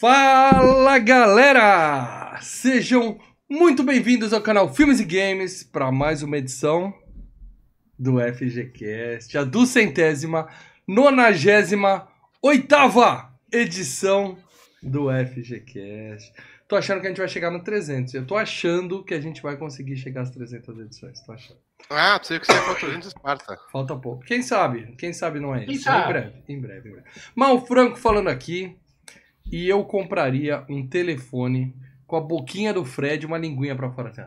Fala 0.00 0.98
galera! 0.98 2.38
Sejam 2.40 3.20
muito 3.46 3.82
bem-vindos 3.82 4.32
ao 4.32 4.40
canal 4.40 4.72
Filmes 4.72 4.98
e 4.98 5.04
Games 5.04 5.62
para 5.62 5.92
mais 5.92 6.22
uma 6.22 6.38
edição 6.38 6.94
do 7.98 8.18
FGCast, 8.18 9.36
a 9.36 9.44
duzentésima, 9.44 10.48
nonagésima, 10.88 12.08
oitava 12.40 13.30
edição 13.52 14.38
do 14.82 15.08
FGCast. 15.10 16.32
Tô 16.66 16.76
achando 16.76 17.02
que 17.02 17.06
a 17.06 17.10
gente 17.10 17.18
vai 17.18 17.28
chegar 17.28 17.50
no 17.50 17.62
300. 17.62 18.14
Eu 18.14 18.26
tô 18.26 18.38
achando 18.38 19.04
que 19.04 19.12
a 19.12 19.20
gente 19.20 19.42
vai 19.42 19.58
conseguir 19.58 19.98
chegar 19.98 20.22
às 20.22 20.30
300 20.30 20.78
edições. 20.78 21.20
Tô 21.20 21.32
achando. 21.32 21.58
Ah, 21.90 22.18
pensei 22.18 22.40
que 22.40 22.46
você 22.46 22.52
ia 22.52 22.62
falar 22.62 22.74
300 22.76 23.08
Esparta. 23.08 23.58
Falta 23.70 23.94
pouco. 23.96 24.24
Quem 24.24 24.40
sabe? 24.40 24.94
Quem 24.96 25.12
sabe 25.12 25.40
não 25.40 25.54
é 25.54 25.66
Quem 25.66 25.74
isso. 25.74 25.84
sabe? 25.84 26.04
Em 26.04 26.08
breve, 26.08 26.42
em 26.48 26.58
breve, 26.58 26.88
em 26.88 26.92
breve. 26.92 27.06
Mal 27.36 27.66
Franco 27.66 27.98
falando 27.98 28.28
aqui. 28.28 28.79
E 29.50 29.68
eu 29.68 29.84
compraria 29.84 30.64
um 30.68 30.86
telefone 30.86 31.74
com 32.06 32.16
a 32.16 32.20
boquinha 32.20 32.72
do 32.72 32.84
Fred 32.84 33.24
e 33.24 33.26
uma 33.26 33.38
linguinha 33.38 33.74
pra 33.74 33.90
fora. 33.90 34.10
assim, 34.10 34.20
ó. 34.22 34.26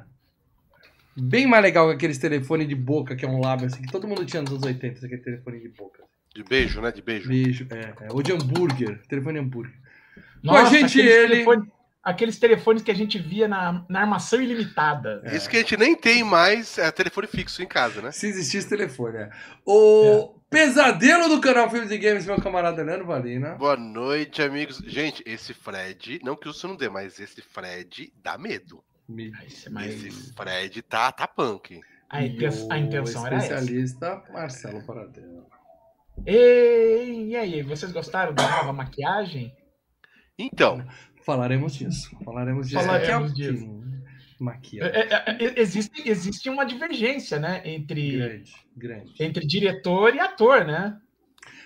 Bem 1.16 1.46
mais 1.46 1.62
legal 1.64 1.88
que 1.90 1.96
aqueles 1.96 2.18
telefones 2.18 2.68
de 2.68 2.76
boca, 2.76 3.16
que 3.16 3.24
é 3.24 3.28
um 3.28 3.40
lábio 3.40 3.68
assim, 3.68 3.82
que 3.84 3.92
todo 3.92 4.08
mundo 4.08 4.26
tinha 4.26 4.42
nos 4.42 4.52
anos 4.52 4.64
80, 4.64 5.06
aquele 5.06 5.22
telefone 5.22 5.60
de 5.60 5.70
boca. 5.70 6.04
De 6.36 6.44
beijo, 6.44 6.82
né? 6.82 6.92
De 6.92 7.02
beijo. 7.02 7.28
Beijo, 7.30 7.68
é, 7.70 8.06
é. 8.06 8.08
Ou 8.12 8.24
de 8.24 8.32
hambúrguer, 8.32 9.00
telefone 9.08 9.38
hambúrguer. 9.38 9.74
Nossa, 10.42 10.62
a 10.62 10.66
gente, 10.80 11.00
aqueles 11.00 11.14
ele- 11.16 11.28
telefone- 11.30 11.72
aqueles 12.04 12.40
telefones 12.40 12.82
que 12.82 12.90
a 12.90 12.96
gente 12.96 13.20
via 13.20 13.48
na, 13.48 13.86
na 13.88 14.02
armação 14.02 14.42
ilimitada. 14.42 15.22
Isso 15.32 15.48
que 15.48 15.58
a 15.58 15.60
gente 15.60 15.78
nem 15.78 15.96
tem 15.96 16.24
mais 16.24 16.80
é, 16.80 16.92
telefone 16.92 17.28
fixo 17.28 17.62
em 17.62 17.68
casa, 17.68 18.02
né? 18.02 18.12
Se 18.12 18.26
existisse 18.28 18.68
telefone, 18.68 19.18
é. 19.18 19.30
O 19.64 20.34
pesadelo 20.54 21.28
do 21.30 21.42
canal 21.42 21.68
Filmes 21.70 21.90
e 21.90 21.98
Games, 21.98 22.26
meu 22.28 22.40
camarada 22.40 22.84
Leandro 22.84 23.08
Valina. 23.08 23.56
Boa 23.56 23.76
noite, 23.76 24.40
amigos. 24.42 24.78
Gente, 24.86 25.24
esse 25.26 25.52
Fred, 25.54 26.20
não 26.24 26.36
que 26.36 26.48
isso 26.48 26.68
não 26.68 26.76
dê, 26.76 26.88
mas 26.90 27.20
esse 27.20 27.42
Fred 27.42 28.14
dá 28.24 28.38
medo. 28.38 28.84
Me- 29.10 29.32
Ah, 29.36 29.44
é 29.66 29.70
mais- 29.72 30.04
Esse 30.04 30.34
Fred 30.34 30.82
tá, 30.84 31.12
tá 31.12 31.28
punk. 31.28 31.82
A, 32.08 32.24
inten- 32.24 32.68
a 32.70 32.78
intenção 32.78 33.26
era 33.26 33.38
essa. 33.38 33.56
especialista 33.56 34.24
Marcelo 34.32 34.86
Paradela. 34.86 35.44
Ei, 36.24 37.30
e 37.30 37.36
aí, 37.36 37.64
vocês 37.64 37.92
gostaram 37.92 38.34
da 38.36 38.48
nova 38.48 38.72
maquiagem? 38.72 39.52
Então, 40.38 40.86
Falaremos 41.26 41.74
disso. 41.74 42.16
Falaremos 42.24 42.68
disso 42.70 42.80
Falaremos 42.84 43.34
disso. 43.34 43.66
Pouquinho. 44.38 44.84
É, 44.84 45.06
Maquiagem. 45.06 45.10
é, 45.10 45.44
é, 45.46 45.60
existe, 45.62 46.10
existe 46.10 46.50
uma 46.50 46.66
divergência, 46.66 47.40
né? 47.40 47.62
Entre, 47.66 48.12
Grande, 48.12 48.54
grande. 48.76 49.14
entre 49.20 49.46
diretor 49.46 50.16
e 50.16 50.20
ator, 50.20 50.66
né? 50.66 51.00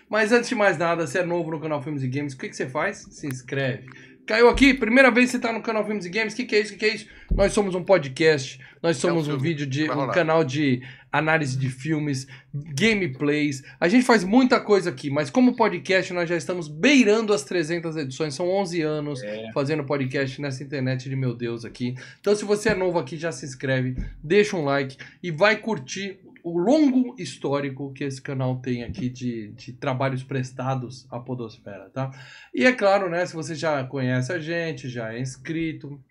Mas 0.09 0.31
antes 0.31 0.49
de 0.49 0.55
mais 0.55 0.77
nada, 0.77 1.05
se 1.07 1.17
é 1.19 1.23
novo 1.25 1.51
no 1.51 1.59
canal 1.59 1.81
Filmes 1.81 2.03
e 2.03 2.07
Games, 2.07 2.33
o 2.33 2.37
que, 2.37 2.49
que 2.49 2.55
você 2.55 2.69
faz? 2.69 2.97
Se 3.11 3.27
inscreve. 3.27 3.87
Caiu 4.27 4.49
aqui, 4.49 4.73
primeira 4.73 5.09
vez 5.09 5.27
que 5.27 5.31
você 5.37 5.39
tá 5.39 5.53
no 5.53 5.61
canal 5.61 5.85
Filmes 5.85 6.05
e 6.05 6.09
Games, 6.09 6.33
o 6.33 6.35
que, 6.35 6.43
que 6.45 6.55
é 6.55 6.59
isso? 6.59 6.73
O 6.73 6.77
que, 6.77 6.79
que 6.79 6.85
é 6.85 6.95
isso? 6.95 7.07
Nós 7.33 7.53
somos 7.53 7.73
um 7.75 7.83
podcast, 7.83 8.59
nós 8.83 8.97
somos 8.97 9.23
um 9.27 9.31
filme. 9.31 9.41
vídeo 9.47 9.65
de 9.65 9.89
um 9.89 10.07
canal 10.09 10.43
de 10.43 10.81
análise 11.11 11.57
de 11.57 11.69
filmes, 11.69 12.27
gameplays. 12.53 13.63
A 13.79 13.87
gente 13.87 14.05
faz 14.05 14.23
muita 14.23 14.59
coisa 14.59 14.89
aqui, 14.89 15.09
mas 15.09 15.29
como 15.29 15.55
podcast 15.55 16.11
nós 16.13 16.27
já 16.29 16.35
estamos 16.35 16.67
beirando 16.67 17.33
as 17.33 17.43
300 17.43 17.95
edições, 17.95 18.33
são 18.35 18.49
11 18.49 18.81
anos 18.81 19.23
É. 19.23 19.51
fazendo 19.53 19.83
podcast 19.85 20.41
nessa 20.41 20.61
internet 20.63 21.09
de 21.09 21.15
meu 21.15 21.33
Deus 21.33 21.63
aqui. 21.63 21.95
Então 22.19 22.35
se 22.35 22.43
você 22.43 22.69
é 22.69 22.75
novo 22.75 22.99
aqui, 22.99 23.15
já 23.17 23.31
se 23.31 23.45
inscreve, 23.45 23.95
deixa 24.23 24.57
um 24.57 24.63
like 24.65 24.97
e 25.23 25.31
vai 25.31 25.55
curtir 25.55 26.19
o 26.53 26.57
longo 26.57 27.15
histórico 27.17 27.91
que 27.93 28.03
esse 28.03 28.21
canal 28.21 28.57
tem 28.57 28.83
aqui 28.83 29.09
de, 29.09 29.49
de 29.49 29.73
trabalhos 29.73 30.23
prestados 30.23 31.05
à 31.11 31.19
podosfera, 31.19 31.89
tá? 31.89 32.11
E 32.53 32.65
é 32.65 32.71
claro, 32.71 33.09
né, 33.09 33.25
se 33.25 33.33
você 33.33 33.53
já 33.53 33.83
conhece 33.83 34.31
a 34.31 34.39
gente, 34.39 34.87
já 34.87 35.13
é 35.13 35.19
inscrito, 35.19 36.01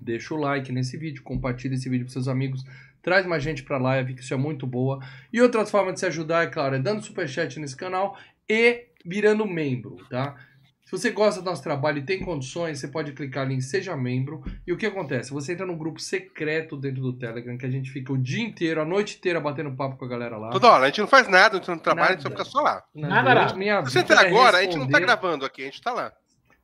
deixa 0.00 0.34
o 0.34 0.36
like 0.36 0.70
nesse 0.70 0.96
vídeo, 0.96 1.22
compartilha 1.22 1.74
esse 1.74 1.88
vídeo 1.88 2.06
com 2.06 2.12
seus 2.12 2.28
amigos, 2.28 2.64
traz 3.02 3.26
mais 3.26 3.42
gente 3.42 3.62
pra 3.62 3.78
live, 3.78 4.14
que 4.14 4.22
isso 4.22 4.32
é 4.32 4.36
muito 4.36 4.66
boa. 4.66 5.00
E 5.32 5.40
outras 5.40 5.70
formas 5.70 5.94
de 5.94 6.00
se 6.00 6.06
ajudar, 6.06 6.44
é 6.44 6.46
claro, 6.46 6.76
é 6.76 6.78
dando 6.78 7.02
superchat 7.02 7.58
nesse 7.58 7.76
canal 7.76 8.16
e 8.48 8.86
virando 9.04 9.46
membro, 9.46 9.96
tá? 10.08 10.36
Se 10.96 11.00
você 11.00 11.10
gosta 11.10 11.40
do 11.40 11.44
nosso 11.46 11.62
trabalho 11.62 11.98
e 11.98 12.02
tem 12.02 12.20
condições, 12.20 12.78
você 12.78 12.86
pode 12.86 13.12
clicar 13.12 13.44
ali 13.44 13.54
em 13.54 13.60
Seja 13.60 13.96
Membro. 13.96 14.44
E 14.64 14.72
o 14.72 14.76
que 14.76 14.86
acontece? 14.86 15.32
Você 15.32 15.52
entra 15.52 15.66
num 15.66 15.76
grupo 15.76 16.00
secreto 16.00 16.76
dentro 16.76 17.02
do 17.02 17.12
Telegram, 17.12 17.58
que 17.58 17.66
a 17.66 17.70
gente 17.70 17.90
fica 17.90 18.12
o 18.12 18.16
dia 18.16 18.40
inteiro, 18.44 18.80
a 18.80 18.84
noite 18.84 19.16
inteira 19.16 19.40
batendo 19.40 19.74
papo 19.74 19.96
com 19.96 20.04
a 20.04 20.08
galera 20.08 20.36
lá. 20.36 20.50
toda 20.50 20.70
hora, 20.70 20.84
a 20.84 20.86
gente 20.86 21.00
não 21.00 21.08
faz 21.08 21.26
nada, 21.28 21.56
a 21.56 21.58
gente 21.58 21.68
não 21.68 21.78
trabalha, 21.78 22.10
a 22.10 22.12
gente 22.12 22.22
só 22.22 22.28
Nada. 22.28 22.44
fica 22.44 22.50
só 22.50 22.60
lá. 22.60 22.84
Na 22.94 23.08
Nada, 23.08 23.34
nada. 23.34 23.54
minha 23.56 23.84
Se 23.84 23.90
você 23.90 23.98
entrar 23.98 24.24
é 24.24 24.28
agora, 24.28 24.58
a 24.58 24.62
gente 24.62 24.76
não 24.76 24.86
tá 24.88 25.00
gravando 25.00 25.44
aqui, 25.44 25.62
a 25.62 25.64
gente 25.64 25.82
tá 25.82 25.92
lá. 25.92 26.12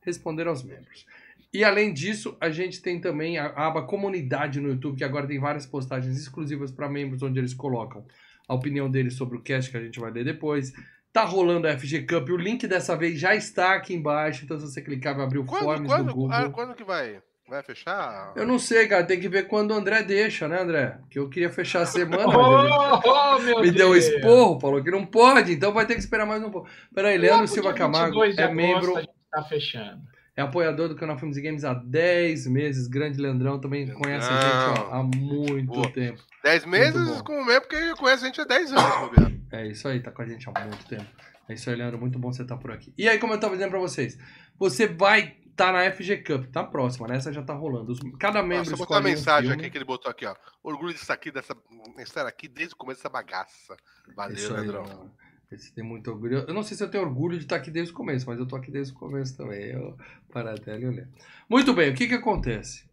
responder 0.01 0.47
aos 0.47 0.63
membros. 0.63 1.05
E 1.53 1.65
além 1.65 1.93
disso, 1.93 2.37
a 2.39 2.49
gente 2.49 2.81
tem 2.81 3.01
também 3.01 3.37
a 3.37 3.47
aba 3.47 3.81
comunidade 3.81 4.61
no 4.61 4.69
YouTube, 4.69 4.97
que 4.97 5.03
agora 5.03 5.27
tem 5.27 5.39
várias 5.39 5.65
postagens 5.65 6.17
exclusivas 6.17 6.71
para 6.71 6.87
membros, 6.87 7.21
onde 7.21 7.37
eles 7.37 7.53
colocam 7.53 8.05
a 8.47 8.53
opinião 8.53 8.89
deles 8.89 9.15
sobre 9.15 9.37
o 9.37 9.41
cast 9.41 9.69
que 9.69 9.77
a 9.77 9.81
gente 9.83 9.99
vai 9.99 10.09
ler 10.11 10.23
depois. 10.23 10.71
Tá 11.13 11.23
rolando 11.23 11.67
a 11.67 11.77
FG 11.77 12.03
Cup, 12.07 12.29
o 12.29 12.37
link 12.37 12.65
dessa 12.67 12.95
vez 12.95 13.19
já 13.19 13.35
está 13.35 13.73
aqui 13.75 13.93
embaixo, 13.93 14.45
então 14.45 14.57
se 14.57 14.65
você 14.65 14.81
clicar 14.81 15.13
vai 15.15 15.25
abrir 15.25 15.39
o 15.39 15.45
Quando, 15.45 15.63
forms 15.63 15.81
do 15.81 15.87
quando, 15.87 16.13
Google. 16.13 16.33
ah, 16.33 16.49
quando 16.49 16.73
que 16.73 16.83
vai? 16.85 17.21
Vai 17.49 17.61
fechar? 17.63 18.31
Eu 18.33 18.47
não 18.47 18.57
sei, 18.57 18.87
cara, 18.87 19.03
tem 19.03 19.19
que 19.19 19.27
ver 19.27 19.45
quando 19.49 19.71
o 19.71 19.73
André 19.73 20.03
deixa, 20.03 20.47
né, 20.47 20.61
André? 20.61 20.97
Que 21.09 21.19
eu 21.19 21.27
queria 21.27 21.49
fechar 21.49 21.81
a 21.81 21.85
semana, 21.85 22.27
mas 22.27 22.63
ele 22.63 22.71
Oh, 23.03 23.35
oh, 23.35 23.39
meu 23.39 23.59
me 23.59 23.71
deu 23.71 23.89
um 23.89 23.91
Deus! 23.91 24.05
esporro, 24.05 24.57
falou 24.57 24.81
que 24.81 24.89
não 24.89 25.05
pode, 25.05 25.51
então 25.51 25.73
vai 25.73 25.85
ter 25.85 25.95
que 25.95 25.99
esperar 25.99 26.25
mais 26.25 26.41
um 26.41 26.49
pouco. 26.49 26.69
Peraí, 26.95 27.17
Leandro 27.17 27.47
Silva 27.49 27.73
Camargo 27.73 28.21
22 28.21 28.35
de 28.37 28.41
é 28.41 28.53
membro 28.53 28.95
A 28.95 29.01
gente 29.01 29.11
tá 29.29 29.43
fechando. 29.43 30.01
É 30.35 30.41
apoiador 30.41 30.87
do 30.89 30.95
canal 30.95 31.17
Filmes 31.17 31.37
e 31.37 31.41
Games 31.41 31.63
há 31.63 31.73
10 31.73 32.47
meses. 32.47 32.87
Grande 32.87 33.19
Leandrão 33.19 33.59
também 33.59 33.85
Leandrão. 33.85 34.01
conhece 34.01 34.29
a 34.29 34.41
gente 34.41 34.79
ó, 34.79 34.93
há 34.93 35.03
muito 35.03 35.65
Boa. 35.65 35.91
tempo. 35.91 36.21
10 36.43 36.65
Muito 36.65 36.79
meses 36.79 37.21
com 37.21 37.33
o 37.41 37.45
mesmo, 37.45 37.61
porque 37.61 37.93
conhece 37.95 38.23
a 38.23 38.27
gente 38.27 38.41
há 38.41 38.45
10 38.45 38.71
anos, 38.73 39.09
bobear. 39.09 39.31
É 39.51 39.67
isso 39.67 39.87
aí, 39.87 39.99
tá 40.01 40.11
com 40.11 40.21
a 40.21 40.25
gente 40.25 40.47
há 40.49 40.59
muito 40.65 40.85
tempo. 40.87 41.05
É 41.49 41.53
isso 41.53 41.69
aí, 41.69 41.75
Leandro. 41.75 41.99
Muito 41.99 42.17
bom 42.17 42.31
você 42.31 42.43
estar 42.43 42.57
por 42.57 42.71
aqui. 42.71 42.93
E 42.97 43.07
aí, 43.09 43.19
como 43.19 43.33
eu 43.33 43.39
tava 43.39 43.53
dizendo 43.53 43.71
pra 43.71 43.79
vocês, 43.79 44.17
você 44.57 44.87
vai 44.87 45.35
estar 45.45 45.73
na 45.73 45.91
FG 45.91 46.17
Cup, 46.23 46.45
tá 46.51 46.63
próxima, 46.63 47.07
né? 47.07 47.17
Essa 47.17 47.33
já 47.33 47.43
tá 47.43 47.53
rolando. 47.53 47.93
Cada 48.17 48.41
membro 48.41 48.57
Nossa, 48.59 48.71
escolhe 48.71 48.87
botar 48.87 48.97
a 48.97 48.99
um 48.99 49.03
mensagem 49.03 49.49
filme. 49.49 49.61
aqui 49.61 49.69
que 49.71 49.77
ele 49.77 49.85
botou 49.85 50.09
aqui, 50.09 50.25
ó. 50.25 50.33
Orgulho 50.63 50.93
disso 50.93 51.11
aqui, 51.11 51.29
dessa, 51.29 51.55
estar 51.99 52.25
aqui 52.25 52.47
desde 52.47 52.73
o 52.73 52.77
começo 52.77 52.99
dessa 52.99 53.09
bagaça. 53.09 53.75
Valeu, 54.15 54.37
aí, 54.37 54.47
Leandrão. 54.53 55.11
Esse 55.51 55.73
tem 55.73 55.83
muito 55.83 56.09
orgulho. 56.09 56.45
Eu 56.47 56.53
não 56.53 56.63
sei 56.63 56.77
se 56.77 56.83
eu 56.83 56.89
tenho 56.89 57.03
orgulho 57.03 57.37
de 57.37 57.43
estar 57.43 57.57
aqui 57.57 57.69
desde 57.69 57.91
o 57.91 57.95
começo, 57.95 58.25
mas 58.25 58.39
eu 58.39 58.45
tô 58.45 58.55
aqui 58.55 58.71
desde 58.71 58.93
o 58.93 58.95
começo 58.95 59.35
também. 59.35 59.65
Eu, 59.65 59.97
Paradela 60.31 60.79
e 60.79 60.85
o 60.85 60.91
Leandro. 60.91 61.11
Muito 61.49 61.73
bem, 61.73 61.91
o 61.91 61.93
que 61.93 62.07
que 62.07 62.13
acontece? 62.13 62.85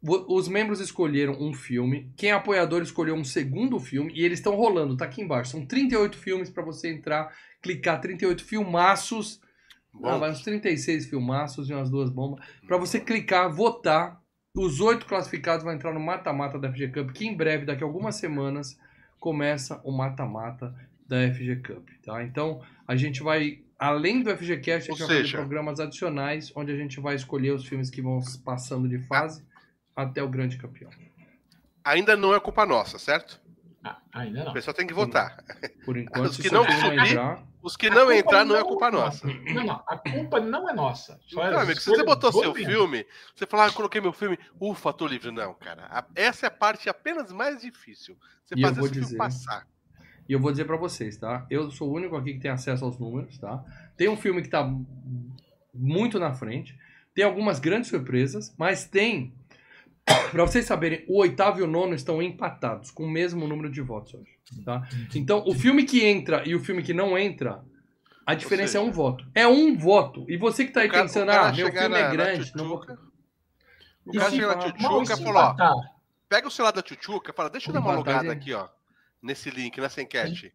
Os 0.00 0.48
membros 0.48 0.80
escolheram 0.80 1.36
um 1.40 1.52
filme, 1.52 2.10
quem 2.16 2.30
é 2.30 2.32
apoiador 2.32 2.82
escolheu 2.82 3.16
um 3.16 3.24
segundo 3.24 3.80
filme 3.80 4.12
e 4.14 4.24
eles 4.24 4.38
estão 4.38 4.54
rolando, 4.54 4.96
tá 4.96 5.04
aqui 5.04 5.20
embaixo. 5.20 5.50
São 5.50 5.66
38 5.66 6.16
filmes 6.16 6.48
pra 6.48 6.62
você 6.62 6.88
entrar, 6.88 7.34
clicar 7.60 8.00
38 8.00 8.44
filmaços. 8.44 9.40
Ah, 10.02 10.16
vai 10.16 10.30
uns 10.30 10.42
36 10.42 11.06
filmaços 11.06 11.68
e 11.68 11.74
umas 11.74 11.90
duas 11.90 12.10
bombas. 12.10 12.44
Pra 12.66 12.76
você 12.76 13.00
clicar, 13.00 13.52
votar. 13.52 14.22
Os 14.54 14.80
oito 14.80 15.04
classificados 15.06 15.64
vão 15.64 15.72
entrar 15.72 15.92
no 15.92 16.00
mata-mata 16.00 16.58
da 16.58 16.72
FG 16.72 16.88
Cup, 16.88 17.10
que 17.10 17.26
em 17.26 17.36
breve, 17.36 17.66
daqui 17.66 17.82
a 17.82 17.86
algumas 17.86 18.16
semanas, 18.16 18.78
começa 19.18 19.80
o 19.84 19.92
mata-mata 19.92 20.74
da 21.08 21.16
FG 21.32 21.56
Cup, 21.56 21.88
tá? 22.04 22.22
Então, 22.22 22.62
a 22.86 22.94
gente 22.94 23.22
vai, 23.22 23.62
além 23.78 24.22
do 24.22 24.30
FGCast, 24.36 24.90
a 24.90 24.92
gente 24.94 25.02
Ou 25.02 25.08
vai 25.08 25.16
fazer 25.22 25.30
programas 25.32 25.80
adicionais, 25.80 26.52
onde 26.54 26.70
a 26.70 26.76
gente 26.76 27.00
vai 27.00 27.14
escolher 27.14 27.52
os 27.52 27.64
filmes 27.66 27.88
que 27.90 28.02
vão 28.02 28.20
passando 28.44 28.88
de 28.88 28.98
fase 28.98 29.42
até 29.96 30.22
o 30.22 30.28
grande 30.28 30.58
campeão. 30.58 30.90
ainda 31.84 32.16
não 32.16 32.34
é 32.34 32.40
culpa 32.40 32.66
nossa, 32.66 32.98
certo? 32.98 33.40
Ah, 33.82 33.98
ainda 34.12 34.42
O 34.42 34.44
não. 34.46 34.52
pessoal 34.52 34.74
tem 34.74 34.86
que 34.86 34.92
votar. 34.92 35.42
Por 35.84 35.96
enquanto, 35.98 36.26
Os 36.26 36.36
se 36.36 36.42
que 36.42 36.48
o 36.48 36.52
não 36.52 36.64
filme 36.64 36.80
subir, 36.80 37.10
entrar... 37.12 37.48
Os 37.62 37.76
que 37.76 37.90
não 37.90 38.12
entrar 38.12 38.44
não 38.44 38.54
é 38.56 38.62
culpa 38.62 38.90
nossa. 38.90 39.26
Não, 39.26 39.64
não, 39.64 39.82
a 39.86 39.96
culpa 39.98 40.38
não 40.40 40.68
é 40.70 40.72
nossa. 40.74 41.18
Só 41.26 41.44
Então, 41.46 41.58
é 41.60 41.62
amigo, 41.62 41.80
se 41.80 41.90
você 41.90 42.04
botou 42.04 42.30
seu 42.32 42.54
filme, 42.54 43.04
você 43.34 43.46
fala, 43.46 43.64
ah, 43.64 43.68
eu 43.68 43.72
coloquei 43.72 44.00
meu 44.00 44.12
filme, 44.12 44.38
ufa, 44.60 44.92
tô 44.92 45.06
livre. 45.06 45.30
Não, 45.32 45.54
cara. 45.54 45.86
A- 45.90 46.04
Essa 46.14 46.46
é 46.46 46.48
a 46.48 46.50
parte 46.52 46.88
apenas 46.88 47.32
mais 47.32 47.60
difícil. 47.62 48.16
Você 48.44 48.54
E 48.56 48.62
fazer 48.62 48.80
esse 48.80 48.90
filme 48.90 49.04
dizer- 49.06 49.16
passar. 49.16 49.66
E 50.28 50.32
eu 50.32 50.38
vou 50.40 50.50
dizer 50.50 50.64
pra 50.66 50.76
vocês, 50.76 51.16
tá? 51.16 51.46
Eu 51.50 51.70
sou 51.70 51.88
o 51.90 51.94
único 51.94 52.16
aqui 52.16 52.34
que 52.34 52.40
tem 52.40 52.50
acesso 52.50 52.84
aos 52.84 52.98
números, 52.98 53.38
tá? 53.38 53.64
Tem 53.96 54.08
um 54.08 54.16
filme 54.16 54.42
que 54.42 54.48
tá 54.48 54.70
muito 55.74 56.18
na 56.18 56.34
frente. 56.34 56.78
Tem 57.14 57.24
algumas 57.24 57.58
grandes 57.58 57.88
surpresas, 57.90 58.54
mas 58.58 58.84
tem. 58.86 59.32
Pra 60.30 60.44
vocês 60.44 60.64
saberem, 60.64 61.04
o 61.08 61.18
oitavo 61.20 61.60
e 61.60 61.62
o 61.62 61.66
nono 61.66 61.94
estão 61.94 62.22
empatados, 62.22 62.90
com 62.90 63.04
o 63.04 63.10
mesmo 63.10 63.46
número 63.46 63.70
de 63.70 63.80
votos 63.80 64.14
hoje. 64.14 64.38
Tá? 64.64 64.86
Então, 65.14 65.42
o 65.46 65.54
filme 65.54 65.84
que 65.84 66.04
entra 66.04 66.42
e 66.46 66.54
o 66.54 66.60
filme 66.60 66.82
que 66.82 66.94
não 66.94 67.16
entra, 67.18 67.62
a 68.26 68.34
diferença 68.34 68.72
seja, 68.72 68.84
é 68.84 68.86
um 68.88 68.90
voto. 68.92 69.26
É 69.34 69.46
um 69.46 69.76
voto. 69.76 70.24
E 70.28 70.36
você 70.38 70.64
que 70.64 70.72
tá 70.72 70.80
aí 70.80 70.88
cara- 70.88 71.02
pensando, 71.02 71.30
ah, 71.30 71.52
meu 71.52 71.70
filme 71.70 71.88
na- 71.88 71.98
é 71.98 72.02
na 72.04 72.10
grande. 72.10 72.52
Não 72.54 72.68
vou... 72.68 72.78
O 74.06 74.12
cara 74.12 74.30
chega 74.30 74.46
na 74.46 74.54
tchutchuca 74.56 75.12
e 75.12 75.22
fala, 75.24 75.56
ó, 75.60 75.82
pega 76.28 76.48
o 76.48 76.50
celular 76.50 76.72
da 76.72 76.82
tchutchuca 76.82 77.30
e 77.30 77.34
fala, 77.34 77.50
deixa 77.50 77.68
eu 77.68 77.74
dar 77.74 77.80
uma 77.80 77.92
logada 77.94 78.32
aqui, 78.32 78.54
ó. 78.54 78.68
Nesse 79.22 79.50
link, 79.50 79.80
nessa 79.80 80.00
enquete. 80.02 80.52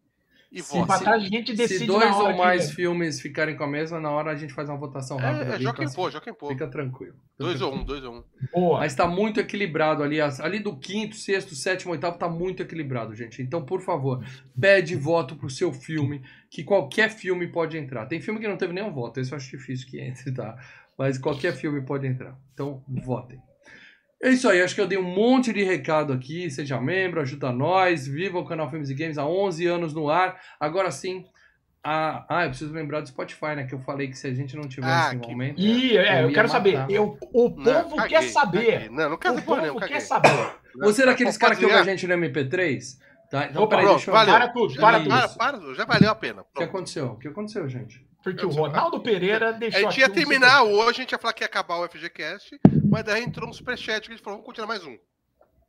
E 0.52 0.62
Se 0.62 0.70
vota. 0.72 0.84
Empatar 0.94 1.14
a 1.14 1.18
gente 1.18 1.50
Se 1.50 1.56
decide 1.56 1.86
dois 1.86 2.04
na 2.08 2.16
hora 2.16 2.26
ou 2.28 2.32
que- 2.32 2.38
mais 2.38 2.70
filmes 2.70 3.20
ficarem 3.20 3.56
com 3.56 3.64
a 3.64 3.66
mesma, 3.66 3.98
na 3.98 4.10
hora 4.12 4.30
a 4.30 4.36
gente 4.36 4.52
faz 4.54 4.68
uma 4.68 4.78
votação 4.78 5.16
rápida. 5.16 5.46
É, 5.46 5.48
é 5.48 5.54
ali 5.54 5.64
Joaquim 5.64 5.82
pra- 5.86 5.92
Pô, 5.92 6.10
Joaquim 6.10 6.32
Pô. 6.32 6.46
Fica 6.48 6.68
tranquilo. 6.68 7.16
Dois 7.36 7.60
ou 7.60 7.74
um, 7.74 7.82
dois 7.84 8.04
ou 8.04 8.14
um. 8.18 8.24
Boa. 8.52 8.78
Mas 8.78 8.94
tá 8.94 9.04
muito 9.08 9.40
equilibrado 9.40 10.00
ali. 10.04 10.18
Ali 10.20 10.60
do 10.60 10.76
quinto, 10.76 11.16
sexto, 11.16 11.56
sétimo, 11.56 11.90
oitavo, 11.90 12.18
tá 12.18 12.28
muito 12.28 12.62
equilibrado, 12.62 13.16
gente. 13.16 13.42
Então, 13.42 13.64
por 13.64 13.80
favor, 13.82 14.24
pede 14.58 14.94
voto 14.94 15.34
pro 15.34 15.50
seu 15.50 15.72
filme, 15.72 16.22
que 16.48 16.62
qualquer 16.62 17.10
filme 17.10 17.48
pode 17.48 17.76
entrar. 17.76 18.06
Tem 18.06 18.20
filme 18.20 18.38
que 18.38 18.46
não 18.46 18.56
teve 18.56 18.72
nenhum 18.72 18.92
voto, 18.92 19.18
esse 19.18 19.32
eu 19.32 19.36
acho 19.36 19.50
difícil 19.50 19.88
que 19.88 20.00
entre, 20.00 20.32
tá? 20.32 20.56
Mas 20.96 21.18
qualquer 21.18 21.56
filme 21.56 21.82
pode 21.84 22.06
entrar. 22.06 22.38
Então, 22.54 22.80
votem. 22.86 23.42
É 24.24 24.30
isso 24.30 24.48
aí, 24.48 24.62
acho 24.62 24.74
que 24.74 24.80
eu 24.80 24.86
dei 24.86 24.96
um 24.96 25.02
monte 25.02 25.52
de 25.52 25.62
recado 25.62 26.12
aqui. 26.12 26.48
Seja 26.50 26.80
membro, 26.80 27.20
ajuda 27.20 27.52
nós. 27.52 28.06
Viva 28.06 28.38
o 28.38 28.44
canal 28.46 28.70
Filmes 28.70 28.88
e 28.88 28.94
Games 28.94 29.18
há 29.18 29.26
11 29.26 29.66
anos 29.66 29.92
no 29.92 30.08
ar. 30.08 30.40
Agora 30.58 30.90
sim. 30.90 31.26
A... 31.86 32.24
Ah, 32.28 32.44
eu 32.44 32.48
preciso 32.48 32.72
lembrar 32.72 33.00
do 33.02 33.08
Spotify, 33.08 33.54
né? 33.56 33.64
Que 33.64 33.74
eu 33.74 33.78
falei 33.80 34.08
que 34.08 34.16
se 34.16 34.26
a 34.26 34.32
gente 34.32 34.56
não 34.56 34.66
tivesse 34.66 35.14
Ah, 35.14 35.16
um 35.16 35.20
que- 35.20 35.30
aumento. 35.30 35.60
E 35.60 35.98
é, 35.98 36.22
Eu 36.22 36.28
eu 36.28 36.32
quero 36.32 36.48
saber. 36.48 36.72
matar. 36.78 36.90
Eu, 36.90 37.04
o 37.04 37.50
povo 37.50 37.60
Não, 37.60 37.90
quer 37.90 37.96
caguei, 38.14 38.28
saber. 38.30 38.72
caguei. 38.72 38.88
Não, 38.88 39.10
não 39.10 39.16
quero 39.18 39.34
O 39.34 39.38
saber, 39.40 39.50
não, 39.56 39.66
povo 39.68 39.80
caguei. 39.80 39.94
quer 39.96 40.00
saber. 40.00 40.50
Você 40.80 41.02
é 41.02 41.06
daqueles 41.06 41.34
Pode 41.34 41.40
caras 41.40 41.58
que 41.58 41.64
ouvem 41.66 41.78
a 41.80 41.84
gente 41.84 42.06
no 42.06 42.14
MP3? 42.14 42.80
Tá? 43.30 43.46
Então, 43.50 43.62
Opa, 43.62 43.76
peraí, 43.76 43.84
pronto, 43.84 43.96
deixa 43.98 44.10
eu... 44.10 44.14
valeu. 44.14 44.34
Para 44.34 44.48
tudo, 44.48 44.74
para 44.76 44.98
tudo. 45.00 45.08
Para, 45.10 45.28
para, 45.58 45.74
já 45.74 45.84
valeu 45.84 46.10
a 46.10 46.14
pena. 46.14 46.42
O 46.42 46.58
que 46.58 46.64
aconteceu? 46.64 47.06
O 47.08 47.16
que 47.18 47.28
aconteceu, 47.28 47.68
gente? 47.68 48.06
Porque 48.24 48.44
o 48.46 48.48
Ronaldo 48.48 49.00
Pereira 49.00 49.50
A 49.50 49.52
deixou 49.52 49.80
gente 49.90 50.00
ia 50.00 50.06
um 50.06 50.10
terminar 50.10 50.62
hoje, 50.62 50.88
a 51.00 51.02
gente 51.02 51.12
ia 51.12 51.18
falar 51.18 51.34
que 51.34 51.44
ia 51.44 51.46
acabar 51.46 51.76
o 51.78 51.88
FGCast, 51.88 52.58
mas 52.90 53.04
daí 53.04 53.22
entrou 53.22 53.48
um 53.48 53.52
superchat 53.52 54.06
que 54.06 54.12
a 54.12 54.16
gente 54.16 54.24
falou, 54.24 54.38
vamos 54.38 54.46
continuar 54.46 54.66
mais 54.68 54.84
um. 54.84 54.96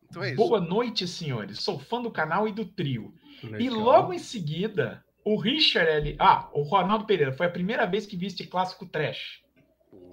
Então 0.10 0.24
é 0.24 0.30
isso. 0.30 0.38
Boa 0.38 0.62
noite, 0.62 1.06
senhores. 1.08 1.60
Sou 1.60 1.78
fã 1.78 2.02
do 2.02 2.10
canal 2.10 2.48
e 2.48 2.52
do 2.54 2.66
trio. 2.66 3.14
E 3.44 3.48
Legal. 3.48 3.78
logo 3.80 4.14
em 4.14 4.20
seguida, 4.20 5.04
o 5.26 5.36
Richard 5.38 5.90
ele, 5.92 6.16
ah, 6.18 6.48
o 6.54 6.62
Ronaldo 6.64 7.06
Pereira 7.06 7.34
foi 7.34 7.46
a 7.48 7.50
primeira 7.52 7.86
vez 7.86 8.06
que 8.06 8.16
viste 8.16 8.46
clássico 8.48 8.86
trash. 8.86 9.42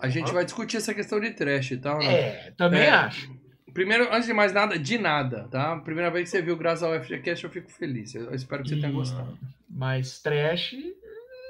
A 0.00 0.08
gente 0.08 0.32
vai 0.32 0.44
discutir 0.44 0.78
essa 0.78 0.92
questão 0.92 1.20
de 1.20 1.30
trash, 1.30 1.78
tá? 1.80 1.92
Ronaldo? 1.92 2.10
É, 2.16 2.52
também 2.56 2.80
É. 2.82 2.90
acho. 2.90 3.30
Primeiro, 3.72 4.12
antes 4.12 4.26
de 4.26 4.34
mais 4.34 4.52
nada, 4.52 4.78
de 4.78 4.98
nada, 4.98 5.48
tá? 5.50 5.76
Primeira 5.78 6.10
vez 6.10 6.24
que 6.30 6.36
você 6.36 6.42
viu 6.42 6.56
graças 6.56 6.82
ao 6.82 6.92
FGCast, 7.00 7.44
eu 7.44 7.50
fico 7.50 7.70
feliz. 7.70 8.14
Eu 8.14 8.34
espero 8.34 8.62
que 8.62 8.68
você 8.70 8.76
tenha 8.76 8.88
E- 8.90 8.92
gostado. 8.94 9.38
Mas 9.70 10.20
trash 10.20 10.74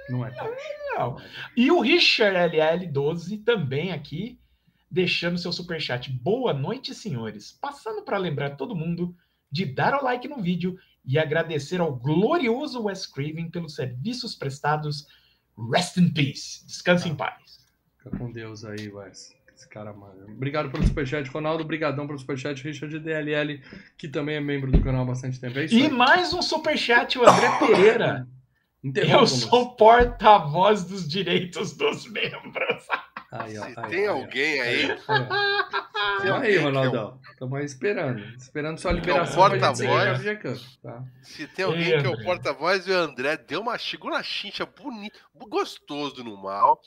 Não 0.09 0.27
é. 0.27 0.33
Não. 0.97 1.17
E 1.57 1.71
o 1.71 1.81
Richard 1.81 2.37
LL12 2.37 3.43
também 3.45 3.93
aqui, 3.93 4.39
deixando 4.91 5.39
seu 5.39 5.53
superchat. 5.53 6.11
Boa 6.11 6.53
noite, 6.53 6.95
senhores. 6.95 7.53
Passando 7.53 8.03
para 8.03 8.19
lembrar 8.19 8.57
todo 8.57 8.77
mundo 8.77 9.15
de 9.51 9.65
dar 9.65 9.95
o 9.95 10.05
like 10.05 10.29
no 10.29 10.41
vídeo 10.41 10.79
e 11.05 11.19
agradecer 11.19 11.81
ao 11.81 11.95
glorioso 11.95 12.83
Wes 12.85 13.07
Craven 13.07 13.51
pelos 13.51 13.75
serviços 13.75 14.35
prestados. 14.35 15.07
Rest 15.73 15.97
in 15.99 16.11
peace. 16.11 16.65
Descanse 16.67 17.09
em 17.09 17.15
paz. 17.15 17.67
Fica 17.99 18.17
com 18.17 18.31
Deus 18.33 18.65
aí, 18.65 18.89
Wes. 18.89 19.35
Esse 19.55 19.69
cara, 19.69 19.93
mano. 19.93 20.25
Obrigado 20.29 20.71
pelo 20.71 20.85
superchat, 20.87 21.29
Ronaldo. 21.31 21.63
Obrigadão 21.63 22.07
pelo 22.07 22.19
superchat, 22.19 22.63
Richard 22.65 22.99
DLL, 22.99 23.63
que 23.97 24.09
também 24.09 24.37
é 24.37 24.41
membro 24.41 24.73
do 24.73 24.81
canal 24.83 25.03
há 25.03 25.07
bastante 25.07 25.39
tempo. 25.39 25.59
É 25.59 25.67
E 25.67 25.85
aí. 25.85 25.91
mais 25.91 26.33
um 26.33 26.43
superchat, 26.43 27.19
o 27.19 27.29
André 27.29 27.59
Pereira. 27.59 28.27
Eu 28.83 29.27
sou 29.29 29.77
porta-voz 29.77 30.85
dos 30.85 31.09
direitos 31.09 31.77
dos 31.77 32.07
membros. 32.07 32.87
Aí, 33.31 33.57
ó, 33.57 33.63
Se 33.63 33.69
aí, 33.69 33.89
tem 33.89 34.01
aí, 34.01 34.07
alguém 34.07 34.61
aí. 34.61 34.89
Tamo 36.23 36.35
aí, 36.43 36.57
Ronaldão. 36.59 37.21
Estamos 37.31 37.59
aí 37.59 37.65
esperando. 37.65 38.21
Esperando 38.37 38.79
sua 38.79 38.93
liberação 38.93 39.49
pra 39.49 39.59
gente 39.59 39.77
seguir 39.79 39.89
porta-voz. 39.89 40.79
tá? 40.83 41.05
se 41.23 41.47
tem 41.47 41.65
alguém 41.65 42.01
que 42.01 42.07
é 42.07 42.11
o 42.11 42.25
porta-voz, 42.25 42.87
e 42.87 42.91
o 42.91 42.97
André 42.99 43.37
deu 43.37 43.61
uma, 43.61 43.79
chegou 43.79 44.11
na 44.11 44.23
chincha 44.23 44.67
bonito, 44.67 45.19
gostoso 45.49 46.23
no 46.25 46.37
mal, 46.37 46.81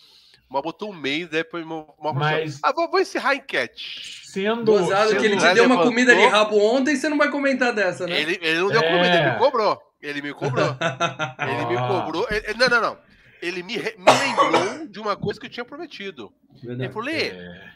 mas 0.50 0.62
botou 0.62 0.92
um 0.92 0.95
meio, 0.95 1.27
daí 1.30 1.44
depois 1.44 1.65
uma, 1.65 1.86
uma 1.97 2.13
Mas- 2.13 2.59
Ah, 2.63 2.71
vou, 2.71 2.89
vou 2.89 3.00
encerrar 3.00 3.31
a 3.31 3.36
enquete. 3.36 4.21
Sendo. 4.25 4.65
Gozado 4.71 5.09
sendo- 5.09 5.19
que 5.19 5.25
ele 5.25 5.38
te 5.38 5.53
deu 5.53 5.65
uma 5.65 5.83
comida 5.83 6.15
de 6.15 6.25
rabo 6.27 6.57
ontem 6.57 6.94
e 6.94 6.97
você 6.97 7.07
não 7.09 7.18
vai 7.18 7.30
comentar 7.30 7.74
dessa, 7.74 8.06
né? 8.06 8.19
Ele, 8.19 8.38
ele 8.42 8.59
não 8.59 8.68
deu 8.69 8.81
É. 8.81 8.92
comida, 8.92 9.15
ele 9.15 9.31
me 9.31 9.38
cobrou. 9.39 9.81
Ele 10.01 10.21
me 10.21 10.33
cobrou. 10.33 10.68
Ele 11.39 11.65
me 11.65 11.77
cobrou. 11.88 12.27
ele- 12.30 12.45
ele- 12.50 12.59
não, 12.59 12.68
não, 12.69 12.81
não. 12.81 12.97
Ele 13.42 13.63
me, 13.63 13.75
re- 13.77 13.95
me 13.97 14.06
lembrou 14.06 14.88
de 14.88 15.00
uma 15.00 15.15
coisa 15.15 15.39
que 15.39 15.47
eu 15.47 15.50
tinha 15.50 15.65
prometido. 15.65 16.31
Ele 16.57 16.68
Verdade. 16.68 16.94
falou, 16.94 17.07
Lê, 17.07 17.30
É, 17.30 17.69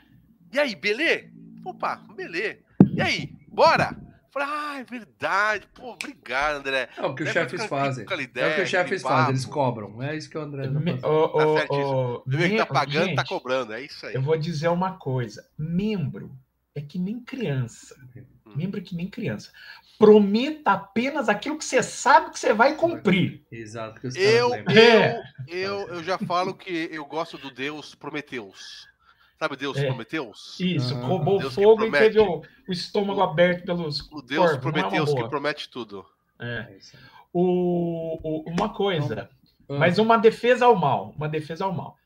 e 0.53 0.59
aí, 0.59 0.75
belê? 0.75 1.29
Opa, 1.65 2.01
belê. 2.15 2.59
E 2.95 3.01
aí, 3.01 3.29
bora? 3.47 3.95
Eu 4.29 4.31
Falei, 4.31 4.47
ah, 4.51 4.79
é 4.79 4.83
verdade. 4.83 5.67
Pô, 5.73 5.93
obrigado, 5.93 6.57
André. 6.57 6.87
É 6.95 7.03
o 7.05 7.15
que 7.15 7.23
os 7.23 7.29
chefes 7.29 7.65
fazem. 7.65 8.05
É 8.05 8.47
o 8.47 8.55
que 8.55 8.61
os 8.61 8.69
chefes 8.69 9.01
fazem, 9.01 9.29
eles 9.29 9.45
cobram. 9.45 10.03
É 10.03 10.15
isso 10.15 10.29
que 10.29 10.37
o 10.37 10.41
André 10.41 10.67
tá 10.67 10.79
Me- 10.79 10.93
ô, 10.93 10.97
Tá 10.99 11.45
ô, 11.47 11.57
certíssimo. 11.57 11.85
ô, 11.87 12.23
Vê 12.27 12.49
que 12.49 12.57
tá 12.57 12.65
pagando, 12.67 13.15
tá 13.15 13.21
gente, 13.23 13.27
cobrando. 13.27 13.73
É 13.73 13.81
isso 13.81 14.05
aí. 14.05 14.13
Eu 14.13 14.21
vou 14.21 14.37
dizer 14.37 14.67
uma 14.67 14.93
coisa. 14.97 15.49
Membro 15.57 16.31
é 16.75 16.81
que 16.81 16.99
nem 16.99 17.19
criança. 17.19 17.95
Hum. 18.45 18.53
Membro 18.55 18.79
é 18.79 18.83
que 18.83 18.95
nem 18.95 19.07
criança. 19.07 19.51
Prometa 19.97 20.71
apenas 20.73 21.27
aquilo 21.27 21.57
que 21.57 21.65
você 21.65 21.81
sabe 21.81 22.29
que 22.31 22.39
você 22.39 22.53
vai 22.53 22.75
cumprir. 22.75 23.43
Exato, 23.51 23.99
Eu, 24.15 24.49
lembram. 24.49 24.75
É. 24.77 25.21
eu, 25.47 25.57
eu, 25.57 25.87
eu 25.95 26.03
já 26.03 26.17
falo 26.19 26.53
que 26.53 26.87
eu 26.91 27.03
gosto 27.05 27.37
do 27.37 27.49
Deus 27.51 27.95
Prometeus. 27.95 28.87
Sabe 29.39 29.55
Deus 29.55 29.77
É. 29.77 29.85
Prometeus? 29.87 30.59
Isso, 30.59 30.93
Ah, 30.95 30.99
roubou 31.05 31.39
Deus 31.39 31.55
fogo 31.55 31.85
e 31.85 31.91
teve 31.91 32.19
o, 32.19 32.41
o 32.67 32.71
estômago 32.71 33.21
aberto 33.21 33.63
pelos. 33.65 34.01
O 34.11 34.21
Deus 34.21 34.45
corvos, 34.51 34.63
não 34.63 34.69
é 34.69 34.73
Prometeus 34.81 35.13
que 35.13 35.29
promete 35.29 35.69
tudo. 35.69 36.05
É. 36.37 36.45
É. 36.45 36.77
O, 37.31 38.19
o- 38.21 38.49
uma 38.49 38.69
coisa, 38.73 39.29
Ah, 39.69 39.77
mas 39.79 39.97
uma 39.97 40.17
defesa 40.17 40.65
ao 40.65 40.75
mal. 40.75 41.13
Uma 41.15 41.29
defesa 41.29 41.63
ao 41.63 41.71
mal. 41.71 41.97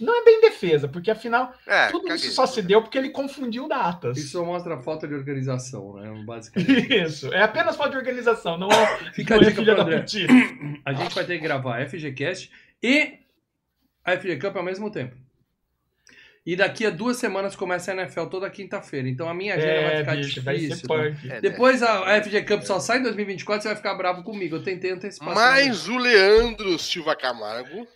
Não 0.00 0.18
é 0.18 0.24
bem 0.24 0.40
defesa, 0.40 0.88
porque 0.88 1.10
afinal, 1.10 1.52
É, 1.66 1.88
tudo 1.88 2.04
caguei. 2.08 2.16
isso 2.16 2.34
só 2.34 2.46
se 2.46 2.62
deu 2.62 2.80
porque 2.80 2.96
ele 2.96 3.10
confundiu 3.10 3.68
datas. 3.68 4.16
Isso 4.16 4.42
mostra 4.42 4.76
a 4.76 4.82
falta 4.82 5.06
de 5.06 5.12
organização, 5.14 5.96
né? 5.96 6.22
Basicamente. 6.24 6.70
Isso, 7.04 7.30
é 7.34 7.42
apenas 7.42 7.76
falta 7.76 7.90
de 7.92 7.98
organização, 7.98 8.56
não 8.56 8.68
é, 8.70 8.96
Fica 9.12 9.34
a 9.34 9.36
não 9.38 9.44
é 9.46 9.50
dica 9.50 9.62
da 9.62 9.82
André. 9.82 10.04
A 10.86 10.92
gente 10.94 11.14
vai 11.14 11.24
ter 11.26 11.34
que 11.36 11.42
gravar 11.42 11.84
FGCast 11.86 12.50
e 12.82 13.18
a 14.02 14.16
FG 14.16 14.38
Cup 14.38 14.56
ao 14.56 14.62
mesmo 14.62 14.90
tempo. 14.90 15.14
E 16.46 16.56
daqui 16.56 16.86
a 16.86 16.90
duas 16.90 17.18
semanas 17.18 17.54
começa 17.54 17.92
a 17.92 17.94
NFL 17.94 18.24
toda 18.26 18.48
quinta-feira. 18.48 19.06
Então 19.08 19.28
a 19.28 19.34
minha 19.34 19.54
agenda 19.54 19.82
vai 19.82 19.94
É, 19.94 19.98
ficar 19.98 20.16
bicho, 20.16 20.42
vai 20.42 20.58
ser 20.58 20.68
difícil. 20.68 20.88
tá? 20.88 20.94
punk. 20.94 21.24
É, 21.24 21.28
né? 21.34 21.40
Depois 21.42 21.82
a 21.82 22.16
a 22.16 22.22
FG 22.22 22.42
Cup 22.44 22.62
só 22.62 22.80
sai 22.80 22.98
em 22.98 23.02
2024, 23.02 23.62
você 23.62 23.68
vai 23.68 23.76
ficar 23.76 23.94
bravo 23.94 24.22
comigo. 24.22 24.56
Eu 24.56 24.62
tentei 24.62 24.90
antecipar. 24.92 25.34
Mas 25.34 25.86
o 25.88 25.96
Leandro 25.98 26.78
Silva 26.78 27.14
Camargo 27.14 27.86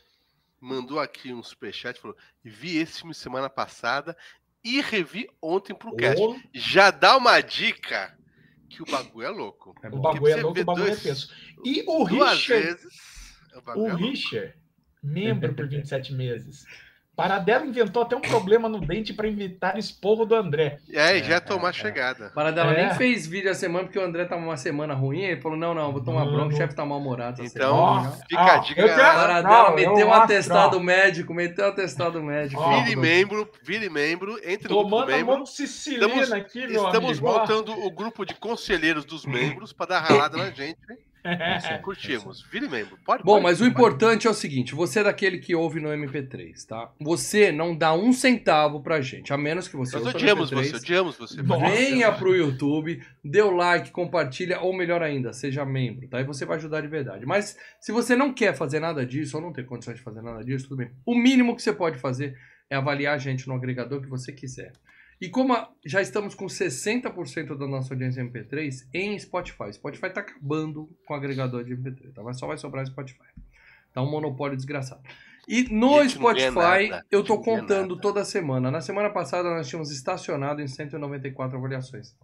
mandou 0.61 1.01
aqui 1.01 1.33
um 1.33 1.43
superchat 1.43 1.99
e 1.99 2.03
falou: 2.03 2.17
vi 2.43 2.77
esse 2.77 2.99
filme 2.99 3.15
semana 3.15 3.49
passada 3.49 4.15
e 4.63 4.81
revi 4.83 5.27
ontem 5.43 5.75
pro 5.75 5.97
cast. 5.97 6.23
O, 6.23 6.39
Já 6.53 6.91
dá 6.91 7.17
uma 7.17 7.41
dica 7.41 8.15
que 8.69 8.83
o 8.83 8.87
bagulho 8.87 9.27
é 9.27 9.31
louco. 9.31 9.75
É 9.83 9.89
o 9.89 9.99
bagulho 10.01 10.33
é 10.33 10.37
louco, 10.43 10.61
o 10.61 10.65
bagulho 10.65 10.85
é 10.85 10.89
dois- 10.91 11.03
tenso. 11.03 11.29
E 11.65 11.83
o 11.87 12.05
Duas 12.05 12.33
Richard, 12.33 12.63
vezes. 12.67 12.95
O 13.57 13.63
bagulho 13.63 13.85
o 13.85 13.89
é 13.89 13.93
louco. 13.93 14.05
Richard, 14.07 14.55
membro 15.03 15.55
por 15.55 15.67
27 15.67 16.13
meses. 16.13 16.65
Paradela 17.17 17.65
inventou 17.65 18.03
até 18.03 18.17
um 18.17 18.21
problema 18.21 18.69
no 18.69 18.81
dente 18.81 19.13
para 19.15 19.29
evitar 19.29 19.79
esporro 19.79 20.25
do 20.27 20.35
André. 20.35 20.79
É, 20.93 21.17
e 21.19 21.23
já 21.23 21.37
É, 21.37 21.41
tomar 21.41 21.69
é, 21.71 21.73
chegada. 21.73 22.33
Paradela 22.35 22.73
É. 22.75 22.87
nem 22.87 22.95
fez 22.97 23.25
vídeo 23.25 23.49
a 23.51 23.55
semana 23.55 23.85
porque 23.85 23.99
o 23.99 24.03
André 24.05 24.25
tá 24.25 24.35
uma 24.37 24.57
semana 24.57 24.95
ruim. 24.95 25.21
Ele 25.21 25.41
falou: 25.41 25.57
não, 25.57 25.73
não, 25.73 25.93
vou 25.93 26.03
tomar 26.03 26.25
Não, 26.25 26.33
bronca, 26.33 26.47
o 26.47 26.51
não. 26.51 26.57
chefe 26.57 26.75
tá 26.75 26.85
mal-humorado. 26.85 27.41
Então, 27.45 28.01
semana. 28.03 28.19
fica 28.29 28.53
a 28.55 28.57
dica, 28.59 28.81
eu 28.81 28.87
tenho-. 28.89 28.99
Paradela 28.99 29.69
Não, 29.69 29.75
meteu 29.77 29.99
eu 29.99 30.09
um 30.09 30.13
atestado 30.13 30.77
ó. 30.77 30.81
médico, 30.81 31.33
meteu 31.33 31.65
um 31.67 31.69
atestado 31.69 32.21
médico. 32.21 32.61
Ó, 32.61 32.83
Vire 32.83 32.97
membro, 32.97 33.49
vire 33.63 33.89
membro, 33.89 34.37
entre 34.45 34.69
no 34.69 34.75
grupo 34.81 34.85
do 34.85 34.91
Tomando 34.91 35.13
a 35.13 35.17
membro. 35.17 35.45
Estamos- 35.45 36.33
aqui, 36.33 36.67
meu 36.67 36.87
Estamos 36.87 37.11
amigo. 37.19 37.29
ó. 37.29 37.39
montando 37.39 37.73
o 37.87 37.91
grupo 37.93 38.25
de 38.27 38.35
conselheiros 38.35 39.05
dos 39.05 39.25
membros 39.25 39.73
para 39.73 39.87
dar 39.87 40.01
ralada 40.01 40.37
na 40.37 40.51
gente. 40.51 40.79
É. 41.25 41.79
Curtimos. 41.79 42.43
Vire 42.53 42.69
membro. 42.69 42.99
Pode, 43.03 43.25
Bom, 43.25 43.33
pode, 43.33 43.43
mas 43.45 43.61
o 43.61 43.65
pode. 43.65 43.71
importante 43.71 44.27
é 44.27 44.31
o 44.31 44.35
seguinte: 44.35 44.75
você 44.75 45.01
é 45.01 45.05
daquele 45.05 45.39
que 45.39 45.55
ouve 45.55 45.81
no 45.81 45.89
MP3, 45.89 46.53
tá? 46.69 46.93
Você 47.01 47.51
não 47.51 47.75
dá 47.75 47.95
um 47.95 48.13
centavo 48.13 48.83
pra 48.83 49.01
gente, 49.01 49.33
a 49.33 49.39
menos 49.39 49.67
que 49.67 49.75
você 49.75 49.99
Nós 49.99 50.15
odiamos 50.15 50.51
MP3. 50.51 50.65
você, 50.71 50.77
odiamos 50.77 51.17
você. 51.17 51.43
Nossa. 51.43 51.67
Venha 51.67 52.13
pro 52.13 52.37
YouTube, 52.37 53.03
dê 53.25 53.41
o 53.41 53.51
like, 53.51 53.91
compartilha, 53.91 54.61
ou 54.61 54.77
melhor 54.77 55.03
ainda, 55.03 55.33
seja 55.33 55.65
membro, 55.65 56.07
tá? 56.09 56.21
E 56.21 56.25
você 56.25 56.45
vai 56.45 56.59
ajudar 56.59 56.83
de 56.83 56.89
verdade. 56.89 57.25
Mas 57.25 57.57
se 57.81 57.91
você 57.91 58.15
não 58.15 58.33
quer 58.33 58.55
fazer 58.55 58.79
nada 58.79 59.07
disso, 59.07 59.39
ou 59.39 59.43
não 59.43 59.53
tem 59.53 59.65
condições 59.65 59.97
de 59.97 60.03
fazer 60.03 60.21
nada 60.21 60.45
disso, 60.45 60.69
tudo 60.69 60.77
bem. 60.77 60.91
O 61.07 61.15
mínimo 61.15 61.57
que 61.57 61.63
você 61.63 61.73
pode 61.73 61.99
fazer 61.99 62.37
é 62.69 62.77
avaliar 62.77 63.15
a 63.15 63.19
gente 63.19 63.49
no 63.49 63.55
agregador 63.55 64.03
que 64.03 64.09
você 64.09 64.31
quiser. 64.31 64.73
E 65.25 65.29
como 65.31 65.55
a- 65.55 65.71
já 65.87 66.03
estamos 66.03 66.35
com 66.35 66.47
60% 66.47 67.57
da 67.57 67.67
nossa 67.67 67.95
audiência 67.95 68.21
em 68.21 68.25
MP3 68.29 68.87
em 68.93 69.19
Spotify. 69.19 69.73
Spotify 69.73 70.11
tá 70.11 70.21
acabando 70.21 70.87
com 71.07 71.15
o 71.15 71.17
agregador 71.17 71.65
de 71.65 71.73
MP3, 71.75 72.13
tá? 72.13 72.23
Mas 72.23 72.39
só 72.39 72.47
vai 72.47 72.59
sobrar 72.59 72.85
Spotify. 72.87 73.21
Tá 73.93 74.03
um 74.03 74.11
monopólio 74.11 74.55
desgraçado. 74.55 75.01
E 75.49 75.63
no 75.75 76.03
gente 76.03 76.15
Spotify, 76.15 76.91
eu 77.11 77.25
tô 77.25 77.39
contando 77.41 77.97
toda 77.99 78.23
semana. 78.25 78.71
Na 78.71 78.83
semana 78.83 79.09
passada, 79.09 79.49
nós 79.49 79.67
tínhamos 79.67 79.91
estacionado 79.91 80.61
em 80.61 80.67
194 80.67 81.57
avaliações. 81.57 82.15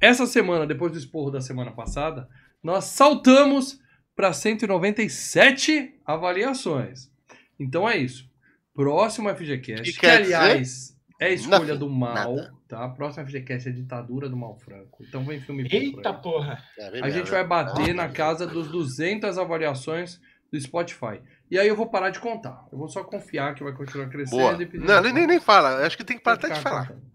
Essa 0.00 0.26
semana, 0.26 0.66
depois 0.66 0.90
do 0.90 0.98
esporro 0.98 1.30
da 1.30 1.40
semana 1.40 1.70
passada, 1.70 2.28
nós 2.62 2.84
saltamos 2.86 3.80
para 4.16 4.32
197 4.32 5.94
avaliações. 6.04 7.10
Então 7.58 7.88
é 7.88 7.96
isso. 7.98 8.28
Próximo 8.74 9.28
FGCast, 9.28 9.92
Que 9.92 9.98
que, 10.00 10.06
aliás 10.06 10.96
é 11.22 11.26
a 11.26 11.30
escolha 11.30 11.76
do 11.76 11.88
mal, 11.88 12.14
nada. 12.36 12.54
tá? 12.68 12.88
Próximo 12.88 13.26
FGCast 13.26 13.68
é 13.68 13.72
ditadura 13.72 14.28
do 14.28 14.36
mal 14.36 14.56
franco. 14.56 15.02
Então 15.06 15.24
vem 15.24 15.40
filme 15.40 15.68
por 15.68 15.74
Eita 15.74 16.10
aí. 16.10 16.22
porra. 16.22 16.62
É, 16.78 16.86
A 17.00 17.10
gente 17.10 17.30
merda. 17.30 17.30
vai 17.30 17.46
bater 17.46 17.94
na 17.94 18.08
casa 18.08 18.46
dos 18.46 18.68
200 18.68 19.38
avaliações 19.38 20.20
do 20.52 20.60
Spotify. 20.60 21.20
E 21.50 21.58
aí 21.58 21.68
eu 21.68 21.76
vou 21.76 21.86
parar 21.86 22.10
de 22.10 22.20
contar. 22.20 22.66
Eu 22.72 22.78
vou 22.78 22.88
só 22.88 23.02
confiar 23.04 23.54
que 23.54 23.62
vai 23.64 23.72
continuar 23.72 24.08
crescendo 24.08 24.62
e 24.62 24.78
Não, 24.78 25.00
nem, 25.02 25.12
nem, 25.12 25.26
nem 25.26 25.40
fala. 25.40 25.84
Acho 25.86 25.96
que 25.96 26.04
tem 26.04 26.16
que 26.18 26.22
parar 26.22 26.36
até 26.36 26.48
de 26.50 26.60
falar. 26.60 26.86
contando. 26.88 27.12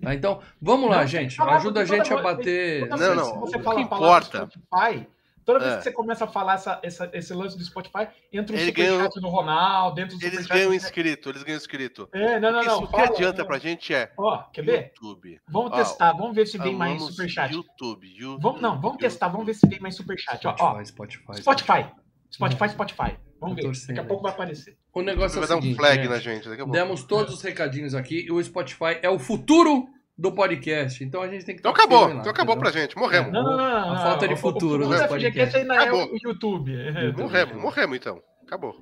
Tá, 0.00 0.14
então, 0.14 0.40
vamos 0.62 0.88
lá, 0.90 0.98
Não, 1.00 1.06
gente. 1.08 1.40
Ajuda 1.42 1.80
a 1.80 1.84
gente 1.84 2.12
a 2.12 2.22
bater. 2.22 2.88
Não, 2.88 3.14
não, 3.16 3.32
que 3.32 3.38
você 3.40 3.56
o 3.58 3.62
fala 3.62 3.74
que 3.76 3.82
a 3.82 3.84
importa- 3.84 4.48
Spotify, 4.48 5.06
toda 5.48 5.60
vez 5.60 5.72
É. 5.72 5.76
que 5.78 5.82
você 5.84 5.92
começa 5.92 6.24
a 6.24 6.28
falar 6.28 6.54
essa, 6.54 6.78
essa- 6.82 7.10
esse 7.14 7.32
lance 7.32 7.56
do 7.56 7.64
Spotify, 7.64 8.06
entra 8.30 8.54
um 8.54 8.58
Ele 8.58 8.66
superchat 8.66 8.74
ganhou- 8.96 9.08
do 9.08 9.28
Ronaldo, 9.28 10.00
entra 10.00 10.14
um 10.16 10.20
Eles 10.22 10.46
ganham 10.46 10.74
inscrito, 10.74 11.30
eles 11.30 11.42
ganham 11.42 11.56
inscrito. 11.56 12.08
É, 12.12 12.38
não, 12.38 12.52
não, 12.52 12.62
não. 12.62 12.76
Isso 12.78 12.86
que 12.86 12.90
fala, 12.92 13.04
adianta 13.08 13.38
não. 13.38 13.46
pra 13.46 13.58
gente 13.58 13.94
é 13.94 14.12
Ó, 14.18 14.38
quer 14.52 14.62
ver? 14.62 14.92
YouTube. 15.00 15.40
Vamos 15.48 15.72
Ó, 15.72 15.76
testar, 15.76 16.12
vamos 16.12 16.34
ver 16.36 16.46
se 16.46 16.58
vem 16.58 16.74
mais 16.76 17.02
superchat. 17.02 17.52
YouTube, 17.54 18.06
YouTube. 18.06 18.42
Vamos, 18.42 18.60
não, 18.60 18.70
vamos 18.72 18.84
YouTube. 18.84 19.00
testar, 19.00 19.28
vamos 19.28 19.46
ver 19.46 19.54
se 19.54 19.66
vem 19.66 19.80
mais 19.80 19.96
superchat. 19.96 20.46
Ó, 20.46 20.54
ó, 20.60 20.84
Spotify, 20.84 21.22
Spotify. 21.38 21.40
Spotify. 21.42 21.90
Spotify, 22.30 22.68
Spotify. 22.68 23.16
Vamos 23.40 23.56
ver. 23.56 23.62
torcendo 23.62 23.88
Daqui 23.96 24.00
a 24.00 24.04
pouco 24.04 24.22
vai 24.24 24.32
aparecer. 24.32 24.76
O 24.92 25.00
negócio 25.00 25.36
é 25.36 25.40
Vai 25.40 25.44
o 25.46 25.48
dar 25.48 25.56
um 25.56 25.62
seguinte, 25.62 25.76
flag 25.78 25.96
gente. 26.02 26.08
na 26.10 26.18
gente 26.18 26.48
daqui 26.48 26.60
a 26.60 26.64
pouco. 26.64 26.72
Demos 26.72 27.04
todos 27.04 27.32
os 27.34 27.40
recadinhos 27.42 27.94
aqui 27.94 28.26
e 28.26 28.30
o 28.32 28.42
Spotify 28.42 28.98
é 29.00 29.08
o 29.08 29.18
futuro 29.18 29.86
do 30.18 30.32
podcast. 30.32 31.02
Então 31.04 31.22
a 31.22 31.28
gente 31.28 31.44
tem 31.44 31.54
que 31.54 31.60
Então 31.60 31.70
acabou, 31.70 32.06
lá, 32.06 32.14
então 32.16 32.30
acabou 32.30 32.54
entendeu? 32.56 32.72
pra 32.72 32.80
gente. 32.80 32.96
Morremos. 32.96 33.32
Não, 33.32 33.42
não, 33.44 33.56
não. 33.56 33.64
A 33.64 33.86
não, 33.94 34.02
falta 34.02 34.26
de 34.26 34.34
o- 34.34 34.36
o 34.36 34.40
futuro 34.40 34.88
do 34.88 35.08
podcast. 35.08 35.56
ainda 35.56 35.74
é 35.74 35.78
Acabou. 35.78 36.12
o 36.12 36.18
YouTube. 36.22 36.72
Morremos, 37.16 37.62
morremos 37.62 37.96
então. 37.96 38.22
Acabou. 38.44 38.74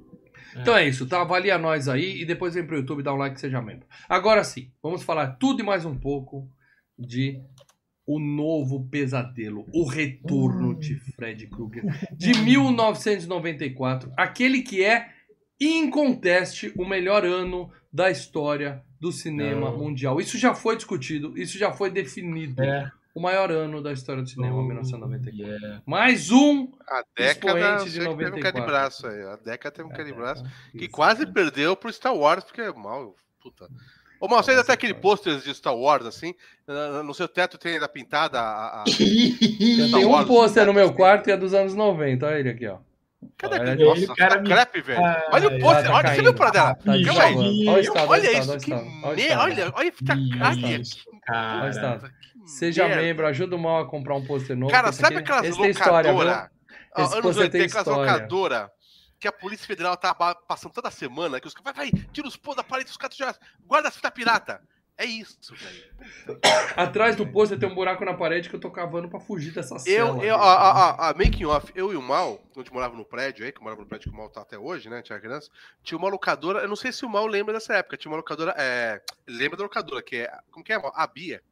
Então 0.58 0.74
é 0.74 0.88
isso, 0.88 1.06
tá? 1.06 1.20
Avalia 1.20 1.58
nós 1.58 1.86
aí 1.88 2.22
e 2.22 2.24
depois 2.24 2.54
vem 2.54 2.66
pro 2.66 2.78
YouTube, 2.78 3.02
dá 3.02 3.12
um 3.12 3.18
like, 3.18 3.38
seja 3.38 3.60
membro. 3.60 3.86
Agora 4.08 4.42
sim, 4.42 4.70
vamos 4.82 5.02
falar 5.02 5.32
tudo 5.32 5.60
e 5.60 5.62
mais 5.62 5.84
um 5.84 5.94
pouco 5.94 6.48
de 6.98 7.38
O 8.06 8.18
Novo 8.18 8.88
Pesadelo, 8.88 9.66
o 9.74 9.84
retorno 9.86 10.70
Hum. 10.70 10.78
de 10.78 10.94
Fred 11.14 11.46
Krueger, 11.48 11.84
de 12.16 12.32
1994, 12.38 14.10
aquele 14.16 14.62
que 14.62 14.82
é, 14.82 15.08
inconteste, 15.60 16.72
o 16.78 16.86
melhor 16.86 17.24
ano 17.24 17.70
da 17.92 18.10
história 18.10 18.82
do 19.00 19.12
cinema 19.12 19.70
Não. 19.70 19.78
mundial. 19.78 20.20
Isso 20.20 20.38
já 20.38 20.54
foi 20.54 20.76
discutido, 20.76 21.36
isso 21.36 21.58
já 21.58 21.72
foi 21.72 21.90
definido. 21.90 22.62
É. 22.62 22.90
O 23.14 23.20
maior 23.20 23.50
ano 23.50 23.82
da 23.82 23.92
história 23.92 24.22
do 24.22 24.28
cinema, 24.28 24.62
1994. 24.62 25.42
Yeah. 25.58 25.82
Mais 25.86 26.30
um 26.30 26.70
A 26.86 27.02
década 27.16 27.76
de 27.84 27.90
sei 27.90 27.92
que 27.92 27.98
teve 27.98 28.08
um 28.08 28.10
94. 28.10 28.42
calibraço 28.52 29.06
aí. 29.06 29.22
A 29.22 29.36
década 29.36 29.74
teve 29.74 29.88
um 29.88 29.92
É, 29.92 29.96
calibraço. 29.96 30.44
Que 30.72 30.84
Isso. 30.84 30.90
quase 30.90 31.26
perdeu 31.26 31.74
pro 31.74 31.90
Star 31.90 32.14
Wars, 32.14 32.44
porque 32.44 32.60
é 32.60 32.72
mal. 32.74 33.14
Puta. 33.42 33.68
Ô, 34.20 34.28
Mal, 34.28 34.42
você 34.42 34.50
ainda 34.50 34.64
tem 34.64 34.72
aquele 34.74 34.92
cara. 34.92 35.02
pôster 35.02 35.38
de 35.38 35.54
Star 35.54 35.74
Wars, 35.74 36.04
assim? 36.06 36.34
No 37.04 37.14
seu 37.14 37.26
teto 37.28 37.56
tem 37.58 37.74
ainda 37.74 37.88
pintada 37.88 38.38
a. 38.40 38.82
a- 38.82 38.84
tenho 39.58 40.14
um 40.14 40.24
pôster 40.26 40.66
no 40.66 40.74
meu 40.74 40.92
quarto 40.92 41.28
e 41.28 41.32
é 41.32 41.36
dos 41.38 41.54
anos 41.54 41.74
90. 41.74 42.26
Olha 42.26 42.38
ele 42.38 42.50
aqui, 42.50 42.66
ó. 42.66 42.78
Cadê 43.38 43.58
Olha. 43.58 43.76
Nossa, 43.76 44.00
Ele, 44.02 44.14
cara, 44.14 44.34
tá 44.36 44.40
me- 44.42 44.48
crepe, 44.48 44.80
velho. 44.80 45.04
Ai, 45.04 45.22
olha 45.32 45.48
o 45.48 45.60
pôster, 45.60 45.90
olha, 45.90 46.08
você 46.14 46.22
viu 46.22 46.34
pra 46.34 46.50
dela? 46.50 46.78
Olha 46.86 48.32
isso, 48.38 48.58
que 48.58 48.72
olha 48.72 49.72
olha 49.74 49.92
fica 49.92 50.16
cara. 50.38 51.62
Olha 51.62 51.70
estado. 51.70 52.10
Seja 52.46 52.86
membro, 52.88 53.26
ajuda 53.26 53.56
o 53.56 53.58
mal 53.58 53.80
a 53.82 53.86
comprar 53.88 54.14
um 54.14 54.24
pôster 54.24 54.56
novo. 54.56 54.70
Cara, 54.70 54.92
sabe 54.92 55.16
aquelas 55.16 55.56
locadoras? 55.56 56.48
Esse 56.96 57.12
Anos 57.12 57.22
pôster 57.22 57.50
tem 57.50 57.60
80, 57.62 57.80
aquelas 57.80 57.98
locadoras 57.98 58.68
que 59.18 59.26
a 59.26 59.32
Polícia 59.32 59.66
Federal 59.66 59.96
tá 59.96 60.14
passando 60.14 60.72
toda 60.72 60.90
semana, 60.90 61.40
que 61.40 61.48
os 61.48 61.54
caras, 61.54 61.76
vai, 61.76 61.90
vai, 61.90 62.02
tira 62.12 62.28
os 62.28 62.36
pôs 62.36 62.56
da 62.56 62.62
parede, 62.62 62.90
os 62.90 62.96
caras 62.96 63.16
já 63.16 63.34
guarda 63.66 63.88
as 63.88 63.96
fitas 63.96 64.10
pirata. 64.12 64.60
É 64.98 65.04
isso, 65.04 65.54
velho. 65.54 66.40
Atrás 66.74 67.16
do 67.16 67.26
pôster 67.26 67.58
tem 67.58 67.68
um 67.68 67.74
buraco 67.74 68.02
na 68.04 68.14
parede 68.14 68.48
que 68.48 68.56
eu 68.56 68.60
tô 68.60 68.70
cavando 68.70 69.08
pra 69.10 69.20
fugir 69.20 69.52
dessa 69.52 69.74
Eu, 69.74 69.80
cela. 69.80 70.24
eu, 70.24 70.36
a, 70.36 70.54
a, 70.54 70.70
a- 70.90 71.10
a 71.10 71.14
making 71.14 71.44
off, 71.44 71.70
eu 71.74 71.92
e 71.92 71.96
o 71.96 72.02
Mal, 72.02 72.40
gente 72.56 72.72
morava 72.72 72.96
no 72.96 73.04
prédio 73.04 73.44
aí, 73.44 73.52
que 73.52 73.58
eu 73.58 73.62
morava 73.62 73.82
no 73.82 73.86
prédio 73.86 74.10
que 74.10 74.14
o 74.16 74.18
Mal 74.18 74.30
tá 74.30 74.40
até 74.40 74.58
hoje, 74.58 74.88
né? 74.88 75.02
Tinha 75.02 75.20
criança, 75.20 75.50
tinha 75.82 75.98
uma 75.98 76.08
locadora, 76.08 76.60
eu 76.60 76.68
não 76.68 76.76
sei 76.76 76.92
se 76.92 77.04
o 77.04 77.10
Mal 77.10 77.26
lembra 77.26 77.52
dessa 77.52 77.74
época, 77.74 77.96
tinha 77.98 78.10
uma 78.10 78.16
locadora, 78.16 78.54
é, 78.56 79.02
lembra 79.26 79.58
da 79.58 79.64
locadora, 79.64 80.02
que 80.02 80.16
é, 80.16 80.32
como 80.50 80.64
que 80.64 80.72
é, 80.72 80.78
Mal? 80.78 80.92
A 80.96 81.06
Bia. 81.06 81.42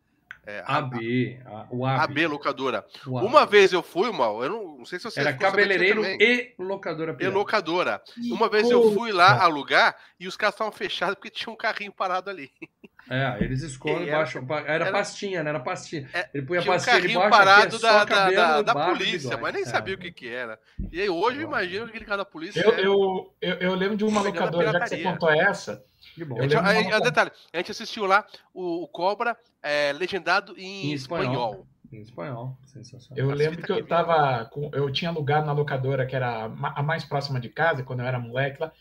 É, 0.46 0.62
AB, 0.66 1.40
a- 1.46 1.66
o 1.70 1.86
a, 1.86 2.02
AB. 2.02 2.12
B 2.14 2.26
locadora. 2.26 2.84
o 3.06 3.16
AB. 3.16 3.26
Uma 3.26 3.46
vez 3.46 3.72
eu 3.72 3.82
fui, 3.82 4.10
Mal, 4.12 4.42
eu 4.42 4.50
não, 4.50 4.78
não 4.78 4.84
sei 4.84 4.98
se 4.98 5.04
você 5.06 5.20
Era 5.20 5.32
cabeleireiro 5.32 6.04
e 6.04 6.54
locadora 6.58 7.12
E 7.12 7.16
pirata. 7.16 7.34
locadora. 7.36 8.02
Uma 8.30 8.46
vez 8.50 8.70
eu 8.70 8.92
fui 8.92 9.10
lá 9.10 9.42
alugar 9.42 9.96
e 10.20 10.26
os 10.28 10.36
caras 10.36 10.54
estavam 10.54 10.70
fechados 10.72 11.14
porque 11.14 11.30
tinha 11.30 11.50
um 11.52 11.56
carrinho 11.56 11.92
parado 11.92 12.28
ali. 12.30 12.50
É, 13.10 13.36
eles 13.44 13.62
escondem 13.62 14.04
E 14.06 14.08
era- 14.08 14.16
embaixo. 14.16 14.38
Era, 14.66 14.72
era- 14.86 14.92
pastinha, 14.92 15.42
né? 15.42 15.50
Era 15.50 15.60
pastinha. 15.60 16.08
É, 16.14 16.28
Ele 16.32 16.46
punha 16.46 16.60
a 16.60 16.62
Tinha 16.62 16.72
um 16.72 16.76
pastinha 16.76 16.96
carrinho 16.96 17.20
debaixo, 17.20 17.30
parado 17.38 17.76
é 17.76 17.78
da, 17.78 18.04
da, 18.04 18.30
da, 18.30 18.62
da 18.62 18.86
polícia, 18.86 19.36
mas 19.36 19.52
nem 19.54 19.62
É. 19.62 19.66
sabia 19.66 19.94
o 19.94 19.98
que 19.98 20.10
que 20.10 20.28
era. 20.28 20.58
E 20.90 21.00
aí 21.00 21.08
hoje 21.10 21.38
eu 21.38 21.42
imagino 21.42 21.84
que 21.84 21.90
aquele 21.90 22.04
cara 22.06 22.18
da 22.18 22.24
polícia 22.24 22.60
Eu, 22.60 22.72
é... 22.72 22.80
eu, 22.86 23.34
eu, 23.40 23.54
eu 23.56 23.74
lembro 23.74 23.96
de 23.96 24.04
uma 24.04 24.22
locadora, 24.22 24.72
já 24.72 24.80
que 24.80 24.88
você 24.88 25.02
contou 25.02 25.30
essa. 25.30 25.84
Que 26.14 26.24
bom. 26.24 26.38
A 26.38 26.42
gente, 26.42 26.56
a- 26.56 26.96
a- 26.96 27.00
detalhe, 27.00 27.30
a 27.52 27.56
gente 27.58 27.70
assistiu 27.72 28.06
lá 28.06 28.24
o, 28.52 28.84
o 28.84 28.88
Cobra 28.88 29.36
é, 29.62 29.92
legendado 29.92 30.54
em, 30.58 30.90
Em 30.90 30.92
espanhol. 30.92 31.26
espanhol. 31.32 31.66
Em 31.92 32.00
espanhol. 32.00 32.58
Sensacional. 32.64 33.24
Eu 33.24 33.30
As 33.32 33.38
lembro 33.38 33.62
que 33.62 33.70
eu 33.70 33.86
tava. 33.86 34.46
Com, 34.46 34.70
eu 34.72 34.90
tinha 34.92 35.10
alugado 35.10 35.46
na 35.46 35.52
locadora, 35.52 36.04
que 36.06 36.16
era 36.16 36.44
a 36.44 36.82
mais 36.82 37.04
próxima 37.04 37.38
de 37.40 37.48
casa, 37.48 37.82
quando 37.84 38.00
eu 38.00 38.06
era 38.06 38.18
moleque 38.18 38.60
lá. 38.60 38.72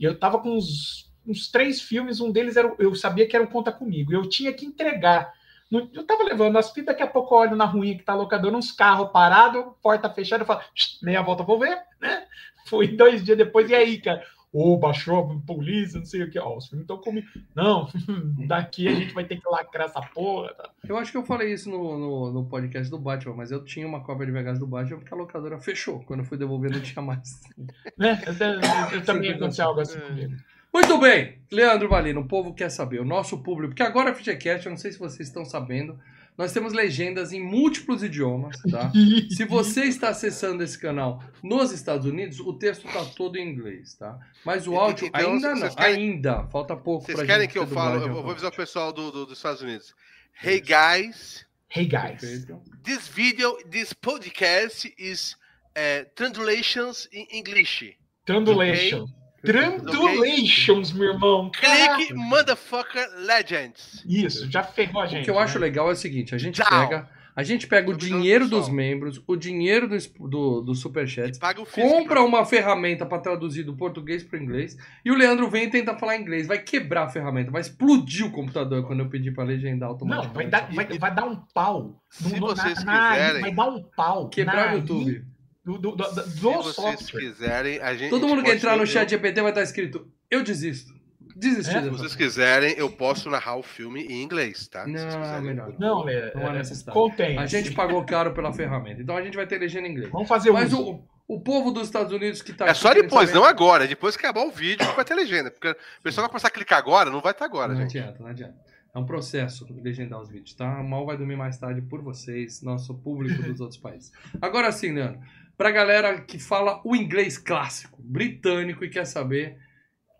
E 0.00 0.04
eu 0.04 0.18
tava 0.18 0.38
com 0.38 0.56
uns, 0.56 1.11
uns 1.26 1.48
três 1.50 1.80
filmes, 1.80 2.20
um 2.20 2.30
deles 2.30 2.56
era. 2.56 2.72
Eu 2.78 2.94
sabia 2.94 3.26
que 3.28 3.34
era 3.36 3.44
o 3.44 3.48
Conta 3.48 3.70
Comigo. 3.72 4.12
Eu 4.12 4.28
tinha 4.28 4.52
que 4.52 4.66
entregar. 4.66 5.32
Eu 5.70 6.04
tava 6.04 6.22
levando 6.24 6.58
as 6.58 6.68
fitas, 6.70 6.86
daqui 6.94 7.02
a 7.02 7.06
pouco 7.06 7.34
eu 7.34 7.38
olho 7.38 7.56
na 7.56 7.64
ruim 7.64 7.96
que 7.96 8.04
tá 8.04 8.12
a 8.12 8.16
locadora, 8.16 8.54
uns 8.54 8.70
carros 8.70 9.10
parados, 9.10 9.64
porta 9.82 10.10
fechada, 10.10 10.42
eu 10.42 10.46
falo, 10.46 10.60
"Shh, 10.74 10.98
meia 11.02 11.22
volta, 11.22 11.42
vou 11.42 11.58
ver, 11.58 11.78
né? 11.98 12.24
Fui 12.68 12.88
dois 12.88 13.24
dias 13.24 13.38
depois, 13.38 13.70
e 13.70 13.74
aí, 13.74 13.98
cara? 13.98 14.22
Ô, 14.52 14.76
baixou 14.76 15.18
a 15.18 15.46
polícia, 15.46 15.98
não 15.98 16.04
sei 16.04 16.24
o 16.24 16.30
que. 16.30 16.38
Ó, 16.38 16.58
os 16.58 16.66
filmes 16.68 16.84
estão 16.84 16.98
comigo. 16.98 17.26
Não, 17.54 17.88
daqui 18.46 18.86
a 18.86 18.92
gente 18.92 19.14
vai 19.14 19.24
ter 19.24 19.40
que 19.40 19.48
lacrar 19.48 19.86
essa 19.86 20.02
porra. 20.02 20.52
tá? 20.52 20.68
Eu 20.86 20.98
acho 20.98 21.10
que 21.10 21.16
eu 21.16 21.24
falei 21.24 21.54
isso 21.54 21.70
no, 21.70 21.96
no, 21.98 22.30
no 22.32 22.44
podcast 22.44 22.90
do 22.90 22.98
Batman, 22.98 23.34
mas 23.34 23.50
eu 23.50 23.64
tinha 23.64 23.86
uma 23.86 24.04
cópia 24.04 24.26
de 24.26 24.32
Vegas 24.32 24.58
do 24.58 24.66
Batman 24.66 24.98
porque 24.98 25.14
a 25.14 25.16
locadora 25.16 25.58
fechou. 25.58 26.00
Quando 26.00 26.20
eu 26.20 26.26
fui 26.26 26.36
devolver, 26.36 26.70
não 26.70 26.80
tinha 26.82 27.00
mais. 27.02 27.40
Né? 27.96 28.22
Eu, 28.26 28.32
eu- 28.34 28.98
eu 28.98 29.04
também 29.06 29.30
aconteceu 29.32 29.64
algo 29.66 29.80
assim 29.80 29.98
É. 29.98 30.51
Muito 30.72 30.98
bem, 30.98 31.38
Leandro 31.50 31.88
Valino, 31.88 32.20
o 32.20 32.28
povo 32.28 32.54
quer 32.54 32.70
saber, 32.70 33.00
o 33.00 33.04
nosso 33.04 33.42
público, 33.42 33.70
porque 33.70 33.82
agora 33.82 34.10
a 34.10 34.14
FGCast, 34.14 34.66
eu 34.66 34.70
não 34.70 34.76
sei 34.78 34.90
se 34.92 34.98
vocês 34.98 35.28
estão 35.28 35.44
sabendo, 35.44 35.98
nós 36.38 36.50
temos 36.52 36.72
legendas 36.72 37.30
em 37.30 37.42
múltiplos 37.42 38.02
idiomas, 38.02 38.56
tá? 38.70 38.90
Se 39.36 39.44
você 39.44 39.82
está 39.84 40.08
acessando 40.08 40.62
esse 40.62 40.78
canal 40.78 41.22
nos 41.42 41.72
Estados 41.72 42.06
Unidos, 42.06 42.40
o 42.40 42.54
texto 42.54 42.86
está 42.86 43.04
todo 43.04 43.36
em 43.36 43.46
inglês, 43.50 43.94
tá? 43.96 44.18
Mas 44.42 44.66
o 44.66 44.74
áudio 44.74 45.08
Então, 45.08 45.32
ainda 45.34 45.54
não, 45.54 45.68
querem- 45.74 45.94
ainda, 46.14 46.46
falta 46.46 46.74
pouco 46.74 47.04
Vocês 47.04 47.18
pra 47.18 47.26
querem 47.26 47.46
que 47.46 47.58
eu 47.58 47.66
falo? 47.66 47.90
dublagem 48.00 48.16
Eu 48.16 48.22
vou 48.22 48.30
avisar 48.32 48.50
o 48.50 48.56
pessoal 48.56 48.90
do, 48.94 49.10
do- 49.12 49.26
dos 49.26 49.36
Estados 49.36 49.60
Unidos. 49.60 49.94
Hey 50.42 50.58
guys, 50.62 51.46
Hey 51.68 51.84
guys. 51.84 52.18
Perfeito. 52.18 52.62
this 52.82 53.06
video, 53.08 53.54
this 53.70 53.92
podcast 53.92 54.90
is 54.98 55.36
uh, 55.76 56.08
translations 56.14 57.06
in 57.12 57.26
English. 57.30 57.94
Trandulation. 58.24 59.04
Trandulations, 59.42 60.92
meu 60.92 61.12
irmão. 61.12 61.50
Clique 61.50 62.14
motherfucker 62.14 63.08
legends. 63.18 64.04
Isso, 64.08 64.50
já 64.50 64.62
ferrou 64.62 65.02
a 65.02 65.06
gente. 65.06 65.22
O 65.22 65.24
que 65.24 65.30
eu 65.30 65.34
né? 65.36 65.40
acho 65.42 65.58
legal 65.58 65.88
é 65.88 65.92
o 65.92 65.96
seguinte, 65.96 66.34
a 66.34 66.38
gente 66.38 66.58
Down. 66.60 66.68
pega, 66.88 67.08
a 67.34 67.42
gente 67.42 67.66
pega 67.66 67.88
o 67.88 67.92
Tô 67.92 67.96
avisando 67.96 68.16
o 68.16 68.20
dinheiro 68.22 68.48
dos 68.48 68.68
membros, 68.68 69.22
o 69.26 69.36
dinheiro 69.36 69.88
do, 69.88 70.28
do, 70.28 70.60
do 70.60 70.74
Superchat, 70.74 71.38
Paga 71.38 71.60
o 71.60 71.64
fisco 71.64 71.80
compra 71.88 72.16
pra- 72.16 72.24
uma 72.24 72.44
ferramenta 72.44 73.06
para 73.06 73.18
traduzir 73.18 73.62
do 73.64 73.74
português 73.74 74.22
para 74.22 74.38
inglês 74.38 74.76
e 75.04 75.10
o 75.10 75.14
Leandro 75.16 75.48
vem 75.48 75.64
e 75.64 75.70
tenta 75.70 75.96
falar 75.98 76.16
inglês. 76.16 76.46
Vai 76.46 76.58
quebrar 76.58 77.04
a 77.04 77.08
ferramenta, 77.08 77.50
vai 77.50 77.62
explodir 77.62 78.26
o 78.26 78.30
computador 78.30 78.86
quando 78.86 79.00
eu 79.00 79.08
pedir 79.08 79.32
para 79.32 79.44
legendar 79.44 79.88
Não, 79.88 79.94
automaticamente. 79.94 80.34
vai 80.34 80.46
dar, 80.46 80.72
vai, 80.72 80.98
vai 80.98 81.14
dar 81.14 81.24
um 81.24 81.36
pau. 81.54 82.00
Se 82.10 82.38
No- 82.38 82.46
vocês 82.48 82.84
na- 82.84 82.92
na- 82.92 83.10
quiserem- 83.16 83.40
Vai 83.42 83.52
dar 83.54 83.68
um 83.68 83.82
pau. 83.96 84.28
Quebrar 84.28 84.66
na- 84.68 84.72
o 84.74 84.78
YouTube. 84.78 85.24
Do, 85.64 85.78
do, 85.78 85.92
do, 85.92 85.96
do, 85.96 86.22
Se 86.22 86.40
do 86.40 86.52
vocês 86.52 86.74
software. 86.74 87.20
quiserem, 87.20 87.78
a 87.80 87.94
gente. 87.94 88.10
Todo 88.10 88.26
mundo 88.26 88.42
que 88.42 88.50
entrar 88.50 88.76
no 88.76 88.86
chat 88.86 89.08
GPT 89.10 89.40
vai 89.42 89.50
estar 89.52 89.62
escrito: 89.62 90.06
Eu 90.30 90.42
desisto. 90.42 90.92
Desisti. 91.36 91.74
É? 91.76 91.82
Se 91.82 91.88
vocês 91.88 92.14
quiserem, 92.16 92.74
eu 92.76 92.90
posso 92.90 93.30
narrar 93.30 93.56
o 93.56 93.62
filme 93.62 94.02
em 94.04 94.22
inglês, 94.22 94.66
tá? 94.68 94.86
Não, 94.86 94.92
quiserem. 94.94 95.40
melhor. 95.42 95.74
Não, 95.78 96.02
Lê, 96.04 96.30
Não 96.34 96.46
há 96.48 96.54
é, 96.54 96.58
necessidade. 96.58 96.92
contém. 96.98 97.38
A 97.38 97.46
gente 97.46 97.70
pagou 97.72 98.04
caro 98.04 98.34
pela 98.34 98.52
ferramenta, 98.52 99.00
então 99.00 99.16
a 99.16 99.22
gente 99.22 99.34
vai 99.36 99.46
ter 99.46 99.58
legenda 99.58 99.88
em 99.88 99.92
inglês. 99.92 100.10
Vamos 100.10 100.28
fazer 100.28 100.50
Mas 100.50 100.72
uso. 100.72 100.82
o, 101.28 101.36
o 101.36 101.40
povo 101.40 101.70
dos 101.70 101.84
Estados 101.84 102.12
Unidos 102.12 102.42
que 102.42 102.52
tá 102.52 102.66
É 102.66 102.70
aqui 102.70 102.80
só 102.80 102.92
depois, 102.92 103.30
saber- 103.30 103.40
não 103.40 103.46
agora. 103.46 103.86
Depois 103.86 104.14
que 104.16 104.26
acabar 104.26 104.44
o 104.46 104.50
vídeo, 104.50 104.86
que 104.86 104.94
vai 104.96 105.04
ter 105.04 105.14
legenda. 105.14 105.50
Porque 105.50 105.70
o 105.70 106.02
pessoal 106.02 106.24
vai 106.24 106.30
começar 106.30 106.48
a 106.48 106.50
clicar 106.50 106.78
agora, 106.78 107.08
não 107.08 107.20
vai 107.22 107.32
estar 107.32 107.44
agora, 107.46 107.72
Não 107.72 107.80
gente. 107.82 107.98
adianta, 107.98 108.18
não 108.20 108.26
adianta. 108.28 108.54
É 108.94 108.98
um 108.98 109.06
processo 109.06 109.66
legendar 109.82 110.20
os 110.20 110.28
vídeos, 110.28 110.52
tá? 110.54 110.82
Mal 110.82 111.06
vai 111.06 111.16
dormir 111.16 111.36
mais 111.36 111.56
tarde 111.56 111.80
por 111.80 112.02
vocês, 112.02 112.60
nosso 112.62 112.92
público 112.94 113.42
dos 113.42 113.58
outros 113.58 113.80
países. 113.80 114.12
Agora 114.38 114.70
sim, 114.70 114.92
Leandro, 114.92 115.18
pra 115.62 115.70
galera 115.70 116.20
que 116.20 116.40
fala 116.40 116.80
o 116.84 116.96
inglês 116.96 117.38
clássico, 117.38 118.02
britânico 118.02 118.84
e 118.84 118.90
quer 118.90 119.04
saber 119.04 119.56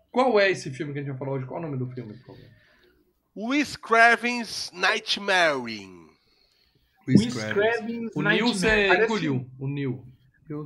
qual 0.09 0.39
é 0.39 0.49
esse 0.49 0.71
filme 0.71 0.93
que 0.93 0.99
a 0.99 1.01
gente 1.01 1.09
vai 1.09 1.19
falar 1.19 1.31
hoje, 1.33 1.45
qual 1.45 1.61
é 1.61 1.65
o 1.65 1.69
nome 1.69 1.77
do 1.77 1.93
filme, 1.93 2.13
por 2.13 2.27
favor? 2.27 2.49
Wes 3.35 3.75
Craven's 3.75 4.71
Nightmaring. 4.73 6.07
Wes 7.05 7.35
Craven's 7.35 8.15
O 8.15 8.21
Neil 8.21 8.47
você 8.47 8.67
Nightmare. 8.67 9.03
Engoliu, 9.03 9.49
o 9.59 9.67
Neil. 9.67 10.07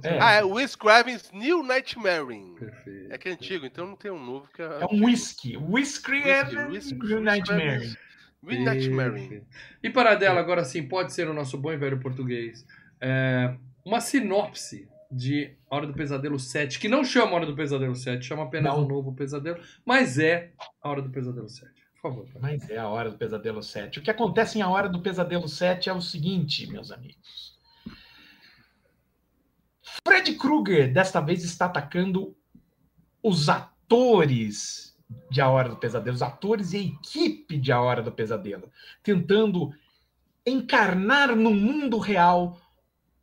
É. 0.03 0.19
Ah, 0.21 0.31
é 0.33 0.43
Wes 0.43 0.75
Craven's 0.75 1.31
New 1.31 1.63
Nightmaring. 1.63 2.53
Perfeito. 2.59 3.13
É 3.13 3.17
que 3.17 3.29
é 3.29 3.31
antigo, 3.31 3.65
então 3.65 3.87
não 3.87 3.95
tem 3.95 4.11
um 4.11 4.23
novo 4.23 4.47
que 4.53 4.61
é. 4.61 4.65
É 4.65 4.85
um 4.91 5.05
whisky. 5.05 5.57
Whisky 5.57 6.11
Whisky, 6.17 6.29
and 6.29 6.67
whisky, 6.67 6.93
New 6.93 7.21
Nightmare. 7.21 7.97
Wes 8.43 8.59
Nightmaring. 8.59 9.29
Perfeito. 9.29 9.47
E 9.81 9.89
para 9.89 10.13
dela, 10.13 10.39
agora 10.39 10.63
sim, 10.63 10.87
pode 10.87 11.13
ser 11.13 11.27
o 11.27 11.33
nosso 11.33 11.57
bom 11.57 11.73
e 11.73 11.77
velho 11.77 11.99
português. 11.99 12.63
É, 13.01 13.55
uma 13.87 14.01
sinopse 14.01 14.89
de 15.09 15.55
Hora 15.69 15.87
do 15.87 15.93
Pesadelo 15.93 16.37
7, 16.37 16.77
que 16.77 16.89
não 16.89 17.03
chama 17.05 17.33
Hora 17.33 17.45
do 17.45 17.55
Pesadelo 17.55 17.95
7, 17.95 18.25
chama 18.25 18.43
apenas 18.43 18.73
Não. 18.73 18.83
o 18.83 18.87
Novo 18.87 19.13
Pesadelo, 19.13 19.59
mas 19.85 20.19
é 20.19 20.51
a 20.81 20.89
Hora 20.89 21.01
do 21.01 21.09
Pesadelo 21.09 21.47
7. 21.47 21.71
Por 21.93 22.01
favor. 22.01 22.27
Mas 22.39 22.69
é 22.69 22.77
a 22.77 22.87
hora 22.87 23.09
do 23.09 23.17
pesadelo 23.17 23.63
7. 23.63 23.97
O 23.97 24.03
que 24.03 24.11
acontece 24.11 24.59
em 24.59 24.61
A 24.61 24.69
Hora 24.69 24.87
do 24.87 25.01
Pesadelo 25.01 25.47
7 25.47 25.89
é 25.89 25.93
o 25.93 25.99
seguinte, 25.99 26.67
meus 26.67 26.91
amigos. 26.91 27.57
Fred 30.05 30.35
Krueger 30.35 30.93
desta 30.93 31.19
vez 31.19 31.43
está 31.43 31.65
atacando 31.65 32.37
os 33.23 33.49
atores 33.49 34.95
de 35.31 35.41
A 35.41 35.49
Hora 35.49 35.69
do 35.69 35.77
Pesadelo, 35.77 36.15
os 36.15 36.21
atores 36.21 36.71
e 36.73 36.77
a 36.77 36.81
equipe 36.81 37.57
de 37.57 37.71
A 37.71 37.81
Hora 37.81 38.03
do 38.03 38.11
Pesadelo, 38.11 38.71
tentando 39.01 39.73
encarnar 40.45 41.35
no 41.35 41.51
mundo 41.51 41.97
real 41.97 42.61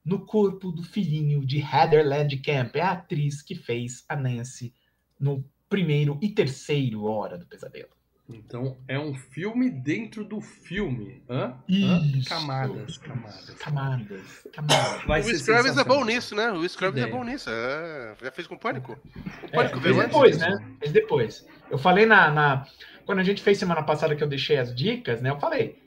no 0.05 0.27
corpo 0.27 0.71
do 0.71 0.83
filhinho 0.83 1.45
de 1.47 1.59
Heather 1.59 2.05
Camp, 2.45 2.77
é 2.77 2.81
a 2.83 2.93
atriz 2.93 3.41
que 3.43 3.55
fez 3.55 4.05
a 4.09 4.15
Nancy 4.17 4.75
no 5.19 5.45
primeiro 5.69 6.19
e 6.21 6.29
terceiro 6.29 7.05
Hora 7.05 7.39
do 7.39 7.47
Pesadelo. 7.47 7.89
Então, 8.29 8.79
é 8.89 8.99
um 8.99 9.15
filme 9.15 9.71
dentro 9.71 10.25
do 10.25 10.41
filme. 10.41 11.23
Hã? 11.29 11.49
Hã? 11.49 11.57
Isso. 11.69 12.29
Camadas, 12.29 12.97
camadas. 12.97 13.51
Camadas, 13.59 14.49
camadas. 14.53 15.05
Vai 15.05 15.21
o 15.21 15.45
Craven 15.45 15.79
é 15.79 15.85
bom 15.85 16.05
nisso, 16.05 16.35
né? 16.35 16.51
O 16.51 16.69
Craven 16.71 17.03
é 17.03 17.07
bom 17.07 17.23
nisso. 17.23 17.51
É... 17.51 18.15
Já 18.23 18.31
fez 18.33 18.47
com 18.47 18.57
Pânico? 18.57 18.93
O 18.93 19.47
É, 19.47 19.51
Pânico 19.51 19.79
fez 19.81 19.83
veio 19.83 19.97
antes. 19.99 20.07
depois, 20.07 20.39
né? 20.39 20.77
Fez 20.81 20.93
depois. 20.93 21.47
Eu 21.71 21.77
falei 21.77 22.07
na, 22.07 22.31
na- 22.31 22.67
Quando 23.05 23.19
a 23.19 23.23
gente 23.25 23.43
fez 23.43 23.59
semana 23.59 23.83
passada 23.83 24.17
que 24.17 24.25
eu 24.25 24.29
deixei 24.29 24.57
as 24.57 24.75
dicas, 24.75 25.21
né? 25.21 25.29
Eu 25.29 25.39
falei. 25.39 25.84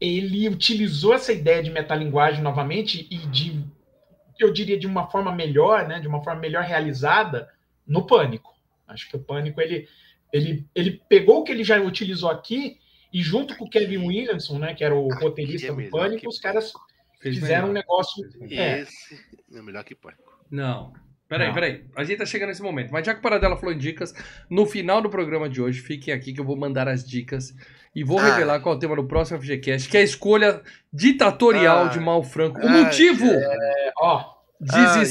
Ele 0.00 0.48
utilizou 0.48 1.14
essa 1.14 1.32
ideia 1.32 1.62
de 1.62 1.70
metalinguagem 1.70 2.42
novamente 2.42 3.06
e 3.10 3.16
de. 3.26 3.64
Eu 4.38 4.52
diria 4.52 4.78
de 4.78 4.86
uma 4.86 5.10
forma 5.10 5.32
melhor, 5.34 5.86
né? 5.88 5.98
De 5.98 6.06
uma 6.06 6.22
forma 6.22 6.40
melhor 6.40 6.62
realizada 6.62 7.48
no 7.86 8.06
Pânico. 8.06 8.54
Acho 8.86 9.08
que 9.10 9.16
o 9.16 9.20
Pânico, 9.20 9.60
ele, 9.60 9.88
ele, 10.32 10.66
ele 10.74 11.02
pegou 11.08 11.40
o 11.40 11.44
que 11.44 11.50
ele 11.50 11.64
já 11.64 11.80
utilizou 11.80 12.30
aqui 12.30 12.78
e 13.12 13.20
junto 13.22 13.56
com 13.56 13.64
o 13.64 13.70
Kevin 13.70 13.98
Williamson, 14.06 14.58
né? 14.58 14.74
Que 14.74 14.84
era 14.84 14.94
o 14.94 15.12
Aqui 15.12 15.24
roteirista 15.24 15.72
é 15.72 15.74
do 15.74 15.90
Pânico, 15.90 16.20
que 16.20 16.28
os 16.28 16.38
caras 16.38 16.72
fizeram 17.20 17.68
um 17.68 17.72
melhor. 17.72 17.82
negócio 17.82 18.22
melhor. 18.38 18.52
E 18.52 18.56
É. 18.58 18.80
esse 18.80 19.20
é 19.52 19.60
melhor 19.62 19.82
que 19.82 19.94
Pânico. 19.94 20.38
Não. 20.50 20.92
Peraí, 21.28 21.48
Não. 21.48 21.54
peraí. 21.54 21.84
A 21.94 22.04
gente 22.04 22.18
tá 22.18 22.24
chegando 22.26 22.48
nesse 22.48 22.62
momento. 22.62 22.90
Mas 22.90 23.04
já 23.04 23.12
que 23.12 23.20
o 23.20 23.22
Paradela 23.22 23.56
falou 23.56 23.74
em 23.74 23.78
dicas, 23.78 24.14
no 24.48 24.64
final 24.64 25.02
do 25.02 25.10
programa 25.10 25.48
de 25.48 25.60
hoje, 25.60 25.80
fiquem 25.80 26.12
aqui 26.14 26.32
que 26.32 26.40
eu 26.40 26.44
vou 26.44 26.56
mandar 26.56 26.88
as 26.88 27.04
dicas 27.06 27.54
e 27.94 28.02
vou 28.02 28.18
Ah. 28.18 28.24
revelar 28.30 28.60
qual 28.60 28.74
é 28.74 28.76
o 28.76 28.80
tema 28.80 28.96
do 28.96 29.04
próximo 29.04 29.38
FGCast, 29.38 29.88
que 29.90 29.96
é 29.98 30.00
a 30.00 30.04
escolha 30.04 30.62
ditatorial 30.92 31.84
Ah. 31.84 31.88
de 31.88 32.00
Mal 32.00 32.22
Franco. 32.22 32.58
O 32.60 32.66
Ai, 32.66 32.82
motivo 32.84 33.26
É, 33.26 33.92
ó, 33.98 34.24
de 34.60 34.74
Ai. 34.74 35.04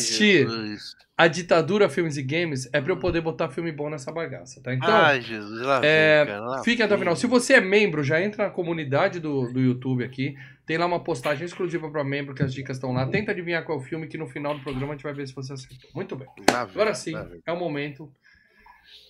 A 1.18 1.28
ditadura 1.28 1.90
Filmes 1.90 2.16
e 2.16 2.22
Games 2.22 2.70
é 2.72 2.80
pra 2.80 2.92
eu 2.92 2.98
poder 2.98 3.22
botar 3.22 3.50
filme 3.50 3.72
bom 3.72 3.90
nessa 3.90 4.12
bagaça, 4.12 4.62
tá? 4.62 4.72
Então, 4.72 4.88
Ai, 4.88 5.20
Jesus. 5.20 5.62
Lá 5.62 5.84
é, 5.84 6.24
vem, 6.24 6.36
cara, 6.36 6.64
Fique 6.64 6.84
até 6.84 6.94
o 6.94 7.00
final. 7.00 7.16
Se 7.16 7.26
você 7.26 7.56
é 7.56 7.62
membro, 7.62 8.04
já 8.04 8.22
entra 8.22 8.46
na 8.46 8.50
comunidade 8.52 9.20
do, 9.20 9.52
do 9.52 9.60
YouTube 9.60 10.04
aqui. 10.04 10.36
Tem 10.64 10.78
lá 10.78 10.86
uma 10.86 11.04
postagem 11.04 11.44
exclusiva 11.44 11.90
para 11.90 12.04
membro, 12.04 12.36
que 12.36 12.44
as 12.44 12.54
dicas 12.54 12.78
estão 12.78 12.94
lá. 12.94 13.08
Tenta 13.08 13.32
adivinhar 13.32 13.66
qual 13.66 13.80
é 13.80 13.82
o 13.82 13.84
filme, 13.84 14.06
que 14.06 14.18
no 14.18 14.28
final 14.28 14.56
do 14.56 14.62
programa 14.62 14.94
a 14.94 14.96
gente 14.96 15.04
vai 15.04 15.14
ver 15.14 15.28
se 15.28 15.34
você 15.34 15.54
acertou. 15.54 15.90
Muito 15.96 16.16
bem. 16.16 16.28
Lá 16.52 16.62
Agora 16.62 16.94
sim, 16.94 17.14
é 17.44 17.52
o 17.52 17.58
momento 17.58 18.14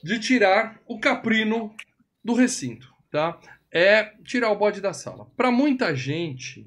de 0.02 0.18
tirar 0.18 0.80
o 0.88 1.00
caprino 1.02 1.76
do 2.24 2.34
recinto, 2.34 2.88
tá? 3.12 3.38
É 3.70 4.14
tirar 4.24 4.50
o 4.52 4.56
bode 4.56 4.80
da 4.80 4.94
sala. 4.94 5.28
Para 5.36 5.52
muita 5.52 5.94
gente, 5.94 6.66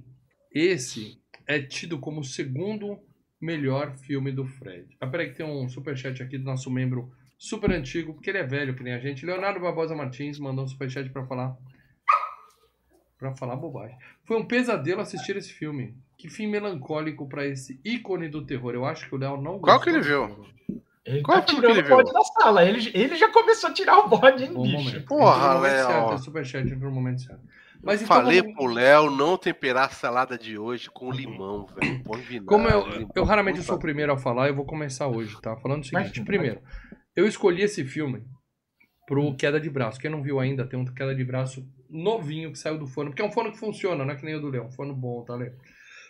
esse 0.52 1.18
é 1.46 1.58
tido 1.58 1.98
como 1.98 2.20
o 2.20 2.24
segundo 2.24 3.00
melhor 3.40 3.96
filme 3.96 4.30
do 4.32 4.44
Fred. 4.46 4.86
Ah, 5.00 5.06
peraí 5.06 5.30
que 5.30 5.36
tem 5.36 5.46
um 5.46 5.68
superchat 5.68 6.22
aqui 6.22 6.36
do 6.38 6.44
nosso 6.44 6.70
membro 6.70 7.10
super 7.38 7.70
antigo, 7.70 8.12
porque 8.12 8.28
ele 8.30 8.38
é 8.38 8.44
velho 8.44 8.74
que 8.74 8.82
nem 8.82 8.92
a 8.92 8.98
gente. 8.98 9.24
Leonardo 9.24 9.60
Barbosa 9.60 9.94
Martins 9.96 10.38
mandou 10.38 10.64
um 10.64 10.68
superchat 10.68 11.08
para 11.10 11.24
falar 11.26 11.56
para 13.18 13.34
falar 13.36 13.56
bobagem. 13.56 13.96
Foi 14.24 14.38
um 14.38 14.46
pesadelo 14.46 15.00
assistir 15.02 15.36
esse 15.36 15.52
filme. 15.52 15.94
Que 16.16 16.28
fim 16.28 16.46
melancólico 16.46 17.28
para 17.28 17.46
esse 17.46 17.78
ícone 17.84 18.28
do 18.28 18.44
terror. 18.46 18.74
Eu 18.74 18.84
acho 18.86 19.08
que 19.08 19.14
o 19.14 19.18
Léo 19.18 19.40
não 19.40 19.58
Qual 19.58 19.80
que 19.80 19.90
ele 19.90 20.00
viu? 20.00 20.46
Ele 21.04 21.22
Qual 21.22 21.40
tá 21.40 21.46
que 21.46 21.54
o 21.60 21.70
ele 21.70 21.82
viu? 21.82 21.96
bode 21.96 22.12
da 22.12 22.22
sala. 22.22 22.64
Ele, 22.64 22.90
ele 22.94 23.16
já 23.16 23.30
começou 23.30 23.70
a 23.70 23.72
tirar 23.72 23.98
o 23.98 24.08
bode, 24.08 24.44
hein, 24.44 24.52
Bom 24.52 24.62
bicho? 24.62 24.78
momento. 24.78 25.06
Porra, 25.06 25.58
Léo. 25.60 25.86
certo, 25.86 26.12
é 26.12 26.18
superchat 26.18 26.64
no 26.74 26.90
momento 26.90 27.22
certo. 27.22 27.42
Mas 27.82 28.02
então, 28.02 28.16
Falei 28.16 28.42
vamos- 28.42 28.56
pro 28.56 28.66
Léo 28.66 29.10
não 29.10 29.38
temperar 29.38 29.86
a 29.86 29.90
salada 29.90 30.36
de 30.36 30.58
hoje 30.58 30.90
com 30.90 31.10
limão, 31.10 31.66
velho. 31.66 32.02
Põe 32.04 32.20
vinagre. 32.20 32.46
como 32.46 32.68
eu, 32.68 32.86
limão, 32.86 33.10
eu 33.14 33.24
raramente 33.24 33.62
sou 33.62 33.76
o 33.76 33.78
primeiro 33.78 34.12
a 34.12 34.18
falar, 34.18 34.48
eu 34.48 34.54
vou 34.54 34.66
começar 34.66 35.08
hoje, 35.08 35.40
tá? 35.40 35.56
Falando 35.56 35.82
o 35.82 35.86
seguinte, 35.86 36.18
sim, 36.18 36.24
primeiro, 36.24 36.60
eu 37.16 37.26
escolhi 37.26 37.62
esse 37.62 37.84
filme 37.84 38.24
pro 39.06 39.34
Queda 39.34 39.58
de 39.58 39.70
Braço. 39.70 39.98
Quem 39.98 40.10
não 40.10 40.22
viu 40.22 40.38
ainda, 40.38 40.66
tem 40.66 40.78
um 40.78 40.84
Queda 40.84 41.14
de 41.14 41.24
Braço 41.24 41.66
novinho 41.88 42.52
que 42.52 42.58
saiu 42.58 42.78
do 42.78 42.86
forno, 42.86 43.10
porque 43.10 43.22
é 43.22 43.24
um 43.24 43.32
forno 43.32 43.50
que 43.50 43.58
funciona, 43.58 44.04
não 44.04 44.12
é 44.12 44.16
que 44.16 44.24
nem 44.24 44.36
o 44.36 44.40
do 44.40 44.48
Leão, 44.48 44.66
um 44.66 44.72
forno 44.72 44.94
bom, 44.94 45.24
tá, 45.24 45.34
Léo? 45.34 45.52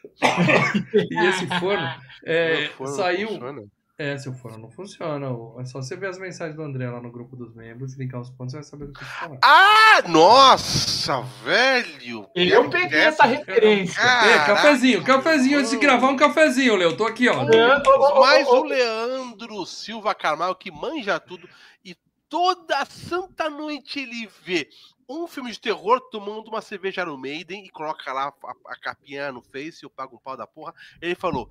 e 1.10 1.26
esse 1.28 1.46
forno, 1.60 1.88
é, 2.24 2.66
forno 2.68 2.94
saiu... 2.94 3.28
funciona. 3.28 3.62
É, 4.00 4.16
seu 4.16 4.32
forno 4.32 4.56
não 4.56 4.70
funciona. 4.70 5.26
É 5.58 5.64
só 5.66 5.82
você 5.82 5.94
ver 5.94 6.06
as 6.06 6.18
mensagens 6.18 6.56
do 6.56 6.62
André 6.62 6.88
lá 6.88 7.02
no 7.02 7.12
grupo 7.12 7.36
dos 7.36 7.54
membros, 7.54 7.98
linkar 7.98 8.18
os 8.18 8.30
pontos, 8.30 8.52
você 8.52 8.56
vai 8.56 8.64
saber 8.64 8.86
do 8.86 8.94
que 8.94 9.02
eu 9.02 9.06
falando. 9.06 9.40
Ah, 9.44 10.02
nossa, 10.08 11.20
velho. 11.44 12.26
Eu 12.34 12.70
peguei 12.70 12.98
essa 12.98 13.26
referência. 13.26 14.00
É, 14.00 14.46
cafezinho, 14.46 15.04
cafezinho 15.04 15.58
antes 15.58 15.70
de 15.70 15.76
gravar 15.76 16.08
um 16.08 16.16
cafezinho, 16.16 16.76
Léo. 16.76 16.96
Tô 16.96 17.04
aqui, 17.04 17.28
ó. 17.28 17.42
Leandro, 17.42 17.92
ô, 17.92 18.60
o 18.60 18.64
Leandro 18.64 19.66
Silva 19.66 20.14
Carvalho, 20.14 20.54
que 20.54 20.70
manja 20.70 21.20
tudo, 21.20 21.46
e 21.84 21.94
toda 22.26 22.82
santa 22.86 23.50
noite 23.50 24.00
ele 24.00 24.30
vê 24.42 24.66
um 25.06 25.26
filme 25.26 25.50
de 25.50 25.60
terror 25.60 26.00
tomando 26.10 26.48
uma 26.48 26.62
cerveja 26.62 27.04
no 27.04 27.18
Maiden 27.18 27.66
e 27.66 27.68
coloca 27.68 28.12
lá 28.12 28.32
a, 28.44 28.72
a 28.72 28.80
capinha 28.80 29.32
no 29.32 29.42
Face, 29.42 29.82
eu 29.82 29.90
pago 29.90 30.16
um 30.16 30.20
pau 30.20 30.36
da 30.36 30.46
porra. 30.46 30.72
Ele 31.02 31.14
falou: 31.16 31.50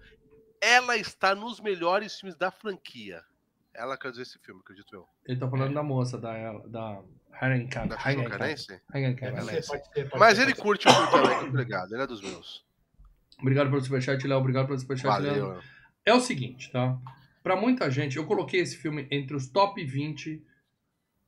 ela 0.62 0.98
está 0.98 1.34
nos 1.36 1.60
melhores 1.60 2.20
filmes 2.20 2.38
da 2.38 2.52
franquia. 2.52 3.24
Ela 3.74 3.98
quer 3.98 4.12
dizer 4.12 4.24
esse 4.24 4.40
filme, 4.40 4.62
acredito 4.62 4.94
eu. 4.96 5.08
Ele 5.26 5.40
tá 5.40 5.50
falando 5.50 5.74
da 5.74 5.84
moça, 5.84 6.18
da, 6.18 6.58
da 6.68 7.02
Haren 7.32 7.68
Khan. 7.68 7.88
Da 7.88 7.96
Haren 7.96 8.24
Khan. 8.24 8.30
Carense? 8.30 8.82
Haren 8.94 9.16
Khan, 9.16 9.32
Pode 9.32 9.40
ela 9.40 9.52
ser, 9.52 9.58
é. 9.58 9.62
pode 9.62 9.94
ser, 9.94 10.10
pode 10.10 10.20
Mas 10.20 10.40
ele 10.40 10.54
curte 10.54 10.88
o 10.88 10.92
filme 10.92 11.12
também, 11.12 11.38
muito 11.38 11.50
obrigado. 11.50 11.94
Ele 11.94 12.04
é 12.04 12.08
dos 12.08 12.22
meus. 12.22 12.66
Obrigado 13.40 13.70
pelo 13.70 13.82
superchat, 13.82 14.28
Léo. 14.28 14.38
Obrigado 14.40 14.68
pelo 14.68 14.80
superchat, 14.80 15.22
Léo. 15.22 15.48
Valeu. 15.48 15.62
É 16.06 16.14
o 16.14 16.20
seguinte, 16.20 16.72
tá? 16.72 17.00
Pra 17.42 17.56
muita 17.56 17.90
gente, 17.90 18.18
eu 18.18 18.26
coloquei 18.26 18.60
esse 18.60 18.76
filme 18.78 19.08
entre 19.10 19.36
os 19.36 19.48
top 19.48 19.82
20 19.84 20.44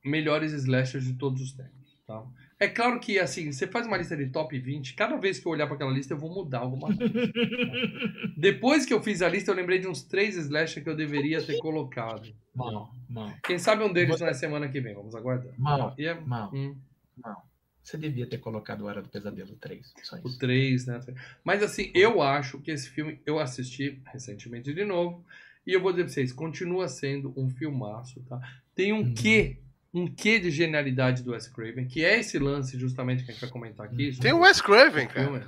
melhores 0.04 0.52
slashers 0.52 1.04
de 1.04 1.14
todos 1.14 1.40
os 1.40 1.52
tempos, 1.52 1.98
tá? 2.06 2.22
É 2.62 2.68
claro 2.68 3.00
que, 3.00 3.18
assim, 3.18 3.50
você 3.50 3.66
faz 3.66 3.88
uma 3.88 3.96
lista 3.96 4.16
de 4.16 4.28
top 4.28 4.56
20, 4.56 4.94
cada 4.94 5.16
vez 5.16 5.40
que 5.40 5.46
eu 5.46 5.50
olhar 5.50 5.66
pra 5.66 5.74
aquela 5.74 5.90
lista 5.90 6.14
eu 6.14 6.18
vou 6.18 6.32
mudar 6.32 6.60
alguma 6.60 6.94
coisa. 6.96 7.12
Depois 8.36 8.86
que 8.86 8.94
eu 8.94 9.02
fiz 9.02 9.20
a 9.20 9.28
lista, 9.28 9.50
eu 9.50 9.54
lembrei 9.56 9.80
de 9.80 9.88
uns 9.88 10.04
três 10.04 10.36
slashers 10.36 10.84
que 10.84 10.88
eu 10.88 10.94
deveria 10.94 11.42
ter 11.42 11.58
colocado. 11.58 12.32
Mal, 12.54 12.94
mal, 13.08 13.32
Quem 13.42 13.58
sabe 13.58 13.82
um 13.82 13.92
deles 13.92 14.20
na 14.20 14.32
semana 14.32 14.68
que 14.68 14.80
vem, 14.80 14.94
vamos 14.94 15.14
aguardar. 15.16 15.52
mal, 15.58 15.92
é, 15.98 16.14
mal, 16.14 16.50
hum, 16.54 16.76
mal. 17.16 17.44
Você 17.82 17.98
devia 17.98 18.26
ter 18.28 18.38
colocado 18.38 18.84
Hora 18.84 19.02
do 19.02 19.08
Pesadelo 19.08 19.56
3. 19.56 19.92
Só 20.04 20.14
o 20.22 20.28
isso. 20.28 20.38
3, 20.38 20.86
né? 20.86 21.00
Mas 21.42 21.64
assim, 21.64 21.90
eu 21.92 22.22
acho 22.22 22.60
que 22.60 22.70
esse 22.70 22.88
filme 22.90 23.20
eu 23.26 23.40
assisti 23.40 24.00
recentemente 24.06 24.72
de 24.72 24.84
novo. 24.84 25.24
E 25.66 25.72
eu 25.72 25.80
vou 25.80 25.90
dizer 25.90 26.04
pra 26.04 26.12
vocês, 26.12 26.32
continua 26.32 26.86
sendo 26.86 27.32
um 27.36 27.50
filmaço, 27.50 28.20
tá? 28.28 28.40
Tem 28.72 28.92
um 28.92 28.98
Uhum. 29.02 29.14
quê, 29.14 29.58
um 29.94 30.06
quê 30.06 30.38
de 30.38 30.50
genialidade 30.50 31.22
do 31.22 31.32
Wes 31.32 31.46
Craven, 31.48 31.86
que 31.86 32.04
é 32.04 32.18
esse 32.20 32.38
lance 32.38 32.78
justamente 32.78 33.24
que 33.24 33.30
a 33.30 33.34
gente 33.34 33.40
vai 33.42 33.50
comentar 33.50 33.86
aqui. 33.86 34.16
Tem 34.18 34.32
o 34.32 34.40
Wes 34.40 34.60
Craven, 34.60 35.06
cara. 35.06 35.24
filme. 35.26 35.44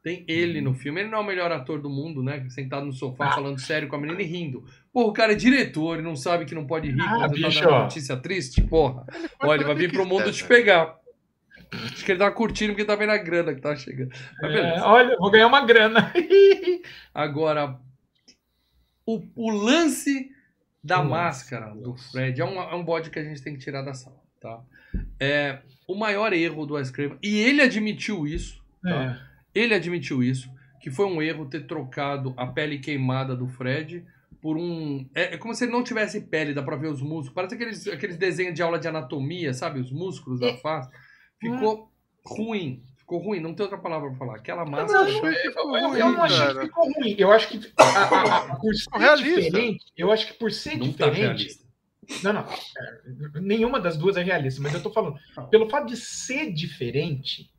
Tem 0.00 0.24
ele 0.28 0.60
no 0.60 0.72
filme. 0.74 1.00
Ele 1.00 1.10
não 1.10 1.18
é 1.18 1.20
o 1.20 1.24
melhor 1.26 1.50
ator 1.50 1.82
do 1.82 1.90
mundo, 1.90 2.22
né? 2.22 2.46
Sentado 2.50 2.86
no 2.86 2.92
sofá 2.92 3.26
Ah. 3.26 3.32
falando 3.32 3.58
sério 3.60 3.88
com 3.88 3.96
a 3.96 4.00
menina 4.00 4.22
e 4.22 4.24
rindo. 4.24 4.64
Porra, 4.92 5.08
o 5.08 5.12
cara 5.12 5.32
é 5.32 5.36
diretor 5.36 5.98
e 5.98 6.02
não 6.02 6.14
sabe 6.14 6.44
que 6.44 6.54
não 6.54 6.66
pode 6.66 6.88
rir 6.90 7.00
Ah, 7.00 7.16
quando 7.18 7.32
bicho, 7.32 7.58
tá 7.60 7.64
dando 7.66 7.74
ó. 7.74 7.82
notícia 7.82 8.16
triste, 8.16 8.62
porra. 8.62 9.04
Olha, 9.40 9.58
ele 9.58 9.64
vai 9.64 9.74
vir 9.74 9.90
pro 9.92 10.06
mundo 10.06 10.24
te 10.30 10.42
quiser, 10.42 10.48
pegar. 10.48 10.96
Acho 11.72 12.04
que 12.04 12.12
ele 12.12 12.18
tava 12.20 12.30
curtindo 12.34 12.72
porque 12.72 12.84
tá 12.84 12.94
vendo 12.94 13.10
a 13.10 13.18
grana 13.18 13.52
que 13.52 13.60
tá 13.60 13.74
chegando. 13.76 14.10
Mas 14.40 14.54
É, 14.54 14.80
olha, 14.82 15.16
vou 15.18 15.30
ganhar 15.30 15.48
uma 15.48 15.66
grana. 15.66 16.12
Agora, 17.12 17.76
o, 19.04 19.22
o 19.34 19.50
lance 19.50 20.30
da 20.82 20.98
O 20.98 21.02
lance, 21.02 21.10
máscara 21.10 21.74
do. 21.74 21.96
Fred 21.96 22.40
é 22.40 22.44
um, 22.44 22.60
é 22.60 22.74
um 22.74 22.84
bode 22.84 23.10
que 23.10 23.18
a 23.18 23.24
gente 23.24 23.42
tem 23.42 23.54
que 23.54 23.60
tirar 23.60 23.82
da 23.82 23.94
sala, 23.94 24.20
tá? 24.40 24.62
É, 25.20 25.60
o 25.86 25.94
maior 25.94 26.32
erro 26.32 26.66
do 26.66 26.74
Wes 26.74 26.90
Craven, 26.90 27.18
e 27.22 27.38
ele 27.38 27.62
admitiu 27.62 28.26
isso, 28.26 28.62
tá? 28.82 29.02
É. 29.02 29.28
Ele 29.54 29.74
admitiu 29.74 30.22
isso, 30.22 30.50
que 30.80 30.90
foi 30.90 31.06
um 31.06 31.20
erro 31.20 31.46
ter 31.46 31.66
trocado 31.66 32.32
a 32.36 32.46
pele 32.46 32.78
queimada 32.78 33.34
do 33.34 33.48
Fred 33.48 34.04
por 34.40 34.56
um. 34.56 35.08
É, 35.14 35.34
é 35.34 35.38
como 35.38 35.54
se 35.54 35.64
ele 35.64 35.72
não 35.72 35.82
tivesse 35.82 36.20
pele, 36.22 36.54
dá 36.54 36.62
pra 36.62 36.76
ver 36.76 36.88
os 36.88 37.02
músculos. 37.02 37.34
Parece 37.34 37.54
aqueles, 37.54 37.86
aqueles 37.88 38.16
desenhos 38.16 38.54
de 38.54 38.62
aula 38.62 38.78
de 38.78 38.88
anatomia, 38.88 39.52
sabe? 39.52 39.80
Os 39.80 39.90
músculos 39.90 40.40
da 40.40 40.56
face. 40.58 40.90
Ficou 41.40 41.92
ruim. 42.24 42.82
Ficou 43.08 43.22
ruim, 43.22 43.40
não 43.40 43.54
tem 43.54 43.64
outra 43.64 43.78
palavra 43.78 44.10
pra 44.10 44.18
falar. 44.18 44.36
Aquela 44.36 44.66
Não, 44.66 44.70
máscara. 44.72 45.08
eu, 45.10 45.16
achei 45.26 45.32
que 45.32 45.48
ficou 45.48 45.78
eu- 45.78 45.88
ruim, 45.88 45.98
eu 45.98 46.12
não 46.12 46.22
achei 46.22 46.46
que 46.54 46.60
ficou 46.60 46.92
ruim. 46.92 47.14
Eu 47.16 47.32
acho 47.32 47.48
que 47.48 47.72
a- 47.78 47.82
a- 47.82 48.36
a- 48.52 48.56
por 48.60 48.74
ser 48.74 48.90
realista. 48.98 49.40
diferente, 49.40 49.84
eu 49.96 50.12
acho 50.12 50.26
que 50.26 50.34
por 50.34 50.52
ser 50.52 50.76
não 50.76 50.92
tá 50.92 51.08
diferente, 51.08 51.22
realista. 51.22 51.64
Não, 52.22 52.32
não. 52.34 52.42
é, 52.42 53.40
Nenhuma 53.40 53.80
das 53.80 53.96
duas 53.96 54.18
é 54.18 54.22
realista, 54.22 54.60
mas 54.60 54.74
eu 54.74 54.82
tô 54.82 54.90
falando. 54.90 55.16
Não. 55.34 55.48
Pelo 55.48 55.70
fato 55.70 55.86
de 55.86 55.96
ser 55.96 56.52
diferente, 56.52 57.50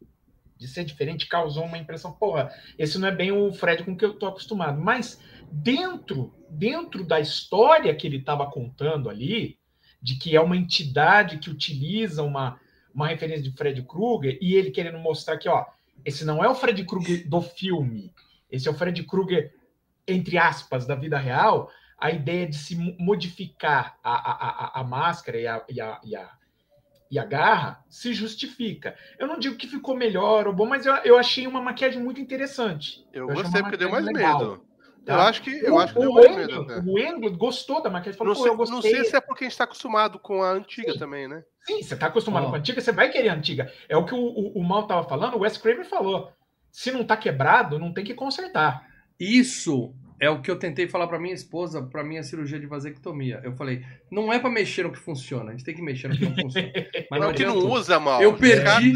de 0.55 0.67
ser 0.67 0.83
diferente, 0.83 1.25
causou 1.27 1.65
uma 1.65 1.79
impressão, 1.79 2.11
porra, 2.11 2.51
esse 2.77 2.99
não 2.99 3.07
é 3.07 3.11
bem 3.11 3.31
o 3.31 3.51
Fred 3.51 3.83
com 3.83 3.97
que 3.97 4.05
eu 4.05 4.13
tô 4.13 4.27
acostumado. 4.27 4.79
Mas 4.79 5.19
dentro, 5.51 6.31
dentro 6.47 7.03
da 7.03 7.19
história 7.19 7.95
que 7.95 8.05
ele 8.05 8.17
estava 8.17 8.45
contando 8.51 9.09
ali, 9.09 9.57
de 9.99 10.15
que 10.15 10.35
é 10.35 10.41
uma 10.41 10.55
entidade 10.55 11.39
que 11.39 11.49
utiliza 11.49 12.21
uma, 12.21 12.59
uma 12.93 13.07
referência 13.07 13.43
de 13.43 13.51
Fred 13.51 13.81
Krueger, 13.83 14.37
e 14.41 14.55
ele 14.55 14.71
querendo 14.71 14.99
mostrar 14.99 15.37
que, 15.37 15.47
ó, 15.49 15.65
esse 16.03 16.25
não 16.25 16.43
é 16.43 16.49
o 16.49 16.55
Fred 16.55 16.83
Krueger 16.85 17.27
do 17.27 17.41
filme, 17.41 18.13
esse 18.51 18.67
é 18.67 18.71
o 18.71 18.73
Fred 18.73 19.03
Krueger, 19.03 19.53
entre 20.07 20.37
aspas, 20.37 20.85
da 20.85 20.95
vida 20.95 21.17
real, 21.17 21.69
a 21.97 22.09
ideia 22.09 22.47
de 22.47 22.57
se 22.57 22.75
mo- 22.75 22.95
modificar 22.97 23.97
a, 24.03 24.13
a, 24.13 24.31
a, 24.31 24.79
a 24.79 24.83
máscara 24.83 25.37
e 25.37 25.45
a, 25.45 25.65
e, 25.69 25.81
a, 25.81 26.01
e, 26.03 26.15
a, 26.15 26.31
e 27.11 27.19
a 27.19 27.25
garra 27.25 27.83
se 27.89 28.13
justifica. 28.13 28.95
Eu 29.19 29.27
não 29.27 29.37
digo 29.37 29.57
que 29.57 29.67
ficou 29.67 29.95
melhor 29.95 30.47
ou 30.47 30.53
bom, 30.53 30.65
mas 30.65 30.85
eu, 30.85 30.95
eu 30.97 31.17
achei 31.17 31.45
uma 31.45 31.61
maquiagem 31.61 32.01
muito 32.01 32.21
interessante. 32.21 33.05
Eu 33.11 33.29
achei 33.29 33.43
gostei 33.43 33.61
porque 33.61 33.77
deu 33.77 33.91
mais 33.91 34.05
legal, 34.05 34.39
medo. 34.39 34.65
Tá? 35.05 35.13
Eu 35.13 35.19
acho 35.21 35.41
que, 35.41 35.49
eu 35.49 35.73
o, 35.75 35.79
acho 35.79 35.93
que 35.93 35.99
deu 35.99 36.11
o. 36.11 36.19
Englund, 36.19 36.71
até. 36.71 37.27
o 37.29 37.37
gostou 37.37 37.81
da 37.81 37.89
maquiagem, 37.89 38.17
falou, 38.17 38.33
Não 38.33 38.41
sei, 38.41 38.51
eu 38.51 38.57
gostei. 38.57 38.75
não 38.75 38.81
sei 38.81 39.03
se 39.05 39.15
é 39.15 39.21
porque 39.21 39.45
a 39.45 39.49
gente 39.49 39.57
tá 39.57 39.63
acostumado 39.63 40.19
com 40.19 40.43
a 40.43 40.51
antiga 40.51 40.93
Sim. 40.93 40.99
também, 40.99 41.27
né? 41.27 41.43
Sim, 41.65 41.83
você 41.83 41.95
tá 41.95 42.07
acostumado 42.07 42.47
Ó. 42.47 42.49
com 42.49 42.55
a 42.55 42.59
antiga, 42.59 42.81
você 42.81 42.91
vai 42.91 43.09
querer 43.09 43.29
a 43.29 43.35
antiga. 43.35 43.71
É 43.87 43.95
o 43.95 44.05
que 44.05 44.13
o, 44.13 44.17
o, 44.17 44.59
o 44.59 44.63
Mal 44.63 44.87
tava 44.87 45.07
falando, 45.07 45.35
o 45.35 45.39
Wes 45.39 45.57
Craven 45.57 45.83
falou. 45.83 46.31
Se 46.71 46.91
não 46.91 47.03
tá 47.03 47.17
quebrado, 47.17 47.79
não 47.79 47.93
tem 47.93 48.03
que 48.03 48.13
consertar. 48.13 48.87
Isso 49.19 49.93
é 50.19 50.29
o 50.29 50.41
que 50.41 50.51
eu 50.51 50.57
tentei 50.57 50.87
falar 50.87 51.07
pra 51.07 51.19
minha 51.19 51.33
esposa, 51.33 51.81
pra 51.81 52.03
minha 52.03 52.21
cirurgia 52.23 52.59
de 52.59 52.65
vasectomia. 52.65 53.39
Eu 53.43 53.53
falei, 53.53 53.83
não 54.11 54.31
é 54.31 54.39
pra 54.39 54.49
mexer 54.49 54.83
no 54.83 54.91
que 54.91 54.99
funciona, 54.99 55.49
a 55.49 55.51
gente 55.51 55.63
tem 55.63 55.73
que 55.73 55.81
mexer 55.81 56.09
no 56.09 56.17
que 56.17 56.25
não 56.25 56.35
funciona. 56.35 56.71
Mas 57.09 57.21
não 57.21 57.29
o 57.29 57.33
que 57.33 57.45
não 57.45 57.57
usa 57.57 57.99
mal. 57.99 58.21
Eu 58.21 58.35
perdi, 58.35 58.93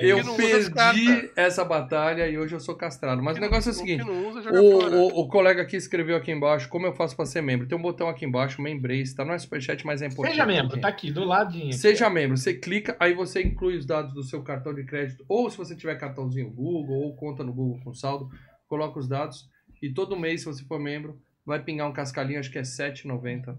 eu 0.00 0.24
não 0.24 0.36
perdi 0.36 1.30
essa 1.36 1.64
batalha 1.64 2.26
e 2.26 2.38
hoje 2.38 2.54
eu 2.54 2.60
sou 2.60 2.74
castrado. 2.74 3.22
Mas 3.22 3.36
o 3.36 3.40
negócio 3.40 3.68
é 3.68 3.72
o 3.72 3.74
seguinte, 3.74 4.04
não 4.04 4.28
usa, 4.28 4.50
o, 4.50 5.20
o, 5.20 5.20
o 5.20 5.28
colega 5.28 5.62
aqui 5.62 5.76
escreveu 5.76 6.16
aqui 6.16 6.32
embaixo, 6.32 6.68
como 6.68 6.86
eu 6.86 6.94
faço 6.94 7.14
pra 7.14 7.26
ser 7.26 7.42
membro? 7.42 7.66
Tem 7.66 7.76
um 7.76 7.82
botão 7.82 8.08
aqui 8.08 8.24
embaixo, 8.24 8.62
Membrace, 8.62 9.14
tá 9.14 9.24
no 9.24 9.38
Superchat, 9.38 9.84
mas 9.84 10.00
é 10.00 10.06
importante. 10.06 10.32
seja 10.32 10.46
membro, 10.46 10.72
aqui. 10.72 10.80
tá 10.80 10.88
aqui 10.88 11.12
do 11.12 11.24
ladinho. 11.24 11.72
Seja 11.72 12.08
membro, 12.08 12.36
você 12.36 12.54
clica, 12.54 12.96
aí 12.98 13.12
você 13.12 13.42
inclui 13.42 13.76
os 13.76 13.84
dados 13.84 14.14
do 14.14 14.22
seu 14.22 14.42
cartão 14.42 14.72
de 14.74 14.84
crédito, 14.84 15.24
ou 15.28 15.50
se 15.50 15.56
você 15.56 15.76
tiver 15.76 15.96
cartãozinho 15.96 16.50
Google, 16.50 16.96
ou 16.96 17.14
conta 17.14 17.44
no 17.44 17.52
Google 17.52 17.80
com 17.84 17.92
saldo, 17.92 18.28
coloca 18.66 18.98
os 18.98 19.06
dados, 19.06 19.48
e 19.80 19.92
todo 19.92 20.18
mês, 20.18 20.40
se 20.40 20.46
você 20.46 20.64
for 20.64 20.78
membro, 20.78 21.20
vai 21.44 21.62
pingar 21.62 21.88
um 21.88 21.92
cascalhinho, 21.92 22.40
acho 22.40 22.50
que 22.50 22.58
é 22.58 22.62
R$ 22.62 22.66
7,90 22.66 23.56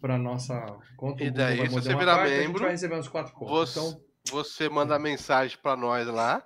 para 0.00 0.18
nossa 0.18 0.78
conta. 0.96 1.22
E 1.22 1.30
daí, 1.30 1.60
se 1.60 1.68
você 1.68 1.94
virar 1.94 2.16
parte, 2.16 2.32
a 2.32 2.36
gente 2.36 2.46
membro, 2.46 2.62
vai 2.62 2.70
receber 2.70 2.96
uns 2.96 3.08
4 3.08 3.32
contos. 3.34 3.74
Você, 3.74 3.80
Então, 3.80 4.00
você 4.30 4.68
manda 4.68 4.98
mensagem 4.98 5.58
pra 5.62 5.76
nós 5.76 6.06
lá. 6.06 6.44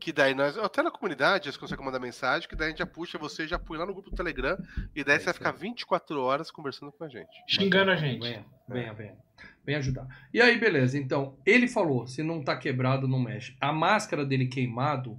Que 0.00 0.12
daí 0.12 0.34
nós, 0.34 0.58
até 0.58 0.82
na 0.82 0.90
comunidade, 0.90 1.50
você 1.50 1.58
consegue 1.58 1.82
mandar 1.82 1.98
mensagem, 1.98 2.46
que 2.46 2.54
daí 2.54 2.66
a 2.66 2.70
gente 2.70 2.80
já 2.80 2.86
puxa 2.86 3.16
você, 3.16 3.46
já 3.46 3.58
põe 3.58 3.78
lá 3.78 3.86
no 3.86 3.94
grupo 3.94 4.10
do 4.10 4.16
Telegram, 4.16 4.58
e 4.94 5.02
daí 5.02 5.16
É 5.16 5.18
você 5.18 5.24
vai 5.26 5.34
ficar 5.34 5.50
aí. 5.50 5.56
24 5.56 6.20
horas 6.20 6.50
conversando 6.50 6.92
com 6.92 7.04
a 7.04 7.08
gente. 7.08 7.30
Xingando 7.48 7.90
a 7.90 7.96
gente. 7.96 8.20
Venha, 8.20 8.44
venha, 8.68 8.92
venha. 8.92 9.16
Venha 9.64 9.78
ajudar. 9.78 10.06
E 10.32 10.42
aí, 10.42 10.58
beleza. 10.58 10.98
Então, 10.98 11.38
ele 11.46 11.66
falou: 11.66 12.06
se 12.06 12.22
não 12.22 12.44
tá 12.44 12.54
quebrado, 12.54 13.08
não 13.08 13.18
mexe. 13.18 13.56
A 13.58 13.72
máscara 13.72 14.26
dele 14.26 14.46
queimado 14.46 15.18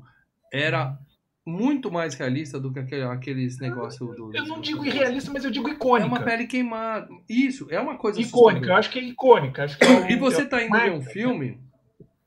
era 0.53 0.99
muito 1.45 1.91
mais 1.91 2.15
realista 2.15 2.59
do 2.59 2.71
que 2.73 2.79
aquele- 2.79 3.03
aqueles 3.03 3.59
negócios 3.59 4.15
do. 4.15 4.35
Eu 4.35 4.45
não 4.45 4.59
digo 4.59 4.83
irrealista, 4.85 5.31
mas 5.31 5.45
eu 5.45 5.51
digo 5.51 5.67
É 5.69 5.71
icônica. 5.73 6.07
uma 6.07 6.19
pele 6.21 6.47
queimada. 6.47 7.07
Isso, 7.29 7.67
é 7.69 7.79
uma 7.79 7.97
coisa 7.97 8.19
icônica, 8.19 8.65
eu 8.67 8.75
acho 8.75 8.89
que 8.89 8.99
é 8.99 9.03
icônica. 9.03 9.63
Acho 9.63 9.77
que 9.77 9.85
é 9.85 9.89
um- 9.89 10.09
E 10.09 10.15
você 10.15 10.41
é 10.41 10.45
tá 10.45 10.63
indo 10.63 10.73
ver 10.77 10.91
um 10.91 11.01
filme. 11.01 11.59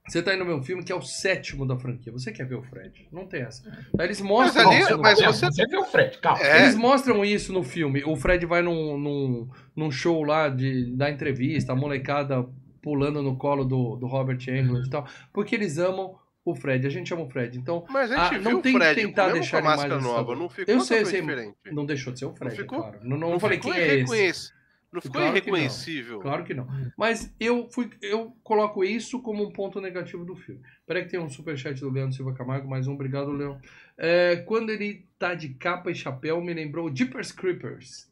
Você 0.06 0.22
tá 0.22 0.34
indo 0.34 0.42
ver 0.46 0.54
um 0.54 0.62
filme 0.62 0.82
que 0.82 0.90
é 0.90 0.94
o 0.94 1.02
sétimo 1.02 1.66
da 1.66 1.76
franquia. 1.76 2.10
Você 2.10 2.32
quer 2.32 2.46
ver 2.46 2.54
o 2.54 2.62
Fred? 2.62 3.06
Não 3.12 3.26
tem 3.26 3.42
essa. 3.42 3.62
Aí 3.98 4.06
eles 4.06 4.22
mostram. 4.22 4.70
ali- 4.70 4.80
isso 4.80 4.96
no 4.96 5.02
mas 5.02 5.18
filme. 5.18 5.26
Não, 5.26 5.38
você- 5.38 5.46
você 5.50 5.66
vê 5.66 5.76
o 5.76 5.84
Fred, 5.84 6.16
calma. 6.18 6.40
É. 6.42 6.62
Eles 6.62 6.74
mostram 6.76 7.22
isso 7.24 7.52
no 7.52 7.62
filme. 7.62 8.02
O 8.04 8.16
Fred 8.16 8.46
vai 8.46 8.62
num, 8.62 8.96
num, 8.96 9.48
num 9.76 9.90
show 9.90 10.22
lá 10.24 10.48
de, 10.48 10.96
da 10.96 11.10
entrevista, 11.10 11.72
a 11.72 11.76
molecada 11.76 12.46
pulando 12.80 13.20
no 13.22 13.36
colo 13.36 13.64
do, 13.66 13.96
do 13.96 14.06
Robert 14.06 14.38
Englund 14.48 14.86
e 14.86 14.90
tal. 14.90 15.06
Porque 15.30 15.54
eles 15.54 15.76
amam 15.76 16.14
o 16.52 16.54
Fred. 16.56 16.86
A 16.86 16.90
gente 16.90 17.12
ama 17.12 17.22
o 17.22 17.28
Fred. 17.30 17.58
Então, 17.58 17.84
Mas 17.88 18.10
a 18.10 18.16
gente 18.24 18.34
Ah, 18.36 18.38
não 18.40 18.50
viu 18.52 18.62
tem 18.62 18.78
que 18.78 18.94
tentar 18.94 19.28
deixar 19.32 19.60
com 19.62 19.68
a 19.68 19.70
máscara 19.70 20.00
nova, 20.00 20.34
não 20.36 20.48
ficou 20.48 20.74
Eu 20.74 20.80
sei, 20.80 21.04
sei. 21.04 21.20
diferente. 21.20 21.56
não 21.72 21.84
deixou 21.86 22.12
de 22.12 22.18
ser 22.18 22.26
o 22.26 22.34
Fred, 22.34 22.56
ficou- 22.56 22.78
é 22.78 22.82
claro. 22.82 22.98
Não, 23.02 23.16
não, 23.16 23.38
falei 23.40 23.58
quem 23.58 23.72
ficou 23.72 24.14
é 24.14 24.26
esse. 24.26 24.56
Não 24.90 25.02
ficou 25.02 25.20
Claro 25.20 25.34
que 25.34 25.40
não. 25.50 25.56
irreconhecível. 25.58 26.18
Claro 26.20 26.44
que 26.44 26.54
não. 26.54 26.66
Mas 26.96 27.30
eu 27.38 27.68
fui, 27.70 27.90
eu 28.00 28.34
coloco 28.42 28.82
isso 28.82 29.20
como 29.20 29.44
um 29.44 29.52
ponto 29.52 29.82
negativo 29.82 30.24
do 30.24 30.34
filme. 30.34 30.62
Peraí 30.86 31.04
que 31.04 31.10
tem 31.10 31.20
um 31.20 31.28
superchat 31.28 31.78
do 31.78 31.90
Leandro 31.90 32.16
Silva 32.16 32.32
Camargo, 32.32 32.66
mais 32.66 32.86
um, 32.86 32.94
obrigado, 32.94 33.30
Leão. 33.30 33.60
É, 33.98 34.36
quando 34.46 34.70
ele 34.70 35.06
tá 35.18 35.34
de 35.34 35.50
capa 35.50 35.90
e 35.90 35.94
chapéu, 35.94 36.40
me 36.40 36.54
lembrou 36.54 36.90
Jeepers 36.94 37.30
Creepers. 37.32 38.08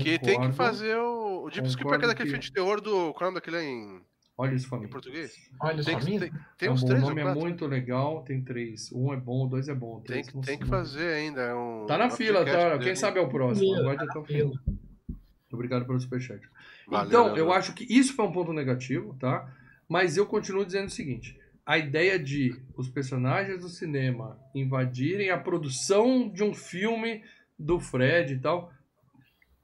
Que 0.00 0.18
tem 0.18 0.18
que 0.18 0.32
Concordo. 0.32 0.54
fazer 0.54 0.96
o. 0.96 1.46
O 1.46 1.50
Concordo 1.50 1.98
que 2.00 2.04
é 2.04 2.08
daquele 2.08 2.14
que- 2.14 2.24
filme 2.30 2.38
de 2.40 2.52
terror 2.52 2.80
do. 2.80 3.12
Qual 3.14 3.20
é 3.20 3.22
o 3.22 3.26
nome 3.26 3.34
daquele 3.36 3.62
em, 3.62 4.00
Olha 4.40 4.54
isso, 4.54 4.72
em 4.76 4.86
português? 4.88 5.34
Olha 5.60 5.82
Tem, 5.82 5.98
que- 5.98 6.04
minha. 6.04 6.20
tem, 6.20 6.30
tem 6.56 6.68
É 6.68 6.70
uns 6.70 6.80
bom, 6.82 6.86
três 6.86 7.02
o 7.02 7.06
ou 7.06 7.10
nome 7.14 7.22
é 7.28 7.34
muito 7.34 7.66
legal, 7.66 8.22
tem 8.22 8.40
três. 8.40 8.92
Um 8.92 9.12
é 9.12 9.16
bom, 9.16 9.48
dois 9.48 9.68
é 9.68 9.74
bom. 9.74 9.96
Tem, 9.96 10.04
Três 10.04 10.28
que- 10.28 10.34
não 10.36 10.42
tem 10.42 10.56
que 10.56 10.64
fazer 10.66 11.12
ainda. 11.14 11.40
É 11.42 11.54
um, 11.54 11.86
Tá 11.86 11.98
na 11.98 12.06
um 12.06 12.10
fila, 12.12 12.44
tá? 12.44 12.68
dele. 12.76 12.84
Quem 12.84 12.94
sabe 12.94 13.18
é 13.18 13.22
o 13.22 13.28
próximo. 13.28 13.66
Fila, 13.66 13.80
Aguarde 13.80 14.04
até 14.04 14.18
o 14.18 14.24
fim. 14.24 14.34
fila. 14.34 14.52
Obrigado 15.52 15.86
pelo 15.86 15.98
superchat. 15.98 16.40
Valeu, 16.86 17.08
então, 17.08 17.24
Leandro. 17.24 17.40
eu 17.42 17.52
acho 17.52 17.74
que 17.74 17.84
isso 17.92 18.14
foi 18.14 18.26
um 18.26 18.32
ponto 18.32 18.52
negativo, 18.52 19.16
tá? 19.18 19.52
Mas 19.88 20.16
eu 20.16 20.24
continuo 20.24 20.64
dizendo 20.64 20.86
o 20.86 20.90
seguinte: 20.90 21.36
a 21.66 21.76
ideia 21.76 22.16
de 22.18 22.54
os 22.76 22.88
personagens 22.88 23.60
do 23.62 23.68
cinema 23.68 24.38
invadirem 24.54 25.30
a 25.30 25.38
produção 25.38 26.28
de 26.28 26.44
um 26.44 26.54
filme 26.54 27.24
do 27.58 27.80
Fred 27.80 28.34
e 28.34 28.38
tal 28.38 28.72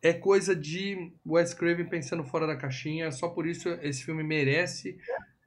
é 0.04 0.12
coisa 0.12 0.54
de 0.54 1.10
Wes 1.26 1.54
Craven 1.54 1.86
pensando 1.86 2.22
fora 2.24 2.46
da 2.46 2.54
caixinha. 2.56 3.10
Só 3.10 3.28
por 3.28 3.46
isso 3.46 3.68
esse 3.82 4.04
filme 4.04 4.22
merece 4.22 4.96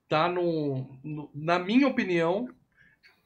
estar 0.04 0.28
no, 0.30 0.98
no- 1.04 1.30
Na 1.34 1.60
minha 1.60 1.88
opinião, 1.88 2.50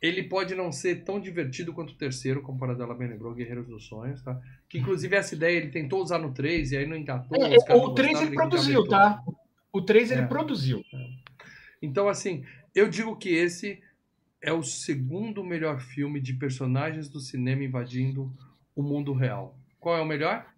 ele 0.02 0.24
pode 0.24 0.54
não 0.56 0.72
ser 0.72 1.04
tão 1.04 1.20
divertido 1.20 1.74
quanto 1.74 1.92
o 1.92 1.98
terceiro, 1.98 2.42
como 2.42 2.60
Paradela 2.60 2.94
bem 2.96 3.08
lembrou, 3.08 3.34
Guerreiros 3.34 3.68
dos 3.68 3.86
Sonhos, 3.88 4.22
tá? 4.24 4.40
Que 4.68 4.80
inclusive 4.80 5.16
essa 5.16 5.34
ideia 5.36 5.58
ele 5.58 5.70
tentou 5.70 6.02
usar 6.02 6.18
no 6.20 6.34
3 6.34 6.72
e 6.72 6.78
aí 6.78 6.86
não 6.86 6.98
engatou. 6.98 7.38
É, 7.38 7.56
o 7.76 7.88
não 7.88 7.94
3 7.96 8.12
gostaram, 8.12 8.28
ele 8.28 8.36
produziu, 8.36 8.88
tá? 8.88 9.24
O 9.72 9.82
3 9.82 10.12
ele 10.12 10.22
É. 10.22 10.26
produziu. 10.26 10.84
Então, 11.82 12.10
assim, 12.10 12.44
eu 12.76 12.90
digo 12.90 13.16
que 13.16 13.30
esse 13.30 13.82
é 14.42 14.52
o 14.52 14.64
segundo 14.64 15.44
melhor 15.44 15.80
filme 15.80 16.20
de 16.20 16.34
personagens 16.34 17.08
do 17.08 17.20
cinema 17.20 17.64
invadindo 17.64 18.34
o 18.76 18.82
mundo 18.84 19.14
real. 19.14 19.56
Qual 19.80 19.96
é 19.98 20.02
o 20.02 20.06
melhor? 20.06 20.51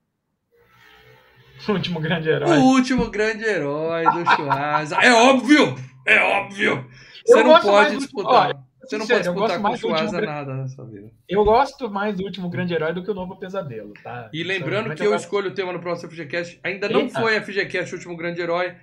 O 1.68 1.72
último 1.72 2.00
grande 2.00 2.30
O 2.30 2.32
herói. 2.34 2.58
último 2.58 3.10
grande 3.10 3.44
herói 3.46 4.04
do 4.04 4.26
Schwarza. 4.32 4.96
É 5.02 5.14
óbvio! 5.14 5.76
É 6.06 6.20
óbvio! 6.22 6.86
Você 7.26 7.40
Eu 7.40 7.44
não 7.46 7.60
pode 7.62 7.92
do- 7.94 7.98
disputar. 8.00 8.48
olha, 8.48 8.56
Você 8.82 8.98
não 8.98 9.06
Sincero, 9.06 9.24
pode 9.24 9.28
eu 9.28 9.34
disputar 9.34 9.62
com 9.62 9.64
o 9.64 9.70
do 9.70 9.72
último 9.72 9.90
Schwarza 9.98 10.18
grande- 10.18 10.34
nada 10.34 10.54
nessa 10.56 10.86
vida. 10.86 11.10
Eu 11.30 11.46
gosto 11.46 11.90
mais 11.90 12.18
do 12.18 12.24
último 12.26 12.50
grande 12.50 12.74
herói 12.74 12.94
do 12.94 13.02
que 13.02 13.10
o 13.10 13.14
novo 13.14 13.38
pesadelo, 13.38 13.94
tá? 14.04 14.30
E 14.34 14.40
Isso 14.42 14.48
lembrando 14.50 14.94
que 14.94 15.04
eu 15.04 15.12
muito- 15.12 15.22
escolho 15.22 15.52
o 15.52 15.54
tema 15.54 15.72
no 15.72 15.80
próximo 15.80 16.12
FGCast. 16.12 16.60
Ainda 16.64 16.90
não 16.90 17.02
Eita. 17.02 17.22
foi 17.22 17.36
FGCast 17.40 17.94
o 17.94 17.98
último 17.98 18.18
grande 18.18 18.42
herói. 18.42 18.74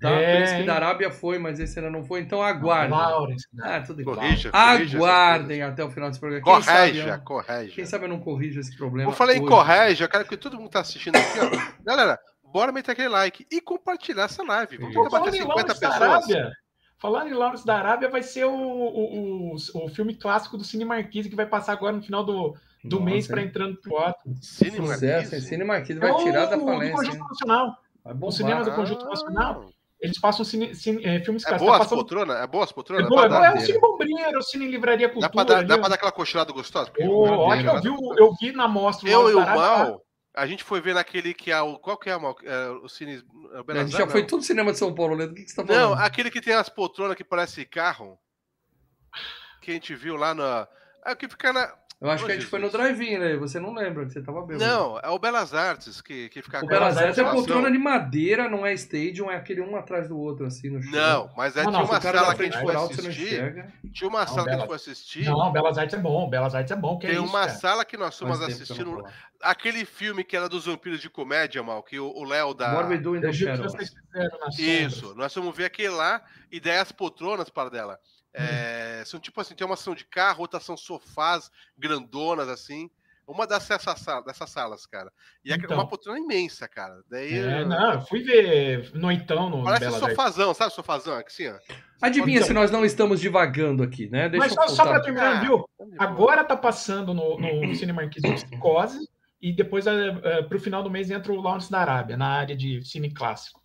Tá? 0.00 0.10
É, 0.10 0.36
Príncipe 0.36 0.60
hein? 0.60 0.66
da 0.66 0.74
Arábia 0.74 1.10
foi, 1.10 1.38
mas 1.38 1.58
esse 1.58 1.78
ainda 1.78 1.90
não 1.90 2.04
foi. 2.04 2.20
Então 2.20 2.40
aguardem. 2.42 2.90
Lawrence, 2.96 3.46
né? 3.52 3.76
Ah, 3.76 3.80
tudo 3.80 4.00
igual. 4.00 4.16
Corrija, 4.16 4.50
corrija 4.52 4.96
Aguardem 4.96 5.62
até 5.62 5.84
o 5.84 5.90
final 5.90 6.08
desse 6.08 6.20
programa. 6.20 6.44
Quem 6.44 6.62
sabe, 6.62 6.78
Correja, 6.92 7.14
eu- 7.14 7.20
correja. 7.24 7.74
Quem 7.74 7.84
sabe 7.84 8.04
eu 8.04 8.08
não 8.08 8.20
corrijo 8.20 8.60
esse 8.60 8.76
problema. 8.76 9.10
Eu 9.10 9.14
falei 9.14 9.36
em 9.36 9.40
hoje. 9.40 9.48
correja, 9.48 10.04
eu 10.04 10.08
quero 10.08 10.24
que 10.24 10.36
todo 10.36 10.56
mundo 10.56 10.70
tá 10.70 10.80
assistindo 10.80 11.16
aqui, 11.16 11.38
ó. 11.40 11.82
Galera, 11.84 12.18
bora 12.44 12.70
meter 12.70 12.92
aquele 12.92 13.08
like 13.08 13.44
e 13.50 13.60
compartilhar 13.60 14.24
essa 14.24 14.42
live. 14.44 14.76
Vamos 14.76 14.94
tentar 14.94 15.10
bater 15.10 15.18
Falando 15.18 15.34
em 15.34 15.38
50 15.40 15.54
Lawrence 15.56 15.80
da 15.80 15.88
pessoas. 15.90 16.02
Arábia, 16.10 16.52
Falando 17.00 17.28
em 17.28 17.32
Lawrence 17.34 17.64
da 17.66 17.76
Arábia, 17.78 18.08
vai 18.08 18.22
ser 18.24 18.44
o, 18.44 18.50
o, 18.52 19.54
o, 19.54 19.56
o 19.84 19.88
filme 19.88 20.14
clássico 20.14 20.56
do 20.58 20.64
Cine 20.64 20.84
Marquise 20.84 21.28
que 21.30 21.36
vai 21.36 21.46
passar 21.46 21.72
agora 21.72 21.94
no 21.94 22.02
final 22.02 22.24
do, 22.24 22.56
do 22.84 22.96
Nossa, 22.98 23.04
mês 23.04 23.26
para 23.28 23.40
entrando 23.42 23.76
pro 23.80 23.94
outro. 23.94 24.34
Cine? 24.42 24.80
Marquise? 24.80 25.40
Cine 25.40 25.62
Marquise 25.64 25.98
É 25.98 26.02
vai 26.02 26.14
tirar 26.24 26.46
da 26.46 26.56
o- 26.56 26.60
do 26.60 26.66
falência. 26.66 26.94
Conjunto 26.96 27.16
hein? 27.16 27.22
Nacional. 27.28 27.76
Vai 28.04 28.14
bombar. 28.14 28.32
cinema 28.32 28.64
do 28.64 28.72
Conjunto 28.72 29.04
Nacional. 29.06 29.64
Eles 30.00 30.20
passam 30.20 30.44
cine, 30.44 30.74
cine, 30.76 31.04
é, 31.04 31.20
filmes 31.24 31.42
É 31.44 31.48
clássicos. 31.48 31.66
boa 31.66 31.72
Tá 31.78 31.84
passando- 31.84 31.98
poltronas? 31.98 32.36
É 32.36 32.46
boa 32.46 32.64
as 32.64 32.70
É, 32.70 32.74
poltronas? 32.74 33.08
boa, 33.08 33.24
é, 33.24 33.28
Dá 33.28 33.34
boa, 33.36 33.46
é 33.48 33.50
dar- 33.52 33.56
o 33.58 33.60
Cine 33.60 33.80
Bombril, 33.80 34.16
o 34.38 34.42
Cine 34.42 34.66
Livraria 34.68 35.08
Dá 35.08 35.12
Cultura. 35.14 35.30
pra 35.32 35.44
dar, 35.44 35.64
dá 35.66 35.78
pra 35.78 35.88
dar 35.88 35.94
aquela 35.96 36.12
cochilada 36.12 36.52
gostosa? 36.52 36.92
Ô, 37.00 37.52
eu- 37.54 37.80
vi, 37.80 37.88
eu 37.88 38.34
vi 38.40 38.52
na 38.52 38.68
mostra 38.68 39.08
Eu 39.10 39.28
e 39.28 39.34
o 39.34 39.40
Arábia, 39.40 39.60
Mal, 39.60 40.02
a 40.36 40.46
gente 40.46 40.62
foi 40.62 40.80
ver 40.80 40.94
naquele 40.94 41.34
que 41.34 41.50
é 41.50 41.60
o. 41.60 41.78
Qual 41.80 41.96
que 41.98 42.08
é, 42.08 42.16
Mal? 42.16 42.36
É, 42.44 42.68
o 42.70 42.88
Cine. 42.88 43.16
é 43.52 43.56
o 43.56 43.58
A 43.58 43.62
Belas 43.64 43.82
gente 43.82 43.92
já 43.92 43.98
Artes, 44.04 44.12
foi 44.12 44.20
não. 44.20 44.28
tudo 44.28 44.42
cinema 44.44 44.70
de 44.72 44.78
São 44.78 44.94
Paulo, 44.94 45.14
Leandro. 45.16 45.32
O 45.32 45.36
que 45.36 45.42
que 45.44 45.50
você 45.50 45.56
tá 45.56 45.64
Não, 45.64 45.90
falando? 45.90 46.00
aquele 46.00 46.30
que 46.30 46.40
tem 46.40 46.54
as 46.54 46.68
poltronas 46.68 47.16
que 47.16 47.24
parece 47.24 47.64
carro. 47.64 48.16
Que 49.60 49.72
a 49.72 49.74
gente 49.74 49.94
viu 49.96 50.14
lá 50.16 50.32
na. 50.32 50.68
É 51.04 51.12
o 51.12 51.16
que 51.16 51.28
fica 51.28 51.52
na. 51.52 51.74
Eu 52.00 52.08
acho 52.08 52.24
que 52.24 52.30
a 52.30 52.34
gente 52.34 52.46
foi 52.46 52.60
no 52.60 52.66
Jesus. 52.70 52.80
drive-in, 52.80 53.18
né? 53.18 53.36
Você 53.38 53.58
não 53.58 53.74
lembra 53.74 54.06
que 54.06 54.12
você 54.12 54.22
tava 54.22 54.40
bêbado. 54.42 54.64
Não, 54.64 55.00
é 55.00 55.08
o 55.08 55.18
Belas 55.18 55.52
Artes 55.52 56.00
que, 56.00 56.28
que 56.28 56.40
fica 56.40 56.64
O 56.64 56.66
Belas 56.66 56.96
Artes 56.96 57.18
é 57.18 57.24
poltrona 57.24 57.72
de 57.72 57.78
madeira, 57.78 58.48
não 58.48 58.64
é 58.64 58.72
stadium, 58.74 59.28
é 59.28 59.34
aquele 59.34 59.62
um 59.62 59.74
atrás 59.74 60.06
do 60.06 60.16
outro, 60.16 60.46
assim, 60.46 60.70
no 60.70 60.80
chão. 60.80 60.92
Não, 60.92 61.30
mas 61.36 61.56
Não, 61.56 61.62
tinha 61.64 61.72
não, 61.72 61.84
uma 61.84 62.00
sala 62.00 62.34
que 62.36 62.42
a 62.42 62.44
gente 62.44 62.60
foi 62.60 62.72
não 62.72 62.84
assistir. 62.84 63.72
Tinha 63.92 64.08
uma 64.08 64.26
sala 64.28 64.44
que 64.44 64.50
a 64.50 64.52
gente 64.52 64.66
Belas- 64.66 64.66
foi 64.66 64.76
assistir. 64.76 65.24
Não, 65.24 65.50
Belas 65.50 65.76
Artes 65.76 65.98
é 65.98 66.00
bom, 66.00 66.30
Belas 66.30 66.54
Artes 66.54 66.70
é 66.70 66.76
bom. 66.76 66.98
Que 66.98 67.08
Tem 67.08 67.16
é 67.16 67.18
isso, 67.18 67.28
uma 67.28 67.46
cara? 67.46 67.52
sala 67.58 67.84
que 67.84 67.96
nós 67.96 68.16
fomos 68.16 68.38
não 68.38 68.46
assistindo. 68.46 69.04
Aquele 69.42 69.84
filme 69.84 70.22
que 70.22 70.36
era 70.36 70.48
dos 70.48 70.66
vampiros 70.66 71.00
de 71.00 71.10
comédia, 71.10 71.60
mal, 71.64 71.82
que 71.82 71.98
o 71.98 72.22
Léo 72.22 72.54
da. 72.54 72.78
We 72.88 72.98
do 72.98 73.16
Isso, 74.56 75.14
nós 75.16 75.34
fomos 75.34 75.56
ver 75.56 75.64
aquele 75.64 75.90
lá, 75.90 76.22
e 76.50 76.60
daí 76.60 76.78
as 76.78 76.92
poltronas 76.92 77.50
para 77.50 77.70
dela. 77.70 77.98
É, 78.34 79.02
São 79.06 79.18
tipo 79.20 79.40
assim, 79.40 79.54
tem 79.54 79.64
uma 79.66 79.74
ação 79.74 79.94
de 79.94 80.04
carro, 80.04 80.40
outra 80.42 80.60
são 80.60 80.76
sofás 80.76 81.50
grandonas, 81.76 82.48
assim. 82.48 82.90
Uma 83.26 83.46
dessas, 83.46 83.84
dessas 84.24 84.48
salas, 84.50 84.86
cara. 84.86 85.12
E 85.44 85.52
é 85.52 85.56
Então. 85.56 85.76
uma 85.76 85.86
poltrona 85.86 86.18
imensa, 86.18 86.66
cara. 86.66 87.02
Daí. 87.10 87.34
É, 87.38 87.62
não, 87.62 87.92
eu 87.92 88.00
fui 88.00 88.22
ver 88.22 88.90
Noitão 88.94 89.50
no 89.50 89.62
Parece 89.64 89.84
um 89.84 89.88
Belas 89.88 90.02
Artes. 90.02 90.16
sofazão, 90.16 90.54
sabe 90.54 90.72
sofazão? 90.72 91.14
Assim, 91.26 91.48
ó. 91.48 91.58
Adivinha 92.00 92.38
Então- 92.38 92.46
se 92.48 92.54
nós 92.54 92.70
não 92.70 92.86
estamos 92.86 93.20
divagando 93.20 93.82
aqui, 93.82 94.08
né? 94.08 94.30
Deixa 94.30 94.46
Mas 94.46 94.56
eu 94.56 94.68
só, 94.70 94.76
só 94.76 94.88
pra 94.88 95.00
terminar, 95.00 95.36
Ah, 95.36 95.40
viu? 95.40 95.68
Agora 95.98 96.42
tá 96.42 96.56
passando 96.56 97.12
no, 97.12 97.38
no 97.38 97.74
Cine 97.74 97.92
Marquise 97.92 98.26
o 98.26 98.32
Psicose 98.34 99.06
e 99.42 99.52
depois 99.52 99.86
é, 99.86 100.06
é, 100.22 100.42
pro 100.44 100.58
final 100.58 100.82
do 100.82 100.90
mês 100.90 101.10
entra 101.10 101.30
o 101.30 101.36
Lawrence 101.40 101.70
da 101.70 101.80
Arábia, 101.80 102.16
na 102.16 102.28
área 102.28 102.56
de 102.56 102.82
cine 102.82 103.12
clássico. 103.12 103.60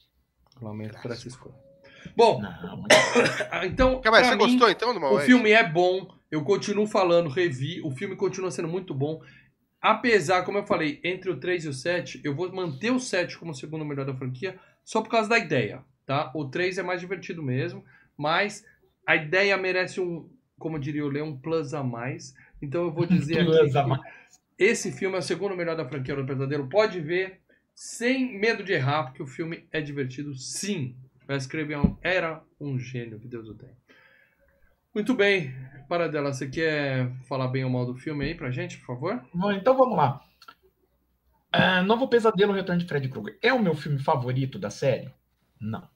Lamento 0.61 0.99
por 1.01 1.09
essa 1.11 1.25
escolha. 1.25 1.55
Bom, 2.15 2.41
Não, 2.41 2.81
mas- 2.83 3.65
então. 3.65 4.01
Você 4.03 4.31
mim, 4.31 4.37
gostou 4.37 4.69
então 4.69 4.93
do 4.93 5.05
O 5.05 5.19
filme 5.19 5.51
é 5.51 5.67
bom, 5.67 6.07
eu 6.31 6.43
continuo 6.43 6.87
falando, 6.87 7.29
revi, 7.29 7.81
o 7.83 7.91
filme 7.91 8.15
continua 8.15 8.51
sendo 8.51 8.67
muito 8.67 8.93
bom. 8.93 9.21
Apesar, 9.81 10.43
como 10.43 10.57
eu 10.57 10.65
falei, 10.65 10.99
entre 11.03 11.29
o 11.29 11.37
3 11.39 11.65
e 11.65 11.67
o 11.67 11.73
7, 11.73 12.21
eu 12.23 12.33
vou 12.33 12.51
manter 12.53 12.91
o 12.91 12.99
7 12.99 13.37
como 13.37 13.51
o 13.51 13.55
segundo 13.55 13.83
melhor 13.83 14.05
da 14.05 14.15
franquia, 14.15 14.57
só 14.85 15.01
por 15.01 15.09
causa 15.09 15.27
da 15.29 15.37
ideia, 15.37 15.83
tá? 16.05 16.31
O 16.33 16.45
3 16.45 16.77
é 16.77 16.83
mais 16.83 17.01
divertido 17.01 17.43
mesmo, 17.43 17.83
mas 18.17 18.65
a 19.05 19.15
ideia 19.15 19.57
merece 19.57 19.99
um, 19.99 20.29
como 20.57 20.79
diria 20.79 21.05
o 21.05 21.09
Leão, 21.09 21.27
um 21.29 21.37
plus 21.37 21.73
a 21.73 21.83
mais. 21.83 22.33
Então 22.61 22.83
eu 22.83 22.91
vou 22.91 23.05
dizer 23.07 23.43
Plus 23.43 23.57
aqui 23.57 23.77
a 23.77 23.83
que 23.83 23.89
mais. 23.89 24.01
esse 24.57 24.91
filme 24.91 25.15
é 25.17 25.19
o 25.19 25.23
segundo 25.23 25.55
melhor 25.55 25.75
da 25.75 25.87
franquia 25.87 26.15
do 26.15 26.25
Pesadelo. 26.25 26.69
Pode 26.69 27.01
ver, 27.01 27.41
sem 27.75 28.39
medo 28.39 28.63
de 28.63 28.71
errar, 28.71 29.03
porque 29.03 29.21
o 29.21 29.27
filme 29.27 29.67
é 29.71 29.81
divertido, 29.81 30.33
sim. 30.33 30.95
Vai 31.27 31.37
escrever 31.37 31.77
um, 31.77 31.97
era 32.01 32.43
um 32.59 32.77
gênio, 32.77 33.19
que 33.19 33.27
Deus 33.27 33.47
o 33.47 33.55
tenha. 33.55 33.75
Muito 34.93 35.13
bem, 35.13 35.53
Paradela, 35.89 36.33
você 36.33 36.47
quer 36.47 37.11
falar 37.23 37.47
bem 37.47 37.63
ou 37.63 37.69
mal 37.69 37.85
do 37.85 37.95
filme 37.95 38.25
aí 38.25 38.35
pra 38.35 38.51
gente, 38.51 38.77
por 38.77 38.85
favor? 38.85 39.23
Bom, 39.33 39.51
então 39.51 39.75
vamos 39.75 39.97
lá. 39.97 40.21
Ah, 41.51 41.83
Novo 41.83 42.07
Pesadelo, 42.07 42.53
Retorno 42.53 42.81
de 42.81 42.87
Fred 42.87 43.07
Krueger. 43.09 43.37
É 43.41 43.53
o 43.53 43.61
meu 43.61 43.75
filme 43.75 43.99
favorito 43.99 44.57
da 44.57 44.69
série? 44.69 45.11
Não. 45.59 45.87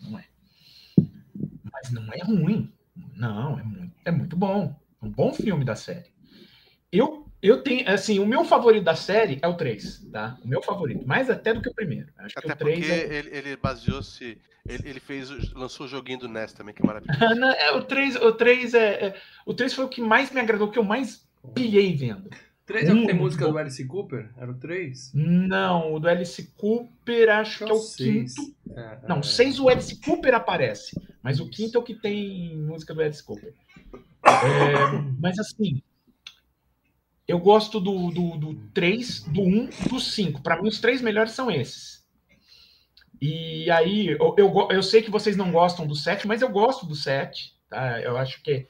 Não 0.00 0.18
é. 0.18 0.26
Mas 1.72 1.90
não 1.90 2.12
é 2.12 2.18
ruim. 2.22 2.72
Não, 3.16 3.58
é 3.58 3.62
muito, 3.62 3.94
é 4.04 4.10
muito 4.10 4.36
bom. 4.36 4.76
É 5.00 5.06
um 5.06 5.10
bom 5.10 5.32
filme 5.32 5.64
da 5.64 5.76
série. 5.76 6.12
Eu, 6.90 7.23
eu 7.46 7.62
tenho, 7.62 7.88
assim, 7.88 8.18
o 8.18 8.26
meu 8.26 8.44
favorito 8.44 8.84
da 8.84 8.94
série 8.94 9.38
é 9.42 9.48
o 9.48 9.54
3, 9.54 10.06
tá? 10.12 10.38
O 10.44 10.48
meu 10.48 10.62
favorito. 10.62 11.06
Mais 11.06 11.28
até 11.30 11.52
do 11.52 11.60
que 11.60 11.68
o 11.68 11.74
primeiro. 11.74 12.08
Acho 12.18 12.34
que 12.34 12.50
Até 12.50 12.54
o 12.54 12.66
3 12.66 12.78
porque 12.78 12.92
é... 12.92 13.14
ele, 13.18 13.36
ele 13.36 13.56
baseou-se. 13.56 14.38
Ele, 14.66 14.88
ele 14.88 15.00
fez, 15.00 15.30
o- 15.30 15.58
lançou 15.58 15.84
o 15.86 15.88
joguinho 15.88 16.18
do 16.20 16.28
NES 16.28 16.52
também, 16.54 16.74
que 16.74 16.82
é 16.82 16.86
maravilhoso. 16.86 17.18
Ah, 17.22 17.34
não, 17.36 17.50
é, 17.50 17.72
o 17.72 17.82
3, 17.84 18.16
o 18.16 18.32
3 18.32 18.72
é, 18.74 19.06
é- 19.08 19.14
O 19.44 19.52
3 19.52 19.74
foi 19.74 19.84
o 19.84 19.88
que 19.88 20.00
mais 20.00 20.30
me 20.30 20.40
agradou, 20.40 20.68
o 20.68 20.70
que 20.70 20.78
eu 20.78 20.84
mais 20.84 21.26
pilhei 21.54 21.94
vendo. 21.94 22.30
3 22.66 22.88
é 22.88 22.92
o 22.94 23.00
que 23.00 23.06
tem 23.08 23.14
música 23.14 23.46
do 23.46 23.58
Alice 23.58 23.86
Cooper? 23.86 24.30
Era 24.38 24.50
o 24.50 24.54
3? 24.54 25.10
Não, 25.12 25.92
o 25.92 26.00
do 26.00 26.08
Alice 26.08 26.50
Cooper 26.56 27.28
acho 27.28 27.58
que 27.62 27.70
é 27.70 27.74
o 27.74 27.76
seis. 27.76 28.34
quinto. 28.34 28.54
É, 28.74 28.98
Não, 29.06 29.18
é. 29.18 29.22
seis 29.22 29.60
o 29.60 29.68
Alice 29.68 30.00
Cooper 30.00 30.32
aparece, 30.34 30.98
mas 31.22 31.40
o 31.40 31.50
quinto 31.50 31.76
é 31.76 31.80
o 31.80 31.84
que 31.84 31.94
tem 31.94 32.56
música 32.56 32.94
do 32.94 33.02
Alice 33.02 33.22
Cooper. 33.22 33.52
É, 34.24 35.12
mas 35.20 35.38
assim, 35.38 35.82
eu 37.26 37.38
gosto 37.38 37.80
do, 37.80 38.10
do, 38.10 38.36
do 38.36 38.54
3, 38.74 39.20
do 39.20 39.40
1, 39.42 39.70
do 39.88 39.98
5. 39.98 40.42
Para 40.42 40.60
mim, 40.60 40.68
os 40.68 40.80
três 40.80 41.00
melhores 41.00 41.32
são 41.32 41.50
esses. 41.50 42.04
E 43.20 43.70
aí, 43.70 44.08
eu, 44.08 44.34
eu, 44.36 44.68
eu, 44.70 44.82
sei 44.82 45.00
que 45.00 45.10
vocês 45.10 45.36
não 45.36 45.50
gostam 45.50 45.86
do 45.86 45.94
7, 45.94 46.26
mas 46.26 46.42
eu 46.42 46.48
gosto 46.50 46.84
do 46.84 46.94
7. 46.94 47.54
Tá? 47.70 48.00
Eu 48.00 48.18
acho 48.18 48.42
que, 48.42 48.66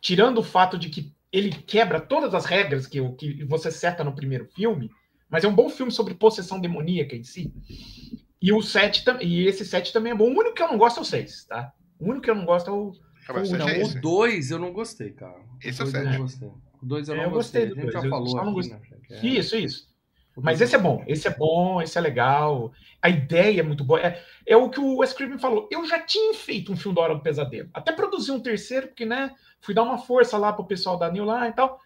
tirando 0.00 0.38
o 0.38 0.42
fato 0.42 0.78
de 0.78 0.90
que 0.90 1.14
ele 1.32 1.50
quebra 1.50 2.00
todas 2.00 2.34
as 2.34 2.44
regras 2.44 2.86
que, 2.86 3.00
que 3.12 3.44
você 3.44 3.70
seta 3.70 4.04
no 4.04 4.14
primeiro 4.14 4.46
filme, 4.46 4.90
mas 5.28 5.44
é 5.44 5.48
um 5.48 5.54
bom 5.54 5.68
filme 5.68 5.92
sobre 5.92 6.14
possessão 6.14 6.60
demoníaca 6.60 7.16
em 7.16 7.22
si. 7.22 7.52
E 8.40 8.52
o 8.52 8.62
7 8.62 9.04
e 9.22 9.46
esse 9.46 9.64
7 9.64 9.92
também 9.92 10.12
é 10.12 10.14
bom. 10.14 10.24
O 10.24 10.38
único 10.38 10.54
que 10.54 10.62
eu 10.62 10.68
não 10.68 10.78
gosto 10.78 10.98
é 10.98 11.02
o 11.02 11.04
6, 11.04 11.44
tá? 11.44 11.72
O 11.98 12.04
único 12.04 12.22
que 12.22 12.30
eu 12.30 12.34
não 12.34 12.44
gosto 12.44 12.70
é 12.70 12.72
o. 12.72 12.92
Ah, 13.28 13.32
o, 13.34 13.56
não, 13.56 13.68
é 13.68 13.84
2 13.84 14.50
eu 14.50 14.58
não 14.58 14.72
gostei, 14.72 15.10
cara. 15.10 15.40
Esse 15.62 15.80
é 15.82 15.84
o 15.84 15.86
7. 15.88 16.18
O 16.82 16.86
2 16.86 17.08
eu 17.08 17.14
É, 17.14 17.18
não 17.18 17.24
eu 17.24 17.30
gostei. 17.30 17.66
gostei 17.66 17.74
do 17.74 17.80
A 17.80 17.84
gente 17.84 17.92
já 17.92 18.00
dois, 18.00 18.04
eu 18.04 18.10
falou 18.10 18.52
não 18.52 18.58
aqui, 18.58 18.68
né? 18.70 18.80
é- 19.10 19.26
Isso, 19.26 19.56
isso. 19.56 19.88
Mas 20.40 20.60
esse 20.60 20.76
é 20.76 20.78
bom, 20.78 21.02
esse 21.08 21.26
é 21.26 21.30
bom, 21.34 21.82
esse 21.82 21.98
é 21.98 22.00
legal. 22.00 22.70
A 23.02 23.08
ideia 23.08 23.58
é 23.58 23.62
muito 23.62 23.82
boa. 23.82 24.00
É, 24.00 24.22
é 24.46 24.56
o 24.56 24.70
que 24.70 24.78
o 24.78 24.98
Wes 24.98 25.12
Craven 25.12 25.36
falou. 25.38 25.68
Eu 25.70 25.84
já 25.84 25.98
tinha 26.00 26.32
feito 26.32 26.72
um 26.72 26.76
filme 26.76 26.94
da 26.94 27.02
Hora 27.02 27.14
do 27.16 27.22
Pesadelo. 27.22 27.68
Até 27.74 27.90
produzi 27.90 28.30
um 28.30 28.38
terceiro, 28.38 28.86
porque, 28.86 29.04
né, 29.04 29.34
fui 29.60 29.74
dar 29.74 29.82
uma 29.82 29.98
força 29.98 30.38
lá 30.38 30.52
pro 30.52 30.64
pessoal 30.64 30.96
da 30.96 31.10
New 31.10 31.24
lá 31.24 31.48
e 31.48 31.52
tal. 31.52 31.80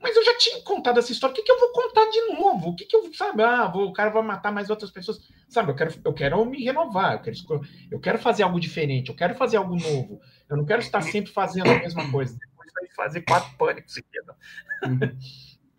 Mas 0.00 0.14
eu 0.16 0.24
já 0.24 0.36
tinha 0.38 0.60
contado 0.62 0.98
essa 0.98 1.10
história. 1.10 1.32
O 1.32 1.34
que, 1.36 1.42
que 1.42 1.50
eu 1.50 1.58
vou 1.58 1.72
contar 1.72 2.08
de 2.10 2.20
novo? 2.34 2.68
O 2.70 2.76
que, 2.76 2.84
que 2.84 2.94
eu 2.94 3.12
sabe? 3.14 3.42
Ah, 3.42 3.66
vou- 3.66 3.88
o 3.88 3.92
cara 3.92 4.10
vai 4.10 4.22
matar 4.22 4.52
mais 4.52 4.70
outras 4.70 4.90
pessoas. 4.92 5.18
Sabe, 5.48 5.72
eu 5.72 5.74
quero, 5.74 5.94
eu 6.04 6.12
quero 6.12 6.44
me 6.44 6.62
renovar, 6.62 7.14
eu 7.14 7.20
quero, 7.22 7.36
eu 7.90 7.98
quero 8.00 8.18
fazer 8.18 8.42
algo 8.44 8.60
diferente, 8.60 9.08
eu 9.08 9.16
quero 9.16 9.34
fazer 9.34 9.56
algo 9.56 9.74
novo. 9.74 10.20
Eu 10.48 10.56
não 10.58 10.64
quero 10.64 10.80
estar 10.82 11.00
sempre 11.00 11.32
fazendo 11.32 11.70
a 11.70 11.78
mesma 11.80 12.08
coisa. 12.12 12.38
Fazer 12.96 13.22
quatro 13.22 13.56
pânicos 13.56 13.94
seguidos. 13.94 14.34
Uhum. 14.84 15.18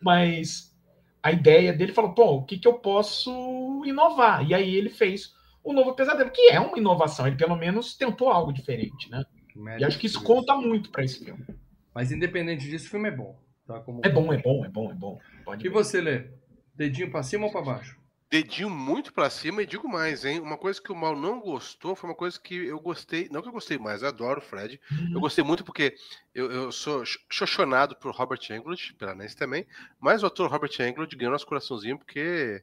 Mas 0.01 0.75
a 1.23 1.31
ideia 1.31 1.71
dele 1.73 1.93
falou: 1.93 2.13
pô, 2.13 2.35
o 2.37 2.43
que, 2.45 2.57
que 2.57 2.67
eu 2.67 2.73
posso 2.75 3.83
inovar? 3.85 4.45
E 4.47 4.53
aí 4.53 4.75
ele 4.75 4.89
fez 4.89 5.33
o 5.63 5.73
novo 5.73 5.93
pesadelo, 5.93 6.29
que 6.31 6.49
é 6.49 6.59
uma 6.59 6.77
inovação. 6.77 7.25
Ele 7.27 7.35
pelo 7.37 7.55
menos 7.55 7.95
tentou 7.97 8.29
algo 8.29 8.51
diferente, 8.51 9.09
né? 9.09 9.23
Médio 9.55 9.81
E 9.81 9.85
acho 9.85 9.97
que 9.97 10.05
isso 10.07 10.19
Deus. 10.19 10.27
conta 10.27 10.55
muito 10.57 10.91
para 10.91 11.03
esse 11.03 11.23
filme. 11.23 11.45
Mas 11.93 12.11
independente 12.11 12.69
disso, 12.69 12.87
o 12.87 12.89
filme 12.89 13.07
é 13.07 13.11
bom. 13.11 13.39
Tá? 13.65 13.79
Como... 13.79 14.01
É 14.03 14.09
bom, 14.09 14.33
é 14.33 14.37
bom, 14.37 14.65
é 14.65 14.69
bom, 14.69 14.91
é 14.91 14.93
bom. 14.93 15.19
Pode 15.45 15.65
E 15.65 15.69
ver. 15.69 15.73
você, 15.73 16.01
Lê? 16.01 16.29
Dedinho 16.75 17.09
pra 17.09 17.23
cima 17.23 17.45
ou 17.45 17.51
pra 17.51 17.61
baixo? 17.61 17.97
Dedinho 18.35 18.69
muito 18.69 19.13
pra 19.13 19.29
cima 19.29 19.63
e 19.63 19.65
digo 19.65 19.87
mais, 19.87 20.25
hein? 20.25 20.41
Uma 20.41 20.57
coisa 20.57 20.81
que 20.81 20.91
o 20.91 20.95
Mal 20.95 21.15
não 21.15 21.39
gostou 21.39 21.95
foi 21.95 22.09
uma 22.09 22.15
coisa 22.15 22.37
que 22.37 22.53
eu 22.53 22.77
gostei. 22.81 23.29
Não 23.31 23.41
que 23.41 23.47
eu 23.47 23.53
gostei 23.53 23.77
mais, 23.77 24.01
eu 24.01 24.09
adoro 24.09 24.41
o 24.41 24.43
Fred. 24.43 24.77
Eu 25.13 25.21
gostei 25.21 25.41
muito 25.41 25.63
porque 25.63 25.95
eu, 26.33 26.51
eu 26.51 26.69
sou 26.69 27.05
xoxonado 27.29 27.95
por 27.95 28.13
Robert 28.13 28.41
Englund, 28.51 28.93
pela 28.99 29.15
Nancy 29.15 29.37
também. 29.37 29.65
Mas 30.01 30.21
o 30.21 30.25
ator 30.25 30.51
Robert 30.51 30.71
Englund 30.81 31.15
ganhou 31.15 31.31
nosso 31.31 31.47
coraçãozinho 31.47 31.97
porque 31.97 32.61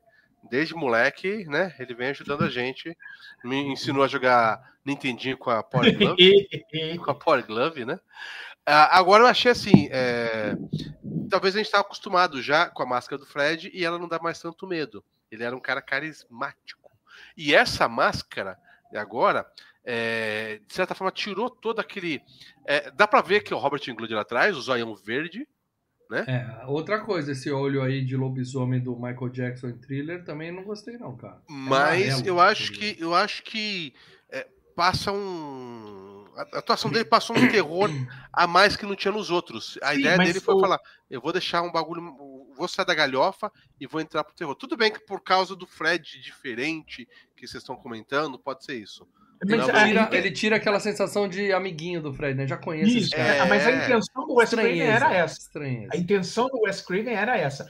desde 0.50 0.74
moleque, 0.74 1.46
né? 1.46 1.74
Ele 1.78 1.94
vem 1.94 2.08
ajudando 2.08 2.44
a 2.44 2.50
gente. 2.50 2.94
Me 3.42 3.56
ensinou 3.56 4.04
a 4.04 4.08
jogar 4.08 4.60
Nintendinho 4.84 5.38
com 5.38 5.48
a 5.48 5.62
Power 5.62 5.86
Glove. 5.96 6.98
com 7.02 7.10
a 7.10 7.14
Power 7.14 7.46
Glove, 7.46 7.86
né? 7.86 7.98
Ah, 8.66 8.98
agora 8.98 9.22
eu 9.22 9.26
achei 9.26 9.50
assim, 9.50 9.88
é, 9.90 10.54
talvez 11.30 11.54
a 11.54 11.58
gente 11.58 11.66
estava 11.66 11.82
acostumado 11.82 12.42
já 12.42 12.68
com 12.68 12.82
a 12.82 12.86
máscara 12.86 13.18
do 13.18 13.26
Fred 13.26 13.70
e 13.72 13.86
ela 13.86 13.98
não 13.98 14.06
dá 14.06 14.18
mais 14.18 14.38
tanto 14.38 14.66
medo. 14.66 15.02
Ele 15.32 15.42
era 15.44 15.56
um 15.56 15.60
cara 15.60 15.80
carismático. 15.80 16.90
E 17.36 17.54
essa 17.54 17.88
máscara, 17.88 18.58
agora, 18.94 19.46
é, 19.84 20.60
de 20.66 20.74
certa 20.74 20.94
forma, 20.94 21.10
tirou 21.10 21.48
todo 21.48 21.80
aquele. 21.80 22.20
é, 22.66 22.90
dá 22.90 23.08
pra 23.08 23.22
ver 23.22 23.42
que 23.42 23.52
é 23.52 23.56
o 23.56 23.58
Robert 23.58 23.80
Englund 23.88 24.12
lá 24.14 24.20
atrás, 24.20 24.56
o 24.56 24.60
zoião 24.60 24.94
verde. 24.94 25.48
É, 26.26 26.66
outra 26.66 27.00
coisa, 27.00 27.32
esse 27.32 27.50
olho 27.50 27.80
aí 27.82 28.04
de 28.04 28.14
lobisomem 28.18 28.78
do 28.78 28.94
Michael 28.94 29.30
Jackson 29.30 29.68
em 29.68 29.78
thriller 29.78 30.22
também 30.24 30.52
não 30.52 30.62
gostei, 30.62 30.98
não, 30.98 31.16
cara. 31.16 31.40
Mas 31.48 32.12
amarelo, 32.12 32.26
eu 32.26 32.38
acho 32.40 32.72
que 32.72 32.96
eu 33.00 33.14
acho 33.14 33.42
que 33.42 33.94
é, 34.28 34.46
passa 34.76 35.10
um. 35.10 36.26
A 36.36 36.58
atuação 36.58 36.90
dele 36.90 37.06
passou 37.06 37.34
um 37.34 37.48
terror 37.48 37.88
a 38.30 38.46
mais 38.46 38.76
que 38.76 38.84
não 38.84 38.94
tinha 38.94 39.12
nos 39.12 39.30
outros. 39.30 39.78
A 39.82 39.94
Sim, 39.94 40.00
ideia 40.00 40.18
mas 40.18 40.26
dele 40.28 40.40
foi 40.40 40.54
o- 40.54 40.60
falar: 40.60 40.78
eu 41.10 41.18
vou 41.20 41.32
deixar 41.32 41.62
um 41.62 41.72
bagulho. 41.72 42.02
Vou 42.62 42.68
sair 42.68 42.86
da 42.86 42.94
galhofa 42.94 43.50
e 43.80 43.88
vou 43.88 44.00
entrar 44.00 44.22
pro 44.22 44.36
terror. 44.36 44.54
Tudo 44.54 44.76
bem 44.76 44.92
que 44.92 45.00
por 45.00 45.20
causa 45.20 45.56
do 45.56 45.66
Fred 45.66 46.20
diferente 46.20 47.08
que 47.36 47.44
vocês 47.44 47.60
estão 47.60 47.74
comentando, 47.74 48.38
pode 48.38 48.64
ser 48.64 48.76
isso. 48.76 49.04
Mas 49.44 49.58
Não, 49.58 49.68
Ele 49.68 49.88
tira, 49.88 50.08
ele 50.12 50.30
tira 50.30 50.56
aquela 50.56 50.78
sensação 50.78 51.28
de 51.28 51.52
amiguinho 51.52 52.00
do 52.00 52.14
Fred, 52.14 52.36
né? 52.38 52.46
Já 52.46 52.56
conheço 52.56 52.88
esse 52.90 52.98
Isso, 52.98 53.16
cara. 53.16 53.34
é, 53.34 53.48
mas 53.48 53.66
a 53.66 53.70
É. 53.72 53.84
intenção 53.84 54.26
do 54.28 54.34
Wes 54.34 54.50
Craven 54.50 54.80
era 54.80 55.12
essa. 55.12 55.38
Estranheza. 55.40 55.90
A 55.92 55.96
intenção 55.96 56.46
do 56.46 56.60
Wes 56.60 56.80
Craven 56.80 57.14
era 57.14 57.36
essa. 57.36 57.68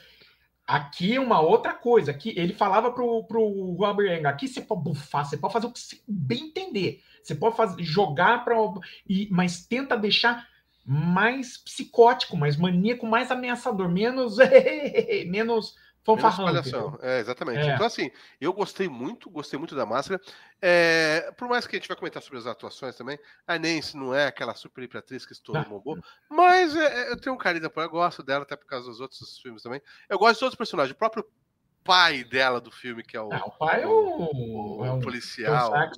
Aqui 0.67 1.15
é 1.17 1.21
uma 1.21 1.41
outra 1.41 1.73
coisa. 1.73 2.11
Aqui 2.11 2.35
ele 2.37 2.53
falava 2.53 2.93
pro, 2.93 3.25
pro 3.25 3.73
Robert 3.73 4.09
Englund, 4.13 4.27
aqui 4.27 4.47
você 4.47 4.61
pode 4.61 4.83
bufar, 4.83 5.25
você 5.25 5.39
pode 5.39 5.55
fazer 5.55 5.67
o 5.67 5.73
que 5.73 5.81
você 5.81 5.99
bem 6.07 6.49
entender. 6.49 7.01
Você 7.23 7.35
pode 7.35 7.57
fazer, 7.57 7.83
jogar 7.83 8.45
para 8.45 8.55
e 9.09 9.27
mas 9.31 9.67
tenta 9.67 9.97
deixar 9.97 10.47
mais 10.85 11.57
psicótico, 11.57 12.37
mais 12.37 12.57
maníaco, 12.57 13.07
mais 13.07 13.31
ameaçador, 13.31 13.89
menos 13.89 14.37
menos 15.29 15.75
Menos 16.15 16.37
fanfarrão. 16.37 16.49
entendeu? 16.57 16.99
É, 17.01 17.21
exatamente. 17.21 17.69
É. 17.69 17.75
Então, 17.75 17.87
assim, 17.87 18.11
eu 18.41 18.53
gostei 18.53 18.89
muito, 18.89 19.31
gostei 19.31 19.57
muito 19.59 19.75
da 19.77 19.87
máscara. 19.87 20.21
É, 20.61 21.31
por 21.37 21.49
mais 21.49 21.65
que 21.67 21.77
a 21.77 21.79
gente 21.79 21.87
vai 21.89 21.97
comentar 21.97 22.21
sobre 22.23 22.39
as 22.41 22.47
atuações 22.47 22.97
também, 22.97 23.19
a 23.47 23.57
Nancy 23.59 23.97
não 23.97 24.13
é 24.13 24.27
aquela 24.27 24.55
super 24.55 24.83
imperatriz 24.83 25.25
que 25.25 25.33
estourou 25.33 25.63
Não. 25.63 25.71
bombou, 25.71 25.99
mas 26.29 26.75
é, 26.75 27.05
é, 27.09 27.13
eu 27.13 27.21
tenho 27.21 27.35
um 27.35 27.39
carinho 27.39 27.71
por 27.71 27.81
ela, 27.81 27.89
gosto 27.89 28.23
dela, 28.23 28.43
até 28.43 28.57
por 28.57 28.67
causa 28.67 28.89
dos 28.89 29.01
outros 29.01 29.39
filmes 29.39 29.63
também. 29.63 29.81
Eu 30.09 30.19
gosto 30.19 30.35
dos 30.35 30.43
outros 30.43 30.59
personagens, 30.59 30.93
o 30.95 30.99
próprio 30.99 31.25
pai 31.85 32.25
dela 32.25 32.61
do 32.61 32.71
filme, 32.71 33.03
que 33.03 33.17
é 33.17 33.21
o, 33.21 33.33
Ah, 33.33 33.43
o 33.47 33.51
pai 33.53 33.83
é 33.83 33.87
o- 33.87 33.91
o, 33.91 34.79
o 34.81 34.85
é 34.85 34.93
um 34.93 35.01
policial. 35.01 35.73
É. 35.77 35.89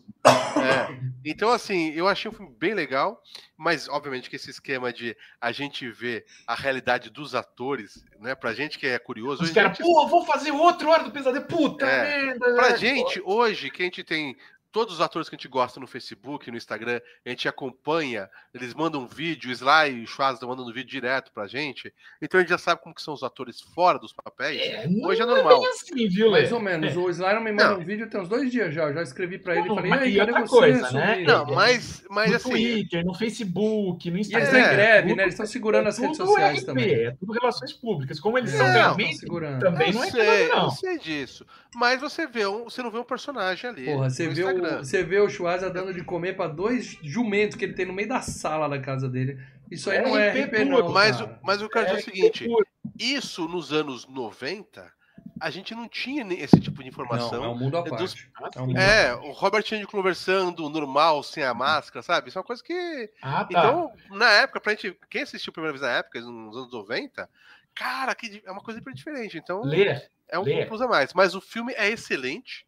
Então, 1.25 1.51
assim, 1.51 1.91
eu 1.93 2.09
achei 2.09 2.31
um 2.31 2.35
filme 2.35 2.55
bem 2.59 2.75
legal, 2.75 3.21
mas 3.57 3.89
obviamente 3.89 4.29
que 4.31 4.37
esse 4.37 4.51
esquema 4.51 4.93
de 4.93 5.17
a 5.41 5.53
gente 5.53 5.89
ver 5.91 6.25
a 6.47 6.55
realidade 6.55 7.11
dos 7.11 7.35
atores, 7.35 8.05
né? 8.19 8.35
Pra 8.35 8.53
gente 8.55 8.79
que 8.79 8.87
é 8.87 8.99
curioso. 8.99 9.43
Os 9.43 9.51
caras, 9.51 9.77
gente- 9.77 9.87
pô, 9.87 10.07
vou 10.09 10.25
fazer 10.25 10.51
outro 10.51 10.89
Hora 10.91 11.05
do 11.05 11.11
Pesadelo. 11.11 11.45
Puta 11.47 11.85
É. 11.87 12.25
merda. 12.27 12.55
Pra 12.55 12.77
gente, 12.77 13.21
hoje, 13.25 13.71
que 13.71 13.83
a 13.83 13.85
gente 13.87 14.03
tem 14.05 14.37
todos 14.75 14.95
os 14.95 15.01
atores 15.01 15.29
que 15.29 15.37
a 15.37 15.39
gente 15.39 15.47
gosta 15.47 15.79
no 15.79 15.87
Facebook, 15.87 16.51
no 16.51 16.57
Instagram, 16.57 17.01
a 17.25 17.29
gente 17.31 17.47
acompanha, 17.49 18.29
eles 18.53 18.75
mandam 18.75 19.07
vídeo, 19.07 19.49
o 19.49 19.53
Sly 19.53 20.01
e 20.01 20.03
o 20.03 20.07
Schwarzenegger 20.09 20.49
mandando 20.49 20.75
vídeo 20.75 20.91
direto 20.91 21.31
pra 21.33 21.47
gente, 21.47 21.95
então 22.21 22.39
a 22.39 22.43
gente 22.43 22.51
já 22.51 22.59
sabe 22.59 22.83
como 22.83 22.93
que 22.93 23.01
são 23.01 23.15
os 23.15 23.23
atores 23.23 23.61
fora 23.61 24.01
dos 24.01 24.13
papéis. 24.13 24.61
É, 24.61 24.89
não 24.89 25.09
Hoje 25.09 25.21
é 25.21 25.23
é 25.23 25.27
normal. 25.29 25.61
bem 25.61 25.69
assim, 25.71 26.09
viu, 26.09 26.33
Mais 26.33 26.51
ou 26.51 26.59
menos. 26.61 26.93
É. 26.93 26.99
O 26.99 27.09
Slider 27.09 27.41
me 27.41 27.53
manda 27.53 27.71
Não. 27.71 27.79
um 27.81 27.85
vídeo 27.85 28.11
tem 28.11 28.21
uns 28.21 28.29
dois 28.29 28.51
dias 28.51 28.75
já. 28.75 28.83
Eu 28.89 28.95
já 28.95 29.03
escrevi 29.03 29.39
pra 29.39 29.55
ele 29.55 29.67
e 29.67 29.69
Não, 29.69 29.77
falei, 29.77 29.91
e 29.91 29.95
mas 29.95 30.03
aí, 30.03 30.13
e 30.13 30.17
cadê 30.17 30.33
você, 30.33 30.49
coisa, 30.49 30.91
né? 30.91 31.13
sumido?" 31.15 31.33
Não, 31.33 31.47
mas, 31.55 32.05
mas 32.11 32.31
no 32.31 32.37
assim, 32.37 32.51
Twitter, 32.51 33.05
no 33.05 33.15
Facebook, 33.15 34.11
no 34.11 34.17
E 34.17 34.19
eles 34.19 34.27
Instagram. 34.27 34.45
estão 34.49 34.59
em 34.61 34.65
É, 34.65 34.75
greve, 34.75 35.03
tudo- 35.09 35.17
né? 35.17 35.23
Eles 35.23 35.35
estão 35.35 35.47
segurando 35.47 35.87
as 35.89 35.99
é 35.99 36.03
redes 36.03 36.17
sociais 36.17 36.59
RP, 36.59 36.67
também. 36.67 36.91
É 36.95 37.11
tudo 37.13 37.33
relações 37.33 37.73
públicas. 37.73 38.19
Como 38.19 38.37
eles 38.39 38.53
É, 38.53 38.57
são 38.57 38.67
não, 38.67 38.73
Estão 38.75 38.83
realmente, 38.97 39.19
segurando. 39.19 39.61
também 39.61 39.89
eu 39.89 39.95
não 39.95 40.05
é 40.05 40.11
sei, 40.11 40.21
aquilo, 40.21 40.53
eu 40.53 40.57
não. 40.63 40.71
sei 40.71 40.99
disso. 40.99 41.47
Mas 41.77 42.01
você 42.01 42.27
vê 42.27 42.47
um, 42.47 42.65
você 42.65 42.83
não 42.83 42.91
vê 42.91 42.99
um 42.99 43.05
personagem 43.05 43.69
ali. 43.71 43.85
Porra, 43.87 44.09
você 44.11 44.27
no 44.29 44.35
vê, 44.35 44.45
o, 44.45 44.47
Instagram. 44.69 44.85
você 44.85 45.03
vê 45.05 45.21
o 45.21 45.29
Schwarza 45.29 45.71
dando 45.71 45.93
de 45.95 46.03
comer 46.05 46.35
pra 46.37 46.47
dois 46.49 46.97
jumentos 47.03 47.57
que 47.57 47.65
ele 47.65 47.75
tem 47.75 47.87
no 47.87 47.93
meio 47.93 48.09
da 48.09 48.21
sala 48.21 48.69
da 48.69 48.79
casa 48.81 49.09
dele. 49.09 49.39
Isso 49.71 49.91
aí 49.91 49.99
É 49.99 50.03
não 50.03 50.17
é 50.19 50.31
RP 50.31 50.45
RP, 50.57 50.65
não. 50.65 50.89
Mas, 50.93 51.17
cara. 51.17 51.39
mas 51.43 51.61
eu 51.63 51.69
quero 51.69 51.87
dizer 51.87 51.97
É, 51.99 52.01
o 52.01 52.05
seguinte: 52.05 52.45
puro. 52.47 52.67
isso 52.99 53.49
nos 53.49 53.73
anos 53.73 54.07
90, 54.07 54.93
a 55.41 55.51
gente 55.51 55.75
não 55.75 55.89
tinha 55.89 56.25
esse 56.35 56.61
tipo 56.61 56.83
de 56.83 56.89
informação. 56.89 57.41
Não, 57.41 57.45
é 57.45 57.49
um 57.49 57.59
mundo 57.59 57.77
à 57.77 57.81
É 57.81 57.83
dos- 57.85 58.15
parte. 58.15 58.31
Ah, 58.37 58.51
É 58.55 58.61
um 58.61 58.67
mundo 58.67 58.77
à 58.79 58.83
É, 58.83 59.15
o 59.15 59.31
Robert 59.33 59.65
Andy 59.73 59.87
conversando 59.87 60.69
normal, 60.69 61.23
sem 61.23 61.43
a 61.43 61.55
máscara, 61.55 62.03
sabe? 62.03 62.29
Isso 62.29 62.39
é 62.39 62.41
uma 62.41 62.47
coisa 62.47 62.63
que. 62.63 63.11
Ah, 63.23 63.45
tá. 63.45 63.47
Então, 63.51 63.93
na 64.11 64.31
época, 64.33 64.61
pra 64.61 64.73
gente. 64.75 64.97
Quem 65.11 65.23
assistiu 65.23 65.51
a 65.51 65.55
primeira 65.55 65.73
vez 65.73 65.83
na 65.83 65.97
época, 65.99 66.21
nos 66.21 66.57
anos 66.57 66.73
90, 66.73 67.29
cara, 67.75 68.15
que 68.15 68.43
é 68.45 68.51
uma 68.53 68.61
coisa 68.63 68.81
bem 68.81 68.95
diferente. 68.95 69.39
Então, 69.39 69.63
Lê, 69.65 70.01
é 70.29 70.39
um 70.39 70.43
lê. 70.45 70.67
plus 70.67 70.81
a 70.83 70.87
mais. 70.87 71.13
Mas 71.15 71.35
o 71.35 71.41
filme 71.41 71.73
é 71.75 71.89
excelente. 71.89 72.67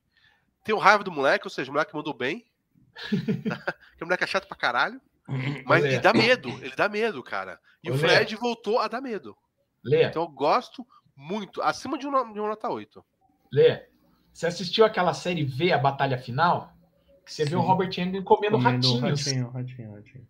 Tem 0.67 0.75
o 0.75 0.79
raiva 0.79 1.03
do 1.05 1.11
moleque, 1.13 1.47
ou 1.47 1.51
seja, 1.51 1.71
o 1.71 1.73
moleque 1.75 1.95
mandou 1.95 2.13
bem. 2.13 2.45
Porque 3.09 4.03
o 4.03 4.07
moleque 4.07 4.25
é 4.25 4.27
chato 4.27 4.47
pra 4.49 4.57
caralho. 4.57 5.01
Mas 5.65 5.83
Lê. 5.83 5.89
ele 5.95 5.99
dá 6.01 6.13
medo, 6.13 6.49
ele 6.63 6.75
dá 6.77 6.89
medo, 6.89 7.23
cara. 7.23 7.59
E 7.83 7.91
Ô, 7.91 7.95
o 7.95 7.97
Lê. 7.97 8.09
Fred 8.09 8.37
voltou 8.37 8.79
a 8.81 8.89
dar 8.89 9.01
medo. 9.01 9.37
Lê, 9.85 10.05
Então 10.05 10.23
eu 10.23 10.29
gosto 10.29 10.87
muito, 11.17 11.63
acima 11.63 11.97
de 11.97 12.07
uma, 12.07 12.25
de 12.33 12.39
uma 12.39 12.49
nota 12.49 12.69
8. 12.69 13.05
Lê. 13.53 13.87
Você 14.33 14.47
assistiu 14.47 14.85
aquela 14.85 15.15
série 15.15 15.45
V, 15.45 15.73
A 15.73 15.79
Batalha 15.79 16.19
Final? 16.19 16.73
Que 17.25 17.33
você 17.33 17.45
viu 17.45 17.59
o 17.59 17.63
Sim. 17.63 17.69
Robert 17.69 17.89
Englund 17.99 18.23
comendo, 18.25 18.57
Comendo 18.59 18.87
ratinhos. 18.99 19.25
ratinho, 19.25 19.51
ratinho, 19.51 19.95
ratinho. 19.95 20.29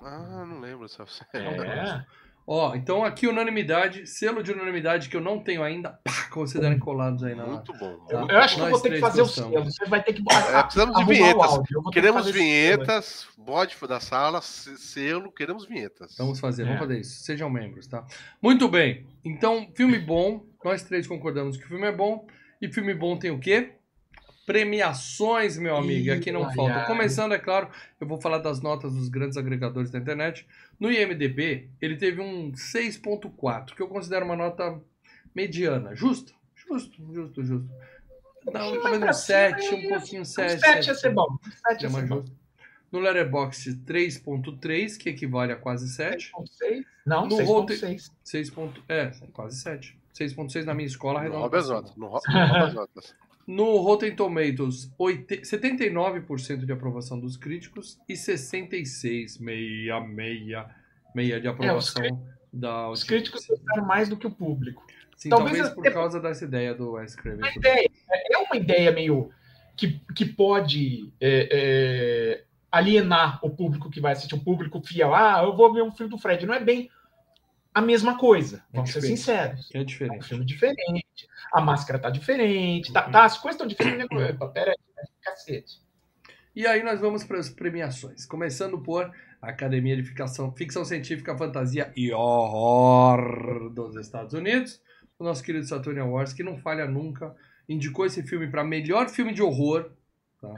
Ah, 0.00 0.44
não 0.46 0.60
lembro 0.60 0.86
dessa 0.86 1.06
série. 1.06 1.46
É. 1.46 2.04
Ó, 2.48 2.76
então 2.76 3.04
aqui 3.04 3.26
unanimidade, 3.26 4.06
selo 4.06 4.40
de 4.40 4.52
unanimidade 4.52 5.08
que 5.08 5.16
eu 5.16 5.20
não 5.20 5.40
tenho 5.40 5.64
ainda, 5.64 5.98
pá, 6.04 6.28
considerem 6.30 6.78
colados 6.78 7.24
aí 7.24 7.34
na. 7.34 7.44
Muito 7.44 7.72
bom. 7.72 7.96
Tá. 8.06 8.20
Eu, 8.20 8.28
eu 8.28 8.38
acho 8.38 8.54
que 8.54 8.60
eu 8.62 8.70
vou 8.70 8.80
ter 8.80 8.90
que 8.94 9.00
fazer 9.00 9.22
o 9.22 9.26
selo. 9.26 9.64
Você 9.64 9.84
vai 9.86 10.00
ter 10.00 10.12
que 10.12 10.22
É, 10.32 10.62
precisamos 10.62 10.96
de 10.96 11.04
vinhetas. 11.04 11.58
Queremos 11.92 12.30
vinhetas, 12.30 13.26
bode 13.36 13.76
da 13.88 13.98
sala, 13.98 14.40
se- 14.40 14.78
selo, 14.78 15.32
queremos 15.32 15.66
vinhetas. 15.66 16.14
Vamos 16.16 16.38
fazer, 16.38 16.62
vamos 16.64 16.76
É. 16.76 16.80
fazer 16.80 17.00
isso. 17.00 17.24
Sejam 17.24 17.50
membros, 17.50 17.88
tá? 17.88 18.04
Muito 18.40 18.68
bem. 18.68 19.04
Então, 19.24 19.68
filme 19.74 19.98
bom. 19.98 20.44
Nós 20.64 20.82
três 20.84 21.06
concordamos 21.06 21.56
que 21.56 21.64
o 21.64 21.68
filme 21.68 21.86
é 21.86 21.92
bom. 21.92 22.26
E 22.60 22.72
filme 22.72 22.94
bom 22.94 23.16
tem 23.18 23.30
o 23.30 23.38
quê? 23.38 23.72
Premiações, 24.46 25.58
meu 25.58 25.76
amigo. 25.76 26.06
E 26.06 26.10
aqui 26.12 26.30
não 26.30 26.50
falta. 26.54 26.74
ai. 26.74 26.86
Começando, 26.86 27.32
é 27.32 27.38
claro, 27.38 27.68
eu 28.00 28.06
vou 28.06 28.20
falar 28.20 28.38
das 28.38 28.60
notas 28.62 28.94
dos 28.94 29.08
grandes 29.08 29.36
agregadores 29.36 29.90
da 29.90 29.98
internet. 29.98 30.46
No 30.78 30.90
IMDB, 30.90 31.68
ele 31.82 31.96
teve 31.96 32.20
um 32.20 32.52
6.4, 32.52 33.74
que 33.74 33.82
eu 33.82 33.88
considero 33.88 34.24
uma 34.24 34.36
nota 34.36 34.80
mediana. 35.34 35.94
Justo? 35.96 36.32
Justo, 36.54 36.96
justo, 37.12 37.44
justo. 37.44 37.68
Não, 38.46 38.52
pouquinho 38.52 38.82
talvez 38.82 39.02
um 39.02 39.04
pra 39.04 39.12
7, 39.12 39.62
cima, 39.62 39.76
um 39.76 39.88
pouquinho 39.88 40.22
Um 40.22 40.24
7. 40.24 40.60
7 40.60 40.86
ia 40.86 40.94
ser 40.94 41.10
bom. 41.12 41.26
Um 41.44 41.50
7 41.50 41.82
ia 41.82 41.88
É 41.88 41.90
ser 41.90 42.06
bom. 42.06 42.24
No 42.92 43.00
Letterboxd, 43.00 43.80
3.3, 43.84 44.96
que 44.96 45.08
equivale 45.10 45.52
a 45.52 45.56
quase 45.56 45.88
7. 45.88 46.30
6.6? 46.62 46.84
Não, 47.04 47.26
No 47.26 47.36
6.6. 47.36 48.12
6 48.22 48.50
ponto, 48.50 48.82
é, 48.88 49.10
quase 49.32 49.60
7. 49.60 49.98
6.6 50.14 50.64
na 50.64 50.72
minha 50.72 50.86
escola, 50.86 51.28
Não 51.28 51.50
pra 51.50 51.58
as 51.58 51.68
notas. 51.68 51.96
Não 51.96 52.16
as 52.64 52.74
notas. 52.74 53.14
No 53.46 53.76
Rotten 53.76 54.14
Tomatoes, 54.16 54.92
80 54.98 55.42
79% 55.42 56.64
de 56.64 56.72
aprovação 56.72 57.20
dos 57.20 57.36
críticos 57.36 57.98
e 58.08 58.16
66, 58.16 59.38
meia, 59.38 60.00
meia, 60.00 60.66
meia 61.14 61.40
de 61.40 61.46
aprovação 61.46 62.26
da 62.52 62.90
Os 62.90 63.04
críticos 63.04 63.46
gostaram 63.46 63.86
mais 63.86 64.08
do 64.08 64.16
que 64.16 64.26
o 64.26 64.30
público. 64.30 64.84
Sim, 65.16 65.30
talvez 65.30 65.58
talvez, 65.58 65.74
por 65.74 65.92
causa 65.92 66.20
dessa 66.20 66.44
ideia 66.44 66.74
do 66.74 66.92
Wes 66.92 67.14
Craven. 67.14 67.44
A 67.44 67.54
ideia 67.54 67.90
é 68.32 68.38
uma 68.38 68.56
ideia 68.56 68.90
meio 68.90 69.30
que, 69.76 70.00
que 70.14 70.24
pode 70.24 71.12
é, 71.20 71.48
é, 71.52 72.44
alienar 72.70 73.38
o 73.42 73.50
público 73.50 73.90
que 73.90 74.00
vai 74.00 74.12
assistir, 74.12 74.34
o 74.34 74.44
público 74.44 74.80
fiel. 74.80 75.14
Ah, 75.14 75.42
eu 75.44 75.54
vou 75.54 75.72
ver 75.72 75.82
um 75.82 75.92
filme 75.92 76.10
do 76.10 76.18
Fred. 76.18 76.44
Não 76.44 76.54
é 76.54 76.60
bem 76.60 76.90
a 77.78 77.82
mesma 77.82 78.16
coisa. 78.18 78.64
É 78.72 78.76
Vamos 78.76 78.90
ser 78.90 79.00
diferente. 79.00 79.18
sinceros. 79.18 79.70
É 79.74 79.78
É 79.78 79.80
um 79.80 79.84
diferente. 79.84 80.28
filme 80.28 80.44
diferente. 80.46 81.28
A 81.52 81.60
máscara 81.60 81.98
tá 81.98 82.08
diferente. 82.10 82.92
Tá, 82.92 83.02
tá, 83.10 83.24
as 83.24 83.36
coisas 83.38 83.56
estão 83.60 83.66
diferentes. 83.66 84.08
Né? 84.18 84.30
Epa, 84.30 84.48
Pera 84.48 84.70
aí, 84.70 84.76
né? 84.96 85.02
cacete. 85.22 85.80
E 86.54 86.66
aí 86.66 86.82
nós 86.82 87.00
vamos 87.00 87.22
para 87.22 87.38
as 87.38 87.50
premiações. 87.50 88.24
Começando 88.24 88.78
por 88.80 89.12
Academia 89.42 89.94
de 89.94 90.02
Ficção, 90.02 90.50
Ficção 90.52 90.84
Científica, 90.86 91.36
Fantasia 91.36 91.92
e 91.94 92.10
Horror 92.12 93.70
dos 93.70 93.94
Estados 93.96 94.32
Unidos. 94.32 94.80
O 95.18 95.24
nosso 95.24 95.42
querido 95.42 95.66
Saturn 95.66 96.00
Awards, 96.00 96.32
que 96.32 96.42
não 96.42 96.56
falha 96.58 96.86
nunca, 96.86 97.34
indicou 97.68 98.06
esse 98.06 98.22
filme 98.22 98.46
para 98.48 98.64
melhor 98.64 99.08
filme 99.08 99.32
de 99.34 99.42
horror, 99.42 99.90
tá? 100.40 100.48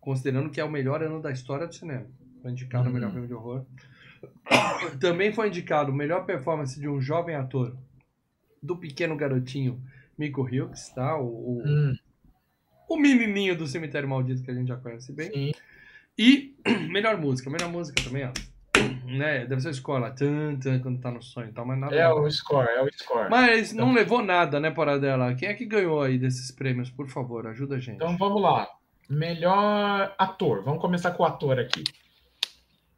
considerando 0.00 0.50
que 0.50 0.60
é 0.60 0.64
o 0.64 0.70
melhor 0.70 1.02
ano 1.02 1.20
da 1.22 1.30
história 1.30 1.66
do 1.66 1.74
cinema. 1.74 2.06
Foi 2.42 2.50
indicado 2.50 2.90
o 2.90 2.92
melhor 2.92 3.08
Hum. 3.08 3.12
filme 3.12 3.26
de 3.28 3.34
horror. 3.34 3.64
Também 5.00 5.32
foi 5.32 5.48
indicado 5.48 5.92
melhor 5.92 6.24
performance 6.24 6.78
de 6.78 6.88
um 6.88 7.00
jovem 7.00 7.34
ator 7.36 7.76
do 8.62 8.76
pequeno 8.76 9.16
garotinho 9.16 9.80
Mico 10.16 10.42
Hughes, 10.42 10.88
tá? 10.94 11.16
O, 11.18 11.58
o, 11.58 11.62
Hum, 11.66 11.94
o 12.88 12.96
menininho 12.96 13.56
do 13.56 13.66
Cemitério 13.66 14.08
Maldito 14.08 14.42
que 14.42 14.50
a 14.50 14.54
gente 14.54 14.68
já 14.68 14.76
conhece 14.76 15.12
bem. 15.12 15.30
sim. 15.32 15.52
E 16.16 16.54
melhor 16.90 17.16
música, 17.18 17.50
melhor 17.50 17.68
música 17.68 18.02
também, 18.02 18.24
ó. 18.26 18.32
Né? 19.04 19.44
Deve 19.46 19.60
ser 19.60 19.70
escola, 19.70 20.10
tan, 20.10 20.56
tan, 20.56 20.80
quando 20.80 20.98
tá 20.98 21.10
no 21.10 21.22
sonho 21.22 21.50
e 21.50 21.52
tal, 21.52 21.66
mas 21.66 21.78
nada. 21.78 21.94
É 21.94 22.08
o 22.12 22.28
score, 22.30 22.68
é 22.68 22.82
o 22.82 22.88
score. 22.92 23.28
Mas 23.28 23.72
não 23.72 23.92
levou 23.92 24.22
nada, 24.22 24.58
né, 24.58 24.70
Paradela? 24.70 25.34
Quem 25.34 25.48
é 25.48 25.54
que 25.54 25.66
ganhou 25.66 26.00
aí 26.02 26.18
desses 26.18 26.50
prêmios? 26.50 26.90
Por 26.90 27.06
favor, 27.08 27.46
ajuda 27.46 27.76
a 27.76 27.78
gente. 27.80 27.96
Então 27.96 28.16
vamos 28.16 28.40
lá. 28.40 28.66
Melhor 29.08 30.14
ator. 30.18 30.62
Vamos 30.62 30.80
começar 30.80 31.10
com 31.12 31.22
o 31.22 31.26
ator 31.26 31.58
aqui. 31.58 31.84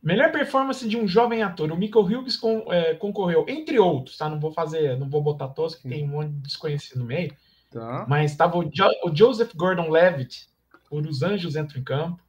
Melhor 0.03 0.31
performance 0.31 0.89
de 0.89 0.97
um 0.97 1.07
jovem 1.09 1.43
ator. 1.43 1.73
O 1.73 1.77
Michael 1.77 2.05
Hughes 2.05 2.37
con- 2.37 2.65
é, 2.73 2.95
concorreu, 2.95 3.45
entre 3.49 3.79
outros, 3.79 4.17
tá? 4.17 4.29
Não 4.29 4.39
vou 4.39 4.53
fazer, 4.53 4.97
não 4.99 5.09
vou 5.09 5.21
botar 5.23 5.49
todos, 5.49 5.75
que 5.75 5.89
tem 5.89 6.05
um 6.05 6.09
monte 6.09 6.31
de 6.31 6.41
desconhecido 6.43 6.99
no 7.01 7.05
meio. 7.05 7.35
Tá. 7.71 8.07
Mas 8.09 8.31
estava 8.31 8.57
o, 8.57 8.65
Jo- 8.71 8.89
o 9.05 9.15
Joseph 9.15 9.53
Gordon-Levitt 9.55 10.49
por 10.89 11.05
Os 11.07 11.23
Anjos 11.23 11.57
Entram 11.57 11.81
em 11.81 11.85
Campo. 11.85 12.23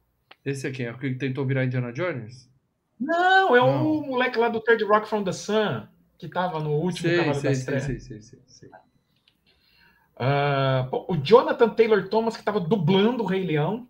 Esse 0.44 0.66
aqui 0.66 0.82
é 0.82 0.90
o 0.90 0.98
que 0.98 1.14
tentou 1.14 1.46
virar 1.46 1.64
Indiana 1.64 1.92
Jones? 1.92 2.48
Não, 2.98 3.54
é 3.54 3.60
Não. 3.60 3.86
o 4.00 4.06
moleque 4.06 4.38
lá 4.38 4.48
do 4.48 4.60
Third 4.60 4.82
Rock 4.84 5.08
from 5.08 5.22
the 5.22 5.30
Sun, 5.32 5.86
que 6.18 6.26
tava 6.28 6.58
no 6.58 6.72
último 6.72 7.08
Sei, 7.08 7.18
Cavalo 7.18 7.34
sei, 7.36 7.50
das 7.50 7.58
sei, 7.58 7.66
Trevas. 7.66 7.84
sei, 7.86 8.00
sei, 8.00 8.20
sei, 8.22 8.40
sei. 8.46 8.70
Pô, 10.90 11.04
o 11.08 11.16
Jonathan 11.16 11.68
Taylor 11.68 12.08
Thomas, 12.08 12.34
que 12.34 12.40
estava 12.40 12.58
dublando 12.58 13.22
o 13.22 13.26
Rei 13.26 13.44
Leão. 13.44 13.86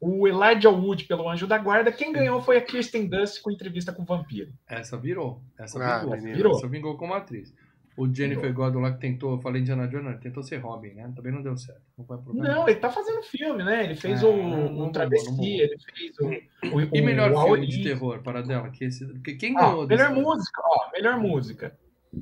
O 0.00 0.26
Elijah 0.26 0.70
Wood 0.70 1.04
pelo 1.04 1.28
Anjo 1.28 1.46
da 1.46 1.58
Guarda. 1.58 1.92
Quem 1.92 2.10
ganhou 2.12 2.40
foi 2.40 2.56
a 2.56 2.62
Kirsten 2.62 3.06
Dunst 3.06 3.42
com 3.42 3.50
entrevista 3.50 3.92
com 3.92 4.02
o 4.02 4.04
Vampiro. 4.06 4.50
Essa 4.66 4.96
virou. 4.96 5.42
Essa 5.58 5.78
Ah, 5.84 5.98
vingou. 5.98 6.16
menino. 6.16 6.36
Virou. 6.36 6.56
Essa 6.56 6.68
vingou 6.68 6.96
como 6.96 7.12
atriz. 7.14 7.54
O 7.96 8.10
Jennifer 8.10 8.50
Gordon 8.54 8.78
lá 8.80 8.92
que 8.92 9.00
tentou, 9.00 9.32
eu 9.32 9.40
falei 9.42 9.60
Indiana 9.60 9.86
Jones, 9.86 10.18
tentou 10.20 10.42
ser 10.42 10.56
Robin, 10.56 10.94
né? 10.94 11.12
Também 11.14 11.30
não 11.32 11.42
deu 11.42 11.54
certo. 11.58 11.82
Não 11.98 12.04
foi 12.06 12.16
problema. 12.16 12.48
Não, 12.48 12.66
ele 12.68 12.78
tá 12.78 12.88
fazendo 12.88 13.22
filme, 13.24 13.62
né? 13.62 13.84
Ele 13.84 13.94
fez 13.94 14.22
Ah, 14.24 14.28
o, 14.28 14.70
não 14.70 14.88
o 14.88 14.92
Travesti, 14.92 15.30
não 15.32 15.44
ele 15.44 15.76
fez 15.78 16.18
o. 16.18 16.76
o 16.76 16.80
E 16.80 17.00
o 17.00 17.04
melhor 17.04 17.28
filme 17.28 17.48
Auri. 17.48 17.66
de 17.66 17.82
terror 17.82 18.22
para 18.22 18.40
dela? 18.42 18.70
Que 18.70 18.84
esse, 18.84 19.06
que, 19.18 19.34
quem 19.34 19.54
Ah, 19.58 19.60
ganhou? 19.66 19.86
melhor 19.86 20.08
desse- 20.08 20.20
música, 20.22 20.62
ó, 20.64 20.90
melhor 20.92 21.18
música. 21.20 21.78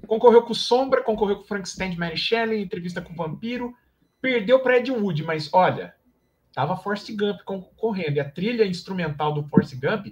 Concorreu 0.09 0.43
com 0.43 0.53
Sombra, 0.53 1.01
concorreu 1.03 1.37
com 1.37 1.45
Frankenstein 1.45 1.97
Mary 1.97 2.17
Shelley, 2.17 2.61
entrevista 2.61 3.01
com 3.01 3.13
o 3.13 3.17
Vampiro. 3.17 3.73
Perdeu 4.21 4.59
para 4.61 4.79
Ed 4.79 4.91
Wood, 4.91 5.23
mas 5.23 5.49
olha, 5.53 5.95
tava 6.59 6.77
Forrest 6.77 7.09
Gump 7.15 7.41
concorrendo. 7.45 8.17
E 8.17 8.21
a 8.21 8.29
trilha 8.29 8.67
instrumental 8.67 9.33
do 9.33 9.45
Forrest 9.45 9.75
Gump 9.77 10.07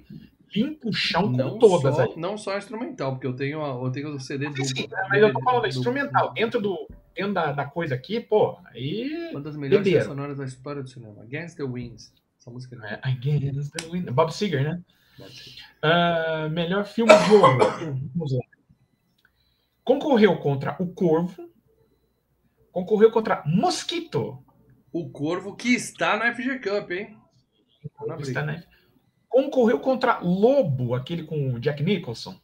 limpa 0.54 0.88
o 0.88 0.92
chão 0.92 1.22
com 1.22 1.36
Não 1.36 1.58
todas 1.58 1.96
só, 1.96 2.02
aí. 2.02 2.12
não 2.16 2.38
só 2.38 2.56
instrumental, 2.56 3.12
porque 3.14 3.26
eu 3.26 3.34
tenho, 3.34 3.64
a- 3.64 3.84
eu 3.84 3.90
tenho 3.90 4.14
o 4.14 4.20
CD 4.20 4.44
Sim, 4.46 4.50
duplo. 4.52 4.64
sim, 4.66 4.88
mas 5.08 5.20
eu 5.22 5.32
tô 5.32 5.42
falando 5.42 5.62
do- 5.62 5.68
instrumental. 5.68 6.32
Dentro, 6.34 6.60
do, 6.60 6.86
dentro 7.16 7.34
da, 7.34 7.50
da 7.50 7.64
coisa 7.64 7.96
aqui, 7.96 8.20
pô, 8.20 8.56
aí. 8.66 9.28
Uma 9.32 9.40
das 9.40 9.56
melhores 9.56 9.84
Beberam. 9.84 10.06
sonoras 10.06 10.36
da 10.38 10.44
história 10.44 10.82
do 10.84 10.88
cinema. 10.88 11.20
Against 11.22 11.56
the 11.56 11.64
Winds. 11.64 12.12
Essa 12.40 12.48
música 12.48 12.76
é 12.80 12.94
É, 12.94 13.00
Against 13.02 13.72
the 13.72 13.88
Wind. 13.88 14.08
Bob 14.12 14.32
Seger, 14.32 14.62
né? 14.62 14.80
Ah, 15.82 16.48
melhor 16.48 16.84
filme 16.84 17.12
de 17.12 17.34
horror. 17.34 17.58
Vamos 18.14 18.32
lá. 18.32 18.40
Concorreu 19.82 20.36
contra 20.38 20.76
O 20.78 20.86
Corvo. 20.86 21.50
Concorreu 22.70 23.10
contra 23.10 23.42
Mosquito. 23.46 24.38
O 24.96 25.10
Corvo 25.10 25.54
que 25.54 25.74
está 25.74 26.16
na 26.16 26.34
FG 26.34 26.58
Cup, 26.58 26.90
hein? 26.90 27.14
Tá 27.98 28.06
na 28.06 28.16
Está, 28.16 28.42
né? 28.42 28.64
Concorreu 29.28 29.78
contra 29.78 30.20
Lobo, 30.20 30.94
aquele 30.94 31.24
com 31.24 31.52
o 31.52 31.60
Jack 31.60 31.82
Nicholson. 31.82 32.40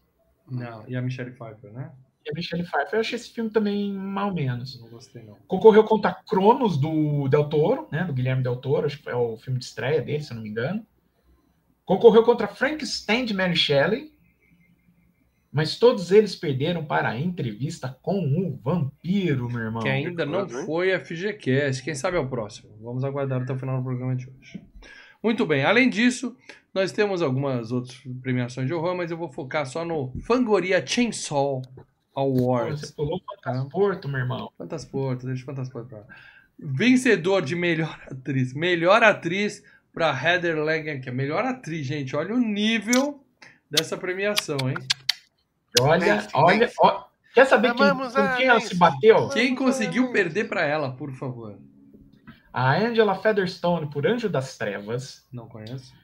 Não, 0.51 0.85
e 0.87 0.95
a 0.95 1.01
Michelle 1.01 1.31
Pfeiffer, 1.31 1.73
né? 1.73 1.91
E 2.27 2.31
a 2.31 2.35
Michelle 2.35 2.63
Pfeiffer. 2.63 2.93
Eu 2.93 3.01
achei 3.01 3.17
esse 3.17 3.31
filme 3.31 3.49
também 3.49 3.91
mal 3.91 4.35
menos. 4.35 4.79
Não 4.79 4.91
gostei, 4.91 5.23
não. 5.23 5.39
Concorreu 5.49 5.83
contra 5.85 6.13
Cronos, 6.13 6.77
do 6.77 7.27
Del 7.27 7.49
Toro, 7.49 7.89
né? 7.91 8.05
Do 8.05 8.13
Guilherme 8.13 8.43
Del 8.43 8.57
Toro. 8.57 8.85
Acho 8.85 9.03
que 9.03 9.09
é 9.09 9.17
o 9.17 9.39
filme 9.39 9.59
de 9.59 9.65
estreia 9.65 10.03
dele, 10.03 10.23
se 10.23 10.31
eu 10.31 10.35
não 10.35 10.43
me 10.43 10.51
engano. 10.51 10.87
Concorreu 11.87 12.23
contra 12.23 12.47
Frankenstein 12.47 13.25
de 13.25 13.33
Mary 13.33 13.57
Shelley. 13.57 14.12
Mas 15.53 15.79
todos 15.79 16.11
eles 16.11 16.35
perderam 16.35 16.83
para 16.83 17.11
a 17.11 17.21
entrevista 17.21 17.95
com 18.01 18.21
o 18.21 18.57
vampiro, 18.57 19.51
meu 19.51 19.61
irmão. 19.61 19.83
Que 19.83 19.89
ainda 19.89 20.25
não 20.25 20.41
hein? 20.41 20.65
foi 20.65 20.99
FGCast. 20.99 21.83
Quem 21.83 21.95
sabe 21.95 22.17
é 22.17 22.21
o 22.21 22.27
próximo. 22.27 22.71
Vamos 22.81 23.05
aguardar 23.05 23.43
até 23.43 23.53
o 23.53 23.59
final 23.59 23.77
do 23.77 23.85
programa 23.85 24.17
de 24.17 24.31
hoje. 24.31 24.63
Muito 25.23 25.45
bem. 25.45 25.63
Além 25.63 25.91
disso, 25.91 26.35
nós 26.73 26.91
temos 26.91 27.21
algumas 27.21 27.71
outras 27.71 27.97
premiações 28.23 28.67
de 28.67 28.73
horror, 28.73 28.97
mas 28.97 29.11
eu 29.11 29.17
vou 29.19 29.29
focar 29.29 29.67
só 29.67 29.85
no 29.85 30.11
Fangoria 30.23 30.85
Chainsaw 30.85 31.61
Awards. 32.17 32.81
Você 32.81 32.95
pulou 32.95 33.19
o 33.19 33.37
Fantasporto, 33.37 34.09
meu 34.09 34.21
irmão. 34.21 34.51
Fantasporto, 34.57 35.27
deixa 35.27 35.43
o 35.43 35.47
Fantasporto 35.47 35.89
pra 35.89 35.99
lá. 35.99 36.07
Vencedor 36.59 37.43
de 37.43 37.55
melhor 37.55 38.01
atriz. 38.11 38.55
Melhor 38.55 39.03
atriz 39.03 39.63
para 39.93 40.09
Heather 40.09 40.57
Langenkamp. 40.57 41.03
que 41.03 41.09
é 41.11 41.13
melhor 41.13 41.45
atriz, 41.45 41.87
gente. 41.87 42.17
Olha 42.17 42.35
o 42.35 42.39
nível 42.39 43.23
dessa 43.71 43.99
premiação, 43.99 44.57
hein? 44.69 44.77
Olha, 45.81 46.27
olha, 46.35 46.71
ó. 46.81 47.05
Quer 47.35 47.47
saber 47.47 47.75
quem, 47.75 47.89
com 47.89 48.37
quem 48.37 48.47
ela 48.47 48.61
se 48.61 48.77
bateu? 48.77 49.29
Quem 49.31 49.55
conseguiu 49.55 50.13
perder 50.13 50.49
para 50.49 50.63
ela, 50.63 50.95
por 50.95 51.13
favor? 51.13 51.59
A 52.53 52.77
Angela 52.77 53.15
Featherstone 53.15 53.91
por 53.91 54.07
Anjo 54.07 54.29
das 54.29 54.59
Trevas. 54.59 55.27
Não 55.33 55.49
conheço. 55.49 55.95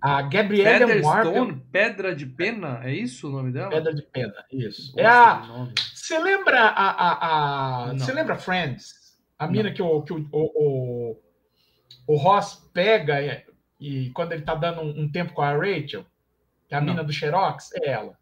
A 0.00 0.22
pelo 0.26 0.48
Featherstone, 0.48 1.62
Pedra 1.70 2.16
de 2.16 2.24
Pena, 2.24 2.80
é 2.82 2.94
isso 2.94 3.28
o 3.28 3.30
nome 3.30 3.52
dela? 3.52 3.68
Pedra 3.68 3.94
de 3.94 4.00
Pena. 4.02 4.32
Isso. 4.50 4.92
Gosto 4.92 5.00
É 5.00 5.06
a. 5.06 5.68
Você 5.94 6.18
lembra 6.18 6.58
a. 6.58 6.90
a, 6.90 7.84
a 7.84 7.86
Não. 7.88 7.98
você 7.98 8.12
lembra 8.12 8.38
Friends? 8.38 9.18
A 9.38 9.44
Não. 9.44 9.52
mina 9.52 9.70
que, 9.70 9.82
o, 9.82 10.02
que 10.02 10.14
o, 10.14 10.26
o, 10.32 11.12
o, 11.12 11.20
o 12.06 12.16
Ross 12.16 12.70
pega 12.72 13.20
e, 13.20 13.44
e 13.78 14.10
quando 14.10 14.32
ele 14.32 14.42
tá 14.42 14.54
dando 14.54 14.80
um, 14.80 15.02
um 15.02 15.12
tempo 15.12 15.34
com 15.34 15.42
a 15.42 15.52
Rachel, 15.52 16.06
que 16.66 16.74
é 16.74 16.78
a 16.78 16.80
Não. 16.80 16.94
mina 16.94 17.04
do 17.04 17.12
Xerox, 17.12 17.70
é 17.74 17.90
ela. 17.90 18.18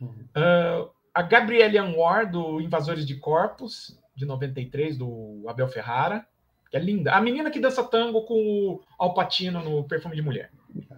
Uhum. 0.00 0.24
Ah, 0.34 0.88
a 1.14 1.22
Gabrielle 1.22 1.78
Anwar, 1.78 2.30
do 2.30 2.60
Invasores 2.60 3.04
de 3.06 3.16
Corpos, 3.16 3.98
de 4.14 4.24
93, 4.24 4.96
do 4.96 5.44
Abel 5.48 5.68
Ferrara, 5.68 6.26
que 6.70 6.76
é 6.76 6.80
linda. 6.80 7.12
A 7.12 7.20
menina 7.20 7.50
que 7.50 7.58
dança 7.60 7.82
tango 7.82 8.22
com 8.22 8.34
o 8.34 8.80
Alpatino 8.98 9.62
no 9.62 9.84
Perfume 9.84 10.14
de 10.16 10.22
Mulher. 10.22 10.50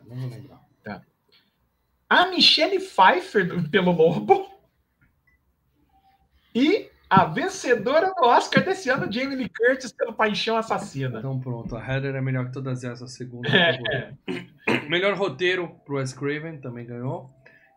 Não 0.07 0.17
vou 0.17 0.29
lembrar. 0.29 0.61
a 2.11 2.27
Michelle 2.27 2.79
Pfeiffer 2.79 3.49
do- 3.49 3.69
pelo 3.71 3.91
Lobo 3.91 4.47
e 6.55 6.91
a 7.09 7.25
vencedora 7.25 8.13
do 8.15 8.25
Oscar 8.27 8.63
desse 8.65 8.91
ano, 8.91 9.11
Jamie 9.11 9.37
Lee 9.37 9.49
Curtis 9.49 9.93
pelo 9.93 10.13
Paixão 10.13 10.57
Assassina. 10.57 11.19
Então 11.19 11.39
pronto, 11.41 11.75
a 11.75 11.81
Heather 11.81 12.15
é 12.15 12.21
melhor 12.21 12.47
que 12.47 12.53
todas 12.53 12.85
essas, 12.85 13.13
segundo 13.13 13.47
É. 13.49 14.13
Melhor 14.89 15.15
roteiro 15.15 15.69
pro 15.87 15.97
Wes 15.97 16.13
Craven, 16.13 16.59
também 16.59 16.85
ganhou. 16.87 17.31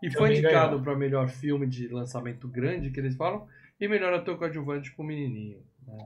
E 0.08 0.12
foi 0.12 0.32
indicado 0.38 0.80
para 0.82 0.96
melhor 0.96 1.28
filme 1.28 1.66
de 1.68 1.88
lançamento 1.88 2.48
grande, 2.48 2.90
que 2.92 3.00
eles 3.00 3.16
falam, 3.16 3.48
e 3.80 3.88
melhor 3.88 4.14
ator 4.14 4.38
coadjuvante 4.38 4.92
pro 4.94 5.04
menininho. 5.04 5.60
né? 5.88 6.06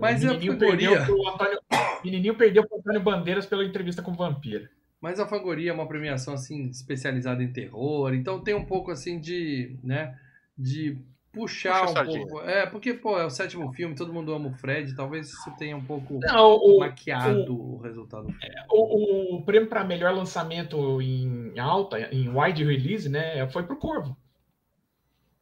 Mas 0.00 0.22
o 0.24 0.28
a 0.28 0.30
menininho 0.32 0.52
Fangoria- 0.58 0.88
perdeu 0.90 1.04
pro 1.06 1.28
Antônio, 1.28 1.58
o 1.70 2.04
menininho 2.04 2.34
perdeu 2.36 2.66
pro 2.66 2.78
Antônio 2.78 3.00
Bandeiras 3.00 3.46
pela 3.46 3.64
entrevista 3.64 4.02
com 4.02 4.10
o 4.12 4.14
Vampiro. 4.16 4.68
Mas 5.00 5.20
a 5.20 5.26
Fangoria 5.26 5.70
é 5.70 5.74
uma 5.74 5.86
premiação 5.86 6.32
assim 6.34 6.68
especializada 6.70 7.42
em 7.42 7.52
terror, 7.52 8.14
então 8.14 8.40
tem 8.40 8.54
um 8.54 8.64
pouco 8.64 8.90
assim 8.90 9.20
de, 9.20 9.76
né, 9.84 10.18
de 10.56 10.96
puxar 11.34 11.86
Puxa 11.86 12.02
um 12.02 12.26
pouco. 12.26 12.40
É, 12.42 12.66
porque 12.66 12.94
pô, 12.94 13.18
é 13.18 13.26
o 13.26 13.30
sétimo 13.30 13.72
filme, 13.72 13.94
todo 13.94 14.12
mundo 14.12 14.32
ama 14.32 14.48
o 14.48 14.54
Fred, 14.54 14.94
talvez 14.94 15.28
isso 15.28 15.50
tenha 15.58 15.76
um 15.76 15.84
pouco 15.84 16.18
Não, 16.22 16.54
o, 16.56 16.78
maquiado 16.78 17.52
o, 17.52 17.78
resultado. 17.78 18.26
do 18.26 18.32
filme. 18.32 18.54
o, 18.70 19.36
o 19.36 19.42
prêmio 19.44 19.68
para 19.68 19.84
melhor 19.84 20.14
lançamento 20.14 21.02
em 21.02 21.58
alta, 21.58 21.98
em 22.14 22.28
wide 22.28 22.64
release, 22.64 23.08
né, 23.08 23.46
foi 23.48 23.64
pro 23.64 23.76
Corvo. 23.76 24.16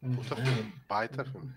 Puta 0.00 0.34
filme. 0.34 0.72
Baita 0.88 1.24
filme. 1.24 1.52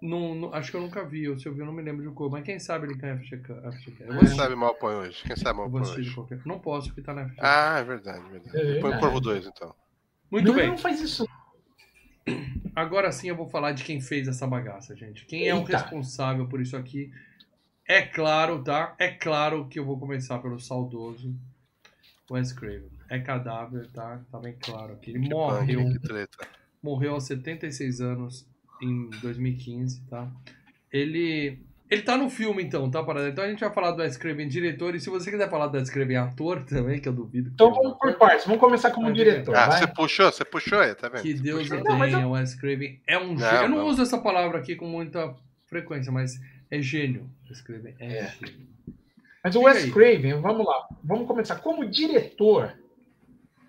Não, 0.00 0.34
não- 0.34 0.54
acho 0.54 0.70
que 0.70 0.76
eu 0.76 0.80
nunca 0.80 1.04
vi, 1.04 1.28
ou 1.28 1.36
se 1.38 1.46
eu 1.46 1.52
vi, 1.54 1.60
eu 1.60 1.66
não 1.66 1.72
me 1.72 1.82
lembro 1.82 2.06
de 2.06 2.14
cor, 2.14 2.30
mas 2.30 2.44
quem 2.44 2.58
sabe 2.58 2.86
ele 2.86 2.94
ganha 2.94 3.16
FGC. 3.16 3.42
Quem 3.96 4.26
sabe 4.28 4.54
mal 4.54 4.74
põe 4.74 4.94
hoje? 4.94 5.22
Quem 5.26 5.36
sabe 5.36 5.58
mal 5.58 5.70
põe 5.70 5.82
hoje? 5.82 6.14
qualquer 6.14 6.40
Não 6.44 6.58
posso, 6.60 6.88
porque 6.88 7.02
tá 7.02 7.12
na 7.12 7.24
FGC. 7.24 7.40
Ah, 7.42 7.78
é 7.78 7.84
verdade, 7.84 8.24
é 8.26 8.30
verdade. 8.30 8.76
É 8.78 8.80
Põe 8.80 8.94
o. 8.94 9.00
Corvo 9.00 9.20
2, 9.20 9.46
então. 9.46 9.74
Muito 10.30 10.46
não, 10.48 10.54
bem. 10.54 10.68
não 10.68 10.78
faz 10.78 11.00
isso. 11.00 11.26
Agora 12.78 13.10
sim 13.10 13.28
eu 13.28 13.36
vou 13.36 13.48
falar 13.48 13.72
de 13.72 13.82
quem 13.82 14.00
fez 14.00 14.28
essa 14.28 14.46
bagaça, 14.46 14.94
gente. 14.94 15.24
Quem 15.26 15.48
é 15.48 15.54
o 15.54 15.58
Eita. 15.58 15.78
responsável 15.78 16.46
por 16.46 16.60
isso 16.60 16.76
aqui? 16.76 17.12
É 17.86 18.02
claro, 18.02 18.62
tá? 18.62 18.94
É 18.98 19.08
claro 19.08 19.66
que 19.66 19.78
eu 19.78 19.84
vou 19.84 19.98
começar 19.98 20.38
pelo 20.38 20.60
saudoso 20.60 21.34
Wes 22.30 22.52
Craven. 22.52 22.90
É 23.08 23.18
cadáver, 23.18 23.88
tá? 23.90 24.20
Tá 24.30 24.38
bem 24.38 24.54
claro 24.60 24.92
aqui. 24.92 25.10
Ele 25.10 25.20
Que 25.20 25.28
morreu, 25.30 25.98
treta. 26.00 26.46
morreu 26.82 27.14
aos 27.14 27.24
76 27.24 28.00
anos 28.00 28.46
em 28.82 29.08
2015, 29.22 30.02
tá? 30.02 30.30
Ele 30.92 31.58
ele 31.90 32.02
tá 32.02 32.16
no 32.16 32.28
filme 32.28 32.62
então, 32.62 32.90
tá, 32.90 33.02
Parada? 33.02 33.28
Então 33.28 33.42
a 33.44 33.48
gente 33.48 33.60
vai 33.60 33.72
falar 33.72 33.92
do 33.92 34.02
Wes 34.02 34.16
Craven 34.16 34.46
diretor 34.48 34.94
e 34.94 35.00
se 35.00 35.08
você 35.08 35.30
quiser 35.30 35.48
falar 35.48 35.68
do 35.68 35.76
Wes 35.78 35.88
Craven 35.90 36.16
ator 36.16 36.64
também, 36.64 37.00
que 37.00 37.08
eu 37.08 37.12
duvido. 37.12 37.48
que 37.48 37.54
Então 37.54 37.72
vamos 37.72 37.96
por 37.98 38.14
partes. 38.18 38.44
Vamos 38.44 38.60
começar 38.60 38.90
como 38.90 39.12
diretor. 39.12 39.54
Ah, 39.56 39.68
vai. 39.68 39.78
você 39.78 39.86
puxou, 39.86 40.30
você 40.30 40.44
puxou 40.44 40.78
aí, 40.80 40.94
tá 40.94 41.08
vendo? 41.08 41.22
Que 41.22 41.36
Você 41.36 41.42
Deus 41.42 41.68
puxou. 41.68 41.80
o 41.80 41.84
tenha, 41.84 42.20
eu- 42.20 42.30
Wes 42.32 42.54
Craven 42.54 43.00
é 43.06 43.18
um 43.18 43.28
Não, 43.34 43.38
gênio. 43.38 43.56
Eu 43.62 43.68
não, 43.68 43.78
não. 43.78 43.86
uso 43.86 44.02
essa 44.02 44.18
palavra 44.18 44.58
aqui 44.58 44.76
com 44.76 44.86
muita 44.86 45.34
frequência, 45.66 46.12
mas 46.12 46.38
é 46.70 46.80
gênio. 46.82 47.30
Wes 47.48 47.60
Craven 47.62 47.94
é, 47.98 48.06
É. 48.18 48.32
gênio. 48.40 48.68
Mas 49.42 49.54
o 49.56 49.62
Wes. 49.62 49.92
Craven, 49.92 50.40
vamos 50.42 50.66
lá. 50.66 50.88
Vamos 51.02 51.26
começar. 51.26 51.56
Como 51.56 51.88
diretor, 51.88 52.74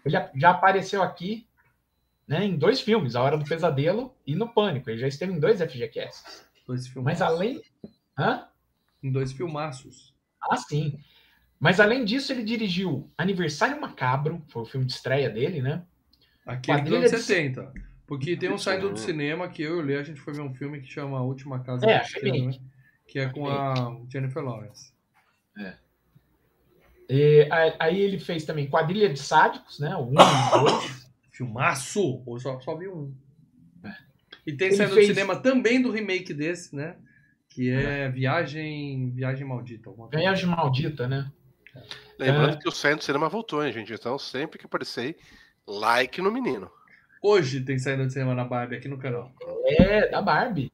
ele 0.06 0.12
já- 0.36 0.50
apareceu 0.50 1.02
aqui 1.02 1.46
né, 2.28 2.44
em 2.46 2.56
dois 2.58 2.80
filmes, 2.82 3.16
A 3.16 3.22
Hora 3.24 3.38
do 3.38 3.46
Pesadelo 3.46 4.14
e 4.28 4.36
No 4.36 4.48
Pânico. 4.50 4.90
Ele 4.90 5.00
já 5.00 5.08
esteve 5.08 5.32
em 5.34 5.40
dois 5.40 5.60
FGCasts. 5.62 6.46
Dois 6.68 6.88
filmaços. 6.88 7.20
Mas 7.20 7.22
além. 7.28 7.62
Hã? 8.20 8.48
Em 9.02 9.12
dois 9.12 9.32
filmaços. 9.32 10.14
Ah, 10.42 10.58
sim. 10.58 11.00
Mas 11.60 11.80
além 11.80 12.04
disso, 12.06 12.32
ele 12.32 12.44
dirigiu 12.44 13.10
Aniversário 13.18 13.80
Macabro, 13.80 14.42
foi 14.50 14.62
o 14.62 14.66
filme 14.66 14.86
de 14.86 14.94
estreia 14.94 15.30
dele, 15.30 15.62
né? 15.62 15.84
Aquele 16.46 16.82
dos 16.82 16.94
anos 16.94 17.12
de- 17.12 17.18
70. 17.18 17.74
Porque 18.08 18.36
tem 18.36 18.52
um 18.52 18.58
saindo 18.58 18.90
do 18.90 18.98
cinema 18.98 19.48
que 19.50 19.62
eu 19.62 19.78
e 19.78 19.80
o 19.80 19.82
Lê, 19.86 19.98
a 19.98 20.04
gente 20.04 20.20
foi 20.20 20.34
ver 20.34 20.42
um 20.42 20.54
filme 20.54 20.82
que 20.82 20.88
chama 20.88 21.18
A 21.18 21.22
Última 21.22 21.60
Casa 21.60 21.86
É, 21.86 22.02
remake. 22.02 22.58
né? 22.60 22.64
Que 23.08 23.20
é 23.20 23.30
com 23.30 23.48
a 23.48 23.74
Jennifer 24.12 24.44
Lawrence. 24.44 24.92
E, 27.10 27.48
a- 27.52 27.76
aí 27.86 28.00
ele 28.00 28.20
fez 28.20 28.46
também 28.46 28.70
Quadrilha 28.70 29.10
de 29.12 29.20
Sádicos, 29.20 29.80
né? 29.80 29.96
O 29.96 30.06
1 30.10 30.14
e 30.14 30.58
o 30.58 30.60
2. 30.62 31.10
Filmaço! 31.32 32.22
Ou 32.26 32.40
só, 32.40 32.60
só 32.60 32.76
vi 32.76 32.88
um. 32.88 33.14
E 34.46 34.54
tem 34.54 34.68
Ele 34.70 34.78
saindo 34.78 34.94
fez- 34.94 35.08
do 35.08 35.14
cinema 35.14 35.36
também 35.36 35.82
do 35.82 35.92
remake 35.92 36.34
desse, 36.34 36.76
né? 36.76 36.96
Que 37.60 37.72
é 37.72 38.08
Viagem. 38.08 39.12
Viagem 39.12 39.46
Maldita. 39.46 39.92
Viagem 40.14 40.46
Maldita, 40.46 41.10
né? 41.10 41.30
Lembrando 42.18 42.54
É. 42.54 42.58
que 42.58 42.70
o 42.70 42.72
Centro 42.72 43.00
do 43.00 43.04
Cinema 43.04 43.28
voltou, 43.28 43.62
hein, 43.62 43.74
gente? 43.74 43.92
Então, 43.92 44.18
sempre 44.18 44.58
que 44.58 44.66
aparecer, 44.66 45.18
like 45.68 46.22
no 46.22 46.32
menino. 46.32 46.72
Hoje 47.22 47.60
tem 47.60 47.78
saída 47.78 48.06
do 48.06 48.12
cinema 48.14 48.34
na 48.34 48.46
Barbie 48.46 48.78
aqui 48.78 48.88
no 48.88 48.98
canal. 48.98 49.34
É, 49.66 50.08
da 50.08 50.22
Barbie. 50.22 50.72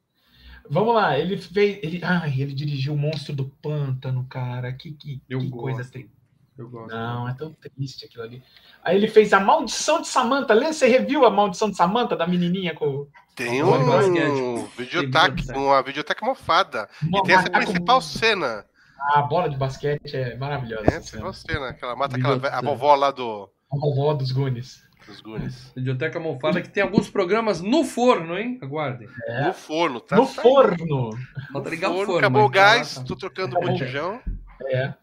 Vamos 0.69 0.93
lá, 0.93 1.17
ele 1.17 1.37
fez. 1.37 1.79
Ele, 1.81 2.01
ai, 2.03 2.39
ele 2.39 2.53
dirigiu 2.53 2.93
o 2.93 2.97
Monstro 2.97 3.35
do 3.35 3.45
Pântano, 3.45 4.23
cara. 4.29 4.71
Que, 4.71 4.91
que, 4.91 5.19
que 5.27 5.49
coisa 5.49 5.83
triste. 5.83 6.11
Eu 6.57 6.69
gosto. 6.69 6.95
Não, 6.95 7.27
é 7.27 7.33
tão 7.33 7.53
triste 7.53 8.05
aquilo 8.05 8.23
ali. 8.23 8.41
Aí 8.83 8.95
ele 8.95 9.07
fez 9.07 9.33
a 9.33 9.39
Maldição 9.39 9.99
de 10.01 10.07
Samantha. 10.07 10.53
Lê, 10.53 10.71
você 10.71 10.87
reviu 10.87 11.25
a 11.25 11.29
Maldição 11.29 11.69
de 11.69 11.75
Samantha 11.75 12.15
da 12.15 12.25
menininha 12.25 12.73
com 12.73 13.07
Tem 13.35 13.57
de 13.57 13.63
um 13.63 14.65
videotaque, 14.77 15.45
Tem 15.45 15.57
uma 15.57 15.81
videoteca 15.83 16.25
mofada. 16.25 16.87
uma 17.03 17.19
E 17.19 17.23
tem 17.23 17.35
essa 17.35 17.49
principal 17.49 17.99
cena. 18.01 18.65
A 19.13 19.21
bola 19.21 19.49
de 19.49 19.57
basquete 19.57 20.15
é 20.15 20.35
maravilhosa. 20.37 20.83
Tem 20.85 20.95
essa 20.95 21.07
cena. 21.11 21.23
principal 21.23 21.33
cena, 21.33 21.73
que 21.73 21.83
ela 21.83 21.95
mata 21.95 22.15
aquela, 22.15 22.47
a 22.47 22.61
vovó 22.61 22.95
lá 22.95 23.11
do, 23.11 23.49
A 23.71 23.77
vovó 23.77 24.13
dos 24.13 24.31
Goonies. 24.31 24.81
dos 25.05 25.19
Goonies. 25.19 25.71
Biblioteca 25.75 26.19
Mofada 26.21 26.61
que 26.61 26.69
tem 26.69 26.81
alguns 26.81 27.09
programas 27.09 27.59
no 27.61 27.83
forno, 27.83 28.37
hein? 28.37 28.57
Aguardem. 28.63 29.09
No 29.45 29.53
forno, 29.53 29.99
tá? 29.99 30.15
no 30.15 30.25
saindo. 30.25 30.41
forno. 30.41 31.09
Falta 31.51 31.69
No 31.69 31.75
ligar 31.75 31.89
o 31.91 31.93
forno, 31.95 32.05
forno. 32.05 32.19
acabou 32.19 32.45
o 32.45 32.49
gás, 32.49 32.95
tá. 32.95 33.03
tô 33.03 33.15
trocando 33.17 33.57
o 33.57 33.61
botijão. 33.61 34.21
É. 34.67 34.93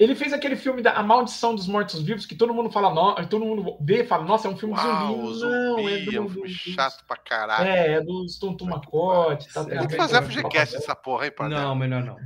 Ele 0.00 0.14
fez 0.14 0.32
aquele 0.32 0.56
filme 0.56 0.80
da 0.80 0.92
A 0.92 1.02
Maldição 1.02 1.54
dos 1.54 1.68
Mortos-Vivos, 1.68 2.24
que 2.24 2.34
todo 2.34 2.54
mundo 2.54 2.70
fala, 2.70 2.88
no... 2.94 3.14
todo 3.28 3.44
mundo 3.44 3.76
vê 3.82 4.00
e 4.02 4.06
fala, 4.06 4.24
nossa, 4.24 4.48
é 4.48 4.50
um 4.50 4.56
filme 4.56 4.74
de 4.74 4.80
Uau, 4.80 5.32
zumbi. 5.34 5.40
Não, 5.44 5.78
é 5.78 5.82
zumbi, 5.98 6.04
do, 6.06 6.16
é 6.16 6.20
um 6.20 6.24
do- 6.24 6.30
filme 6.32 6.48
chato 6.48 7.04
pra 7.06 7.16
caralho. 7.18 7.68
É, 7.68 7.92
é 7.96 8.00
dos 8.00 8.38
Tonto 8.38 8.64
Macote. 8.64 9.52
Tá, 9.52 9.62
Tem 9.62 9.86
que 9.86 9.94
É, 9.94 9.96
fazer 9.98 10.16
a 10.16 10.20
é, 10.20 10.22
FGCast 10.22 10.74
dessa 10.76 10.96
porra, 10.96 11.26
hein, 11.26 11.32
Pardal? 11.36 11.60
Não, 11.60 11.74
melhor 11.76 12.02
não. 12.02 12.16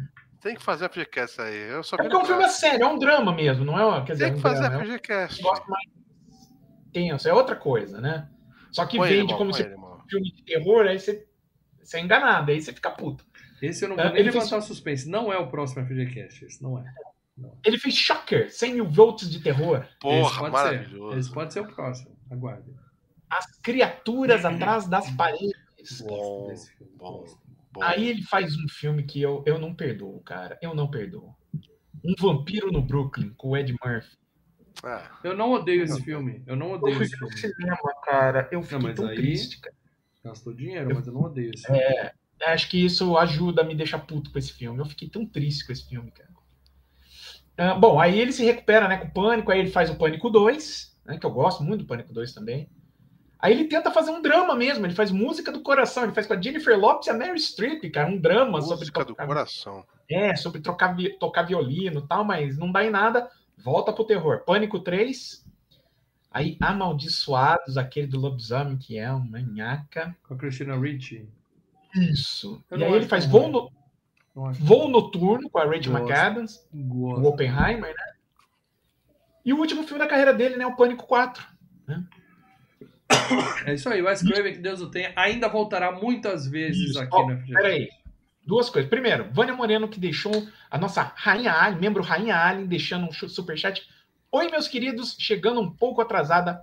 Tem 0.40 0.54
que 0.54 0.62
fazer 0.62 0.84
a 0.84 0.88
FGCast 0.88 1.40
aí. 1.40 1.56
Eu 1.70 1.82
só 1.82 1.96
É 1.96 2.02
porque 2.02 2.14
é 2.14 2.18
um 2.20 2.24
filme 2.24 2.48
sério, 2.48 2.84
é 2.84 2.86
um 2.86 2.96
drama 2.98 3.32
mesmo, 3.34 3.64
não 3.64 3.76
é? 3.76 4.04
Quer 4.04 4.12
dizer, 4.12 4.24
Tem 4.24 4.30
é 4.30 4.34
que 4.34 4.38
um 4.38 4.42
fazer 4.42 4.60
drama, 4.60 4.76
a 4.76 4.78
é 4.78 4.82
um 4.82 4.86
FGCast. 4.86 5.42
negócio 5.42 5.64
mais 5.68 5.84
tenso, 6.92 7.28
é 7.28 7.32
outra 7.34 7.56
coisa, 7.56 8.00
né? 8.00 8.28
Só 8.70 8.86
que 8.86 8.96
Põe 8.98 9.08
ele, 9.08 9.16
vende 9.20 9.32
irmão, 9.32 9.38
como 9.38 9.52
se 9.52 9.62
ele, 9.62 9.74
fosse 9.74 9.84
um 10.04 10.08
filme 10.08 10.32
de 10.32 10.42
terror, 10.44 10.86
aí 10.86 11.00
você, 11.00 11.26
você 11.82 11.96
é 11.96 12.00
enganado, 12.00 12.52
aí 12.52 12.60
você 12.62 12.72
fica 12.72 12.90
puto. 12.90 13.24
Esse 13.60 13.84
eu 13.84 13.88
não 13.88 13.96
É, 13.98 14.02
vou 14.04 14.12
nem 14.12 14.20
ele 14.20 14.30
fez- 14.30 14.44
levantar 14.44 14.60
suspense. 14.64 15.08
Não 15.08 15.32
é 15.32 15.38
o 15.38 15.48
próximo 15.48 15.84
FGCast. 15.84 16.44
Esse 16.44 16.62
não 16.62 16.78
é. 16.78 16.84
Ele 17.64 17.78
fez 17.78 17.96
Shocker, 17.96 18.50
100 18.52 18.74
mil 18.74 18.88
volts 18.88 19.28
de 19.30 19.40
terror. 19.40 19.78
esse 19.84 19.98
Porra, 19.98 20.38
pode 20.40 20.52
maravilhoso. 20.52 21.12
ser. 21.12 21.18
Esse 21.18 21.32
pode 21.32 21.52
ser 21.52 21.60
o 21.60 21.66
próximo. 21.66 22.16
Aguardem. 22.30 22.74
As 23.28 23.46
criaturas 23.58 24.44
atrás 24.44 24.86
das 24.86 25.10
paredes. 25.10 25.52
Gosto 26.00 26.04
Bom, 26.06 26.46
desse 26.48 26.72
filme. 26.76 26.92
bom. 26.96 27.24
Bom, 27.72 27.82
Aí 27.82 28.08
ele 28.08 28.22
faz 28.22 28.54
um 28.56 28.68
filme 28.68 29.02
que 29.02 29.20
eu, 29.20 29.42
eu 29.46 29.58
não 29.58 29.74
perdoo, 29.74 30.20
cara. 30.20 30.56
Eu 30.62 30.74
não 30.74 30.88
perdoo. 30.88 31.34
Um 32.04 32.14
vampiro 32.18 32.70
no 32.70 32.80
Brooklyn, 32.80 33.30
com 33.36 33.48
o 33.50 33.56
Ed 33.56 33.74
Murphy. 33.84 34.16
ah, 34.84 35.10
Eu 35.24 35.36
não 35.36 35.52
odeio 35.52 35.82
esse 35.82 36.00
filme. 36.02 36.42
Eu 36.46 36.54
não 36.54 36.68
Eu 36.70 36.74
odeio 36.76 36.96
fui 36.96 37.06
esse 37.06 37.16
filme. 37.18 37.36
cinema, 37.36 37.94
cara. 38.04 38.48
Eu 38.52 38.62
fiquei 38.62 38.78
mas 38.78 38.94
tão 38.94 39.08
aí- 39.08 39.16
triste, 39.16 39.60
cara. 39.60 39.74
Gastou 40.24 40.54
dinheiro, 40.54 40.94
mas 40.94 41.06
eu 41.06 41.12
não 41.12 41.22
odeio 41.22 41.50
esse 41.52 41.66
filme. 41.66 41.80
Acho 42.46 42.70
que 42.70 42.82
isso 42.84 43.16
ajuda 43.18 43.62
a 43.62 43.64
me 43.64 43.74
deixar 43.74 43.98
puto 43.98 44.30
com 44.30 44.38
esse 44.38 44.52
filme. 44.52 44.78
Eu 44.78 44.86
fiquei 44.86 45.08
tão 45.08 45.26
triste 45.26 45.66
com 45.66 45.72
esse 45.72 45.86
filme, 45.88 46.10
cara. 46.12 46.30
Ah, 47.56 47.74
bom, 47.74 48.00
aí 48.00 48.18
ele 48.18 48.32
se 48.32 48.44
recupera 48.44 48.88
né, 48.88 48.96
com 48.96 49.06
o 49.06 49.10
Pânico, 49.10 49.50
aí 49.52 49.60
ele 49.60 49.70
faz 49.70 49.88
o 49.88 49.96
Pânico 49.96 50.28
2, 50.28 50.96
né, 51.06 51.18
que 51.18 51.26
eu 51.26 51.30
gosto 51.30 51.62
muito 51.62 51.82
do 51.82 51.86
Pânico 51.86 52.12
2 52.12 52.32
também. 52.32 52.68
Aí 53.38 53.52
ele 53.52 53.64
tenta 53.64 53.90
fazer 53.90 54.10
um 54.10 54.22
drama 54.22 54.54
mesmo, 54.56 54.86
ele 54.86 54.94
faz 54.94 55.10
música 55.10 55.52
do 55.52 55.60
coração, 55.62 56.04
ele 56.04 56.14
faz 56.14 56.26
com 56.26 56.32
a 56.32 56.40
Jennifer 56.40 56.78
Lopes 56.78 57.06
e 57.06 57.10
a 57.10 57.14
Mary 57.14 57.38
Streep, 57.38 57.84
cara, 57.92 58.08
um 58.08 58.18
drama 58.18 58.60
sobre 58.62 58.80
música 58.80 59.04
do 59.04 59.08
tocar, 59.08 59.26
coração. 59.26 59.84
é, 60.10 60.34
sobre 60.34 60.60
trocar, 60.60 60.96
tocar 61.20 61.42
violino 61.42 62.00
e 62.00 62.08
tal, 62.08 62.24
mas 62.24 62.56
não 62.56 62.72
dá 62.72 62.84
em 62.84 62.90
nada, 62.90 63.30
volta 63.58 63.92
pro 63.92 64.04
terror. 64.06 64.44
Pânico 64.46 64.80
3, 64.80 65.44
aí 66.30 66.56
Amaldiçoados, 66.60 67.76
aquele 67.76 68.06
do 68.06 68.18
lobisomem 68.18 68.78
que 68.78 68.98
é 68.98 69.12
uma 69.12 69.24
manhaca. 69.24 70.16
Com 70.26 70.34
a 70.34 70.36
Christina 70.38 70.76
Ricci. 70.76 71.28
Isso. 71.94 72.60
Eu 72.70 72.78
e 72.78 72.84
aí 72.84 72.92
ele 72.94 73.06
faz 73.06 73.26
voo, 73.26 73.48
no, 73.48 73.70
Voo 74.34 74.88
Noturno 74.88 75.48
com 75.48 75.58
a 75.58 75.64
Rachel. 75.64 75.92
McAdams, 75.92 76.66
Gosto. 76.72 77.22
o 77.22 77.28
Oppenheimer, 77.28 77.94
né? 77.94 78.12
E 79.44 79.52
o 79.52 79.58
último 79.58 79.84
filme 79.84 79.98
da 79.98 80.08
carreira 80.08 80.32
dele, 80.32 80.56
né? 80.56 80.66
O 80.66 80.74
Pânico 80.74 81.06
4. 81.06 81.44
É 83.66 83.74
isso 83.74 83.88
aí. 83.88 84.02
Wes 84.02 84.22
Craven, 84.22 84.54
que 84.54 84.58
Deus 84.58 84.80
o 84.80 84.90
tenha, 84.90 85.12
ainda 85.14 85.48
voltará 85.48 85.92
muitas 85.92 86.48
vezes 86.48 86.90
Isso. 86.90 87.00
aqui 87.00 87.14
Ó, 87.14 87.26
no 87.26 87.36
FGCast. 87.36 87.52
Peraí. 87.52 87.88
Duas 88.46 88.68
coisas. 88.68 88.90
Primeiro, 88.90 89.30
Vânia 89.32 89.54
Moreno, 89.54 89.88
que 89.88 90.00
deixou 90.00 90.46
a 90.70 90.76
nossa 90.76 91.02
Rainha 91.14 91.52
Alien, 91.52 91.80
membro 91.80 92.02
Rainha 92.02 92.36
Alien, 92.36 92.66
deixando 92.66 93.06
um 93.06 93.12
superchat. 93.12 93.82
Oi, 94.32 94.50
meus 94.50 94.66
queridos, 94.66 95.16
chegando 95.18 95.60
um 95.60 95.70
pouco 95.70 96.00
atrasada. 96.00 96.60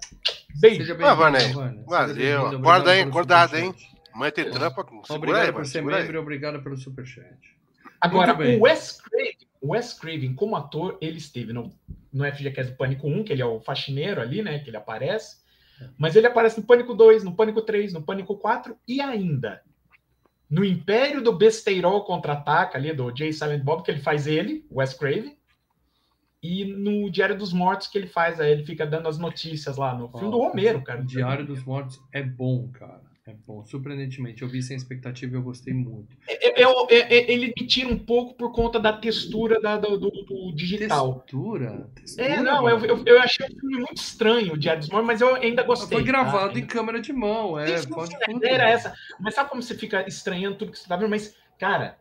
Beijo. 0.59 0.77
Seja 0.81 0.93
Ah, 0.93 1.15
bem-vindo, 1.15 1.53
Vânia. 1.53 1.83
Valeu. 1.87 2.47
Acorda 2.47 2.91
aí, 2.91 2.99
pelo 2.99 3.09
acordado, 3.11 3.57
hein? 3.57 3.73
Amanhã 4.13 4.31
tem 4.31 4.51
trampa. 4.51 4.83
Segura 4.83 5.15
Obrigado 5.15 5.45
aí, 5.45 5.53
por 5.53 5.65
ser 5.65 5.81
membro 5.81 6.15
e 6.15 6.19
obrigado 6.19 6.61
pelo 6.61 6.77
superchat. 6.77 7.60
Agora, 8.01 8.33
o 8.33 8.61
Wes 8.61 8.99
Craven, 8.99 9.37
o 9.61 9.73
Wes 9.73 9.93
Craven, 9.93 10.33
como 10.33 10.55
ator, 10.55 10.97
ele 10.99 11.17
esteve 11.17 11.53
no, 11.53 11.71
no 12.11 12.25
FGCast 12.25 12.71
do 12.71 12.77
Pânico 12.77 13.07
1, 13.07 13.23
que 13.23 13.31
ele 13.31 13.41
é 13.41 13.45
o 13.45 13.59
faxineiro 13.59 14.19
ali, 14.19 14.41
né? 14.41 14.59
Que 14.59 14.69
ele 14.69 14.77
aparece. 14.77 15.41
Mas 15.97 16.15
ele 16.15 16.27
aparece 16.27 16.59
no 16.59 16.65
Pânico 16.65 16.93
2, 16.93 17.23
no 17.23 17.35
Pânico 17.35 17.61
3, 17.61 17.93
no 17.93 18.03
Pânico 18.03 18.35
4 18.37 18.75
e 18.87 19.01
ainda 19.01 19.61
no 20.51 20.65
Império 20.65 21.23
do 21.23 21.31
Besteirol 21.31 22.03
Contra-Ataca, 22.03 22.77
ali 22.77 22.91
do 22.91 23.15
Jay 23.15 23.31
Silent 23.31 23.63
Bob, 23.63 23.83
que 23.83 23.89
ele 23.89 24.01
faz 24.01 24.27
ele, 24.27 24.65
o 24.69 24.79
Wes 24.79 24.93
Craven. 24.93 25.37
E 26.43 26.65
no 26.65 27.09
Diário 27.09 27.37
dos 27.37 27.53
Mortos, 27.53 27.87
que 27.87 27.97
ele 27.97 28.07
faz, 28.07 28.39
aí 28.39 28.51
ele 28.51 28.65
fica 28.65 28.85
dando 28.85 29.07
as 29.07 29.17
notícias 29.17 29.77
lá 29.77 29.95
no 29.95 30.09
filme 30.09 30.29
do 30.29 30.39
Romero, 30.39 30.81
cara. 30.83 31.01
O 31.01 31.05
Diário 31.05 31.45
dos 31.45 31.63
Mortos 31.63 32.01
é 32.11 32.21
bom, 32.21 32.67
cara. 32.73 33.10
É 33.27 33.35
bom, 33.45 33.63
surpreendentemente. 33.63 34.41
Eu 34.41 34.47
vi 34.49 34.63
sem 34.63 34.75
expectativa 34.75 35.35
e 35.35 35.37
eu 35.37 35.43
gostei 35.43 35.73
muito. 35.75 36.17
É- 36.27 36.59
é- 36.61 36.63
é- 36.63 37.17
é- 37.17 37.31
ele 37.31 37.53
me 37.55 37.67
tira 37.67 37.87
um 37.87 37.97
pouco 37.97 38.33
por 38.33 38.51
conta 38.51 38.79
da 38.79 38.91
textura 38.93 39.61
da- 39.61 39.77
do, 39.77 39.95
do- 39.99 40.09
do 40.09 40.51
digital. 40.55 41.19
Textura? 41.19 41.87
Textura, 41.93 42.27
É, 42.27 42.41
não, 42.41 42.67
eu, 42.67 42.83
eu, 42.83 43.03
eu 43.05 43.19
achei 43.21 43.45
o 43.45 43.49
filme 43.59 43.75
muito 43.77 43.97
estranho, 44.01 44.53
o 44.53 44.57
Diário 44.57 44.79
dos 44.79 44.89
Mortos, 44.89 45.05
mas 45.07 45.21
eu 45.21 45.35
ainda 45.35 45.61
gostei. 45.61 45.99
Foi 45.99 46.03
gravado 46.03 46.53
tá? 46.53 46.59
em 46.59 46.65
câmera 46.65 46.99
de 46.99 47.13
mão, 47.13 47.59
é. 47.59 47.77
Sim, 47.77 47.89
pode 47.89 48.09
sim, 48.11 48.17
era 48.41 48.67
essa. 48.67 48.91
Mas 49.19 49.35
sabe 49.35 49.51
como 49.51 49.61
você 49.61 49.75
fica 49.75 50.03
estranhando 50.07 50.57
tudo 50.57 50.71
que 50.71 50.79
você 50.79 50.87
tá 50.87 50.95
vendo? 50.95 51.09
Mas, 51.09 51.35
cara, 51.59 51.99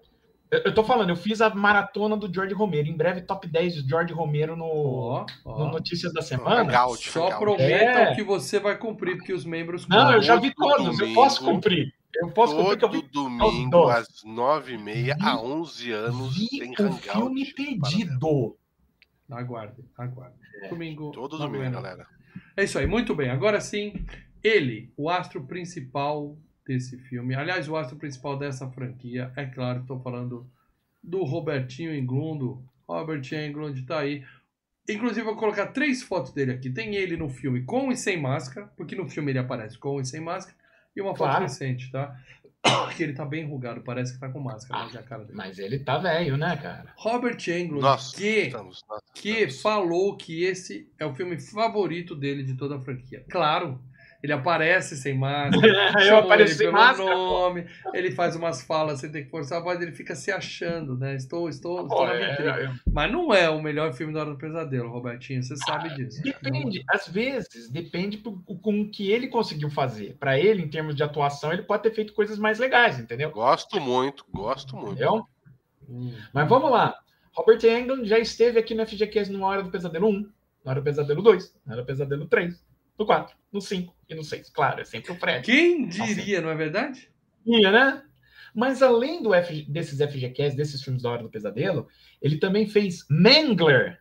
eu, 0.51 0.59
eu 0.67 0.75
tô 0.75 0.83
falando, 0.85 1.11
eu 1.11 1.17
fiz 1.17 1.41
a 1.41 1.49
maratona 1.55 2.17
do 2.17 2.33
George 2.33 2.55
Romero. 2.55 2.89
Em 2.89 2.97
breve, 2.97 3.21
top 3.23 3.47
10 3.49 3.83
do 3.83 3.89
George 3.89 4.13
Romero 4.13 4.57
no, 4.57 4.65
Ó, 4.65 5.27
no 5.45 5.53
ó. 5.53 5.71
Notícias 5.71 6.13
da 6.13 6.23
Semana. 6.23 6.63
Hangout, 6.63 7.11
Só 7.11 7.27
hangout. 7.29 7.39
prometam 7.39 8.03
É. 8.03 8.15
que 8.15 8.23
você 8.23 8.59
vai 8.59 8.77
cumprir, 8.77 9.17
porque 9.17 9.33
os 9.33 9.45
membros 9.45 9.87
Não, 9.89 10.13
eu 10.13 10.23
já 10.23 10.37
vi 10.37 10.53
Todo 10.55 10.69
todos, 10.69 10.87
eu 10.87 10.93
domingo, 10.99 11.15
posso 11.15 11.45
cumprir. 11.45 11.95
Eu 12.17 12.31
posso 12.33 12.57
cumprir 12.57 12.79
que 12.79 12.85
eu 12.85 12.89
Todo 12.91 13.03
vi, 13.03 13.09
domingo, 13.13 13.89
às 13.89 14.09
nove 14.25 14.75
e 14.75 14.79
meia, 14.79 15.15
Vi- 15.15 15.23
há 15.23 15.41
11 15.41 15.93
anos, 15.93 16.37
vi 16.37 16.49
tem 16.59 16.71
o 16.73 16.83
hangout. 16.83 17.01
filme 17.11 17.45
pedido. 17.55 18.57
Aguardem, 19.31 19.85
aguardem. 19.97 20.37
É. 20.63 20.69
Domingo. 20.69 21.13
Todo 21.13 21.39
domingo, 21.39 21.65
e 21.65 21.71
galera. 21.71 22.05
É 22.57 22.65
isso 22.65 22.79
aí, 22.79 22.87
muito 22.87 23.15
bem. 23.15 23.31
Agora 23.31 23.61
sim, 23.61 24.05
ele, 24.43 24.93
o 24.97 25.09
astro 25.09 25.45
principal 25.45 26.37
desse 26.73 26.97
filme. 26.99 27.35
Aliás, 27.35 27.69
o 27.69 27.77
astro 27.77 27.97
principal 27.97 28.39
dessa 28.39 28.69
franquia, 28.71 29.33
é 29.37 29.45
claro, 29.45 29.81
estou 29.81 29.99
falando 30.01 30.49
do 31.03 31.25
Robertinho 31.25 31.93
Englundo. 31.95 32.63
Robert 32.89 33.23
Englund 33.33 33.83
tá 33.83 33.99
aí. 34.01 34.25
Inclusive, 34.89 35.23
vou 35.25 35.37
colocar 35.37 35.69
três 35.69 36.03
fotos 36.03 36.33
dele 36.33 36.53
aqui. 36.53 36.71
Tem 36.71 36.95
ele 36.95 37.17
no 37.17 37.29
filme 37.29 37.63
com 37.65 37.91
e 37.91 37.97
sem 37.97 38.21
máscara, 38.21 38.71
porque 38.77 38.95
no 38.95 39.09
filme 39.09 39.33
ele 39.33 39.39
aparece 39.41 39.77
com 39.79 40.01
e 40.01 40.07
sem 40.07 40.21
máscara. 40.21 40.57
E 40.95 41.01
uma 41.01 41.11
foto 41.17 41.29
Claro. 41.31 41.43
recente, 41.45 41.91
tá? 41.91 42.17
Que 42.97 43.03
ele 43.03 43.13
tá 43.15 43.25
bem 43.25 43.45
enrugado, 43.45 43.81
parece 43.81 44.13
que 44.13 44.21
tá 44.21 44.29
com 44.29 44.39
máscara, 44.39 44.85
mas 44.85 44.95
é 44.95 45.03
cara 45.03 45.25
dele. 45.25 45.37
Mas 45.37 45.59
ele 45.59 45.79
tá 45.81 45.99
velho, 45.99 46.37
né, 46.37 46.57
cara? 46.57 46.93
Robert 46.97 47.39
Englund, 47.49 47.81
Nossa, 47.83 48.15
que 48.17 48.27
estamos, 48.47 48.85
nós 48.89 49.03
que 49.15 49.29
estamos. 49.31 49.63
falou 49.63 50.17
que 50.17 50.45
esse 50.45 50.89
é 50.99 51.07
o 51.07 51.15
filme 51.15 51.41
favorito 51.41 52.15
dele 52.15 52.43
de 52.45 52.55
toda 52.55 52.77
a 52.77 52.81
franquia. 52.81 53.25
Claro, 53.31 53.81
ele 54.23 54.33
aparece 54.33 54.97
sem 54.97 55.17
máscara, 55.19 56.05
eu 56.05 56.33
ele 56.33 56.49
sem 56.49 56.71
máscara. 56.71 57.15
nome, 57.15 57.67
ele 57.95 58.11
faz 58.13 58.37
umas 58.37 58.63
falas 58.63 59.01
sem 59.01 59.11
ter 59.11 59.25
que 59.25 59.31
forçar 59.31 59.59
a 59.59 59.63
voz, 59.63 59.81
ele 59.81 59.93
fica 59.93 60.15
se 60.15 60.31
achando, 60.31 60.97
né? 60.97 61.15
Estou, 61.15 61.49
estou, 61.49 61.83
estou 61.83 61.99
Pô, 61.99 62.07
na 62.07 62.15
é, 62.15 62.31
vitrine. 62.31 62.51
é, 62.51 62.73
Mas 62.93 63.11
não 63.11 63.33
é 63.33 63.49
o 63.49 63.63
melhor 63.63 63.93
filme 63.93 64.13
da 64.13 64.21
Hora 64.21 64.31
do 64.31 64.39
Pesadelo, 64.39 64.91
Robertinho, 64.91 65.43
você 65.43 65.57
sabe 65.57 65.95
disso. 65.95 66.23
Depende, 66.23 66.83
às 66.89 67.09
vezes, 67.09 67.71
depende 67.71 68.19
com 68.19 68.81
o 68.81 68.91
que 68.91 69.11
ele 69.11 69.29
conseguiu 69.29 69.71
fazer. 69.71 70.17
Para 70.19 70.39
ele, 70.39 70.63
em 70.63 70.69
termos 70.69 70.95
de 70.95 71.03
atuação, 71.03 71.53
ele 71.53 71.63
pode 71.63 71.83
ter 71.83 71.93
feito 71.95 72.13
coisas 72.13 72.39
mais 72.39 72.59
legais, 72.59 72.99
entendeu? 72.99 73.31
Gosto 73.31 73.81
muito, 73.81 74.25
gosto 74.33 74.77
muito. 74.77 74.93
Entendeu? 74.93 75.27
Hum. 75.89 76.13
Mas 76.33 76.49
vamos 76.49 76.71
lá. 76.71 76.95
Robert 77.33 77.61
Englund 77.65 78.09
já 78.09 78.19
esteve 78.19 78.59
aqui 78.59 78.75
no 78.75 78.87
FGCast 78.87 79.33
no 79.33 79.45
Hora 79.45 79.63
do 79.63 79.71
Pesadelo 79.71 80.09
1, 80.09 80.13
na 80.65 80.71
Hora 80.73 80.81
do 80.81 80.85
Pesadelo 80.85 81.23
2, 81.23 81.55
na 81.65 81.73
Hora 81.75 81.83
do 81.83 81.87
Pesadelo 81.87 82.27
3, 82.27 82.65
no 83.01 83.07
4, 83.07 83.35
no 83.51 83.61
5 83.63 83.97
e 84.11 84.15
no 84.15 84.23
6. 84.23 84.51
Claro, 84.51 84.83
é 84.83 84.85
sempre 84.85 85.11
o 85.11 85.17
Fred. 85.17 85.43
Quem 85.43 85.89
diria, 85.89 86.43
não 86.43 86.51
é 86.51 86.55
verdade? 86.55 87.11
Ia, 87.47 87.71
né? 87.73 88.03
Mas 88.55 88.83
além 88.83 89.23
do 89.23 89.33
F, 89.33 89.63
desses 89.63 89.99
FGCast, 89.99 90.55
desses 90.55 90.83
filmes 90.83 91.03
da 91.03 91.11
Hora 91.11 91.23
do 91.23 91.31
Pesadelo, 91.31 91.89
ele 92.21 92.37
também 92.37 92.69
fez 92.69 93.07
Mangler. 93.09 93.99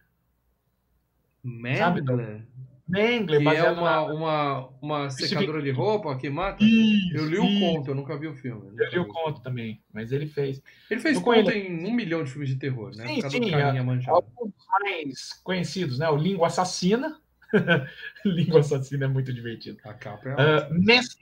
Mangler. 1.41 2.45
Mangler, 2.86 3.39
Que 3.39 3.47
é 3.56 3.72
uma, 3.72 3.82
na... 3.91 4.02
uma, 4.02 4.68
uma 4.82 5.10
secadora 5.12 5.62
de 5.62 5.70
roupa 5.70 6.18
que 6.18 6.30
mata? 6.30 6.62
Isso, 6.64 7.16
Eu 7.16 7.30
li 7.30 7.38
o 7.38 7.45
isso. 7.45 7.60
conto, 7.60 7.91
eu 7.91 7.95
nunca 7.95 8.18
vi 8.18 8.28
o 8.28 8.34
filme. 8.34 8.72
Eu 8.78 8.89
li 8.89 9.00
o 9.00 9.06
conto 9.08 9.39
também, 9.41 9.82
mas 9.93 10.12
ele 10.12 10.26
fez. 10.26 10.62
Ele 10.89 11.00
fez 11.00 11.16
Eu 11.16 11.22
conto 11.22 11.52
ele. 11.52 11.68
em 11.70 11.86
um 11.86 11.93
milhão 11.93 12.24
de 12.24 12.32
filmes 12.32 12.50
de 12.50 12.56
terror, 12.58 12.93
né? 12.97 13.08
Sim, 13.08 13.30
sim, 13.30 13.52
manjado. 13.86 14.16
Alguns 14.16 14.54
mais 14.82 15.34
conhecidos, 15.43 16.00
né? 16.00 16.10
O 16.10 16.18
Língua 16.18 16.47
Assassina. 16.47 17.22
Língua 18.26 18.60
Assassina 18.60 19.06
é 19.06 19.08
muito 19.08 19.34
divertido. 19.34 19.78
A 19.86 19.93
capa 19.93 20.30
é 20.30 20.34
Ah, 20.38 20.70
Mes- 20.72 21.18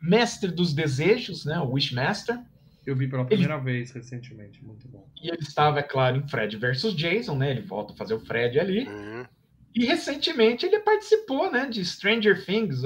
Mestre 0.00 0.50
dos 0.50 0.72
Desejos, 0.74 1.44
né? 1.44 1.58
O 1.60 1.72
Wishmaster. 1.72 2.38
Eu 2.86 2.94
vi 2.94 3.08
pela 3.08 3.24
primeira 3.24 3.56
vez 3.58 3.92
recentemente, 3.92 4.62
muito 4.62 4.86
bom. 4.88 5.08
E 5.22 5.28
ele 5.28 5.40
estava, 5.40 5.80
é 5.80 5.82
claro, 5.82 6.18
em 6.18 6.28
Fred 6.28 6.56
versus 6.58 6.94
Jason, 6.94 7.36
né? 7.36 7.50
Ele 7.50 7.62
volta 7.62 7.94
a 7.94 7.96
fazer 7.96 8.12
o 8.14 8.20
Fred 8.20 8.60
ali. 8.60 8.86
Uhum. 8.86 9.24
E 9.74 9.86
recentemente 9.86 10.66
ele 10.66 10.80
participou, 10.80 11.50
né? 11.50 11.66
De 11.66 11.82
Stranger 11.84 12.44
Things, 12.44 12.84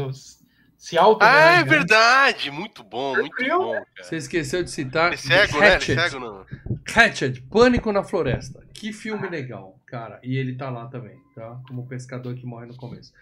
se 0.79 0.97
auto 0.97 1.25
Ah, 1.25 1.57
é 1.61 1.65
verdade. 1.65 2.51
Muito 2.51 2.85
bom, 2.85 3.17
muito 3.17 3.37
Viu? 3.37 3.59
bom, 3.59 3.73
cara. 3.73 3.87
Você 4.01 4.17
esqueceu 4.17 4.63
de 4.63 4.71
citar 4.71 5.09
Ele 5.09 5.15
é 5.15 5.17
cego, 5.17 5.59
né? 5.59 5.67
Ele 5.67 5.75
é 5.75 5.81
cego, 5.81 6.21
não. 6.21 6.47
Hatchet, 6.95 7.43
Pânico 7.43 7.93
na 7.93 8.05
Floresta. 8.05 8.65
Que 8.73 8.93
filme 8.93 9.29
legal, 9.29 9.79
cara. 9.85 10.21
E 10.23 10.37
ele 10.37 10.55
tá 10.57 10.71
lá 10.71 10.87
também, 10.87 11.19
tá? 11.35 11.61
Como 11.67 11.83
o 11.83 11.87
pescador 11.87 12.35
que 12.37 12.47
morre 12.47 12.67
no 12.67 12.77
começo. 12.77 13.13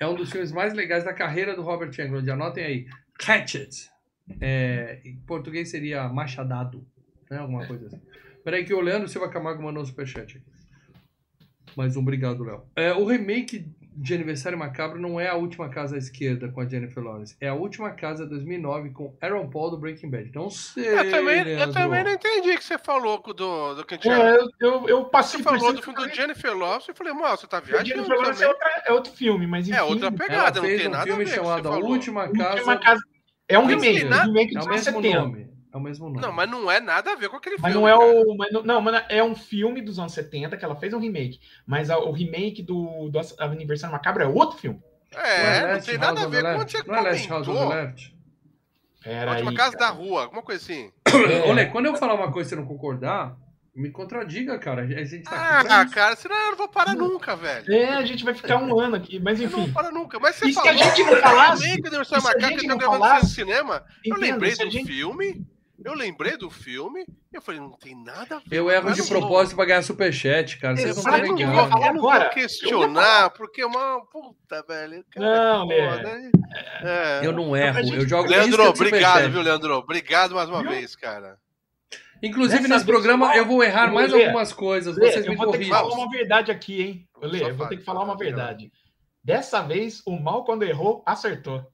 É 0.00 0.06
um 0.06 0.14
dos 0.14 0.30
filmes 0.30 0.50
mais 0.50 0.74
legais 0.74 1.04
da 1.04 1.14
carreira 1.14 1.54
do 1.54 1.62
Robert 1.62 1.92
Englund. 1.98 2.28
Anotem 2.28 2.64
aí. 2.64 2.86
Hatchet. 3.24 3.88
É, 4.40 5.00
em 5.04 5.16
português 5.20 5.70
seria 5.70 6.08
machadado, 6.08 6.84
né? 7.30 7.38
Alguma 7.38 7.64
coisa 7.64 7.86
assim. 7.86 8.02
Peraí 8.42 8.64
que 8.64 8.74
o 8.74 8.80
Leandro 8.80 9.08
Silva 9.08 9.28
Camargo 9.28 9.62
mandou 9.62 9.82
um 9.82 9.86
superchat 9.86 10.36
aqui. 10.36 10.46
Mais 11.76 11.96
um, 11.96 12.00
obrigado, 12.00 12.42
Léo. 12.42 12.64
É, 12.76 12.92
o 12.92 13.04
remake 13.04 13.66
de 13.96 14.14
Aniversário 14.14 14.58
Macabro 14.58 15.00
não 15.00 15.20
é 15.20 15.28
a 15.28 15.34
última 15.34 15.68
casa 15.68 15.94
à 15.94 15.98
esquerda 15.98 16.48
com 16.48 16.60
a 16.60 16.66
Jennifer 16.68 17.02
Lawrence. 17.02 17.36
É 17.40 17.48
a 17.48 17.54
última 17.54 17.90
casa 17.92 18.26
2009 18.26 18.90
com 18.90 19.16
Aaron 19.20 19.48
Paul 19.48 19.70
do 19.70 19.78
Breaking 19.78 20.10
Bad. 20.10 20.30
Não 20.34 20.50
sei, 20.50 20.88
Eu 20.88 21.10
também, 21.10 21.48
eu 21.48 21.72
também 21.72 22.04
não 22.04 22.10
entendi 22.12 22.50
o 22.50 22.56
que 22.58 22.64
você 22.64 22.78
falou 22.78 23.22
do, 23.22 23.74
do 23.74 23.84
que 23.84 23.94
a 23.94 23.96
gente 23.96 24.08
É, 24.08 24.36
eu, 24.36 24.48
eu, 24.60 24.88
eu 24.88 25.02
Você 25.04 25.10
passei 25.10 25.38
por 25.38 25.44
falou 25.44 25.60
cima 25.60 25.72
do 25.74 25.82
filme 25.82 26.08
do. 26.08 26.14
Jennifer 26.14 26.56
Lawrence 26.56 26.90
e 26.90 26.94
falei, 26.94 27.12
mano, 27.12 27.36
você 27.36 27.46
tá 27.46 27.60
viajando 27.60 27.86
Jennifer 27.88 28.16
Lawrence 28.18 28.42
é, 28.42 28.48
outra- 28.48 28.82
é 28.86 28.92
outro 28.92 29.12
filme, 29.12 29.46
mas 29.46 29.68
enfim. 29.68 29.78
É 29.78 29.82
outra 29.82 30.10
pegada, 30.12 30.60
não 30.60 30.68
tem 30.68 30.88
um 30.88 30.90
nada 30.90 31.02
a 31.02 31.06
filme 31.06 31.24
ver 31.24 31.34
chamado 31.34 31.68
você 31.68 31.74
A. 31.74 31.78
Última 31.78 32.24
Última 32.24 32.44
Casa. 32.44 32.76
Casa- 32.78 33.02
É 33.48 33.58
um 33.58 33.66
remake, 33.66 34.00
É 34.00 34.04
dos 34.04 34.10
o 34.10 34.14
anos 34.14 34.68
mesmo 34.68 35.02
70. 35.02 35.20
nome. 35.20 35.53
É 35.74 35.76
o 35.76 35.80
mesmo 35.80 36.08
nome. 36.08 36.20
Não, 36.20 36.32
mas 36.32 36.48
não 36.48 36.70
é 36.70 36.78
nada 36.78 37.10
a 37.12 37.16
ver 37.16 37.28
com 37.28 37.36
aquele 37.36 37.56
Mas 37.58 37.72
filme. 37.72 37.86
não 37.88 37.88
é 37.92 37.98
cara. 37.98 38.28
o. 38.30 38.36
Mas 38.36 38.52
não, 38.52 38.62
não, 38.62 38.80
mas 38.80 39.04
é 39.08 39.22
um 39.24 39.34
filme 39.34 39.82
dos 39.82 39.98
anos 39.98 40.12
70 40.12 40.56
que 40.56 40.64
ela 40.64 40.76
fez 40.76 40.94
um 40.94 41.00
remake. 41.00 41.40
Mas 41.66 41.90
a- 41.90 41.98
o 41.98 42.12
remake 42.12 42.62
do, 42.62 43.08
do 43.10 43.20
Aniversário 43.40 43.92
Macabro 43.92 44.22
é 44.22 44.26
outro 44.26 44.56
filme. 44.56 44.80
É, 45.16 45.60
não 45.62 45.68
Last 45.74 45.90
tem 45.90 45.98
House 45.98 46.06
nada 46.14 46.20
a 46.20 46.26
on 46.26 46.30
ver 46.30 46.42
com 46.42 46.60
onde 46.60 46.72
você 46.72 46.82
Não 46.86 46.94
é 46.94 47.00
Last 47.00 47.28
House 47.28 47.48
on 47.48 47.52
the 47.52 47.58
comentou. 47.58 47.76
Left? 47.84 48.16
Era 49.04 49.30
Última 49.32 49.50
aí, 49.50 49.56
casa 49.56 49.76
cara. 49.76 49.90
da 49.90 49.96
rua, 49.98 50.22
alguma 50.22 50.42
coisa 50.42 50.62
assim. 50.62 50.92
É. 51.06 51.40
Olha, 51.50 51.68
quando 51.70 51.86
eu 51.86 51.96
falar 51.96 52.14
uma 52.14 52.30
coisa 52.32 52.46
e 52.46 52.50
você 52.50 52.56
não 52.56 52.66
concordar, 52.66 53.36
me 53.74 53.90
contradiga, 53.90 54.56
cara. 54.58 54.82
A 54.82 54.86
gente 55.04 55.24
tá 55.24 55.58
aqui 55.60 55.72
Ah, 55.72 55.82
isso. 55.84 55.94
cara, 55.94 56.14
senão 56.16 56.36
eu 56.36 56.50
não 56.52 56.56
vou 56.56 56.68
parar 56.68 56.94
nunca, 56.94 57.34
velho. 57.36 57.72
É, 57.72 57.94
a 57.94 58.04
gente 58.04 58.24
vai 58.24 58.32
ficar 58.34 58.56
um 58.58 58.78
ano 58.78 58.94
aqui, 58.96 59.18
mas 59.18 59.40
Eu 59.40 59.46
não 59.46 59.50
vou 59.56 59.60
enfim. 59.64 59.72
parar 59.72 59.90
nunca. 59.90 60.18
Mas 60.20 60.36
você 60.36 60.46
E 60.46 60.48
se 60.50 60.54
falou. 60.54 60.70
a 60.70 60.72
gente 60.74 61.02
não 61.02 61.16
falasse- 61.16 61.64
remake 61.64 61.82
do 61.82 61.88
Aniversário 61.88 62.22
se 62.24 62.28
a 62.36 62.40
gente 62.48 62.60
que 62.60 62.66
não 62.68 62.78
tá 62.78 62.84
isso 62.84 62.92
falasse- 62.92 63.22
no 63.24 63.30
cinema. 63.30 63.84
Eu 64.04 64.16
lembrei 64.16 64.54
se 64.54 64.62
a 64.62 64.64
do 64.66 64.70
gente- 64.70 64.86
filme. 64.86 65.44
Eu 65.82 65.94
lembrei 65.94 66.36
do 66.36 66.48
filme. 66.50 67.04
Eu 67.32 67.42
falei, 67.42 67.60
não 67.60 67.72
tem 67.72 67.94
nada 67.96 68.36
a 68.36 68.38
ver. 68.38 68.44
Eu 68.58 68.70
erro 68.70 68.92
de 68.92 69.00
não- 69.00 69.08
propósito 69.08 69.56
pra 69.56 69.64
ganhar 69.64 69.82
superchat, 69.82 70.58
cara. 70.58 70.76
Vocês 70.76 70.96
não 70.96 71.02
Exato, 71.02 71.16
Eu 71.26 71.32
não 71.32 71.40
eu 71.40 71.46
não 71.94 72.00
vou 72.00 72.10
agora. 72.10 72.28
questionar, 72.30 73.30
porque 73.30 73.60
é 73.62 73.66
uma 73.66 74.00
puta, 74.06 74.62
velho. 74.66 75.04
cara, 75.10 75.26
Não, 75.58 75.72
é 75.72 75.74
Lê. 75.74 75.90
foda, 75.96 76.18
hein? 76.20 76.30
É. 76.82 77.20
Eu 77.26 77.32
não 77.32 77.56
erro, 77.56 77.82
gente- 77.82 77.96
eu 77.96 78.08
jogo 78.08 78.28
Leandro, 78.28 78.68
obrigado, 78.68 79.30
viu, 79.30 79.42
Leandro? 79.42 79.74
Obrigado 79.74 80.34
mais 80.34 80.48
uma 80.48 80.62
Viu? 80.62 80.70
vez, 80.70 80.94
cara. 80.94 81.38
Inclusive, 82.22 82.66
nesse 82.68 82.86
programa 82.86 83.36
eu 83.36 83.44
vou 83.44 83.62
errar 83.62 83.92
mais 83.92 84.10
ler. 84.12 84.26
algumas 84.26 84.52
coisas. 84.52 84.96
Lê, 84.96 85.10
Vocês 85.12 85.26
me 85.26 85.32
eu 85.34 85.36
vou 85.36 85.50
ter 85.50 85.58
que 85.58 85.68
falar 85.68 85.92
uma 85.92 86.08
verdade 86.08 86.50
aqui, 86.50 86.80
hein? 86.82 87.08
Lê, 87.20 87.42
eu 87.42 87.54
vou 87.56 87.66
ter 87.68 87.76
que 87.78 87.84
falar 87.84 88.02
uma 88.02 88.16
verdade. 88.16 88.72
Dessa 89.22 89.60
vez, 89.62 90.02
o 90.06 90.18
mal, 90.18 90.44
quando 90.44 90.62
errou, 90.62 91.02
acertou. 91.04 91.66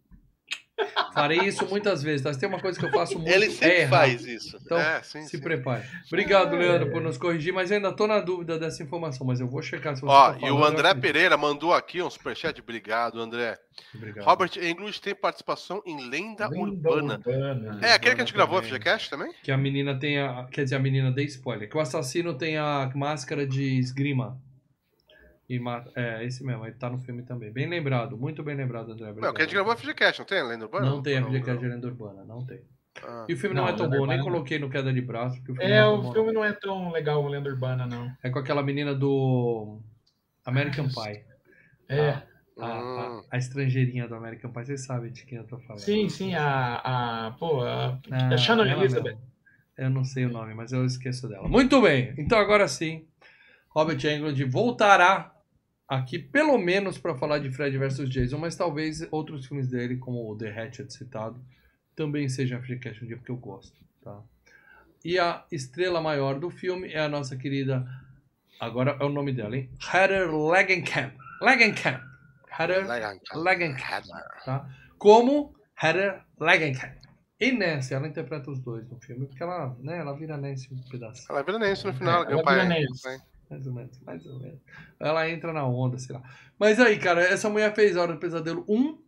Farei 1.15 1.41
isso 1.41 1.67
muitas 1.69 2.03
vezes, 2.03 2.23
tá? 2.23 2.33
Se 2.33 2.39
tem 2.39 2.49
uma 2.49 2.61
coisa 2.61 2.79
que 2.79 2.85
eu 2.85 2.91
faço 2.91 3.15
muito, 3.19 3.31
Ele 3.31 3.47
é 3.47 3.51
sempre 3.51 3.77
errar. 3.81 3.89
faz 3.91 4.25
isso. 4.25 4.57
Então, 4.63 4.79
é, 4.79 5.03
sim, 5.03 5.23
Se 5.23 5.37
sim. 5.37 5.41
prepare. 5.41 5.85
Obrigado, 6.07 6.55
É. 6.55 6.59
Leandro, 6.59 6.91
por 6.91 7.01
nos 7.03 7.19
corrigir, 7.19 7.53
mas 7.53 7.71
ainda 7.73 7.93
tô 7.93 8.07
na 8.07 8.21
dúvida 8.21 8.59
dessa 8.59 8.83
informação, 8.83 9.27
mas 9.27 9.41
eu 9.41 9.49
vou 9.49 9.61
checar 9.63 9.95
se 9.97 10.03
você 10.03 10.13
Ó, 10.13 10.33
tá 10.33 10.47
e 10.47 10.51
o 10.51 10.65
André. 10.65 10.95
Pereira 10.95 11.37
mandou 11.37 11.73
aqui 11.75 12.01
um 12.03 12.09
superchat. 12.11 12.61
Obrigado, 12.61 13.21
André. 13.21 13.59
Obrigado. 13.95 14.25
Robert 14.25 14.51
Englund 14.63 15.01
tem 15.01 15.15
participação 15.15 15.83
em 15.87 16.09
Lenda, 16.09 16.47
Lenda 16.49 16.61
Urbana. 16.63 17.15
Urbana. 17.27 17.79
É, 17.83 17.93
aquele 17.93 18.15
que 18.15 18.21
a 18.21 18.25
gente 18.25 18.35
gravou 18.35 18.59
a 18.59 18.61
também. 18.61 18.75
FGCast 18.79 19.11
também? 19.11 19.33
Que 19.43 19.51
a 19.51 19.57
menina 19.57 19.99
tem 19.99 20.19
a. 20.21 20.47
Quer 20.51 20.65
dizer, 20.65 20.77
a 20.77 20.81
menina 20.81 21.11
dê 21.11 21.25
spoiler. 21.25 21.69
Que 21.69 21.77
o 21.77 21.81
assassino 21.81 22.35
tem 22.35 22.57
a 22.57 22.91
máscara 22.95 23.47
de 23.47 23.79
esgrima. 23.79 24.39
E 25.53 25.59
mata. 25.59 25.91
É, 25.97 26.25
esse 26.25 26.45
mesmo, 26.45 26.65
ele 26.65 26.77
tá 26.77 26.89
no 26.89 26.99
filme 26.99 27.23
também. 27.25 27.51
Bem 27.51 27.69
lembrado, 27.69 28.17
muito 28.17 28.41
bem 28.41 28.55
lembrado, 28.55 28.93
André. 28.93 29.13
Não, 29.15 29.35
que 29.35 29.43
a 29.43 29.45
gente 29.45 29.53
gravou 29.55 29.73
a 29.73 29.77
FGCast, 29.77 30.21
não 30.21 30.27
tem? 30.27 30.43
Lenda 30.45 30.65
Urbana? 30.67 30.87
Não 30.89 31.03
tem 31.03 31.17
a 31.17 31.21
Não, 31.21 31.29
FGCast 31.29 31.61
de 31.61 31.69
lenda 31.69 31.89
urbana, 31.89 32.25
não 32.25 32.47
tem. 32.47 32.61
Ah. 33.03 33.27
E 33.29 33.35
o 33.35 33.37
filme 33.37 33.57
não, 33.57 33.67
é 33.67 33.71
Não, 33.73 33.77
tão 33.77 33.87
Lenda 33.87 33.99
bom, 33.99 34.07
nem 34.07 34.17
Urbana- 34.19 34.33
coloquei 34.33 34.59
no 34.61 34.71
queda 34.71 34.93
de 34.93 35.01
braço. 35.01 35.37
Porque 35.39 35.51
o 35.53 35.55
filme 35.57 35.71
É, 35.73 35.81
não 35.81 35.95
o 35.99 36.03
bom, 36.03 36.13
filme 36.13 36.33
não 36.33 36.45
é 36.45 36.53
tão 36.53 36.93
legal, 36.93 37.25
o 37.25 37.29
Lenda 37.29 37.51
Urbana, 37.51 37.85
não. 37.85 38.13
É 38.23 38.31
com 38.31 38.39
aquela 38.39 38.63
menina 38.63 38.95
do 38.95 39.81
American 40.47 40.87
Pie. 40.87 41.25
É. 41.89 42.23
A, 42.61 42.67
a, 42.67 43.11
Hum. 43.19 43.25
a 43.31 43.37
estrangeirinha 43.39 44.07
do 44.07 44.15
American 44.15 44.53
Pie, 44.53 44.67
vocês 44.67 44.85
sabem 44.85 45.11
de 45.11 45.25
quem 45.27 45.39
eu 45.39 45.45
tô 45.45 45.59
falando. 45.59 45.81
Sim, 45.83 46.09
sim, 46.09 46.35
a. 46.37 47.27
a 47.27 47.31
pô, 47.33 47.63
a, 47.63 47.99
Ah, 48.11 48.29
a 48.35 48.37
Shannon 48.37 48.65
ela 48.67 48.83
Elizabeth. 48.85 49.15
mesmo. 49.15 49.21
Eu 49.77 49.91
não 49.91 50.05
sei 50.05 50.27
o 50.27 50.31
nome, 50.31 50.55
mas 50.55 50.71
eu 50.73 50.85
esqueço 50.85 51.27
dela. 51.29 51.49
Muito 51.49 51.81
bem, 51.83 52.15
então 52.19 52.39
agora 52.39 52.69
sim, 52.69 53.07
Robert 53.71 53.99
Englund 54.05 54.45
voltará 54.45 55.33
aqui 55.91 56.21
pelo 56.21 56.57
menos 56.57 56.97
para 56.97 57.17
falar 57.17 57.41
de 57.41 57.51
Fred 57.51 57.77
vs 57.77 58.09
Jason, 58.09 58.39
mas 58.39 58.55
talvez 58.55 59.05
outros 59.11 59.47
filmes 59.47 59.67
dele, 59.67 59.97
como 59.97 60.31
o 60.31 60.39
The 60.39 60.49
Hatchet 60.49 60.93
citado, 60.93 61.45
também 61.97 62.29
sejam 62.29 62.63
FGCast 62.63 63.03
um 63.03 63.09
dia, 63.09 63.17
porque 63.17 63.33
eu 63.33 63.37
gosto. 63.37 63.77
Tá? 64.01 64.23
E 65.05 65.19
a 65.19 65.45
estrela 65.51 66.01
maior 66.01 66.39
do 66.39 66.49
filme 66.49 66.93
é 66.93 67.01
a 67.01 67.09
nossa 67.09 67.37
querida, 67.37 67.85
agora 68.61 68.97
é 69.01 69.05
o 69.05 69.09
nome 69.09 69.33
dela, 69.33 69.57
hein? 69.57 69.69
Heather 69.93 70.31
Langenkamp. 70.31 71.13
Langenkamp. 71.43 72.01
Heather 72.57 72.87
Langenkamp. 73.35 74.05
Tá? 74.45 74.71
Como 74.97 75.57
Heather 75.83 76.23
Langenkamp. 76.39 77.01
E 77.41 77.51
Nancy, 77.51 77.95
ela 77.95 78.07
interpreta 78.07 78.51
os 78.51 78.61
dois 78.61 78.89
no 78.89 79.01
filme, 79.01 79.27
porque 79.27 79.43
ela, 79.43 79.75
né, 79.81 79.99
ela 79.99 80.13
vira 80.13 80.37
Nancy 80.37 80.73
um 80.73 80.89
pedaço. 80.89 81.27
Ela 81.29 81.43
vira 81.43 81.59
Nancy 81.59 81.87
no 81.87 81.95
final. 81.95 82.23
É, 82.23 82.27
meu 82.27 82.35
ela 82.35 82.45
pai. 82.45 82.61
vira 82.61 82.81
Nancy. 82.81 83.23
Mais 83.51 83.67
ou 83.67 83.73
menos, 83.73 84.01
mais 84.01 84.25
ou 84.27 84.39
menos. 84.39 84.61
Ela 84.99 85.29
entra 85.29 85.53
na 85.53 85.67
onda, 85.67 85.99
sei 85.99 86.15
lá. 86.15 86.23
Mas 86.59 86.79
aí, 86.79 86.99
cara, 86.99 87.21
essa 87.21 87.51
mulher 87.51 87.75
fez 87.75 87.97
Hora 87.97 88.13
do 88.13 88.21
Pesadelo 88.21 88.65
1, 88.69 88.99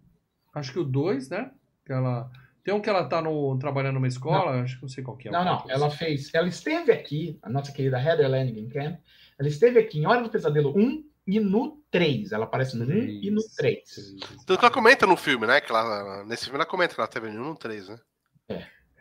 acho 0.54 0.72
que 0.72 0.78
o 0.80 0.84
2, 0.84 1.28
né? 1.28 1.52
Que 1.86 1.92
ela... 1.92 2.28
Tem 2.64 2.72
um 2.74 2.80
que 2.80 2.88
ela 2.88 3.04
tá 3.08 3.20
no, 3.20 3.58
trabalhando 3.58 3.94
numa 3.94 4.06
escola, 4.06 4.62
acho 4.62 4.76
que 4.76 4.82
não 4.82 4.88
sei 4.88 5.02
qual 5.02 5.16
que 5.16 5.28
é. 5.28 5.32
Não, 5.32 5.44
não, 5.44 5.64
ela 5.68 5.90
fez. 5.90 6.32
Ela 6.32 6.46
esteve 6.46 6.92
aqui, 6.92 7.38
a 7.42 7.50
nossa 7.50 7.72
querida 7.72 8.00
Heather 8.00 8.28
Langenkamp, 8.28 9.00
ela 9.38 9.48
esteve 9.48 9.80
aqui 9.80 9.98
em 9.98 10.06
Hora 10.06 10.22
do 10.22 10.30
Pesadelo 10.30 10.72
1 10.76 11.04
e 11.26 11.40
no 11.40 11.82
3. 11.90 12.30
Ela 12.30 12.44
aparece 12.44 12.76
no 12.76 12.84
1 12.84 12.88
e 12.90 13.30
no 13.30 13.42
3. 13.56 13.80
Tanto 14.46 14.58
que 14.58 14.64
ela 14.64 14.72
comenta 14.72 15.06
no 15.06 15.16
filme, 15.16 15.46
né? 15.46 15.60
Que 15.60 15.72
ela, 15.72 16.24
nesse 16.24 16.44
filme 16.44 16.56
ela 16.56 16.66
comenta 16.66 16.94
que 16.94 17.00
ela 17.00 17.08
teve 17.08 17.30
no 17.30 17.50
1 17.50 17.56
3, 17.56 17.88
né? 17.88 17.98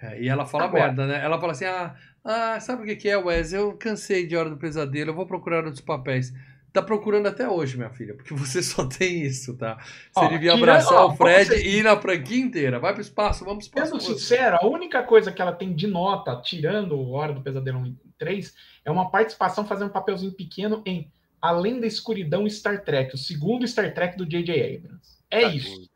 É, 0.01 0.19
e 0.19 0.27
ela 0.27 0.45
fala 0.45 0.65
Agora. 0.65 0.85
merda, 0.85 1.05
né? 1.05 1.23
Ela 1.23 1.39
fala 1.39 1.51
assim: 1.51 1.65
ah, 1.65 1.95
ah, 2.23 2.59
sabe 2.59 2.83
o 2.83 2.85
que, 2.85 2.95
que 2.95 3.09
é, 3.09 3.17
Wes? 3.17 3.53
Eu 3.53 3.73
cansei 3.73 4.25
de 4.27 4.35
Hora 4.35 4.49
do 4.49 4.57
Pesadelo, 4.57 5.11
eu 5.11 5.15
vou 5.15 5.25
procurar 5.25 5.63
outros 5.65 5.81
papéis. 5.81 6.33
Tá 6.73 6.81
procurando 6.81 7.27
até 7.27 7.49
hoje, 7.49 7.75
minha 7.75 7.89
filha, 7.89 8.13
porque 8.13 8.33
você 8.35 8.63
só 8.63 8.85
tem 8.87 9.23
isso, 9.23 9.57
tá? 9.57 9.77
Você 9.77 10.25
Ó, 10.25 10.27
devia 10.27 10.53
tira- 10.53 10.71
abraçar 10.73 10.99
ó, 11.01 11.07
o 11.11 11.15
Fred 11.17 11.45
ser- 11.49 11.65
e 11.65 11.79
ir 11.79 11.83
na 11.83 11.99
franquia 11.99 12.37
inteira. 12.39 12.79
Vai 12.79 12.93
pro 12.93 13.01
espaço, 13.01 13.43
vamos 13.43 13.67
pro 13.67 13.83
espaço. 13.83 13.99
Sendo 14.05 14.17
sincero, 14.19 14.57
a 14.61 14.65
única 14.65 15.03
coisa 15.03 15.31
que 15.31 15.41
ela 15.41 15.51
tem 15.51 15.73
de 15.73 15.85
nota, 15.87 16.39
tirando 16.41 16.95
o 16.95 17.11
Hora 17.11 17.33
do 17.33 17.41
Pesadelo 17.41 17.79
1 17.79 17.85
e 17.87 17.95
3, 18.17 18.53
é 18.85 18.91
uma 18.91 19.09
participação 19.11 19.65
fazendo 19.65 19.89
um 19.89 19.93
papelzinho 19.93 20.31
pequeno 20.31 20.81
em 20.85 21.11
Além 21.41 21.79
da 21.79 21.87
Escuridão 21.87 22.47
Star 22.47 22.83
Trek, 22.85 23.15
o 23.15 23.17
segundo 23.17 23.67
Star 23.67 23.91
Trek 23.95 24.15
do 24.15 24.25
J.J. 24.27 24.75
Abrams. 24.77 25.17
É 25.29 25.41
Tadinho. 25.41 25.57
isso. 25.59 25.89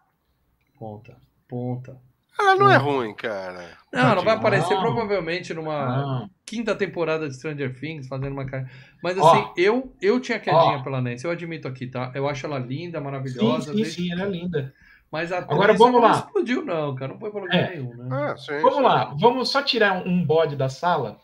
Ponta, 0.78 1.16
ponta. 1.48 1.98
Ela 2.38 2.56
não 2.56 2.70
é 2.70 2.76
ruim, 2.78 3.14
cara. 3.14 3.78
Não, 3.94 4.16
não 4.16 4.24
vai 4.24 4.34
Não. 4.34 4.40
aparecer 4.42 4.78
provavelmente 4.78 5.54
numa 5.54 5.86
Não. 5.98 6.30
quinta 6.46 6.76
temporada 6.76 7.28
de 7.30 7.36
Stranger 7.36 7.80
Things, 7.80 8.08
fazendo 8.08 8.34
uma 8.34 8.46
cara. 8.46 8.70
Mas 9.02 9.18
Ó. 9.18 9.32
assim, 9.32 9.50
eu, 9.58 9.94
eu 10.02 10.20
tinha 10.20 10.38
quedinha 10.40 10.78
Ó. 10.80 10.84
pela 10.84 11.02
Nancy, 11.02 11.24
eu 11.26 11.32
admito 11.32 11.68
aqui, 11.68 11.88
tá? 11.88 12.12
Eu 12.14 12.28
acho 12.28 12.46
ela 12.46 12.60
linda, 12.60 12.98
Sim, 13.00 13.04
maravilhosa. 13.06 13.72
sim, 13.72 13.76
desde- 13.78 13.94
sim, 14.04 14.12
ela 14.12 14.24
é 14.24 14.30
linda. 14.30 14.74
Mas 15.12 15.32
a 15.32 15.38
Agora 15.38 15.74
vamos 15.74 15.96
ela 16.02 16.08
lá. 16.08 16.10
não 16.12 16.20
explodiu, 16.26 16.66
não, 16.66 16.94
cara. 16.96 17.14
Não 17.14 17.20
foi 17.20 17.32
pra 17.32 17.40
lugar 17.42 17.56
É. 17.56 17.70
nenhum, 17.76 17.96
né? 17.96 18.08
Ah, 18.12 18.36
sim, 18.38 18.60
Vamos 18.60 18.76
sim. 18.78 18.82
lá, 18.84 19.16
vamos 19.18 19.50
só 19.50 19.62
tirar 19.62 20.06
um, 20.06 20.26
bode 20.26 20.58
da 20.58 20.68
sala. 20.68 21.18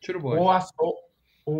Tira 0.00 0.18
o 0.18 0.20
bode. 0.20 0.40
O, 0.42 0.50
as- 0.50 0.70
o, 0.78 0.94
o, 1.46 1.52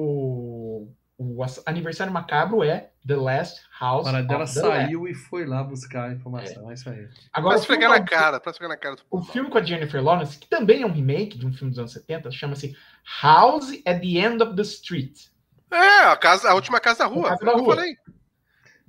o 1.19 1.45
aniversário 1.67 2.13
macabro 2.13 2.63
é 2.63 2.91
The 3.07 3.17
Last 3.17 3.61
House. 3.81 4.05
Para 4.05 4.23
dela 4.23 4.45
of 4.45 4.55
the 4.55 4.61
Left. 4.63 4.85
saiu 4.85 5.09
e 5.09 5.15
foi 5.15 5.45
lá 5.45 5.65
buscar 5.65 6.11
a 6.11 6.13
informação. 6.13 6.71
É, 6.71 6.75
isso 6.75 6.89
aí. 6.89 7.09
Agora, 7.33 7.55
Pra 7.57 7.61
esfregar 7.63 7.91
na 7.91 8.01
cara, 8.05 8.39
pra 8.39 8.51
esfregar 8.53 8.77
na 8.77 8.81
cara 8.81 8.95
do 8.97 9.03
o 9.11 9.21
filme 9.23 9.51
com 9.51 9.59
a 9.59 9.63
Jennifer 9.63 10.03
Lawrence, 10.03 10.39
que 10.39 10.47
também 10.49 10.83
é 10.83 10.87
um 10.87 10.93
remake 10.93 11.37
de 11.37 11.45
um 11.47 11.53
filme 11.53 11.71
dos 11.71 11.79
anos 11.81 11.93
70, 11.93 12.31
chama-se 12.31 12.77
House 13.23 13.73
at 13.85 14.01
the 14.01 14.19
End 14.19 14.43
of 14.43 14.55
the 14.55 14.63
Street. 14.63 15.27
É, 15.71 16.05
a, 16.07 16.17
casa, 16.17 16.49
a 16.51 16.55
última 16.55 16.79
casa 16.81 17.01
da 17.01 17.07
rua. 17.07 17.27
A 17.27 17.31
casa 17.31 17.45
da 17.45 17.53
que 17.53 17.59
eu 17.59 17.65
rua. 17.65 17.75
falei. 17.77 17.97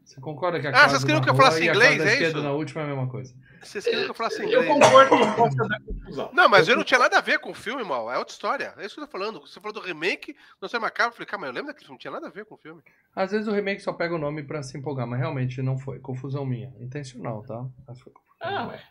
Você 0.06 0.22
concorda 0.22 0.60
que 0.60 0.68
a 0.68 0.70
Ah, 0.70 0.74
casa 0.74 0.90
vocês 0.92 1.04
queriam 1.04 1.22
que 1.22 1.30
eu 1.30 1.34
rua 1.34 1.44
falasse 1.46 1.68
inglês, 1.68 2.00
é 2.02 2.28
isso? 2.30 2.42
na 2.42 2.52
última 2.52 2.82
é 2.82 2.84
a 2.86 2.88
mesma 2.88 3.08
coisa. 3.08 3.34
Vocês 3.62 3.84
queriam 3.84 4.06
que 4.06 4.12
eu 4.12 4.16
falasse 4.16 4.42
Eu 4.42 4.48
inglês. 4.64 4.68
concordo 4.68 5.18
que 5.18 5.36
possa 5.36 5.68
dar 5.68 5.80
confusão. 5.82 6.30
Não, 6.34 6.50
mas 6.50 6.68
eu 6.68 6.76
não 6.76 6.84
tinha 6.84 7.00
nada 7.00 7.18
a 7.18 7.22
ver 7.22 7.40
com 7.40 7.52
o 7.52 7.54
filme, 7.54 7.84
mal. 7.84 8.12
É 8.12 8.18
outra 8.18 8.34
história. 8.34 8.74
É 8.78 8.86
isso 8.86 8.96
que 8.96 9.02
eu 9.02 9.06
tô 9.06 9.12
falando. 9.12 9.42
Você 9.42 9.60
falou 9.60 9.74
do 9.74 9.80
remake, 9.82 10.36
não 10.62 10.70
sei 10.70 10.80
macabro. 10.80 11.12
Eu 11.12 11.16
falei, 11.16 11.28
cara, 11.28 11.42
mas 11.42 11.48
eu 11.50 11.54
lembro 11.54 11.68
daquele 11.68 11.86
filme, 11.86 11.96
não 11.96 12.00
tinha 12.00 12.12
nada 12.12 12.28
a 12.28 12.32
ver 12.32 12.46
com 12.46 12.56
o 12.56 12.58
filme. 12.58 12.82
Às 13.16 13.32
vezes 13.32 13.48
o 13.48 13.52
remake 13.52 13.82
só 13.82 13.94
pega 13.94 14.16
o 14.16 14.20
nome 14.20 14.44
pra 14.44 14.64
se 14.64 14.78
empolgar, 14.78 15.06
mas 15.08 15.20
realmente 15.20 15.62
não 15.62 15.78
foi. 15.78 16.00
Confusão 16.00 16.46
minha. 16.46 16.74
Intencional, 16.80 17.44
tá? 17.44 17.66
Mas 17.88 18.00
foi 18.00 18.12
confusão. 18.14 18.38
Ah, 18.40 18.68
ué. 18.68 18.84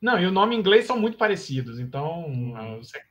Não, 0.00 0.18
e 0.20 0.26
o 0.26 0.30
nome 0.30 0.54
em 0.54 0.58
inglês 0.60 0.86
são 0.86 0.96
muito 0.98 1.18
parecidos, 1.18 1.80
então 1.80 2.54
ah, 2.56 2.76
você, 2.76 3.02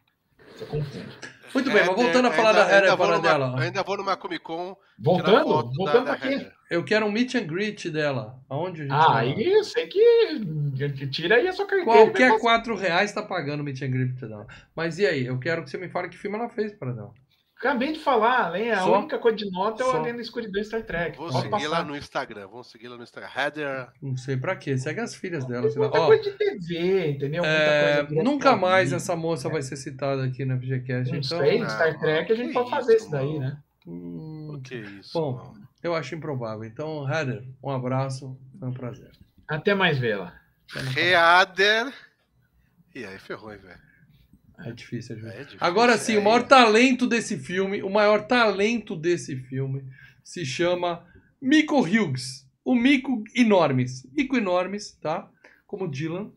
você 0.56 0.66
confunde. 0.66 1.18
Muito 1.54 1.72
bem, 1.72 1.86
mas 1.86 1.95
voltando 1.95 2.28
a 2.28 2.32
falar 2.32 2.50
ainda- 2.50 2.64
da 2.64 2.70
Heather 2.70 2.84
ainda 2.84 2.95
vou 2.95 3.08
para 3.08 3.18
numa- 3.18 3.30
dela. 3.30 3.60
Ainda 3.62 3.84
vou 3.84 3.98
numa 3.98 4.18
Comic 4.18 4.43
Con. 4.43 4.76
Voltando? 5.00 5.45
Voltando 5.45 5.86
da- 5.86 5.91
pra 5.91 6.02
da 6.02 6.18
quê? 6.18 6.28
Heather. 6.34 6.54
Eu 6.70 6.84
quero 6.84 7.06
um 7.06 7.12
meet 7.12 7.36
and 7.36 7.45
greet 7.45 7.89
dela. 7.89 8.39
Aonde 8.50 8.82
a 8.82 8.84
gente 8.86 8.93
Ah, 8.93 9.08
vai? 9.14 9.28
aí 9.32 9.54
eu 9.54 9.64
sei 9.64 9.88
que 9.88 11.08
tira 11.10 11.36
aí 11.36 11.48
a 11.48 11.54
sua 11.54 11.66
carteira. 11.66 11.86
Qualquer. 12.06 12.39
4 12.39 12.76
reais 12.76 13.12
tá 13.14 13.22
pagando 13.22 13.62
o 13.62 13.64
meet 13.64 13.82
and 13.82 13.88
greet 13.89 14.14
dela. 14.20 14.45
Mas 14.76 15.00
e 15.00 15.06
aí? 15.06 15.26
Eu 15.26 15.39
quero 15.39 15.64
que 15.64 15.70
você 15.70 15.78
me 15.78 15.88
fale 15.89 16.10
que 16.10 16.18
filme 16.18 16.38
ela 16.38 16.50
fez 16.50 16.74
para 16.74 16.91
dela. 16.91 17.12
Acabei 17.60 17.93
de 17.93 17.99
falar, 17.99 18.51
né? 18.51 18.72
A 18.72 18.82
Só? 18.84 18.99
única 18.99 19.18
coisa 19.18 19.36
de 19.38 19.49
nota 19.51 19.82
é 19.84 19.86
o? 19.88 19.91
Além 19.91 20.16
da 20.16 20.22
Escuridão 20.22 20.64
Star 20.64 20.84
Trek. 20.84 21.18
Vou 21.18 21.28
Pode 21.28 21.39
seguir 21.39 21.49
passar. 21.51 21.68
lá 21.70 21.84
no 21.84 21.95
Instagram. 21.97 22.47
Vamos 22.47 22.70
seguir 22.72 22.88
lá 22.88 22.97
no 22.97 23.03
Instagram. 23.03 23.30
Heather. 23.36 23.88
Não 24.01 24.16
sei 24.16 24.38
pra 24.38 24.55
quê. 24.55 24.78
Segue 24.78 24.99
as 24.99 25.16
filhas 25.16 25.43
dela. 25.45 25.68
sei 25.70 25.82
lá. 25.82 25.88
Muita 25.88 26.01
Ó, 26.01 26.05
coisa 26.08 26.24
de 26.24 26.32
TV, 26.38 27.12
entendeu? 27.12 27.41
Muita 27.43 27.47
é, 27.58 28.03
nunca 28.24 28.55
mais 28.55 28.93
essa 28.93 29.16
moça 29.16 29.49
vai 29.49 29.64
ser 29.64 29.76
citada 29.76 30.24
aqui 30.24 30.45
na 30.45 30.55
FGCast. 30.58 31.12
Não 31.12 31.20
Então, 31.20 31.39
sei, 31.39 31.64
Star 31.68 31.99
Trek 31.99 32.32
a 32.32 32.36
gente 32.36 32.47
que 32.49 32.53
pode 32.53 32.70
fazer 32.70 32.95
isso, 32.95 33.05
isso 33.05 33.12
daí, 33.12 33.39
né? 33.39 33.58
hum, 33.88 34.62
Que 34.64 34.76
isso. 34.76 35.14
Bom. 35.14 35.34
mano. 35.38 35.68
eu 35.82 35.95
acho 35.95 36.14
improvável. 36.14 36.64
Então, 36.64 37.10
Heather, 37.12 37.43
um 37.64 37.72
abraço. 37.72 38.38
Foi 38.60 38.68
um 38.70 38.74
prazer. 38.74 39.12
Até 39.47 39.74
mais 39.74 39.97
vê-la. 39.97 40.32
Heather. 40.95 41.91
E 42.93 43.03
aí, 43.05 43.18
ferrou, 43.20 43.51
hein, 43.51 43.60
velho. 43.60 43.86
É 44.66 44.72
difícil, 44.72 45.16
é 45.16 45.20
É 45.20 45.22
difícil. 45.22 45.43
difícil, 45.43 45.58
Agora 45.62 45.97
sim, 45.97 46.16
é. 46.16 46.20
o 46.20 46.24
maior 46.24 46.43
talento 46.47 47.05
desse 47.08 47.38
filme, 47.38 47.84
o 47.84 47.89
maior 47.89 48.26
talento 48.28 48.95
desse 48.95 49.36
filme 49.36 49.84
se 50.24 50.45
chama 50.45 51.05
Mico 51.41 51.80
Hughes. 51.80 52.47
O 52.66 52.76
Mico 52.76 53.24
Enormes. 53.36 54.05
Mico 54.12 54.36
Enormes, 54.36 54.97
tá? 55.01 55.30
Como 55.66 55.88
Dylan. 55.88 56.32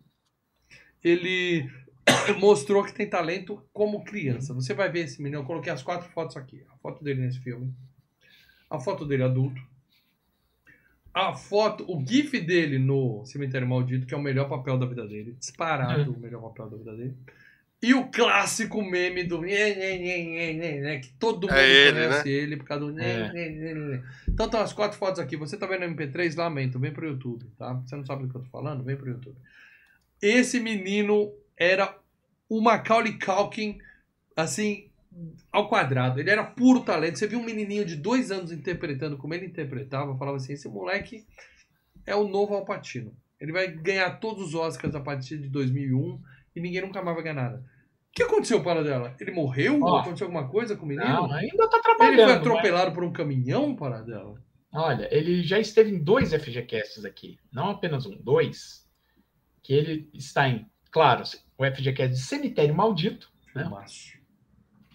Ele 1.03 1.69
mostrou 2.39 2.85
que 2.85 2.93
tem 2.95 3.09
talento 3.09 3.63
como 3.73 4.05
criança. 4.05 4.55
Você 4.55 4.75
vai 4.75 4.91
ver 4.91 5.01
esse 5.07 5.21
menino, 5.23 5.43
eu 5.43 5.47
coloquei 5.47 5.73
as 5.73 5.83
quatro 5.83 6.09
fotos 6.11 6.37
aqui. 6.37 6.63
A 6.73 6.77
foto 6.79 7.03
dele 7.03 7.23
nesse 7.23 7.41
filme. 7.41 7.75
A 8.69 8.79
foto 8.79 9.05
dele 9.05 9.25
adulto. 9.25 9.61
A 11.13 11.33
foto, 11.35 11.85
o 11.93 12.05
gif 12.07 12.39
dele 12.39 12.79
no 12.79 13.25
Cemitério 13.27 13.67
Maldito, 13.67 14.07
que 14.07 14.15
é 14.15 14.17
o 14.17 14.23
melhor 14.23 14.49
papel 14.49 14.79
da 14.79 14.87
vida 14.87 15.05
dele. 15.09 15.35
Disparado 15.39 16.13
o 16.13 16.21
melhor 16.21 16.41
papel 16.43 16.71
da 16.71 16.77
vida 16.77 16.97
dele. 16.97 17.17
E 17.83 17.95
o 17.95 18.11
clássico 18.11 18.83
meme 18.83 19.25
do 19.25 19.41
nhê, 19.41 19.75
nhê, 19.75 20.55
nhê, 20.55 20.99
que 20.99 21.13
todo 21.15 21.47
mundo 21.47 21.57
É 21.57 21.67
ele, 21.67 21.93
conhece 21.93 22.29
ele 22.29 22.57
por 22.59 22.67
causa 22.67 22.93
do 22.93 23.01
É. 23.01 24.03
Então 24.29 24.47
estão 24.47 24.61
as 24.61 24.73
quatro 24.75 24.99
fotos 24.99 25.19
aqui. 25.19 25.35
Você 25.37 25.57
tá 25.57 25.67
vendo 25.67 25.89
no 25.89 25.97
MP3? 25.97 26.37
Lamento, 26.37 26.79
vem 26.79 26.93
pro 26.93 27.07
YouTube, 27.07 27.47
tá? 27.59 27.73
Você 27.73 27.97
não 27.97 28.05
sabe 28.05 28.25
do 28.25 28.29
que 28.29 28.37
eu 28.37 28.43
tô 28.43 28.49
falando? 28.51 28.85
Vem 28.85 28.97
pro 28.97 29.09
YouTube. 29.09 29.37
Esse 30.21 30.61
menino 30.61 31.33
era 31.57 31.97
o 32.51 32.61
Macaulay 32.61 33.19
Culkin, 33.19 33.79
assim, 34.37 34.91
ao 35.51 35.67
quadrado. 35.67 36.21
Ele 36.21 36.31
era 36.31 36.45
puro 36.45 36.81
talento. 36.81 37.19
Você 37.19 37.27
viu 37.27 37.39
um 37.39 37.45
menininho 37.45 37.87
de 37.87 37.97
dois 37.97 38.31
anos 38.31 38.53
interpretando 38.53 39.17
como 39.17 39.33
ele 39.33 39.47
interpretava, 39.47 40.19
falava 40.19 40.37
assim, 40.37 40.53
esse 40.53 40.69
moleque 40.69 41.25
é 42.07 42.15
o 42.15 42.29
novo 42.29 42.55
Alpatino. 42.55 43.17
Ele 43.41 43.53
vai 43.53 43.69
ganhar 43.69 44.11
todos 44.21 44.49
os 44.49 44.55
Oscars 44.55 44.95
a 44.95 45.01
partir 45.01 45.39
de 45.39 45.49
2001 45.49 46.21
e 46.55 46.61
ninguém 46.61 46.83
nunca 46.83 47.03
mais 47.03 47.15
vai 47.15 47.25
ganhar 47.25 47.35
nada. 47.43 47.59
O 47.59 48.13
que 48.13 48.23
aconteceu 48.23 48.63
para 48.63 48.83
dela? 48.83 49.15
Ele 49.21 49.31
morreu? 49.31 49.79
Ó. 49.83 49.99
aconteceu 49.99 50.27
alguma 50.27 50.49
coisa 50.49 50.77
com 50.77 50.85
o 50.85 50.89
menino? 50.89 51.07
Não, 51.09 51.33
ainda 51.33 51.69
tá 51.69 51.77
ele 51.77 51.83
trabalhando. 51.83 52.17
foi 52.17 52.27
mas- 52.27 52.37
atropelado 52.39 52.93
por 52.93 53.05
um 53.05 53.13
caminhão 53.13 53.77
para 53.77 54.03
dela? 54.03 54.35
Olha, 54.73 55.09
ele 55.15 55.43
já 55.43 55.59
esteve 55.59 55.91
em 55.91 55.99
dois 56.03 56.33
FGCasts 56.33 57.05
aqui. 57.05 57.39
Não 57.53 57.71
apenas 57.71 58.07
um, 58.07 58.17
dois. 58.21 58.89
Que 59.63 59.75
ele 59.75 60.09
está 60.15 60.49
em, 60.49 60.67
claro, 60.91 61.23
o 61.59 61.65
FGCast 61.65 62.15
de 62.15 62.21
Cemitério 62.21 62.75
Maldito. 62.75 63.31
Né? 63.55 63.69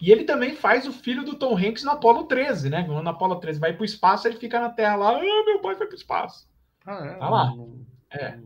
E 0.00 0.10
ele 0.10 0.24
também 0.24 0.54
faz 0.54 0.86
o 0.86 0.92
filho 0.92 1.24
do 1.24 1.34
Tom 1.38 1.56
Hanks 1.56 1.82
no 1.84 1.92
Apollo 1.92 2.24
13, 2.24 2.68
né? 2.68 2.84
Quando 2.84 3.06
o 3.06 3.10
Apollo 3.10 3.36
13 3.36 3.58
vai 3.60 3.72
pro 3.74 3.84
espaço, 3.84 4.28
ele 4.28 4.36
fica 4.36 4.60
na 4.60 4.68
Terra 4.70 4.96
lá. 4.96 5.16
Ah, 5.16 5.44
meu 5.46 5.58
pai 5.60 5.74
foi 5.74 5.86
pro 5.86 5.96
espaço. 5.96 6.46
Ah, 6.86 7.04
é? 7.06 7.14
Tá 7.14 7.28
lá. 7.30 7.46
Não- 7.56 7.86
É. 8.10 8.38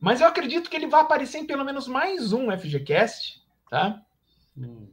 Mas 0.00 0.20
eu 0.20 0.26
acredito 0.26 0.70
que 0.70 0.76
ele 0.76 0.86
vai 0.86 1.02
aparecer 1.02 1.38
em 1.38 1.46
pelo 1.46 1.64
menos 1.64 1.86
mais 1.86 2.32
um 2.32 2.50
FGCast, 2.50 3.42
tá? 3.68 4.00
Hum. 4.56 4.88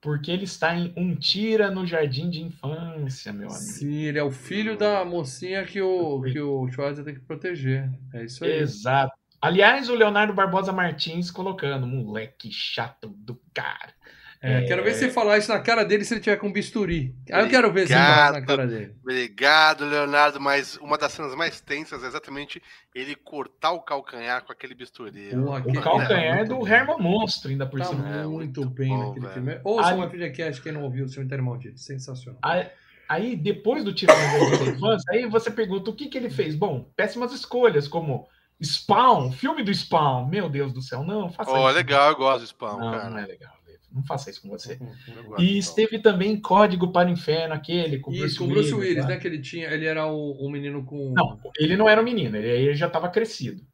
Porque 0.00 0.30
ele 0.30 0.44
está 0.44 0.74
em 0.74 0.92
Um 0.96 1.14
Tira 1.14 1.70
no 1.70 1.86
Jardim 1.86 2.28
de 2.30 2.42
Infância, 2.42 3.32
meu 3.32 3.48
amigo. 3.48 3.60
Sim, 3.60 4.02
ele 4.02 4.18
é 4.18 4.22
o 4.22 4.30
filho 4.30 4.76
da 4.76 5.04
mocinha 5.04 5.64
que 5.64 5.80
o, 5.80 6.22
que 6.22 6.40
o 6.40 6.68
Schwarzer 6.68 7.04
tem 7.04 7.14
que 7.14 7.20
proteger. 7.20 7.90
É 8.12 8.24
isso 8.24 8.44
aí. 8.44 8.58
Exato. 8.58 9.12
Aliás, 9.40 9.88
o 9.88 9.94
Leonardo 9.94 10.34
Barbosa 10.34 10.72
Martins 10.72 11.30
colocando, 11.30 11.86
moleque 11.86 12.50
chato 12.50 13.08
do 13.08 13.40
cara. 13.54 13.94
É, 14.40 14.62
Quero 14.66 14.84
ver 14.84 14.94
você 14.94 15.10
falar 15.10 15.36
isso 15.38 15.50
na 15.52 15.58
cara 15.58 15.84
dele 15.84 16.04
se 16.04 16.14
ele 16.14 16.20
tiver 16.20 16.36
com 16.36 16.52
bisturi. 16.52 17.12
Aí 17.32 17.42
eu 17.44 17.48
quero 17.48 17.72
ver 17.72 17.88
se 17.88 17.92
ele 17.92 18.00
fala 18.02 18.24
isso 18.24 18.40
na 18.40 18.46
cara 18.46 18.66
dele. 18.68 18.94
Obrigado, 19.02 19.84
Leonardo. 19.84 20.40
Mas 20.40 20.76
uma 20.76 20.96
das 20.96 21.10
cenas 21.12 21.34
mais 21.34 21.60
tensas 21.60 22.04
é 22.04 22.06
exatamente 22.06 22.62
ele 22.94 23.16
cortar 23.16 23.72
o 23.72 23.82
calcanhar 23.82 24.44
com 24.44 24.52
aquele 24.52 24.74
bisturi. 24.74 25.30
Porra, 25.30 25.58
O 25.60 25.72
que- 25.72 25.80
calcanhar 25.80 26.36
muito 26.36 26.54
do 26.54 26.64
bem. 26.64 26.72
Herman 26.72 26.98
Monstro, 26.98 27.50
ainda 27.50 27.66
por 27.66 27.80
Tá 27.80 27.86
cima. 27.86 28.08
É, 28.08 28.24
muito, 28.26 28.60
muito 28.60 28.70
bem 28.70 28.88
bom, 28.90 29.08
naquele 29.08 29.20
velho. 29.26 29.32
filme. 29.34 29.60
Ouça 29.64 29.94
o 29.96 30.08
FGCast, 30.08 30.62
quem 30.62 30.70
não 30.72 30.82
ouviu, 30.84 31.06
o 31.06 31.08
Cemitério 31.08 31.44
Maldito. 31.44 31.80
Sensacional. 31.80 32.38
Aí, 32.42 32.66
aí, 33.08 33.36
depois 33.36 33.82
do 33.82 33.92
Tira 33.92 34.14
no 34.14 34.20
Jardim 34.50 34.64
da 34.66 34.70
Infância, 34.70 35.12
aí 35.12 35.26
você 35.26 35.50
pergunta 35.50 35.90
o 35.90 35.94
que, 35.96 36.06
que 36.06 36.16
ele 36.16 36.30
fez. 36.30 36.54
Bom, 36.54 36.88
péssimas 36.94 37.32
escolhas, 37.32 37.88
como 37.88 38.28
Spawn, 38.62 39.32
filme 39.32 39.62
do 39.64 39.72
Spawn. 39.74 40.26
Meu 40.28 40.48
Deus 40.48 40.72
do 40.72 40.80
céu, 40.82 41.02
não, 41.02 41.28
faça 41.28 41.50
Ó, 41.50 41.68
isso. 41.68 41.76
legal, 41.76 42.10
eu 42.10 42.16
gosto 42.16 42.40
de 42.40 42.44
spam, 42.46 42.76
Não, 42.78 42.90
cara. 42.92 43.10
não 43.10 43.18
é 43.18 43.26
legal. 43.26 43.52
Não 43.90 44.02
faça 44.04 44.28
isso 44.30 44.42
com 44.42 44.48
você. 44.50 44.74
Uhum. 44.80 45.22
Gosto 45.28 45.42
E 45.42 45.58
spam. 45.58 45.58
esteve 45.58 45.98
também 46.02 46.38
Código 46.40 46.92
para 46.92 47.08
o 47.08 47.12
Inferno, 47.12 47.54
aquele 47.54 47.98
com 47.98 48.10
Bruce 48.12 48.36
com 48.38 48.46
Bruce 48.46 48.72
Willis, 48.74 48.88
Willis, 48.90 49.02
tá? 49.02 49.08
né? 49.08 49.16
Que 49.16 49.26
ele 49.26 49.40
tinha. 49.40 49.68
Ele 49.68 49.86
era 49.86 50.06
o, 50.06 50.32
o 50.32 50.50
menino 50.50 50.84
com. 50.84 51.12
Não, 51.14 51.40
ele 51.58 51.76
não 51.76 51.88
era 51.88 52.00
um 52.00 52.04
menino, 52.04 52.36
ele, 52.36 52.48
ele 52.48 52.74
já 52.74 52.86
estava 52.86 53.08
crescido. 53.08 53.64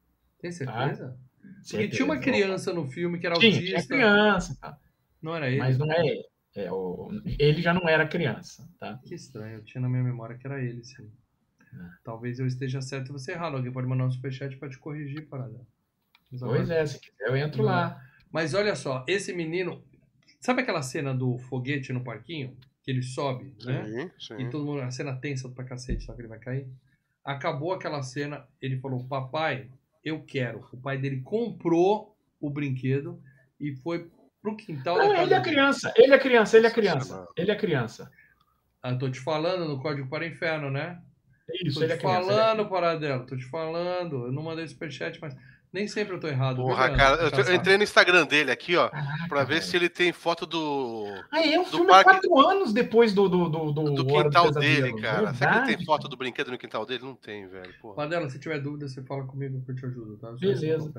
Tem 0.40 0.52
certeza? 0.52 1.18
Porque 1.40 1.64
Certeza. 1.64 1.92
tinha 1.96 2.04
uma 2.04 2.18
criança 2.18 2.72
no 2.72 2.86
filme 2.86 3.18
que 3.18 3.26
era 3.26 3.36
Tinha, 3.36 3.54
autista. 3.56 3.74
tinha 3.80 3.86
criança, 3.88 4.56
tá? 4.60 4.78
Não 5.22 5.34
era 5.34 5.48
ele? 5.48 5.58
mas 5.58 5.78
não 5.78 5.90
é 5.90 6.06
ele. 6.06 6.24
É, 6.54 6.70
o, 6.70 7.10
ele 7.38 7.60
já 7.62 7.72
não 7.74 7.88
era 7.88 8.06
criança, 8.06 8.68
tá? 8.78 9.00
Que 9.02 9.14
estranho, 9.14 9.56
eu 9.58 9.64
tinha 9.64 9.80
na 9.80 9.88
minha 9.88 10.02
memória 10.02 10.36
que 10.36 10.46
era 10.46 10.62
ele, 10.62 10.84
sim. 10.84 11.10
É. 11.72 11.76
Talvez 12.04 12.38
eu 12.38 12.46
esteja 12.46 12.80
certo 12.82 13.08
e 13.08 13.12
você 13.12 13.32
errado. 13.32 13.56
Alguém 13.56 13.72
pode 13.72 13.88
mandar 13.88 14.04
um 14.06 14.10
superchat 14.10 14.56
pra 14.58 14.68
te 14.68 14.78
corrigir, 14.78 15.26
parada. 15.26 15.58
Mas 16.30 16.40
Pois 16.40 16.60
agora- 16.70 16.74
é, 16.82 16.86
se 16.86 17.00
quiser 17.00 17.28
eu 17.28 17.36
entro 17.36 17.62
Não. 17.62 17.70
lá. 17.70 18.00
Mas 18.30 18.54
olha 18.54 18.76
só, 18.76 19.04
esse 19.08 19.32
menino. 19.32 19.82
Sabe 20.44 20.60
aquela 20.60 20.82
cena 20.82 21.14
do 21.14 21.38
foguete 21.38 21.90
no 21.90 22.04
parquinho? 22.04 22.54
Que 22.82 22.90
ele 22.90 23.02
sobe, 23.02 23.54
né? 23.64 23.86
Sim, 23.86 24.10
E 24.38 24.44
sim. 24.44 24.50
todo 24.50 24.66
mundo, 24.66 24.82
a 24.82 24.90
cena 24.90 25.16
tensa 25.16 25.48
pra 25.48 25.64
cacete, 25.64 26.04
sabe 26.04 26.16
que 26.16 26.20
ele 26.22 26.28
vai 26.28 26.38
cair? 26.38 26.68
Acabou 27.24 27.72
aquela 27.72 28.02
cena, 28.02 28.46
ele 28.60 28.78
falou, 28.78 29.02
papai, 29.08 29.70
eu 30.04 30.22
quero. 30.22 30.68
O 30.70 30.76
pai 30.76 30.98
dele 30.98 31.22
comprou 31.22 32.14
o 32.38 32.50
brinquedo 32.50 33.22
e 33.58 33.74
foi 33.76 34.10
pro 34.42 34.54
quintal 34.54 34.96
da 34.98 35.04
Não, 35.04 35.10
casa 35.12 35.22
ele 35.22 35.32
é 35.34 35.40
dele. 35.40 35.54
criança, 35.54 35.94
ele 35.96 36.12
é 36.14 36.18
criança, 36.18 36.56
ele 36.58 36.66
é 36.66 36.70
criança. 36.70 37.28
Ele 37.38 37.50
é 37.50 37.56
criança. 37.56 38.12
Ah, 38.82 38.94
tô 38.94 39.10
te 39.10 39.20
falando 39.20 39.66
no 39.66 39.80
Código 39.80 40.10
para 40.10 40.24
o 40.24 40.26
Inferno, 40.26 40.70
né? 40.70 41.00
É 41.48 41.66
Isso, 41.66 41.78
tô 41.80 41.86
ele 41.86 41.94
te 41.94 41.96
é 41.96 41.98
criança. 41.98 42.26
falando, 42.26 42.68
Paradelo, 42.68 43.24
tô 43.24 43.34
te 43.34 43.46
falando. 43.46 44.26
Eu 44.26 44.32
não 44.32 44.42
mandei 44.42 44.68
superchat, 44.68 45.18
mas. 45.22 45.34
Nem 45.74 45.88
sempre 45.88 46.14
eu 46.14 46.20
tô 46.20 46.28
errado. 46.28 46.56
Porra, 46.56 46.88
cara, 46.96 47.22
eu, 47.22 47.30
tô- 47.32 47.40
eu 47.40 47.54
entrei 47.54 47.76
no 47.76 47.82
Instagram 47.82 48.24
dele 48.26 48.50
aqui, 48.52 48.76
ó, 48.76 48.88
Caraca, 48.88 49.28
pra 49.28 49.40
ver 49.42 49.54
velho. 49.54 49.62
se 49.62 49.76
ele 49.76 49.88
tem 49.88 50.12
foto 50.12 50.46
do. 50.46 51.04
Ah, 51.32 51.44
é, 51.44 51.58
o 51.58 51.64
do 51.64 51.68
filme 51.70 51.86
parque- 51.88 52.10
é 52.10 52.12
quatro 52.12 52.38
anos 52.48 52.72
depois 52.72 53.12
do, 53.12 53.28
do, 53.28 53.48
do, 53.48 53.72
do, 53.72 53.82
Do 53.94 54.06
quintal 54.06 54.46
Pesadelo. 54.46 54.60
dele, 54.60 55.00
cara. 55.02 55.34
Será 55.34 55.34
que 55.34 55.42
ele 55.42 55.50
Verdade. 55.64 55.76
tem 55.76 55.84
foto 55.84 56.08
do 56.08 56.16
brinquedo 56.16 56.50
no 56.52 56.56
quintal 56.58 56.86
dele? 56.86 57.02
Não 57.04 57.16
tem, 57.16 57.48
velho. 57.48 57.74
Porra. 57.82 57.96
Padela, 57.96 58.30
se 58.30 58.38
tiver 58.38 58.60
dúvida, 58.60 58.86
você 58.88 59.02
fala 59.02 59.24
comigo 59.24 59.60
que 59.66 59.72
eu 59.72 59.74
te 59.74 59.84
ajudo, 59.84 60.16
tá? 60.16 60.30
Beleza. 60.32 60.92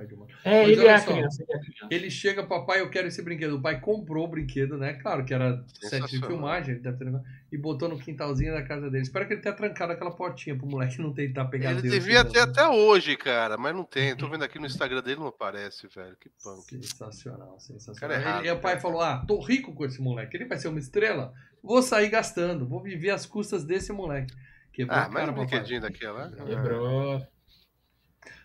É, 0.43 0.61
Mas 0.63 0.69
ele 0.69 0.87
é 0.87 0.97
só. 0.97 1.11
criança. 1.13 1.41
Ele 1.43 1.53
é 1.57 1.59
criança. 1.61 1.87
Ele 1.89 2.09
chega, 2.11 2.43
papai, 2.43 2.81
eu 2.81 2.89
quero 2.89 3.07
esse 3.07 3.21
brinquedo. 3.21 3.55
O 3.55 3.61
pai 3.61 3.79
comprou 3.79 4.25
o 4.25 4.27
brinquedo, 4.27 4.77
né? 4.77 4.93
Claro 4.95 5.23
que 5.23 5.33
era 5.33 5.63
set 5.81 6.05
de 6.09 6.19
filmagem, 6.19 6.71
ele 6.75 6.81
deve 6.81 6.97
ter 6.97 7.05
e 7.51 7.57
botou 7.57 7.87
no 7.87 7.97
quintalzinho 7.99 8.53
da 8.53 8.63
casa 8.63 8.89
dele. 8.89 9.03
Espero 9.03 9.27
que 9.27 9.33
ele 9.33 9.41
tenha 9.41 9.55
trancado 9.55 9.93
aquela 9.93 10.11
portinha 10.11 10.57
pro 10.57 10.65
moleque 10.67 10.99
não 11.01 11.13
tentar 11.13 11.45
pegar 11.45 11.71
Ele 11.71 11.81
Deus 11.81 11.93
devia 11.93 12.23
de 12.23 12.31
ter 12.33 12.39
novo. 12.39 12.51
até 12.51 12.67
hoje, 12.67 13.15
cara, 13.15 13.55
mas 13.57 13.73
não 13.75 13.83
tem. 13.83 14.15
Tô 14.15 14.27
vendo 14.27 14.43
aqui 14.43 14.59
no 14.59 14.65
Instagram 14.65 15.01
dele, 15.01 15.19
não 15.19 15.27
aparece, 15.27 15.87
velho. 15.87 16.15
Que 16.19 16.29
punk. 16.43 16.63
Sensacional, 16.85 17.59
sensacional. 17.59 17.99
Cara 17.99 18.13
é 18.15 18.17
errado, 18.21 18.39
Ele- 18.41 18.47
e 18.49 18.51
o 18.51 18.59
pai 18.59 18.79
falou: 18.79 19.01
Ah, 19.01 19.23
tô 19.27 19.39
rico 19.39 19.73
com 19.73 19.85
esse 19.85 20.01
moleque. 20.01 20.35
Ele 20.35 20.45
vai 20.45 20.57
ser 20.57 20.67
uma 20.69 20.79
estrela. 20.79 21.33
Vou 21.63 21.81
sair 21.81 22.09
gastando. 22.09 22.67
Vou 22.67 22.81
viver 22.81 23.11
às 23.11 23.25
custas 23.25 23.63
desse 23.63 23.93
moleque. 23.93 24.33
Quebrou 24.73 24.97
Ah, 24.99 25.07
mas 25.09 25.29
o 25.29 25.31
brinquedinho 25.31 25.81
daquela. 25.81 26.29
Quebrou. 26.31 27.25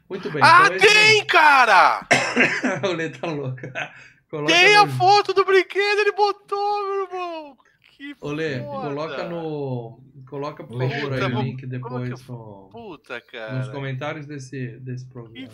Muito 0.09 0.31
bem. 0.31 0.43
Ah, 0.45 0.67
então 0.67 0.79
tem, 0.79 1.25
cara! 1.27 2.07
o 2.89 2.93
Lê 2.93 3.09
tá 3.11 3.27
louca. 3.29 3.73
Coloca 4.31 4.53
Tem 4.53 4.77
a 4.77 4.87
foto 4.87 5.33
do 5.35 5.45
brinquedo, 5.45 5.99
ele 6.01 6.13
botou, 6.13 6.83
meu 6.87 7.03
irmão. 7.05 7.57
Que 8.01 8.17
Ô, 8.19 8.33
Lê, 8.33 8.61
foda. 8.61 8.89
coloca 8.89 9.29
no. 9.29 10.01
Coloca, 10.27 10.65
por 10.65 10.79
Lê, 10.79 10.89
favor, 10.89 11.13
aí 11.13 11.23
o 11.23 11.43
link 11.43 11.57
é 11.59 11.61
que 11.61 11.67
depois 11.67 12.09
no- 12.27 12.69
Puta, 12.73 13.15
nos 13.17 13.25
cara. 13.27 13.71
comentários 13.73 14.25
desse, 14.27 14.79
desse 14.79 15.05
Que 15.05 15.13
programa. 15.13 15.49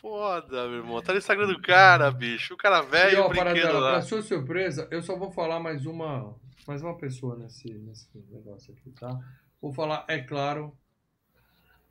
foda, 0.00 0.66
meu 0.68 0.78
irmão. 0.78 1.02
Tá 1.02 1.12
no 1.12 1.18
Instagram 1.18 1.48
do 1.48 1.60
cara, 1.60 2.10
bicho. 2.10 2.54
O 2.54 2.56
cara 2.56 2.80
velho 2.80 3.16
e 3.18 3.20
ó, 3.20 3.28
brinquedo 3.28 3.44
Paradela, 3.44 3.78
lá. 3.78 3.90
pra 3.92 4.00
sua 4.02 4.22
surpresa, 4.22 4.88
eu 4.90 5.02
só 5.02 5.16
vou 5.18 5.30
falar 5.30 5.60
mais 5.60 5.84
uma, 5.84 6.34
mais 6.66 6.80
uma 6.80 6.96
pessoa 6.96 7.36
nesse, 7.36 7.68
nesse 7.68 8.08
negócio 8.30 8.72
aqui, 8.72 8.90
tá? 8.98 9.18
Vou 9.60 9.74
falar, 9.74 10.02
é 10.08 10.18
claro. 10.18 10.72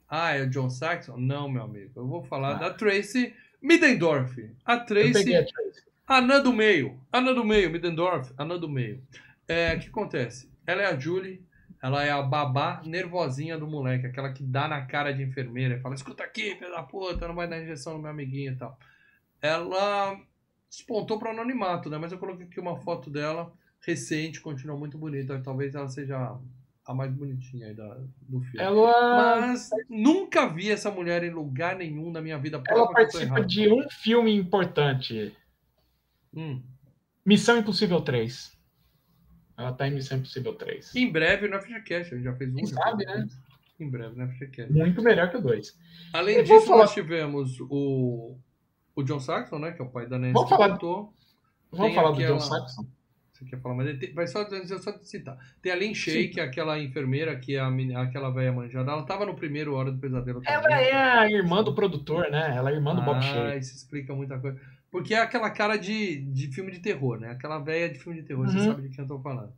Ah, 0.09 0.31
é 0.35 0.41
o 0.41 0.49
John 0.49 0.69
Saxon? 0.71 1.17
Não, 1.17 1.47
meu 1.47 1.61
amigo. 1.61 1.91
Eu 1.95 2.07
vou 2.07 2.23
falar 2.23 2.55
Ah. 2.55 2.59
da 2.59 2.73
Tracy 2.73 3.35
Middendorf. 3.61 4.49
A 4.65 4.77
Tracy, 4.79 5.35
a 5.35 5.45
Tracy. 5.45 5.83
Anã 6.07 6.41
do 6.41 6.51
meio. 6.53 6.99
Anã 7.11 7.33
do 7.35 7.43
meio, 7.43 7.69
Middendorf, 7.69 8.31
Anã 8.35 8.57
do 8.57 8.67
meio. 8.69 9.03
É, 9.47 9.75
o 9.75 9.79
que 9.79 9.87
acontece? 9.87 10.51
Ela 10.65 10.83
é 10.83 10.85
a 10.85 10.97
Julie, 10.97 11.45
ela 11.81 12.03
é 12.03 12.11
a 12.11 12.21
babá 12.21 12.81
nervosinha 12.85 13.57
do 13.57 13.67
moleque, 13.67 14.07
aquela 14.07 14.31
que 14.33 14.43
dá 14.43 14.67
na 14.67 14.85
cara 14.85 15.13
de 15.13 15.23
enfermeira 15.23 15.75
e 15.75 15.79
fala: 15.79 15.95
escuta 15.95 16.23
aqui, 16.23 16.55
filho 16.55 16.71
da 16.71 16.83
puta, 16.83 17.27
não 17.27 17.35
vai 17.35 17.47
dar 17.47 17.61
injeção 17.61 17.93
no 17.93 17.99
meu 17.99 18.11
amiguinho 18.11 18.53
e 18.53 18.55
tal. 18.55 18.77
Ela 19.41 20.19
despontou 20.69 21.19
para 21.19 21.29
o 21.29 21.31
anonimato, 21.31 21.89
né? 21.89 21.97
Mas 21.97 22.11
eu 22.11 22.17
coloquei 22.17 22.45
aqui 22.45 22.59
uma 22.59 22.77
foto 22.77 23.09
dela 23.09 23.53
recente, 23.81 24.41
continua 24.41 24.75
muito 24.75 24.97
bonita. 24.97 25.39
Talvez 25.43 25.75
ela 25.75 25.87
seja 25.87 26.37
a 26.85 26.93
mais 26.93 27.11
bonitinha 27.11 27.67
aí 27.67 27.73
da, 27.73 27.95
do 28.21 28.41
filme. 28.41 28.59
Ela, 28.59 29.41
Mas 29.41 29.69
nunca 29.89 30.47
vi 30.47 30.71
essa 30.71 30.91
mulher 30.91 31.23
em 31.23 31.31
lugar 31.31 31.75
nenhum 31.75 32.11
na 32.11 32.21
minha 32.21 32.37
vida. 32.37 32.61
ela 32.67 32.91
participa 32.91 33.43
de 33.45 33.71
um 33.71 33.87
filme 33.89 34.35
importante. 34.35 35.35
Hum. 36.33 36.61
Missão 37.25 37.57
Impossível 37.57 38.01
3. 38.01 38.54
Ela 39.57 39.71
tá 39.73 39.87
em 39.87 39.91
Missão 39.91 40.17
Impossível 40.17 40.53
3. 40.53 40.95
Em 40.95 41.11
breve 41.11 41.47
no 41.47 41.59
FGCast, 41.61 42.13
a 42.13 42.17
gente 42.17 42.25
já 42.25 42.35
fez 42.35 42.51
um. 42.51 42.55
Quem 42.55 42.65
sabe, 42.67 43.05
né? 43.05 43.27
Em 43.79 43.89
breve 43.89 44.15
no 44.17 44.27
FGCast. 44.29 44.71
Muito 44.73 45.01
melhor 45.01 45.29
que 45.31 45.37
o 45.37 45.41
2. 45.41 45.77
Além 46.13 46.35
Eu 46.37 46.43
disso, 46.43 46.65
falar- 46.67 46.79
nós 46.83 46.93
tivemos 46.93 47.57
o, 47.61 48.37
o 48.95 49.03
John 49.03 49.19
Saxon, 49.19 49.59
né? 49.59 49.71
Que 49.71 49.81
é 49.81 49.85
o 49.85 49.89
pai 49.89 50.07
da 50.07 50.17
Nancy 50.19 50.33
Vamos 50.33 50.49
que 50.49 50.55
falar- 50.55 50.67
voltou. 50.69 51.13
Vamos 51.71 51.85
Tem 51.87 51.95
falar 51.95 52.11
do 52.11 52.15
aquela- 52.21 52.37
John 52.37 52.39
Saxon? 52.41 52.85
Você 53.33 53.43
quer 53.43 53.59
falar, 53.59 53.75
mas 53.75 53.99
tem- 53.99 54.13
vai 54.13 54.25
só, 54.27 54.43
eu 54.43 54.79
só 54.79 54.93
te 54.97 55.09
citar. 55.09 55.37
Tem 55.61 55.69
a 55.69 55.75
Lynn 55.75 55.93
Shay, 55.93 56.29
que 56.29 56.39
é 56.39 56.43
aquela 56.43 56.79
enfermeira, 56.79 57.35
que 57.37 57.55
é 57.57 57.59
a, 57.59 57.67
aquela 58.01 58.29
velha 58.29 58.53
manjada. 58.53 58.89
Ela 58.91 59.03
tava 59.05 59.25
no 59.25 59.35
primeiro 59.35 59.73
Hora 59.75 59.91
do 59.91 59.99
Pesadelo 59.99 60.41
Ela 60.45 60.61
também. 60.61 60.77
é 60.87 60.93
a 60.95 61.29
irmã 61.29 61.61
do 61.61 61.75
produtor, 61.75 62.31
né? 62.31 62.55
Ela 62.55 62.71
é 62.71 62.75
irmã 62.75 62.95
do 62.95 63.01
Bob 63.01 63.17
ah, 63.17 63.21
Shea. 63.21 63.57
isso 63.57 63.75
explica 63.75 64.15
muita 64.15 64.39
coisa. 64.39 64.57
Porque 64.95 65.13
é 65.13 65.19
aquela 65.19 65.49
cara 65.49 65.75
de, 65.75 66.21
de 66.21 66.47
filme 66.53 66.71
de 66.71 66.79
terror, 66.79 67.19
né? 67.19 67.29
Aquela 67.29 67.59
velha 67.59 67.91
de 67.91 67.99
filme 67.99 68.21
de 68.21 68.25
terror, 68.25 68.47
você 68.47 68.59
Uhum. 68.59 68.63
sabe 68.63 68.83
de 68.83 68.95
quem 68.95 69.03
eu 69.03 69.07
tô 69.09 69.19
falando. 69.21 69.51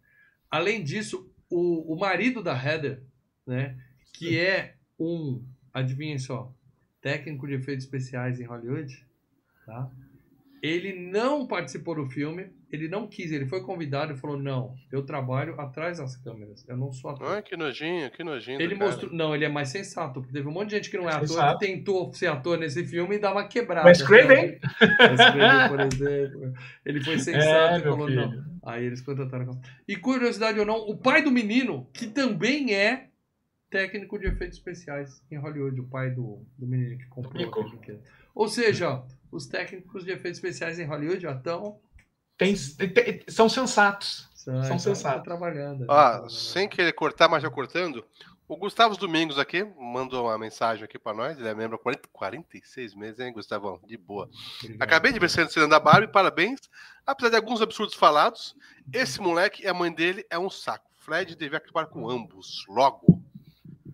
Além 0.49 0.83
disso, 0.83 1.31
o, 1.47 1.93
o 1.93 1.95
marido 1.95 2.41
da 2.41 2.53
Heather, 2.59 3.03
né? 3.45 3.77
Que 4.13 4.39
é 4.39 4.73
um, 4.99 5.45
adivinhem 5.71 6.17
só, 6.17 6.51
técnico 7.03 7.45
de 7.45 7.53
efeitos 7.53 7.85
especiais 7.85 8.39
em 8.39 8.45
Hollywood, 8.45 9.05
tá? 9.63 9.91
Ele 10.59 11.11
não 11.11 11.45
participou 11.45 11.93
do 11.93 12.07
filme, 12.09 12.49
ele 12.71 12.87
não 12.87 13.07
quis, 13.07 13.31
ele 13.31 13.45
foi 13.45 13.61
convidado 13.61 14.13
e 14.13 14.17
falou: 14.17 14.37
Não, 14.37 14.75
eu 14.91 15.03
trabalho 15.03 15.59
atrás 15.59 15.99
das 15.99 16.15
câmeras, 16.17 16.67
eu 16.67 16.75
não 16.75 16.91
sou 16.91 17.11
ator. 17.11 17.27
Ai, 17.27 17.41
que 17.41 17.55
nojinho, 17.55 18.11
que 18.11 18.23
nojinho. 18.23 18.61
Ele 18.61 18.75
mostrou. 18.75 19.11
Não, 19.13 19.33
ele 19.33 19.45
é 19.45 19.49
mais 19.49 19.69
sensato, 19.69 20.19
porque 20.19 20.33
teve 20.33 20.47
um 20.47 20.51
monte 20.51 20.69
de 20.69 20.75
gente 20.75 20.89
que 20.89 20.97
não 20.97 21.09
é 21.09 21.13
ator 21.13 21.27
Sensato. 21.27 21.59
tentou 21.59 22.13
ser 22.13 22.27
ator 22.27 22.57
nesse 22.57 22.85
filme 22.85 23.17
e 23.17 23.25
uma 23.25 23.47
quebrada. 23.47 23.87
Wes 23.87 24.01
Craven? 24.01 24.59
Por 25.69 25.79
exemplo. 25.81 26.53
Ele 26.85 27.03
foi 27.03 27.19
sensato 27.19 27.75
É, 27.75 27.79
e 27.79 27.81
falou: 27.83 28.07
filho. 28.07 28.29
Não. 28.29 28.57
Aí 28.63 28.85
eles 28.85 29.01
contrataram. 29.01 29.59
E 29.87 29.95
curiosidade 29.95 30.59
ou 30.59 30.65
não, 30.65 30.77
o 30.77 30.97
pai 30.97 31.21
do 31.21 31.31
menino, 31.31 31.87
que 31.93 32.07
também 32.07 32.73
é 32.73 33.07
técnico 33.69 34.19
de 34.19 34.27
efeitos 34.27 34.57
especiais 34.57 35.21
em 35.31 35.37
Hollywood, 35.37 35.79
o 35.79 35.85
pai 35.85 36.09
do, 36.11 36.45
do 36.57 36.67
menino 36.67 36.97
que 36.97 37.05
comprou. 37.07 37.49
Ou 38.35 38.47
seja, 38.47 39.03
os 39.31 39.47
técnicos 39.47 40.03
de 40.03 40.11
efeitos 40.11 40.37
especiais 40.39 40.79
em 40.79 40.85
Hollywood 40.85 41.21
já 41.21 41.33
estão. 41.33 41.79
Tem- 42.37 42.55
tem- 42.55 43.23
são 43.27 43.49
sensatos. 43.49 44.27
São 44.35 44.63
São 44.63 44.79
sensatos. 44.79 45.23
trabalhando. 45.23 45.85
Ah, 45.89 46.21
né? 46.23 46.29
sem 46.29 46.69
querer 46.69 46.93
cortar, 46.93 47.27
mas 47.27 47.43
já 47.43 47.49
cortando. 47.49 48.05
O 48.47 48.55
Gustavo 48.55 48.95
Domingos 48.95 49.37
aqui 49.37 49.61
mandou 49.77 50.25
uma 50.25 50.37
mensagem 50.37 50.85
aqui 50.85 50.97
pra 50.97 51.13
nós. 51.13 51.37
Ele 51.37 51.49
é 51.49 51.53
membro 51.53 51.75
há 51.75 51.79
40, 51.79 52.07
46 52.13 52.95
meses, 52.95 53.19
hein, 53.19 53.33
Gustavão? 53.33 53.77
De 53.85 53.97
boa. 53.97 54.29
Obrigado. 54.63 54.81
Acabei 54.81 55.11
de 55.11 55.19
ver 55.19 55.29
você 55.29 55.45
cena 55.49 55.67
da 55.67 55.79
Barbie, 55.81 56.07
parabéns. 56.09 56.61
Apesar 57.05 57.29
de 57.31 57.35
alguns 57.35 57.61
absurdos 57.61 57.95
falados, 57.95 58.55
esse 58.93 59.19
moleque 59.19 59.63
e 59.63 59.67
a 59.67 59.73
mãe 59.73 59.91
dele 59.93 60.25
é 60.29 60.39
um 60.39 60.49
saco. 60.49 60.89
Fred 60.95 61.35
devia 61.35 61.57
acabar 61.57 61.87
com 61.87 62.09
ambos, 62.09 62.63
logo. 62.69 63.21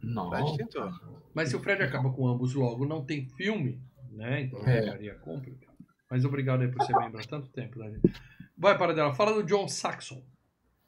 Não. 0.04 0.30
Fred 0.30 0.56
tentou. 0.58 0.92
Mas 1.34 1.50
se 1.50 1.56
o 1.56 1.60
Fred 1.60 1.82
acaba 1.82 2.12
com 2.12 2.28
ambos 2.28 2.54
logo, 2.54 2.86
não 2.86 3.04
tem 3.04 3.28
filme, 3.30 3.82
né? 4.12 4.42
Então 4.42 4.60
É. 4.68 4.82
ficaria 4.84 5.16
complicado. 5.16 5.74
Mas 6.12 6.24
obrigado 6.26 6.62
aí 6.62 6.68
por 6.72 6.86
ser 6.86 6.96
membro 6.96 7.20
há 7.20 7.24
tanto 7.24 7.48
tempo, 7.50 7.80
da 7.80 7.90
gente. 7.90 8.14
Vai 8.58 8.78
para 8.78 8.94
dela. 8.94 9.14
Fala 9.14 9.34
do 9.34 9.44
John 9.44 9.68
Saxon. 9.68 10.24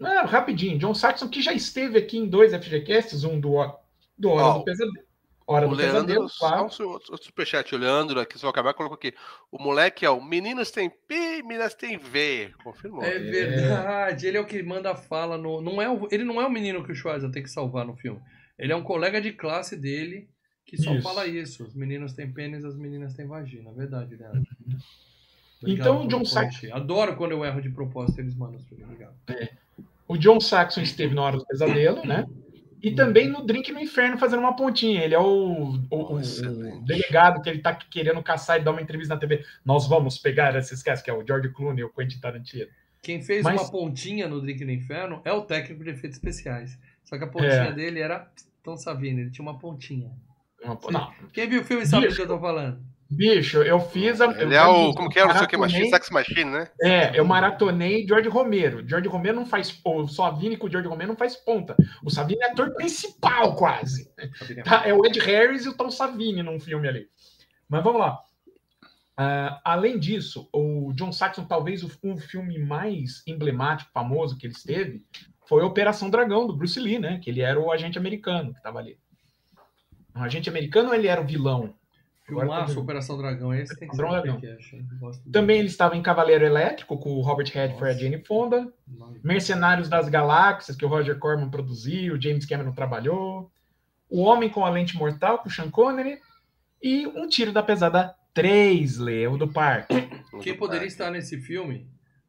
Ah, 0.02 0.26
rapidinho. 0.26 0.78
John 0.78 0.94
Saxon, 0.94 1.30
que 1.30 1.42
já 1.42 1.54
esteve 1.54 1.98
aqui 1.98 2.18
em 2.18 2.28
dois 2.28 2.54
FGCasts, 2.54 3.24
um 3.24 3.40
do, 3.40 3.56
do 4.18 4.30
Hora 4.30 4.46
Ó, 4.46 4.58
do 4.60 4.64
Pesadelo. 4.64 5.06
Hora 5.48 5.68
O 5.68 5.70
do 5.70 5.76
Leandro, 5.76 6.06
Pesadelo, 6.06 6.30
só 6.30 6.86
um 6.86 6.88
outro 6.90 7.24
superchat, 7.24 7.76
o 7.76 7.78
Leandro 7.78 8.20
aqui, 8.20 8.38
só 8.38 8.50
acabar, 8.50 8.74
colocou 8.74 8.96
aqui. 8.96 9.14
O 9.52 9.62
moleque 9.62 10.04
é 10.04 10.10
o 10.10 10.20
Meninas 10.24 10.72
tem 10.72 10.90
P, 10.90 11.44
meninas 11.44 11.76
tem 11.76 11.98
V. 11.98 12.52
Confirmou. 12.64 13.04
É 13.04 13.20
verdade, 13.20 14.28
ele 14.28 14.38
é 14.38 14.42
o 14.42 14.46
que 14.46 14.62
manda 14.64 14.92
a 14.92 14.96
fala 14.96 15.38
no. 15.38 15.62
Não 15.62 15.80
é 15.82 15.88
o... 15.90 16.08
Ele 16.12 16.24
não 16.24 16.42
é 16.42 16.48
o 16.48 16.52
menino 16.52 16.84
que 16.84 16.92
o 16.92 16.96
Schwarzer 16.96 17.30
tem 17.30 17.44
que 17.44 17.50
salvar 17.50 17.86
no 17.86 17.96
filme. 17.96 18.20
Ele 18.58 18.74
é 18.74 18.76
um 18.76 18.84
colega 18.84 19.22
de 19.22 19.34
classe 19.34 19.78
dele 19.78 20.28
que 20.66 20.78
só 20.78 20.94
Isso. 20.94 21.04
fala 21.04 21.28
isso. 21.28 21.64
Os 21.64 21.76
meninos 21.76 22.14
têm 22.14 22.32
pênis, 22.32 22.66
as 22.66 22.76
meninas 22.76 23.14
têm 23.14 23.28
vagina. 23.28 23.70
É 23.70 23.74
verdade, 23.74 24.16
Leandro. 24.16 24.44
Então, 25.66 26.02
por 26.02 26.08
John 26.08 26.24
corrigir. 26.24 26.74
Adoro 26.76 27.16
quando 27.16 27.32
eu 27.32 27.44
erro 27.46 27.62
de 27.62 27.70
propósito, 27.70 28.20
eles 28.20 28.36
mandam 28.36 28.58
os 28.58 28.68
filmes. 28.68 28.86
Obrigado. 28.86 29.14
O 30.08 30.18
John 30.18 30.40
Saxon 30.40 30.82
esteve 30.82 31.16
na 31.16 31.22
Hora 31.24 31.38
do 31.38 31.46
Pesadelo, 31.46 32.06
né? 32.06 32.26
E 32.84 32.92
também 32.92 33.28
no 33.28 33.44
Drink 33.44 33.72
no 33.72 33.80
Inferno 33.80 34.18
fazendo 34.18 34.40
uma 34.42 34.56
pontinha. 34.56 35.04
Ele 35.04 35.16
é 35.16 35.20
o, 35.20 35.24
o- 35.26 35.80
o- 35.90 36.18
o 36.20 36.82
delegado 36.86 37.42
que 37.42 37.50
ele 37.50 37.60
tá 37.60 37.74
querendo 37.74 38.22
caçar 38.22 38.60
e 38.60 38.64
dar 38.64 38.72
uma 38.72 38.82
entrevista 38.82 39.16
na 39.16 39.20
TV. 39.20 39.44
Nós 39.66 39.88
vamos 39.88 40.20
pegar 40.20 40.56
esses 40.56 40.84
caras, 40.84 41.02
que 41.02 41.10
é 41.10 41.14
o 41.14 41.26
George 41.26 41.50
Clooney, 41.50 41.84
o 41.84 41.90
Quentin 41.90 42.20
Tarantino. 42.20 42.68
Quem 43.02 43.22
fez 43.24 43.44
Mas- 43.44 43.60
uma 43.60 43.72
pontinha 43.72 44.28
no 44.28 44.40
Drink 44.40 44.64
no 44.64 44.72
Inferno 44.72 45.20
é 45.26 45.32
o 45.34 45.42
técnico 45.42 45.84
de 45.84 45.90
efeitos 45.92 46.18
especiais. 46.18 46.78
Só 47.04 47.18
que 47.18 47.24
a 47.24 47.28
pontinha 47.28 47.52
É. 47.52 47.72
dele 47.72 48.00
era 48.00 48.30
Tom 48.64 48.78
Savini, 48.78 49.22
ele 49.22 49.32
tinha 49.32 49.44
uma 49.48 49.58
pontinha. 49.58 50.12
Uma- 50.64 50.78
Não, 50.92 51.14
Quem 51.34 51.48
viu 51.50 51.62
o 51.62 51.66
filme 51.66 51.86
sabe 51.88 52.08
do 52.08 52.16
que 52.16 52.22
eu 52.22 52.28
tô 52.28 52.40
falando. 52.40 52.80
Bicho, 53.10 53.62
eu 53.62 53.80
fiz 53.80 54.22
a. 54.22 54.26
eu 54.26 54.42
Ele 54.42 54.56
é 54.56 54.64
o. 54.64 54.94
Como 54.94 55.10
que 55.10 55.20
é? 55.20 55.26
Não 55.26 55.34
sei 55.34 55.46
o 55.46 55.48
que, 55.48 55.58
Machine, 55.58 55.90
Sex 55.90 56.10
Machine, 56.10 56.52
né? 56.52 56.68
É, 56.82 57.20
eu 57.20 57.26
maratonei 57.26 58.06
George 58.08 58.30
Romero. 58.30 58.88
George 58.88 59.08
Romero 59.08 59.38
não 59.38 59.46
faz. 59.46 59.80
O 59.84 60.08
Savini 60.08 60.58
com 60.58 60.68
o 60.68 60.72
George 60.72 60.88
Romero 60.88 61.10
não 61.10 61.18
faz 61.18 61.36
ponta. 61.36 61.76
O 62.04 62.10
Savini 62.10 62.42
é 62.42 62.52
ator 62.52 62.74
principal, 62.74 63.56
quase. 63.56 64.10
Tá, 64.64 64.84
é 64.86 64.94
o 64.94 65.06
Ed 65.06 65.20
Harris 65.20 65.66
e 65.66 65.70
o 65.70 65.74
Tom 65.74 65.90
Savini 65.90 66.44
num 66.44 66.60
filme 66.60 66.88
ali. 66.88 67.08
Mas 67.70 67.84
vamos 67.84 68.00
lá. 68.00 68.20
Ah, 69.18 69.62
além 69.64 69.98
disso, 69.98 70.50
o 70.52 70.92
John 70.94 71.12
Saxon, 71.12 71.46
talvez 71.46 71.84
o, 71.84 71.92
um 72.04 72.18
filme 72.18 72.60
mais 72.60 73.24
emblemático, 73.26 73.92
famoso 73.94 74.38
que 74.38 74.46
ele 74.46 74.54
esteve, 74.54 75.04
foi 75.48 75.64
a 75.64 75.66
Operação 75.66 76.10
Dragão, 76.10 76.46
do 76.46 76.56
Bruce 76.56 76.80
Lee, 76.80 77.00
né? 77.00 77.20
Que 77.20 77.30
ele 77.30 77.42
era 77.42 77.60
o 77.60 77.72
agente 77.72 77.98
americano 77.98 78.52
que 78.52 78.58
estava 78.58 78.80
ali. 78.80 78.98
O 80.14 80.20
agente 80.20 80.50
americano 80.50 80.90
ou 80.90 80.96
ele 80.96 81.08
era 81.08 81.22
o 81.22 81.26
vilão? 81.26 81.74
Filmaço, 82.26 82.80
Operação 82.80 83.18
Dragão, 83.18 83.54
esse 83.54 83.78
tem 83.78 83.88
que 83.88 83.96
ser 83.96 84.02
Dragão. 84.02 84.34
podcast, 84.40 84.76
hein? 84.76 84.88
Gosto 85.00 85.30
Também 85.32 85.60
ele 85.60 85.68
estava 85.68 85.96
em 85.96 86.02
Cavaleiro 86.02 86.44
Elétrico 86.46 86.98
com 86.98 87.12
o 87.12 87.22
Robert 87.22 87.52
Redford 87.54 87.86
e 87.86 87.90
a 87.90 87.94
Nossa. 87.94 88.00
Jane 88.00 88.24
Fonda. 88.26 88.74
muito. 88.88 89.26
Mercenários 89.26 89.88
das 89.88 90.10
Galáxias, 90.10 90.76
que 90.76 90.84
o 90.84 90.88
Roger 90.88 91.20
Corman 91.20 91.50
produziu, 91.50 92.16
o 92.16 92.22
James 92.22 92.46
Cameron 92.46 92.72
trabalhou. 92.72 93.52
O 94.10 94.22
Homem 94.22 94.50
com 94.50 94.66
a 94.66 94.70
Lente 94.70 94.98
Mortal, 94.98 95.40
com 95.40 95.50
o 95.50 95.52
Sean 95.52 95.70
Connery. 95.70 96.20
E 96.82 97.06
Um 97.08 97.28
Tiro 97.28 97.52
da 97.52 97.62
Pesada 97.64 98.16
3, 98.34 98.98
Leo, 98.98 99.38
do 99.38 99.48
parque. 99.48 99.94
Quem 100.42 100.56
poderia 100.58 100.88
estar 100.88 101.12
nesse 101.12 101.40
filme 101.40 101.88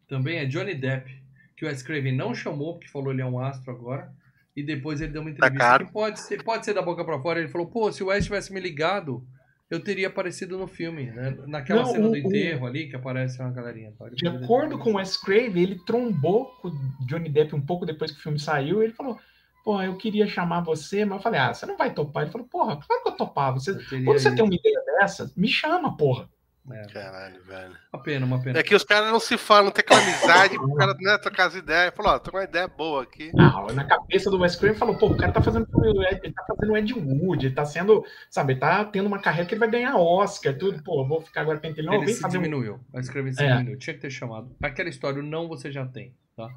também 0.08 0.38
é 0.38 0.44
Johnny 0.46 0.74
Depp, 0.74 1.10
que 1.56 1.64
o 1.64 1.68
Wes 1.68 1.82
Craven 1.82 2.14
não 2.14 2.34
chamou, 2.34 2.74
porque 2.74 2.88
falou 2.88 3.12
ele 3.12 3.22
é 3.22 3.26
um 3.26 3.40
astro 3.40 3.70
agora. 3.72 4.12
E 4.54 4.62
depois 4.62 5.00
ele 5.00 5.12
deu 5.12 5.20
uma 5.20 5.30
entrevista 5.30 5.58
caro. 5.58 5.86
que 5.86 5.92
pode 5.92 6.20
ser, 6.20 6.42
pode 6.42 6.64
ser 6.64 6.72
da 6.72 6.80
boca 6.80 7.04
pra 7.04 7.18
fora. 7.18 7.38
Ele 7.40 7.48
falou, 7.48 7.66
pô, 7.66 7.90
se 7.92 8.02
o 8.02 8.06
Wes 8.06 8.24
tivesse 8.24 8.52
me 8.52 8.60
ligado, 8.60 9.26
eu 9.70 9.80
teria 9.82 10.06
aparecido 10.08 10.56
no 10.58 10.66
filme, 10.66 11.06
né? 11.06 11.36
Naquela 11.46 11.82
Não, 11.82 11.90
cena 11.92 12.06
o- 12.08 12.10
do 12.10 12.16
enterro 12.16 12.66
ali, 12.66 12.88
que 12.88 12.96
aparece 12.96 13.40
uma 13.40 13.50
galerinha. 13.50 13.92
De 14.12 14.26
acordo 14.28 14.78
com 14.78 14.92
o. 14.92 14.96
Wes 14.96 15.16
Craven, 15.16 15.62
ele 15.62 15.78
trombou 15.84 16.46
com 16.60 16.68
o 16.68 17.06
Johnny 17.06 17.28
Depp 17.28 17.54
um 17.54 17.60
pouco 17.60 17.84
depois 17.84 18.12
que 18.12 18.18
o 18.18 18.22
filme 18.22 18.38
saiu. 18.38 18.82
Ele 18.82 18.92
falou: 18.92 19.18
Pô, 19.64 19.82
eu 19.82 19.96
queria 19.96 20.26
chamar 20.26 20.60
você, 20.60 21.04
mas 21.04 21.18
eu 21.18 21.22
falei: 21.22 21.40
Ah, 21.40 21.52
você 21.52 21.66
não 21.66 21.76
vai 21.76 21.92
topar. 21.92 22.22
Ele 22.22 22.32
falou: 22.32 22.46
Porra, 22.46 22.76
claro 22.76 23.02
que 23.02 23.08
eu 23.08 23.16
topava. 23.16 23.58
Você, 23.58 23.72
Eu 23.72 24.04
quando 24.04 24.18
você 24.18 24.34
tem 24.34 24.44
uma 24.44 24.54
ideia 24.54 24.80
dessa, 24.86 25.32
me 25.36 25.48
chama, 25.48 25.96
porra. 25.96 26.28
É, 26.72 26.82
Caralho, 26.92 27.42
velho. 27.44 27.76
uma 27.92 28.02
pena, 28.02 28.26
uma 28.26 28.42
pena. 28.42 28.58
É 28.58 28.62
que 28.62 28.74
os 28.74 28.82
caras 28.82 29.12
não 29.12 29.20
se 29.20 29.38
falam, 29.38 29.66
não 29.66 29.70
tem 29.70 29.82
aquela 29.84 30.00
amizade, 30.02 30.56
o 30.58 30.74
cara 30.74 30.94
né, 30.98 31.16
trocar 31.18 31.46
as 31.46 31.54
ideias. 31.54 31.94
Falou, 31.94 32.12
ó, 32.12 32.18
tô 32.18 32.30
com 32.32 32.38
uma 32.38 32.44
ideia 32.44 32.66
boa 32.66 33.04
aqui. 33.04 33.30
Ah, 33.38 33.72
na 33.72 33.84
cabeça 33.84 34.30
do 34.30 34.38
Wes 34.40 34.56
Craven 34.56 34.76
falou: 34.76 34.96
Pô, 34.98 35.06
o 35.06 35.16
cara 35.16 35.32
tá 35.32 35.40
fazendo 35.40 35.66
ele 35.84 36.32
tá 36.32 36.44
fazendo 36.44 36.72
o 36.72 36.76
Ed 36.76 36.92
Wood, 36.92 37.46
ele 37.46 37.54
tá 37.54 37.64
sendo, 37.64 38.04
sabe, 38.28 38.54
ele 38.54 38.60
tá 38.60 38.84
tendo 38.84 39.06
uma 39.06 39.20
carreira 39.20 39.46
que 39.48 39.54
ele 39.54 39.60
vai 39.60 39.70
ganhar 39.70 39.96
Oscar, 39.96 40.56
tudo. 40.58 40.82
Pô, 40.82 41.06
vou 41.06 41.20
ficar 41.20 41.42
agora 41.42 41.58
pentelhando. 41.58 41.96
Não, 41.96 42.02
Ele 42.02 42.12
se 42.12 42.20
fazer 42.20 42.38
diminuiu. 42.38 42.80
A 42.92 42.98
escrever 43.00 43.32
se 43.32 43.42
É. 43.42 43.52
diminuiu. 43.52 43.78
Tinha 43.78 43.94
que 43.94 44.00
ter 44.00 44.10
chamado. 44.10 44.54
Aquela 44.60 44.88
história, 44.88 45.20
o 45.20 45.22
não 45.24 45.46
você 45.48 45.70
já 45.70 45.86
tem, 45.86 46.14
tá? 46.36 46.48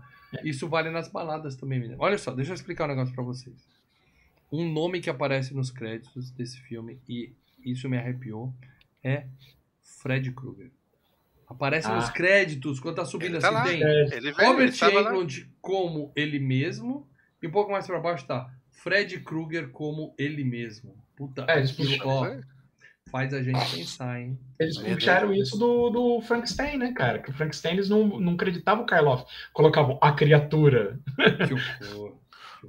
Isso 0.44 0.68
vale 0.68 0.90
nas 0.90 1.08
baladas 1.08 1.56
também, 1.56 1.80
menino. 1.80 1.98
Olha 2.00 2.18
só, 2.18 2.32
deixa 2.32 2.52
eu 2.52 2.56
explicar 2.56 2.86
um 2.86 2.88
negócio 2.90 3.14
pra 3.14 3.24
vocês. 3.24 3.56
Um 4.52 4.72
nome 4.72 5.00
que 5.02 5.10
aparece 5.10 5.54
nos 5.54 5.70
créditos 5.70 6.32
desse 6.32 6.60
filme, 6.62 7.00
e 7.08 7.32
isso 7.64 7.88
me 7.88 7.98
arrepiou, 7.98 8.52
é 9.04 9.26
Fred 10.02 10.32
Krueger. 10.32 10.72
Aparece 11.48 11.88
Ah. 11.88 11.96
nos 11.96 12.10
créditos, 12.12 12.80
quando 12.80 12.96
tá 12.98 13.06
subindo 13.06 13.36
Ele 13.36 13.40
tá 13.42 13.48
assim, 13.48 13.56
lá. 13.56 13.64
tem 13.64 13.84
É, 13.84 14.02
Ele 14.18 14.32
veio, 14.32 14.50
Robert 14.50 14.68
ele 14.68 14.78
tava 14.78 15.02
lá. 15.02 15.10
Englund 15.12 15.52
como 15.62 16.12
ele 16.16 16.38
mesmo, 16.40 17.10
e 17.42 17.48
um 17.48 17.52
pouco 17.52 17.72
mais 17.72 17.88
pra 17.88 18.00
baixo 18.00 18.26
tá 18.28 18.50
Fred 18.72 19.20
Krueger 19.22 19.70
como 19.72 20.14
ele 20.18 20.44
mesmo. 20.44 20.96
Puta, 21.16 21.46
É, 21.50 21.58
eles 21.58 21.72
puxaram, 21.72 22.08
ó, 22.08 22.24
né? 22.30 22.42
faz 23.12 23.34
a 23.34 23.42
gente 23.42 23.76
pensar, 23.76 24.22
hein? 24.22 24.40
Eles 24.60 24.78
puxaram 24.78 25.34
isso 25.34 25.58
do, 25.58 25.90
do 25.90 26.22
Frankenstein, 26.22 26.78
né, 26.78 26.94
cara? 26.94 27.18
Que 27.20 27.32
o 27.32 27.34
Frankenstein 27.34 27.74
eles 27.74 27.90
não, 27.90 28.08
não 28.20 28.34
acreditavam 28.34 28.84
o 28.84 28.88
Karloff. 28.88 29.26
Colocavam 29.52 29.98
a 30.02 30.12
criatura. 30.12 31.00
Que 31.82 31.88
horror. 31.96 32.16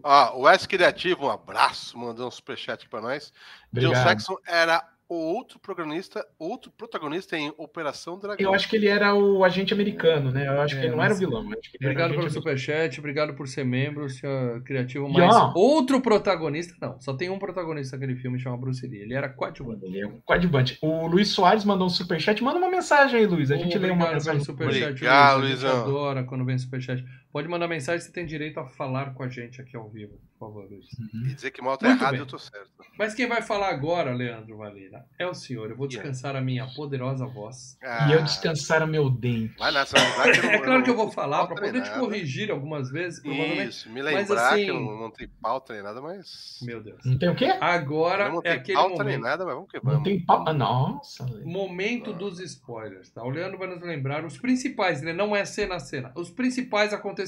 Ó, 0.03 0.39
o 0.39 0.43
Wes 0.43 0.67
Criativo, 0.67 1.27
um 1.27 1.31
abraço, 1.31 1.99
mandou 1.99 2.29
um 2.29 2.31
superchat 2.31 2.89
pra 2.89 3.01
nós. 3.03 3.33
John 3.73 3.89
Obrigado. 3.89 4.05
Saxon 4.05 4.37
era 4.47 4.83
o 5.11 5.35
outro 5.35 5.59
protagonista, 5.59 6.25
outro 6.39 6.71
protagonista 6.71 7.37
em 7.37 7.53
Operação 7.59 8.17
Dragão. 8.17 8.37
Eu 8.47 8.55
acho 8.55 8.69
que 8.69 8.77
ele 8.77 8.87
era 8.87 9.13
o 9.13 9.45
agente 9.45 9.75
americano, 9.75 10.31
né? 10.31 10.47
Eu 10.47 10.61
acho 10.61 10.77
que 10.77 10.83
É, 10.83 10.85
ele 10.87 10.95
não 10.95 11.03
era 11.03 11.13
o 11.13 11.17
vilão. 11.17 11.51
que 11.51 11.77
Obrigado 11.85 12.15
pelo 12.15 12.31
superchat, 12.31 12.99
obrigado 13.01 13.35
por 13.35 13.49
ser 13.49 13.65
membro, 13.65 14.09
senhor 14.09 14.63
criativo. 14.63 15.09
Mas 15.09 15.35
outro 15.57 16.01
protagonista, 16.01 16.75
não, 16.81 17.01
só 17.01 17.13
tem 17.13 17.29
um 17.29 17.41
protagonista 17.41 17.97
naquele 17.97 18.17
filme, 18.21 18.39
chama 18.39 18.57
Bruce 18.57 18.87
Lee. 18.87 19.01
Ele 19.01 19.15
era 19.15 19.29
coadjuvante. 19.29 19.85
Ele 19.85 20.01
é 20.01 20.07
um 20.07 20.21
coadjuvante. 20.21 20.79
O 20.81 21.09
Luiz 21.09 21.29
Soares 21.29 21.65
mandou 21.65 21.89
um 21.89 21.91
superchat. 21.91 22.41
Manda 22.45 22.59
uma 22.59 22.71
mensagem 22.71 23.19
aí, 23.19 23.27
Luiz. 23.27 23.51
A 23.51 23.57
gente 23.57 23.77
lê 23.79 23.91
uma 23.91 24.13
mensagem. 24.13 24.33
pelo 24.33 24.45
superchat, 24.45 24.91
Obrigado, 24.93 25.39
Luiz. 25.41 25.51
Luizão. 25.63 25.81
adora 25.83 26.23
quando 26.23 26.45
vem 26.45 26.57
superchat. 26.57 27.05
Pode 27.33 27.47
mandar 27.47 27.69
mensagem, 27.69 28.01
você 28.05 28.11
tem 28.11 28.27
direito 28.27 28.59
a 28.59 28.67
falar 28.67 29.15
com 29.15 29.23
a 29.23 29.29
gente 29.29 29.61
aqui 29.61 29.77
ao 29.77 29.89
vivo, 29.89 30.19
por 30.37 30.49
favor, 30.49 30.69
Luiz. 30.69 30.87
E 31.15 31.33
dizer 31.35 31.53
que 31.53 31.63
mal 31.63 31.79
tá 31.79 31.87
Muito 31.89 32.01
errado, 32.01 32.11
bem. 32.13 32.21
eu 32.21 32.27
tô 32.27 32.39
certo. 32.39 32.69
Mas 32.99 33.15
quem 33.15 33.29
vai 33.29 33.41
falar 33.41 33.69
agora, 33.69 34.13
Leandro 34.13 34.57
Valina, 34.57 35.05
é 35.17 35.27
o 35.29 35.33
senhor. 35.33 35.71
Eu 35.71 35.77
vou 35.77 35.87
descansar 35.87 36.35
a 36.35 36.41
minha 36.41 36.67
poderosa 36.75 37.25
voz. 37.27 37.79
E 37.81 38.13
eu 38.13 38.19
Ah, 38.19 38.23
descansar 38.23 38.83
o 38.83 38.87
meu 38.89 39.09
dente. 39.09 39.55
Vai 39.59 39.73
vai 39.73 39.85
que 39.87 40.39
eu 40.39 40.43
não- 40.43 40.51
É 40.51 40.59
claro 40.59 40.83
que 40.83 40.91
eu 40.91 40.97
não- 40.97 41.05
vou 41.05 41.13
falar, 41.13 41.47
pra 41.47 41.55
pauta 41.55 41.63
nem 41.63 41.73
poder 41.81 41.85
te 41.85 41.99
corrigir 42.01 42.51
algumas 42.51 42.91
vezes, 42.91 43.21
provavelmente. 43.21 43.69
Isso, 43.69 43.89
me 43.91 44.03
Mas 44.03 44.15
lembrar 44.29 44.53
assim- 44.55 44.65
que 44.65 44.71
eu 44.71 44.81
não, 44.81 44.99
não 45.01 45.11
tem 45.13 45.29
pauta 45.41 45.73
nem 45.73 45.83
nada, 45.85 46.01
mas. 46.03 46.59
Meu 46.63 46.83
Deus. 46.83 46.99
Não 47.05 47.17
tem 47.17 47.29
o 47.29 47.37
quê? 47.37 47.47
Agora 47.61 48.29
não 48.29 48.39
é 48.41 48.43
tem 48.43 48.53
aquele 48.53 48.77
pauta 48.77 49.05
nem 49.05 49.19
momento. 49.19 49.23
nada, 49.23 49.45
mas 49.45 49.55
vamos 49.55 49.71
que 49.71 49.77
Não 49.77 49.85
vamos. 49.93 50.03
tem 50.05 50.21
pau. 50.25 50.45
Ah, 50.49 50.53
nossa. 50.53 51.25
Momento 51.45 52.13
dos 52.13 52.41
spoilers, 52.41 53.09
tá? 53.11 53.23
O 53.23 53.31
Leandro 53.31 53.57
vai 53.57 53.69
nos 53.69 53.81
lembrar 53.81 54.25
os 54.25 54.37
principais, 54.37 55.01
né? 55.01 55.13
Não 55.13 55.35
é 55.37 55.45
cena 55.45 55.77
a 55.77 55.79
cena. 55.79 56.11
Os 56.17 56.29
principais 56.29 56.93
acontecimentos 56.93 57.20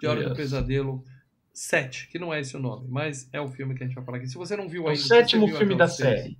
de 0.00 0.06
Hora 0.06 0.22
do 0.22 0.28
Yes. 0.30 0.36
Pesadelo 0.36 1.04
7, 1.52 2.08
que 2.08 2.18
não 2.18 2.32
é 2.32 2.40
esse 2.40 2.56
o 2.56 2.60
nome, 2.60 2.86
mas 2.88 3.28
é 3.32 3.40
o 3.40 3.50
filme 3.50 3.74
que 3.74 3.84
a 3.84 3.86
gente 3.86 3.94
vai 3.94 4.04
falar 4.04 4.18
aqui. 4.18 4.26
Se 4.26 4.36
você 4.36 4.56
não 4.56 4.68
viu 4.68 4.82
É 4.82 4.86
o 4.86 4.88
ainda, 4.88 5.02
sétimo 5.02 5.46
filme 5.48 5.76
da 5.76 5.86
série. 5.88 6.38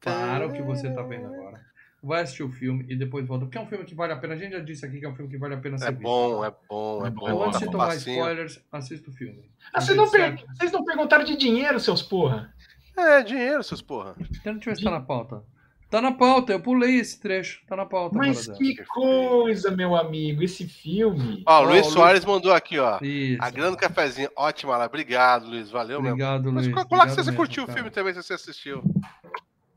Para 0.00 0.46
o 0.46 0.52
que 0.52 0.62
você 0.62 0.90
tá 0.92 1.02
vendo 1.02 1.26
agora. 1.26 1.64
Vai 2.02 2.22
assistir 2.22 2.44
o 2.44 2.52
filme 2.52 2.84
e 2.88 2.94
depois 2.94 3.26
volta. 3.26 3.46
Porque 3.46 3.58
é 3.58 3.60
um 3.60 3.66
filme 3.66 3.84
que 3.84 3.94
vale 3.94 4.12
a 4.12 4.16
pena. 4.16 4.34
A 4.34 4.36
gente 4.36 4.52
já 4.52 4.60
disse 4.60 4.86
aqui 4.86 5.00
que 5.00 5.06
é 5.06 5.08
um 5.08 5.16
filme 5.16 5.28
que 5.30 5.38
vale 5.38 5.54
a 5.54 5.58
pena 5.58 5.76
ser 5.76 5.88
É 5.88 5.90
visto. 5.90 6.02
bom, 6.02 6.44
é 6.44 6.52
bom, 6.68 7.04
é 7.04 7.08
É 7.08 7.10
bom. 7.10 7.22
Então, 7.26 7.42
antes 7.42 7.58
tá 7.58 7.66
de 7.66 7.72
tomar 7.72 7.86
passinho. 7.86 8.16
spoilers, 8.18 8.60
assista 8.70 9.10
o 9.10 9.12
filme. 9.12 9.50
Ah, 9.72 9.80
vocês 9.80 9.96
não, 9.96 10.08
per... 10.08 10.44
vocês 10.56 10.70
não 10.70 10.84
perguntaram 10.84 11.24
de 11.24 11.36
dinheiro, 11.36 11.80
seus 11.80 12.02
porra? 12.02 12.54
É, 12.96 13.22
dinheiro, 13.22 13.64
seus 13.64 13.82
porra. 13.82 14.14
Então, 14.40 14.60
se 14.74 14.84
tá 14.84 14.90
na 14.90 15.00
pauta. 15.00 15.42
Tá 15.88 16.02
na 16.02 16.10
pauta, 16.12 16.52
eu 16.52 16.60
pulei 16.60 16.96
esse 16.98 17.20
trecho. 17.20 17.60
Tá 17.66 17.76
na 17.76 17.86
pauta. 17.86 18.16
Mas 18.18 18.48
que 18.48 18.74
coisa, 18.86 19.70
meu 19.70 19.94
amigo. 19.94 20.42
Esse 20.42 20.66
filme. 20.66 21.42
Ó, 21.46 21.60
o 21.60 21.62
Ó, 21.62 21.68
Luiz 21.68 21.80
o 21.82 21.84
Luiz- 21.84 21.92
Soares 21.94 22.24
mandou 22.24 22.52
aqui, 22.52 22.78
ó. 22.78 22.98
Isso. 23.00 23.38
A 23.40 23.50
grande 23.50 23.76
cafezinho. 23.76 24.28
Ótima 24.36 24.76
lá. 24.76 24.86
Obrigado, 24.86 25.46
Luiz. 25.46 25.70
Valeu 25.70 26.00
mesmo. 26.02 26.14
Obrigado, 26.14 26.52
Mas 26.52 26.64
Luiz. 26.64 26.74
coloca 26.74 26.86
Obrigado 26.94 27.08
se 27.10 27.14
você 27.16 27.30
mesmo, 27.30 27.36
curtiu 27.36 27.62
o 27.62 27.66
cara. 27.66 27.76
filme 27.78 27.90
também, 27.90 28.12
se 28.14 28.22
você 28.22 28.34
assistiu. 28.34 28.82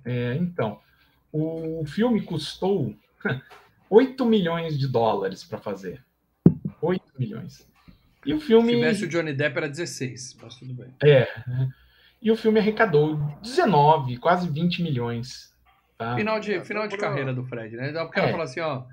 É, 0.03 0.35
então, 0.35 0.79
o 1.31 1.83
filme 1.85 2.21
custou 2.21 2.95
8 3.89 4.25
milhões 4.25 4.79
de 4.79 4.87
dólares 4.87 5.43
para 5.43 5.59
fazer. 5.59 6.03
8 6.81 7.03
milhões. 7.19 7.67
E 8.25 8.33
o 8.33 8.39
Se 8.39 8.47
filme. 8.47 8.73
tivesse 8.73 9.05
o 9.05 9.07
Johnny 9.07 9.31
Depp 9.33 9.57
era 9.57 9.69
16, 9.69 10.37
mas 10.41 10.55
tudo 10.55 10.73
bem. 10.73 10.93
É. 11.03 11.27
E 12.21 12.31
o 12.31 12.35
filme 12.35 12.59
arrecadou 12.59 13.15
19, 13.41 14.17
quase 14.17 14.49
20 14.49 14.81
milhões. 14.83 15.48
Tá? 15.99 16.15
Final 16.15 16.39
de, 16.39 16.55
Ah, 16.55 16.61
final 16.65 16.87
de 16.87 16.97
carreira 16.97 17.33
do 17.33 17.43
Fred, 17.43 17.75
né? 17.75 17.91
Cara 18.11 18.27
É. 18.27 18.31
falar 18.31 18.43
assim, 18.45 18.61
ó. 18.61 18.83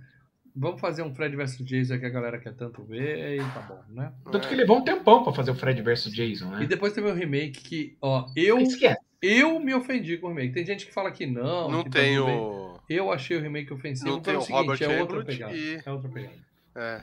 Vamos 0.58 0.80
fazer 0.80 1.02
um 1.02 1.14
Fred 1.14 1.36
vs 1.36 1.58
Jason 1.58 1.98
que 1.98 2.06
a 2.06 2.10
galera 2.10 2.38
quer 2.38 2.54
tanto 2.54 2.82
ver 2.82 3.36
e 3.36 3.38
tá 3.38 3.60
bom, 3.68 3.82
né? 3.94 4.10
Tanto 4.32 4.48
que 4.48 4.54
levou 4.54 4.78
um 4.78 4.84
tempão 4.84 5.22
para 5.22 5.32
fazer 5.34 5.50
o 5.50 5.54
Fred 5.54 5.80
versus 5.82 6.14
Jason, 6.14 6.46
E 6.56 6.60
né? 6.60 6.66
depois 6.66 6.94
teve 6.94 7.10
o 7.10 7.14
remake 7.14 7.60
que, 7.62 7.96
ó, 8.00 8.26
eu, 8.34 8.56
Esquece. 8.58 8.98
eu 9.20 9.60
me 9.60 9.74
ofendi 9.74 10.16
com 10.16 10.26
o 10.26 10.30
remake. 10.30 10.54
Tem 10.54 10.64
gente 10.64 10.86
que 10.86 10.94
fala 10.94 11.10
que 11.10 11.26
não. 11.26 11.70
Não 11.70 11.84
que 11.84 11.90
tá 11.90 11.98
tem 12.00 12.18
o. 12.18 12.74
Eu 12.88 13.12
achei 13.12 13.36
o 13.36 13.40
remake 13.42 13.70
ofensivo 13.72 14.08
Não 14.08 14.20
pelo 14.22 14.38
tem 14.42 14.56
o 14.56 14.58
seguinte, 14.62 14.82
Robert 14.82 14.82
é 14.98 15.02
outra 15.02 15.24
pegada. 15.24 15.54
e- 15.54 15.82
É 15.84 15.90
outra 15.92 16.08
pegada. 16.08 16.34
É. 16.74 17.02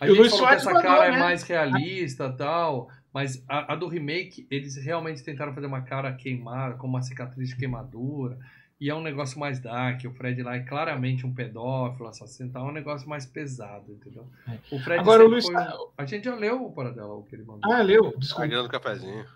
A 0.00 0.04
E 0.06 0.08
gente 0.08 0.18
Luiz 0.18 0.30
falou 0.32 0.44
Soares 0.46 0.62
que 0.62 0.68
essa 0.68 0.74
mandou, 0.78 0.90
cara 0.90 1.06
é 1.06 1.12
né? 1.12 1.18
mais 1.18 1.42
realista 1.44 2.26
e 2.26 2.36
tal, 2.36 2.90
mas 3.14 3.42
a, 3.48 3.72
a 3.72 3.76
do 3.76 3.86
remake, 3.88 4.46
eles 4.50 4.76
realmente 4.76 5.22
tentaram 5.22 5.54
fazer 5.54 5.66
uma 5.66 5.80
cara 5.80 6.12
queimada, 6.12 6.74
com 6.74 6.86
uma 6.86 7.00
cicatriz 7.00 7.48
de 7.48 7.56
queimadura, 7.56 8.38
e 8.80 8.88
é 8.88 8.94
um 8.94 9.02
negócio 9.02 9.38
mais 9.38 9.60
dark, 9.60 10.02
o 10.06 10.10
Fred 10.12 10.42
lá 10.42 10.56
é 10.56 10.60
claramente 10.60 11.26
um 11.26 11.34
pedófilo, 11.34 12.08
assassino, 12.08 12.50
tal, 12.50 12.66
é 12.66 12.70
um 12.70 12.72
negócio 12.72 13.08
mais 13.08 13.26
pesado, 13.26 13.92
entendeu? 13.92 14.26
É. 14.48 14.52
O 14.74 14.80
Fred 14.80 15.00
Agora 15.00 15.24
o 15.24 15.28
Luiz. 15.28 15.44
foi 15.44 15.54
um- 15.54 15.88
A 15.98 16.04
gente 16.06 16.24
já 16.24 16.34
leu 16.34 16.64
o 16.64 16.72
Paradela, 16.72 17.14
o 17.14 17.22
que 17.24 17.36
ele 17.36 17.44
mandou. 17.44 17.70
Ah, 17.72 17.82
leu. 17.82 18.06
A 18.16 18.18
Desculpa. 18.18 18.46
grande 18.46 18.68
cafezinho. 18.70 19.26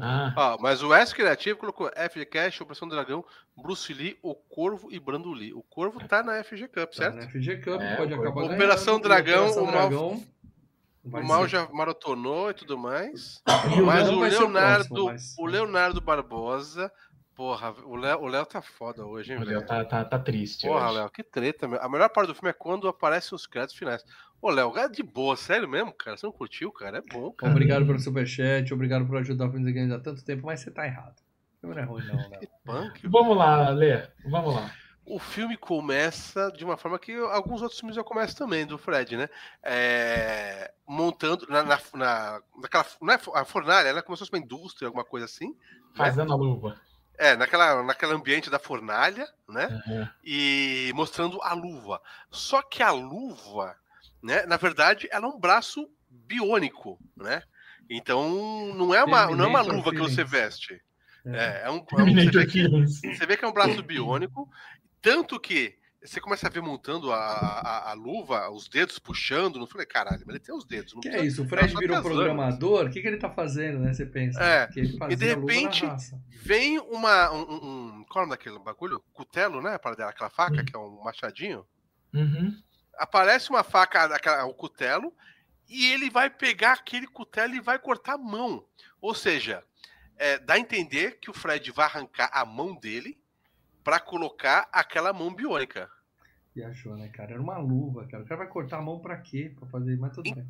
Ah, 0.00 0.32
Ó, 0.34 0.58
mas 0.62 0.82
o 0.82 0.94
S 0.94 1.14
Criativo 1.14 1.58
colocou 1.58 1.90
FG 1.94 2.24
Cash, 2.24 2.60
Operação 2.62 2.88
Dragão, 2.88 3.22
Bruce 3.54 3.92
Lee, 3.92 4.16
O 4.22 4.34
Corvo 4.34 4.88
e 4.90 4.98
Brando 4.98 5.30
Lee. 5.30 5.52
O 5.52 5.62
Corvo 5.62 6.00
tá 6.08 6.22
na 6.22 6.42
FG 6.42 6.68
Cup, 6.68 6.90
Tá 6.90 6.92
certo? 6.92 7.16
na 7.16 7.22
FG 7.28 7.58
Cup, 7.58 7.80
É, 7.82 7.96
pode 7.96 8.14
o- 8.14 8.20
acabar 8.20 8.44
Operação 8.44 8.98
Dragão, 8.98 9.48
Operação 9.48 9.62
o 9.62 9.66
Mal- 9.66 9.88
Dragão 9.90 10.24
vai 11.04 11.22
o 11.22 11.26
Mal 11.28 11.46
já 11.46 11.68
maratonou 11.70 12.50
e 12.50 12.54
tudo 12.54 12.78
mais. 12.78 13.42
e 13.76 13.80
o 13.82 13.84
Mas 13.84 14.08
o 14.08 14.20
Leonardo, 14.20 14.88
próximo, 14.88 15.04
mas- 15.12 15.34
o 15.38 15.44
Leonardo 15.44 16.00
Barbosa, 16.00 16.90
porra, 17.34 17.74
o 17.84 17.96
Léo, 17.96 18.20
o 18.20 18.26
Léo 18.26 18.46
tá 18.46 18.62
foda 18.62 19.04
hoje, 19.04 19.32
hein, 19.32 19.38
o 19.38 19.44
Léo 19.44 19.64
tá, 19.66 19.84
tá, 19.84 20.04
tá 20.04 20.18
triste. 20.18 20.66
Porra. 20.66 20.90
Léo, 20.90 21.10
que 21.10 21.22
treta, 21.22 21.66
meu. 21.68 21.80
A 21.82 21.88
melhor 21.88 22.08
parte 22.08 22.28
do 22.28 22.34
filme 22.34 22.50
é 22.50 22.52
quando 22.52 22.88
aparecem 22.88 23.34
os 23.34 23.46
créditos 23.46 23.76
finais. 23.76 24.04
Ô, 24.40 24.50
Léo, 24.50 24.76
é 24.76 24.88
de 24.88 25.02
boa, 25.02 25.36
sério 25.36 25.68
mesmo, 25.68 25.92
cara? 25.92 26.16
Você 26.16 26.26
não 26.26 26.32
curtiu, 26.32 26.70
cara? 26.70 26.98
É 26.98 27.00
bom, 27.00 27.32
cara. 27.32 27.52
Obrigado 27.52 27.86
pelo 27.86 27.98
superchat, 27.98 28.72
obrigado 28.72 29.06
por 29.06 29.16
ajudar 29.18 29.46
o 29.48 29.50
Filmes 29.50 29.74
Games 29.74 29.92
há 29.92 29.98
tanto 30.00 30.24
tempo, 30.24 30.46
mas 30.46 30.60
você 30.60 30.70
tá 30.70 30.86
errado. 30.86 31.16
O 31.56 31.60
filme 31.60 31.74
não 31.76 31.82
é 31.82 31.86
ruim, 31.86 32.06
não, 32.06 32.16
Léo. 32.30 32.40
Punk. 32.64 33.08
Vamos 33.08 33.36
lá, 33.36 33.70
Lê. 33.70 34.06
Vamos 34.26 34.54
lá. 34.54 34.70
O 35.06 35.18
filme 35.18 35.54
começa 35.56 36.50
de 36.52 36.64
uma 36.64 36.78
forma 36.78 36.98
que 36.98 37.14
alguns 37.14 37.60
outros 37.60 37.78
filmes 37.78 37.94
já 37.94 38.02
começam 38.02 38.36
também, 38.46 38.64
do 38.66 38.78
Fred, 38.78 39.18
né? 39.18 39.28
É, 39.62 40.72
montando 40.86 41.46
na, 41.48 41.62
na, 41.62 41.78
na- 41.94 42.40
naquela. 42.62 42.86
Não 43.02 43.12
é 43.12 43.18
a 43.34 43.44
fornalha, 43.44 43.92
né? 43.92 44.00
Como 44.02 44.16
se 44.16 44.20
fosse 44.20 44.32
uma 44.32 44.38
indústria, 44.42 44.86
alguma 44.88 45.04
coisa 45.04 45.26
assim. 45.26 45.54
Fazendo 45.94 46.32
a 46.32 46.36
luva. 46.36 46.80
É, 47.16 47.36
naquela, 47.36 47.82
naquele 47.82 48.12
ambiente 48.12 48.50
da 48.50 48.58
fornalha, 48.58 49.28
né? 49.48 49.82
Uhum. 49.86 50.08
E 50.24 50.92
mostrando 50.94 51.40
a 51.42 51.52
luva. 51.54 52.00
Só 52.30 52.60
que 52.62 52.82
a 52.82 52.90
luva, 52.90 53.76
né? 54.22 54.44
Na 54.46 54.56
verdade, 54.56 55.08
ela 55.10 55.26
é 55.26 55.28
um 55.28 55.38
braço 55.38 55.88
biônico, 56.08 56.98
né? 57.16 57.42
Então 57.88 58.74
não 58.74 58.94
é 58.94 59.04
uma, 59.04 59.26
não 59.30 59.44
é 59.44 59.48
uma 59.48 59.60
luva 59.60 59.90
que 59.92 59.98
você 59.98 60.24
veste. 60.24 60.80
É. 61.26 61.36
É, 61.36 61.62
é 61.66 61.70
um, 61.70 61.76
é 61.76 62.02
um- 62.02 62.14
você, 62.14 62.30
vê 62.30 62.46
que, 62.46 62.68
você 62.68 63.26
vê 63.26 63.36
que 63.36 63.44
é 63.44 63.48
um 63.48 63.52
braço 63.52 63.80
biônico, 63.82 64.48
tanto 65.00 65.38
que 65.40 65.76
você 66.04 66.20
começa 66.20 66.46
a 66.46 66.50
ver 66.50 66.60
montando 66.60 67.10
a, 67.12 67.16
a, 67.18 67.90
a 67.90 67.92
luva, 67.94 68.50
os 68.50 68.68
dedos 68.68 68.98
puxando. 68.98 69.58
Não 69.58 69.66
falei, 69.66 69.86
caralho, 69.86 70.22
mas 70.26 70.34
ele 70.34 70.44
tem 70.44 70.54
os 70.54 70.64
dedos. 70.64 70.92
Que 71.00 71.08
é 71.08 71.24
isso? 71.24 71.42
O 71.42 71.48
Fred 71.48 71.74
virou 71.74 72.02
programador? 72.02 72.86
O 72.86 72.90
que, 72.90 73.00
que 73.00 73.08
ele 73.08 73.16
tá 73.16 73.30
fazendo, 73.30 73.78
né? 73.78 73.92
Você 73.92 74.04
pensa. 74.04 74.42
É, 74.42 74.66
Que 74.66 74.80
ele 74.80 74.98
fazia 74.98 75.16
de 75.16 75.26
repente-. 75.26 75.86
Vem 76.42 76.78
uma. 76.78 77.32
Um, 77.32 77.42
um, 77.42 78.04
qual 78.04 78.22
é 78.22 78.26
o 78.26 78.28
nome 78.28 78.30
daquele 78.36 78.58
bagulho? 78.58 79.02
Cutelo, 79.14 79.62
né? 79.62 79.78
Para 79.78 79.96
dar 79.96 80.08
aquela 80.10 80.30
faca, 80.30 80.60
Hum. 80.60 80.64
que 80.64 80.76
é 80.76 80.78
um 80.78 81.02
machadinho. 81.02 81.66
Uhum. 82.12 82.54
Aparece 82.98 83.50
uma 83.50 83.64
faca, 83.64 84.04
aquela, 84.04 84.44
o 84.44 84.54
cutelo, 84.54 85.12
e 85.68 85.86
ele 85.90 86.10
vai 86.10 86.28
pegar 86.28 86.74
aquele 86.74 87.06
cutelo 87.06 87.54
e 87.54 87.60
vai 87.60 87.78
cortar 87.78 88.14
a 88.14 88.18
mão. 88.18 88.64
Ou 89.00 89.14
seja, 89.14 89.64
é, 90.16 90.38
dá 90.38 90.54
a 90.54 90.58
entender 90.58 91.18
que 91.18 91.30
o 91.30 91.34
Fred 91.34 91.70
vai 91.72 91.86
arrancar 91.86 92.30
a 92.32 92.44
mão 92.44 92.74
dele 92.74 93.18
para 93.84 94.00
colocar 94.00 94.66
aquela 94.72 95.12
mão 95.12 95.32
biônica. 95.32 95.88
E 96.56 96.62
achou, 96.62 96.96
né, 96.96 97.08
cara? 97.08 97.32
Era 97.32 97.40
uma 97.42 97.58
luva, 97.58 98.06
cara. 98.06 98.22
O 98.22 98.26
cara 98.26 98.38
vai 98.38 98.48
cortar 98.48 98.78
a 98.78 98.82
mão 98.82 98.98
pra 98.98 99.16
quê? 99.18 99.52
Pra 99.58 99.68
fazer, 99.68 99.96
mas 99.98 100.12
tudo 100.14 100.34
bem. 100.34 100.46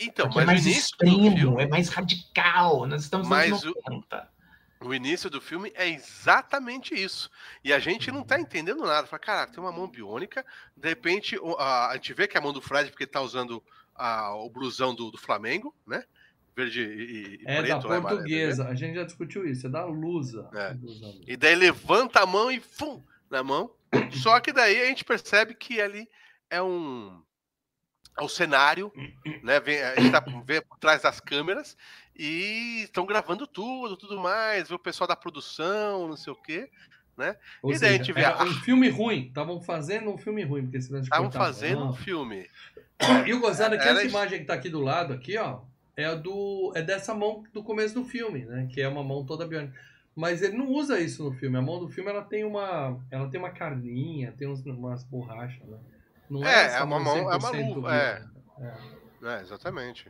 Então, 0.00 0.26
Porque 0.26 0.38
é 0.40 0.44
mas 0.44 0.46
mais 0.46 0.64
o 0.64 0.68
início 0.68 0.96
do 0.96 1.04
extremo, 1.06 1.36
filme, 1.36 1.62
é 1.62 1.66
mais 1.66 1.88
radical. 1.88 2.86
Nós 2.86 3.02
estamos 3.02 3.28
nos 3.28 3.36
Mas 3.36 3.50
anos 3.50 3.64
o- 3.64 3.74
90. 3.90 4.30
o 4.82 4.94
início 4.94 5.28
do 5.28 5.40
filme 5.40 5.72
é 5.74 5.88
exatamente 5.88 6.94
isso. 6.94 7.28
E 7.64 7.72
a 7.72 7.80
gente 7.80 8.12
não 8.12 8.22
tá 8.22 8.38
entendendo 8.38 8.84
nada. 8.84 9.06
Fala, 9.08 9.18
cara, 9.20 9.46
tem 9.50 9.58
uma 9.58 9.72
mão 9.72 9.88
biônica. 9.88 10.46
De 10.76 10.88
repente, 10.88 11.36
a, 11.58 11.88
a 11.88 11.94
gente 11.94 12.12
vê 12.14 12.28
que 12.28 12.36
é 12.36 12.40
a 12.40 12.42
mão 12.42 12.52
do 12.52 12.62
Fred, 12.62 12.90
porque 12.90 13.04
ele 13.04 13.10
tá 13.10 13.20
usando 13.20 13.60
a- 13.94 14.34
o 14.36 14.48
blusão 14.48 14.94
do, 14.94 15.10
do 15.10 15.18
Flamengo, 15.18 15.74
né? 15.86 16.04
Verde 16.58 16.80
e, 16.82 17.36
e 17.36 17.42
É 17.46 17.62
preto, 17.62 17.82
da 17.82 17.88
né, 17.88 17.96
amarelo, 17.96 18.02
né? 18.02 18.08
portuguesa. 18.08 18.68
A 18.68 18.74
gente 18.74 18.94
já 18.96 19.04
discutiu 19.04 19.46
isso. 19.48 19.66
É 19.66 19.70
da 19.70 19.84
Lusa. 19.84 20.48
É. 20.52 20.72
Lusa. 20.80 21.06
E 21.26 21.36
daí 21.36 21.54
levanta 21.54 22.20
a 22.20 22.26
mão 22.26 22.50
e 22.50 22.58
fum 22.58 23.02
na 23.30 23.42
mão. 23.44 23.70
Só 24.10 24.40
que 24.40 24.52
daí 24.52 24.82
a 24.82 24.86
gente 24.86 25.04
percebe 25.04 25.54
que 25.54 25.80
ali 25.80 26.08
é 26.50 26.60
um 26.62 27.22
é 28.18 28.22
um 28.24 28.28
cenário, 28.28 28.90
né? 29.44 29.60
Vem, 29.60 29.80
a 29.80 29.94
gente 29.94 30.10
tá 30.10 30.24
vê 30.44 30.60
por 30.60 30.76
trás 30.78 31.02
das 31.02 31.20
câmeras 31.20 31.76
e 32.18 32.82
estão 32.82 33.06
gravando 33.06 33.46
tudo, 33.46 33.96
tudo 33.96 34.18
mais, 34.18 34.68
vê 34.68 34.74
o 34.74 34.78
pessoal 34.78 35.06
da 35.06 35.14
produção, 35.14 36.08
não 36.08 36.16
sei 36.16 36.32
o 36.32 36.36
quê. 36.36 36.68
Ou 37.62 37.72
E 37.72 37.78
daí 37.78 37.94
a 37.94 37.96
gente 37.98 38.12
vê 38.12 38.24
a- 38.24 38.42
um 38.42 38.52
filme 38.54 38.88
ruim. 38.88 39.26
Estavam 39.28 39.60
fazendo 39.60 40.10
um 40.10 40.18
filme 40.18 40.42
ruim, 40.44 40.62
porque 40.62 40.78
de 40.78 40.98
Estavam 41.00 41.30
fazendo 41.30 41.82
um 41.82 41.84
mão. 41.86 41.94
filme. 41.94 42.48
E 43.26 43.32
o 43.32 43.40
gozado 43.40 43.74
é 43.74 43.78
que 43.78 43.84
Era 43.88 44.00
essa 44.00 44.08
imagem 44.08 44.40
que 44.40 44.44
tá 44.46 44.54
aqui 44.54 44.68
do 44.68 44.80
lado, 44.80 45.12
aqui, 45.12 45.36
ó, 45.36 45.60
é 46.00 46.04
a 46.06 46.14
do. 46.14 46.72
É 46.74 46.80
dessa 46.82 47.12
mão 47.14 47.42
do 47.52 47.62
começo 47.62 47.94
do 47.94 48.04
filme, 48.04 48.44
né? 48.46 48.68
Que 48.72 48.80
é 48.80 48.88
uma 48.88 49.02
mão 49.02 49.24
toda 49.26 49.46
biônica. 49.46 49.74
Mas 50.14 50.42
ele 50.42 50.56
não 50.56 50.68
usa 50.68 50.98
isso 50.98 51.22
no 51.24 51.32
filme. 51.32 51.56
A 51.58 51.62
mão 51.62 51.78
do 51.78 51.88
filme 51.88 52.08
ela 52.10 52.22
tem 52.22 52.44
uma. 52.44 52.98
Ela 53.10 53.28
tem 53.28 53.38
uma 53.38 53.50
carninha, 53.50 54.32
tem 54.32 54.48
uns, 54.48 54.64
umas 54.64 55.04
borrachas, 55.04 55.66
né? 55.68 55.78
Não 56.30 56.44
É, 56.44 56.64
essa 56.66 56.78
é 56.78 56.82
uma 56.82 56.98
mão- 57.00 57.16
é 57.30 57.36
uma 57.36 57.52
100% 57.52 57.74
luva, 57.74 57.94
é. 57.94 58.14
biônica. 58.20 58.38
É. 59.22 59.36
É, 59.38 59.40
exatamente. 59.40 60.08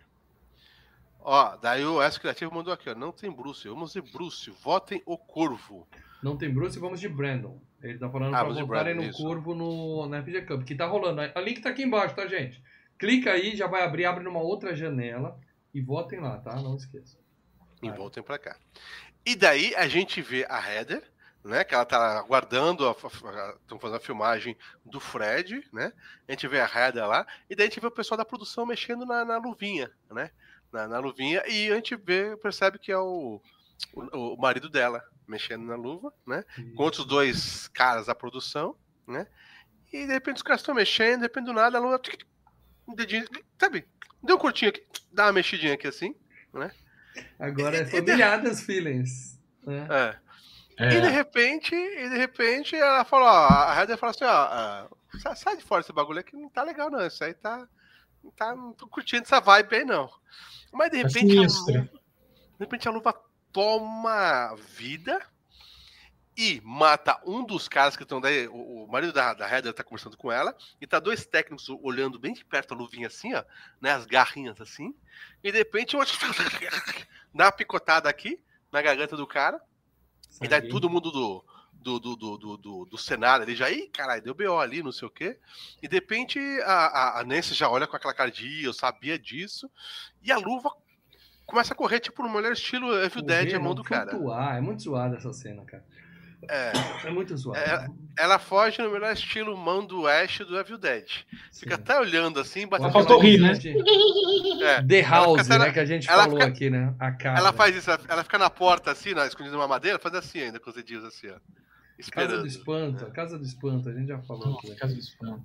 Ó, 1.21 1.57
daí 1.57 1.85
o 1.85 2.01
S 2.01 2.19
Criativo 2.19 2.55
mandou 2.55 2.73
aqui, 2.73 2.89
ó. 2.89 2.95
Não 2.95 3.13
tem 3.13 3.31
Bruce. 3.31 3.69
Vamos 3.69 3.93
de 3.93 4.01
Bruce. 4.01 4.51
Votem 4.63 5.03
o 5.05 5.17
Corvo. 5.19 5.87
Não 6.23 6.37
tem 6.37 6.53
Bruce, 6.53 6.79
vamos 6.79 7.01
de 7.01 7.09
Brandon. 7.09 7.59
Ele 7.83 7.99
tá 7.99 8.09
falando 8.11 8.35
Ah, 8.35 8.45
pra 8.45 8.53
votarem 8.53 8.95
Brandon, 8.95 9.03
no 9.05 9.11
isso. 9.11 9.23
Corvo 9.23 9.55
no, 9.55 10.07
na 10.07 10.23
FG 10.23 10.43
Cup, 10.43 10.65
que 10.65 10.75
tá 10.75 10.87
rolando. 10.87 11.21
A 11.21 11.41
link 11.41 11.61
tá 11.61 11.71
aqui 11.71 11.83
embaixo, 11.83 12.15
tá, 12.15 12.27
gente? 12.27 12.63
Clica 12.99 13.33
aí, 13.33 13.55
já 13.57 13.67
vai 13.67 13.83
abrir, 13.85 14.05
abre 14.05 14.25
numa 14.25 14.41
outra 14.41 14.75
janela 14.75 15.39
e 15.79 15.81
votem 15.81 16.19
lá, 16.19 16.39
tá? 16.39 16.57
Não 16.57 16.75
esqueça. 16.75 17.17
E 17.81 17.89
voltem 17.91 18.23
pra 18.23 18.39
cá. 18.39 18.59
E 19.25 19.37
daí 19.37 19.73
a 19.77 19.87
gente 19.87 20.21
vê 20.21 20.45
a 20.49 20.59
Heather, 20.59 21.09
né? 21.45 21.63
Que 21.63 21.75
ela 21.75 21.85
tá 21.85 22.19
aguardando, 22.19 22.91
estão 22.91 23.79
fazendo 23.79 23.97
a 23.97 24.01
filmagem 24.01 24.57
do 24.85 24.99
Fred, 24.99 25.63
né? 25.73 25.93
A 26.27 26.33
gente 26.33 26.49
vê 26.49 26.61
a 26.61 26.67
Heather 26.67 27.07
lá, 27.07 27.25
e 27.49 27.55
daí 27.55 27.67
a 27.67 27.71
gente 27.71 27.81
vê 27.81 27.87
o 27.87 27.93
pessoal 27.93 28.19
da 28.19 28.25
produção 28.25 28.67
mexendo 28.67 29.07
na, 29.07 29.25
na 29.25 29.39
luvinha, 29.39 29.91
né? 30.11 30.33
Na, 30.73 30.89
na 30.89 30.99
luvinha, 30.99 31.45
e 31.47 31.71
a 31.71 31.77
gente 31.77 31.95
vê, 31.95 32.37
percebe 32.39 32.79
que 32.79 32.91
é 32.91 32.99
o, 32.99 33.41
o, 33.95 34.35
o 34.35 34.37
marido 34.37 34.69
dela 34.69 35.03
mexendo 35.29 35.65
na 35.65 35.77
luva, 35.77 36.13
né? 36.27 36.45
Com 36.75 36.83
outros 36.83 37.07
dois 37.07 37.69
caras 37.69 38.07
da 38.07 38.15
produção, 38.15 38.77
né? 39.07 39.29
E 39.93 40.05
de 40.05 40.13
repente 40.13 40.39
os 40.39 40.43
caras 40.43 40.61
estão 40.61 40.75
mexendo, 40.75 41.21
de 41.21 41.27
repente 41.27 41.47
do 41.47 41.53
nada 41.53 41.79
a 41.79 41.81
luva. 41.81 41.99
tic, 42.01 42.25
Um 42.89 42.95
dedinho, 42.95 43.27
sabe? 43.61 43.87
Deu 44.23 44.37
um 44.37 44.39
curtinho 44.39 44.71
aqui, 44.71 44.83
dá 45.13 45.27
uma 45.27 45.33
mexidinha 45.35 45.75
aqui 45.75 45.87
assim. 45.87 46.15
Agora 47.39 47.77
é 47.77 47.83
e- 47.83 47.87
familiadas 47.87 48.63
feelings. 48.63 49.39
Né? 49.65 49.87
É. 49.91 50.29
É. 50.81 50.97
E 50.97 51.01
de 51.01 51.09
repente, 51.09 51.75
e 51.75 52.09
de 52.09 52.17
repente 52.17 52.77
ela 52.77 53.05
falou, 53.05 53.27
ó, 53.27 53.49
a 53.49 53.75
Heather 53.81 53.99
falou 53.99 54.13
assim, 54.13 54.25
ó, 54.25 54.29
ah, 54.31 55.35
sai, 55.35 55.57
de 55.57 55.65
fora 55.65 55.81
esse 55.81 55.93
bagulho 55.93 56.21
aqui, 56.21 56.37
não 56.37 56.49
tá 56.49 56.63
legal 56.63 56.89
não, 56.89 57.05
isso 57.05 57.23
aí 57.25 57.35
tá, 57.35 57.69
não 58.23 58.31
tá, 58.31 58.55
não 58.55 58.73
tô 58.73 58.87
curtindo 58.87 59.23
essa 59.23 59.41
vibe 59.41 59.75
aí 59.75 59.85
não. 59.85 60.09
Mas 60.73 60.91
de 60.93 61.03
Tá 61.03 61.09
repente, 61.09 61.37
a 61.37 61.43
luva, 61.43 61.73
de 61.73 61.91
repente 62.61 62.89
a 62.89 62.91
luva 62.93 63.21
toma 63.53 64.55
vida 64.77 65.21
e 66.39 66.61
mata 66.65 67.21
um 67.27 67.45
dos 67.45 67.67
caras 67.67 67.97
que 67.97 68.05
estão 68.05 68.21
daí, 68.21 68.47
o, 68.47 68.85
o 68.85 68.87
marido 68.87 69.13
da, 69.13 69.35
da 69.35 69.51
Heather 69.51 69.75
tá 69.75 69.83
conversando 69.83 70.17
com 70.17 70.31
ela, 70.31 70.57
e 70.81 70.87
tá 70.87 71.01
dois 71.01 71.27
técnicos 71.27 71.69
olhando 71.83 72.17
bem 72.17 72.33
de 72.33 72.45
perto 72.45 72.75
a 72.75 72.77
luvinha 72.77 73.09
assim, 73.09 73.35
ó, 73.35 73.43
né, 73.81 73.91
as 73.91 74.07
garrinhas 74.07 74.61
assim, 74.61 74.95
e 75.43 75.51
de 75.51 75.59
repente 75.59 75.97
eu 75.97 76.01
dá 77.35 77.47
uma 77.47 77.53
picotada 77.53 78.09
aqui 78.09 78.41
na 78.71 78.81
garganta 78.81 79.17
do 79.17 79.27
cara, 79.27 79.61
e 80.41 80.47
daí 80.47 80.69
todo 80.69 80.89
mundo 80.89 81.11
do, 81.11 81.45
do, 81.73 81.99
do, 81.99 82.15
do, 82.15 82.39
do, 82.39 82.57
do, 82.57 82.85
do 82.85 82.99
cenário 82.99 83.43
ali 83.43 83.57
já, 83.57 83.69
ih, 83.69 83.89
caralho, 83.89 84.23
deu 84.23 84.33
BO 84.33 84.61
ali, 84.61 84.81
não 84.81 84.93
sei 84.93 85.09
o 85.09 85.11
quê. 85.11 85.41
E 85.83 85.89
de 85.89 85.97
repente 85.97 86.39
a, 86.63 86.73
a, 86.73 87.21
a 87.21 87.25
Nancy 87.25 87.53
já 87.55 87.69
olha 87.69 87.87
com 87.87 87.97
aquela 87.97 88.15
cara 88.15 88.31
de, 88.31 88.47
"Ih, 88.47 88.65
eu 88.65 88.73
sabia 88.73 89.19
disso. 89.19 89.69
E 90.23 90.31
a 90.31 90.37
luva 90.37 90.71
começa 91.47 91.73
a 91.73 91.77
correr, 91.77 91.99
tipo, 91.99 92.23
no 92.23 92.29
melhor 92.29 92.53
estilo 92.53 92.95
Evil 93.03 93.23
Dead, 93.23 93.47
Correr, 93.47 93.57
a 93.57 93.61
mão 93.61 93.75
do 93.75 93.83
cara. 93.83 94.11
É 94.57 94.61
muito 94.61 94.83
zoada 94.83 95.17
essa 95.17 95.33
cena, 95.33 95.65
cara. 95.65 95.85
É, 96.49 96.73
É 97.07 97.11
muito 97.11 97.37
zoada. 97.37 97.59
É, 98.17 98.23
ela 98.23 98.39
foge 98.39 98.81
no 98.81 98.91
melhor 98.91 99.13
estilo 99.13 99.57
mão 99.57 99.85
do 99.85 100.07
Ash 100.07 100.39
do 100.39 100.59
Evil 100.59 100.79
Dead. 100.79 101.05
Fica 101.53 101.75
Sim. 101.77 101.81
até 101.83 101.99
olhando 101.99 102.39
assim, 102.41 102.67
batendo. 102.67 102.93
faltou 102.93 103.19
rir, 103.21 103.39
né? 103.39 103.53
É. 104.63 104.83
The 104.83 105.03
House, 105.03 105.43
fica 105.43 105.55
até 105.55 105.65
né? 105.67 105.73
Que 105.73 105.81
a 105.81 105.85
gente 105.85 106.07
falou 106.07 106.37
fica- 106.37 106.47
aqui, 106.47 106.71
né? 106.71 106.95
A 106.99 107.13
casa. 107.13 107.39
Ela 107.41 107.53
faz 107.53 107.75
isso, 107.77 107.91
ela- 107.91 108.23
fica 108.25 108.39
na 108.39 108.49
porta 108.51 108.91
assim, 108.93 109.15
na, 109.15 109.27
escondida 109.27 109.55
numa 109.57 109.69
madeira, 109.69 109.99
faz 109.99 110.15
assim 110.15 110.41
ainda 110.41 110.61
com 110.61 110.71
os 110.71 110.77
dedinhos 110.77 111.05
assim, 111.05 111.29
ó. 111.29 111.33
Casa 111.33 111.41
Esperando. 111.99 112.41
do 112.43 112.47
Espanto. 112.47 113.05
a 113.07 113.11
Casa 113.11 113.37
do 113.39 113.45
Espanto, 113.45 113.89
a 113.89 113.93
gente 113.93 114.07
já 114.07 114.19
falou 114.21 114.47
Nossa, 114.53 114.69
aqui. 114.69 114.77
caso 114.77 114.95
disso, 114.95 115.17
não. 115.21 115.45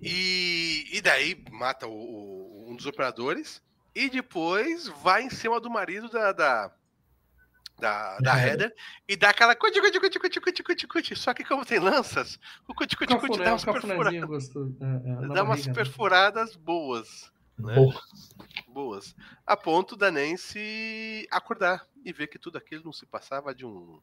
E, 0.00 0.88
e 0.92 1.00
daí 1.02 1.36
mata 1.50 1.86
o, 1.86 1.92
o- 1.92 2.66
um 2.70 2.74
dos 2.76 2.86
operadores 2.86 3.62
e 3.94 4.08
depois 4.08 4.88
vai 5.02 5.22
em 5.24 5.30
cima 5.30 5.60
do 5.60 5.68
marido 5.70 6.08
da, 6.08 6.32
da, 6.32 6.70
da, 7.78 8.18
da 8.18 8.38
É. 8.38 8.48
Heather 8.48 8.74
e 9.08 9.16
dá 9.16 9.30
aquela 9.30 9.54
cuti, 9.54 9.80
cuti, 9.80 10.00
cuti, 10.00 10.18
cuti, 10.18 10.40
cuti, 10.40 10.62
cuti, 10.62 10.86
cuti. 10.86 11.16
Só 11.16 11.34
que 11.34 11.44
como 11.44 11.64
tem 11.64 11.78
lanças, 11.78 12.38
o 12.66 12.74
cuti, 12.74 12.96
cuti, 12.96 13.16
cuti 13.16 13.38
dá 13.38 13.44
um 13.44 13.48
umas, 13.50 13.64
perfura, 13.64 13.90
cafunézinho 13.90 14.26
gostoso. 14.26 14.76
É, 14.80 14.84
é, 14.84 15.26
na 15.26 15.34
dá 15.34 15.42
umas 15.42 15.66
né? 15.66 15.72
perfuradas 15.72 16.56
boas, 16.56 17.32
né? 17.58 17.74
Boa. 17.74 18.02
boas, 18.68 19.16
a 19.46 19.56
ponto 19.56 19.96
da 19.96 20.10
Nancy 20.10 21.26
acordar 21.30 21.86
e 22.04 22.12
ver 22.12 22.28
que 22.28 22.38
tudo 22.38 22.58
aquilo 22.58 22.84
não 22.84 22.92
se 22.92 23.06
passava 23.06 23.54
de 23.54 23.64
um 23.66 24.00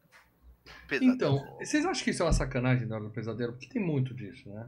pesadelo. 0.88 1.14
Então, 1.14 1.58
vocês 1.58 1.86
acham 1.86 2.04
que 2.04 2.12
isso 2.12 2.22
é 2.22 2.26
uma 2.26 2.34
sacanagem 2.34 2.88
da 2.88 2.96
hora 2.96 3.06
do 3.06 3.12
pesadelo? 3.12 3.54
Porque 3.54 3.68
tem 3.68 3.82
muito 3.82 4.14
disso, 4.14 4.50
né? 4.50 4.68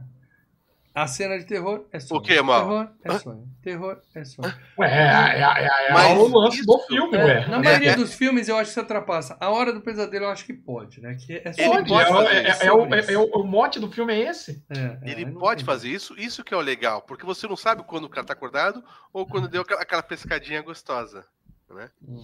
A 0.94 1.06
cena 1.06 1.38
de 1.38 1.46
terror 1.46 1.86
é 1.90 1.98
sonho. 1.98 2.20
O 2.20 2.22
quê, 2.22 2.42
Mal? 2.42 2.60
Terror 2.66 2.88
é 3.02 3.18
sonho. 3.18 3.48
Terror 3.62 4.00
é 4.14 4.24
sonho. 4.24 4.54
Ué, 4.78 4.88
é, 4.90 5.38
é, 5.38 5.40
é, 5.42 5.88
é, 5.88 5.92
Mas 5.92 6.18
o 6.18 6.28
lance 6.38 6.66
do 6.66 6.78
filme, 6.80 7.16
É, 7.16 7.24
ué. 7.24 7.46
na 7.48 7.56
É, 7.56 7.62
maioria 7.62 7.90
é. 7.92 7.96
dos 7.96 8.12
filmes 8.14 8.46
eu 8.48 8.56
acho 8.56 8.64
que 8.64 8.70
isso 8.72 8.80
atrapassa. 8.80 9.36
A 9.40 9.48
hora 9.48 9.72
do 9.72 9.80
pesadelo 9.80 10.26
eu 10.26 10.30
acho 10.30 10.44
que 10.44 10.52
pode, 10.52 11.00
né? 11.00 11.14
Que 11.14 11.34
é 11.36 11.52
Ele 11.56 11.68
Pode, 11.84 11.88
pode 11.88 12.28
é, 12.28 12.42
é- 12.50 12.66
é 12.66 12.72
o, 12.72 13.24
é 13.40 13.42
mote 13.46 13.80
do 13.80 13.90
filme 13.90 14.12
é 14.12 14.28
esse. 14.30 14.62
É, 14.68 14.78
é, 14.78 15.10
Ele 15.10 15.26
pode 15.32 15.64
fazer 15.64 15.88
isso, 15.88 16.14
isso 16.18 16.44
que 16.44 16.52
é 16.52 16.56
o 16.56 16.60
legal, 16.60 17.00
porque 17.02 17.24
você 17.24 17.46
não 17.48 17.56
sabe 17.56 17.82
quando 17.84 18.04
o 18.04 18.10
cara 18.10 18.26
tá 18.26 18.34
acordado 18.34 18.84
ou 19.12 19.26
quando 19.26 19.48
deu 19.48 19.62
aquela, 19.62 19.80
aquela 19.80 20.02
pescadinha 20.02 20.60
gostosa. 20.60 21.24
Né? 21.70 21.88
Uhum. 22.06 22.22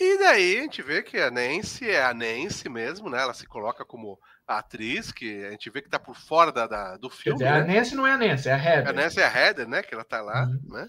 E 0.00 0.18
daí 0.18 0.58
a 0.58 0.62
gente 0.62 0.82
vê 0.82 1.02
que 1.02 1.18
a 1.18 1.30
Nancy 1.30 1.88
é 1.88 2.02
a 2.04 2.12
Nancy 2.14 2.68
mesmo, 2.68 3.08
né? 3.08 3.20
Ela 3.22 3.34
se 3.34 3.46
coloca 3.46 3.84
como 3.84 4.18
a 4.46 4.58
atriz, 4.58 5.12
que 5.12 5.44
a 5.44 5.50
gente 5.52 5.70
vê 5.70 5.80
que 5.80 5.88
tá 5.88 5.98
por 5.98 6.16
fora 6.16 6.50
da, 6.52 6.66
da- 6.66 6.96
do 6.96 7.08
filme. 7.08 7.38
dizer, 7.38 7.50
a 7.50 7.64
Né? 7.64 7.74
Nancy 7.78 7.94
não 7.94 8.06
é 8.06 8.12
a 8.12 8.18
Nancy, 8.18 8.48
é 8.48 8.52
a 8.52 8.56
A 8.56 8.58
Heather. 8.64 8.94
Nancy 8.94 9.20
é 9.20 9.24
a 9.24 9.28
Heather, 9.36 9.68
né? 9.68 9.82
Que 9.82 9.94
ela 9.94 10.04
tá 10.04 10.20
lá, 10.20 10.44
Uhum. 10.46 10.60
né? 10.68 10.88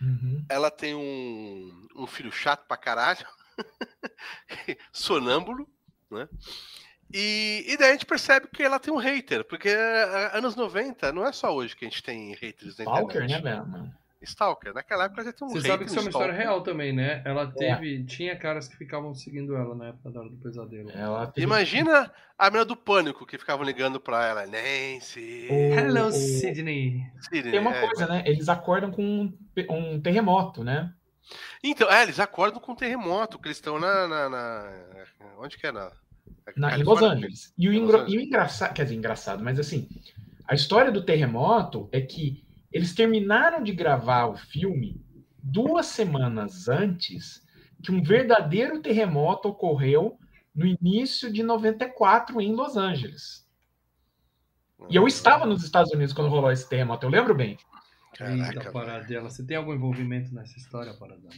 Uhum. 0.00 0.44
Ela 0.48 0.70
tem 0.70 0.94
um, 0.94 1.86
um 1.96 2.06
filho 2.06 2.32
chato 2.32 2.66
pra 2.66 2.76
caralho, 2.76 3.24
sonâmbulo, 4.92 5.68
né? 6.10 6.28
E, 7.12 7.64
e 7.68 7.76
daí 7.76 7.90
a 7.90 7.92
gente 7.92 8.06
percebe 8.06 8.48
que 8.52 8.62
ela 8.62 8.80
tem 8.80 8.92
um 8.92 8.96
hater, 8.96 9.44
porque 9.44 9.68
anos 10.32 10.56
90 10.56 11.12
não 11.12 11.24
é 11.24 11.32
só 11.32 11.54
hoje 11.54 11.76
que 11.76 11.84
a 11.84 11.88
gente 11.88 12.02
tem 12.02 12.34
haters 12.34 12.76
na 12.78 12.84
internet. 12.84 13.42
né, 13.44 13.56
mano? 13.60 13.94
Stalker, 14.24 14.74
naquela 14.74 15.04
época 15.04 15.24
já 15.24 15.32
tem 15.32 15.46
um 15.46 15.50
Você 15.50 15.66
sabe 15.68 15.84
que 15.84 15.90
isso 15.90 15.98
é 15.98 16.02
uma 16.02 16.10
história 16.10 16.34
real 16.34 16.62
também, 16.62 16.92
né? 16.92 17.22
Ela 17.24 17.46
teve. 17.46 18.04
Tinha 18.04 18.36
caras 18.36 18.66
que 18.68 18.76
ficavam 18.76 19.14
seguindo 19.14 19.54
ela 19.56 19.74
na 19.74 19.86
época 19.88 20.10
da 20.10 20.20
hora 20.20 20.28
do 20.28 20.36
pesadelo. 20.36 20.90
Ela 20.90 21.26
teve- 21.28 21.44
Imagina 21.46 22.10
a 22.38 22.46
menina 22.50 22.64
do 22.64 22.76
pânico 22.76 23.24
que 23.26 23.38
ficavam 23.38 23.64
ligando 23.64 24.00
pra 24.00 24.26
ela, 24.26 24.46
Nancy. 24.46 25.48
O- 25.50 25.74
Hello, 25.78 26.06
o- 26.08 26.12
Sidney. 26.12 27.02
Sidney, 27.20 27.52
Tem 27.52 27.60
uma 27.60 27.74
é. 27.74 27.80
coisa, 27.86 28.06
né? 28.06 28.22
Eles 28.26 28.48
acordam 28.48 28.90
com 28.90 29.02
um, 29.02 29.38
um 29.70 30.00
terremoto, 30.00 30.64
né? 30.64 30.92
Então, 31.62 31.90
é, 31.90 32.02
eles 32.02 32.20
acordam 32.20 32.60
com 32.60 32.72
um 32.72 32.76
terremoto, 32.76 33.38
que 33.38 33.46
eles 33.48 33.56
estão 33.56 33.78
na, 33.78 34.06
na, 34.06 34.28
na- 34.28 34.72
Onde 35.38 35.56
que 35.56 35.66
é? 35.66 35.72
Na, 35.72 35.90
Na, 36.56 36.78
em? 36.78 36.82
Los 36.82 37.02
Angeles. 37.02 37.52
E 37.58 37.68
o, 37.68 37.72
e 37.72 38.18
o 38.18 38.20
engraçado, 38.20 38.74
quer 38.74 38.82
dizer, 38.84 38.94
engraçado, 38.96 39.42
mas 39.42 39.58
assim, 39.58 39.88
a 40.46 40.54
história 40.54 40.92
do 40.92 41.02
terremoto 41.02 41.88
é 41.90 42.00
que 42.00 42.43
eles 42.74 42.94
terminaram 42.94 43.62
de 43.62 43.72
gravar 43.72 44.26
o 44.26 44.36
filme 44.36 45.00
duas 45.42 45.86
semanas 45.86 46.68
antes 46.68 47.42
que 47.82 47.92
um 47.92 48.02
verdadeiro 48.02 48.80
terremoto 48.82 49.48
ocorreu 49.48 50.18
no 50.54 50.66
início 50.66 51.32
de 51.32 51.42
94 51.42 52.40
em 52.40 52.52
Los 52.52 52.76
Angeles. 52.76 53.46
E 54.90 54.96
eu 54.96 55.06
estava 55.06 55.46
nos 55.46 55.62
Estados 55.62 55.92
Unidos 55.92 56.12
quando 56.12 56.28
rolou 56.30 56.50
esse 56.50 56.68
terremoto, 56.68 57.06
eu 57.06 57.10
lembro 57.10 57.34
bem. 57.34 57.56
Eita, 58.20 58.46
Caraca, 58.54 58.72
Paradela. 58.72 59.30
Você 59.30 59.44
tem 59.44 59.56
algum 59.56 59.72
envolvimento 59.74 60.34
nessa 60.34 60.56
história, 60.58 60.94
Paradela? 60.94 61.32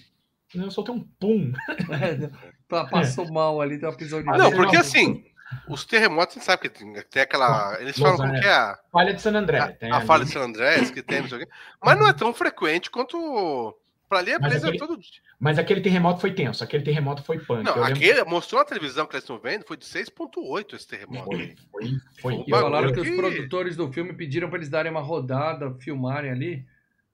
Eu 0.54 0.70
soltei 0.70 0.94
um 0.94 1.00
pum. 1.18 1.52
Pa- 2.68 2.86
Passou 2.86 3.30
mal 3.32 3.60
ali, 3.60 3.78
tem 3.78 3.88
uma 3.88 3.96
prisão 3.96 4.22
de 4.22 4.28
Ah, 4.28 4.36
Não, 4.38 4.50
Não, 4.50 4.56
porque 4.56 4.74
não. 4.76 4.80
assim, 4.80 5.24
os 5.68 5.84
terremotos, 5.84 6.36
a 6.36 6.38
gente 6.38 6.46
sabe 6.46 6.62
que 6.62 6.68
tem, 6.68 6.92
tem 7.10 7.22
aquela. 7.22 7.76
Eles 7.80 7.96
Los 7.96 8.10
falam 8.10 8.16
como 8.30 8.40
que 8.40 8.46
é 8.46 8.52
a, 8.52 8.78
Falha 8.92 9.14
de 9.14 9.20
San 9.22 9.34
André. 9.36 9.58
a, 9.58 9.96
a 9.96 10.00
falha 10.02 10.24
de 10.24 10.30
San 10.32 10.40
Andrés, 10.42 10.90
que 10.90 11.02
tem, 11.02 11.20
não 11.22 11.28
sei 11.28 11.38
o 11.38 11.40
quê. 11.46 11.52
Mas 11.82 11.98
não 11.98 12.08
é 12.08 12.12
tão 12.12 12.32
frequente 12.34 12.90
quanto. 12.90 13.76
Pra 14.08 14.18
ali, 14.20 14.30
Mas 14.32 14.40
beleza, 14.42 14.68
aquele- 14.68 14.78
todo 14.78 14.96
dia. 15.00 15.20
Mas 15.40 15.58
aquele 15.58 15.80
terremoto 15.80 16.20
foi 16.20 16.32
tenso, 16.32 16.62
aquele 16.62 16.84
terremoto 16.84 17.24
foi 17.24 17.38
punk. 17.40 17.64
Não, 17.64 17.74
eu 17.74 17.82
lembro- 17.82 17.96
aquele 17.98 18.22
mostrou 18.24 18.60
na 18.60 18.64
televisão 18.64 19.04
que 19.04 19.14
eles 19.16 19.24
estão 19.24 19.36
vendo, 19.38 19.64
foi 19.66 19.76
de 19.76 19.84
6,8 19.84 20.76
esse 20.76 20.86
terremoto. 20.86 21.24
Foi, 21.24 21.56
foi, 21.72 21.80
foi. 22.20 22.34
Foi 22.36 22.44
E 22.46 22.50
falaram 22.50 22.92
que 22.92 23.00
que- 23.02 23.10
os 23.10 23.16
produtores 23.16 23.74
do 23.76 23.92
filme 23.92 24.12
pediram 24.12 24.48
pra 24.48 24.58
eles 24.58 24.68
darem 24.68 24.92
uma 24.92 25.00
rodada, 25.00 25.74
filmarem 25.80 26.30
ali. 26.30 26.64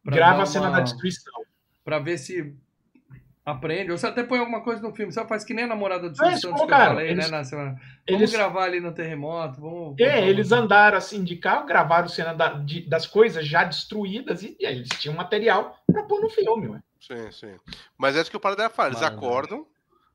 Grava 0.04 0.42
a 0.42 0.46
cena 0.46 0.68
uma- 0.68 0.76
da 0.76 0.82
destruição. 0.82 1.32
Pra 1.82 1.98
ver 1.98 2.18
se 2.18 2.54
aprende. 3.44 3.90
Ou 3.90 3.98
você 3.98 4.06
até 4.06 4.22
põe 4.22 4.38
alguma 4.38 4.62
coisa 4.62 4.80
no 4.82 4.94
filme. 4.94 5.12
Você 5.12 5.24
faz 5.26 5.44
que 5.44 5.52
nem 5.54 5.64
a 5.64 5.68
namorada 5.68 6.08
do 6.08 6.12
É, 6.14 6.36
Silvio 6.36 6.38
Santos 6.40 6.58
que 6.58 6.64
eu 6.64 6.68
falei, 6.68 7.10
eles- 7.10 7.24
né? 7.30 7.36
Na 7.38 7.44
semana. 7.44 7.70
Vamos 7.72 7.82
Eles, 8.06 8.32
gravar 8.32 8.64
ali 8.64 8.80
no 8.80 8.92
terremoto. 8.92 9.60
Vamos, 9.60 9.96
é, 10.00 10.14
vamos- 10.16 10.28
eles 10.28 10.52
andaram 10.52 10.96
assim 10.98 11.22
de 11.24 11.36
carro, 11.36 11.66
gravaram 11.66 12.08
cena 12.08 12.32
da- 12.32 12.54
de- 12.54 12.88
das 12.88 13.06
coisas 13.06 13.46
já 13.46 13.64
destruídas 13.64 14.42
e, 14.42 14.56
e 14.60 14.66
aí 14.66 14.76
eles 14.76 14.88
tinham 14.90 15.14
material 15.16 15.76
para 15.90 16.02
pôr 16.04 16.20
no 16.20 16.30
filme. 16.30 16.68
Ué. 16.68 16.82
Sim, 17.00 17.32
sim. 17.32 17.56
Mas 17.98 18.16
é 18.16 18.20
isso 18.20 18.30
que 18.30 18.36
o 18.36 18.40
Paradela 18.40 18.70
fala. 18.70 18.90
Eles 18.90 19.00
Maravilha. 19.00 19.26
acordam 19.28 19.66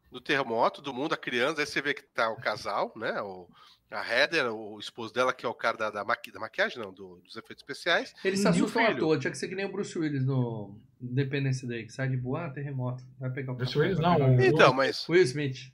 do 0.10 0.22
terremoto, 0.22 0.82
do 0.82 0.94
mundo, 0.94 1.14
a 1.14 1.18
criança, 1.18 1.60
aí 1.62 1.68
você 1.68 1.82
vê 1.82 1.94
que 1.94 2.02
tá 2.02 2.30
o 2.30 2.38
casal, 2.38 2.94
né? 2.95 3.22
O, 3.22 3.45
a 3.91 4.06
Heather, 4.10 4.54
o 4.54 4.80
esposo 4.80 5.14
dela, 5.14 5.34
que 5.34 5.45
é 5.45 5.49
o 5.49 5.54
cara 5.54 5.76
da, 5.78 5.90
da, 5.90 6.06
maqui- 6.06 6.32
da 6.32 6.40
maquiagem, 6.40 6.80
não, 6.82 6.94
do- 6.94 7.20
dos 7.26 7.36
efeitos 7.36 7.62
especiais. 7.62 8.14
Eles 8.24 8.40
se 8.40 8.48
o 8.48 8.49
assustam 8.49 8.86
à 8.86 8.95
toa. 8.95 9.20
Tinha 9.20 9.32
que 9.32 9.38
ser 9.38 9.49
que 9.49 9.56
nem 9.56 9.66
o 9.66 9.72
Bruce 9.72 9.98
Willis 9.99 10.26
no 10.26 10.80
Independence 11.02 11.65
Day, 11.65 11.86
que 11.86 11.94
sai 11.94 12.10
de 12.10 12.18
boa, 12.18 12.45
ah, 12.45 12.49
terremoto. 12.49 13.03
Vai 13.19 13.30
pegar 13.30 13.52
o 13.53 13.56
Bruce 13.56 13.78
Willis 13.78 13.99
não, 13.99 14.15
o- 14.18 14.41
Então, 14.41 14.74
mas. 14.74 15.07
Will 15.07 15.22
Smith. 15.24 15.72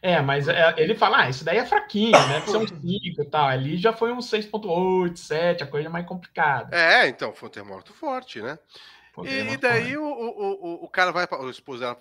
É, 0.00 0.20
mas 0.22 0.46
é, 0.46 0.74
ele 0.76 0.94
fala, 0.94 1.22
ah, 1.24 1.28
isso 1.28 1.44
daí 1.44 1.58
é 1.58 1.66
fraquinho, 1.66 2.12
né? 2.12 2.40
São 2.46 2.66
5 2.66 2.82
e 3.22 3.24
tal. 3.24 3.46
Ali 3.48 3.76
já 3.76 3.92
foi 3.92 4.12
um 4.12 4.20
6.8, 4.22 5.18
7, 5.18 5.62
a 5.64 5.66
coisa 5.66 5.88
é 5.88 5.90
mais 5.90 6.06
complicada. 6.06 6.76
É, 6.76 7.08
então, 7.08 7.34
foi 7.34 7.48
um 7.48 7.52
terremoto 7.52 7.92
forte, 7.94 8.40
né? 8.40 8.58
E, 9.24 9.54
e 9.54 9.56
daí 9.56 9.96
o, 9.96 10.04
o, 10.04 10.82
o, 10.82 10.84
o 10.84 10.88
cara 10.88 11.10
vai 11.10 11.26
para 11.26 11.42
o 11.42 11.50
esposo 11.50 11.80
dela 11.80 12.00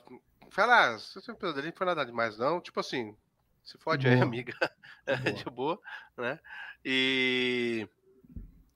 fala, 0.49 0.93
ah, 0.93 0.99
você 0.99 1.21
tem 1.21 1.33
um 1.33 1.37
pesadelo, 1.37 1.65
não 1.67 1.73
foi 1.73 1.85
nada 1.87 2.05
demais, 2.05 2.37
não. 2.37 2.61
Tipo 2.61 2.79
assim, 2.79 3.15
se 3.63 3.77
fode 3.77 4.03
De 4.03 4.07
aí, 4.07 4.15
boa. 4.15 4.23
amiga. 4.23 4.53
De 5.23 5.31
de 5.33 5.45
boa, 5.45 5.79
né? 6.17 6.39
E 6.85 7.87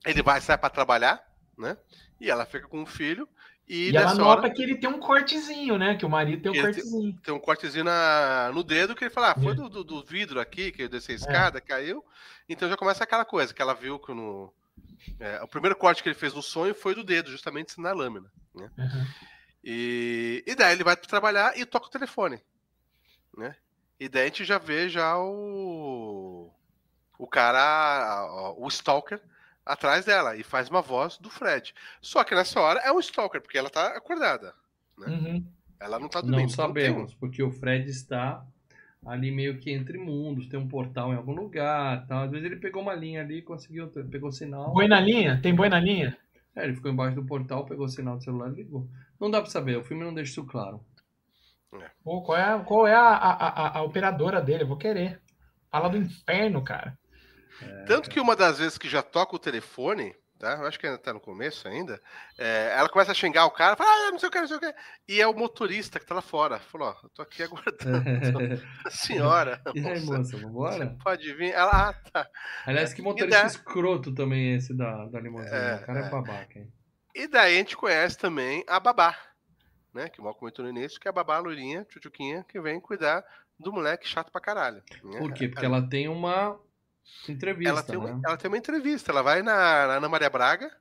ele 0.06 0.24
vai 0.24 0.42
sair 0.42 0.58
para 0.58 0.70
trabalhar, 0.70 1.24
né? 1.58 1.78
E 2.20 2.30
ela 2.30 2.46
fica 2.46 2.68
com 2.68 2.82
o 2.84 2.86
filho. 2.86 3.28
E, 3.74 3.92
E 3.92 3.96
ela 3.96 4.14
nota 4.16 4.42
hora 4.42 4.50
que 4.54 4.62
ele 4.62 4.76
tem 4.76 4.90
um 4.90 5.00
cortezinho, 5.00 5.78
né? 5.78 5.96
Que 5.96 6.06
o 6.06 6.10
marido 6.10 6.42
tem 6.44 6.52
um 6.52 6.56
Ele 6.56 6.64
tem- 6.64 6.74
cortezinho. 6.74 7.20
tem 7.24 7.34
um 7.34 7.40
cortezinho 7.40 7.86
na, 7.86 8.52
no 8.54 8.64
dedo 8.66 8.94
que 8.94 9.06
ele 9.06 9.10
fala: 9.14 9.32
ah, 9.32 9.36
foi 9.42 9.54
É. 9.54 9.56
do, 9.56 9.70
do, 9.70 9.84
do 9.84 10.04
vidro 10.04 10.42
aqui, 10.42 10.74
que 10.74 10.84
eu 10.84 10.90
desci 10.90 11.14
a 11.14 11.16
escada, 11.16 11.62
caiu. 11.62 12.04
Então 12.50 12.68
já 12.68 12.76
começa 12.76 13.04
aquela 13.06 13.24
coisa 13.24 13.54
que 13.54 13.62
ela 13.62 13.74
viu 13.74 13.98
que 13.98 14.14
no. 14.14 14.52
é, 15.20 15.42
o 15.42 15.48
primeiro 15.48 15.76
corte 15.78 16.04
que 16.04 16.10
ele 16.10 16.16
fez 16.16 16.34
no 16.34 16.42
sonho 16.42 16.76
foi 16.76 16.94
do 16.94 17.02
dedo, 17.04 17.32
justamente 17.32 17.80
na 17.80 17.94
lâmina. 17.94 18.30
Né? 18.54 18.70
Uhum. 18.78 19.06
E, 19.64 20.44
e 20.46 20.54
daí 20.54 20.74
ele 20.74 20.84
vai 20.84 20.98
trabalhar 20.98 21.58
e 21.58 21.66
toca 21.66 21.88
o 21.88 21.92
telefone. 21.92 22.42
Né? 23.38 23.56
E 23.98 24.10
daí 24.10 24.24
a 24.24 24.26
gente 24.26 24.44
já 24.44 24.58
vê 24.58 24.90
já 24.90 25.18
o. 25.18 26.52
O 27.18 27.28
cara, 27.28 28.54
o 28.58 28.68
Stalker, 28.68 29.22
atrás 29.66 30.06
dela 30.06 30.36
e 30.36 30.44
faz 30.44 30.70
uma 30.70 30.82
voz 30.82 31.18
do 31.18 31.30
Fred. 31.30 31.74
Só 32.02 32.24
que 32.24 32.36
nessa 32.36 32.60
hora 32.60 32.80
é 32.82 32.92
um 32.92 33.00
Stalker, 33.00 33.42
porque 33.42 33.58
ela 33.58 33.70
tá 33.70 33.88
acordada. 33.96 34.54
Uhum. 34.98 35.46
Ela 35.80 36.00
não 36.00 36.08
tá 36.10 36.22
dormindo. 36.22 36.40
Não 36.42 36.48
tem 36.48 36.56
sabemos, 36.56 37.14
porque 37.16 37.42
o 37.42 37.52
Fred 37.52 37.90
está 37.90 38.46
ali 39.06 39.32
meio 39.32 39.58
que 39.58 39.72
entre 39.72 39.98
mundos, 39.98 40.48
tem 40.48 40.60
um 40.60 40.68
portal 40.68 41.12
em 41.12 41.16
algum 41.18 41.34
lugar, 41.34 42.06
tal. 42.08 42.24
Às 42.26 42.32
vezes 42.32 42.46
ele 42.46 42.58
pegou 42.58 42.82
uma 42.84 42.94
linha 42.94 43.22
ali, 43.22 43.42
conseguiu, 43.42 43.88
pegou 43.88 44.32
sinal. 44.32 44.72
Boi 44.74 44.88
na 44.88 45.00
linha? 45.00 45.40
Tem 45.42 45.56
boi 45.56 45.70
na 45.70 45.80
linha? 45.80 46.16
É, 46.56 46.64
ele 46.66 46.76
ficou 46.76 46.92
embaixo 46.92 47.16
do 47.16 47.26
portal, 47.26 47.66
pegou 47.66 47.86
o 47.86 47.90
sinal 47.90 48.18
do 48.18 48.24
celular 48.24 48.52
e 48.52 48.56
ligou. 48.56 48.88
Não 49.20 49.32
dá 49.32 49.42
pra 49.42 49.50
saber, 49.50 49.78
o 49.78 49.84
filme 49.84 50.04
não 50.04 50.14
deixa 50.14 50.32
isso 50.32 50.46
claro. 50.46 50.84
Pô, 52.04 52.22
qual 52.22 52.38
é, 52.38 52.64
qual 52.66 52.86
é 52.88 52.94
a, 52.94 53.00
a, 53.16 53.48
a- 53.48 53.78
a 53.80 53.82
operadora 53.84 54.42
dele? 54.42 54.64
Eu 54.64 54.68
vou 54.68 54.78
querer. 54.78 55.22
Fala 55.72 55.88
do 55.90 55.98
inferno, 55.98 56.62
cara. 56.64 56.98
Tanto 57.86 58.10
que 58.10 58.20
uma 58.20 58.36
das 58.36 58.60
vezes 58.60 58.78
que 58.78 58.90
já 58.90 59.02
toca 59.02 59.36
o 59.36 59.40
telefone, 59.40 60.16
tá? 60.42 60.54
Eu 60.54 60.66
acho 60.66 60.80
que 60.80 60.88
ainda 60.88 60.98
tá 60.98 61.14
no 61.14 61.20
começo 61.20 61.68
ainda. 61.68 62.02
é, 62.38 62.74
ela 62.76 62.90
começa 62.90 63.12
a 63.12 63.16
xingar 63.16 63.46
o 63.46 63.52
cara, 63.52 63.76
fala, 63.76 63.90
ah, 63.90 64.12
não 64.12 64.20
sei 64.20 64.30
o 64.30 64.32
que, 64.32 64.40
não 64.40 64.48
sei 64.48 64.58
o 64.58 64.60
que. 64.60 64.74
E 65.08 65.22
é 65.22 65.28
o 65.28 65.38
motorista 65.38 66.00
que 66.00 66.06
tá 66.06 66.16
lá 66.16 66.22
fora. 66.22 66.60
Falou, 66.60 66.90
ó, 66.90 66.96
eu 67.04 67.10
tô 67.10 67.22
aqui 67.22 67.44
aguardando 67.44 68.04
a 68.86 68.90
senhora. 68.90 69.62
e 69.76 69.88
aí, 69.88 70.02
moça, 70.02 70.38
vambora? 70.38 70.98
Pode 71.04 71.34
vir. 71.36 71.52
Ela, 71.54 71.90
ah, 71.90 71.94
tá. 71.94 72.28
Aliás, 72.66 72.94
que 72.94 73.02
motorista 73.02 73.46
escroto 73.46 74.14
também 74.14 74.56
esse 74.56 74.76
da, 74.76 75.06
da 75.06 75.20
limusine. 75.20 75.56
É, 75.56 75.76
o 75.76 75.86
cara 75.86 76.00
é, 76.00 76.08
é. 76.08 76.10
babaca, 76.10 76.60
hein? 76.60 76.74
E 77.14 77.28
daí 77.28 77.56
a 77.56 77.58
gente 77.58 77.76
conhece 77.76 78.18
também 78.18 78.64
a 78.68 78.80
babá, 78.80 79.16
né? 79.94 80.08
Que 80.10 80.22
o 80.22 80.24
Mal 80.24 80.34
comentou 80.34 80.64
no 80.64 80.72
início, 80.72 81.00
que 81.00 81.08
é 81.08 81.12
a 81.12 81.14
babá 81.14 81.40
loirinha, 81.40 81.86
tchutchuquinha, 81.86 82.46
que 82.48 82.60
vem 82.60 82.80
cuidar 82.80 83.24
do 83.60 83.72
moleque 83.72 84.08
chato 84.08 84.32
pra 84.32 84.42
caralho. 84.42 84.82
né? 85.04 85.20
Por 85.20 85.34
quê? 85.34 85.48
Porque 85.50 85.66
ela 85.66 85.88
tem 85.88 86.08
uma 86.08 86.58
entrevista, 87.28 87.70
ela 87.70 87.84
tem, 87.84 87.98
uma, 87.98 88.14
né? 88.14 88.22
ela 88.26 88.38
tem 88.38 88.48
uma 88.50 88.58
entrevista, 88.58 89.12
ela 89.12 89.22
vai 89.22 89.42
na, 89.42 89.88
na 89.88 89.94
Ana 89.96 90.10
Maria 90.10 90.30
Braga, 90.30 90.72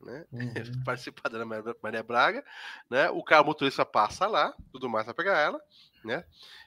né? 0.00 0.24
Uhum. 0.32 0.52
participar 0.84 1.28
da 1.28 1.38
Ana 1.38 1.74
Maria- 1.82 2.02
Braga, 2.02 2.44
né? 2.88 3.10
O 3.10 3.22
cara 3.22 3.42
o 3.42 3.46
motorista 3.46 3.84
passa 3.84 4.26
lá, 4.26 4.54
tudo 4.72 4.88
mais 4.88 5.04
pra 5.04 5.14
pegar 5.14 5.38
ela, 5.38 5.60
né? 6.04 6.24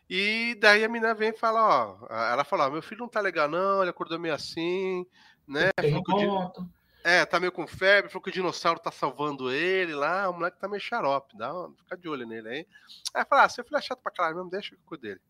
E 0.09 0.55
daí 0.59 0.83
a 0.83 0.89
menina 0.89 1.13
vem 1.13 1.29
e 1.29 1.37
fala, 1.37 2.05
ó, 2.07 2.07
ela 2.31 2.43
fala, 2.43 2.67
ó, 2.67 2.69
meu 2.69 2.81
filho 2.81 3.01
não 3.01 3.09
tá 3.09 3.19
legal 3.21 3.47
não, 3.47 3.81
ele 3.81 3.89
acordou 3.89 4.19
meio 4.19 4.33
assim, 4.33 5.05
né? 5.47 5.71
Di- 5.81 6.63
é, 7.03 7.25
tá 7.25 7.37
meio 7.39 7.51
com 7.51 7.67
febre, 7.67 8.09
falou 8.09 8.23
que 8.23 8.29
o 8.29 8.33
dinossauro 8.33 8.79
tá 8.79 8.89
salvando 8.91 9.51
ele 9.51 9.93
lá, 9.93 10.29
o 10.29 10.33
moleque 10.33 10.57
tá 10.57 10.69
meio 10.69 10.81
xarope, 10.81 11.37
dá 11.37 11.53
uma, 11.53 11.73
fica 11.75 11.97
de 11.97 12.07
olho 12.07 12.25
nele 12.25 12.47
aí. 12.47 12.67
Aí 13.13 13.25
fala, 13.25 13.43
ah, 13.43 13.49
seu 13.49 13.63
filho 13.63 13.77
é 13.77 13.81
chato 13.81 13.99
pra 14.01 14.11
caralho 14.11 14.37
mesmo, 14.37 14.49
deixa 14.49 14.69
que 14.69 14.75
eu 14.75 14.79
cuido 14.85 15.01
dele. 15.03 15.21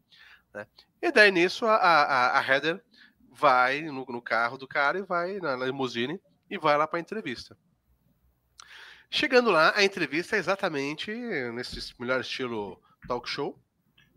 Né? 0.53 0.68
E 1.02 1.11
daí 1.11 1.31
nisso 1.31 1.65
a, 1.65 1.76
a, 1.76 2.40
a 2.40 2.48
Heather 2.48 2.84
vai 3.36 3.82
no, 3.82 4.06
no 4.06 4.22
carro 4.22 4.58
do 4.58 4.68
cara 4.68 4.98
e 5.00 5.04
vai 5.04 5.40
na 5.40 5.56
limusine 5.56 6.20
e 6.50 6.58
vai 6.58 6.78
lá 6.78 6.88
pra 6.88 7.00
entrevista. 7.00 7.58
Chegando 9.10 9.52
lá, 9.52 9.74
a 9.76 9.84
entrevista 9.84 10.36
é 10.36 10.40
exatamente 10.40 11.12
nesse 11.54 11.94
melhor 12.00 12.22
estilo 12.22 12.82
talk 13.08 13.30
show. 13.30 13.60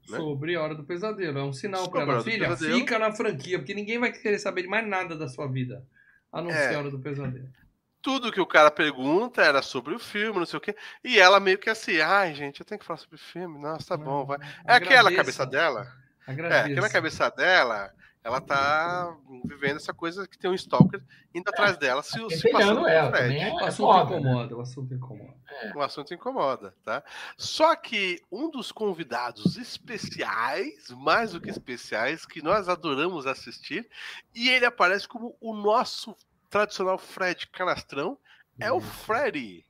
né? 0.08 0.16
Sobre 0.16 0.54
a 0.54 0.62
hora 0.62 0.74
do 0.74 0.84
pesadelo. 0.84 1.38
É 1.38 1.42
um 1.42 1.52
sinal 1.52 1.84
a 1.84 1.88
hora 1.98 2.12
ela. 2.12 2.22
Filha, 2.22 2.48
pesadelo. 2.48 2.78
fica 2.78 2.98
na 2.98 3.12
franquia, 3.12 3.58
porque 3.58 3.74
ninguém 3.74 3.98
vai 3.98 4.10
querer 4.12 4.38
saber 4.38 4.62
de 4.62 4.68
mais 4.68 4.86
nada 4.88 5.16
da 5.16 5.28
sua 5.28 5.46
vida. 5.46 5.84
A 6.32 6.40
não 6.40 6.50
É. 6.50 6.68
ser 6.68 6.74
a 6.76 6.78
hora 6.78 6.90
do 6.90 6.98
pesadelo. 6.98 7.48
Tudo 8.00 8.30
que 8.32 8.40
o 8.40 8.46
cara 8.46 8.70
pergunta 8.70 9.42
era 9.42 9.60
sobre 9.60 9.92
o 9.94 9.98
filme, 9.98 10.38
não 10.38 10.46
sei 10.46 10.58
o 10.58 10.60
quê. 10.60 10.74
E 11.02 11.18
ela 11.18 11.40
meio 11.40 11.58
que 11.58 11.68
assim, 11.68 11.98
ai, 12.00 12.34
gente, 12.34 12.60
eu 12.60 12.66
tenho 12.66 12.78
que 12.78 12.86
falar 12.86 12.98
sobre 12.98 13.16
o 13.16 13.18
filme. 13.18 13.58
Nossa, 13.58 13.88
tá 13.88 13.96
bom, 13.96 14.24
vai. 14.24 14.38
É 14.64 14.74
aquela 14.74 15.08
Agradeça. 15.10 15.16
cabeça 15.16 15.46
dela. 15.46 15.92
É, 16.26 16.30
Agradeça. 16.30 16.62
porque 16.68 16.80
na 16.80 16.90
cabeça 16.90 17.30
dela, 17.30 17.92
ela 18.26 18.40
tá 18.40 19.16
vivendo 19.44 19.76
essa 19.76 19.94
coisa 19.94 20.26
que 20.26 20.36
tem 20.36 20.50
um 20.50 20.54
stalker 20.54 21.00
indo 21.32 21.48
atrás 21.48 21.76
dela 21.76 22.02
se, 22.02 22.18
se 22.30 22.50
passando 22.50 22.86
ela, 22.88 23.12
também 23.12 23.52
O 23.54 23.60
é 23.60 23.64
assunto 23.68 23.86
foda, 23.92 24.10
né? 24.10 24.18
incomoda, 24.20 24.56
o 24.56 24.60
assunto 24.60 24.94
incomoda. 24.94 25.34
O 25.76 25.80
assunto 25.80 26.14
incomoda, 26.14 26.74
tá? 26.84 27.02
Só 27.38 27.76
que 27.76 28.20
um 28.30 28.50
dos 28.50 28.72
convidados 28.72 29.56
especiais, 29.56 30.90
mais 30.90 31.32
do 31.32 31.40
que 31.40 31.50
especiais, 31.50 32.26
que 32.26 32.42
nós 32.42 32.68
adoramos 32.68 33.26
assistir, 33.26 33.88
e 34.34 34.48
ele 34.48 34.64
aparece 34.66 35.06
como 35.06 35.36
o 35.40 35.54
nosso 35.54 36.16
tradicional 36.50 36.98
Fred 36.98 37.46
Canastrão, 37.48 38.18
é 38.58 38.72
o 38.72 38.80
Freddy. 38.80 39.64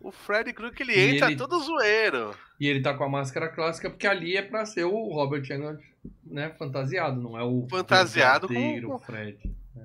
O 0.00 0.10
Freddy 0.10 0.52
Krueger 0.52 0.76
que 0.76 0.82
ele 0.82 0.94
E 0.94 1.14
entra 1.16 1.28
ele- 1.28 1.36
todo 1.36 1.60
zoeiro. 1.60 2.34
E 2.58 2.66
ele 2.66 2.80
tá 2.82 2.92
com 2.94 3.04
a 3.04 3.08
máscara 3.08 3.48
clássica, 3.50 3.88
porque 3.90 4.06
ali 4.06 4.36
é 4.36 4.42
pra 4.42 4.64
ser 4.66 4.84
o 4.84 5.08
Robert 5.12 5.42
Englund, 5.50 5.80
né, 6.24 6.50
fantasiado, 6.58 7.20
não 7.20 7.38
é 7.38 7.42
o 7.42 7.66
Fantasiado 7.70 8.48
com- 8.48 8.98
Fred. 9.00 9.38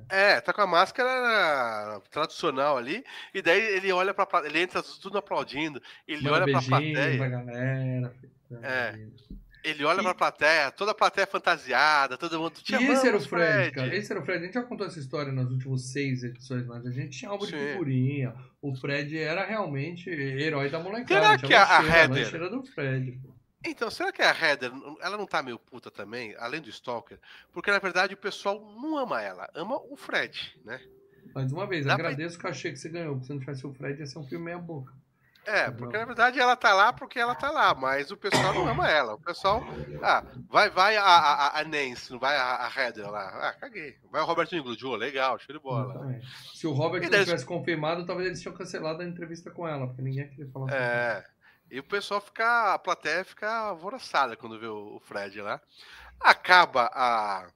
É, 0.10 0.42
tá 0.42 0.52
com 0.54 0.62
a 0.62 0.68
máscara 0.68 2.02
tradicional 2.12 2.78
ali, 2.78 3.04
e 3.34 3.42
daí 3.42 3.60
ele 3.78 3.92
olha 3.92 4.14
pra 4.14 4.28
ele 4.46 4.60
entra 4.60 4.84
tudo 5.02 5.18
aplaudindo, 5.18 5.82
ele 6.08 6.24
Manda 6.24 6.44
olha 6.44 6.52
pra 6.52 6.62
plateia. 6.62 7.18
pra 7.18 7.30
galera. 7.30 8.14
É. 8.64 9.00
Ele 9.64 9.84
olha 9.84 10.04
pra 10.04 10.14
plateia, 10.14 10.70
toda 10.70 10.92
a 10.92 10.96
plateia 10.96 11.26
fantasiada, 11.26 12.18
todo 12.20 12.38
mundo. 12.40 12.54
Te 12.62 12.74
E 12.74 12.76
esse 12.76 12.86
era 12.86 12.92
o 13.02 13.08
amamos, 13.10 13.26
Fred, 13.26 13.72
cara. 13.72 13.96
Esse 13.96 14.12
era 14.12 14.22
o 14.22 14.24
Fred. 14.24 14.40
A 14.44 14.46
gente 14.46 14.54
já 14.54 14.62
contou 14.62 14.86
essa 14.86 15.00
história 15.00 15.32
nas 15.32 15.50
últimas 15.50 15.92
seis 15.92 16.24
edições, 16.24 16.68
mas 16.68 16.86
a 16.86 16.92
gente 16.92 17.18
tinha 17.18 17.32
álbum 17.32 17.48
de 17.48 17.52
figurinha. 17.58 18.36
O 18.62 18.76
Fred 18.76 19.18
era 19.18 19.44
realmente 19.44 20.08
herói 20.08 20.70
da 20.70 20.80
molecada. 20.80 21.08
Será 21.08 21.38
que 21.40 21.54
a- 21.54 21.64
a 21.64 21.80
lancheira, 21.82 21.98
Heather- 22.36 22.50
do 22.52 22.64
Fred. 22.64 23.12
pô. 23.24 23.35
Então, 23.66 23.90
será 23.90 24.12
que 24.12 24.22
a 24.22 24.32
Heather, 24.32 24.72
ela 25.02 25.18
não 25.18 25.26
tá 25.26 25.42
meio 25.42 25.58
puta 25.60 25.90
também, 25.92 26.36
além 26.38 26.62
do 26.62 26.70
Stalker? 26.70 27.20
Porque 27.52 27.72
na 27.72 27.80
verdade 27.80 28.14
o 28.14 28.18
pessoal 28.18 28.60
não 28.80 28.98
ama 28.98 29.22
ela, 29.22 29.50
ama 29.56 29.78
o 29.90 29.96
Fred, 29.96 30.58
né? 30.64 30.80
Mais 31.34 31.52
uma 31.52 31.66
vez, 31.68 31.86
Dá 31.86 31.96
pra- 31.96 32.10
agradeço 32.10 32.38
o 32.38 32.42
cachê 32.42 32.72
que 32.72 32.78
você 32.78 32.88
ganhou. 32.90 33.14
porque 33.16 33.28
Se 33.28 33.34
não 33.34 33.40
tivesse 33.40 33.66
o 33.68 33.74
Fred, 33.74 34.00
ia 34.00 34.06
ser 34.06 34.20
um 34.20 34.24
filme 34.28 34.46
meia 34.46 34.58
boca. 34.60 34.94
É, 35.48 35.70
porque 35.70 35.96
na 35.96 36.06
verdade 36.06 36.40
ela 36.40 36.56
tá 36.56 36.74
lá 36.74 36.92
porque 36.92 37.20
ela 37.20 37.36
tá 37.36 37.52
lá, 37.52 37.76
mas 37.76 38.10
o 38.10 38.18
pessoal 38.18 38.52
não 38.52 38.68
ama 38.68 38.90
ela. 38.90 39.14
O 39.14 39.20
pessoal, 39.20 39.64
ah, 40.02 40.24
vai, 40.50 40.72
vai 40.72 40.98
a, 40.98 41.04
a, 41.04 41.60
a 41.60 41.64
Nancy, 41.64 42.12
não 42.12 42.18
vai 42.20 42.36
a, 42.36 42.66
a 42.66 42.72
Heather 42.82 43.08
lá. 43.12 43.28
Ah, 43.50 43.54
caguei. 43.54 43.96
Vai 44.12 44.22
o 44.24 44.26
Robert 44.26 44.48
Englund, 44.52 44.84
oh, 44.84 44.96
legal, 44.96 45.38
show 45.38 45.56
de 45.56 45.62
bola. 45.62 46.20
Se 46.56 46.66
o 46.66 46.72
Robert 46.74 47.04
E 47.04 47.10
não 47.10 47.24
tivesse 47.24 47.46
confirmado, 47.46 48.08
talvez 48.08 48.28
eles 48.28 48.42
tinham 48.42 48.56
cancelado 48.56 49.04
a 49.04 49.06
entrevista 49.06 49.52
com 49.52 49.68
ela, 49.68 49.86
porque 49.86 50.02
ninguém 50.02 50.28
queria 50.30 50.48
falar 50.50 50.66
com 50.66 50.72
ela. 50.74 51.26
É. 51.76 51.77
E 51.77 51.80
o 51.80 51.84
pessoal 51.84 52.22
fica, 52.22 52.73
a 52.73 52.80
plateia 52.80 53.26
fica 53.26 53.49
alvoroçada 53.49 54.38
quando 54.38 54.60
vê 54.60 54.68
o 54.68 54.99
Fred 55.02 55.41
lá. 55.41 55.61
Acaba 56.19 56.89
a, 56.93 57.47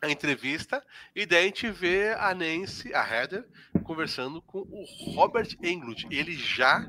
a 0.00 0.10
entrevista 0.10 0.84
e 1.14 1.26
daí 1.26 1.44
a 1.44 1.46
gente 1.46 1.70
vê 1.70 2.14
a 2.14 2.32
Nancy, 2.32 2.94
a 2.94 3.02
Heather, 3.02 3.44
conversando 3.82 4.40
com 4.40 4.60
o 4.60 4.84
Robert 5.14 5.48
Englund. 5.62 6.06
Ele 6.10 6.34
já 6.34 6.88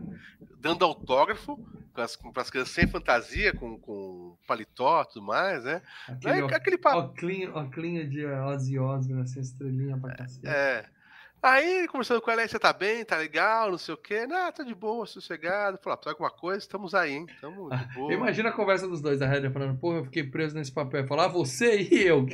dando 0.60 0.86
autógrafo 0.86 1.58
para 1.94 2.04
as 2.42 2.50
crianças 2.50 2.74
sem 2.74 2.88
fantasia, 2.88 3.54
com, 3.54 3.78
com 3.80 4.38
paletó 4.48 5.02
e 5.02 5.14
tudo 5.14 5.26
mais, 5.26 5.64
né? 5.64 5.82
Aquele, 6.08 6.42
Não 6.42 6.50
é 6.50 6.56
aquele 6.56 6.78
papo. 6.78 7.00
Oclinho, 7.00 7.58
oclinho 7.58 8.08
de 8.08 8.26
Ozzy 8.26 8.80
Osbourne, 8.80 9.24
assim, 9.24 9.42
estrelinha 9.42 9.98
pra 9.98 10.16
cacete. 10.16 10.48
É. 10.48 10.86
Aí, 11.42 11.88
conversando 11.88 12.22
com 12.22 12.30
ela, 12.30 12.42
aí 12.42 12.50
você 12.50 12.60
tá 12.60 12.74
bem, 12.74 13.06
tá 13.06 13.16
legal, 13.16 13.72
não 13.72 13.78
sei 13.78 13.94
o 13.94 13.98
quê. 13.98 14.28
Não, 14.28 14.52
tá 14.52 14.62
de 14.62 14.76
boa, 14.76 15.06
sossegado. 15.06 15.78
Falou, 15.82 15.98
tu 15.98 16.10
alguma 16.10 16.30
coisa? 16.30 16.60
Estamos 16.60 16.94
aí, 16.94 17.14
hein? 17.14 17.28
Tamo 17.40 17.70
de 17.70 17.86
boa. 17.96 18.14
Imagina 18.14 18.50
a 18.50 18.52
conversa 18.52 18.88
dos 18.88 19.02
dois, 19.02 19.22
a 19.22 19.26
Heather 19.26 19.52
falando, 19.52 19.80
porra, 19.80 20.00
eu 20.00 20.06
fiquei 20.06 20.24
preso 20.24 20.56
nesse 20.56 20.72
papel. 20.72 21.08
Falar, 21.08 21.26
ah, 21.26 21.28
você 21.30 21.82
e 21.82 22.04
eu. 22.04 22.26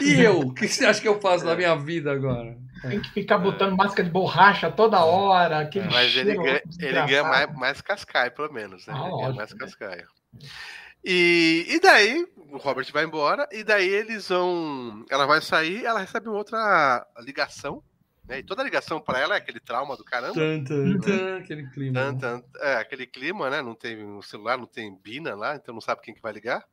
E 0.00 0.20
eu? 0.20 0.40
O 0.40 0.54
que 0.54 0.66
você 0.66 0.86
acha 0.86 1.00
que 1.00 1.08
eu 1.08 1.20
faço 1.20 1.44
É. 1.44 1.48
na 1.48 1.54
minha 1.54 1.76
vida 1.76 2.10
agora? 2.10 2.56
Tem 2.80 3.00
que 3.00 3.10
ficar 3.10 3.38
botando 3.38 3.76
máscara 3.76 4.04
de 4.04 4.10
borracha 4.10 4.70
toda 4.72 5.04
hora. 5.04 5.60
Aquele 5.60 5.86
Mas 5.86 6.16
ele 6.16 6.30
cheiro 6.30 6.42
ganha, 6.42 6.62
ele 6.80 7.06
ganha 7.06 7.24
mais, 7.24 7.54
mais 7.54 7.80
cascaio, 7.82 8.32
pelo 8.32 8.52
menos, 8.52 8.86
né? 8.86 8.94
Ah, 8.96 9.06
ele 9.08 9.16
ganha 9.18 9.32
mais 9.34 9.50
né? 9.52 9.56
cascaio. 9.58 10.06
E, 11.04 11.66
e 11.68 11.80
daí, 11.80 12.26
o 12.36 12.56
Robert 12.56 12.90
vai 12.92 13.04
embora, 13.04 13.48
e 13.52 13.62
daí 13.62 13.88
eles 13.88 14.28
vão. 14.28 15.04
Ela 15.10 15.24
vai 15.26 15.40
sair, 15.40 15.84
ela 15.84 16.00
recebe 16.00 16.28
uma 16.28 16.38
outra 16.38 17.06
ligação. 17.20 17.82
Né? 18.28 18.38
E 18.40 18.42
toda 18.42 18.62
ligação 18.62 19.00
pra 19.00 19.20
ela 19.20 19.34
é 19.34 19.38
aquele 19.38 19.60
trauma 19.60 19.96
do 19.96 20.04
caramba. 20.04 20.34
Tan, 20.34 20.64
tan, 20.64 20.98
tan, 20.98 21.38
aquele 21.38 21.68
clima. 21.70 21.94
Tan, 22.00 22.12
né? 22.12 22.18
tan, 22.20 22.42
é, 22.60 22.76
aquele 22.76 23.06
clima, 23.06 23.48
né? 23.50 23.62
Não 23.62 23.74
tem 23.74 24.02
um 24.04 24.20
celular, 24.22 24.58
não 24.58 24.66
tem 24.66 24.94
bina 25.02 25.34
lá, 25.34 25.56
então 25.56 25.72
não 25.74 25.80
sabe 25.80 26.02
quem 26.02 26.14
que 26.14 26.22
vai 26.22 26.32
ligar. 26.32 26.64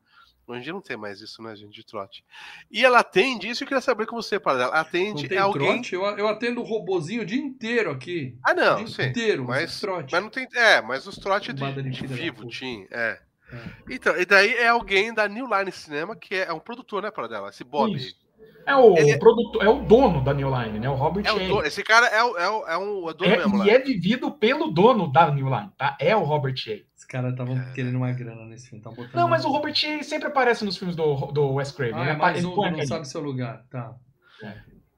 Hoje 0.46 0.60
em 0.60 0.64
dia 0.64 0.74
não 0.74 0.82
tem 0.82 0.98
mais 0.98 1.22
isso, 1.22 1.42
né, 1.42 1.56
gente, 1.56 1.72
de 1.72 1.86
trote. 1.86 2.22
E 2.70 2.84
ela 2.84 3.00
atende, 3.00 3.48
isso 3.50 3.64
eu 3.64 3.68
queria 3.68 3.80
saber 3.80 4.06
com 4.06 4.16
você, 4.18 4.38
para 4.38 4.62
ela. 4.62 4.74
Não 4.74 4.82
Atende 4.82 5.30
tem 5.30 5.38
é 5.38 5.42
alguém. 5.42 5.82
trote? 5.82 5.96
Eu, 5.96 6.04
eu 6.18 6.28
atendo 6.28 6.60
o 6.60 6.66
robozinho 6.66 7.22
o 7.22 7.26
dia 7.26 7.40
inteiro 7.42 7.90
aqui. 7.90 8.38
Ah, 8.46 8.52
o 8.52 8.56
não, 8.56 8.76
dia 8.76 8.88
sim. 8.88 9.04
inteiro, 9.04 9.46
mas- 9.46 9.62
mas 9.62 9.80
trote. 9.80 10.12
Mas 10.12 10.22
não 10.22 10.30
tem. 10.30 10.46
É, 10.54 10.82
mas 10.82 11.08
os 11.08 11.16
trotes 11.16 11.56
de, 11.56 11.90
de 11.90 12.08
vivo 12.08 12.46
tinha. 12.48 12.86
É. 12.92 13.22
É. 13.54 13.58
Então, 13.90 14.18
e 14.18 14.26
daí 14.26 14.54
é 14.56 14.68
alguém 14.68 15.14
da 15.14 15.30
New 15.30 15.48
Line 15.48 15.72
Cinema, 15.72 16.14
que 16.14 16.36
é 16.36 16.52
um 16.52 16.60
produtor, 16.60 17.02
né, 17.02 17.10
para 17.10 17.28
dela? 17.28 17.50
Esse 17.50 17.64
Bob. 17.64 17.96
Isso. 17.96 18.14
É 18.66 18.76
o, 18.76 18.98
Ele 18.98 19.12
é- 19.12 19.18
produtor, 19.18 19.62
é 19.64 19.68
o 19.68 19.82
dono 19.84 20.24
da 20.24 20.34
New 20.34 20.50
Line, 20.50 20.80
né? 20.80 20.90
O 20.90 20.94
Robert 20.94 21.26
É 21.28 21.32
o 21.34 21.38
Shea. 21.38 21.48
dono, 21.50 21.66
esse 21.66 21.84
cara 21.84 22.08
é, 22.08 22.24
o, 22.24 22.38
é, 22.38 22.50
o, 22.50 22.68
é 22.68 22.78
um 22.78 23.10
é 23.10 23.14
dono 23.14 23.32
É, 23.32 23.38
mesmo 23.38 23.58
lá. 23.58 23.66
e 23.66 23.70
é 23.70 23.80
vivido 23.80 24.32
pelo 24.32 24.72
dono 24.72 25.12
da 25.12 25.30
New 25.30 25.48
Line, 25.50 25.70
tá? 25.78 25.98
É 26.00 26.16
o 26.16 26.24
Robert 26.24 26.56
Shea. 26.56 26.80
Os 26.98 27.04
caras 27.04 27.32
estavam 27.34 27.60
querendo 27.74 27.96
uma 27.98 28.12
grana 28.14 28.46
nesse 28.46 28.70
filme. 28.70 28.82
tavam 28.82 28.96
botando 28.96 29.16
Não, 29.16 29.28
mas 29.28 29.44
o 29.44 29.50
Robert 29.52 29.76
Shea 29.76 30.02
sempre 30.04 30.30
aparece 30.30 30.64
nos 30.64 30.78
filmes 30.78 30.96
do, 30.96 31.14
do 31.34 31.54
Wes 31.56 31.72
Craven. 31.74 31.96
Ah, 31.96 32.02
Ele 32.04 32.10
é 32.12 32.16
mais 32.16 32.46
um 32.46 32.56
não 32.56 32.64
aquele- 32.64 32.88
sabe 32.88 33.06
seu 33.08 33.20
lugar. 33.22 33.64
Tá. 33.70 33.94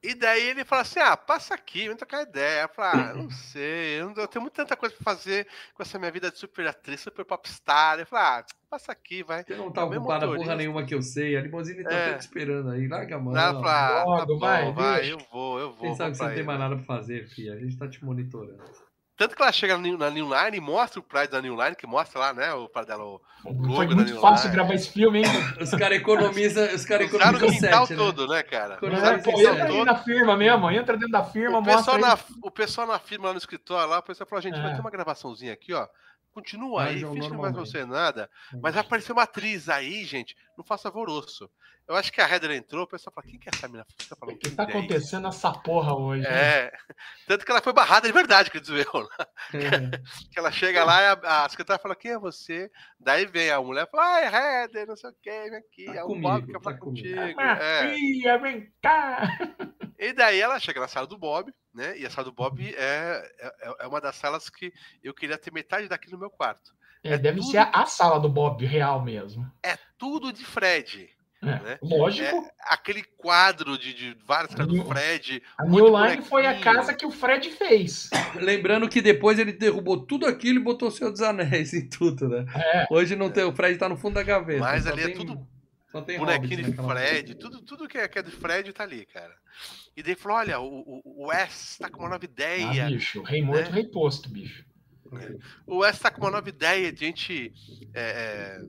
E 0.06 0.14
daí 0.14 0.48
ele 0.48 0.64
fala 0.64 0.82
assim: 0.82 1.00
ah, 1.00 1.16
passa 1.16 1.54
aqui, 1.54 1.88
vem 1.88 1.96
trocar 1.96 2.22
ideia. 2.22 2.62
Eu 2.62 2.68
falo, 2.68 3.00
ah, 3.00 3.14
não 3.14 3.30
sei, 3.30 4.00
eu, 4.00 4.06
não- 4.10 4.22
eu 4.22 4.28
tenho 4.28 4.42
muita 4.42 4.62
tanta 4.62 4.76
coisa 4.76 4.94
pra 4.94 5.04
fazer 5.14 5.46
com 5.74 5.82
essa 5.82 5.98
minha 5.98 6.10
vida 6.10 6.30
de 6.30 6.38
super 6.38 6.66
atriz, 6.66 7.00
super 7.00 7.24
popstar. 7.24 7.98
Eu 7.98 8.06
falo, 8.06 8.22
ah, 8.40 8.46
passa 8.70 8.92
aqui, 8.92 9.22
vai. 9.22 9.42
Você 9.44 9.54
não 9.56 9.70
tá 9.70 9.82
É 9.82 9.84
mesmo 9.88 10.02
ocupada 10.04 10.26
porra 10.26 10.54
nenhuma 10.54 10.84
que 10.84 10.94
eu 10.94 11.02
sei. 11.02 11.36
A 11.36 11.40
limusine 11.40 11.82
tá 11.82 11.90
É. 11.92 12.14
te 12.14 12.20
esperando 12.20 12.70
aí. 12.70 12.86
Larga 12.88 13.16
a 13.16 13.18
mão. 13.18 13.36
Ela 13.36 13.52
fala, 13.62 14.02
ah, 14.02 14.18
tá 14.20 14.26
bom, 14.26 14.38
vai, 14.38 14.72
vai, 14.72 15.12
eu 15.12 15.18
vou, 15.30 15.58
eu 15.58 15.72
vou. 15.72 15.80
Quem 15.82 15.94
sabe 15.96 16.12
que 16.12 16.16
você 16.18 16.24
não 16.24 16.34
tem 16.34 16.44
mais 16.44 16.58
nada 16.58 16.76
pra 16.76 16.84
fazer, 16.84 17.26
filha. 17.28 17.54
A 17.54 17.58
gente 17.58 17.76
tá 17.76 17.88
te 17.88 18.04
monitorando. 18.04 18.62
Tanto 19.16 19.34
que 19.34 19.40
ela 19.42 19.50
chega 19.52 19.78
na 19.78 20.10
New, 20.10 20.28
Line 20.28 20.56
e 20.58 20.60
mostra 20.60 21.00
o 21.00 21.02
Pride 21.02 21.28
da 21.28 21.40
New 21.40 21.54
Line, 21.56 21.74
que 21.74 21.86
mostra 21.86 22.20
lá, 22.20 22.34
né, 22.34 22.52
o 22.52 22.68
Pride 22.68 22.86
dela, 22.88 23.02
o, 23.04 23.20
Foi 23.42 23.52
logo 23.86 23.94
muito 23.94 24.12
New 24.12 24.20
fácil 24.20 24.44
Line. 24.48 24.56
gravar 24.56 24.74
esse 24.74 24.90
filme, 24.90 25.20
hein? 25.20 25.24
Os 25.60 25.70
caras 25.70 25.98
economizam, 25.98 26.64
os 26.74 26.84
caras 26.84 27.10
Usaram 27.10 27.32
o 27.32 27.36
economizam 27.36 27.48
quintal 27.68 27.86
sete, 27.86 27.98
né? 27.98 28.04
todo, 28.04 28.28
né, 28.28 28.42
cara? 28.42 28.74
É, 28.74 29.18
pô, 29.18 29.30
entra 29.40 29.64
aí 29.64 29.84
na 29.84 29.94
firma 29.96 30.36
mesmo, 30.36 30.70
entra 30.70 30.96
dentro 30.96 31.12
da 31.12 31.24
firma, 31.24 31.58
O 31.58 31.62
mostra 31.62 31.94
pessoal, 31.94 31.98
na, 31.98 32.18
o 32.42 32.50
pessoal 32.50 32.86
na 32.86 32.98
firma 32.98 33.28
lá 33.28 33.32
no 33.32 33.38
escritório 33.38 33.88
lá, 33.88 33.98
o 34.00 34.02
pessoal 34.02 34.26
falou, 34.28 34.42
gente, 34.42 34.60
vai 34.60 34.72
É. 34.72 34.74
ter 34.74 34.80
uma 34.80 34.90
gravaçãozinha 34.90 35.52
aqui, 35.54 35.72
ó. 35.72 35.86
Continua 36.36 36.84
aí, 36.84 36.98
finge 37.00 37.20
que 37.22 37.28
não 37.30 37.40
vai 37.40 37.50
acontecer 37.50 37.86
nada. 37.86 38.28
Mas 38.60 38.74
vai 38.74 38.84
aparecer 38.84 39.10
uma 39.12 39.22
atriz 39.22 39.70
aí, 39.70 40.04
gente. 40.04 40.36
Não 40.56 40.62
faça 40.62 40.86
alvoroço. 40.86 41.50
Eu 41.88 41.94
acho 41.96 42.12
que 42.12 42.20
a 42.20 42.28
Heather 42.28 42.50
entrou, 42.50 42.82
o 42.84 42.86
pessoal 42.86 43.14
falou, 43.14 43.30
quem 43.30 43.38
que 43.40 43.48
é 43.48 43.52
essa? 43.54 43.66
Fica 43.98 44.16
O 44.20 44.36
que 44.36 44.50
tá 44.50 44.66
"Quem 44.66 44.74
é 44.74 44.78
isso?" 44.78 44.86
acontecendo 44.86 45.22
nessa 45.22 45.50
porra 45.52 45.94
hoje? 45.96 46.24
né? 46.24 46.28
É. 46.28 46.72
Tanto 47.26 47.44
que 47.46 47.50
ela 47.50 47.62
foi 47.62 47.72
barrada 47.72 48.06
de 48.06 48.12
verdade, 48.12 48.50
que 48.50 48.60
desviou. 48.60 49.08
É. 49.54 49.56
Que 50.30 50.38
ela 50.38 50.52
chega 50.52 50.84
lá 50.84 51.00
e 51.00 51.06
a, 51.06 51.44
a 51.44 51.48
secretária 51.48 51.80
fala, 51.82 51.96
quem 51.96 52.10
é 52.10 52.18
você? 52.18 52.70
Daí 53.00 53.24
vem 53.24 53.50
a 53.50 53.58
mulher 53.62 53.86
e 53.86 53.90
fala, 53.90 54.02
ai, 54.16 54.24
Heather, 54.64 54.86
não 54.86 54.96
sei 54.96 55.08
o 55.08 55.14
que, 55.22 55.30
vem 55.30 55.54
aqui. 55.58 55.84
Tá 55.86 55.94
é 55.94 56.04
o 56.04 56.08
comigo, 56.08 56.28
Bob 56.28 56.40
que 56.42 56.46
quer 56.48 56.58
tá 56.58 56.60
falar 56.64 56.78
comigo. 56.78 57.08
contigo. 57.16 57.36
Minha 57.40 57.52
É. 57.52 57.94
filha, 57.94 58.38
vem 58.38 58.72
cá! 58.82 59.22
E 59.98 60.12
daí 60.12 60.40
ela 60.40 60.58
chega 60.58 60.80
na 60.80 60.88
sala 60.88 61.06
do 61.06 61.16
Bob, 61.18 61.52
né? 61.74 61.96
E 61.98 62.04
a 62.06 62.10
sala 62.10 62.26
do 62.26 62.32
Bob 62.32 62.60
é, 62.76 63.32
é, 63.40 63.74
é 63.80 63.86
uma 63.86 64.00
das 64.00 64.16
salas 64.16 64.48
que 64.50 64.72
eu 65.02 65.14
queria 65.14 65.38
ter 65.38 65.52
metade 65.52 65.88
daqui 65.88 66.10
no 66.10 66.18
meu 66.18 66.30
quarto. 66.30 66.74
É, 67.02 67.14
É 67.14 67.18
deve 67.18 67.40
tudo- 67.40 67.50
ser 67.50 67.58
a, 67.58 67.70
a 67.72 67.86
sala 67.86 68.18
do 68.20 68.28
Bob 68.28 68.64
real 68.64 69.02
mesmo. 69.02 69.50
É 69.62 69.76
tudo 69.98 70.32
de 70.32 70.44
Fred. 70.44 71.10
É, 71.42 71.46
Né? 71.62 71.78
Lógico, 71.82 72.26
É 72.34 72.50
aquele 72.72 73.04
quadro 73.04 73.76
de, 73.78 73.92
de 73.92 74.16
vários 74.26 74.54
caras 74.54 74.72
do 74.72 74.84
Fred. 74.86 75.42
a 75.58 75.64
New 75.66 75.86
Line 75.96 76.22
foi 76.22 76.46
a 76.46 76.58
casa 76.60 76.94
que 76.94 77.04
o 77.06 77.10
Fred 77.10 77.50
fez. 77.50 78.08
Lembrando 78.40 78.88
que 78.88 79.02
depois 79.02 79.38
ele 79.38 79.52
derrubou 79.52 80.04
tudo 80.04 80.26
aquilo 80.26 80.58
e 80.58 80.62
botou 80.62 80.88
o 80.88 80.90
Senhor 80.90 81.10
dos 81.10 81.20
Anéis 81.22 81.72
em 81.74 81.88
tudo, 81.88 82.26
né? 82.28 82.46
É, 82.54 82.86
Hoje 82.90 83.14
não 83.14 83.30
tem, 83.30 83.44
o 83.44 83.54
Fred 83.54 83.78
tá 83.78 83.88
no 83.88 83.96
fundo 83.98 84.14
da 84.14 84.22
gaveta. 84.22 84.60
Mas 84.60 84.84
só 84.84 84.90
ali 84.90 85.02
é 85.02 85.06
tem- 85.06 85.14
tudo 85.14 85.32
só 85.34 85.36
tem 85.36 85.46
bonequinho 86.00 86.62
Hobbit 86.62 86.62
de 86.62 86.72
Fred, 86.72 87.34
tudo, 87.34 87.62
tudo 87.62 87.88
que, 87.88 87.98
é, 87.98 88.08
que 88.08 88.18
é 88.18 88.22
de 88.22 88.30
Fred 88.30 88.72
tá 88.72 88.84
ali, 88.84 89.06
cara. 89.06 89.34
E 89.96 90.02
daí 90.02 90.14
falou: 90.14 90.38
olha, 90.38 90.60
o, 90.60 90.80
o, 90.80 91.02
o 91.04 91.26
Wes 91.28 91.78
tá 91.78 91.88
com 91.88 92.00
uma 92.00 92.08
nova 92.10 92.24
ah, 92.24 92.24
ideia. 92.24 92.86
bicho, 92.86 93.22
rei 93.22 93.42
morto, 93.42 93.70
né? 93.70 93.70
rei 93.70 93.84
posto, 93.84 94.28
bicho. 94.28 94.64
O 95.66 95.78
Wes 95.78 95.98
tá 95.98 96.10
com 96.10 96.20
uma 96.20 96.30
nova 96.30 96.48
ideia 96.48 96.92
de 96.92 97.04
a 97.04 97.08
gente 97.08 97.52
é, 97.94 98.00
é, 98.00 98.60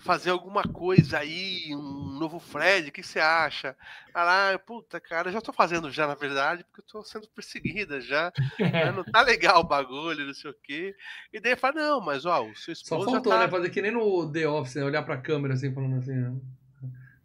fazer 0.00 0.30
alguma 0.30 0.62
coisa 0.62 1.18
aí, 1.18 1.74
um 1.74 2.18
novo 2.18 2.38
Fred, 2.38 2.88
o 2.88 2.92
que 2.92 3.02
você 3.02 3.20
acha? 3.20 3.76
Ah 4.12 4.24
lá, 4.24 4.58
puta, 4.58 5.00
cara, 5.00 5.28
eu 5.28 5.32
já 5.32 5.40
tô 5.40 5.52
fazendo 5.52 5.90
já, 5.90 6.06
na 6.06 6.14
verdade, 6.14 6.64
porque 6.64 6.80
eu 6.80 6.86
tô 6.86 7.04
sendo 7.04 7.28
perseguida 7.28 8.00
já. 8.00 8.32
né? 8.58 8.92
Não 8.92 9.04
tá 9.04 9.22
legal 9.22 9.60
o 9.60 9.66
bagulho, 9.66 10.26
não 10.26 10.34
sei 10.34 10.50
o 10.50 10.56
quê. 10.62 10.94
E 11.32 11.40
daí 11.40 11.56
fala, 11.56 11.74
não, 11.74 12.00
mas 12.00 12.24
ó, 12.24 12.42
o 12.42 12.54
seu 12.56 12.74
Só 12.74 12.82
esposo 12.82 13.10
faltou, 13.10 13.32
já 13.32 13.38
tá... 13.38 13.44
né? 13.44 13.50
Fazer 13.50 13.70
que 13.70 13.82
nem 13.82 13.92
no 13.92 14.30
The 14.30 14.48
Office, 14.48 14.76
né? 14.76 14.84
Olhar 14.84 15.02
pra 15.02 15.16
câmera 15.16 15.54
assim, 15.54 15.72
falando 15.72 15.96
assim, 15.96 16.14
né? 16.14 16.34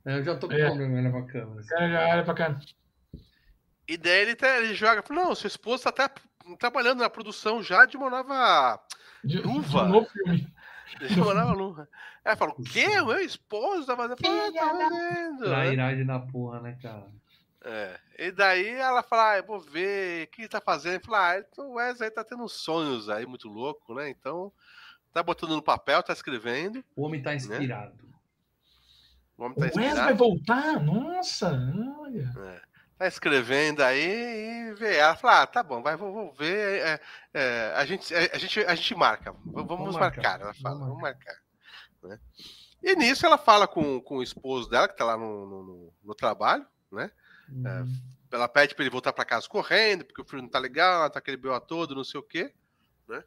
Eu 0.06 0.24
já 0.24 0.36
tô 0.38 0.48
com 0.48 0.54
É. 0.54 0.66
problema, 0.66 0.98
olha 0.98 1.12
pra 1.12 1.24
câmera. 1.26 1.62
O 1.62 1.68
cara 1.68 1.90
já 1.90 2.08
olha 2.10 2.24
pra 2.24 2.34
cá. 2.34 2.60
E 3.88 3.98
daí 3.98 4.22
ele, 4.22 4.36
tá- 4.36 4.58
ele 4.60 4.74
joga, 4.74 5.02
fala, 5.02 5.24
não, 5.26 5.36
sua 5.36 5.48
esposa 5.48 5.92
tá 5.92 6.06
até 6.06 6.22
trabalhando 6.60 7.00
na 7.00 7.10
produção 7.10 7.62
já 7.62 7.86
de 7.86 7.98
uma 7.98 8.10
nova. 8.10 8.80
De, 9.24 9.40
Luva. 9.40 9.80
de 9.84 9.86
um 9.86 9.90
novo 9.90 10.10
filme. 10.10 10.48
De 11.08 11.22
uma 11.22 11.36
nova 11.36 11.54
luva. 11.54 11.88
Aí 12.26 12.36
fala, 12.36 12.52
o 12.58 12.64
quê? 12.64 12.88
O 13.00 13.06
meu 13.08 13.20
esposo 13.20 13.86
tá 13.86 13.96
fazendo? 13.96 14.18
"Ah, 14.26 14.52
tá 14.52 14.70
fazendo. 14.70 15.40
né?" 15.42 15.46
Trairagem 15.46 16.04
na 16.04 16.20
porra, 16.20 16.60
né, 16.62 16.80
cara? 16.82 17.06
É. 17.64 18.00
E 18.18 18.32
daí 18.32 18.68
ela 18.70 19.04
fala, 19.04 19.34
ah, 19.34 19.38
eu 19.38 19.44
vou 19.46 19.60
ver, 19.60 20.24
o 20.26 20.28
que 20.32 20.42
ele 20.42 20.48
tá 20.50 20.60
fazendo? 20.60 20.96
Ele 20.96 21.04
fala, 21.04 21.30
ah, 21.30 21.38
então 21.40 21.70
o 21.70 21.74
Wesley 21.76 22.10
tá 22.10 22.24
tendo 22.24 22.42
uns 22.44 22.54
sonhos 22.54 23.08
aí 23.08 23.24
muito 23.28 23.48
louco, 23.48 23.94
né? 23.94 24.10
Então, 24.10 24.52
tá 25.14 25.22
botando 25.22 25.52
no 25.56 25.62
papel, 25.62 26.02
tá 26.02 26.12
escrevendo. 26.12 26.84
O 26.96 27.04
homem 27.06 27.22
tá 27.22 27.36
inspirado. 27.36 27.94
O 29.40 29.44
homem 29.45 29.57
O 29.57 29.72
tá 29.72 29.80
Wes 29.80 29.95
vai 29.95 30.14
voltar? 30.14 30.80
Nossa, 30.84 31.52
olha. 31.99 32.61
Tá 32.98 33.07
escrevendo 33.07 33.82
aí 33.82 34.70
e 34.70 34.74
vê. 34.74 34.98
Ela 34.98 35.16
fala, 35.16 35.44
ah, 35.44 35.48
tá 35.48 35.64
bom, 35.64 35.82
vai, 35.82 35.95
vou, 35.95 36.11
vou 36.11 36.34
ver. 36.34 36.82
é, 36.82 36.99
é, 37.34 37.74
a, 37.76 37.86
gente, 37.86 38.14
a, 38.14 38.38
gente, 38.38 38.60
a 38.60 38.76
gente 38.76 38.94
marca. 38.95 39.32
Vamos, 39.45 39.68
Vamos 39.70 39.95
marcar. 39.95 40.22
marcar, 40.22 40.41
Ela 40.41 40.53
fala, 40.56 40.76
vamos 40.76 40.88
vamos 40.90 41.02
marcar. 41.02 41.36
né? 42.03 42.20
E 42.84 42.95
nisso 42.95 43.26
ela 43.26 43.38
fala 43.38 43.68
com, 43.68 44.02
com 44.02 44.18
o 44.18 44.24
esposo 44.24 44.70
dela, 44.70 44.88
que 44.90 44.98
tá 44.98 45.06
lá 45.06 45.16
no, 45.18 45.45
no, 45.45 45.94
no- 46.03 46.16
trabalho, 46.16 46.66
né? 46.91 47.10
Uhum. 47.49 47.94
Ela 48.32 48.48
pede 48.49 48.76
pra 48.76 48.84
ele 48.84 48.91
voltar 48.91 49.14
pra 49.14 49.24
casa 49.26 49.48
correndo, 49.48 50.03
porque 50.06 50.22
o 50.22 50.26
filho 50.26 50.41
não 50.41 50.49
tá 50.49 50.60
legal, 50.60 51.10
tá 51.10 51.20
aquele 51.20 51.38
B.O. 51.38 51.60
todo, 51.61 51.95
não 51.95 52.03
sei 52.03 52.20
o 52.20 52.24
quê, 52.24 52.53
né? 53.07 53.24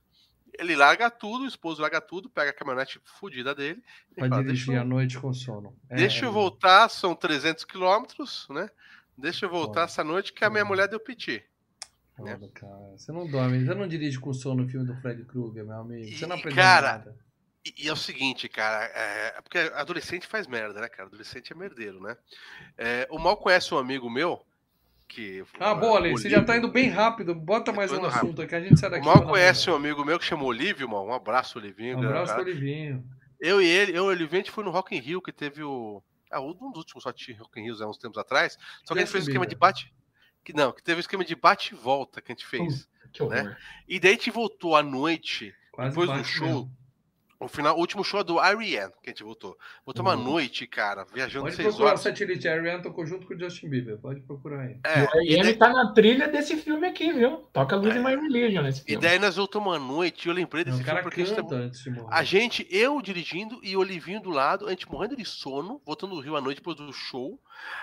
Ele 0.59 0.77
larga 0.77 1.11
tudo, 1.11 1.45
o 1.45 1.47
esposo 1.49 1.81
larga 1.81 2.01
tudo, 2.01 2.29
pega 2.29 2.51
a 2.51 2.55
caminhonete 2.55 3.01
fodida 3.05 3.55
dele 3.55 3.83
e 4.11 4.15
Pra 4.17 4.29
fala, 4.29 4.43
dirigir 4.43 4.67
deixa, 4.67 4.81
à 4.81 4.85
eu, 4.85 4.89
noite 4.89 5.19
com 5.19 5.33
sono. 5.33 5.77
É, 5.89 5.97
deixa 5.97 6.25
eu 6.27 6.31
é, 6.31 6.33
voltar, 6.33 6.89
são 6.89 7.15
300 7.15 7.65
quilômetros, 7.65 8.47
né? 8.51 8.69
Deixa 9.17 9.47
eu 9.47 9.51
voltar 9.51 9.83
Foda. 9.83 9.85
essa 9.85 10.05
noite 10.05 10.33
que 10.33 10.45
a 10.45 10.51
minha 10.51 10.65
mulher 10.65 10.89
deu 10.89 11.01
piti. 11.01 11.43
Foda, 12.17 12.49
cara. 12.55 12.93
Você 12.97 13.11
não 13.13 13.27
dorme, 13.27 13.65
você 13.65 13.75
não 13.75 13.89
dirige 13.89 14.19
com 14.19 14.33
sono 14.33 14.63
no 14.63 14.69
filme 14.69 14.87
do 14.87 14.95
Fred 15.01 15.25
Krueger, 15.25 15.65
meu 15.65 15.77
amigo. 15.77 16.17
Você 16.17 16.27
não 16.27 16.37
E, 16.37 16.39
aprendeu 16.41 16.63
cara, 16.63 16.93
nada. 16.93 17.17
E, 17.65 17.85
e 17.85 17.89
é 17.89 17.93
o 17.93 17.97
seguinte, 17.97 18.49
cara, 18.49 18.85
é, 18.95 19.41
porque 19.41 19.59
adolescente 19.59 20.27
faz 20.27 20.47
merda, 20.47 20.81
né, 20.81 20.89
cara? 20.89 21.09
Adolescente 21.09 21.53
é 21.53 21.57
merdeiro, 21.57 22.01
né? 22.01 22.17
É, 22.77 23.07
o 23.11 23.19
Mal 23.19 23.37
conhece 23.37 23.73
um 23.73 23.79
amigo 23.79 24.11
meu 24.11 24.45
que. 25.09 25.45
Ah, 25.59 25.75
boa, 25.75 25.99
Ale, 25.99 26.13
você 26.13 26.29
já 26.29 26.43
tá 26.43 26.57
indo 26.57 26.69
bem 26.69 26.89
rápido. 26.89 27.35
Bota 27.35 27.73
mais 27.73 27.93
um 27.93 28.05
assunto 28.05 28.43
aqui, 28.43 28.55
a 28.55 28.61
gente 28.61 28.79
sai 28.79 28.89
O 28.89 28.93
daqui. 28.93 29.07
Mal 29.07 29.19
pra 29.19 29.27
conhece 29.27 29.71
um 29.71 29.75
amigo 29.75 30.05
meu 30.05 30.19
que 30.19 30.25
chama 30.25 30.45
Olívio, 30.45 30.89
mal. 30.89 31.07
Um 31.07 31.13
abraço, 31.13 31.59
Olivinho. 31.59 31.99
Um 31.99 32.07
abraço 32.07 32.33
cara. 32.33 32.43
pro 32.43 32.51
Olivinho. 32.51 33.05
Eu 33.41 33.61
e 33.61 33.67
ele, 33.67 33.93
eu 33.93 33.97
e 33.97 34.01
o 34.01 34.05
Olivinho, 34.07 34.41
a 34.41 34.45
gente 34.45 34.51
foi 34.51 34.65
no 34.65 34.71
Rock 34.71 34.95
in 34.95 35.01
Rio, 35.01 35.21
que 35.21 35.33
teve 35.33 35.63
o. 35.63 36.03
Ah, 36.31 36.41
um 36.41 36.53
dos 36.53 36.79
últimos 36.79 37.05
Rock 37.05 37.61
in 37.61 37.65
Rios 37.65 37.83
há 37.83 37.89
uns 37.89 37.99
tempos 37.99 38.19
atrás. 38.19 38.57
Só 38.85 38.95
que 38.95 39.01
a 39.01 39.05
gente 39.05 39.13
fez 39.13 39.25
um 39.25 39.29
esquema 39.29 39.47
de 39.47 39.55
bate. 39.55 39.93
Que, 40.45 40.53
não, 40.53 40.73
que 40.73 40.83
teve 40.83 40.97
um 40.97 41.01
esquema 41.01 41.25
de 41.25 41.35
bate 41.35 41.75
e 41.75 41.77
volta 41.77 42.21
que 42.21 42.33
a 42.33 42.35
gente 42.35 42.47
fez. 42.47 42.89
Que 43.13 43.23
horror. 43.23 43.45
Né? 43.45 43.57
E 43.87 44.01
daí 44.01 44.13
a 44.13 44.15
gente 44.15 44.31
voltou 44.31 44.75
à 44.75 44.83
noite 44.83 45.55
Quase 45.73 45.97
Depois 45.97 46.19
do 46.19 46.25
show, 46.25 46.47
mesmo. 46.47 46.77
O, 47.45 47.49
final, 47.49 47.77
o 47.77 47.81
último 47.81 48.05
show 48.05 48.21
é 48.21 48.25
do 48.25 48.41
R.E.M., 48.41 48.93
que 49.03 49.11
a 49.11 49.13
gente 49.13 49.23
voltou. 49.23 49.57
Voltamos 49.85 50.13
à 50.13 50.17
Uhum. 50.17 50.23
noite, 50.23 50.67
cara, 50.67 51.05
viajando 51.13 51.45
Pode 51.47 51.57
seis 51.57 51.69
procurar 51.69 51.85
o 51.87 51.89
horas. 51.91 52.01
Satellite 52.01 52.49
Ariane 52.49 52.83
tocou 52.83 53.05
junto 53.07 53.27
com 53.27 53.35
o 53.35 53.39
Justin 53.39 53.69
Bieber. 53.69 53.99
Pode 53.99 54.21
procurar 54.21 54.61
aí. 54.63 54.79
É, 54.85 55.03
E 55.25 55.31
e, 55.31 55.33
ele 55.35 55.43
daí, 55.45 55.57
tá 55.57 55.69
na 55.71 55.93
trilha 55.93 56.29
desse 56.29 56.57
filme 56.57 56.87
aqui, 56.87 57.13
viu? 57.13 57.39
Toca 57.53 57.75
Luz 57.77 57.95
É. 57.95 57.99
in 57.99 58.03
My 58.05 58.15
Religion 58.17 58.63
nesse 58.63 58.83
e 58.83 58.85
filme. 58.85 59.03
daí 59.03 59.19
nós 59.19 59.37
voltamos 59.37 59.75
à 59.75 59.79
noite 59.79 60.27
e 60.27 60.29
eu 60.29 60.35
lembrei 60.35 60.65
Não, 60.65 60.71
desse 60.73 60.83
o 60.83 60.87
cara 60.87 60.99
filme 60.99 61.11
porque 61.11 61.23
a 61.23 61.25
gente, 61.27 61.37
canta 61.37 61.55
antes 61.57 61.83
de 61.83 61.91
morrer. 61.91 62.09
a 62.15 62.23
gente, 62.23 62.67
eu 62.71 63.03
dirigindo 63.03 63.59
e 63.63 63.77
o 63.77 63.81
Olivinho 63.81 64.21
do 64.21 64.31
lado, 64.31 64.67
a 64.67 64.71
gente 64.71 64.91
morrendo 64.91 65.17
de 65.17 65.25
sono, 65.25 65.81
voltando 65.85 66.15
do 66.15 66.21
Rio 66.21 66.37
à 66.37 66.41
noite 66.41 66.59
depois 66.59 66.77
do 66.77 66.93
show. 66.93 67.41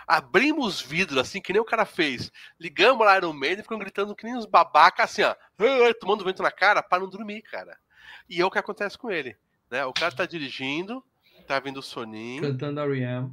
Abrimos 0.08 0.82
vidro, 0.82 1.20
assim, 1.20 1.42
que 1.42 1.54
nem 1.54 1.62
o 1.62 1.66
cara 1.66 1.86
fez. 1.86 2.32
Ligamos 2.60 3.06
lá 3.06 3.18
Iron 3.18 3.34
Maiden 3.34 3.60
e 3.60 3.64
ficamos 3.64 3.84
gritando 3.84 4.16
que 4.16 4.24
nem 4.26 4.36
uns 4.36 4.46
babacas, 4.46 5.06
assim, 5.12 5.24
ó, 5.24 5.36
tomando 6.00 6.24
vento 6.24 6.42
na 6.42 6.52
cara 6.52 6.82
para 6.82 7.00
não 7.02 7.10
dormir, 7.10 7.42
cara. 7.44 7.78
E 8.30 8.42
é 8.42 8.46
o 8.46 8.52
que 8.52 8.60
acontece 8.60 8.98
com 8.98 9.10
ele. 9.12 9.36
Né? 9.70 9.86
O 9.86 9.94
cara 9.94 10.12
tá 10.12 10.26
dirigindo, 10.26 11.04
tá 11.48 11.60
vindo 11.60 11.78
o 11.78 11.84
soninho. 11.84 12.42
Cantando 12.42 12.80
R.E.M. 12.82 13.32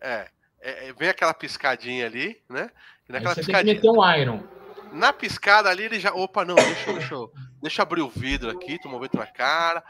É, 0.00 0.28
é, 0.60 0.88
é, 0.88 0.92
vem 0.92 1.08
aquela 1.08 1.34
piscadinha 1.34 2.06
ali, 2.06 2.40
né? 2.48 2.70
E 3.08 3.12
Aí 3.12 3.20
naquela 3.22 3.34
você 3.34 3.40
tem 3.42 3.46
que 3.46 3.52
piscadinha. 3.52 3.74
meter 3.74 3.90
um 3.90 4.14
Iron. 4.20 4.42
Na 4.92 5.12
piscada 5.12 5.68
ali, 5.68 5.82
ele 5.84 6.00
já. 6.00 6.12
Opa, 6.14 6.44
não, 6.46 6.54
deixa, 6.54 6.90
eu- 6.90 6.94
deixa, 6.94 7.14
deixa 7.60 7.80
eu 7.80 7.82
abrir 7.82 8.00
o 8.00 8.08
vidro 8.08 8.50
aqui, 8.50 8.78
tomar 8.80 8.96
um 8.96 9.00
vento 9.00 9.18
na 9.18 9.26
cara, 9.26 9.84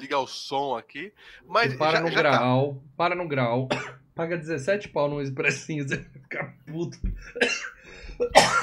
ligar 0.00 0.18
o 0.18 0.26
som 0.26 0.76
aqui. 0.76 1.12
Mas 1.46 1.72
E 1.74 1.76
para 1.76 1.98
já, 1.98 2.00
no 2.00 2.08
já 2.10 2.22
tá. 2.22 2.30
grau, 2.38 2.82
para 2.96 3.14
no 3.14 3.28
grau, 3.28 3.68
paga 4.14 4.36
17 4.36 4.88
pau 4.88 5.08
no 5.08 5.22
expressinho, 5.22 5.86
você 5.88 5.96
vai 5.98 6.04
ficar 6.22 6.54
puto. 6.66 6.98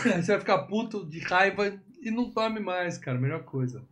Você 0.04 0.32
vai 0.34 0.40
ficar 0.40 0.58
puto 0.60 1.04
de 1.04 1.20
raiva 1.20 1.74
e 2.08 2.12
não 2.12 2.30
dorme 2.30 2.60
mais, 2.60 2.98
cara. 2.98 3.18
Melhor 3.20 3.44
coisa. 3.44 3.84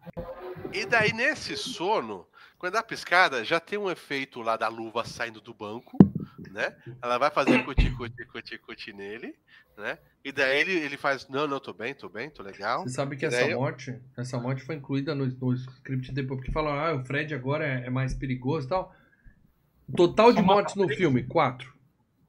E 0.73 0.85
daí, 0.85 1.13
nesse 1.13 1.55
sono, 1.57 2.27
quando 2.57 2.73
dá 2.73 2.83
piscada, 2.83 3.43
já 3.43 3.59
tem 3.59 3.77
um 3.77 3.89
efeito 3.89 4.41
lá 4.41 4.57
da 4.57 4.67
luva 4.67 5.05
saindo 5.05 5.41
do 5.41 5.53
banco, 5.53 5.97
né? 6.51 6.75
Ela 7.01 7.17
vai 7.17 7.29
fazer 7.31 7.63
cuti, 7.63 7.91
cuti, 7.91 8.25
cuti, 8.25 8.57
cuti 8.57 8.93
nele, 8.93 9.35
né? 9.77 9.97
E 10.23 10.31
daí 10.31 10.59
ele, 10.59 10.71
ele 10.71 10.97
faz, 10.97 11.27
não, 11.29 11.45
não, 11.47 11.59
tô 11.59 11.71
bem, 11.73 11.93
tô 11.93 12.09
bem, 12.09 12.29
tô 12.29 12.41
legal. 12.41 12.83
Você 12.83 12.89
sabe 12.95 13.15
que 13.15 13.25
essa 13.25 13.41
eu- 13.43 13.59
morte, 13.59 13.99
essa 14.17 14.39
morte 14.39 14.63
foi 14.63 14.75
incluída 14.75 15.13
no, 15.13 15.25
no 15.27 15.53
script 15.53 16.11
depois, 16.11 16.39
porque 16.39 16.51
falaram, 16.51 16.79
ah, 16.79 17.01
o 17.01 17.05
Fred 17.05 17.33
agora 17.33 17.65
é, 17.65 17.85
é 17.85 17.89
mais 17.89 18.13
perigoso 18.13 18.65
e 18.65 18.69
tal. 18.69 18.95
Total 19.95 20.33
de 20.33 20.41
mortes 20.41 20.75
no 20.75 20.89
filme, 20.89 21.23
quatro. 21.23 21.73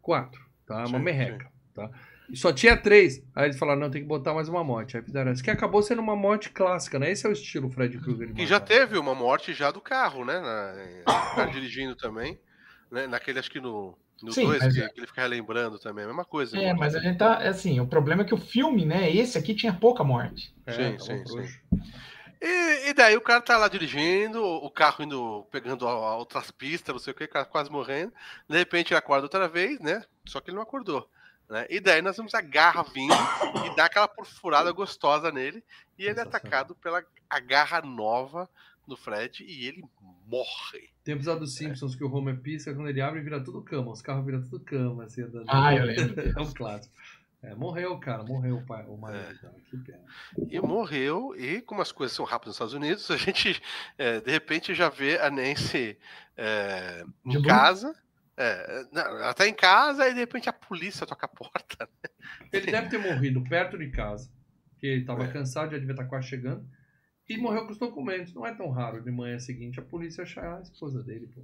Quatro, 0.03 0.45
tá? 0.67 0.85
Uma 0.85 0.99
merreca, 0.99 1.51
tá? 1.75 1.91
E 2.29 2.37
só 2.37 2.53
tinha 2.53 2.77
três. 2.77 3.23
Aí 3.35 3.47
eles 3.47 3.59
falaram, 3.59 3.81
não, 3.81 3.91
tem 3.91 4.03
que 4.03 4.09
botar 4.09 4.35
mais 4.35 4.49
uma 4.49 4.65
morte. 4.65 4.97
Aí 4.97 5.03
fizeram 5.03 5.31
essa, 5.31 5.43
que 5.43 5.51
acabou 5.51 5.83
sendo 5.83 6.01
uma 6.03 6.17
morte 6.17 6.51
clássica, 6.51 6.99
né? 6.99 7.11
Esse 7.11 7.27
é 7.27 7.31
o 7.31 7.33
estilo 7.33 7.71
Fred 7.71 7.99
Krueger. 7.99 8.33
Que 8.35 8.47
já 8.47 8.59
teve 8.59 8.99
uma 8.99 9.15
morte 9.15 9.53
já 9.55 9.71
do 9.71 9.81
carro, 9.81 10.25
né? 10.25 10.41
Na, 10.41 10.75
o 11.33 11.35
cara 11.37 11.51
dirigindo 11.51 11.95
também. 11.95 12.39
Né? 12.91 13.07
Naquele, 13.07 13.39
acho 13.39 13.51
que 13.51 13.61
no 13.61 13.97
2, 14.23 14.35
Sim, 14.35 14.47
mas 14.47 14.75
que, 14.75 14.81
é- 14.81 14.89
que 14.89 15.01
ele 15.01 15.07
fica 15.07 15.23
relembrando 15.23 15.79
também, 15.79 16.05
a 16.05 16.09
mesma 16.09 16.25
coisa. 16.25 16.57
É, 16.59 16.67
né? 16.67 16.75
mas 16.75 16.95
a 16.95 17.01
gente 17.01 17.19
tá. 17.19 17.39
Assim, 17.39 17.79
o 17.81 17.87
problema 17.87 18.23
é 18.23 18.25
que 18.25 18.35
o 18.35 18.39
filme, 18.39 18.85
né? 18.85 19.11
Esse 19.11 19.37
aqui 19.39 19.55
tinha 19.55 19.73
pouca 19.73 20.03
morte. 20.03 20.55
É, 20.67 20.73
Sim, 20.73 20.97
tava 20.97 21.19
sim, 21.19 21.25
frouxo. 21.25 21.61
E, 22.41 22.91
e 22.91 22.95
daí 22.95 23.17
o 23.17 23.21
cara 23.21 23.41
tá 23.41 23.57
lá 23.57 23.67
dirigindo, 23.69 24.43
o 24.43 24.71
carro 24.71 25.03
indo, 25.05 25.47
pegando 25.51 25.87
a- 25.87 25.91
a 25.91 26.17
outras 26.17 26.51
pistas, 26.51 26.93
não 26.95 26.99
sei 27.01 27.13
o 27.13 27.17
que, 27.17 27.27
quase 27.27 27.71
morrendo. 27.71 28.13
De 28.49 28.57
repente 28.57 28.93
ele 28.93 28.99
acorda 28.99 29.25
outra 29.25 29.49
vez, 29.49 29.81
né? 29.81 30.03
Só 30.27 30.41
que 30.41 30.51
ele 30.51 30.57
não 30.57 30.63
acordou. 30.63 31.09
Né? 31.49 31.67
E 31.71 31.81
daí 31.81 32.03
nós 32.03 32.17
vemos 32.17 32.35
a 32.35 32.41
garra 32.41 32.83
vindo 32.83 33.15
e 33.65 33.77
dá 33.77 33.87
aquela 33.87 34.09
perfurada 34.09 34.71
gostosa 34.73 35.31
nele. 35.31 35.63
E 35.99 36.05
ele 36.05 36.19
é 36.19 36.23
atacado 36.23 36.75
pela 36.75 37.05
a 37.29 37.41
garra 37.41 37.81
nova 37.83 38.49
do 38.87 38.97
Fred 38.97 39.45
e 39.45 39.67
ele 39.67 39.85
morre. 40.27 40.91
Tem 41.05 41.15
um 41.15 41.19
episódio 41.19 41.41
dos 41.41 41.55
Simpsons 41.55 41.95
que 41.95 42.05
o 42.05 42.13
Homer 42.13 42.39
pisca, 42.41 42.75
quando 42.75 42.89
ele 42.89 43.01
abre, 43.01 43.21
vira 43.21 43.41
tudo 43.41 43.63
cama. 43.63 43.93
Os 43.93 44.03
carros 44.03 44.25
viram 44.25 44.43
tudo 44.43 44.61
cama, 44.61 45.05
assim, 45.05 45.23
andando. 45.23 45.47
Ah, 45.49 45.75
eu 45.75 45.85
lembro. 45.85 46.17
É 46.37 46.41
um 46.41 46.53
clássico. 46.53 46.95
É, 47.43 47.55
morreu, 47.55 47.97
cara, 47.99 48.25
morreu 48.25 48.57
o 48.57 48.67
pai, 48.67 48.85
o 48.89 48.97
marido 48.97 49.41
dela. 49.41 49.55
Que 49.71 49.77
pena. 49.77 50.01
E 50.51 50.61
morreu, 50.61 51.35
e 51.37 51.61
como 51.61 51.81
as 51.81 51.93
coisas 51.93 52.17
são 52.17 52.25
rápidas 52.25 52.49
nos 52.49 52.57
Estados 52.57 52.75
Unidos, 52.75 53.11
a 53.13 53.17
gente 53.17 53.63
é, 53.97 54.21
de 54.21 54.31
repente 54.31 54.75
já 54.75 54.89
vê 54.89 55.19
a 55.19 55.31
Nancy 55.31 55.97
é, 56.37 57.05
De 57.25 57.39
em 57.39 57.43
novo? 57.43 57.97
É, 58.37 58.85
não, 58.93 59.03
ela 59.03 59.33
tá 59.35 59.47
em 59.49 59.55
casa 59.55 60.09
e 60.09 60.13
de 60.15 60.21
repente 60.21 60.49
a 60.49 60.53
polícia 60.53 61.07
toca 61.07 61.25
a 61.27 61.29
porta. 61.29 61.89
Ele 62.53 62.71
deve 62.71 62.89
ter 62.91 62.99
morrido 62.99 63.43
perto 63.43 63.79
de 63.79 63.89
casa, 63.91 64.31
porque 64.71 64.87
ele 64.87 65.05
tava 65.05 65.25
É. 65.25 65.33
cansado, 65.33 65.71
já 65.73 65.79
devia 65.79 65.93
estar 65.95 66.05
quase 66.05 66.29
chegando. 66.29 66.67
E 67.29 67.37
morreu 67.39 67.65
com 67.65 67.73
os 67.73 67.79
documentos. 67.79 68.33
Não 68.35 68.47
é 68.47 68.55
tão 68.55 68.71
raro 68.71 69.03
de 69.03 69.11
manhã 69.11 69.39
seguinte 69.39 69.81
a 69.81 69.83
polícia 69.83 70.23
achar 70.23 70.59
a 70.59 70.61
esposa 70.61 71.03
dele, 71.03 71.29
pô. 71.35 71.43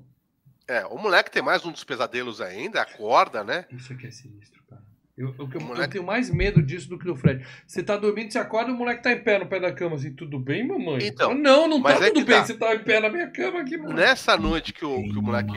É, 0.68 0.84
o 0.86 0.96
moleque 0.96 1.30
tem 1.30 1.42
mais 1.42 1.64
um 1.64 1.72
dos 1.72 1.82
pesadelos 1.82 2.40
ainda, 2.40 2.80
acorda, 2.82 3.42
né? 3.42 3.66
Isso 3.72 3.92
aqui 3.92 4.06
é 4.06 4.10
sinistro, 4.10 4.62
cara. 4.70 4.82
Eu, 5.16 5.28
eu, 5.30 5.34
eu- 5.38 5.50
eu 5.54 5.60
moleque- 5.60 5.92
tenho 5.94 6.04
mais 6.04 6.30
medo 6.30 6.62
disso 6.62 6.88
do 6.88 6.98
que 6.98 7.04
do 7.04 7.16
Fred. 7.16 7.44
Você 7.66 7.82
tá 7.82 7.96
dormindo, 7.96 8.30
você 8.32 8.38
acorda 8.38 8.70
e 8.70 8.74
o 8.74 8.76
moleque 8.76 9.02
tá 9.02 9.12
em 9.12 9.22
pé 9.22 9.38
no 9.38 9.46
pé 9.46 9.58
da 9.58 9.72
cama, 9.72 9.96
assim, 9.96 10.12
tudo 10.14 10.38
bem, 10.38 10.66
mamãe? 10.66 11.04
Então, 11.06 11.34
não, 11.34 11.66
não 11.66 11.82
tá 11.82 11.90
é 11.92 11.94
tudo 12.08 12.12
que 12.20 12.24
bem, 12.24 12.36
tá. 12.38 12.44
você 12.46 12.54
tá 12.56 12.74
em 12.74 12.84
pé 12.84 13.00
na 13.00 13.08
minha 13.10 13.28
cama 13.30 13.60
aqui, 13.60 13.76
mano. 13.76 13.92
Nessa 13.94 14.36
noite 14.36 14.72
que 14.72 14.84
o, 14.84 15.02
que 15.02 15.18
o 15.18 15.22
moleque. 15.22 15.52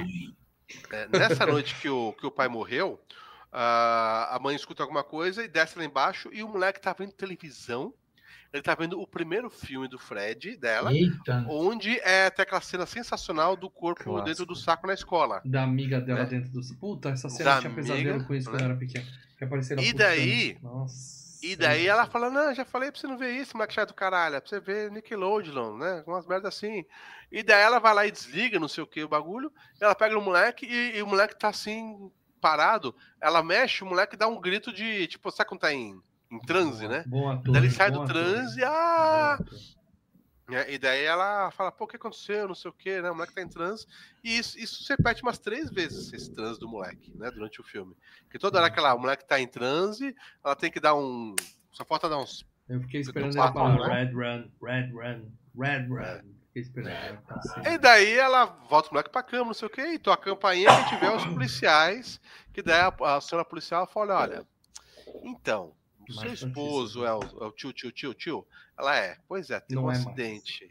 É, 0.91 1.07
nessa 1.07 1.45
noite 1.45 1.75
que 1.81 1.89
o, 1.89 2.13
que 2.13 2.25
o 2.25 2.31
pai 2.31 2.47
morreu, 2.47 2.99
a 3.51 4.35
a 4.35 4.39
mãe 4.39 4.55
escuta 4.55 4.83
alguma 4.83 5.03
coisa 5.03 5.43
e 5.43 5.47
desce 5.47 5.77
lá 5.77 5.85
embaixo 5.85 6.29
e 6.33 6.43
o 6.43 6.47
moleque 6.49 6.81
tá 6.81 6.93
vendo 6.97 7.11
televisão. 7.13 7.93
Ele 8.53 8.61
tá 8.61 8.73
vendo 8.73 8.99
o 9.01 9.05
primeiro 9.07 9.49
filme 9.49 9.85
do 9.87 9.99
Fred, 9.99 10.55
dela, 10.55 10.93
Eita. 10.93 11.45
onde 11.49 11.99
é 11.99 12.27
até 12.27 12.43
aquela 12.43 12.61
cena 12.61 12.85
sensacional 12.85 13.53
do 13.57 13.69
corpo 13.69 14.21
dentro 14.21 14.45
do 14.45 14.55
saco 14.55 14.87
na 14.87 14.93
escola. 14.93 15.41
Da 15.43 15.63
amiga 15.63 15.99
dela 15.99 16.21
É. 16.21 16.25
dentro 16.25 16.51
do. 16.51 16.61
Puta, 16.75 17.09
essa 17.09 17.27
cena 17.27 17.55
Da 17.55 17.59
tinha 17.59 17.71
amiga, 17.73 17.81
pesadelo 17.93 18.23
com 18.25 18.33
isso 18.33 18.49
quando 18.49 18.61
né? 18.61 18.65
eu 18.67 18.69
era 18.71 18.79
pequeno. 18.79 19.05
Ela 19.41 19.81
E 19.83 19.91
daí- 19.93 20.57
Nossa. 20.61 21.14
E 21.45 21.55
daí 21.55 21.85
ela 21.85 22.07
fala, 22.07 22.31
não, 22.31 22.55
já 22.55 22.65
falei 22.65 22.91
pra 22.91 22.99
você 22.99 23.05
não 23.05 23.17
ver 23.17 23.31
isso, 23.31 23.55
moleque 23.55 23.73
chato 23.73 23.89
do 23.89 23.93
caralho, 23.93 24.35
é 24.35 24.39
pra 24.39 24.49
você 24.49 24.59
ver 24.59 24.89
Nickelodeon, 24.91 25.77
né? 25.77 26.03
Umas 26.07 26.25
merdas 26.25 26.55
assim. 26.55 26.83
E 27.31 27.43
daí 27.43 27.61
ela 27.61 27.79
vai 27.79 27.93
lá 27.93 28.07
e 28.07 28.11
desliga, 28.11 28.59
não 28.59 28.67
sei 28.67 28.83
o 28.83 28.87
que, 28.87 29.03
o 29.03 29.07
bagulho. 29.07 29.53
Ela 29.79 29.93
pega 29.93 30.17
o 30.17 30.21
moleque 30.21 30.65
e, 30.65 30.97
e, 30.97 31.03
o 31.03 31.07
moleque 31.07 31.37
tá 31.37 31.49
assim, 31.49 32.11
parado. 32.41 32.95
Ela 33.21 33.43
mexe, 33.43 33.83
o 33.83 33.87
moleque 33.87 34.17
dá 34.17 34.27
um 34.27 34.41
grito 34.41 34.73
de, 34.73 35.05
tipo, 35.05 35.29
sabe 35.29 35.49
quando 35.49 35.61
tá 35.61 35.71
em, 35.71 36.01
em 36.31 36.39
transe, 36.39 36.87
né? 36.87 37.03
Bom 37.05 37.29
ator, 37.29 37.53
daí 37.53 37.61
ele 37.61 37.71
sai 37.71 37.91
do 37.91 38.01
ator. 38.01 38.13
transe, 38.13 38.63
ah! 38.63 39.37
É, 40.49 40.73
e 40.73 40.77
daí 40.77 41.03
ela 41.03 41.49
fala, 41.51 41.71
pô, 41.71 41.85
o 41.85 41.87
que 41.87 41.95
aconteceu? 41.95 42.47
Não 42.47 42.53
sei 42.53 42.69
o 42.69 42.73
que, 42.73 43.01
né? 43.01 43.09
O 43.09 43.15
moleque 43.15 43.33
tá 43.33 43.41
em 43.41 43.47
transe. 43.47 43.87
E 44.23 44.37
isso, 44.37 44.59
isso 44.59 44.83
se 44.83 44.89
repete 44.89 45.23
umas 45.23 45.39
três 45.39 45.71
vezes, 45.71 46.13
esse 46.13 46.31
transe 46.31 46.59
do 46.59 46.67
moleque, 46.67 47.11
né? 47.17 47.31
Durante 47.31 47.59
o 47.59 47.63
filme. 47.63 47.95
Porque 48.23 48.37
toda 48.37 48.59
hora 48.59 48.69
que 48.69 48.77
ela, 48.77 48.93
o 48.93 48.99
moleque 48.99 49.25
tá 49.25 49.39
em 49.39 49.47
transe, 49.47 50.15
ela 50.43 50.55
tem 50.55 50.71
que 50.71 50.79
dar 50.79 50.95
um. 50.95 51.35
Só 51.71 51.83
falta 51.83 52.07
dar 52.07 52.19
uns. 52.19 52.45
Eu 52.69 52.79
fiquei 52.81 53.01
esperando 53.01 53.31
do 53.31 53.37
ela 53.39 53.51
falar 53.51 53.87
né? 53.87 54.03
Red 54.03 54.11
Run, 54.11 54.49
Red 54.61 54.91
Run, 54.91 55.31
Red 55.59 55.87
Run. 55.87 56.35
Fiquei 56.47 56.61
esperando 56.61 56.93
ela 56.93 57.21
tá 57.27 57.35
assim. 57.35 57.61
E 57.67 57.77
daí 57.79 58.13
ela 58.13 58.45
volta 58.45 58.89
o 58.89 58.93
moleque 58.93 59.09
pra 59.09 59.23
cama, 59.23 59.45
não 59.45 59.53
sei 59.53 59.67
o 59.67 59.71
que, 59.71 59.81
e 59.81 59.99
toca 59.99 60.21
a 60.21 60.35
campainha 60.35 60.83
que 60.83 60.89
tiver 60.89 61.11
os 61.11 61.25
policiais, 61.25 62.21
que 62.53 62.61
daí 62.61 62.81
a, 62.81 63.15
a 63.15 63.21
senhora 63.21 63.43
policial 63.47 63.87
fala, 63.87 64.21
olha, 64.21 64.47
então, 65.23 65.73
o 66.07 66.13
seu 66.13 66.31
esposo 66.31 66.99
notícias. 67.01 67.33
é 67.33 67.35
o, 67.35 67.43
é 67.43 67.47
o 67.47 67.51
tio, 67.51 67.73
tio, 67.73 67.91
tio, 67.91 68.13
tio? 68.13 68.47
Ela 68.77 68.97
é, 68.97 69.17
pois 69.27 69.49
é, 69.49 69.59
teve 69.59 69.75
Não 69.75 69.85
um 69.85 69.91
é 69.91 69.93
mais. 69.93 70.05
acidente. 70.05 70.69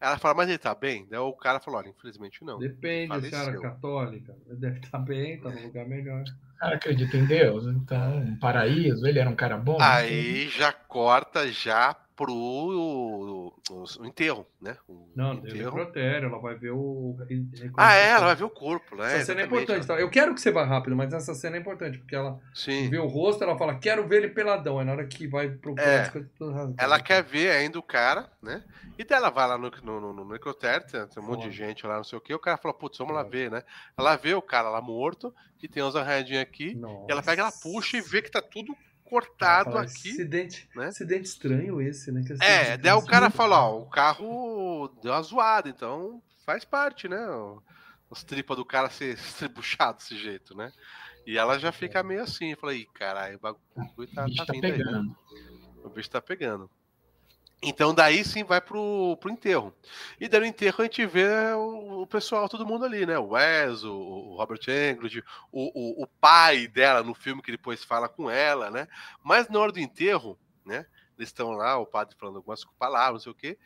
Ela 0.00 0.16
fala, 0.16 0.34
mas 0.34 0.48
ele 0.48 0.56
tá 0.58 0.74
bem? 0.74 1.06
Daí 1.10 1.18
o 1.20 1.32
cara 1.34 1.60
falou, 1.60 1.78
olha, 1.78 1.88
infelizmente 1.90 2.42
não. 2.42 2.58
Depende, 2.58 3.08
Faleceu. 3.08 3.38
senhora 3.38 3.60
católica. 3.60 4.34
Deve 4.46 4.80
estar 4.80 4.98
bem, 4.98 5.38
tá 5.40 5.50
num 5.50 5.62
lugar 5.64 5.86
melhor. 5.86 6.22
O 6.22 6.58
cara 6.58 6.76
acredita 6.76 7.16
em 7.16 7.26
Deus, 7.26 7.66
então, 7.66 8.18
um 8.18 8.38
paraíso, 8.38 9.06
ele 9.06 9.18
era 9.18 9.28
um 9.28 9.36
cara 9.36 9.56
bom. 9.58 9.78
Aí 9.80 10.48
já 10.48 10.72
corta 10.72 11.50
já 11.52 11.94
pro 12.24 12.34
o, 12.34 13.46
o- 13.70 13.84
o 14.00 14.06
enterro, 14.06 14.46
né? 14.60 14.76
O 14.86 15.08
Não, 15.16 15.36
tem 15.40 15.50
enterro. 15.50 15.64
necrotério, 15.76 16.28
ela 16.28 16.38
vai 16.38 16.54
ver 16.54 16.70
o. 16.72 17.16
Ah, 17.76 17.94
é, 17.94 18.10
ela 18.10 18.26
vai 18.26 18.34
ver 18.36 18.44
o 18.44 18.50
corpo, 18.50 18.94
né? 18.94 19.16
Essa 19.16 19.26
cena 19.26 19.40
é 19.40 19.44
importante. 19.46 19.86
Tá? 19.86 19.98
Eu 19.98 20.10
quero 20.10 20.34
que 20.34 20.40
você 20.40 20.50
vá 20.50 20.64
rápido, 20.64 20.94
mas 20.94 21.12
essa 21.14 21.34
cena 21.34 21.56
é 21.56 21.60
importante, 21.60 21.96
porque 21.98 22.14
ela 22.14 22.38
Sim. 22.54 22.90
vê 22.90 22.98
o 22.98 23.06
rosto, 23.06 23.42
ela 23.42 23.56
fala, 23.56 23.74
quero 23.76 24.06
ver 24.06 24.18
ele 24.18 24.28
peladão. 24.28 24.78
Aí 24.78 24.84
na 24.84 24.92
hora 24.92 25.06
que 25.06 25.26
vai 25.26 25.48
procurar 25.48 25.86
É. 25.88 26.00
as 26.02 26.08
coisas 26.10 26.30
todas 26.38 26.54
rasgadas. 26.54 26.76
Ela 26.84 27.00
quer 27.00 27.22
ver 27.24 27.50
ainda 27.52 27.78
o 27.78 27.82
cara, 27.82 28.30
né? 28.42 28.62
E 28.98 29.04
daí 29.04 29.16
ela 29.18 29.30
vai 29.30 29.48
lá 29.48 29.56
no, 29.56 29.70
no, 29.82 30.00
no, 30.00 30.12
no 30.12 30.24
necrotério, 30.32 30.86
tem, 30.86 31.06
tem 31.06 31.22
um 31.22 31.26
monte 31.26 31.48
de 31.48 31.52
gente 31.56 31.86
lá, 31.86 31.96
não 31.96 32.04
sei 32.04 32.18
o 32.18 32.20
que. 32.20 32.34
O 32.34 32.38
cara 32.38 32.58
fala, 32.58 32.74
putz, 32.74 32.98
vamos 32.98 33.14
lá 33.14 33.22
ver, 33.22 33.50
né? 33.50 33.62
Ela 33.96 34.14
vê 34.16 34.34
o 34.34 34.42
cara 34.42 34.68
lá 34.68 34.82
morto, 34.82 35.34
que 35.58 35.66
tem 35.66 35.82
uns 35.82 35.96
arranhadinhos 35.96 36.42
aqui. 36.42 36.74
Nossa. 36.74 37.06
E 37.08 37.12
ela 37.12 37.22
pega, 37.22 37.40
ela 37.42 37.52
puxa 37.52 37.96
e 37.96 38.02
vê 38.02 38.20
que 38.20 38.30
tá 38.30 38.42
tudo 38.42 38.76
cortado 39.10 39.76
aqui. 39.76 40.10
Acidente, 40.10 40.68
né? 40.74 40.86
acidente 40.86 41.24
estranho 41.28 41.80
esse, 41.82 42.10
né? 42.12 42.22
Que 42.24 42.32
É, 42.32 42.60
acidente 42.60 42.82
daí 42.82 42.92
o 42.92 43.02
cara 43.02 43.28
fala, 43.28 43.60
ó, 43.60 43.80
o 43.80 43.90
carro 43.90 44.88
deu 45.02 45.12
uma 45.12 45.22
zoada, 45.22 45.68
então 45.68 46.22
faz 46.46 46.64
parte, 46.64 47.08
né? 47.08 47.18
o- 47.28 47.60
As 48.10 48.24
tripas 48.24 48.56
do 48.56 48.64
cara 48.64 48.88
ser 48.90 49.14
estribuchado 49.48 49.98
desse 49.98 50.16
jeito, 50.16 50.54
né? 50.56 50.72
E 51.26 51.36
ela 51.36 51.58
já 51.58 51.70
fica 51.70 52.02
meio 52.02 52.22
assim, 52.22 52.54
fala, 52.56 52.74
ih, 52.74 52.86
caralho, 52.94 53.36
o 53.36 53.40
bagulho 53.40 54.08
tá, 54.14 54.26
tá 54.36 54.46
tá 54.46 54.52
vindo 54.52 54.64
aí, 54.64 54.78
né? 54.78 54.84
pegando. 54.84 55.16
O 55.84 55.90
bicho 55.90 56.10
tá 56.10 56.20
pegando. 56.20 56.70
Então 57.62 57.94
daí 57.94 58.24
sim 58.24 58.42
vai 58.42 58.60
pro, 58.60 59.18
pro 59.20 59.30
enterro. 59.30 59.74
E 60.18 60.28
daí 60.28 60.40
no 60.40 60.46
enterro 60.46 60.76
a 60.80 60.84
gente 60.84 61.04
vê 61.04 61.28
o, 61.54 62.02
o 62.02 62.06
pessoal, 62.06 62.48
todo 62.48 62.66
mundo 62.66 62.86
ali, 62.86 63.04
né? 63.04 63.18
O 63.18 63.30
Wes, 63.30 63.84
o, 63.84 63.92
o 63.92 64.36
Robert 64.36 64.60
Englund, 64.66 65.22
o, 65.52 66.00
o, 66.00 66.04
o 66.04 66.06
pai 66.06 66.66
dela 66.66 67.02
no 67.02 67.14
filme 67.14 67.42
que 67.42 67.50
depois 67.50 67.84
fala 67.84 68.08
com 68.08 68.30
ela, 68.30 68.70
né? 68.70 68.88
Mas 69.22 69.48
na 69.48 69.58
hora 69.58 69.72
do 69.72 69.78
enterro, 69.80 70.38
né? 70.64 70.86
Eles 71.18 71.28
estão 71.28 71.50
lá, 71.50 71.76
o 71.76 71.84
padre 71.84 72.16
falando 72.18 72.36
algumas 72.36 72.64
palavras, 72.78 73.14
não 73.14 73.20
sei 73.20 73.32
o 73.32 73.34
quê. 73.34 73.58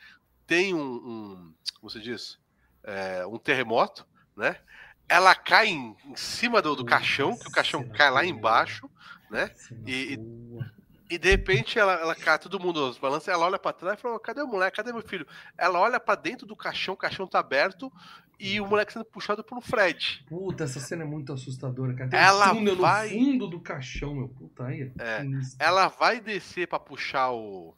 Tem 0.44 0.74
um, 0.74 0.80
um 0.80 1.54
como 1.80 1.88
se 1.88 2.00
diz? 2.00 2.38
É, 2.82 3.24
um 3.26 3.38
terremoto, 3.38 4.04
né? 4.36 4.56
Ela 5.08 5.36
cai 5.36 5.68
em, 5.68 5.96
em 6.04 6.16
cima 6.16 6.60
do, 6.60 6.74
do 6.74 6.84
caixão, 6.84 7.36
que 7.38 7.46
o 7.46 7.52
caixão 7.52 7.88
cai 7.90 8.10
lá 8.10 8.24
embaixo, 8.24 8.90
né? 9.30 9.52
E- 9.86 10.16
boa. 10.16 10.74
E 11.14 11.18
de 11.18 11.30
repente 11.30 11.78
ela, 11.78 11.92
ela 11.94 12.14
cai, 12.14 12.38
todo 12.38 12.58
mundo 12.58 12.88
os 12.88 12.98
balança, 12.98 13.30
ela 13.30 13.46
olha 13.46 13.58
pra 13.58 13.72
trás 13.72 13.98
e 13.98 14.02
fala: 14.02 14.18
cadê 14.18 14.42
o 14.42 14.46
moleque? 14.48 14.76
Cadê 14.76 14.92
meu 14.92 15.02
filho? 15.02 15.26
Ela 15.56 15.78
olha 15.78 16.00
pra 16.00 16.14
dentro 16.16 16.44
do 16.46 16.56
caixão, 16.56 16.94
o 16.94 16.96
caixão 16.96 17.26
tá 17.26 17.38
aberto 17.38 17.92
e 18.40 18.60
o 18.60 18.66
moleque 18.66 18.92
sendo 18.92 19.04
puxado 19.04 19.44
um 19.52 19.60
Fred. 19.60 20.24
Puta, 20.28 20.64
essa 20.64 20.80
cena 20.80 21.04
é 21.04 21.06
muito 21.06 21.32
assustadora, 21.32 21.94
cara. 21.94 22.10
Tem 22.10 22.18
Ela 22.18 22.52
um 22.52 22.56
túnel 22.56 22.76
vai- 22.76 23.08
no 23.10 23.14
fundo 23.14 23.46
do 23.46 23.60
caixão, 23.60 24.12
meu. 24.14 24.28
Puta 24.28 24.64
aí. 24.66 24.90
É. 24.98 25.20
sinistro. 25.20 25.56
Ela 25.64 25.86
vai 25.86 26.20
descer 26.20 26.66
pra 26.66 26.80
puxar 26.80 27.30
o. 27.30 27.74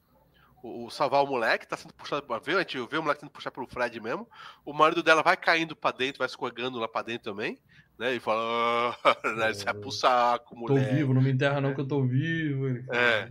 o- 0.62 0.86
o- 0.86 0.90
salvar 0.90 1.22
o 1.22 1.26
moleque, 1.26 1.68
tá 1.68 1.76
sendo 1.76 1.92
puxado 1.92 2.26
ver, 2.42 2.56
a 2.56 2.60
gente 2.60 2.78
vê 2.88 2.96
o 2.96 3.02
moleque 3.02 3.20
sendo 3.20 3.30
puxado 3.30 3.52
pelo 3.54 3.66
Fred 3.68 4.00
mesmo. 4.00 4.26
O 4.64 4.72
marido 4.72 5.02
dela 5.02 5.22
vai 5.22 5.36
caindo 5.36 5.76
pra 5.76 5.92
dentro, 5.92 6.18
vai 6.18 6.26
escorregando 6.26 6.78
lá 6.78 6.88
pra 6.88 7.02
dentro 7.02 7.30
também, 7.30 7.58
né? 7.98 8.14
E 8.14 8.20
fala, 8.20 8.96
ah, 9.04 9.16
né, 9.36 9.50
isso 9.50 9.68
é 9.68 9.72
pro 9.72 9.90
saco, 9.90 10.54
Tô 10.54 10.60
mulher. 10.74 10.94
vivo, 10.94 11.14
não 11.14 11.22
me 11.22 11.30
enterra 11.32 11.60
não 11.60 11.74
que 11.74 11.80
eu 11.80 11.88
tô 11.88 12.02
vivo. 12.02 12.66
É. 12.92 13.30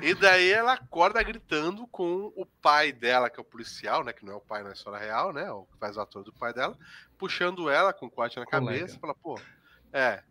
E 0.00 0.14
daí 0.14 0.50
ela 0.50 0.74
acorda 0.74 1.22
gritando 1.22 1.86
com 1.86 2.32
o 2.36 2.46
pai 2.62 2.92
dela, 2.92 3.30
que 3.30 3.38
é 3.38 3.42
o 3.42 3.44
policial, 3.44 4.04
né? 4.04 4.12
Que 4.12 4.24
não 4.24 4.34
é 4.34 4.36
o 4.36 4.40
pai 4.40 4.62
na 4.62 4.72
história 4.72 4.98
real, 4.98 5.32
né? 5.32 5.50
O 5.50 5.64
que 5.64 5.78
faz 5.78 5.96
o 5.96 6.00
ator 6.00 6.22
do 6.22 6.32
pai 6.32 6.52
dela, 6.52 6.76
puxando 7.18 7.68
ela 7.70 7.92
com 7.92 8.06
o 8.06 8.10
corte 8.10 8.38
na 8.38 8.44
Colega. 8.46 8.78
cabeça, 8.78 8.98
fala, 8.98 9.14
pô, 9.14 9.40
é. 9.92 10.22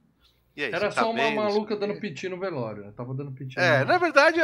E 0.55 0.63
aí, 0.63 0.71
Era 0.71 0.89
tá 0.89 1.01
só 1.01 1.09
uma 1.11 1.21
bem, 1.23 1.35
maluca 1.35 1.75
dando 1.75 1.99
piti 1.99 2.29
no 2.29 2.39
velório. 2.39 2.85
né? 2.85 2.93
Tava 2.95 3.13
dando 3.13 3.31
piti 3.33 3.59
É, 3.59 3.83
na 3.83 3.97
verdade, 3.97 4.39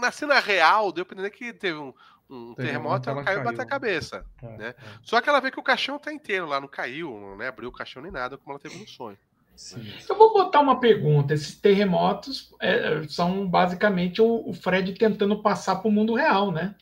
na 0.00 0.10
cena 0.10 0.40
real, 0.40 0.90
deu 0.90 1.04
pra 1.06 1.14
entender 1.14 1.30
que 1.30 1.52
teve 1.52 1.78
um, 1.78 1.94
um 2.32 2.54
Terremoto, 2.54 3.10
ela 3.10 3.22
caiu 3.22 3.40
e 3.40 3.44
bateu 3.44 3.62
a 3.62 3.66
cabeça. 3.66 4.24
É, 4.42 4.56
né? 4.56 4.68
é. 4.68 4.74
Só 5.02 5.20
que 5.20 5.28
ela 5.28 5.40
vê 5.40 5.50
que 5.50 5.60
o 5.60 5.62
caixão 5.62 5.98
tá 5.98 6.12
inteiro 6.12 6.46
lá, 6.46 6.60
não 6.60 6.68
caiu, 6.68 7.36
né? 7.36 7.48
Abriu 7.48 7.68
o 7.68 7.72
caixão 7.72 8.02
nem 8.02 8.10
nada, 8.12 8.36
como 8.36 8.52
ela 8.52 8.60
teve 8.60 8.78
no 8.78 8.88
sonho. 8.88 9.18
Sim. 9.54 9.86
Eu 10.08 10.16
vou 10.16 10.32
botar 10.32 10.60
uma 10.60 10.80
pergunta. 10.80 11.34
Esses 11.34 11.54
terremotos 11.60 12.54
é, 12.60 13.02
são 13.08 13.46
basicamente 13.46 14.20
o, 14.22 14.48
o 14.48 14.52
Fred 14.54 14.92
tentando 14.94 15.42
passar 15.42 15.76
para 15.76 15.88
o 15.88 15.92
mundo 15.92 16.14
real, 16.14 16.50
né? 16.50 16.74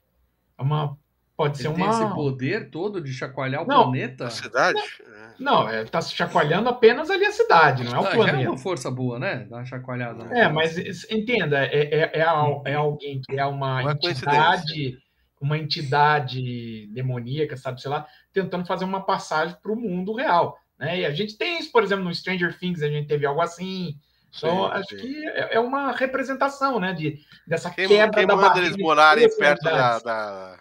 É 0.56 0.62
uma, 0.62 0.96
pode 1.36 1.58
ser 1.58 1.66
Ele 1.68 1.74
tem 1.74 1.88
esse 1.88 2.02
uma. 2.02 2.14
poder 2.14 2.70
todo 2.70 3.00
de 3.00 3.12
chacoalhar 3.12 3.62
o 3.62 3.66
Não. 3.66 3.84
planeta? 3.84 4.24
Na 4.24 4.30
cidade? 4.30 4.80
É. 5.00 5.20
Não, 5.38 5.68
é, 5.68 5.84
tá 5.84 6.00
chacoalhando 6.02 6.68
apenas 6.68 7.08
ali 7.10 7.24
a 7.24 7.32
cidade, 7.32 7.82
não 7.82 7.92
é 7.92 7.96
o 7.96 8.00
Ah, 8.00 8.02
já 8.04 8.10
é 8.10 8.14
planeta. 8.14 8.50
uma 8.50 8.58
força 8.58 8.90
boa, 8.90 9.18
né? 9.18 9.46
Dar 9.48 9.56
uma 9.56 9.64
chacoalhada. 9.64 10.24
É, 10.36 10.48
mas 10.48 10.76
entenda, 11.10 11.64
é, 11.64 11.76
é, 11.76 12.10
é, 12.12 12.18
é 12.66 12.74
alguém 12.74 13.22
que 13.22 13.38
é 13.38 13.46
uma 13.46 13.82
Não 13.82 13.90
é 13.90 13.92
entidade, 13.92 14.98
uma 15.40 15.56
entidade 15.56 16.86
demoníaca, 16.92 17.56
sabe, 17.56 17.80
sei 17.80 17.90
lá, 17.90 18.06
tentando 18.32 18.66
fazer 18.66 18.84
uma 18.84 19.04
passagem 19.04 19.56
para 19.62 19.72
o 19.72 19.76
mundo 19.76 20.12
real. 20.12 20.58
Né? 20.78 21.00
E 21.00 21.06
a 21.06 21.10
gente 21.12 21.36
tem 21.36 21.58
isso, 21.58 21.72
por 21.72 21.82
exemplo, 21.82 22.04
no 22.04 22.14
Stranger 22.14 22.58
Things, 22.58 22.82
a 22.82 22.88
gente 22.88 23.08
teve 23.08 23.24
algo 23.24 23.40
assim. 23.40 23.98
Então, 24.36 24.66
Sim, 24.66 24.72
acho 24.72 24.88
sim. 24.90 24.96
que 24.96 25.28
é 25.28 25.54
é 25.54 25.60
uma 25.60 25.90
representação, 25.90 26.78
né, 26.78 26.92
de, 26.92 27.18
dessa 27.46 27.68
Quem, 27.70 27.88
quebra 27.88 28.18
quem 28.18 28.26
da 28.26 28.36
manda 28.36 28.58
eles 28.58 28.76
morarem 28.76 29.28
perto 29.36 29.64
da, 29.64 29.98
da, 29.98 30.60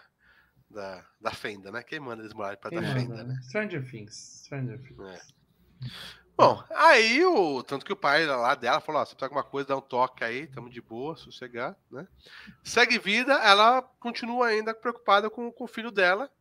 da, 0.71 1.05
da 1.21 1.31
fenda, 1.31 1.71
né? 1.71 1.83
Quem 1.83 1.99
manda 1.99 2.23
eles 2.23 2.33
morarem 2.33 2.57
perto 2.59 2.73
Quem 2.73 2.81
da 2.81 2.87
manda, 2.87 2.99
fenda, 2.99 3.23
né? 3.23 3.33
né? 3.35 3.41
Stranger 3.43 3.87
Things. 3.87 4.41
Stranger 4.45 4.81
Things. 4.81 4.99
É. 5.07 5.19
Bom, 6.39 6.63
aí 6.73 7.21
o. 7.25 7.61
Tanto 7.63 7.85
que 7.85 7.91
o 7.91 7.97
pai 7.97 8.25
lá 8.25 8.55
dela 8.55 8.79
falou: 8.79 9.01
ó, 9.01 9.03
precisar 9.03 9.17
de 9.17 9.25
alguma 9.25 9.43
coisa, 9.43 9.67
dá 9.67 9.75
um 9.75 9.81
toque 9.81 10.23
aí, 10.23 10.47
tamo 10.47 10.69
de 10.69 10.79
boa, 10.79 11.17
sossegar, 11.17 11.75
né? 11.91 12.07
Segue 12.63 12.97
vida, 12.97 13.33
ela 13.33 13.81
continua 13.99 14.47
ainda 14.47 14.73
preocupada 14.73 15.29
com, 15.29 15.51
com 15.51 15.65
o 15.65 15.67
filho 15.67 15.91
dela. 15.91 16.31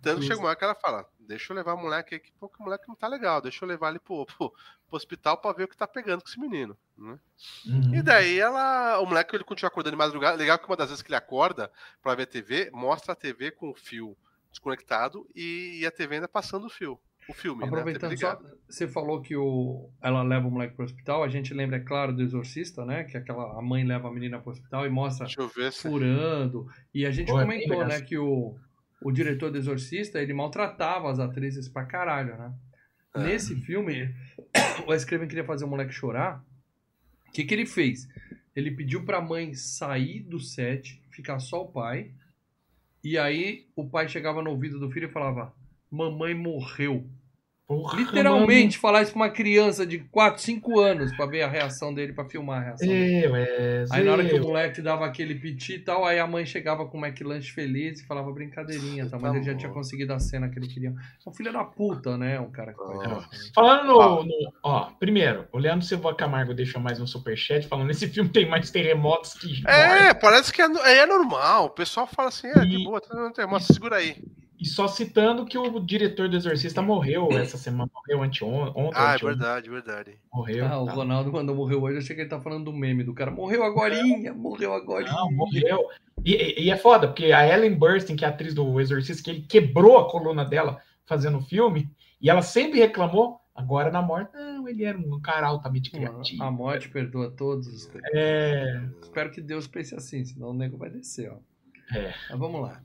Tanto 0.00 0.20
que 0.20 0.28
chega 0.28 0.38
uma 0.38 0.46
hora 0.46 0.56
que 0.56 0.62
ela 0.62 0.76
fala: 0.76 1.04
deixa 1.18 1.52
eu 1.52 1.56
levar 1.56 1.74
o 1.74 1.76
moleque 1.76 2.14
aqui, 2.14 2.32
porque 2.38 2.54
o 2.60 2.62
moleque 2.62 2.86
não 2.86 2.94
tá 2.94 3.08
legal, 3.08 3.40
deixa 3.40 3.64
eu 3.64 3.68
levar 3.68 3.90
ele 3.90 3.98
pro, 3.98 4.24
pro, 4.26 4.50
pro 4.50 4.96
hospital 4.96 5.36
pra 5.38 5.52
ver 5.52 5.64
o 5.64 5.68
que 5.68 5.76
tá 5.76 5.88
pegando 5.88 6.22
com 6.22 6.28
esse 6.28 6.38
menino, 6.38 6.78
né? 6.96 7.18
Uhum. 7.66 7.96
E 7.96 8.00
daí 8.00 8.38
ela. 8.38 9.00
O 9.00 9.06
moleque 9.06 9.34
ele 9.34 9.42
continua 9.42 9.70
acordando 9.70 9.96
de 9.96 9.98
madrugada. 9.98 10.36
Legal 10.36 10.56
que 10.56 10.66
uma 10.66 10.76
das 10.76 10.90
vezes 10.90 11.02
que 11.02 11.08
ele 11.08 11.16
acorda 11.16 11.68
pra 12.00 12.14
ver 12.14 12.22
a 12.22 12.26
TV, 12.26 12.70
mostra 12.72 13.12
a 13.12 13.16
TV 13.16 13.50
com 13.50 13.70
o 13.70 13.74
fio 13.74 14.16
desconectado 14.52 15.28
e, 15.34 15.80
e 15.80 15.86
a 15.86 15.90
TV 15.90 16.14
ainda 16.14 16.28
passando 16.28 16.66
o 16.66 16.70
fio. 16.70 16.96
O 17.28 17.34
filme, 17.34 17.60
né? 17.60 17.66
TV 17.66 17.76
Aproveitando 17.76 18.18
só, 18.18 18.30
ligada. 18.32 18.58
você 18.68 18.88
falou 18.88 19.20
que 19.20 19.36
o, 19.36 19.90
ela 20.02 20.22
leva 20.22 20.48
o 20.48 20.50
moleque 20.50 20.74
pro 20.74 20.84
hospital. 20.84 21.22
A 21.22 21.28
gente 21.28 21.52
lembra, 21.52 21.76
é 21.76 21.80
claro, 21.80 22.12
do 22.12 22.22
Exorcista, 22.22 22.84
né? 22.84 23.04
Que 23.04 23.16
aquela, 23.16 23.58
a 23.58 23.62
mãe 23.62 23.84
leva 23.84 24.08
a 24.08 24.12
menina 24.12 24.40
pro 24.40 24.50
hospital 24.50 24.86
e 24.86 24.88
mostra 24.88 25.26
ver 25.54 25.72
furando. 25.72 26.66
E 26.94 27.04
a 27.04 27.10
gente 27.10 27.30
é 27.30 27.34
comentou, 27.34 27.86
né, 27.86 28.00
que 28.00 28.16
o, 28.16 28.56
o 29.02 29.12
diretor 29.12 29.50
do 29.50 29.58
Exorcista, 29.58 30.20
ele 30.20 30.32
maltratava 30.32 31.10
as 31.10 31.18
atrizes 31.18 31.68
pra 31.68 31.84
caralho, 31.84 32.36
né? 32.38 32.54
É. 33.14 33.22
Nesse 33.24 33.54
filme, 33.56 34.14
o 34.86 35.06
Craven 35.06 35.28
queria 35.28 35.44
fazer 35.44 35.64
o 35.64 35.68
moleque 35.68 35.92
chorar. 35.92 36.42
O 37.28 37.32
que 37.32 37.44
que 37.44 37.54
ele 37.54 37.66
fez? 37.66 38.08
Ele 38.56 38.70
pediu 38.70 39.04
pra 39.04 39.20
mãe 39.20 39.54
sair 39.54 40.20
do 40.20 40.40
set, 40.40 41.02
ficar 41.10 41.38
só 41.38 41.62
o 41.62 41.70
pai. 41.70 42.12
E 43.04 43.16
aí 43.16 43.68
o 43.76 43.88
pai 43.88 44.08
chegava 44.08 44.42
no 44.42 44.50
ouvido 44.50 44.80
do 44.80 44.90
filho 44.90 45.08
e 45.08 45.12
falava: 45.12 45.54
"Mamãe 45.90 46.34
morreu". 46.34 47.08
Porra, 47.68 47.98
Literalmente 48.00 48.78
falar 48.78 49.02
isso 49.02 49.12
pra 49.12 49.20
uma 49.20 49.28
criança 49.28 49.86
de 49.86 49.98
4, 49.98 50.40
5 50.40 50.80
anos 50.80 51.14
pra 51.14 51.26
ver 51.26 51.42
a 51.42 51.48
reação 51.48 51.92
dele, 51.92 52.14
pra 52.14 52.24
filmar 52.24 52.62
a 52.62 52.64
reação 52.64 52.88
mano. 52.88 52.98
dele. 52.98 53.26
Eu, 53.26 53.36
é, 53.36 53.84
Aí 53.92 54.02
na 54.04 54.12
hora 54.12 54.24
que 54.24 54.34
o 54.36 54.42
moleque 54.42 54.80
dava 54.80 55.04
aquele 55.04 55.34
piti 55.34 55.74
e 55.74 55.78
tal, 55.78 56.06
aí 56.06 56.18
a 56.18 56.26
mãe 56.26 56.46
chegava 56.46 56.86
com 56.86 56.96
o 56.98 57.04
McLanche 57.04 57.52
feliz 57.52 58.00
e 58.00 58.06
falava 58.06 58.32
brincadeirinha, 58.32 59.04
tá? 59.10 59.18
mas 59.20 59.32
Tá 59.32 59.36
ele 59.36 59.44
já 59.44 59.54
tinha 59.54 59.70
conseguido 59.70 60.14
a 60.14 60.18
cena 60.18 60.48
que 60.48 60.58
ele 60.58 60.66
queria. 60.66 60.88
É 60.88 61.28
um 61.28 61.32
filho 61.34 61.52
da 61.52 61.62
puta, 61.62 62.16
né? 62.16 62.40
Um 62.40 62.50
cara 62.50 62.72
que 62.72 63.36
isso. 63.36 63.52
Falando 63.54 63.86
no, 63.86 64.24
no- 64.24 64.52
Ó, 64.62 64.86
primeiro, 64.98 65.46
o 65.52 65.58
Leandro 65.58 65.84
Silva 65.84 66.14
Camargo 66.14 66.54
deixou 66.54 66.80
mais 66.80 66.98
um 66.98 67.06
superchat 67.06 67.68
falando: 67.68 67.90
esse 67.90 68.08
filme 68.08 68.30
tem 68.30 68.48
mais 68.48 68.70
terremotos 68.70 69.34
que. 69.34 69.62
É, 69.68 70.14
parece 70.14 70.50
que 70.54 70.62
é, 70.62 71.00
é 71.00 71.04
normal. 71.04 71.66
O 71.66 71.70
pessoal 71.70 72.06
fala 72.06 72.30
assim, 72.30 72.46
é, 72.48 72.60
de 72.64 72.76
E- 72.80 72.84
boa, 72.84 72.98
tá 72.98 73.14
dando 73.14 73.34
terremoto, 73.34 73.70
segura 73.70 73.96
aí. 73.96 74.16
E 74.60 74.66
só 74.66 74.88
citando 74.88 75.46
que 75.46 75.56
o 75.56 75.78
diretor 75.78 76.28
do 76.28 76.36
Exorcista 76.36 76.82
morreu 76.82 77.28
essa 77.32 77.56
semana, 77.56 77.88
morreu 77.94 78.22
anteontem. 78.24 78.72
ontem, 78.84 78.98
Ah, 78.98 79.14
é 79.14 79.18
verdade, 79.18 79.70
verdade. 79.70 80.18
Morreu. 80.32 80.66
Ah, 80.66 80.82
o 80.82 80.86
tá. 80.86 80.92
Ronaldo, 80.92 81.30
quando 81.30 81.54
morreu 81.54 81.80
hoje, 81.82 81.94
eu 81.94 81.98
achei 82.00 82.16
que 82.16 82.22
ele 82.22 82.28
tá 82.28 82.40
falando 82.40 82.64
do 82.64 82.72
meme 82.72 83.04
do 83.04 83.14
cara. 83.14 83.30
Morreu 83.30 83.62
agorinha, 83.62 84.34
morreu 84.34 84.74
agorinha. 84.74 85.12
Não, 85.12 85.30
morreu. 85.30 85.88
E, 86.24 86.64
e- 86.64 86.70
é 86.70 86.76
foda, 86.76 87.06
porque 87.06 87.30
a 87.30 87.46
Ellen 87.46 87.74
Burstyn, 87.74 88.16
que 88.16 88.24
é 88.24 88.28
a 88.28 88.30
atriz 88.32 88.52
do 88.52 88.80
Exorcista, 88.80 89.22
que 89.22 89.30
ele 89.30 89.42
quebrou 89.42 89.96
a 89.98 90.10
coluna 90.10 90.44
dela 90.44 90.82
fazendo 91.06 91.38
o 91.38 91.42
filme, 91.42 91.88
e 92.20 92.28
ela 92.28 92.42
sempre 92.42 92.80
reclamou, 92.80 93.40
agora 93.54 93.92
na 93.92 94.02
morte, 94.02 94.32
não, 94.34 94.68
ele 94.68 94.84
era 94.84 94.98
um 94.98 95.20
cara 95.20 95.46
altamente 95.46 95.88
criativo. 95.92 96.42
A 96.42 96.50
morte 96.50 96.88
perdoa 96.88 97.30
todos. 97.30 97.88
É, 98.12 98.82
Espero 99.00 99.30
que 99.30 99.40
Deus 99.40 99.68
pense 99.68 99.94
assim, 99.94 100.24
senão 100.24 100.48
o 100.50 100.52
nego 100.54 100.76
vai 100.76 100.90
descer, 100.90 101.30
ó. 101.30 101.36
É. 101.96 102.12
Mas 102.28 102.38
vamos 102.38 102.60
lá. 102.60 102.82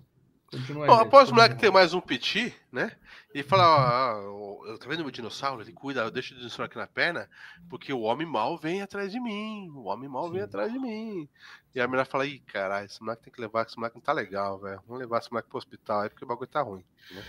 Continua 0.58 0.88
Bom, 0.88 0.94
após 1.00 1.30
o 1.30 1.34
moleque 1.34 1.56
ter 1.56 1.72
mais 1.72 1.94
um 1.94 2.00
piti, 2.02 2.54
né? 2.72 2.92
E 3.34 3.42
falar, 3.42 4.20
ó, 4.22 4.60
ó, 4.74 4.78
tá 4.78 4.88
vendo 4.88 5.00
o 5.00 5.04
meu 5.04 5.12
dinossauro? 5.12 5.62
Ele 5.62 5.72
cuida, 5.74 6.02
eu 6.02 6.12
deixo 6.12 6.34
o 6.34 6.38
dinossauro 6.38 6.66
aqui 6.66 6.78
na 6.78 6.86
perna, 6.86 7.28
porque 7.70 7.92
o 7.92 8.02
homem 8.02 8.28
mal 8.28 8.58
vem 8.58 8.82
atrás 8.82 9.12
de 9.12 9.20
mim. 9.20 9.70
O 9.74 9.86
homem 9.86 10.08
mal 10.08 10.30
vem 10.32 10.42
atrás 10.42 10.72
de 10.72 10.78
mim. 10.78 11.28
E 11.74 11.82
a 11.82 11.88
menina 11.88 12.06
fala, 12.06 12.28
ih, 12.28 12.40
caralho, 12.40 12.86
esse 12.86 13.02
moleque 13.02 13.24
tem 13.24 13.34
que 13.34 13.42
levar, 13.42 13.66
esse 13.66 13.76
moleque 13.76 13.96
não 13.96 14.02
tá 14.04 14.14
legal, 14.14 14.60
velho. 14.60 14.80
Vamos 14.88 15.02
levar 15.02 15.18
esse 15.20 15.32
moleque 15.32 15.50
pro 15.50 15.58
hospital 15.58 16.02
aí, 16.02 16.10
porque 16.10 16.24
o 16.24 16.28
bagulho 16.28 16.48
tá 16.50 16.62
ruim. 16.62 16.84
né? 17.12 17.24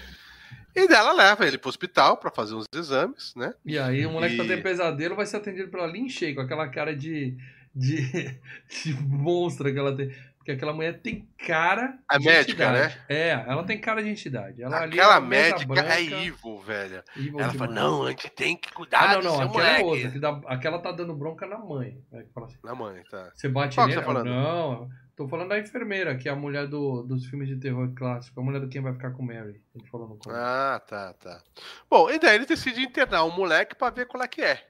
E 0.77 0.87
daí 0.87 0.99
ela 0.99 1.13
leva 1.13 1.47
ele 1.47 1.57
pro 1.57 1.69
hospital 1.71 2.17
pra 2.19 2.31
fazer 2.31 2.55
uns 2.55 2.67
exames, 2.75 3.35
né? 3.35 3.55
E 3.65 3.79
aí 3.79 4.05
o 4.05 4.11
moleque 4.11 4.37
tá 4.37 4.45
E- 4.45 4.49
tendo 4.49 4.63
pesadelo, 4.63 5.17
vai 5.17 5.25
ser 5.25 5.37
atendido 5.39 5.71
pela 5.71 5.87
Lin 5.87 6.09
com 6.35 6.41
aquela 6.41 6.69
cara 6.69 6.95
de, 6.95 7.37
de, 7.75 8.03
de 8.85 8.93
monstro 9.01 9.73
que 9.73 9.79
ela 9.79 9.97
tem. 9.97 10.15
Porque 10.45 10.53
aquela 10.53 10.75
mulher 10.75 11.01
tem 11.01 11.27
cara 11.39 11.99
A 12.07 12.19
de 12.19 12.27
médica, 12.27 12.65
entidade. 12.65 13.01
É, 13.09 13.31
ela 13.31 13.65
tem 13.65 13.81
cara 13.81 14.03
de 14.03 14.11
entidade. 14.11 14.63
Ela 14.63 14.83
ali 14.83 15.01
Aquela 15.01 15.17
é 15.17 15.21
mesa 15.21 15.51
médica 15.53 15.75
branca, 15.75 15.95
é 15.95 16.03
evil, 16.03 16.59
velho. 16.59 17.03
evil 17.17 17.41
Ela 17.41 17.49
demais. 17.51 17.57
fala, 17.57 17.73
não, 17.73 18.05
a 18.05 18.11
gente 18.11 18.29
tem 18.29 18.55
que 18.55 18.71
cuidar 18.75 19.05
Ah, 19.05 19.15
não, 19.15 19.21
do 19.21 19.25
não, 19.25 19.37
seu 19.37 19.47
aquela 19.47 19.69
é 19.79 19.83
outra. 19.83 20.11
Que 20.11 20.19
dá, 20.19 20.41
aquela 20.49 20.79
tá 20.81 20.93
dando 20.93 21.15
bronca 21.15 21.47
na 21.47 21.57
mãe. 21.59 21.99
Assim, 22.13 22.59
Na 22.63 22.75
mãe, 22.75 23.03
tá. 23.11 23.33
Você 23.35 23.49
bate 23.49 23.75
Qual 23.75 23.87
nele? 23.87 23.99
você 23.99 24.05
tá 24.05 24.13
falando? 24.13 24.29
Não, 24.29 24.91
tô 25.17 25.27
falando 25.27 25.49
da 25.49 25.59
enfermeira, 25.59 26.15
que 26.15 26.29
é 26.29 26.33
a 26.33 26.37
mulher 26.37 26.67
do, 26.67 27.03
dos 27.05 27.25
filmes 27.25 27.49
de 27.49 27.57
terror 27.57 27.91
clássico. 27.97 28.39
A 28.39 28.45
mulher 28.45 28.61
do 28.61 28.69
Quem 28.69 28.83
Vai 28.83 28.93
Ficar 28.93 29.13
com 29.13 29.23
Mary. 29.25 29.63
Gente 29.75 29.91
falou 29.91 30.07
no 30.11 30.19
começo. 30.19 30.39
Ah, 30.39 30.79
tá, 30.87 31.15
tá. 31.15 31.41
Bom, 31.89 32.11
e 32.11 32.19
daí 32.19 32.35
ele 32.35 32.45
decide 32.45 32.83
internar 32.83 33.25
um 33.25 33.35
moleque 33.35 33.75
pra 33.75 33.89
ver 33.89 34.07
qual 34.07 34.23
é 34.23 34.29
que 34.29 34.43
é. 34.43 34.63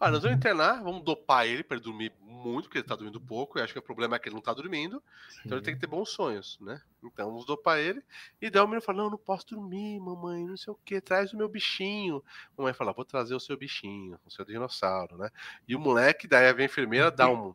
Ah, 0.00 0.10
nós 0.10 0.22
vamos 0.22 0.38
internar, 0.38 0.82
vamos 0.82 1.02
dopar 1.04 1.44
ele 1.46 1.62
pra 1.62 1.76
ele 1.76 1.84
dormir 1.84 2.12
muito, 2.38 2.64
porque 2.64 2.78
ele 2.78 2.86
tá 2.86 2.94
dormindo 2.96 3.20
pouco, 3.20 3.58
e 3.58 3.62
acho 3.62 3.72
que 3.72 3.78
o 3.78 3.82
problema 3.82 4.16
é 4.16 4.18
que 4.18 4.28
ele 4.28 4.36
não 4.36 4.42
tá 4.42 4.54
dormindo, 4.54 5.02
então 5.44 5.58
ele 5.58 5.64
tem 5.64 5.74
que 5.74 5.80
ter 5.80 5.86
bons 5.86 6.10
sonhos, 6.10 6.58
né? 6.60 6.80
Então 7.04 7.26
vamos 7.30 7.44
dopar 7.46 7.78
ele. 7.78 8.02
E 8.40 8.50
daí 8.50 8.62
o 8.62 8.66
menino 8.66 8.82
fala: 8.82 9.02
Não, 9.02 9.10
não 9.10 9.18
posso 9.18 9.46
dormir, 9.48 10.00
mamãe, 10.00 10.46
não 10.46 10.56
sei 10.56 10.72
o 10.72 10.78
que, 10.84 11.00
traz 11.00 11.32
o 11.32 11.36
meu 11.36 11.48
bichinho. 11.48 12.22
A 12.56 12.62
mamãe 12.62 12.74
fala: 12.74 12.92
Vou 12.92 13.04
trazer 13.04 13.34
o 13.34 13.40
seu 13.40 13.56
bichinho, 13.56 14.18
o 14.26 14.30
seu 14.30 14.44
dinossauro, 14.44 15.16
né? 15.18 15.30
E 15.66 15.76
o 15.76 15.80
moleque, 15.80 16.26
daí 16.26 16.46
a 16.46 16.64
enfermeira 16.64 17.10
dá 17.10 17.28
um, 17.28 17.54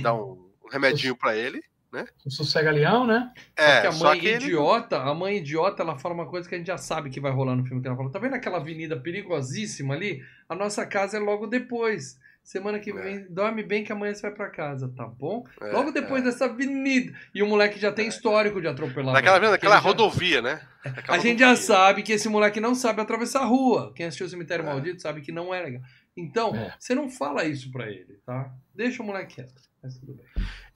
dá 0.00 0.14
um 0.14 0.50
remedinho 0.70 1.16
pra 1.16 1.36
ele. 1.36 1.62
o 2.24 2.30
Sossega-Leão, 2.30 3.06
né? 3.06 3.32
Só 3.58 3.64
É, 3.64 3.80
que 3.80 3.86
a 3.86 3.92
só 3.92 4.08
mãe 4.08 4.20
que 4.20 4.26
ele. 4.26 4.46
idiota, 4.46 4.98
a 5.02 5.14
mãe 5.14 5.36
idiota, 5.38 5.82
ela 5.82 5.98
fala 5.98 6.14
uma 6.14 6.26
coisa 6.26 6.48
que 6.48 6.54
a 6.54 6.58
gente 6.58 6.66
já 6.66 6.78
sabe 6.78 7.10
que 7.10 7.20
vai 7.20 7.32
rolar 7.32 7.56
no 7.56 7.64
filme 7.64 7.82
que 7.82 7.88
ela 7.88 7.96
fala. 7.96 8.10
Tá 8.10 8.18
vendo 8.18 8.34
aquela 8.34 8.58
avenida 8.58 8.98
perigosíssima 8.98 9.94
ali? 9.94 10.24
A 10.48 10.54
nossa 10.54 10.86
casa 10.86 11.16
é 11.16 11.20
logo 11.20 11.46
depois. 11.46 12.18
Semana 12.42 12.78
que 12.80 12.90
É. 12.90 12.92
vem, 12.92 13.26
dorme 13.30 13.62
bem 13.62 13.84
que 13.84 13.92
amanhã 13.92 14.12
você 14.14 14.22
vai 14.22 14.32
pra 14.32 14.50
casa, 14.50 14.88
tá 14.96 15.06
bom? 15.06 15.44
É, 15.60 15.70
logo 15.70 15.92
depois 15.92 16.22
é. 16.22 16.26
dessa 16.26 16.46
avenida. 16.46 17.16
E 17.34 17.42
o 17.42 17.46
moleque 17.46 17.78
já 17.78 17.92
tem 17.92 18.08
histórico 18.08 18.60
de 18.60 18.66
atropelar. 18.66 19.14
Naquela, 19.14 19.38
Porque 19.38 19.50
naquela 19.52 19.74
ele 19.76 19.82
já- 19.82 19.88
rodovia, 19.88 20.42
né? 20.42 20.60
Aquela 20.84 21.16
A 21.16 21.20
gente 21.20 21.38
já 21.38 21.48
rodovia. 21.50 21.66
sabe 21.66 22.02
que 22.02 22.12
esse 22.12 22.28
moleque 22.28 22.60
não 22.60 22.74
sabe 22.74 23.00
atravessar 23.00 23.42
a 23.42 23.44
rua. 23.46 23.92
Quem 23.94 24.06
assistiu 24.06 24.26
o 24.26 24.28
Cemitério 24.30 24.64
É. 24.64 24.66
Maldito 24.66 25.00
sabe 25.00 25.20
que 25.20 25.30
não 25.30 25.54
é 25.54 25.62
legal. 25.62 25.82
Então, 26.16 26.54
É. 26.54 26.74
você 26.78 26.94
não 26.94 27.08
fala 27.08 27.44
isso 27.44 27.70
pra 27.70 27.88
ele, 27.88 28.18
tá? 28.26 28.52
Deixa 28.74 29.02
o 29.02 29.06
moleque 29.06 29.36
quieto. 29.36 29.54
Mas 29.82 29.96
tudo 29.98 30.14
bem. 30.14 30.26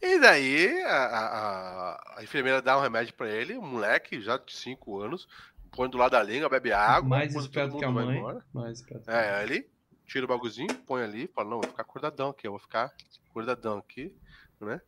E 0.01 0.19
daí 0.21 0.83
a, 0.85 0.97
a- 0.97 2.17
a- 2.19 2.23
enfermeira 2.23 2.63
dá 2.63 2.79
um 2.79 2.83
remédio 2.83 3.13
pra 3.15 3.29
ele, 3.29 3.57
um 3.59 3.67
moleque 3.67 4.21
já 4.21 4.37
de 4.39 4.55
5 4.55 5.01
anos, 5.01 5.29
põe 5.73 5.89
do 5.91 5.99
lado 5.99 6.13
da 6.13 6.23
língua, 6.23 6.49
bebe 6.49 6.73
água, 6.73 7.09
mais 7.09 7.35
esperto 7.35 7.77
que 7.77 7.85
a 7.85 7.91
mãe. 7.91 8.23
Mais 8.55 8.79
esperto. 8.81 9.11
É, 9.11 9.43
ele 9.43 9.69
tira 10.07 10.25
o 10.25 10.29
bagulhozinho, 10.29 10.75
põe 10.87 11.03
ali, 11.03 11.27
fala, 11.29 11.51
não, 11.51 11.61
vou 11.61 11.69
ficar 11.71 11.83
acordadão 11.83 12.31
aqui, 12.31 12.47
eu 12.47 12.53
vou 12.53 12.61
ficar 12.61 12.93
acordadão 13.31 13.79
aqui, 13.79 14.15
né? 14.61 14.81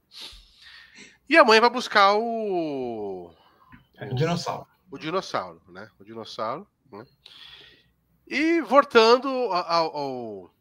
E 1.28 1.36
a 1.36 1.44
mãe 1.44 1.60
vai 1.60 1.70
buscar 1.70 2.14
o. 2.14 3.30
É, 3.96 4.06
o 4.10 4.14
dinossauro. 4.14 4.66
o 4.90 4.98
dinossauro, 4.98 5.60
né? 5.68 5.88
O 5.98 6.04
dinossauro, 6.04 6.66
né? 6.90 7.04
E 8.26 8.60
voltando 8.62 9.28
ao, 9.28 9.96
ao- 9.96 10.54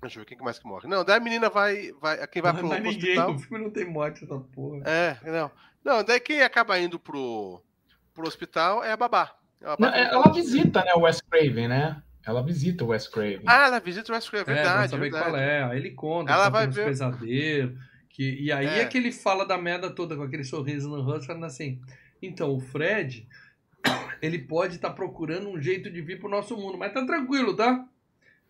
Deixa 0.00 0.18
eu 0.18 0.22
ver 0.22 0.26
quem 0.28 0.38
que 0.38 0.44
mais 0.44 0.58
que 0.60 0.66
morre. 0.66 0.86
Não, 0.88 1.04
daí 1.04 1.16
a 1.16 1.20
menina 1.20 1.50
vai. 1.50 1.90
vai 2.00 2.24
quem 2.28 2.40
vai 2.40 2.52
não 2.54 2.60
pro, 2.60 2.72
é 2.72 2.80
pro 2.80 2.90
ninguém, 2.90 3.10
hospital. 3.18 3.34
o 3.34 3.38
filme 3.38 3.64
não 3.64 3.70
tem 3.70 3.84
morte 3.84 4.24
essa 4.24 4.38
porra. 4.38 4.82
É, 4.88 5.18
não. 5.24 5.50
Não, 5.84 6.04
daí 6.04 6.20
quem 6.20 6.42
acaba 6.42 6.78
indo 6.78 6.98
pro, 6.98 7.62
pro 8.14 8.26
hospital 8.26 8.82
é 8.84 8.92
a 8.92 8.96
babá. 8.96 9.34
A 9.60 9.76
babá 9.76 9.90
Não, 9.90 9.94
é- 9.94 10.02
ela 10.12 10.32
visita, 10.32 10.84
né, 10.84 10.92
o 10.94 11.00
Wes 11.00 11.20
Craven, 11.20 11.66
né? 11.68 12.02
Ela 12.28 12.42
visita 12.42 12.84
o 12.84 12.88
Wes 12.88 13.08
Craven. 13.08 13.40
Ah, 13.46 13.68
ela 13.68 13.78
visita 13.80 14.12
o 14.12 14.14
West 14.14 14.28
Craven, 14.28 14.52
é 14.52 14.56
verdade, 14.56 14.90
saber 14.90 15.02
verdade. 15.04 15.24
qual 15.24 15.36
é. 15.36 15.64
Aí 15.64 15.78
ele 15.78 15.90
conta, 15.92 16.30
Ela 16.30 16.44
tá 16.44 16.50
vai 16.50 16.66
ver- 16.66 16.82
uns 16.82 16.86
pesadelos. 16.86 17.78
Que, 18.10 18.36
e 18.42 18.52
aí 18.52 18.66
é. 18.66 18.80
É. 18.80 18.84
que 18.84 18.98
ele 18.98 19.10
fala 19.10 19.46
da 19.46 19.56
merda 19.56 19.88
toda 19.88 20.14
com 20.14 20.22
aquele 20.22 20.44
sorriso 20.44 20.90
no 20.90 21.00
rosto, 21.00 21.26
falando 21.26 21.46
assim: 21.46 21.80
então, 22.20 22.54
o 22.54 22.60
Fred, 22.60 23.26
ele 24.20 24.38
pode 24.40 24.74
estar 24.76 24.90
procurando 24.90 25.48
um 25.48 25.58
jeito 25.60 25.90
de 25.90 26.02
vir 26.02 26.20
pro 26.20 26.28
nosso 26.28 26.54
mundo, 26.54 26.76
mas 26.76 26.92
tá 26.92 27.06
tranquilo, 27.06 27.56
tá? 27.56 27.86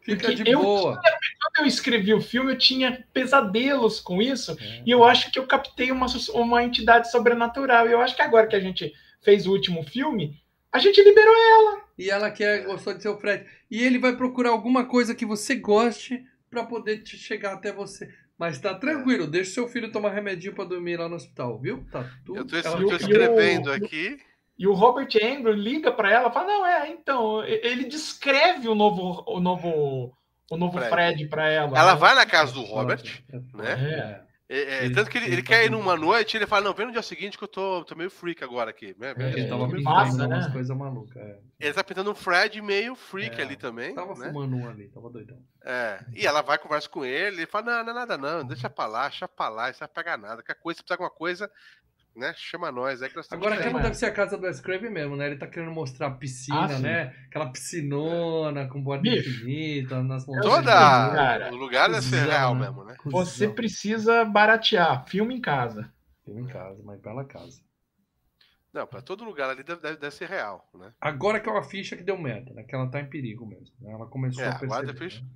Fica 0.00 0.26
Porque 0.28 0.42
de 0.42 0.50
eu 0.50 0.60
boa. 0.60 0.94
Quando 1.00 1.58
eu 1.60 1.66
escrevi 1.66 2.14
o 2.14 2.20
filme, 2.20 2.52
eu 2.52 2.58
tinha 2.58 3.04
pesadelos 3.12 4.00
com 4.00 4.20
isso. 4.20 4.56
É. 4.60 4.82
E 4.86 4.90
eu 4.90 5.04
acho 5.04 5.30
que 5.30 5.38
eu 5.38 5.46
captei 5.46 5.92
uma, 5.92 6.06
uma 6.34 6.64
entidade 6.64 7.10
sobrenatural. 7.10 7.88
E 7.88 7.92
eu 7.92 8.00
acho 8.00 8.16
que 8.16 8.22
agora 8.22 8.46
que 8.46 8.56
a 8.56 8.60
gente 8.60 8.92
fez 9.22 9.46
o 9.46 9.52
último 9.52 9.82
filme, 9.84 10.40
a 10.72 10.78
gente 10.78 11.02
liberou 11.02 11.34
ela. 11.34 11.87
E 11.98 12.10
ela 12.10 12.30
quer, 12.30 12.64
gostou 12.64 12.94
de 12.94 13.02
ser 13.02 13.08
o 13.08 13.18
Fred. 13.18 13.44
E 13.70 13.82
ele 13.82 13.98
vai 13.98 14.16
procurar 14.16 14.50
alguma 14.50 14.84
coisa 14.86 15.14
que 15.14 15.26
você 15.26 15.56
goste 15.56 16.24
pra 16.48 16.64
poder 16.64 17.02
te 17.02 17.16
chegar 17.18 17.54
até 17.54 17.72
você. 17.72 18.08
Mas 18.38 18.58
tá 18.58 18.72
tranquilo, 18.72 19.26
deixa 19.26 19.50
seu 19.50 19.66
filho 19.68 19.90
tomar 19.90 20.10
remedinho 20.10 20.54
pra 20.54 20.64
dormir 20.64 20.96
lá 20.96 21.08
no 21.08 21.16
hospital, 21.16 21.58
viu? 21.58 21.84
Tá 21.90 22.08
tudo. 22.24 22.38
Eu 22.38 22.46
tô, 22.46 22.56
ela- 22.56 22.80
eu 22.80 22.88
tô 22.88 22.96
escrevendo 22.96 23.72
aqui. 23.72 24.16
E 24.56 24.66
o 24.66 24.74
Robert 24.74 25.08
Englund 25.20 25.60
liga 25.60 25.90
para 25.92 26.12
ela 26.12 26.28
e 26.28 26.32
fala: 26.32 26.46
Não, 26.46 26.66
é, 26.66 26.88
então. 26.88 27.44
Ele 27.44 27.84
descreve 27.84 28.68
o 28.68 28.74
novo, 28.74 29.24
o 29.26 29.40
novo, 29.40 30.12
o 30.50 30.56
novo 30.56 30.78
Fred. 30.78 30.90
Fred, 30.90 31.26
para 31.28 31.48
ela. 31.48 31.78
Ela 31.78 31.94
né? 31.94 31.98
vai 32.00 32.14
na 32.14 32.26
casa 32.26 32.52
do 32.52 32.62
Robert, 32.62 33.22
É, 33.32 33.36
né? 33.56 33.72
É. 34.24 34.27
É, 34.50 34.86
é, 34.86 34.90
tanto 34.90 35.10
que 35.10 35.18
ele, 35.18 35.26
ele 35.26 35.34
ele 35.34 35.42
tá 35.42 35.48
quer 35.48 35.66
ir 35.66 35.70
numa 35.70 35.94
noite 35.94 36.34
e 36.34 36.38
ele 36.38 36.46
fala, 36.46 36.64
não, 36.64 36.72
vem 36.72 36.86
no 36.86 36.92
dia 36.92 37.02
seguinte 37.02 37.36
que 37.36 37.44
eu 37.44 37.48
tô, 37.48 37.84
tô 37.84 37.94
meio 37.94 38.10
freak 38.10 38.42
agora 38.42 38.70
aqui. 38.70 38.96
Né? 38.98 39.14
É, 39.18 39.32
ele 39.32 39.46
tava 39.46 39.68
meio 39.68 39.84
pintando 39.84 40.16
né? 40.28 40.36
umas 40.36 40.52
coisas 40.52 40.76
malucas. 40.76 41.16
É. 41.16 41.38
Ele 41.60 41.74
tá 41.74 41.84
pintando 41.84 42.10
um 42.10 42.14
Fred 42.14 42.62
meio 42.62 42.94
freak 42.94 43.38
É, 43.38 43.44
ali 43.44 43.56
também. 43.56 43.94
Tava 43.94 44.14
né? 44.14 44.28
fumando 44.28 44.56
um 44.56 44.66
ali, 44.66 44.88
tava 44.88 45.10
doidão. 45.10 45.38
É, 45.62 46.02
e 46.14 46.26
ela 46.26 46.40
vai, 46.40 46.56
conversa 46.56 46.88
com 46.88 47.04
ele, 47.04 47.38
ele 47.38 47.46
fala, 47.46 47.66
não, 47.66 47.84
não 47.84 47.90
é 47.90 47.94
nada 47.94 48.16
não, 48.16 48.44
deixa 48.44 48.70
pra 48.70 48.86
lá, 48.86 49.08
deixa 49.08 49.28
pra 49.28 49.50
lá, 49.50 49.68
isso 49.68 49.82
não 49.82 49.88
vai 49.92 50.02
pegar 50.02 50.16
nada. 50.16 50.36
Qualquer 50.36 50.54
coisa, 50.54 50.78
se 50.78 50.82
precisar 50.82 50.96
de 50.96 51.02
alguma 51.02 51.10
coisa, 51.10 51.50
né, 52.18 52.34
chama 52.36 52.70
nós. 52.72 53.00
É 53.00 53.08
que 53.08 53.16
nós 53.16 53.24
estamos 53.24 53.46
Agora, 53.46 53.60
aquela 53.60 53.80
deve 53.80 53.94
ser 53.94 54.06
a 54.06 54.12
casa 54.12 54.36
do 54.36 54.44
Wes 54.44 54.60
Craven 54.60 54.90
mesmo, 54.90 55.16
né? 55.16 55.26
Ele 55.26 55.36
tá 55.36 55.46
querendo 55.46 55.70
mostrar 55.72 56.08
a 56.08 56.10
piscina, 56.10 56.76
Ah, 56.76 56.78
né? 56.78 57.14
Aquela 57.28 57.50
piscinona 57.50 58.66
com 58.68 58.82
borda 58.82 59.02
Bicho, 59.02 59.28
infinita, 59.30 60.02
nas 60.02 60.26
montanhas. 60.26 60.46
Toda 60.56 60.72
Cara, 60.72 61.52
o 61.52 61.56
lugar 61.56 61.88
deve 61.88 62.02
ser 62.02 62.26
real 62.26 62.54
né? 62.54 62.60
mesmo, 62.66 62.84
né? 62.84 62.94
Você 63.06 63.44
Cusão. 63.46 63.54
precisa 63.54 64.24
baratear. 64.24 65.06
Filme 65.08 65.34
em 65.36 65.40
casa. 65.40 65.92
Filme 66.24 66.42
em 66.42 66.46
casa, 66.46 66.82
uma 66.82 66.96
bela 66.96 67.24
casa. 67.24 67.62
Não, 68.72 68.86
pra 68.86 69.00
todo 69.00 69.24
lugar 69.24 69.48
ali 69.48 69.62
deve, 69.62 69.80
deve, 69.80 69.96
deve 69.96 70.14
ser 70.14 70.28
real, 70.28 70.68
né? 70.74 70.92
Agora 71.00 71.40
que 71.40 71.48
é 71.48 71.52
uma 71.52 71.62
ficha 71.64 71.96
que 71.96 72.02
deu 72.02 72.18
merda, 72.18 72.52
né? 72.52 72.62
Que 72.64 72.74
ela 72.74 72.86
tá 72.90 73.00
em 73.00 73.08
perigo 73.08 73.46
mesmo. 73.46 73.74
Né? 73.80 73.92
Ela 73.92 74.06
começou 74.06 74.44
É, 74.44 74.48
a 74.48 74.58
perceber. 74.58 74.94
ficha- 74.98 75.22
né? 75.22 75.28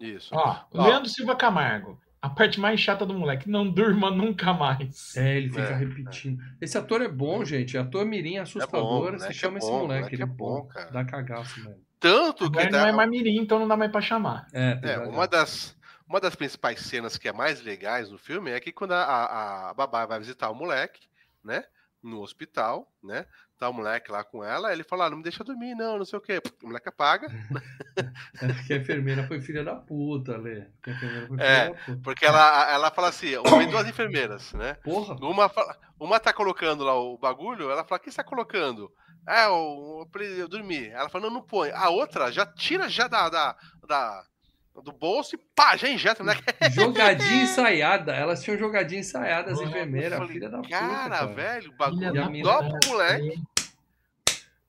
Isso. 0.00 0.34
Ó, 0.34 0.56
Ó. 0.74 0.84
Leandro 0.88 1.08
Silva 1.08 1.36
Camargo. 1.36 2.00
A 2.22 2.30
parte 2.30 2.60
mais 2.60 2.78
chata 2.78 3.04
do 3.04 3.12
moleque. 3.14 3.50
Não 3.50 3.68
durma 3.68 4.08
nunca 4.08 4.52
mais. 4.52 5.16
É, 5.16 5.36
ele 5.36 5.48
fica 5.48 5.60
É, 5.60 5.74
repetindo. 5.74 6.40
Esse 6.60 6.78
ator 6.78 7.02
é 7.02 7.08
bom, 7.08 7.44
gente. 7.44 7.76
Ator 7.76 8.06
mirim 8.06 8.38
assustador. 8.38 9.12
moleque 9.12 9.24
se 9.24 9.30
é 9.30 9.32
chama 9.32 9.58
esse 9.58 9.68
bom, 9.68 9.80
moleque. 9.80 10.14
Ele 10.14 10.22
é 10.22 10.26
bom, 10.26 10.62
cara. 10.66 10.90
Dá 10.92 11.04
cagaço 11.04 11.58
mesmo. 11.60 11.82
Tanto 11.98 12.44
Agora 12.44 12.66
que 12.66 12.72
não 12.72 12.80
dá- 12.82 12.88
é 12.88 12.92
mais 12.92 13.10
mirim, 13.10 13.38
então 13.38 13.58
não 13.58 13.66
dá 13.66 13.76
mais 13.76 13.90
pra 13.90 14.00
chamar. 14.00 14.46
É, 14.52 14.76
tem 14.76 14.90
É, 14.92 14.98
uma 14.98 15.26
das, 15.26 15.76
uma 16.08 16.20
das 16.20 16.36
principais 16.36 16.80
cenas 16.80 17.16
que 17.16 17.26
é 17.28 17.32
mais 17.32 17.60
legais 17.60 18.08
no 18.10 18.18
filme 18.18 18.52
é 18.52 18.60
que 18.60 18.70
quando 18.72 18.92
a, 18.92 19.02
a, 19.02 19.70
a 19.70 19.74
babá 19.74 20.06
vai 20.06 20.18
visitar 20.20 20.48
o 20.50 20.54
moleque, 20.54 21.00
né? 21.44 21.64
No 22.02 22.20
hospital, 22.20 22.92
né? 23.02 23.26
Tá 23.58 23.68
o 23.68 23.72
moleque 23.72 24.10
lá 24.10 24.24
com 24.24 24.42
ela, 24.42 24.72
ele 24.72 24.82
fala, 24.82 25.06
ah, 25.06 25.10
não 25.10 25.18
me 25.18 25.22
deixa 25.22 25.44
dormir, 25.44 25.74
não, 25.76 25.98
não 25.98 26.04
sei 26.04 26.18
o 26.18 26.22
quê. 26.22 26.42
O 26.62 26.66
moleque 26.66 26.88
apaga, 26.88 27.28
É 28.42 28.66
que 28.66 28.72
a 28.72 28.76
enfermeira 28.78 29.26
foi 29.26 29.40
filha 29.40 29.62
da 29.64 29.76
puta, 29.76 30.36
Lê. 30.36 30.66
Que 30.82 30.90
a 30.90 30.92
enfermeira 30.94 31.26
foi 31.28 31.38
filha 31.38 31.48
É, 31.48 31.68
da 31.68 31.74
puta. 31.74 32.00
porque 32.02 32.26
ela, 32.26 32.70
ela 32.72 32.90
fala 32.90 33.08
assim, 33.08 33.32
duas 33.70 33.86
enfermeiras, 33.88 34.52
né? 34.54 34.74
Porra. 34.82 35.14
Uma, 35.24 35.50
uma 35.98 36.18
tá 36.20 36.32
colocando 36.32 36.82
lá 36.84 36.94
o 36.94 37.16
bagulho, 37.18 37.70
ela 37.70 37.84
fala, 37.84 38.00
o 38.00 38.02
que 38.04 38.10
você 38.10 38.16
tá 38.16 38.24
colocando? 38.24 38.90
É, 39.28 39.46
eu, 39.46 40.08
eu, 40.14 40.22
eu 40.38 40.48
dormi. 40.48 40.88
Ela 40.88 41.08
fala, 41.08 41.24
não, 41.26 41.34
não 41.34 41.42
põe. 41.42 41.70
A 41.70 41.88
outra 41.90 42.32
já 42.32 42.44
tira 42.44 42.88
já 42.88 43.06
da, 43.06 43.28
da, 43.28 43.56
da- 43.86 44.24
do 44.80 44.92
bolso 44.92 45.36
e 45.36 45.38
pá, 45.54 45.76
já 45.76 45.88
injeta, 45.88 46.24
né? 46.24 46.34
Jogadinha 46.72 47.42
ensaiada. 47.42 48.14
Elas 48.14 48.42
tinham 48.42 48.58
jogadinha 48.58 49.00
ensaiada, 49.00 49.52
as 49.52 49.60
enfermeiras, 49.60 50.18
falei, 50.18 50.32
filha 50.32 50.48
da 50.48 50.58
puta. 50.58 50.70
Cara, 50.70 51.08
Cara, 51.10 51.26
velho, 51.26 51.70
o 51.70 51.76
bagulho 51.76 52.42
dobra 52.42 52.68
puta. 52.68 52.78
pro 52.80 52.90
moleque. 52.90 53.42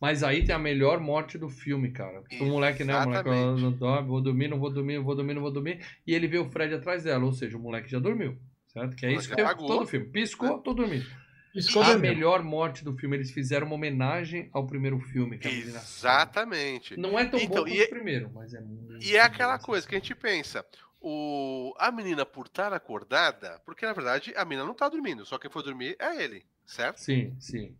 Mas 0.01 0.21
aí 0.21 0.45
tem 0.45 0.53
a 0.53 0.59
melhor 0.59 0.99
morte 0.99 1.37
do 1.37 1.47
filme, 1.47 1.89
cara. 1.91 2.21
O 2.41 2.45
moleque, 2.45 2.83
né? 2.83 2.93
O 2.97 3.05
moleque 3.05 3.29
ó, 3.29 3.55
não 3.55 3.71
dorme, 3.71 4.07
vou 4.09 4.21
dormir, 4.21 4.49
não 4.49 4.59
vou 4.59 4.69
dormir, 4.69 4.97
não 4.97 5.03
vou 5.05 5.15
dormir, 5.15 5.33
não 5.33 5.41
vou 5.41 5.51
dormir. 5.51 5.79
E 6.05 6.13
ele 6.13 6.27
vê 6.27 6.37
o 6.37 6.51
Fred 6.51 6.73
atrás 6.73 7.05
dela, 7.05 7.23
ou 7.23 7.31
seja, 7.31 7.55
o 7.55 7.59
moleque 7.61 7.89
já 7.89 7.99
dormiu. 7.99 8.37
Certo? 8.67 8.95
Que 8.97 9.05
é 9.05 9.13
isso 9.13 9.29
que 9.29 9.35
tem 9.35 9.45
todo 9.45 9.83
o 9.83 9.87
filme. 9.87 10.07
Piscou, 10.07 10.59
tô 10.59 10.73
dormindo. 10.73 11.05
Isso 11.53 11.79
A 11.81 11.97
melhor 11.97 12.41
morte 12.41 12.83
do 12.83 12.93
filme, 12.93 13.15
eles 13.15 13.31
fizeram 13.31 13.67
uma 13.67 13.75
homenagem 13.75 14.49
ao 14.51 14.65
primeiro 14.65 14.99
filme. 14.99 15.37
Faz. 15.37 15.55
Exatamente. 15.55 16.97
Não 16.97 17.17
é 17.17 17.25
tão 17.25 17.39
Então, 17.39 17.63
bom 17.63 17.69
quanto 17.69 17.83
o 17.83 17.89
primeiro, 17.89 18.31
mas 18.33 18.53
é 18.53 18.61
muito 18.61 19.03
E 19.03 19.15
é 19.15 19.21
aquela 19.21 19.59
coisa 19.59 19.87
que 19.87 19.95
a 19.95 19.99
gente 19.99 20.15
pensa. 20.15 20.65
O, 20.99 21.75
a 21.77 21.91
menina, 21.91 22.25
por 22.25 22.47
estar 22.47 22.73
acordada, 22.73 23.61
porque 23.65 23.85
na 23.85 23.93
verdade 23.93 24.33
a 24.35 24.45
menina 24.45 24.65
não 24.65 24.73
tá 24.73 24.87
dormindo, 24.87 25.25
só 25.25 25.37
quem 25.37 25.51
foi 25.51 25.61
dormir 25.61 25.97
é 25.99 26.23
ele, 26.23 26.45
certo? 26.65 27.01
Sim, 27.01 27.35
sim. 27.39 27.75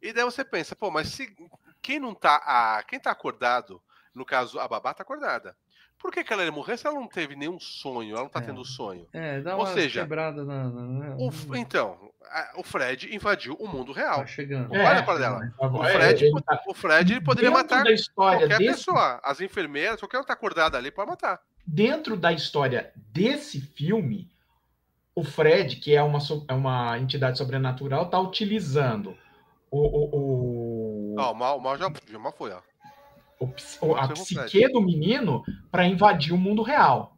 E 0.00 0.12
daí 0.12 0.24
você 0.24 0.44
pensa, 0.44 0.74
pô, 0.74 0.90
mas 0.90 1.08
se 1.08 1.34
quem 1.80 2.00
não 2.00 2.14
tá. 2.14 2.36
A, 2.44 2.82
quem 2.82 2.98
tá 2.98 3.10
acordado, 3.10 3.80
no 4.14 4.24
caso, 4.24 4.58
a 4.58 4.66
babá 4.66 4.92
tá 4.92 5.02
acordada. 5.02 5.56
Por 6.02 6.10
que, 6.10 6.24
que 6.24 6.32
ela 6.32 6.44
ia 6.44 6.50
morrer 6.50 6.76
se 6.76 6.84
ela 6.86 6.98
não 6.98 7.06
teve 7.06 7.36
nenhum 7.36 7.60
sonho? 7.60 8.10
Ela 8.14 8.22
não 8.24 8.28
tá 8.28 8.40
É. 8.40 8.42
tendo 8.42 8.64
sonho. 8.64 9.06
É, 9.12 9.40
dá 9.40 9.54
Ou 9.56 9.62
uma 9.62 9.72
seja, 9.72 10.00
quebrada 10.00 10.44
na. 10.44 10.64
na, 10.68 10.82
na 10.82 11.16
O 11.16 11.30
então, 11.56 11.96
a- 12.28 12.52
o 12.56 12.64
Fred 12.64 13.14
invadiu 13.14 13.54
o 13.54 13.68
mundo 13.68 13.92
real. 13.92 14.16
tá 14.16 14.26
chegando. 14.26 14.74
É, 14.74 14.84
Olha 14.84 15.02
pra 15.04 15.16
dela. 15.16 15.40
O 15.60 15.84
é, 15.84 15.92
Fred, 15.92 16.30
tá- 16.44 16.62
o 16.66 16.74
Fred 16.74 17.12
ele 17.12 17.20
poderia 17.20 17.50
dentro 17.50 17.62
matar 17.62 17.84
da 17.84 17.92
história 17.92 18.40
qualquer 18.40 18.58
desse, 18.58 18.70
pessoa. 18.86 19.20
As 19.22 19.40
enfermeiras, 19.40 20.00
qualquer 20.00 20.18
um 20.18 20.22
que 20.22 20.26
tá 20.26 20.32
acordado 20.32 20.76
ali 20.76 20.90
pode 20.90 21.08
matar. 21.08 21.40
dentro 21.64 22.16
da 22.16 22.32
história 22.32 22.92
desse 22.96 23.60
filme, 23.60 24.28
o 25.14 25.22
Fred, 25.22 25.76
que 25.76 25.94
é 25.94 26.02
uma, 26.02 26.18
é 26.48 26.52
uma 26.52 26.98
entidade 26.98 27.38
sobrenatural, 27.38 28.10
tá 28.10 28.18
utilizando 28.18 29.16
o, 29.70 29.78
o, 29.80 31.14
o, 31.14 31.14
Ó, 31.18 31.30
o 31.32 31.34
mal, 31.34 31.58
o 31.58 31.60
mal 31.62 31.78
já, 31.78 31.88
já 32.10 32.18
mal 32.18 32.32
foi, 32.32 32.50
ó. 32.50 32.60
O 33.44 33.86
o- 33.88 33.94
a 33.96 34.04
o 34.06 34.08
psique 34.14 34.68
do 34.68 34.80
menino 34.80 35.42
para 35.70 35.86
invadir 35.86 36.32
o 36.32 36.38
mundo 36.38 36.62
real. 36.62 37.10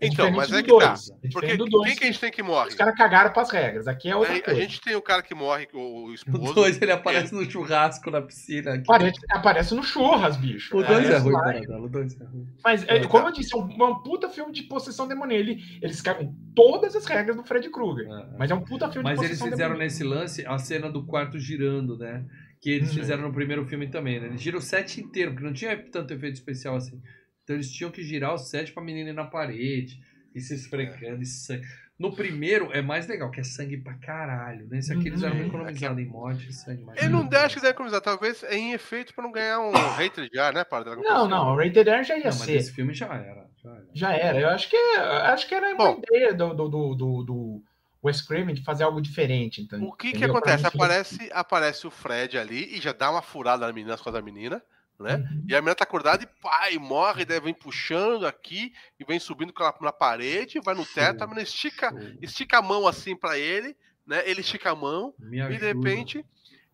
É 0.00 0.06
Então, 0.06 0.26
diferente 0.26 0.36
mas 0.36 0.48
do 0.50 0.56
é 0.56 0.62
que 0.64 0.68
tá. 0.80 0.88
dois. 0.88 1.10
É 1.22 1.28
Porque 1.32 1.56
do 1.56 1.62
quem 1.64 1.70
dois. 1.70 1.94
que 1.96 2.02
a 2.02 2.06
gente 2.08 2.18
tem 2.18 2.30
que 2.32 2.42
morre? 2.42 2.70
Os 2.70 2.74
caras 2.74 2.96
cagaram 2.96 3.32
para 3.32 3.42
as 3.42 3.52
regras. 3.52 3.86
Aqui 3.86 4.08
é 4.10 4.16
outra 4.16 4.32
Aí, 4.32 4.40
a 4.40 4.42
coisa. 4.42 4.60
gente 4.60 4.80
tem 4.80 4.96
o 4.96 5.00
cara 5.00 5.22
que 5.22 5.32
morre, 5.32 5.68
o, 5.72 5.78
o 5.78 6.04
O 6.10 6.12
esposo. 6.14 6.54
2 6.54 6.82
ele 6.82 6.90
aparece 6.90 7.32
no 7.32 7.48
churrasco 7.48 8.10
na 8.10 8.20
piscina. 8.20 8.72
aqui. 8.72 8.82
Aparece, 8.82 9.20
aparece 9.30 9.74
no 9.76 9.82
churras, 9.84 10.36
bicho. 10.36 10.76
O 10.76 10.82
2 10.82 11.08
é 11.08 11.18
ruim. 11.18 11.32
Paradela. 11.34 11.78
O 11.80 11.88
2 11.88 12.20
é 12.20 12.24
ruim. 12.24 12.48
Mas, 12.64 12.82
é, 12.88 12.98
Tá. 12.98 13.08
como 13.08 13.28
eu 13.28 13.32
disse, 13.32 13.54
é 13.54 13.56
um, 13.56 13.62
um 13.64 14.02
puta 14.02 14.28
filme 14.28 14.50
de 14.52 14.64
possessão 14.64 15.06
demoníaca. 15.06 15.40
Ele, 15.40 15.62
eles 15.80 16.00
cagam 16.02 16.34
todas 16.56 16.96
as 16.96 17.06
regras 17.06 17.36
do 17.36 17.44
Fred 17.44 17.70
Krueger. 17.70 18.08
É, 18.10 18.22
é. 18.22 18.26
Mas 18.36 18.50
é 18.50 18.54
um 18.56 18.60
puta 18.64 18.90
filme 18.90 19.08
Mas 19.08 19.20
de 19.20 19.24
eles 19.26 19.38
possessão 19.38 19.52
fizeram 19.52 19.74
demoníaca. 19.74 19.84
nesse 19.84 20.02
lance 20.02 20.44
a 20.44 20.58
cena 20.58 20.90
do 20.90 21.04
quarto 21.06 21.38
girando, 21.38 21.96
né? 21.96 22.24
Que 22.62 22.70
eles 22.70 22.90
Uhum. 22.90 22.94
fizeram 22.94 23.22
no 23.22 23.32
primeiro 23.34 23.66
filme 23.66 23.88
também, 23.88 24.20
né? 24.20 24.28
Eles 24.28 24.40
giram 24.40 24.58
o 24.58 24.62
set 24.62 25.00
inteiro, 25.00 25.32
porque 25.32 25.44
não 25.44 25.52
tinha 25.52 25.76
tanto 25.90 26.14
efeito 26.14 26.34
especial 26.34 26.76
assim. 26.76 27.02
Então 27.42 27.56
eles 27.56 27.70
tinham 27.70 27.90
que 27.90 28.02
girar 28.04 28.32
o 28.32 28.38
set 28.38 28.72
pra 28.72 28.82
menina 28.82 29.10
ir 29.10 29.14
na 29.14 29.24
parede 29.24 30.00
e 30.34 30.40
se 30.40 30.54
esfregando 30.54 31.20
e 31.20 31.26
sangue. 31.26 31.66
No 31.98 32.14
primeiro 32.14 32.70
é 32.72 32.80
mais 32.80 33.06
legal, 33.08 33.30
que 33.30 33.40
é 33.40 33.44
sangue 33.44 33.76
pra 33.76 33.94
caralho. 33.94 34.66
Nesse 34.68 34.92
aqui 34.92 35.08
eles 35.08 35.22
eram 35.24 35.36
Uhum. 35.36 35.46
economizados 35.46 35.98
em 36.02 36.06
morte 36.06 36.48
e 36.48 36.52
sangue. 36.52 36.82
mas- 36.84 36.98
Ele 37.02 37.08
não 37.10 37.26
deixa 37.26 37.56
que 37.56 37.60
deve 37.60 37.70
economizar, 37.72 38.00
talvez 38.00 38.42
em 38.44 38.72
efeito 38.72 39.12
pra 39.12 39.22
não 39.24 39.32
ganhar 39.32 39.58
um 39.60 39.72
hater 39.98 40.28
já, 40.32 40.52
né, 40.52 40.62
para 40.64 40.96
Não, 40.96 41.28
não, 41.28 41.52
o 41.52 41.56
Rated 41.56 41.88
R 41.88 42.02
já 42.04 42.14
ia 42.16 42.20
Não, 42.30 42.30
mas 42.30 42.36
ser. 42.42 42.56
esse 42.56 42.72
filme 42.72 42.94
já 42.94 43.06
era. 43.12 43.46
Já 43.62 43.70
era. 43.74 43.86
Já 43.92 44.12
era. 44.16 44.40
Eu 44.40 44.48
acho 44.50 44.70
que, 44.70 44.76
acho 44.76 45.48
que 45.48 45.54
era 45.54 45.74
uma 45.74 45.76
Bom. 45.94 46.00
ideia 46.08 46.32
do, 46.34 46.54
do, 46.54 46.68
do, 46.68 46.94
do, 46.94 47.22
do 47.24 47.62
Wes 48.02 48.20
Craven 48.20 48.54
de 48.54 48.62
fazer 48.64 48.84
algo 48.84 49.00
diferente. 49.00 49.60
Então, 49.62 49.82
O 49.82 49.92
que 49.92 50.10
que 50.10 50.16
entendeu? 50.18 50.40
Pra 50.40 50.54
acontece? 50.54 50.66
Aparece, 50.66 51.30
aparece 51.32 51.86
o 51.86 51.90
Fred 51.90 52.36
ali 52.36 52.76
e 52.76 52.80
já 52.80 52.92
dá 52.92 53.10
uma 53.10 53.22
furada 53.22 53.66
na 53.66 53.72
menina, 53.72 53.92
nas 53.92 54.00
costas 54.00 54.20
da 54.20 54.22
menina, 54.22 54.62
né? 54.98 55.16
Uhum. 55.16 55.44
E 55.48 55.54
a 55.54 55.60
menina 55.60 55.74
tá 55.74 55.84
acordada 55.84 56.24
e 56.24 56.74
e 56.74 56.78
morre, 56.78 57.24
daí 57.24 57.40
vem 57.40 57.54
puxando 57.54 58.26
aqui 58.26 58.72
e 58.98 59.04
vem 59.04 59.18
subindo 59.20 59.52
na 59.80 59.92
parede, 59.92 60.60
vai 60.60 60.74
no 60.74 60.84
teto, 60.84 61.22
a 61.22 61.26
menina 61.26 61.42
estica, 61.42 61.92
estica 62.20 62.58
a 62.58 62.62
mão 62.62 62.86
assim 62.86 63.16
pra 63.16 63.38
ele, 63.38 63.76
né? 64.06 64.28
Ele 64.28 64.40
estica 64.40 64.70
a 64.70 64.74
mão 64.76 65.14
Me 65.18 65.38
e 65.38 65.40
ajuda. 65.40 65.58
de 65.58 65.66
repente. 65.66 66.26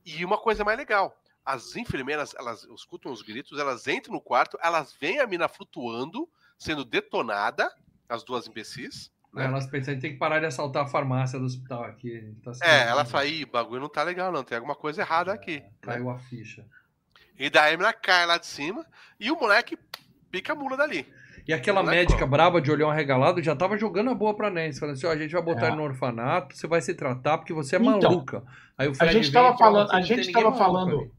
E 0.04 0.24
uma 0.24 0.38
coisa 0.38 0.64
mais 0.64 0.78
legal. 0.78 1.14
As 1.44 1.76
enfermeiras, 1.76 2.34
elas 2.38 2.64
escutam 2.74 3.12
os 3.12 3.22
gritos, 3.22 3.58
elas 3.58 3.86
entram 3.86 4.14
no 4.14 4.20
quarto, 4.20 4.58
elas 4.62 4.94
veem 4.98 5.20
a 5.20 5.26
mina 5.26 5.48
flutuando, 5.48 6.28
sendo 6.58 6.84
detonada, 6.84 7.70
as 8.08 8.22
duas 8.22 8.46
imbecis. 8.46 9.10
É, 9.34 9.38
Né? 9.40 9.44
Elas 9.46 9.66
pensam, 9.66 9.90
a 9.90 9.94
gente 9.94 10.02
tem 10.02 10.12
que 10.12 10.18
parar 10.18 10.40
de 10.40 10.46
assaltar 10.46 10.84
a 10.84 10.88
farmácia 10.88 11.38
do 11.38 11.44
hospital 11.44 11.84
aqui. 11.84 12.16
a 12.16 12.20
gente 12.20 12.40
tá 12.40 12.52
É, 12.62 12.80
ela 12.82 13.04
perdendo. 13.04 13.06
fala, 13.10 13.26
"Ih, 13.26 13.44
bagulho 13.44 13.80
não 13.82 13.88
tá 13.88 14.02
legal, 14.02 14.32
não. 14.32 14.42
Tem 14.42 14.56
alguma 14.56 14.74
coisa 14.74 15.02
errada 15.02 15.32
aqui. 15.32 15.56
né? 15.60 15.68
Caiu 15.82 16.10
a 16.10 16.18
ficha. 16.18 16.64
E 17.38 17.48
daí 17.50 17.74
a 17.74 17.76
menina 17.76 17.92
cai 17.92 18.26
lá 18.26 18.38
de 18.38 18.46
cima 18.46 18.84
e 19.20 19.30
o 19.30 19.38
moleque 19.38 19.78
pica 20.30 20.52
a 20.52 20.56
mula 20.56 20.76
dali. 20.76 21.06
E 21.46 21.52
aquela 21.52 21.80
é 21.80 21.84
médica 21.84 22.18
como. 22.20 22.30
brava 22.32 22.60
de 22.60 22.70
olhão 22.70 22.90
arregalado 22.90 23.42
já 23.42 23.54
tava 23.56 23.78
jogando 23.78 24.10
a 24.10 24.14
boa 24.14 24.34
pra 24.34 24.50
Nancy, 24.50 24.80
falando 24.80 24.96
assim, 24.96 25.06
ó, 25.06 25.10
a 25.12 25.16
gente 25.16 25.32
vai 25.32 25.40
botar 25.42 25.66
É. 25.66 25.68
ele 25.68 25.76
no 25.76 25.84
orfanato, 25.84 26.56
você 26.56 26.66
vai 26.66 26.80
se 26.82 26.94
tratar 26.94 27.38
porque 27.38 27.52
você 27.54 27.76
é 27.76 27.78
Então, 27.78 27.92
maluca. 28.00 28.42
Aí 28.76 28.88
o 28.88 28.90
a 28.92 28.94
Fred 28.94 29.12
gente 29.12 29.24
vem 29.24 29.32
tava 29.32 29.56
fala, 29.56 29.58
falando, 29.86 29.88
"Você 29.90 29.96
a 29.96 30.00
gente 30.02 30.32
tava 30.32 30.52
falando, 30.56 30.98
ali." 31.00 31.12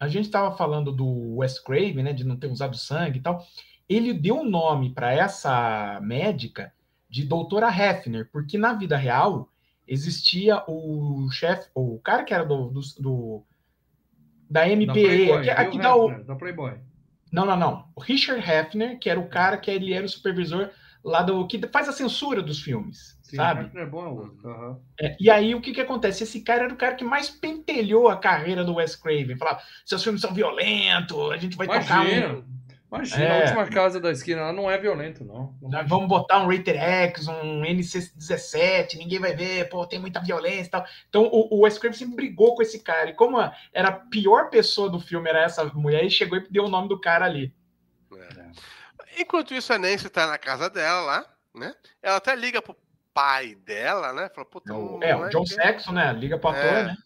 a 0.00 0.08
gente 0.08 0.24
estava 0.24 0.56
falando 0.56 0.90
do 0.92 1.36
Wes 1.36 1.58
Craven, 1.60 2.02
né, 2.02 2.12
de 2.12 2.24
não 2.24 2.36
ter 2.36 2.46
usado 2.48 2.76
sangue 2.76 3.18
e 3.18 3.22
tal. 3.22 3.44
Ele 3.88 4.12
deu 4.14 4.36
um 4.36 4.44
nome 4.48 4.94
para 4.94 5.12
essa 5.12 6.00
médica 6.02 6.72
de 7.10 7.24
doutora 7.24 7.68
Hefner, 7.68 8.30
porque 8.32 8.56
na 8.58 8.72
vida 8.74 8.96
real 8.96 9.50
existia 9.86 10.62
o 10.68 11.28
chefe, 11.32 11.68
o 11.74 11.98
cara 12.00 12.24
que 12.24 12.32
era 12.32 12.44
do, 12.44 12.70
do, 12.70 12.80
do- 13.00 13.46
da 14.48 14.60
Da 14.62 14.68
MPE, 14.68 14.92
Playboy, 14.92 15.50
aqui, 15.50 15.50
aqui 15.50 15.78
Bill 15.78 15.82
dá 15.82 15.96
o, 15.96 16.10
Hefner, 16.10 16.24
da 16.24 16.36
Playboy. 16.36 16.72
não, 17.32 17.44
não, 17.46 17.56
não, 17.56 17.88
o 17.94 18.00
Richard 18.00 18.40
Hefner, 18.48 18.98
que 18.98 19.08
era 19.10 19.20
o 19.20 19.28
cara 19.28 19.56
que 19.58 19.70
ele 19.70 19.92
era 19.92 20.04
o 20.06 20.08
supervisor 20.08 20.70
lá 21.04 21.22
do 21.22 21.46
que 21.46 21.58
faz 21.68 21.88
a 21.88 21.92
censura 21.92 22.42
dos 22.42 22.60
filmes, 22.60 23.18
Sim, 23.22 23.36
sabe? 23.36 23.64
Hefner 23.66 23.84
é 23.84 23.86
bom, 23.86 24.30
é 24.44 24.48
aham. 24.48 24.80
É, 25.00 25.16
e 25.20 25.30
aí 25.30 25.54
o 25.54 25.60
que 25.60 25.72
que 25.72 25.80
acontece? 25.80 26.24
Esse 26.24 26.42
cara 26.42 26.64
era 26.64 26.74
o 26.74 26.76
cara 26.76 26.94
que 26.94 27.04
mais 27.04 27.30
pentelhou 27.30 28.08
a 28.08 28.16
carreira 28.16 28.64
do 28.64 28.74
Wes 28.74 28.96
Craven. 28.96 29.36
Falava, 29.36 29.62
seus 29.84 30.02
filmes 30.02 30.20
são 30.20 30.34
violentos, 30.34 31.30
a 31.30 31.36
gente 31.36 31.56
vai 31.56 31.66
tocar 31.66 32.04
Imagina, 32.06 32.34
um... 32.34 32.44
imagina, 32.92 33.24
É. 33.24 33.30
a 33.30 33.44
última 33.44 33.66
casa 33.68 34.00
da 34.00 34.10
esquina 34.10 34.42
lá 34.42 34.52
não 34.52 34.70
é 34.70 34.76
violento, 34.78 35.24
não. 35.24 35.34
Não 35.34 35.42
Nós 35.62 35.72
imagina. 35.72 35.88
Vamos 35.88 36.08
botar 36.08 36.38
um 36.42 36.48
Rated 36.48 36.76
X, 36.76 37.28
um 37.28 37.62
NC-17, 37.64 38.96
ninguém 38.98 39.18
vai 39.18 39.34
ver, 39.34 39.68
pô, 39.68 39.86
tem 39.86 39.98
muita 39.98 40.20
violência 40.20 40.68
e 40.68 40.70
tal. 40.70 40.84
Então 41.08 41.22
o, 41.24 41.54
o 41.56 41.60
Wes 41.64 41.78
Craven 41.78 41.96
sempre 41.98 42.16
brigou 42.16 42.54
com 42.54 42.62
esse 42.62 42.80
cara. 42.80 43.10
E 43.10 43.14
como 43.14 43.38
a- 43.38 43.54
era 43.72 43.88
a 43.88 43.92
pior 43.92 44.50
pessoa 44.50 44.88
do 44.90 44.98
filme, 45.00 45.28
era 45.28 45.42
essa 45.42 45.64
mulher, 45.66 46.00
ele 46.00 46.10
chegou 46.10 46.38
e 46.38 46.48
deu 46.50 46.64
o 46.64 46.68
nome 46.68 46.88
do 46.88 47.00
cara 47.00 47.24
ali. 47.24 47.54
É. 48.12 49.20
Enquanto 49.22 49.54
isso, 49.54 49.72
a 49.72 49.78
Nancy 49.78 50.08
tá 50.08 50.26
na 50.26 50.38
casa 50.38 50.68
dela 50.70 51.00
lá, 51.00 51.26
né? 51.54 51.74
Ela 52.02 52.16
até 52.16 52.34
liga 52.34 52.62
pro 52.62 52.76
pai 53.12 53.54
dela, 53.56 54.12
né? 54.12 54.28
Fala, 54.34 54.46
pô, 54.46 54.62
um 54.68 55.02
É, 55.02 55.14
o 55.14 55.18
moleque 55.18 55.32
John 55.36 55.42
aqui. 55.42 55.54
Sexton, 55.54 55.92
né? 55.92 56.12
Liga 56.12 56.38
pro 56.38 56.50
ator, 56.50 56.62
É. 56.64 56.82
né? 56.84 56.96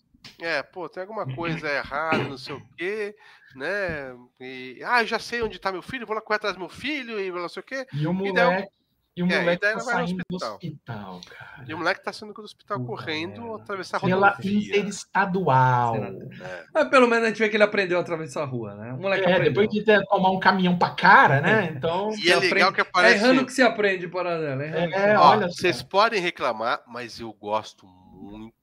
É, 0.41 0.63
pô, 0.63 0.89
tem 0.89 1.03
alguma 1.03 1.27
coisa 1.35 1.69
errada, 1.71 2.19
não 2.25 2.39
sei 2.39 2.55
o 2.55 2.63
quê, 2.79 3.15
né? 3.57 4.15
E, 4.41 4.81
ah, 4.85 5.03
eu 5.03 5.07
já 5.07 5.19
sei 5.19 5.43
onde 5.43 5.59
tá 5.59 5.71
meu 5.73 5.83
filho, 5.83 6.07
vou 6.07 6.15
lá 6.17 6.23
correr 6.23 6.37
atrás 6.37 6.55
do 6.57 6.61
meu 6.61 6.69
filho 6.69 7.19
e 7.21 7.31
não 7.31 7.49
sei 7.49 7.61
o 7.61 7.67
quê. 7.67 7.87
E 7.93 8.07
o 8.07 8.13
E 8.27 8.33
daí 8.33 8.45
moleque, 8.47 8.69
e 9.17 9.23
o 9.23 9.27
é, 9.27 9.29
e 9.29 9.39
moleque 9.41 9.61
daí 9.63 9.75
tá 9.75 9.81
ela 9.81 9.85
vai 9.85 9.95
no 10.03 10.07
saindo 10.09 10.23
do 10.29 10.37
hospital. 10.37 10.59
cara. 11.39 11.65
E 11.69 11.75
o 11.75 11.79
moleque 11.79 12.03
tá 12.03 12.13
saindo 12.13 12.35
do 12.35 12.43
hospital 12.43 12.79
Puta 12.81 12.89
correndo, 12.91 13.41
merda. 13.43 13.63
atravessar 13.63 13.97
a 13.99 14.01
Pela 14.01 14.29
rodovia. 14.31 14.59
interestadual. 14.59 15.95
Será? 15.95 16.65
Mas 16.75 16.89
pelo 16.89 17.07
menos 17.07 17.25
a 17.25 17.29
gente 17.29 17.39
vê 17.39 17.49
que 17.49 17.57
ele 17.57 17.63
aprendeu 17.63 17.99
a 17.99 18.01
atravessar 18.01 18.43
a 18.43 18.47
rua, 18.47 18.75
né? 18.75 18.93
O 18.93 18.99
moleque 18.99 19.25
É, 19.25 19.33
aprendeu. 19.33 19.53
depois 19.53 19.69
de 19.71 19.85
ter 19.85 20.05
tomar 20.07 20.31
um 20.31 20.41
caminhão 20.41 20.77
pra 20.77 20.91
cara, 20.91 21.41
né? 21.41 21.73
Então, 21.77 22.11
E 22.19 22.31
é 22.31 22.37
legal 22.37 22.73
que 22.73 22.81
É 22.81 22.83
aparece. 22.83 23.25
errando 23.25 23.47
que 23.47 23.53
se 23.53 23.63
aprende, 23.63 24.09
Paradela. 24.09 24.63
É, 24.65 24.67
errando 24.67 24.91
que 24.91 24.99
se 24.99 25.05
É, 25.05 25.15
aprende. 25.15 25.21
Olha 25.23 25.49
vocês 25.49 25.83
podem 25.83 26.21
reclamar, 26.21 26.83
mas 26.89 27.21
eu 27.21 27.33
gosto 27.33 27.87
muito, 27.87 28.55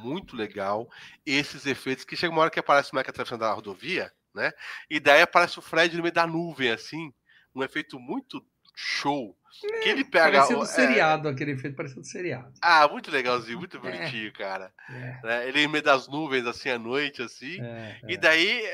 muito 0.00 0.36
legal 0.36 0.88
esses 1.24 1.66
efeitos 1.66 2.04
que 2.04 2.16
chega 2.16 2.32
uma 2.32 2.42
hora 2.42 2.50
que 2.50 2.60
aparece 2.60 2.90
o 2.90 2.94
moleque 2.94 3.10
atravessando 3.10 3.44
a 3.44 3.52
rodovia, 3.52 4.12
né? 4.34 4.52
E 4.88 4.98
daí 5.00 5.22
aparece 5.22 5.58
o 5.58 5.62
Fred 5.62 5.96
no 5.96 6.02
meio 6.02 6.14
da 6.14 6.26
nuvem, 6.26 6.70
assim, 6.70 7.12
um 7.54 7.62
efeito 7.62 7.98
muito 7.98 8.44
show. 8.74 9.36
Que 9.82 9.88
ele 9.88 10.04
pega. 10.04 10.38
Parecia 10.38 10.56
do 10.56 10.62
é, 10.62 10.66
seriado, 10.66 11.28
aquele 11.28 11.50
efeito 11.52 11.74
parecia 11.76 12.00
do 12.00 12.06
seriado. 12.06 12.52
Ah, 12.62 12.86
muito 12.86 13.10
legalzinho, 13.10 13.58
muito 13.58 13.76
É. 13.78 13.80
bonitinho, 13.80 14.32
cara. 14.32 14.72
É, 14.88 15.20
Né? 15.24 15.48
Ele 15.48 15.66
no 15.66 15.72
meio 15.72 15.82
das 15.82 16.06
nuvens, 16.06 16.46
assim, 16.46 16.70
à 16.70 16.78
noite, 16.78 17.20
assim. 17.20 17.60
é, 17.60 18.00
E 18.08 18.14
é. 18.14 18.16
daí, 18.16 18.64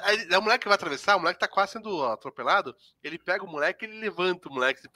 aí, 0.00 0.28
aí 0.30 0.36
o 0.36 0.42
moleque 0.42 0.66
vai 0.68 0.74
atravessar, 0.74 1.16
o 1.16 1.20
moleque 1.20 1.40
tá 1.40 1.48
quase 1.48 1.72
sendo 1.72 2.04
atropelado. 2.04 2.76
Ele 3.02 3.18
pega 3.18 3.44
o 3.44 3.48
moleque 3.50 3.86
e 3.86 3.88
ele 3.88 3.98
levanta 3.98 4.48
o 4.48 4.52
moleque 4.52 4.78
assim, 4.78 4.90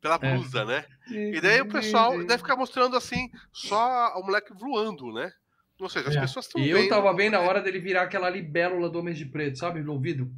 pela, 0.00 0.18
É. 0.22 0.34
blusa, 0.34 0.64
né? 0.64 0.84
E 1.08 1.40
daí 1.40 1.60
o 1.60 1.68
pessoal 1.68 2.16
deve 2.24 2.38
ficar 2.38 2.56
mostrando 2.56 2.96
assim, 2.96 3.30
só 3.52 4.14
o 4.18 4.22
moleque 4.24 4.52
voando, 4.54 5.12
né? 5.12 5.32
Ou 5.78 5.88
seja, 5.88 6.08
as 6.10 6.16
É. 6.16 6.20
pessoas 6.20 6.46
estão 6.46 6.60
E 6.60 6.72
vendo. 6.72 6.78
eu 6.84 6.88
tava 6.88 7.12
bem 7.12 7.30
na 7.30 7.40
hora 7.40 7.60
dele 7.62 7.78
virar 7.78 8.02
aquela 8.02 8.28
libélula 8.28 8.88
do 8.90 8.98
Homem 8.98 9.14
de 9.14 9.24
Preto, 9.24 9.58
sabe? 9.58 9.80
No 9.80 9.98
vidro. 9.98 10.30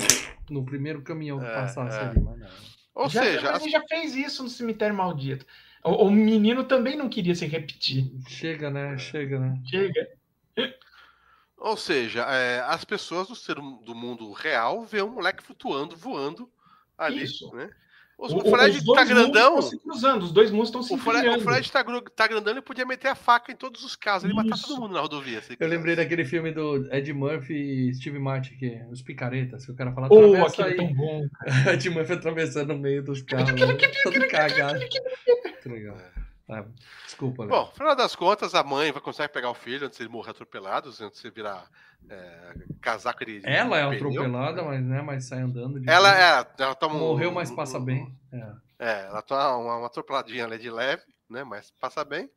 No 0.51 0.65
primeiro 0.65 1.03
caminhão 1.03 1.39
que 1.41 1.47
É, 1.47 1.55
passasse 1.55 1.97
é. 1.99 2.01
ali, 2.01 2.21
mas 2.21 2.39
não. 2.39 2.49
Ou 2.95 3.09
já, 3.09 3.23
seja, 3.23 3.43
mas 3.43 3.57
as- 3.57 3.63
ele 3.63 3.71
já 3.71 3.83
fez 3.89 4.15
isso 4.15 4.43
no 4.43 4.49
cemitério 4.49 4.95
maldito. 4.95 5.47
O, 5.85 6.07
o 6.07 6.11
menino 6.11 6.63
também 6.65 6.97
não 6.97 7.09
queria 7.09 7.35
se 7.35 7.47
repetir. 7.47 8.13
Chega, 8.29 8.71
né? 8.71 8.97
Chega, 8.99 9.39
né? 9.41 9.61
Chega. 9.67 10.09
ou 11.57 11.77
seja 11.77 12.23
é, 12.29 12.61
as 12.61 12.85
pessoas 12.85 13.29
do, 13.29 13.35
ser, 13.37 13.55
do 13.55 13.95
mundo 13.95 14.31
real 14.33 14.85
vê 14.85 15.01
um 15.03 15.11
moleque 15.11 15.43
flutuando, 15.43 15.97
voando 15.97 16.51
ali, 16.99 17.23
Isso. 17.25 17.53
né? 17.55 17.71
Os- 18.23 18.33
O, 18.33 18.39
O, 18.39 18.51
Fred 18.51 18.79
os 18.79 18.85
tá 18.85 19.05
grandão. 19.05 19.59
estão 19.59 19.63
se 19.63 19.79
cruzando, 19.81 20.23
os 20.23 20.33
dois 20.33 20.51
mundos 20.51 20.69
estão 20.69 20.83
se 20.83 20.95
O 20.95 20.99
Fred, 20.99 21.29
o. 21.29 21.41
Fred 21.41 21.73
tá, 21.73 21.85
tá 22.15 22.27
grandão 22.29 22.57
e 22.57 22.63
podia 22.63 22.87
meter 22.87 23.09
a 23.09 23.15
faca 23.15 23.51
em 23.51 23.57
todos 23.57 23.83
os 23.85 23.97
casos. 23.97 24.25
Ele 24.25 24.35
matar 24.35 24.57
todo 24.61 24.81
mundo 24.81 24.95
na 24.95 25.01
rodovia. 25.01 25.43
Eu 25.59 25.69
lembrei 25.69 25.97
daquele 25.97 26.25
filme 26.25 26.53
do 26.53 26.89
Ed 26.93 27.13
Murphy 27.13 27.55
e 27.89 27.95
Steve 27.95 28.19
Martin, 28.19 28.57
que 28.57 28.67
é 28.67 28.87
Os 28.91 29.03
Picaretas, 29.03 29.67
que 29.67 29.73
o 29.73 29.75
cara 29.75 29.93
fala, 29.93 30.09
Pô, 30.09 30.19
atravessa 30.35 30.63
aquele 30.63 30.69
é 30.69 30.71
aí. 30.71 30.77
tão 30.89 30.95
bom. 30.95 31.23
Ed 31.73 31.91
Murphy 31.91 32.13
atravessando 32.13 32.75
no 32.75 32.79
meio 32.79 33.03
dos 33.03 33.23
carros, 33.27 33.51
todo 34.05 34.29
cagado. 34.29 34.79
Muito 35.65 35.69
legal. 35.69 35.97
Ah, 36.49 36.65
desculpa, 37.05 37.43
Léo. 37.45 37.51
Bom, 37.51 37.67
no 37.67 37.73
final 37.73 37.95
das 37.97 38.15
contas, 38.17 38.55
a 38.55 38.63
mãe 38.63 38.91
vai 38.93 39.01
conseguir 39.01 39.29
pegar 39.29 39.51
o 39.51 39.55
filho 39.55 39.87
antes 39.87 39.97
de 39.99 40.05
ele 40.05 40.11
morrer 40.13 40.31
atropelado, 40.31 40.89
antes 40.89 40.99
de 40.99 41.21
você 41.21 41.31
virar 41.31 41.67
é, 42.11 42.55
casaco 42.81 43.25
de. 43.25 43.41
Ela 43.45 43.79
é 43.79 43.85
pneu. 43.97 44.09
atropelada, 44.11 44.63
mas, 44.63 44.83
né, 44.85 45.03
mas 45.03 45.25
sai 45.27 45.41
andando. 45.41 45.81
Ela, 45.89 46.19
é, 46.41 46.47
ela 46.59 46.75
toma 46.75 46.97
um- 46.97 46.99
Morreu, 46.99 47.31
mas 47.33 47.51
um- 47.51 47.57
passa 47.57 47.79
um- 47.79 47.85
bem. 47.85 48.15
É. 48.33 48.53
É, 48.79 49.07
ela 49.07 49.23
toma 49.23 49.57
uma, 49.57 49.77
uma 49.79 49.87
atropeladinha 49.87 50.45
ali 50.45 50.59
de 50.59 50.69
leve, 50.71 51.03
né? 51.31 51.45
Mas 51.45 51.71
passa 51.81 52.05
bem. 52.05 52.29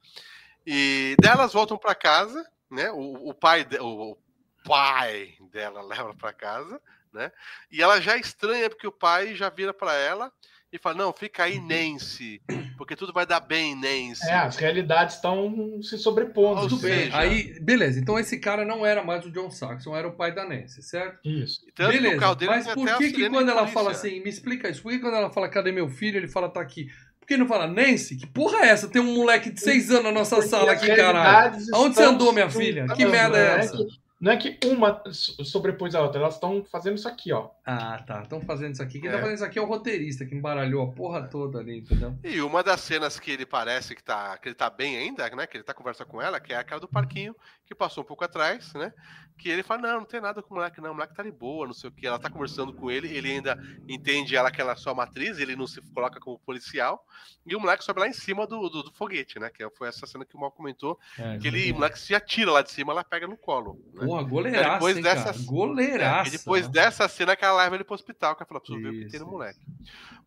E 0.66 1.16
daí 1.22 1.32
elas 1.32 1.54
voltam 1.54 1.78
para 1.78 1.96
casa, 1.96 2.48
né? 2.70 2.92
O, 2.92 3.30
o 3.30 3.34
pai, 3.34 3.66
de- 3.66 3.80
o, 3.80 4.12
o 4.12 4.18
pai 4.64 5.34
dela 5.52 5.82
leva 6.08 6.14
para 6.14 6.32
casa, 6.32 6.80
né? 7.12 7.32
E 7.72 7.82
ela 7.82 8.00
já 8.00 8.16
estranha 8.18 8.70
porque 8.70 8.88
o 8.88 8.92
pai 8.92 9.34
já 9.36 9.50
vira 9.50 9.74
para 9.74 9.94
ela 9.96 10.32
e 10.76 10.80
fala: 10.80 10.96
"Não, 10.98 11.14
fica 11.14 11.44
aí, 11.44 11.60
Nancy, 11.60 12.42
porque 12.78 12.96
tudo 12.96 13.14
vai 13.14 13.26
dar 13.26 13.40
bem, 13.40 13.76
Nancy". 13.76 14.28
É, 14.28 14.34
as 14.36 14.56
realidades 14.58 15.16
estão 15.16 15.82
se 15.82 15.98
sobrepondo. 15.98 16.62
Ou 16.62 16.68
Tudo 16.68 16.82
bem. 16.82 17.06
seja- 17.06 17.18
Aí, 17.18 17.60
beleza. 17.60 18.00
Então 18.00 18.18
esse 18.20 18.40
cara 18.40 18.66
não 18.66 18.86
era 18.86 19.04
mais 19.04 19.26
o 19.26 19.32
John 19.32 19.50
Saxon, 19.50 19.96
era 19.96 20.08
o 20.08 20.14
pai 20.14 20.34
da 20.34 20.48
Nancy, 20.48 20.82
certo? 20.82 21.20
Isso. 21.24 21.62
Tanto 21.76 21.92
que 21.92 21.98
o 21.98 22.02
beleza. 22.02 22.36
Mas 22.48 22.68
por 22.68 22.98
que, 22.98 23.12
que 23.12 23.30
quando 23.30 23.50
ela 23.50 23.68
fala 23.68 23.92
assim, 23.92 24.20
me 24.22 24.30
explica 24.30 24.70
isso, 24.70 24.82
por 24.82 24.92
que 24.92 25.00
quando 25.00 25.16
ela 25.16 25.30
fala, 25.30 25.50
cadê 25.50 25.72
meu 25.72 25.88
filho, 25.90 26.18
ele 26.18 26.28
fala, 26.28 26.50
tá 26.50 26.62
aqui? 26.62 26.90
Por 27.20 27.28
que 27.28 27.38
não 27.38 27.48
fala, 27.48 27.66
Nancy, 27.66 28.16
que 28.18 28.28
porra 28.28 28.60
é 28.60 28.70
essa? 28.70 28.88
Tem 28.88 29.02
um 29.02 29.16
moleque 29.16 29.50
de 29.50 29.60
seis 29.60 29.90
anos 29.90 30.04
na 30.04 30.12
nossa 30.12 30.36
Porque 30.36 30.50
sala 30.50 30.72
aqui, 30.74 30.96
caralho. 30.96 31.58
Aonde 31.74 31.96
você 31.96 32.04
andou, 32.04 32.32
minha 32.32 32.50
filha? 32.52 32.86
Que 32.96 33.04
merda 33.06 33.38
é 33.38 33.60
essa? 33.60 33.78
Não 34.26 34.32
é 34.32 34.38
que 34.38 34.58
uma 34.66 35.04
so- 35.12 35.46
sobrepôs 35.46 35.94
a 35.94 36.02
outra, 36.02 36.20
elas 36.20 36.34
estão 36.34 36.64
fazendo 36.66 36.96
isso 36.96 37.08
aqui, 37.08 37.32
ó. 37.32 37.50
Ah, 37.64 38.02
tá. 38.06 38.22
Estão 38.24 38.42
fazendo 38.42 38.74
isso 38.74 38.82
aqui. 38.82 39.00
Quem 39.00 39.10
É. 39.10 39.12
tá 39.14 39.20
fazendo 39.20 39.36
isso 39.36 39.46
aqui 39.46 39.60
é 39.60 39.62
o 39.62 39.66
roteirista, 39.66 40.26
que 40.26 40.34
embaralhou 40.34 40.84
a 40.84 40.92
porra 40.92 41.28
toda 41.28 41.60
ali, 41.60 41.78
entendeu? 41.80 42.18
E 42.24 42.42
uma 42.42 42.64
das 42.64 42.82
cenas 42.82 43.20
que 43.20 43.30
ele 43.30 43.46
parece 43.46 43.94
que, 43.96 44.04
tá, 44.04 44.36
que 44.40 44.48
ele 44.48 44.56
tá 44.56 44.70
bem 44.70 44.98
ainda, 44.98 45.30
né? 45.30 45.46
Que 45.46 45.58
ele 45.58 45.64
tá 45.64 45.74
conversando 45.74 46.08
com 46.08 46.20
ela, 46.22 46.40
que 46.40 46.52
é 46.54 46.58
aquela 46.58 46.80
do 46.82 46.88
parquinho, 46.88 47.36
que 47.66 47.76
passou 47.76 48.04
um 48.04 48.08
pouco 48.08 48.24
atrás, 48.24 48.74
né? 48.74 48.92
Que 49.38 49.50
ele 49.50 49.64
fala, 49.64 49.82
não, 49.82 50.00
não 50.00 50.06
tem 50.06 50.22
nada 50.22 50.42
com 50.42 50.54
o 50.54 50.58
moleque, 50.58 50.80
não, 50.82 50.92
o 50.92 50.94
moleque 50.94 51.14
tá 51.14 51.22
de 51.22 51.32
boa, 51.32 51.68
não 51.68 51.74
sei 51.74 51.90
o 51.90 51.94
que. 51.94 52.08
Ela 52.08 52.18
tá 52.18 52.30
conversando 52.30 52.74
com 52.74 52.90
ele, 52.90 53.16
ele 53.16 53.32
ainda 53.32 53.60
entende 53.88 54.36
ela 54.36 54.50
que 54.50 54.62
ela 54.62 54.72
é 54.72 54.76
só 54.76 54.94
uma 54.94 55.04
atriz, 55.04 55.38
ele 55.40 55.56
não 55.56 55.68
se 55.68 55.82
coloca 55.94 56.20
como 56.20 56.40
policial. 56.40 57.06
E 57.46 57.56
o 57.56 57.60
moleque 57.60 57.84
sobe 57.84 58.00
lá 58.00 58.08
em 58.08 58.14
cima 58.14 58.48
do, 58.48 58.70
do, 58.70 58.82
do 58.84 58.92
foguete, 58.94 59.38
né? 59.40 59.50
Que 59.50 59.70
foi 59.72 59.88
essa 59.90 60.08
cena 60.08 60.26
que 60.26 60.36
o 60.36 60.40
Mal 60.40 60.52
comentou. 60.52 60.98
É, 61.20 61.38
Que 61.38 61.48
ele, 61.48 61.72
o 61.72 61.76
moleque 61.76 62.00
se 62.00 62.16
atira 62.16 62.50
lá 62.52 62.62
de 62.62 62.72
cima, 62.72 62.92
ela 62.94 63.04
pega 63.04 63.28
no 63.28 63.38
colo. 63.38 63.80
Né? 63.94 64.06
Porra, 64.20 64.30
goleiraça, 64.30 64.74
depois 64.74 64.98
hein, 64.98 65.04
dessas- 65.04 65.24
cara? 65.38 65.46
Goleiraça. 65.46 66.30
É, 66.30 66.34
e 66.34 66.38
depois 66.38 66.68
dessa 66.68 67.08
cena 67.08 67.36
que 67.36 67.44
ela 67.46 67.64
leva 67.64 67.76
ele 67.76 67.84
pro 67.84 67.96
hospital, 67.96 68.36
que 68.36 68.44
ela 68.44 68.48
fala, 68.48 68.60
preciso 68.62 68.82
ver 68.82 68.90
o 68.90 69.00
que 69.06 69.10
tem 69.12 69.20
no 69.20 69.28
moleque. 69.28 69.60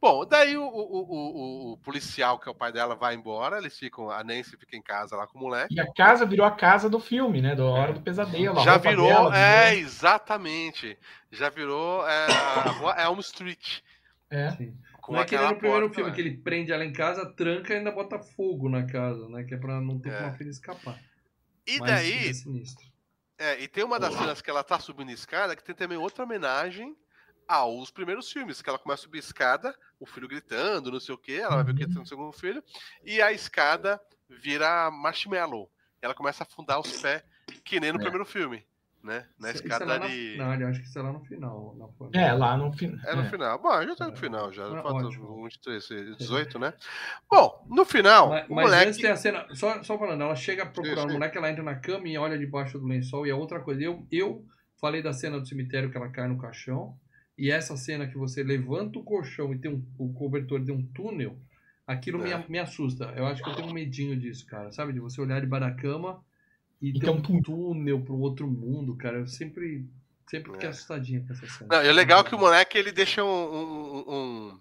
Bom, 0.01 0.25
daí 0.25 0.57
o, 0.57 0.63
o, 0.63 0.67
o, 0.67 1.01
o- 1.01 1.73
o 1.73 1.77
policial, 1.79 2.39
que 2.39 2.49
é 2.49 2.53
o 2.53 2.55
pai 2.55 2.71
dela, 2.73 2.95
vai 2.95 3.15
embora, 3.15 3.59
eles 3.59 3.77
ficam, 3.79 4.09
a 4.11 4.23
Nancy 4.23 4.57
fica 4.57 4.77
em 4.77 4.83
casa 4.83 5.17
lá 5.17 5.27
com 5.27 5.39
o 5.39 5.43
moleque. 5.43 5.75
E 5.75 5.81
a 5.81 5.93
casa 5.93 6.25
virou 6.25 6.47
a 6.47 6.51
casa 6.53 6.89
do 6.89 7.01
filme, 7.01 7.41
né? 7.43 7.57
Da 7.57 7.65
Hora 7.65 7.93
do 7.93 8.01
Pesadelo. 8.01 8.61
Já 8.61 8.77
virou, 8.79 9.09
dela, 9.09 9.37
é, 9.37 9.71
virou- 9.75 9.83
exatamente. 9.89 10.97
Já 11.33 11.49
virou 11.49 12.07
é, 12.09 12.27
a 12.27 12.71
rua 12.71 12.95
Elm 13.03 13.19
Street. 13.21 13.81
é. 14.31 14.51
Sim. 14.53 14.77
Com 15.01 15.15
Não 15.15 15.21
é 15.23 15.25
que 15.25 15.35
aquela 15.35 15.53
no 15.53 15.59
primeiro 15.59 15.87
porta, 15.87 15.95
filme, 15.95 16.11
né? 16.11 16.15
que 16.15 16.21
ele 16.21 16.37
prende 16.37 16.71
ela 16.71 16.85
em 16.85 16.93
casa, 16.93 17.25
tranca 17.25 17.73
e 17.73 17.79
ainda 17.79 17.91
bota 17.91 18.19
fogo 18.19 18.69
na 18.69 18.85
casa, 18.85 19.27
né? 19.31 19.43
Que 19.43 19.55
é 19.55 19.57
pra 19.57 19.81
não 19.81 19.99
ter 19.99 20.11
É. 20.11 20.17
como 20.19 20.29
a 20.29 20.33
filha 20.35 20.51
escapar. 20.51 21.01
E 21.67 21.79
Mas 21.79 21.91
daí, 21.91 22.29
é 22.29 22.33
sinistro. 22.35 22.87
É, 23.39 23.61
e 23.61 23.69
tem 23.69 23.85
uma 23.85 23.99
das 23.99 24.15
cenas 24.15 24.43
que 24.43 24.51
ela 24.51 24.65
tá 24.65 24.79
subindo 24.81 25.11
escada, 25.11 25.55
que 25.57 25.63
tem 25.65 25.75
também 25.75 25.97
outra 25.99 26.25
homenagem 26.25 26.97
aos 27.47 27.91
primeiros 27.91 28.31
filmes, 28.31 28.61
que 28.61 28.69
ela 28.69 28.79
começa 28.79 29.03
a 29.03 29.05
subir 29.05 29.19
escada, 29.19 29.75
o 29.99 30.05
filho 30.05 30.29
gritando, 30.29 30.91
não 30.93 31.01
sei 31.01 31.15
o 31.15 31.19
quê, 31.19 31.41
ela 31.43 31.57
vai 31.57 31.65
ver 31.65 31.73
o 31.73 31.75
que 31.77 31.87
tem 31.87 31.95
no 31.95 32.07
segundo 32.07 32.33
filho, 32.33 32.63
e 33.03 33.23
a 33.23 33.33
escada 33.33 33.99
vira 34.29 34.91
marshmallow. 34.91 35.71
Ela 36.03 36.15
começa 36.15 36.45
a 36.45 36.47
afundar 36.47 36.79
os 36.79 37.01
pés, 37.01 37.23
que 37.65 37.81
nem 37.81 37.91
no 37.91 37.99
É. 37.99 38.03
primeiro 38.03 38.27
filme, 38.27 38.67
né? 39.09 39.27
Na 39.41 39.51
Isso- 39.51 39.67
isso 39.67 39.83
é 39.83 39.85
lá 39.85 39.99
na-. 39.99 40.57
Não, 40.57 40.69
acho 40.69 40.81
que 40.81 40.87
isso 40.87 40.99
é 40.99 41.03
lá 41.03 41.13
no 41.13 41.21
final. 41.25 41.77
Na. 41.77 42.21
É, 42.21 42.33
lá 42.33 42.57
no 42.57 42.73
final. 42.73 42.99
É 43.11 43.17
no 43.17 43.25
final. 43.29 43.59
Bom, 43.61 43.83
já 43.83 43.97
tá 43.97 44.07
no 44.07 44.13
É. 44.13 44.17
final, 44.17 44.53
já. 44.53 44.65
Ah, 44.67 44.83
Falta. 44.83 45.09
23, 45.09 46.17
18, 46.19 46.59
né? 46.59 46.73
Bom, 47.31 47.67
no 47.69 47.85
final, 47.85 48.29
Mas, 48.31 48.49
o 48.49 48.55
mas 48.55 48.65
moleque. 48.67 48.87
antes 48.89 49.01
tem 49.01 49.11
a 49.11 49.17
cena. 49.17 49.47
Só, 49.55 49.83
só 49.83 49.99
falando, 49.99 50.23
ela 50.23 50.37
chega 50.37 50.65
procurando 50.67 51.11
o 51.11 51.13
moleque, 51.15 51.37
ela 51.37 51.51
entra 51.51 51.65
na 51.65 51.75
cama 51.75 52.07
e 52.07 52.17
olha 52.17 52.39
debaixo 52.39 52.79
do 52.79 52.87
lençol. 52.87 53.27
E 53.27 53.31
a 53.31 53.37
outra 53.37 53.59
coisa, 53.61 53.83
eu, 53.83 54.07
eu 54.13 54.45
falei 54.81 55.03
da 55.03 55.13
cena 55.13 55.41
do 55.41 55.47
cemitério 55.49 55.91
que 55.91 55.97
ela 55.97 56.09
cai 56.09 56.29
no 56.29 56.39
caixão. 56.39 56.95
E 57.37 57.51
essa 57.51 57.77
cena 57.77 58.07
que 58.07 58.17
você 58.19 58.43
levanta 58.43 58.99
o 58.99 59.05
colchão 59.05 59.53
e 59.55 59.59
tem 59.59 59.71
um, 59.73 59.85
o 59.99 60.13
cobertor 60.13 60.61
de 60.61 60.73
um 60.73 60.83
túnel, 60.83 61.39
aquilo 61.87 62.19
me, 62.19 62.31
É. 62.33 62.45
me 62.49 62.59
assusta. 62.59 63.13
Eu 63.17 63.27
acho 63.27 63.43
que 63.43 63.49
eu 63.49 63.55
tenho 63.55 63.69
um 63.69 63.73
medinho 63.73 64.17
disso, 64.19 64.45
cara. 64.47 64.71
Sabe? 64.73 64.93
De 64.93 65.01
você 65.01 65.21
olhar 65.21 65.41
debaixo 65.41 65.67
da 65.67 65.73
cama 65.75 66.21
e, 66.81 66.93
ter 66.93 67.01
tem 67.01 67.11
um 67.11 67.15
um 67.17 67.23
túnel. 67.23 67.43
túnel 67.43 68.01
pro 68.03 68.19
outro 68.19 68.47
mundo, 68.49 68.95
cara. 68.97 69.19
Eu 69.19 69.27
sempre, 69.27 69.85
sempre 70.29 70.53
fiquei 70.53 70.69
É. 70.69 70.71
assustadinho 70.71 71.27
com 71.27 71.33
essa 71.33 71.47
cena. 71.47 71.77
Não, 71.77 71.83
e 71.85 71.89
é 71.89 71.93
legal 71.93 72.23
que 72.25 72.35
o 72.35 72.39
moleque 72.39 72.77
ele 72.79 72.93
deixa 72.93 73.23
um. 73.25 73.29
um- 73.29 74.05
um- 74.15 74.61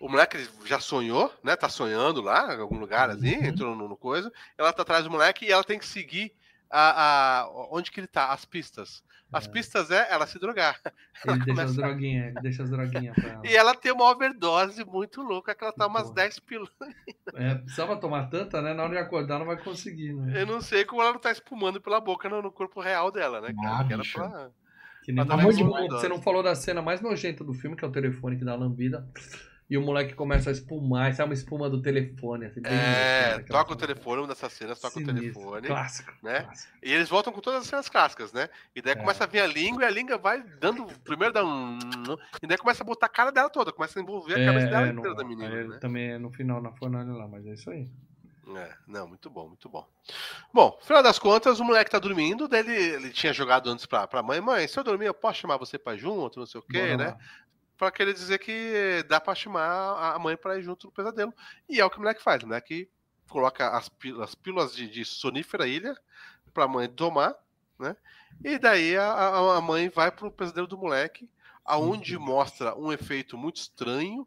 O 0.00 0.08
moleque 0.08 0.38
já 0.64 0.78
sonhou, 0.78 1.32
né? 1.42 1.56
Tá 1.56 1.68
sonhando 1.68 2.20
lá, 2.20 2.54
em 2.54 2.60
algum 2.60 2.78
lugar 2.78 3.10
assim, 3.10 3.36
Uhum. 3.36 3.44
entrou 3.46 3.74
no, 3.74 3.88
no 3.88 3.96
coisa. 3.96 4.32
Ela 4.56 4.72
tá 4.72 4.82
atrás 4.82 5.02
do 5.02 5.10
moleque 5.10 5.44
e 5.44 5.50
ela 5.50 5.64
tem 5.64 5.76
que 5.76 5.86
seguir 5.86 6.32
a, 6.70 7.40
a- 7.42 7.48
onde 7.72 7.90
que 7.90 7.98
ele 7.98 8.06
tá, 8.06 8.28
as 8.32 8.44
pistas. 8.44 9.02
As 9.32 9.46
É. 9.46 9.50
pistas 9.50 9.90
é 9.90 10.06
ela 10.10 10.26
se 10.26 10.38
drogar. 10.38 10.80
Ele 10.84 11.34
deixa 11.36 11.44
começa- 11.46 11.62
as 11.64 11.76
droguinhas, 11.76 12.26
ele 12.28 12.40
deixa 12.40 12.62
as 12.62 12.70
droguinhas 12.70 13.14
pra 13.14 13.28
ela. 13.28 13.46
E 13.46 13.54
ela 13.56 13.74
tem 13.74 13.92
uma 13.92 14.10
overdose 14.10 14.84
muito 14.84 15.20
louca, 15.20 15.54
que 15.54 15.62
ela 15.62 15.72
tá 15.72 15.86
umas 15.86 16.04
Boa. 16.04 16.14
10 16.14 16.38
pílulas. 16.40 16.72
É, 17.34 17.54
precisava 17.56 17.96
tomar 17.96 18.28
tanta, 18.30 18.62
né? 18.62 18.72
Na 18.72 18.84
hora 18.84 18.92
de 18.92 18.98
acordar 18.98 19.38
não 19.38 19.46
vai 19.46 19.56
conseguir, 19.62 20.14
né? 20.14 20.40
Eu 20.42 20.46
não 20.46 20.60
sei 20.60 20.84
como 20.84 21.02
ela 21.02 21.12
não 21.12 21.20
tá 21.20 21.30
espumando 21.30 21.80
pela 21.80 22.00
boca 22.00 22.28
no, 22.28 22.40
no 22.40 22.50
corpo 22.50 22.80
real 22.80 23.10
dela, 23.12 23.40
né? 23.40 23.52
cara? 23.54 23.76
Ah, 23.80 23.84
bicho. 23.84 24.14
pra- 24.18 24.50
Que 25.04 25.12
nem 25.12 25.24
amor 25.30 25.52
de. 25.52 25.62
Você 25.62 26.08
não 26.08 26.20
falou 26.22 26.42
da 26.42 26.54
cena 26.54 26.80
mais 26.82 27.00
nojenta 27.00 27.42
do 27.44 27.52
filme, 27.54 27.76
que 27.76 27.84
é 27.84 27.88
o 27.88 27.92
telefone 27.92 28.36
que 28.38 28.44
dá 28.44 28.54
lambida. 28.54 29.06
E 29.70 29.76
o 29.76 29.82
moleque 29.82 30.14
começa 30.14 30.48
a 30.48 30.52
espumar, 30.52 31.12
sai 31.12 31.26
uma 31.26 31.34
espuma 31.34 31.68
do 31.68 31.82
telefone. 31.82 32.46
Assim, 32.46 32.60
É, 32.64 33.34
aquela 33.34 33.42
toca 33.60 33.72
o 33.74 33.76
telefone, 33.76 34.22
uma 34.22 34.28
dessas 34.28 34.50
cenas 34.54 34.80
toca 34.80 34.98
o 34.98 35.04
Sinistro. 35.04 35.20
telefone. 35.20 35.66
Clássico, 35.66 36.12
né? 36.22 36.42
clássico. 36.44 36.72
E 36.82 36.90
eles 36.90 37.08
voltam 37.10 37.32
com 37.32 37.40
todas 37.42 37.60
as 37.60 37.66
cenas 37.66 37.86
clássicas, 37.88 38.32
né? 38.32 38.48
E 38.74 38.80
daí 38.80 38.94
É. 38.94 38.96
começa 38.96 39.24
a 39.24 39.26
vir 39.26 39.40
a 39.40 39.46
língua 39.46 39.82
e 39.82 39.86
a 39.86 39.90
língua 39.90 40.16
vai 40.16 40.42
dando. 40.42 40.86
Primeiro 41.04 41.34
dá 41.34 41.44
um. 41.44 41.78
E 42.42 42.46
daí 42.46 42.56
começa 42.56 42.82
a 42.82 42.86
botar 42.86 43.06
a 43.06 43.10
cara 43.10 43.30
dela 43.30 43.50
toda, 43.50 43.70
começa 43.70 43.98
a 43.98 44.02
envolver 44.02 44.40
a 44.40 44.44
cabeça 44.46 44.68
dela 44.68 44.86
É, 44.86 44.90
inteira 44.90 45.10
no- 45.10 45.16
da 45.16 45.24
menina. 45.24 45.64
Né? 45.64 45.78
Também 45.78 46.12
é 46.12 46.18
no 46.18 46.30
final, 46.32 46.62
na 46.62 46.72
fornalha 46.72 47.12
lá, 47.12 47.28
mas 47.28 47.46
é 47.46 47.52
isso 47.52 47.70
aí. 47.70 47.90
É, 48.56 48.74
não, 48.86 49.06
muito 49.06 49.28
bom, 49.28 49.48
muito 49.48 49.68
bom. 49.68 49.86
Bom, 50.54 50.78
final 50.82 51.02
das 51.02 51.18
contas, 51.18 51.60
o 51.60 51.64
moleque 51.64 51.90
tá 51.90 51.98
dormindo, 51.98 52.48
daí 52.48 52.60
ele, 52.60 52.74
ele 52.74 53.10
tinha 53.10 53.30
jogado 53.34 53.68
antes 53.68 53.84
pra, 53.84 54.06
pra 54.06 54.22
mãe, 54.22 54.40
mãe, 54.40 54.66
se 54.66 54.78
eu 54.78 54.82
dormir, 54.82 55.04
eu 55.04 55.12
posso 55.12 55.40
chamar 55.40 55.58
você 55.58 55.78
pra 55.78 55.94
junto, 55.98 56.38
não 56.38 56.46
sei 56.46 56.58
o 56.58 56.64
quê, 56.64 56.80
Bora 56.80 56.96
né? 56.96 57.06
lá. 57.08 57.18
Pra 57.78 57.92
querer 57.92 58.12
dizer 58.12 58.38
que 58.38 59.04
dá 59.08 59.20
pra 59.20 59.34
chamar 59.34 60.14
a 60.14 60.18
mãe 60.18 60.36
pra 60.36 60.58
ir 60.58 60.62
junto 60.62 60.88
no 60.88 60.92
pesadelo. 60.92 61.32
E 61.68 61.80
é 61.80 61.84
o 61.84 61.88
que 61.88 61.96
o 61.96 62.00
moleque 62.00 62.22
faz, 62.22 62.42
o 62.42 62.46
moleque 62.46 62.90
coloca 63.28 63.68
as, 63.68 63.90
as 64.20 64.34
pílulas 64.34 64.74
de, 64.74 64.88
de 64.88 65.04
sonífera 65.04 65.66
ilha 65.66 65.96
pra 66.52 66.66
mãe 66.66 66.88
tomar, 66.88 67.34
né? 67.78 67.96
E 68.44 68.58
daí 68.58 68.96
a, 68.96 69.04
a, 69.04 69.56
a 69.58 69.60
mãe 69.60 69.88
vai 69.88 70.10
pro 70.10 70.30
pesadelo 70.30 70.66
do 70.66 70.76
moleque, 70.76 71.30
aonde 71.64 72.16
uhum. 72.16 72.24
mostra 72.24 72.74
um 72.76 72.92
efeito 72.92 73.38
muito 73.38 73.56
estranho, 73.56 74.26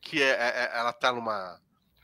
que 0.00 0.22
é, 0.22 0.30
é, 0.30 0.48
é 0.64 0.78
ela 0.78 0.92
tá 0.92 1.12
numa 1.12 1.60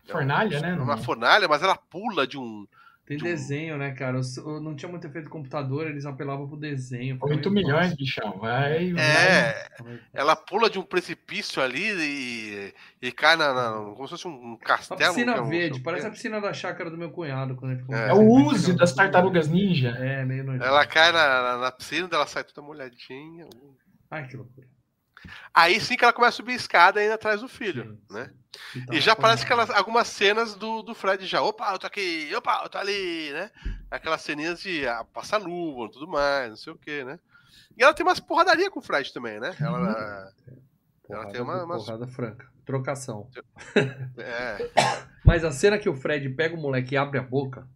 fornalha, 0.06 0.60
né? 0.60 0.74
Numa 0.74 0.96
fornalha, 0.96 1.48
mas 1.48 1.62
ela 1.62 1.76
pula 1.76 2.26
de 2.26 2.38
um 2.38 2.66
tem 3.06 3.18
de 3.18 3.24
desenho, 3.24 3.76
né, 3.76 3.92
cara? 3.92 4.18
Eu 4.38 4.60
não 4.60 4.74
tinha 4.74 4.88
muito 4.88 5.06
efeito 5.06 5.28
computador, 5.28 5.86
eles 5.86 6.06
apelavam 6.06 6.48
pro 6.48 6.56
desenho. 6.56 7.18
8 7.20 7.50
milhões, 7.50 7.90
fácil. 7.90 7.96
bichão, 7.96 8.38
vai. 8.38 8.94
É, 8.96 9.68
vai. 9.78 10.00
ela 10.14 10.34
pula 10.34 10.70
de 10.70 10.78
um 10.78 10.82
precipício 10.82 11.62
ali 11.62 11.82
e, 11.82 12.74
e 13.02 13.12
cai 13.12 13.36
na, 13.36 13.52
na, 13.52 13.72
como 13.94 14.08
se 14.08 14.12
fosse 14.12 14.26
um 14.26 14.56
castelo. 14.56 15.02
A 15.02 15.08
piscina 15.08 15.34
é 15.34 15.40
um, 15.40 15.48
verde, 15.48 15.80
parece 15.80 16.06
a 16.06 16.10
piscina 16.10 16.40
da 16.40 16.54
chácara 16.54 16.88
do 16.88 16.96
meu 16.96 17.10
cunhado. 17.10 17.54
Quando 17.56 17.72
ele 17.72 17.80
ficou 17.80 17.94
é. 17.94 18.08
é 18.08 18.14
o 18.14 18.22
Uzi 18.22 18.74
das 18.74 18.94
tartarugas 18.94 19.48
ninja. 19.48 19.90
É, 19.90 20.24
meio 20.24 20.42
nojento. 20.42 20.64
Ela 20.64 20.86
cai 20.86 21.12
na, 21.12 21.42
na, 21.42 21.58
na 21.58 21.72
piscina, 21.72 22.08
ela 22.10 22.26
sai 22.26 22.42
toda 22.42 22.66
molhadinha. 22.66 23.46
Ai, 24.10 24.26
que 24.26 24.36
loucura. 24.36 24.66
Aí 25.52 25.78
sim 25.78 25.96
que 25.96 26.04
ela 26.04 26.12
começa 26.12 26.36
a 26.36 26.36
subir 26.36 26.52
a 26.52 26.56
escada 26.56 27.00
ainda 27.00 27.14
atrás 27.14 27.42
do 27.42 27.48
filho, 27.48 27.98
sim, 28.08 28.14
né? 28.14 28.30
Então, 28.76 28.94
e 28.94 29.00
já 29.00 29.14
parece 29.14 29.46
que 29.46 29.52
algumas 29.52 30.08
cenas 30.08 30.54
do, 30.54 30.82
do 30.82 30.94
Fred 30.94 31.26
já, 31.26 31.42
opa, 31.42 31.72
eu 31.72 31.78
tô 31.78 31.86
aqui, 31.86 32.30
opa, 32.36 32.60
eu 32.62 32.68
tô 32.68 32.78
ali, 32.78 33.32
né? 33.32 33.50
Aquelas 33.90 34.22
ceninhas 34.22 34.60
de 34.60 34.86
ah, 34.86 35.04
passar 35.04 35.38
luva 35.38 35.90
tudo 35.90 36.08
mais, 36.08 36.50
não 36.50 36.56
sei 36.56 36.72
o 36.72 36.78
que, 36.78 37.04
né? 37.04 37.18
E 37.76 37.82
ela 37.82 37.94
tem 37.94 38.04
umas 38.04 38.20
porradaria 38.20 38.70
com 38.70 38.80
o 38.80 38.82
Fred 38.82 39.12
também, 39.12 39.38
né? 39.40 39.54
Ela, 39.60 40.32
uhum. 40.48 40.60
ela 41.10 41.32
tem 41.32 41.40
uma, 41.40 41.64
umas... 41.64 41.84
porrada 41.84 42.06
franca, 42.06 42.46
trocação. 42.64 43.28
É. 44.16 44.70
Mas 45.24 45.44
a 45.44 45.50
cena 45.50 45.78
que 45.78 45.88
o 45.88 45.96
Fred 45.96 46.28
pega 46.30 46.54
o 46.54 46.60
moleque 46.60 46.94
e 46.94 46.98
abre 46.98 47.18
a 47.18 47.22
boca, 47.22 47.66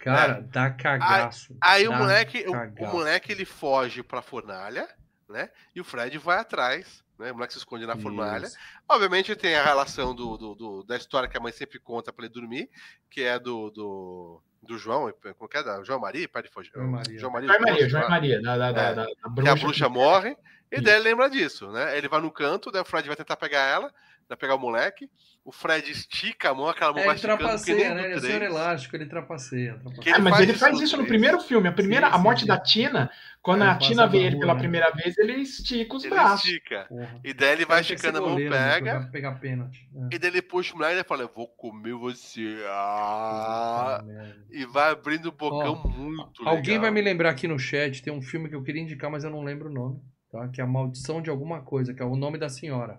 cara, 0.00 0.38
é. 0.38 0.42
dá 0.42 0.70
cagaço. 0.70 1.56
Aí, 1.60 1.82
aí 1.82 1.88
dá 1.88 1.90
o 1.90 1.98
moleque, 1.98 2.44
o, 2.46 2.84
o 2.84 2.92
moleque 2.92 3.32
ele 3.32 3.44
foge 3.44 4.02
pra 4.02 4.22
fornalha 4.22 4.88
né? 5.28 5.50
E 5.74 5.80
o 5.80 5.84
Fred 5.84 6.16
vai 6.18 6.38
atrás, 6.38 7.03
né? 7.24 7.32
O 7.32 7.34
moleque 7.34 7.52
se 7.54 7.58
esconde 7.58 7.86
na 7.86 7.96
fornalha. 7.96 8.48
Obviamente 8.88 9.34
tem 9.34 9.56
a 9.56 9.64
relação 9.64 10.14
do, 10.14 10.36
do, 10.36 10.54
do, 10.54 10.82
da 10.84 10.96
história 10.96 11.28
que 11.28 11.36
a 11.36 11.40
mãe 11.40 11.52
sempre 11.52 11.78
conta 11.78 12.12
para 12.12 12.26
ele 12.26 12.34
dormir, 12.34 12.68
que 13.10 13.22
é 13.22 13.38
do, 13.38 13.70
do, 13.70 14.42
do 14.62 14.78
João, 14.78 15.12
como 15.38 15.48
que 15.48 15.56
é? 15.56 15.62
Da 15.62 15.82
João 15.82 15.98
Maria, 15.98 16.28
pai 16.28 16.42
de 16.42 16.50
João 16.72 16.88
Maria. 16.88 17.18
João 17.18 17.32
Maria, 17.32 17.48
João 17.48 17.62
Maria, 17.62 17.88
João 17.88 18.08
Maria 18.08 18.42
da, 18.42 18.56
da, 18.56 18.68
é, 18.68 18.72
da, 18.72 18.94
da, 18.94 19.28
bruxa. 19.28 19.42
Que 19.42 19.48
a 19.48 19.54
bruxa 19.54 19.86
que... 19.86 19.92
morre, 19.92 20.36
e 20.70 20.80
daí 20.80 20.94
ele 20.96 21.04
lembra 21.04 21.30
disso, 21.30 21.70
né? 21.70 21.96
Ele 21.96 22.08
vai 22.08 22.20
no 22.20 22.30
canto, 22.30 22.70
daí 22.70 22.82
o 22.82 22.84
Fred 22.84 23.06
vai 23.06 23.16
tentar 23.16 23.36
pegar 23.36 23.62
ela, 23.62 23.92
vai 24.28 24.36
pegar 24.36 24.54
o 24.54 24.58
moleque, 24.58 25.08
o 25.44 25.52
Fred 25.52 25.90
estica 25.90 26.50
a 26.50 26.54
mão, 26.54 26.68
aquela 26.68 26.92
mão 26.92 27.02
é, 27.02 27.06
vai 27.06 27.18
trapaceia, 27.18 27.94
né? 27.94 28.16
Ele 28.16 28.32
é 28.32 28.46
elástico, 28.46 28.96
ele 28.96 29.04
trapaceia. 29.04 29.74
trapaceia. 29.74 30.16
É, 30.16 30.18
mas 30.18 30.40
ele 30.40 30.54
faz 30.54 30.80
isso 30.80 30.96
no 30.96 31.04
primeiro 31.04 31.38
filme. 31.40 31.68
A 31.68 31.72
primeira, 31.72 32.08
sim, 32.08 32.14
a 32.14 32.18
morte 32.18 32.40
sim. 32.40 32.46
da 32.46 32.58
Tina, 32.58 33.10
quando 33.42 33.62
é, 33.62 33.68
a 33.68 33.76
Tina 33.76 34.06
vê 34.06 34.22
ele 34.22 34.38
pela 34.38 34.54
né? 34.54 34.60
primeira 34.60 34.90
vez, 34.92 35.18
ele 35.18 35.34
estica 35.34 35.96
os 35.96 36.04
ele 36.04 36.14
braços. 36.14 36.46
Estica. 36.46 36.86
Porra. 36.88 37.20
E 37.22 37.34
daí 37.34 37.52
ele 37.52 37.66
vai 37.66 37.82
esticando 37.82 38.18
a 38.18 38.20
mão, 38.22 38.30
goleiro, 38.30 38.54
né, 38.54 38.72
pega. 38.72 39.08
Pegar 39.12 39.32
pênalti. 39.32 39.86
É. 39.94 40.14
E 40.14 40.18
daí 40.18 40.30
ele 40.30 40.40
puxa 40.40 40.72
o 40.74 40.78
moleque 40.78 41.00
e 41.00 41.04
fala: 41.04 41.22
Eu 41.22 41.30
vou 41.34 41.46
comer 41.46 41.92
você. 41.92 42.64
Ah, 42.68 44.02
e 44.50 44.64
vai 44.64 44.92
abrindo 44.92 45.26
o 45.26 45.32
bocão 45.32 45.82
Ó, 45.84 45.88
muito 45.88 46.40
legal. 46.40 46.56
Alguém 46.56 46.78
vai 46.78 46.90
me 46.90 47.02
lembrar 47.02 47.28
aqui 47.28 47.46
no 47.46 47.58
chat, 47.58 48.02
tem 48.02 48.12
um 48.12 48.22
filme 48.22 48.48
que 48.48 48.54
eu 48.54 48.62
queria 48.62 48.80
indicar, 48.80 49.10
mas 49.10 49.24
eu 49.24 49.30
não 49.30 49.44
lembro 49.44 49.68
o 49.68 49.72
nome. 49.72 50.00
Tá? 50.32 50.48
Que 50.48 50.62
é 50.62 50.64
a 50.64 50.66
maldição 50.66 51.20
de 51.20 51.28
alguma 51.28 51.60
coisa, 51.60 51.92
que 51.92 52.00
é 52.00 52.04
o 52.04 52.16
nome 52.16 52.38
da 52.38 52.48
senhora. 52.48 52.98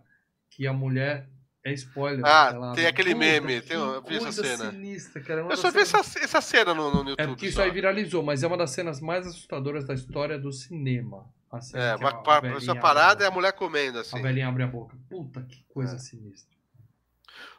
Que 0.56 0.66
a 0.68 0.72
mulher 0.72 1.28
é 1.66 1.74
spoiler. 1.74 2.24
Ah, 2.26 2.74
tem 2.74 2.86
aquele 2.86 3.14
meme. 3.14 3.60
Tem, 3.60 3.76
eu 3.76 4.02
vi 4.04 4.16
essa 4.16 4.32
cena. 4.32 4.72
Sinistra, 4.72 5.22
cara. 5.22 5.42
É 5.42 5.52
eu 5.52 5.58
só 5.58 5.70
vi 5.70 5.80
essa, 5.80 5.98
essa 5.98 6.40
cena 6.40 6.74
no, 6.74 6.92
no 6.92 7.10
YouTube. 7.10 7.22
É 7.22 7.28
porque 7.28 7.48
isso 7.48 7.62
aí 7.62 7.70
viralizou, 7.72 8.24
mas 8.24 8.42
é 8.42 8.48
uma 8.48 8.56
das 8.56 8.72
cenas 8.72 9.02
mais 9.02 9.28
assustadoras 9.28 9.86
da 9.86 9.94
história 9.94 10.40
do 10.40 10.54
cinema. 10.54 11.30
é, 11.74 11.96
uma, 11.98 12.10
a, 12.10 12.40
a 12.40 12.48
essa 12.56 12.74
parada 12.74 13.26
é 13.26 13.28
a 13.28 13.32
mulher 13.32 13.52
comendo, 13.52 14.00
assim. 14.00 14.18
A 14.18 14.22
velhinha 14.22 14.48
abre 14.48 14.64
a 14.64 14.68
boca. 14.68 14.96
Puta 15.10 15.44
que 15.44 15.62
coisa 15.74 15.98
é. 15.98 16.00
sinistra. 16.00 16.56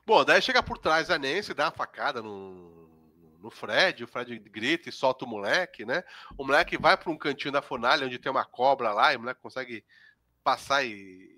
Bom, 0.07 0.25
daí 0.25 0.41
chega 0.41 0.63
por 0.63 0.79
trás 0.79 1.11
a 1.11 1.19
Nancy, 1.19 1.53
dá 1.53 1.65
uma 1.65 1.73
facada 1.73 2.23
no, 2.23 2.89
no 3.43 3.51
Fred, 3.51 4.05
o 4.05 4.09
Fred 4.09 4.39
grita 4.39 4.89
e 4.89 4.93
solta 4.93 5.27
o 5.27 5.29
moleque, 5.29 5.85
né? 5.85 6.03
O 6.39 6.47
moleque 6.47 6.79
vai 6.79 6.97
para 6.97 7.13
um 7.13 7.19
cantinho 7.19 7.53
da 7.53 7.61
fornalha 7.61 8.07
onde 8.07 8.19
tem 8.19 8.33
uma 8.33 8.47
cobra 8.47 8.95
lá 8.95 9.13
e 9.13 9.17
o 9.17 9.21
moleque 9.21 9.43
consegue 9.43 9.85
passar 10.43 10.83
e. 10.83 11.29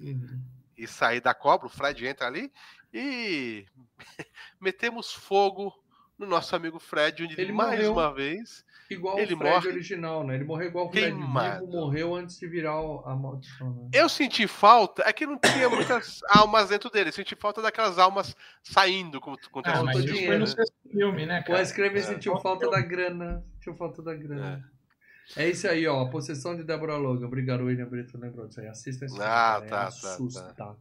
Uhum 0.00 0.51
e 0.82 0.86
sair 0.88 1.20
da 1.20 1.32
cobra, 1.32 1.66
o 1.66 1.70
Fred 1.70 2.04
entra 2.04 2.26
ali 2.26 2.52
e 2.92 3.64
metemos 4.60 5.12
fogo 5.12 5.72
no 6.18 6.26
nosso 6.26 6.54
amigo 6.56 6.78
Fred, 6.78 7.22
onde 7.22 7.40
ele 7.40 7.52
mais 7.52 7.86
uma 7.88 8.12
vez. 8.12 8.64
Igual 8.90 9.18
ele 9.18 9.34
o 9.34 9.38
Fred 9.38 9.54
morre... 9.54 9.68
original, 9.68 10.26
né? 10.26 10.34
Ele 10.34 10.44
morreu 10.44 10.68
igual 10.68 10.86
o 10.86 10.90
Fred 10.90 11.12
vivo, 11.12 11.26
morreu 11.68 12.14
antes 12.16 12.38
de 12.38 12.46
virar 12.48 12.72
a 12.72 13.14
maldição. 13.14 13.70
Né? 13.70 13.90
Eu 13.92 14.08
senti 14.08 14.46
falta, 14.48 15.02
é 15.06 15.12
que 15.12 15.24
não 15.24 15.38
tinha 15.38 15.70
muitas 15.70 16.20
almas 16.28 16.68
dentro 16.68 16.90
dele, 16.90 17.08
eu 17.10 17.14
senti 17.14 17.36
falta 17.36 17.62
daquelas 17.62 17.98
almas 17.98 18.36
saindo 18.62 19.20
com, 19.20 19.36
com 19.50 19.62
ah, 19.64 19.84
mas 19.84 20.04
isso 20.04 20.26
foi 20.26 20.38
no 20.38 20.46
sexto 20.46 20.74
filme, 20.90 21.26
né, 21.26 21.42
cara? 21.42 21.58
O 21.58 21.62
escrever 21.62 22.00
é, 22.00 22.02
sentiu 22.02 22.38
falta 22.40 22.68
da 22.68 22.80
grana, 22.80 23.44
sentiu 23.54 23.74
falta 23.74 24.02
da 24.02 24.14
grana. 24.14 24.64
É. 24.68 24.71
É 25.36 25.48
isso 25.48 25.66
aí, 25.68 25.86
ó. 25.86 26.04
Possessão 26.06 26.56
de 26.56 26.64
Deborah 26.64 26.96
Logan. 26.96 27.26
Obrigado, 27.26 27.64
William 27.64 27.86
Brito. 27.86 28.18
Lembrou 28.18 28.46
disso 28.46 28.60
aí. 28.60 28.68
Assista 28.68 29.04
esse 29.04 29.20
ah, 29.20 29.54
filme. 29.56 29.70
Tá, 29.70 29.82
é 29.82 29.86
assustador. 29.86 30.54
Tá, 30.54 30.64
tá. 30.64 30.76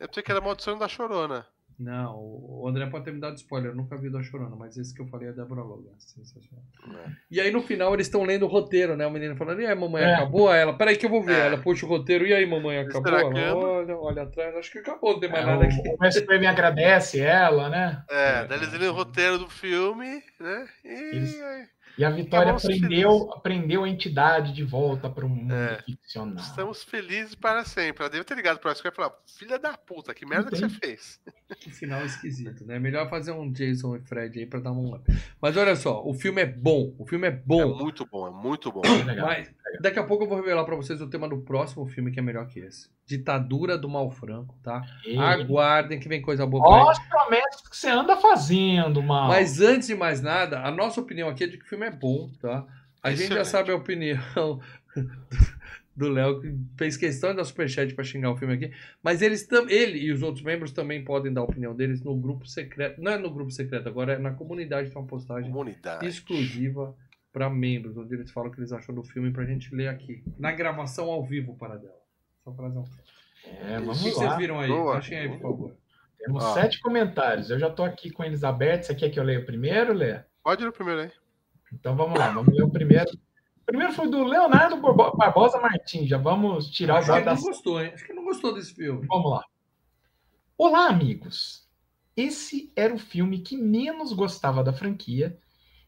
Eu 0.00 0.08
pensei 0.08 0.22
que 0.22 0.30
era 0.30 0.40
Maldição 0.40 0.78
da 0.78 0.88
Chorona. 0.88 1.46
Não, 1.78 2.16
o 2.16 2.68
André 2.68 2.86
pode 2.86 3.04
ter 3.04 3.12
me 3.12 3.20
dado 3.20 3.36
spoiler, 3.36 3.72
eu 3.72 3.74
nunca 3.74 3.96
vi 3.96 4.08
da 4.08 4.22
Chorona, 4.22 4.54
mas 4.54 4.76
esse 4.76 4.94
que 4.94 5.02
eu 5.02 5.08
falei 5.08 5.28
é 5.28 5.32
Deborah 5.32 5.64
Logan. 5.64 5.90
Sensacional. 5.98 6.64
É. 7.04 7.10
E 7.30 7.40
aí 7.40 7.50
no 7.50 7.62
final 7.62 7.92
eles 7.92 8.06
estão 8.06 8.22
lendo 8.22 8.44
o 8.44 8.48
roteiro, 8.48 8.96
né? 8.96 9.04
O 9.06 9.10
menino 9.10 9.36
falando, 9.36 9.60
e 9.60 9.66
aí, 9.66 9.74
mamãe, 9.74 10.04
é. 10.04 10.14
acabou? 10.14 10.48
Aí 10.48 10.60
ela, 10.60 10.76
peraí 10.76 10.96
que 10.96 11.04
eu 11.04 11.10
vou 11.10 11.22
ver. 11.22 11.34
É. 11.34 11.46
Ela 11.46 11.58
puxa 11.58 11.84
o 11.84 11.88
roteiro, 11.88 12.26
e 12.26 12.32
aí, 12.32 12.46
mamãe, 12.46 12.78
acabou? 12.78 13.36
Ela, 13.36 13.56
olha, 13.56 13.96
olha 13.96 14.22
atrás, 14.22 14.54
acho 14.56 14.70
que 14.70 14.78
acabou, 14.78 15.14
não 15.14 15.20
tem 15.20 15.28
mais 15.28 15.42
é, 15.42 15.46
nada 15.46 15.64
aqui. 15.64 15.80
O 15.80 16.38
me 16.38 16.46
agradece 16.46 17.20
ela, 17.20 17.68
né? 17.68 18.04
É, 18.08 18.44
daí 18.46 18.58
eles 18.58 18.72
leem 18.72 18.90
o 18.90 18.94
roteiro 18.94 19.38
do 19.38 19.50
filme, 19.50 20.22
né? 20.38 20.68
E 20.84 20.88
eles... 20.88 21.40
E 21.96 22.04
a 22.04 22.10
Vitória 22.10 22.52
aprendeu, 22.52 23.32
aprendeu 23.32 23.84
a 23.84 23.88
entidade 23.88 24.52
de 24.52 24.64
volta 24.64 25.08
para 25.08 25.24
o 25.24 25.28
mundo 25.28 25.54
é, 25.54 25.80
ficcional. 25.82 26.42
Estamos 26.42 26.82
felizes 26.82 27.34
para 27.34 27.64
sempre. 27.64 28.02
Ela 28.02 28.10
deve 28.10 28.24
ter 28.24 28.34
ligado 28.34 28.58
para 28.58 28.72
ela 28.72 28.80
e 28.84 28.90
falar: 28.90 29.12
Filha 29.26 29.58
da 29.58 29.76
puta, 29.76 30.12
que 30.12 30.26
merda 30.26 30.48
Entendi. 30.48 30.62
que 30.62 30.74
você 30.74 30.80
fez. 30.80 31.20
Que 31.60 31.70
final 31.70 32.04
esquisito, 32.04 32.64
né? 32.64 32.78
Melhor 32.78 33.08
fazer 33.08 33.30
um 33.30 33.50
Jason 33.52 33.96
e 33.96 34.00
Fred 34.00 34.40
aí 34.40 34.46
para 34.46 34.60
dar 34.60 34.72
um 34.72 34.94
up. 34.94 35.04
Mas 35.40 35.56
olha 35.56 35.76
só, 35.76 36.04
o 36.04 36.12
filme 36.12 36.42
é 36.42 36.46
bom. 36.46 36.92
O 36.98 37.06
filme 37.06 37.28
é 37.28 37.30
bom. 37.30 37.60
É 37.60 37.66
muito 37.66 38.04
bom, 38.06 38.26
é 38.26 38.30
muito 38.30 38.72
bom. 38.72 38.82
Mas 39.22 39.50
daqui 39.80 39.98
a 39.98 40.04
pouco 40.04 40.24
eu 40.24 40.28
vou 40.28 40.38
revelar 40.38 40.64
para 40.64 40.76
vocês 40.76 41.00
o 41.00 41.08
tema 41.08 41.28
do 41.28 41.38
próximo 41.38 41.86
filme 41.86 42.10
que 42.10 42.18
é 42.18 42.22
melhor 42.22 42.46
que 42.46 42.60
esse. 42.60 42.88
Ditadura 43.06 43.76
do 43.76 43.88
Mal 43.88 44.10
Franco, 44.10 44.56
tá? 44.62 44.82
E... 45.06 45.16
Aguardem 45.16 45.98
que 45.98 46.08
vem 46.08 46.22
coisa 46.22 46.46
boa. 46.46 46.66
Olha 46.66 46.90
as 46.90 46.98
promessas 46.98 47.68
que 47.68 47.76
você 47.76 47.88
anda 47.88 48.16
fazendo, 48.16 49.02
mal. 49.02 49.28
Mas 49.28 49.60
antes 49.60 49.88
de 49.88 49.94
mais 49.94 50.20
nada, 50.20 50.60
a 50.60 50.70
nossa 50.70 51.00
opinião 51.00 51.28
aqui 51.28 51.44
é 51.44 51.46
de 51.46 51.58
que 51.58 51.64
o 51.64 51.68
filme 51.68 51.86
é 51.86 51.90
bom, 51.90 52.30
tá? 52.40 52.66
A 53.02 53.10
Excelente. 53.10 53.28
gente 53.28 53.38
já 53.38 53.44
sabe 53.44 53.70
a 53.70 53.76
opinião 53.76 54.60
do 55.96 56.08
Léo, 56.08 56.40
que 56.40 56.54
fez 56.76 56.96
questão 56.96 57.30
de 57.30 57.36
dar 57.36 57.44
superchat 57.44 57.94
para 57.94 58.04
xingar 58.04 58.30
o 58.30 58.36
filme 58.36 58.54
aqui. 58.54 58.72
Mas 59.02 59.22
eles 59.22 59.46
ele 59.68 59.98
e 59.98 60.12
os 60.12 60.22
outros 60.22 60.44
membros 60.44 60.72
também 60.72 61.04
podem 61.04 61.32
dar 61.32 61.42
a 61.42 61.44
opinião 61.44 61.74
deles 61.74 62.02
no 62.02 62.16
grupo 62.16 62.46
secreto. 62.46 63.00
Não 63.00 63.12
é 63.12 63.18
no 63.18 63.30
grupo 63.30 63.50
secreto, 63.50 63.88
agora 63.88 64.14
é 64.14 64.18
na 64.18 64.32
comunidade, 64.32 64.90
tem 64.90 64.98
uma 64.98 65.06
postagem 65.06 65.50
comunidade. 65.50 66.06
exclusiva 66.06 66.94
para 67.34 67.50
membros, 67.50 67.96
onde 67.96 68.14
eles 68.14 68.30
falam 68.30 68.48
o 68.48 68.52
que 68.52 68.60
eles 68.60 68.72
acham 68.72 68.94
do 68.94 69.02
filme 69.02 69.32
pra 69.32 69.44
gente 69.44 69.74
ler 69.74 69.88
aqui. 69.88 70.22
Na 70.38 70.52
gravação 70.52 71.10
ao 71.10 71.24
vivo 71.24 71.56
para 71.56 71.76
dela. 71.76 72.00
Só 72.44 72.52
pra 72.52 72.66
fazer 72.66 72.78
um. 72.78 72.84
É, 73.66 73.80
vamos 73.80 74.00
o 74.00 74.04
que 74.04 74.10
lá. 74.10 74.14
vocês 74.14 74.36
viram 74.36 74.60
aí? 74.60 74.68
Boa. 74.68 74.98
Achem 74.98 75.18
aí, 75.18 75.28
por 75.28 75.40
favor. 75.40 75.76
Temos 76.16 76.44
ah. 76.44 76.54
sete 76.54 76.80
comentários. 76.80 77.50
Eu 77.50 77.58
já 77.58 77.66
estou 77.66 77.84
aqui 77.84 78.08
com 78.08 78.22
eles 78.22 78.44
abertos. 78.44 78.86
Você 78.86 78.94
quer 78.94 79.10
que 79.10 79.18
eu 79.18 79.24
leia 79.24 79.40
o 79.40 79.44
primeiro, 79.44 79.92
Lê? 79.92 80.20
Pode 80.44 80.62
ler 80.62 80.68
o 80.68 80.72
primeiro 80.72 81.00
aí. 81.00 81.10
Então 81.72 81.96
vamos 81.96 82.16
lá, 82.16 82.30
vamos 82.30 82.54
ler 82.54 82.62
o 82.62 82.70
primeiro. 82.70 83.10
O 83.10 83.64
primeiro 83.64 83.92
foi 83.92 84.08
do 84.08 84.22
Leonardo 84.22 84.80
Barbosa 85.16 85.60
Martins. 85.60 86.08
Já 86.08 86.18
vamos 86.18 86.70
tirar 86.70 87.02
o 87.02 87.06
dado 87.06 87.24
da. 87.24 87.34
não 87.34 87.42
gostou, 87.42 87.82
hein? 87.82 87.90
Acho 87.92 88.06
que 88.06 88.12
não 88.12 88.24
gostou 88.24 88.54
desse 88.54 88.72
filme. 88.74 89.04
Vamos 89.08 89.28
lá. 89.28 89.44
Olá, 90.56 90.86
amigos. 90.86 91.68
Esse 92.16 92.72
era 92.76 92.94
o 92.94 92.98
filme 92.98 93.40
que 93.40 93.56
menos 93.56 94.12
gostava 94.12 94.62
da 94.62 94.72
franquia. 94.72 95.36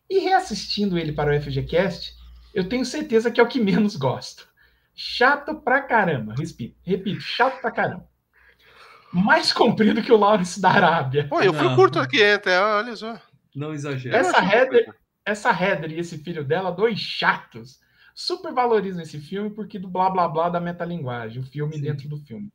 E 0.08 0.20
reassistindo 0.20 0.98
ele 0.98 1.12
para 1.12 1.36
o 1.36 1.40
FGCast, 1.40 2.14
eu 2.54 2.68
tenho 2.68 2.84
certeza 2.84 3.30
que 3.30 3.40
é 3.40 3.42
o 3.42 3.48
que 3.48 3.60
menos 3.60 3.96
gosto. 3.96 4.48
Chato 4.94 5.56
pra 5.56 5.82
caramba. 5.82 6.34
Repito, 6.38 6.76
repito, 6.82 7.20
chato 7.20 7.60
pra 7.60 7.70
caramba. 7.70 8.08
Mais 9.12 9.52
comprido 9.52 10.02
que 10.02 10.12
o 10.12 10.16
Lawrence 10.16 10.60
da 10.60 10.70
Arábia. 10.70 11.28
Pô, 11.28 11.40
eu 11.42 11.52
fui 11.52 11.74
curto 11.74 11.98
aqui, 11.98 12.22
até, 12.22 12.58
olha 12.60 12.96
só. 12.96 13.20
Não 13.54 13.72
exagera. 13.72 14.16
Essa 14.16 14.38
Heather, 14.44 14.94
essa 15.24 15.50
Heather 15.50 15.92
e 15.92 15.98
esse 15.98 16.18
filho 16.18 16.44
dela, 16.44 16.70
dois 16.70 16.98
chatos, 16.98 17.80
super 18.14 18.52
valorizam 18.52 19.02
esse 19.02 19.18
filme 19.18 19.50
porque 19.50 19.78
do 19.78 19.88
blá 19.88 20.10
blá 20.10 20.28
blá 20.28 20.48
da 20.48 20.60
metalinguagem, 20.60 21.42
o 21.42 21.46
filme 21.46 21.74
Sim. 21.74 21.82
dentro 21.82 22.08
do 22.08 22.18
filme. 22.18 22.50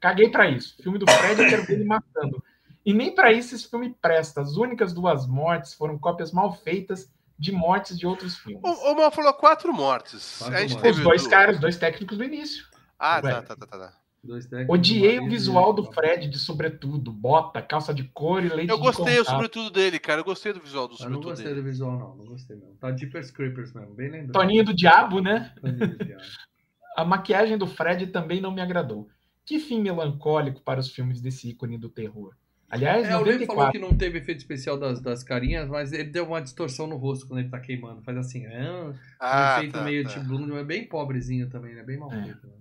Caguei 0.00 0.28
para 0.28 0.48
isso. 0.48 0.76
Filme 0.82 0.98
do 0.98 1.10
Fred 1.10 1.42
eu 1.42 1.48
quero 1.48 1.64
ver 1.64 1.74
ele 1.74 1.84
matando. 1.84 2.42
E 2.84 2.92
nem 2.92 3.14
para 3.14 3.32
isso 3.32 3.54
esse 3.54 3.68
filme 3.68 3.94
presta. 4.00 4.40
As 4.40 4.56
únicas 4.56 4.92
duas 4.92 5.26
mortes 5.26 5.74
foram 5.74 5.98
cópias 5.98 6.32
mal 6.32 6.52
feitas 6.52 7.10
de 7.38 7.50
mortes 7.50 7.98
de 7.98 8.06
outros 8.06 8.36
filmes. 8.38 8.60
O, 8.62 8.92
o 8.92 8.96
Mal 8.96 9.10
falou 9.10 9.32
quatro 9.34 9.72
mortes. 9.72 10.38
Quatro 10.38 10.56
a 10.56 10.60
gente 10.60 10.74
mortes. 10.74 10.96
Os 10.98 11.02
dois 11.02 11.22
do- 11.24 11.30
caras, 11.30 11.54
os 11.56 11.60
dois 11.60 11.76
técnicos 11.76 12.16
do 12.18 12.24
início. 12.24 12.64
Ah, 12.98 13.20
Ué. 13.24 13.32
tá, 13.32 13.42
tá, 13.42 13.56
tá, 13.56 13.66
tá, 13.66 13.78
tá. 13.78 13.92
Dois 14.22 14.46
técnicos, 14.46 14.74
Odiei 14.78 15.18
o 15.18 15.28
visual 15.28 15.72
do 15.74 15.84
Fred 15.92 16.28
de 16.28 16.38
sobretudo, 16.38 17.12
bota, 17.12 17.60
calça 17.60 17.92
de 17.92 18.04
couro 18.04 18.46
e 18.46 18.48
leite 18.48 18.70
Eu 18.70 18.78
gostei, 18.78 19.16
contato. 19.18 19.32
sobretudo 19.32 19.68
dele, 19.70 19.98
cara. 19.98 20.20
Eu 20.20 20.24
gostei 20.24 20.52
do 20.52 20.60
visual 20.60 20.86
do 20.88 20.94
Eu 20.94 20.96
não 20.96 20.98
sobretudo 20.98 21.24
gostei 21.30 21.46
dele. 21.48 21.60
do 21.60 21.64
visual, 21.64 21.92
não. 21.98 22.16
Não 22.16 22.24
gostei 22.24 22.56
mesmo. 22.56 22.74
Tá 22.76 22.96
Jeepers 22.96 23.30
Creepers 23.30 23.72
mesmo, 23.74 23.94
bem 23.94 24.10
lembrado. 24.10 24.32
Toninho 24.32 24.64
do 24.64 24.72
Diabo, 24.72 25.20
né? 25.20 25.52
Toninho 25.60 25.88
do 25.88 26.04
Diabo. 26.04 26.22
A 26.96 27.04
maquiagem 27.04 27.58
do 27.58 27.66
Fred 27.66 28.06
também 28.06 28.40
não 28.40 28.52
me 28.52 28.60
agradou. 28.62 29.08
Que 29.44 29.58
fim 29.58 29.80
melancólico 29.82 30.62
para 30.62 30.78
os 30.80 30.88
filmes 30.88 31.20
desse 31.20 31.50
ícone 31.50 31.76
do 31.76 31.88
terror. 31.90 32.34
Aliás, 32.74 33.08
É, 33.08 33.16
o 33.16 33.20
Lê 33.22 33.32
falou 33.46 33.64
94. 33.64 33.72
que 33.72 33.78
não 33.78 33.96
teve 33.96 34.18
efeito 34.18 34.38
especial 34.38 34.76
das, 34.78 35.00
das 35.00 35.22
carinhas, 35.22 35.68
mas 35.68 35.92
ele 35.92 36.04
deu 36.10 36.26
uma 36.26 36.40
distorção 36.42 36.86
no 36.86 36.96
rosto 36.96 37.26
quando 37.26 37.40
ele 37.40 37.48
tá 37.48 37.60
queimando. 37.60 38.02
Faz 38.02 38.18
assim, 38.18 38.44
é 38.46 38.70
um, 38.70 38.94
Ah, 39.20 39.56
efeito 39.58 39.72
tá, 39.74 39.82
meio 39.84 40.02
tá. 40.04 40.10
tipo 40.10 40.24
Bloom, 40.26 40.56
é 40.56 40.64
bem 40.64 40.84
pobrezinho 40.86 41.48
também, 41.48 41.74
né? 41.74 41.82
Bem 41.82 41.96
mal 41.98 42.12
É. 42.12 42.22
feito. 42.22 42.46
Né? 42.46 42.52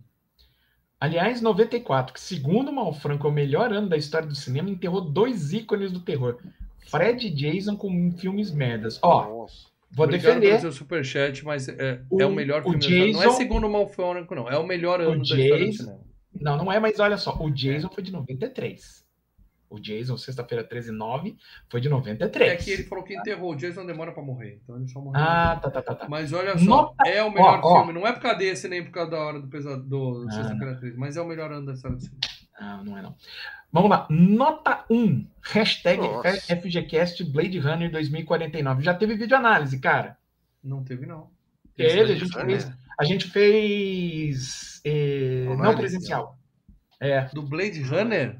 Aliás, 0.99 1.41
94, 1.41 2.13
que 2.13 2.19
segundo 2.21 2.69
o 2.69 2.73
Malfranco 2.73 3.27
é 3.27 3.29
o 3.29 3.33
melhor 3.33 3.73
ano 3.73 3.89
da 3.89 3.97
história 3.97 4.27
do 4.27 4.35
cinema, 4.35 4.69
enterrou 4.69 5.01
dois 5.01 5.51
ícones 5.51 5.91
do 5.91 5.99
terror. 5.99 6.37
Fred 6.89 7.27
e 7.27 7.29
Jason 7.29 7.75
com 7.75 8.11
filmes 8.11 8.51
merdas. 8.51 8.99
Ó, 9.01 9.23
Nossa. 9.41 9.67
vou 9.91 10.05
Obrigado 10.05 10.35
defender. 10.35 10.47
pelo 10.49 10.59
seu 10.61 10.71
superchat, 10.71 11.43
mas 11.43 11.67
é, 11.67 12.01
O- 12.09 12.21
é 12.21 12.25
o 12.25 12.31
melhor 12.31 12.61
o 12.61 12.63
filme 12.65 12.79
história. 12.79 13.13
Não 13.13 13.21
é 13.21 13.25
Jason- 13.25 13.37
segundo 13.37 13.67
o 13.67 13.71
Malfônico, 13.71 14.33
não. 14.35 14.49
É 14.49 14.57
o 14.57 14.65
melhor 14.65 15.01
ano 15.01 15.17
da 15.17 15.23
história 15.23 15.49
do 15.57 15.65
Jason- 15.65 15.83
cinema. 15.83 15.99
Não, 16.39 16.57
não 16.57 16.71
é, 16.71 16.79
mas 16.79 16.99
olha 16.99 17.17
só, 17.17 17.35
o 17.37 17.49
Jason 17.51 17.89
foi 17.89 18.03
de 18.03 18.11
93. 18.11 19.02
O 19.73 19.79
Jason, 19.79 20.15
sexta-feira 20.17 20.63
13 20.63 20.91
9, 20.91 21.35
foi 21.67 21.81
de 21.81 21.89
93. 21.89 22.51
É 22.51 22.55
que 22.57 22.69
ele 22.69 22.83
falou 22.83 23.03
que 23.03 23.15
enterrou. 23.17 23.53
O 23.53 23.55
Jason 23.55 23.85
demora 23.87 24.11
pra 24.11 24.21
morrer, 24.21 24.59
então 24.63 24.75
ele 24.77 24.87
só 24.87 25.01
morreu. 25.01 25.19
Ah, 25.19 25.59
tá, 25.59 25.71
tá, 25.71 25.81
tá, 25.81 25.95
tá. 25.95 26.07
Mas 26.07 26.31
olha 26.31 26.55
só, 26.59 26.63
Nota- 26.65 27.09
é 27.09 27.23
o 27.23 27.31
melhor 27.31 27.59
ó, 27.63 27.67
ó. 27.73 27.77
filme. 27.79 27.99
Não 27.99 28.05
é 28.05 28.11
por 28.13 28.21
causa 28.21 28.37
desse, 28.37 28.67
nem 28.67 28.83
por 28.83 28.91
causa 28.91 29.09
da 29.09 29.17
hora 29.19 29.39
do 29.39 29.47
pesadelo 29.47 29.87
do 29.87 30.27
Ah, 30.29 30.31
Sexta-feira 30.31 30.75
13, 30.75 30.95
mas 30.97 31.17
é 31.17 31.21
o 31.21 31.27
melhor 31.27 31.51
ano 31.51 31.65
da 31.65 31.73
história 31.73 31.97
do 31.97 32.03
cinema. 32.03 32.19
Não, 32.61 32.83
não 32.85 32.97
é 32.97 33.01
não. 33.01 33.15
Vamos 33.71 33.89
lá. 33.89 34.05
Nota 34.11 34.85
1. 34.91 35.25
Hashtag 35.41 35.99
Nossa. 36.01 36.55
FGCast 36.55 37.23
Blade 37.23 37.57
Runner 37.57 37.91
2049. 37.91 38.83
Já 38.83 38.93
teve 38.93 39.15
vídeo 39.15 39.35
análise, 39.35 39.79
cara. 39.79 40.15
Não 40.63 40.83
teve, 40.83 41.07
não. 41.07 41.31
Teve, 41.75 41.99
a 41.99 42.05
gente 42.15 42.31
Runner? 42.31 42.45
fez. 42.61 42.71
A 42.99 43.03
gente 43.03 43.27
fez. 43.27 44.81
eh, 44.85 45.45
não 45.57 45.75
presencial. 45.75 46.37
É. 46.99 47.21
Do 47.33 47.41
Blade 47.41 47.81
Runner? 47.81 48.39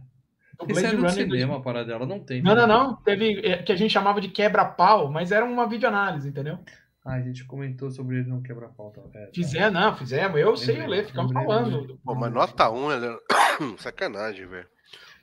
O 0.60 0.72
Isso 0.72 0.86
é 0.86 0.94
Blade 0.94 0.96
do 0.98 1.02
Runner. 1.02 1.12
cinema, 1.12 1.58
a 1.58 1.60
parada 1.62 1.86
dela. 1.88 2.06
Não 2.06 2.20
tem. 2.20 2.42
Não, 2.42 2.56
né? 2.56 2.66
não, 2.66 2.68
não. 2.68 2.96
Teve. 2.98 3.40
eh, 3.46 3.64
Que 3.64 3.72
a 3.72 3.76
gente 3.76 3.92
chamava 3.92 4.22
de 4.22 4.30
quebra-pau, 4.30 5.12
mas 5.12 5.32
era 5.32 5.44
uma 5.46 5.68
videoanálise, 5.68 6.30
entendeu? 6.30 6.60
Ah, 7.06 7.16
a 7.16 7.22
gente 7.22 7.44
comentou 7.46 7.92
sobre 7.92 8.20
ele 8.20 8.30
não 8.30 8.42
quebrar 8.42 8.70
pauta. 8.70 9.02
É, 9.14 9.26
tá. 9.26 9.32
Fizemos, 9.34 9.74
não, 9.74 9.96
fizemos. 9.96 10.40
Eu 10.40 10.56
sei 10.56 10.78
Lembrei, 10.78 11.02
Lê, 11.02 11.04
ficamos 11.04 11.32
lembrei, 11.34 11.48
falando. 11.48 11.78
lembrei. 11.80 11.98
Pô, 12.04 12.16
mas 12.16 12.32
nota 12.32 12.70
1, 12.72 12.92
ela... 12.92 13.20
sacanagem, 13.78 14.48
velho. 14.48 14.68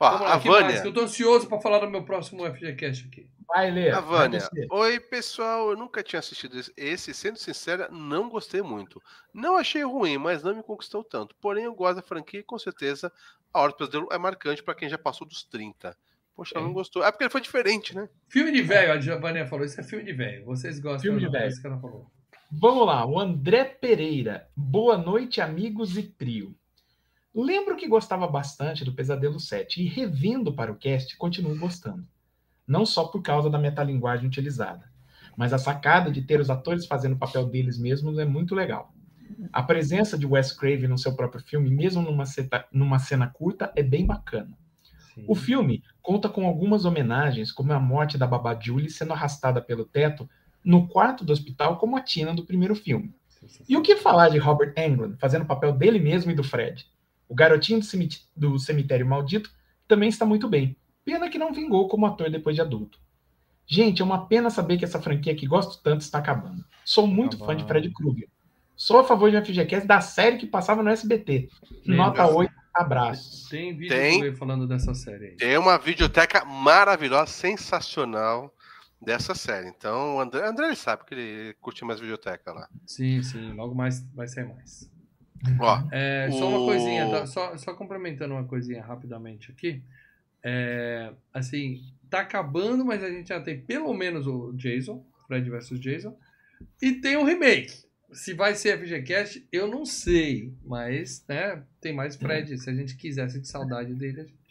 Ó, 0.03 0.09
Vamos 0.09 0.25
lá, 0.27 0.33
a? 0.33 0.37
Vânia. 0.37 0.81
Que 0.81 0.87
eu 0.87 0.93
tô 0.93 1.01
ansioso 1.01 1.47
pra 1.47 1.59
falar 1.61 1.77
do 1.79 1.89
meu 1.89 2.03
próximo 2.03 2.43
FGCast 2.45 3.07
aqui. 3.07 3.29
Vai, 3.47 3.69
Lê. 3.69 3.91
A 3.91 3.99
Vânia. 3.99 4.39
Oi, 4.71 4.99
pessoal. 4.99 5.69
Eu 5.69 5.77
nunca 5.77 6.01
tinha 6.01 6.19
assistido 6.19 6.57
esse- 6.57 6.73
esse. 6.75 7.13
Sendo 7.13 7.37
sincera, 7.37 7.87
não 7.91 8.27
gostei 8.29 8.61
muito. 8.63 8.99
Não 9.33 9.57
achei 9.57 9.83
ruim, 9.83 10.17
mas 10.17 10.41
não 10.41 10.55
me 10.55 10.63
conquistou 10.63 11.03
tanto. 11.03 11.35
Porém, 11.39 11.65
eu 11.65 11.75
gosto 11.75 11.97
da 11.97 12.01
franquia 12.01 12.39
e 12.39 12.43
com 12.43 12.57
certeza 12.57 13.11
a 13.53 13.61
Hora 13.61 13.71
do 13.73 13.77
Pesadelo 13.77 14.07
é 14.11 14.17
marcante 14.17 14.63
pra 14.63 14.73
quem 14.73 14.89
já 14.89 14.97
passou 14.97 15.27
dos 15.27 15.43
30. 15.43 15.95
Poxa, 16.35 16.53
ela 16.55 16.65
não 16.65 16.73
gostou. 16.73 17.03
É 17.03 17.11
porque 17.11 17.25
ele 17.25 17.29
foi 17.31 17.41
diferente, 17.41 17.93
né? 17.95 18.09
Filme 18.27 18.51
de 18.51 18.61
velho, 18.63 18.93
a 18.93 18.99
Giovanni 18.99 19.45
falou. 19.45 19.65
Isso 19.65 19.79
é 19.79 19.83
filme 19.83 20.03
de 20.05 20.13
velho. 20.13 20.45
Vocês 20.45 20.79
gostam 20.79 21.01
Filme 21.01 21.19
de 21.19 21.25
não? 21.25 21.31
velho. 21.31 21.43
É 21.45 21.47
isso 21.47 21.61
que 21.61 21.67
ela 21.67 21.77
falou. 21.79 22.09
Vamos 22.49 22.85
lá, 22.87 23.05
o 23.05 23.19
André 23.19 23.65
Pereira. 23.65 24.47
Boa 24.55 24.97
noite, 24.97 25.39
amigos 25.41 25.95
e 25.97 26.03
trio. 26.03 26.55
Lembro 27.33 27.77
que 27.77 27.87
gostava 27.87 28.27
bastante 28.27 28.83
do 28.83 28.93
Pesadelo 28.93 29.39
7 29.39 29.81
e 29.81 29.87
revendo 29.87 30.53
para 30.53 30.71
o 30.71 30.75
cast, 30.75 31.15
continuo 31.17 31.57
gostando. 31.57 32.05
Não 32.67 32.85
só 32.85 33.05
por 33.05 33.21
causa 33.21 33.49
da 33.49 33.57
metalinguagem 33.57 34.27
utilizada, 34.27 34.91
mas 35.37 35.53
a 35.53 35.57
sacada 35.57 36.11
de 36.11 36.21
ter 36.21 36.39
os 36.39 36.49
atores 36.49 36.85
fazendo 36.85 37.13
o 37.13 37.17
papel 37.17 37.45
deles 37.45 37.77
mesmos 37.77 38.17
é 38.17 38.25
muito 38.25 38.53
legal. 38.53 38.93
A 39.51 39.63
presença 39.63 40.17
de 40.17 40.25
Wes 40.25 40.51
Craven 40.51 40.89
no 40.89 40.97
seu 40.97 41.15
próprio 41.15 41.41
filme, 41.41 41.69
mesmo 41.69 42.01
numa, 42.01 42.25
seta- 42.25 42.67
numa 42.71 42.99
cena 42.99 43.27
curta, 43.27 43.71
é 43.75 43.81
bem 43.81 44.05
bacana. 44.05 44.57
Sim. 45.15 45.23
O 45.27 45.33
filme 45.35 45.83
conta 46.01 46.29
com 46.29 46.45
algumas 46.45 46.85
homenagens, 46.85 47.51
como 47.51 47.71
a 47.71 47.79
morte 47.79 48.17
da 48.17 48.27
babá 48.27 48.57
Julie 48.59 48.89
sendo 48.89 49.13
arrastada 49.13 49.61
pelo 49.61 49.85
teto 49.85 50.29
no 50.63 50.87
quarto 50.87 51.23
do 51.23 51.33
hospital, 51.33 51.77
como 51.77 51.97
a 51.97 52.01
Tina 52.01 52.33
do 52.33 52.45
primeiro 52.45 52.75
filme. 52.75 53.15
E 53.67 53.75
o 53.75 53.81
que 53.81 53.95
falar 53.95 54.29
de 54.29 54.37
Robert 54.37 54.73
Englund 54.77 55.17
fazendo 55.17 55.43
o 55.43 55.47
papel 55.47 55.73
dele 55.73 55.97
mesmo 55.99 56.29
e 56.31 56.35
do 56.35 56.43
Fred? 56.43 56.85
O 57.31 57.35
garotinho 57.35 57.79
do, 57.79 57.85
cemit- 57.85 58.27
do 58.35 58.59
cemitério 58.59 59.05
maldito 59.07 59.49
também 59.87 60.09
está 60.09 60.25
muito 60.25 60.49
bem. 60.49 60.75
Pena 61.05 61.29
que 61.29 61.37
não 61.37 61.53
vingou 61.53 61.87
como 61.87 62.05
ator 62.05 62.29
depois 62.29 62.55
de 62.57 62.61
adulto. 62.61 62.99
Gente, 63.65 64.01
é 64.01 64.05
uma 64.05 64.25
pena 64.27 64.49
saber 64.49 64.77
que 64.77 64.83
essa 64.83 65.01
franquia 65.01 65.33
que 65.33 65.47
gosto 65.47 65.81
tanto 65.81 66.01
está 66.01 66.17
acabando. 66.17 66.61
Sou 66.83 67.07
muito 67.07 67.37
fã 67.37 67.55
de. 67.55 67.63
Fred 67.63 67.89
Krueger. 67.91 68.27
Sou 68.75 68.99
a 68.99 69.03
favor 69.05 69.31
de 69.31 69.37
um 69.37 69.45
FGCast 69.45 69.87
da 69.87 70.01
série 70.01 70.37
que 70.37 70.45
passava 70.45 70.83
no 70.83 70.89
SBT. 70.89 71.47
Tem, 71.85 71.95
Nota 71.95 72.23
mas- 72.23 72.35
8, 72.35 72.53
abraços. 72.73 73.47
Tem 73.47 73.73
vídeo 73.77 73.95
Tem. 73.95 74.35
falando 74.35 74.67
dessa 74.67 74.93
série 74.93 75.27
aí. 75.27 75.35
Tem 75.37 75.57
uma 75.57 75.77
videoteca 75.77 76.43
maravilhosa, 76.43 77.27
sensacional 77.31 78.53
dessa 79.01 79.33
série. 79.33 79.69
Então, 79.69 80.17
o 80.17 80.19
André, 80.19 80.45
André 80.45 80.75
sabe 80.75 81.05
que 81.05 81.13
ele 81.15 81.53
curte 81.61 81.85
mais 81.85 81.99
videoteca 81.99 82.51
lá. 82.51 82.67
Sim, 82.85 83.23
sim. 83.23 83.53
Logo 83.53 83.73
mais 83.73 84.05
vai 84.13 84.27
ser 84.27 84.45
mais. 84.45 84.91
Ó, 85.59 85.83
É, 85.91 86.29
Só 86.31 86.47
uma 86.47 86.59
O- 86.59 86.65
coisinha, 86.65 87.09
tá? 87.09 87.25
só, 87.25 87.57
só 87.57 87.73
complementando 87.73 88.33
uma 88.33 88.43
coisinha 88.45 88.81
rapidamente 88.83 89.51
aqui. 89.51 89.81
É, 90.43 91.11
assim, 91.33 91.83
tá 92.09 92.19
acabando, 92.21 92.83
mas 92.85 93.03
a 93.03 93.09
gente 93.09 93.29
já 93.29 93.39
tem 93.41 93.59
pelo 93.59 93.93
menos 93.93 94.27
o 94.27 94.51
Jason, 94.53 95.03
Fred 95.27 95.49
vs 95.49 95.79
Jason, 95.79 96.15
e 96.81 96.93
tem 96.93 97.17
um 97.17 97.23
remake. 97.23 97.73
Se 98.11 98.33
vai 98.33 98.55
ser 98.55 98.77
FGCast, 98.77 99.47
eu 99.51 99.67
não 99.67 99.85
sei, 99.85 100.53
mas 100.65 101.23
né, 101.27 101.63
tem 101.79 101.93
mais 101.93 102.15
Fred. 102.17 102.57
Se 102.57 102.69
a 102.69 102.73
gente 102.73 102.95
quisesse 102.97 103.39
de 103.39 103.47
saudade 103.47 103.93
dele, 103.93 104.21
a 104.21 104.23
gente. 104.25 104.41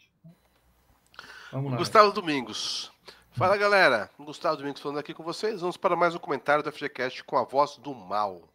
Vamos 1.51 1.71
lá. 1.71 1.77
Gustavo 1.77 2.11
Domingos. 2.11 2.91
Fala 3.33 3.55
galera, 3.57 4.09
Gustavo 4.17 4.57
Domingos 4.57 4.81
falando 4.81 4.97
aqui 4.99 5.13
com 5.13 5.23
vocês. 5.23 5.61
Vamos 5.61 5.77
para 5.77 5.95
mais 5.95 6.15
um 6.15 6.19
comentário 6.19 6.63
do 6.63 6.71
FGCast 6.71 7.23
com 7.23 7.37
a 7.37 7.43
voz 7.43 7.77
do 7.77 7.93
mal. 7.93 8.49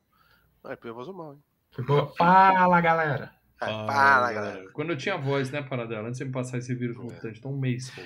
Não 0.65 0.71
é 0.71 0.75
a 0.75 0.93
voz 0.93 1.07
do 1.07 1.15
mal, 1.15 1.35
hein? 1.35 1.43
Ficou- 1.77 2.09
Fala, 2.17 2.81
galera. 2.81 3.33
É, 3.61 3.65
Ah, 3.71 3.85
para, 3.87 4.33
galera. 4.33 4.71
Quando 4.73 4.91
eu 4.91 4.97
tinha 4.99 5.17
voz, 5.17 5.51
né, 5.51 5.63
Paradela? 5.63 6.09
Antes 6.09 6.19
de 6.19 6.25
me 6.27 6.33
passar 6.33 6.59
esse 6.59 6.73
É. 6.73 6.75
vírus 6.75 6.97
mutante, 6.97 7.39
então 7.39 7.53
um 7.53 7.59
mês. 7.59 7.91
pô. 7.91 8.03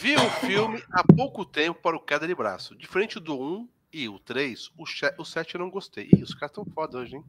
Vi 0.00 0.14
o 0.16 0.30
filme 0.46 0.82
há 0.92 1.02
pouco 1.04 1.44
tempo 1.44 1.80
para 1.80 1.96
o 1.96 2.00
queda 2.00 2.26
de 2.26 2.34
braço. 2.34 2.74
Diferente 2.76 3.20
do 3.20 3.38
1 3.40 3.68
e 3.92 4.08
o 4.08 4.18
3, 4.18 4.68
o, 4.76 4.84
o 5.18 5.24
7 5.24 5.54
eu 5.54 5.60
não 5.60 5.70
gostei. 5.70 6.08
Ih, 6.12 6.22
os 6.22 6.34
caras 6.34 6.50
estão 6.50 6.64
foda 6.74 6.98
hoje, 6.98 7.16
hein? 7.16 7.24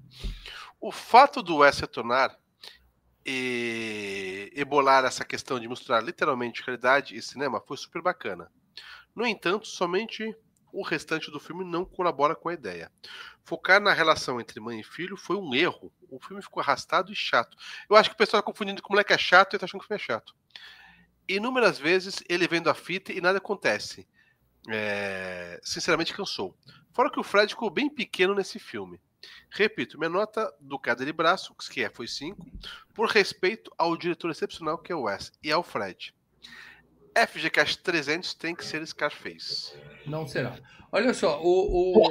O 0.79 0.91
fato 0.91 1.41
do 1.43 1.57
Wes 1.57 1.79
retornar 1.79 2.35
e 3.25 4.51
ebolar 4.55 5.05
essa 5.05 5.23
questão 5.23 5.59
de 5.59 5.67
misturar 5.67 6.03
literalmente 6.03 6.63
realidade 6.65 7.15
e 7.15 7.21
cinema 7.21 7.61
foi 7.67 7.77
super 7.77 8.01
bacana. 8.01 8.51
No 9.15 9.25
entanto, 9.27 9.67
somente 9.67 10.35
o 10.71 10.83
restante 10.83 11.31
do 11.31 11.39
filme 11.39 11.63
não 11.63 11.85
colabora 11.85 12.35
com 12.35 12.49
a 12.49 12.53
ideia. 12.53 12.91
Focar 13.43 13.81
na 13.81 13.93
relação 13.93 14.39
entre 14.39 14.59
mãe 14.59 14.79
e 14.79 14.83
filho 14.83 15.17
foi 15.17 15.35
um 15.35 15.53
erro. 15.53 15.91
O 16.09 16.19
filme 16.19 16.41
ficou 16.41 16.61
arrastado 16.61 17.11
e 17.11 17.15
chato. 17.15 17.57
Eu 17.89 17.95
acho 17.95 18.09
que 18.09 18.15
o 18.15 18.17
pessoal 18.17 18.41
tá 18.41 18.45
confundindo 18.45 18.81
que 18.81 18.87
o 18.87 18.91
moleque 18.91 19.13
é 19.13 19.17
chato 19.17 19.55
e 19.55 19.59
tá 19.59 19.65
achando 19.65 19.79
que 19.79 19.85
o 19.85 19.87
filme 19.87 20.01
é 20.01 20.05
chato. 20.05 20.35
Inúmeras 21.27 21.79
vezes 21.79 22.23
ele 22.27 22.47
vendo 22.47 22.69
a 22.69 22.73
fita 22.73 23.11
e 23.11 23.21
nada 23.21 23.37
acontece. 23.37 24.07
É, 24.69 25.59
Sinceramente 25.63 26.13
cansou. 26.13 26.55
Fora 26.93 27.09
que 27.09 27.19
o 27.19 27.23
Fred 27.23 27.53
ficou 27.53 27.69
bem 27.69 27.89
pequeno 27.89 28.35
nesse 28.35 28.59
filme. 28.59 28.99
Repito, 29.49 29.97
minha 29.97 30.09
nota 30.09 30.51
do 30.59 30.79
Cada 30.79 31.05
de 31.05 31.13
Braço, 31.13 31.53
que 31.55 31.83
é, 31.83 31.89
foi 31.89 32.07
5, 32.07 32.45
por 32.93 33.07
respeito 33.09 33.71
ao 33.77 33.95
diretor 33.95 34.31
excepcional 34.31 34.77
que 34.77 34.91
é 34.91 34.95
o 34.95 35.03
Wes 35.03 35.31
e 35.43 35.51
ao 35.51 35.63
Fred. 35.63 36.13
FGCast 37.15 37.79
300 37.79 38.33
tem 38.33 38.55
que 38.55 38.65
ser 38.65 38.85
Scarface. 38.87 39.73
Não 40.05 40.27
será. 40.27 40.57
Olha 40.93 41.13
só, 41.13 41.41
o, 41.41 42.01
o, 42.03 42.09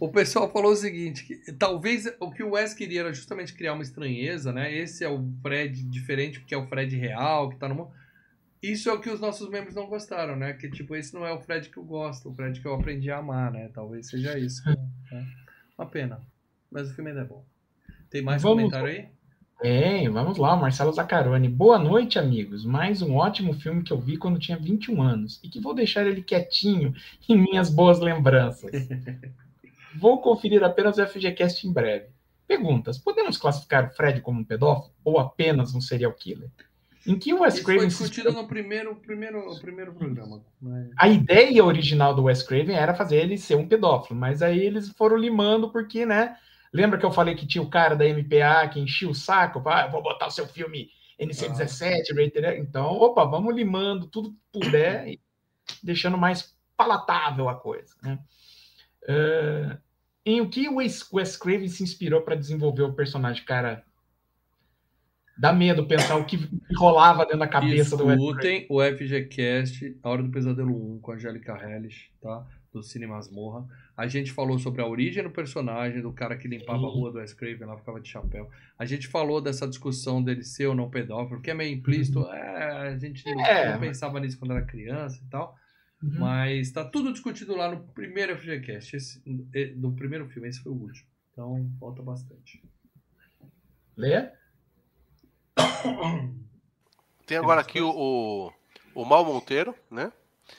o 0.00 0.08
pessoal 0.10 0.50
falou 0.52 0.72
o 0.72 0.76
seguinte: 0.76 1.24
que 1.24 1.52
talvez 1.52 2.06
o 2.18 2.30
que 2.30 2.42
o 2.42 2.50
Wes 2.52 2.74
queria 2.74 3.00
era 3.00 3.12
justamente 3.12 3.54
criar 3.54 3.74
uma 3.74 3.82
estranheza, 3.82 4.52
né? 4.52 4.74
Esse 4.74 5.04
é 5.04 5.08
o 5.08 5.24
Fred 5.42 5.82
diferente, 5.84 6.40
porque 6.40 6.54
é 6.54 6.58
o 6.58 6.66
Fred 6.66 6.96
real, 6.96 7.48
que 7.50 7.56
tá 7.56 7.68
no 7.68 7.74
mundo. 7.76 7.92
Isso 8.62 8.90
é 8.90 8.92
o 8.92 9.00
que 9.00 9.08
os 9.08 9.20
nossos 9.20 9.48
membros 9.48 9.74
não 9.74 9.86
gostaram, 9.86 10.36
né? 10.36 10.52
Que 10.52 10.68
tipo, 10.68 10.94
esse 10.96 11.14
não 11.14 11.24
é 11.24 11.32
o 11.32 11.40
Fred 11.40 11.68
que 11.70 11.76
eu 11.76 11.84
gosto, 11.84 12.28
o 12.28 12.34
Fred 12.34 12.60
que 12.60 12.66
eu 12.66 12.74
aprendi 12.74 13.10
a 13.10 13.18
amar, 13.18 13.50
né? 13.52 13.70
Talvez 13.72 14.08
seja 14.08 14.38
isso. 14.38 14.62
né? 14.68 15.26
Uma 15.78 15.86
pena. 15.86 16.20
Mas 16.70 16.90
o 16.90 16.94
filme 16.94 17.10
ainda 17.10 17.22
é 17.22 17.24
bom. 17.24 17.44
Tem 18.10 18.20
mais 18.20 18.42
Vamos- 18.42 18.64
comentário 18.64 18.86
aí? 18.88 19.08
Bem, 19.62 20.08
vamos 20.08 20.38
lá, 20.38 20.56
Marcelo 20.56 20.90
Zaccaroni. 20.90 21.46
Boa 21.46 21.78
noite, 21.78 22.18
amigos. 22.18 22.64
Mais 22.64 23.02
um 23.02 23.16
ótimo 23.16 23.52
filme 23.52 23.82
que 23.82 23.92
eu 23.92 24.00
vi 24.00 24.16
quando 24.16 24.38
tinha 24.38 24.56
21 24.56 25.02
anos 25.02 25.38
e 25.44 25.50
que 25.50 25.60
vou 25.60 25.74
deixar 25.74 26.06
ele 26.06 26.22
quietinho 26.22 26.94
em 27.28 27.36
minhas 27.36 27.68
boas 27.68 28.00
lembranças. 28.00 28.70
Vou 29.98 30.22
conferir 30.22 30.62
apenas 30.62 30.98
o 30.98 31.04
FGCast 31.04 31.66
em 31.66 31.72
breve. 31.72 32.06
Perguntas: 32.46 32.96
podemos 32.96 33.36
classificar 33.36 33.88
o 33.88 33.90
Fred 33.90 34.20
como 34.20 34.38
um 34.40 34.44
pedófilo 34.44 34.94
ou 35.04 35.18
apenas 35.18 35.74
um 35.74 35.80
serial 35.80 36.12
killer? 36.12 36.48
Em 37.04 37.18
que 37.18 37.34
o 37.34 37.40
Wes 37.40 37.54
Isso 37.54 37.64
foi 37.64 37.74
Craven 37.74 37.90
se 37.90 37.98
discutido 37.98 38.32
no 38.32 38.46
primeiro, 38.46 38.94
primeiro, 38.94 39.42
primeiro 39.60 39.92
programa. 39.92 40.42
né? 40.62 40.90
A 40.96 41.08
ideia 41.08 41.64
original 41.64 42.14
do 42.14 42.24
Wes 42.24 42.42
Craven 42.42 42.76
era 42.76 42.94
fazer 42.94 43.16
ele 43.16 43.36
ser 43.36 43.56
um 43.56 43.66
pedófilo, 43.66 44.18
mas 44.18 44.42
aí 44.42 44.60
eles 44.60 44.90
foram 44.90 45.16
limando 45.16 45.70
porque, 45.72 46.06
né? 46.06 46.36
Lembra 46.72 46.98
que 46.98 47.04
eu 47.04 47.12
falei 47.12 47.34
que 47.34 47.46
tinha 47.46 47.62
o 47.62 47.70
cara 47.70 47.96
da 47.96 48.04
MPA 48.04 48.68
que 48.68 48.78
enchia 48.78 49.08
o 49.08 49.14
saco? 49.14 49.62
Ah, 49.68 49.88
vou 49.88 50.02
botar 50.02 50.26
o 50.26 50.30
seu 50.30 50.46
filme 50.46 50.88
NC-17, 51.18 52.14
rated 52.14 52.44
R. 52.44 52.58
Então, 52.60 52.92
opa, 52.92 53.24
vamos 53.24 53.54
limando 53.54 54.06
tudo 54.06 54.32
que 54.32 54.60
puder 54.60 55.08
e 55.08 55.20
deixando 55.82 56.16
mais 56.16 56.56
palatável 56.76 57.48
a 57.48 57.54
coisa, 57.54 57.94
né? 58.02 58.18
Ah, 59.08 59.78
em 60.24 60.40
o 60.40 60.48
que 60.48 60.68
o 60.68 60.76
Wes, 60.76 61.36
Craven 61.36 61.68
se 61.68 61.82
inspirou 61.82 62.22
para 62.22 62.36
desenvolver 62.36 62.82
o 62.82 62.92
personagem, 62.92 63.44
cara? 63.44 63.84
Dá 65.36 65.52
medo 65.52 65.86
pensar 65.86 66.16
o 66.16 66.26
que 66.26 66.38
rolava 66.76 67.24
dentro 67.24 67.38
da 67.38 67.48
cabeça 67.48 67.96
do 67.96 68.06
Wes 68.06 68.16
Craven. 68.16 68.30
Escutem 68.30 68.66
o 68.68 68.82
FGCast, 68.82 69.98
A 70.02 70.10
Hora 70.10 70.22
do 70.22 70.30
Pesadelo 70.30 70.96
1, 70.96 71.00
com 71.00 71.12
a 71.12 71.14
Angélica 71.14 71.58
Hellish, 71.58 72.12
tá? 72.20 72.46
Do 72.72 72.82
Cine 72.82 73.06
Masmorra. 73.06 73.66
A 73.96 74.06
gente 74.06 74.30
falou 74.32 74.58
sobre 74.58 74.80
a 74.80 74.86
origem 74.86 75.22
do 75.24 75.30
personagem, 75.30 76.00
do 76.00 76.12
cara 76.12 76.36
que 76.36 76.46
limpava 76.46 76.86
a 76.86 76.90
rua 76.90 77.10
do 77.10 77.18
Wes 77.18 77.34
Craven, 77.34 77.66
lá 77.66 77.76
ficava 77.76 78.00
de 78.00 78.08
chapéu. 78.08 78.48
A 78.78 78.84
gente 78.84 79.08
falou 79.08 79.40
dessa 79.40 79.66
discussão 79.66 80.22
dele 80.22 80.44
ser 80.44 80.66
ou 80.66 80.74
não 80.74 80.88
pedófilo, 80.88 81.40
que 81.40 81.50
é 81.50 81.54
meio 81.54 81.74
implícito. 81.74 82.20
É, 82.30 82.88
a 82.90 82.96
gente 82.98 83.28
É. 83.28 83.72
não 83.72 83.80
pensava 83.80 84.20
nisso 84.20 84.38
quando 84.38 84.52
era 84.52 84.64
criança 84.64 85.20
e 85.20 85.28
tal. 85.28 85.56
Uhum. 86.02 86.18
Mas 86.20 86.70
tá 86.70 86.84
tudo 86.84 87.12
discutido 87.12 87.54
lá 87.56 87.70
no 87.70 87.82
primeiro 87.88 88.36
FGCast, 88.38 88.96
esse, 88.96 89.22
do 89.76 89.92
primeiro 89.92 90.28
filme. 90.28 90.48
Esse 90.48 90.62
foi 90.62 90.72
o 90.72 90.76
último. 90.76 91.06
Então, 91.32 91.70
falta 91.78 92.02
bastante. 92.02 92.62
Lê? 93.96 94.30
Tem 97.26 97.36
agora 97.36 97.60
aqui 97.60 97.80
o, 97.80 97.90
o, 97.90 98.52
o 98.94 99.04
Mal 99.04 99.24
Monteiro, 99.24 99.74
né? 99.90 100.12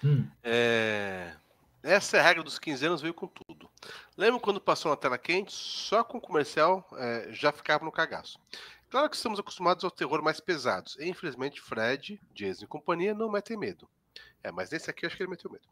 Hum. 0.03 0.25
É, 0.43 1.33
Essa 1.83 2.17
é 2.17 2.19
a 2.19 2.23
regra 2.23 2.43
dos 2.43 2.59
15 2.59 2.85
anos, 2.85 3.01
veio 3.01 3.13
com 3.13 3.27
tudo. 3.27 3.69
Lembra 4.15 4.39
quando 4.39 4.61
passou 4.61 4.91
na 4.91 4.95
tela 4.97 5.17
quente? 5.17 5.51
Só 5.51 6.03
com 6.03 6.19
o 6.19 6.21
comercial 6.21 6.87
é, 6.93 7.29
já 7.31 7.51
ficava 7.51 7.83
no 7.83 7.91
cagaço. 7.91 8.39
Claro 8.89 9.09
que 9.09 9.15
estamos 9.15 9.39
acostumados 9.39 9.83
ao 9.83 9.89
terror 9.89 10.21
mais 10.21 10.39
pesados. 10.39 10.95
E, 10.99 11.09
infelizmente, 11.09 11.59
Fred, 11.59 12.21
Jason 12.33 12.65
e 12.65 12.67
companhia 12.67 13.15
não 13.15 13.31
metem 13.31 13.57
medo. 13.57 13.89
É, 14.43 14.51
mas 14.51 14.69
nesse 14.69 14.89
aqui 14.89 15.05
eu 15.05 15.07
acho 15.07 15.17
que 15.17 15.23
ele 15.23 15.29
meteu 15.29 15.49
medo. 15.49 15.67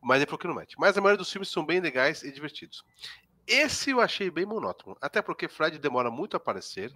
Mas 0.00 0.18
ele 0.18 0.26
falou 0.26 0.38
que 0.38 0.46
não 0.46 0.54
mete. 0.54 0.78
Mas 0.78 0.96
a 0.96 1.00
maioria 1.00 1.18
dos 1.18 1.30
filmes 1.30 1.50
são 1.50 1.66
bem 1.66 1.80
legais 1.80 2.22
e 2.22 2.32
divertidos. 2.32 2.84
Esse 3.46 3.90
eu 3.90 4.00
achei 4.00 4.30
bem 4.30 4.46
monótono, 4.46 4.96
até 5.00 5.20
porque 5.20 5.48
Fred 5.48 5.78
demora 5.78 6.10
muito 6.10 6.34
a 6.34 6.38
aparecer, 6.38 6.94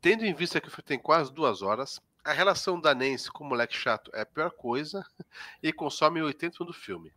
tendo 0.00 0.24
em 0.24 0.32
vista 0.32 0.60
que 0.60 0.68
o 0.68 0.70
filme 0.70 0.86
tem 0.86 0.98
quase 0.98 1.32
duas 1.32 1.60
horas, 1.60 2.00
a 2.24 2.32
relação 2.32 2.80
da 2.80 2.94
Nancy 2.94 3.30
com 3.30 3.44
o 3.44 3.48
moleque 3.48 3.76
chato 3.76 4.10
é 4.14 4.22
a 4.22 4.26
pior 4.26 4.50
coisa 4.52 5.04
e 5.62 5.72
consome 5.72 6.22
80 6.22 6.64
do 6.64 6.72
filme. 6.72 7.12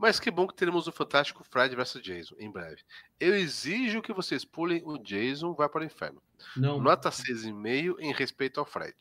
Mas 0.00 0.18
que 0.18 0.30
bom 0.30 0.46
que 0.46 0.54
teremos 0.54 0.86
o 0.86 0.92
fantástico 0.92 1.44
Fred 1.44 1.76
vs 1.76 2.00
Jason 2.02 2.34
em 2.38 2.50
breve. 2.50 2.78
Eu 3.20 3.34
exijo 3.34 4.00
que 4.00 4.14
vocês 4.14 4.46
pulem 4.46 4.80
o 4.82 4.96
Jason 4.96 5.52
vai 5.52 5.68
para 5.68 5.82
o 5.82 5.84
inferno. 5.84 6.22
Não, 6.56 6.80
Nota 6.80 7.10
6,5 7.10 7.96
em 8.00 8.10
respeito 8.14 8.58
ao 8.58 8.64
Fred. 8.64 8.96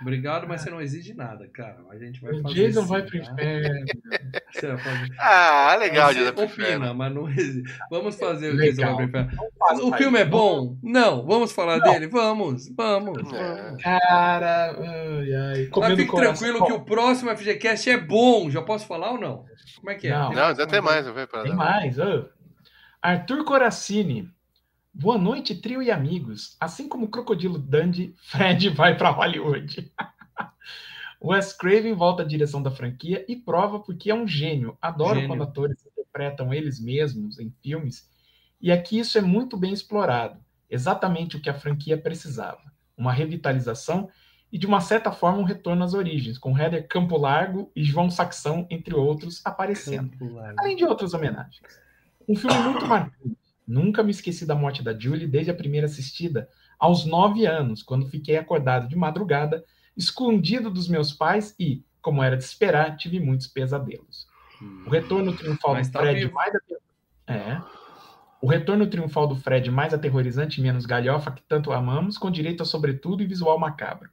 obrigado, 0.00 0.48
mas 0.48 0.62
você 0.62 0.70
não 0.70 0.80
exige 0.80 1.12
nada, 1.12 1.46
cara. 1.48 1.84
A 1.90 1.98
gente 1.98 2.22
vai 2.22 2.32
O 2.32 2.42
fazer. 2.42 2.54
Jason 2.54 2.82
sim, 2.82 2.88
vai 2.88 3.02
pro 3.02 3.22
tá? 3.22 3.32
inferno. 3.32 3.86
Ah, 5.18 5.76
legal, 5.78 6.12
Você 6.12 6.28
opina, 6.28 6.92
mas 6.94 7.14
não. 7.14 7.28
Vamos 7.90 8.16
fazer 8.16 8.52
o 8.52 8.56
Legal. 8.56 8.96
Jason 8.96 9.10
vai 9.10 9.76
O 9.82 9.92
filme 9.96 10.18
é 10.18 10.24
bom? 10.24 10.76
Não. 10.82 11.24
Vamos 11.26 11.52
falar 11.52 11.78
Não. 11.78 11.92
dele? 11.92 12.06
Vamos, 12.08 12.68
vamos. 12.76 13.18
É. 13.32 13.62
vamos. 13.64 13.82
Cara, 13.82 14.76
ai, 14.78 15.34
ai. 15.34 15.58
Mas 15.58 15.68
Comendo 15.70 15.96
fique 15.96 16.10
coração. 16.10 16.34
tranquilo 16.48 16.66
que 16.66 16.72
o 16.72 16.84
próximo 16.84 17.36
FGCast 17.36 17.90
é 17.90 17.96
bom. 17.98 18.50
Já 18.50 18.62
posso 18.62 18.86
falar 18.86 19.12
ou 19.12 19.20
não? 19.20 19.44
Como 19.76 19.90
é 19.90 19.94
que 19.94 20.08
é? 20.08 20.10
Não. 20.12 20.32
Não, 20.32 20.44
ainda 20.46 20.66
tem 20.66 20.80
mais, 20.80 21.06
Tem 21.44 21.54
mais. 21.54 21.98
ô. 21.98 22.26
Arthur 23.00 23.44
Coracini. 23.44 24.28
Boa 24.92 25.16
noite, 25.16 25.54
trio 25.54 25.80
e 25.80 25.90
amigos. 25.90 26.56
Assim 26.58 26.88
como 26.88 27.06
o 27.06 27.08
Crocodilo 27.08 27.56
Dandy, 27.58 28.12
Fred 28.30 28.70
vai 28.70 28.96
para 28.96 29.10
Hollywood. 29.10 29.92
Wes 31.22 31.52
Craven 31.52 31.94
volta 31.94 32.22
à 32.22 32.26
direção 32.26 32.62
da 32.62 32.70
franquia 32.70 33.24
e 33.28 33.34
prova 33.34 33.80
porque 33.80 34.10
é 34.10 34.14
um 34.14 34.26
gênio. 34.26 34.78
Adoro 34.80 35.14
Gênio. 35.14 35.28
quando 35.28 35.42
atores 35.42 35.84
interpretam 35.84 36.54
eles 36.54 36.80
mesmos 36.80 37.38
em 37.38 37.52
filmes. 37.62 38.08
E 38.60 38.70
aqui 38.70 38.98
isso 38.98 39.18
é 39.18 39.20
muito 39.20 39.56
bem 39.56 39.72
explorado. 39.72 40.40
Exatamente 40.70 41.36
o 41.36 41.40
que 41.40 41.50
a 41.50 41.54
franquia 41.54 41.96
precisava. 41.96 42.60
Uma 42.96 43.12
revitalização 43.12 44.08
e, 44.52 44.58
de 44.58 44.66
uma 44.66 44.80
certa 44.80 45.12
forma, 45.12 45.38
um 45.38 45.44
retorno 45.44 45.84
às 45.84 45.94
origens, 45.94 46.38
com 46.38 46.56
Heather 46.56 46.86
Campo 46.88 47.16
Largo 47.16 47.70
e 47.74 47.84
João 47.84 48.10
Saxão, 48.10 48.66
entre 48.70 48.94
outros, 48.94 49.40
aparecendo 49.44 50.12
além 50.56 50.76
de 50.76 50.84
outras 50.84 51.14
homenagens. 51.14 51.60
Um 52.28 52.34
filme 52.34 52.56
muito 52.58 52.84
marcante. 52.86 53.36
Nunca 53.66 54.02
me 54.02 54.10
esqueci 54.10 54.46
da 54.46 54.54
morte 54.54 54.82
da 54.82 54.98
Julie 54.98 55.26
desde 55.26 55.50
a 55.50 55.54
primeira 55.54 55.86
assistida, 55.86 56.48
aos 56.78 57.04
nove 57.04 57.44
anos, 57.44 57.82
quando 57.82 58.08
fiquei 58.08 58.36
acordado 58.36 58.88
de 58.88 58.96
madrugada, 58.96 59.62
escondido 59.98 60.70
dos 60.70 60.88
meus 60.88 61.12
pais 61.12 61.54
e, 61.58 61.84
como 62.00 62.22
era 62.22 62.36
de 62.36 62.44
esperar, 62.44 62.96
tive 62.96 63.18
muitos 63.18 63.48
pesadelos. 63.48 64.28
O 64.86 64.90
retorno 64.90 65.36
triunfal 65.36 65.74
Mas 65.74 65.88
do 65.88 65.92
tá 65.92 66.00
Fred 66.00 66.20
vivo. 66.20 66.34
mais 66.34 66.54
é. 67.26 67.60
O 68.40 68.46
retorno 68.46 68.86
triunfal 68.86 69.26
do 69.26 69.34
Fred 69.34 69.70
mais 69.70 69.92
aterrorizante 69.92 70.60
e 70.60 70.62
menos 70.62 70.86
galhofa 70.86 71.32
que 71.32 71.42
tanto 71.42 71.72
amamos, 71.72 72.16
com 72.16 72.30
direito 72.30 72.62
a 72.62 72.66
sobretudo 72.66 73.22
e 73.22 73.26
visual 73.26 73.58
macabro. 73.58 74.08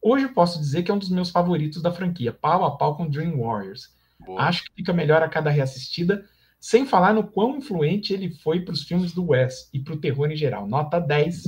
Hoje 0.00 0.28
posso 0.28 0.58
dizer 0.58 0.82
que 0.82 0.90
é 0.90 0.94
um 0.94 0.98
dos 0.98 1.10
meus 1.10 1.30
favoritos 1.30 1.82
da 1.82 1.90
franquia, 1.90 2.32
pau 2.32 2.64
a 2.64 2.76
pau 2.76 2.96
com 2.96 3.08
Dream 3.08 3.38
Warriors. 3.38 3.96
Boa. 4.20 4.42
Acho 4.42 4.64
que 4.64 4.74
fica 4.76 4.92
melhor 4.92 5.22
a 5.22 5.28
cada 5.28 5.50
reassistida, 5.50 6.24
sem 6.60 6.86
falar 6.86 7.14
no 7.14 7.24
quão 7.24 7.56
influente 7.56 8.12
ele 8.12 8.30
foi 8.30 8.60
para 8.60 8.74
os 8.74 8.82
filmes 8.82 9.12
do 9.12 9.30
Wes 9.30 9.68
e 9.72 9.80
para 9.80 9.94
o 9.94 9.98
terror 9.98 10.30
em 10.30 10.36
geral. 10.36 10.66
Nota 10.66 11.00
10. 11.00 11.44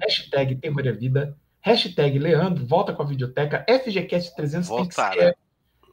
Hashtag 0.00 0.56
Terror 0.56 0.86
é 0.86 0.92
Vida. 0.92 1.36
Hashtag 1.62 2.18
Leandro, 2.18 2.66
volta 2.66 2.92
com 2.92 3.02
a 3.02 3.06
videoteca. 3.06 3.64
FGCast 3.68 4.34
300 4.34 4.68
tem 4.68 4.88
que, 4.88 4.94
ser, 4.94 5.16
né? 5.16 5.32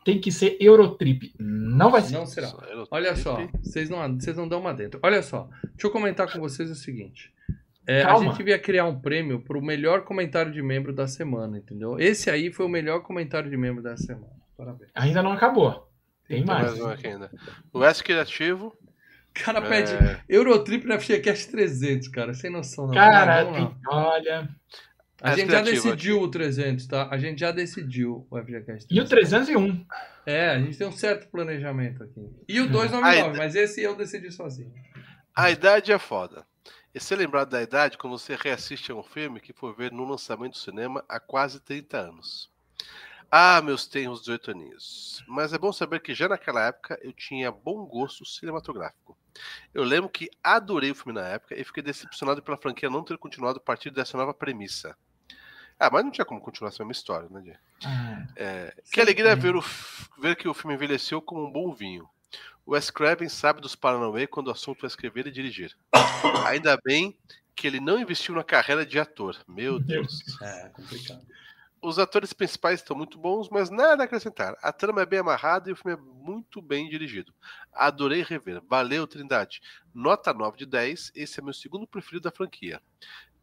tem 0.03 0.19
que 0.19 0.31
ser 0.31 0.57
Eurotrip. 0.59 1.33
Não 1.39 1.91
vai 1.91 2.01
ser. 2.01 2.13
Não 2.15 2.25
será. 2.25 2.51
Olha 2.89 3.15
só, 3.15 3.47
vocês 3.61 3.89
não, 3.89 4.15
vocês 4.19 4.35
não 4.35 4.47
dão 4.47 4.59
uma 4.59 4.73
dentro. 4.73 4.99
Olha 5.03 5.21
só, 5.21 5.47
deixa 5.63 5.85
eu 5.87 5.91
comentar 5.91 6.31
com 6.31 6.39
vocês 6.39 6.69
o 6.71 6.75
seguinte. 6.75 7.31
É, 7.87 8.03
a 8.03 8.15
gente 8.17 8.37
devia 8.37 8.59
criar 8.59 8.85
um 8.85 8.99
prêmio 8.99 9.41
pro 9.41 9.61
melhor 9.61 10.03
comentário 10.03 10.51
de 10.51 10.61
membro 10.61 10.93
da 10.93 11.07
semana, 11.07 11.57
entendeu? 11.57 11.99
Esse 11.99 12.29
aí 12.29 12.51
foi 12.51 12.65
o 12.65 12.69
melhor 12.69 13.01
comentário 13.01 13.49
de 13.49 13.57
membro 13.57 13.81
da 13.81 13.97
semana. 13.97 14.33
Parabéns. 14.55 14.91
Ainda 14.93 15.23
não 15.23 15.31
acabou. 15.31 15.89
Tem 16.27 16.37
Tem 16.37 16.45
mais. 16.45 16.67
mais 16.67 16.79
um 16.81 16.87
aqui 16.87 17.07
ainda. 17.07 17.31
O 17.73 17.83
S 17.83 18.03
Criativo. 18.03 18.67
O 19.29 19.43
cara 19.43 19.61
pede 19.61 19.91
é, 19.93 20.19
Eurotrip 20.27 20.85
na 20.85 20.99
FGCast 20.99 21.49
300, 21.49 22.07
cara. 22.09 22.33
Sem 22.33 22.51
noção, 22.51 22.87
não. 22.87 22.93
Cara, 22.93 23.43
Vamos 23.43 23.59
lá. 23.59 23.67
tem- 23.67 23.77
olha. 23.89 24.49
A 25.21 25.35
gente 25.35 25.51
já 25.51 25.61
decidiu 25.61 26.21
o 26.21 26.27
300, 26.29 26.87
tá? 26.87 27.07
A 27.11 27.17
gente 27.17 27.39
já 27.39 27.51
decidiu 27.51 28.25
o 28.29 28.37
FGCast 28.37 28.87
300. 28.87 28.87
E 28.89 28.99
o 29.01 29.05
301. 29.05 29.85
É, 30.25 30.49
a 30.49 30.59
gente 30.59 30.77
tem 30.77 30.87
um 30.87 30.91
certo 30.91 31.27
planejamento 31.29 32.03
aqui. 32.03 32.25
E 32.47 32.59
o 32.61 32.67
299, 32.69 33.31
Aí- 33.31 33.37
mas 33.37 33.55
esse 33.55 33.81
eu 33.81 33.95
decidi 33.95 34.31
sozinho. 34.31 34.73
A 35.35 35.49
idade 35.51 35.91
é 35.91 35.99
foda. 35.99 36.45
E 36.93 36.99
ser 36.99 37.15
lembrado 37.17 37.49
da 37.49 37.61
idade 37.61 37.97
quando 37.97 38.17
você 38.17 38.35
reassiste 38.35 38.91
a 38.91 38.95
um 38.95 39.03
filme 39.03 39.39
que 39.39 39.53
foi 39.53 39.73
ver 39.73 39.91
no 39.91 40.05
lançamento 40.05 40.53
do 40.53 40.57
cinema 40.57 41.03
há 41.07 41.19
quase 41.19 41.59
30 41.59 41.97
anos. 41.97 42.49
Ah, 43.31 43.61
meus 43.61 43.85
tenros 43.85 44.21
18 44.21 44.51
aninhos. 44.51 45.23
Mas 45.27 45.53
é 45.53 45.57
bom 45.57 45.71
saber 45.71 45.99
que 45.99 46.15
já 46.15 46.27
naquela 46.27 46.65
época 46.65 46.97
eu 47.03 47.13
tinha 47.13 47.51
bom 47.51 47.85
gosto 47.85 48.25
cinematográfico. 48.25 49.15
Eu 49.71 49.83
lembro 49.83 50.09
que 50.09 50.31
adorei 50.43 50.89
o 50.89 50.95
filme 50.95 51.13
na 51.13 51.27
época 51.27 51.55
e 51.59 51.63
fiquei 51.63 51.83
decepcionado 51.83 52.41
pela 52.41 52.57
franquia 52.57 52.89
não 52.89 53.03
ter 53.03 53.17
continuado 53.19 53.59
a 53.59 53.61
partir 53.61 53.91
dessa 53.91 54.17
nova 54.17 54.33
premissa. 54.33 54.97
Ah, 55.79 55.89
mas 55.89 56.03
não 56.03 56.11
tinha 56.11 56.25
como 56.25 56.41
continuar 56.41 56.69
essa 56.69 56.83
mesma 56.83 56.91
história, 56.91 57.29
né, 57.29 57.41
Diego? 57.41 57.59
Ah, 57.85 58.27
É, 58.35 58.75
que 58.91 58.99
alegria 58.99 59.35
ver, 59.35 59.55
o, 59.55 59.63
ver 60.19 60.35
que 60.35 60.47
o 60.47 60.53
filme 60.53 60.75
envelheceu 60.75 61.21
como 61.21 61.45
um 61.45 61.51
bom 61.51 61.73
vinho. 61.73 62.07
O 62.65 62.73
Wes 62.73 62.91
Craven 62.91 63.29
sabe 63.29 63.61
dos 63.61 63.75
Paranauê 63.75 64.27
quando 64.27 64.47
o 64.47 64.51
assunto 64.51 64.85
é 64.85 64.87
escrever 64.87 65.25
e 65.25 65.31
dirigir. 65.31 65.75
Ainda 66.45 66.77
bem 66.83 67.17
que 67.55 67.65
ele 67.65 67.79
não 67.79 67.99
investiu 67.99 68.35
na 68.35 68.43
carreira 68.43 68.85
de 68.85 68.99
ator. 68.99 69.37
Meu 69.47 69.79
Deus. 69.79 70.19
É, 70.41 70.69
complicado. 70.69 71.25
Os 71.81 71.97
atores 71.97 72.33
principais 72.33 72.81
estão 72.81 72.95
muito 72.95 73.17
bons, 73.17 73.49
mas 73.49 73.69
nada 73.69 74.03
a 74.03 74.05
acrescentar. 74.05 74.55
A 74.61 74.71
trama 74.71 75.01
é 75.01 75.05
bem 75.05 75.19
amarrada 75.19 75.69
e 75.69 75.73
o 75.73 75.75
filme 75.77 75.97
é 75.97 76.01
muito 76.01 76.61
bem 76.61 76.89
dirigido. 76.89 77.33
Adorei 77.71 78.21
rever. 78.21 78.61
Valeu, 78.67 79.07
Trindade. 79.07 79.61
Nota 79.93 80.33
9 80.33 80.57
de 80.57 80.65
10. 80.65 81.13
Esse 81.15 81.39
é 81.39 81.43
meu 81.43 81.53
segundo 81.53 81.87
preferido 81.87 82.23
da 82.23 82.31
franquia. 82.35 82.81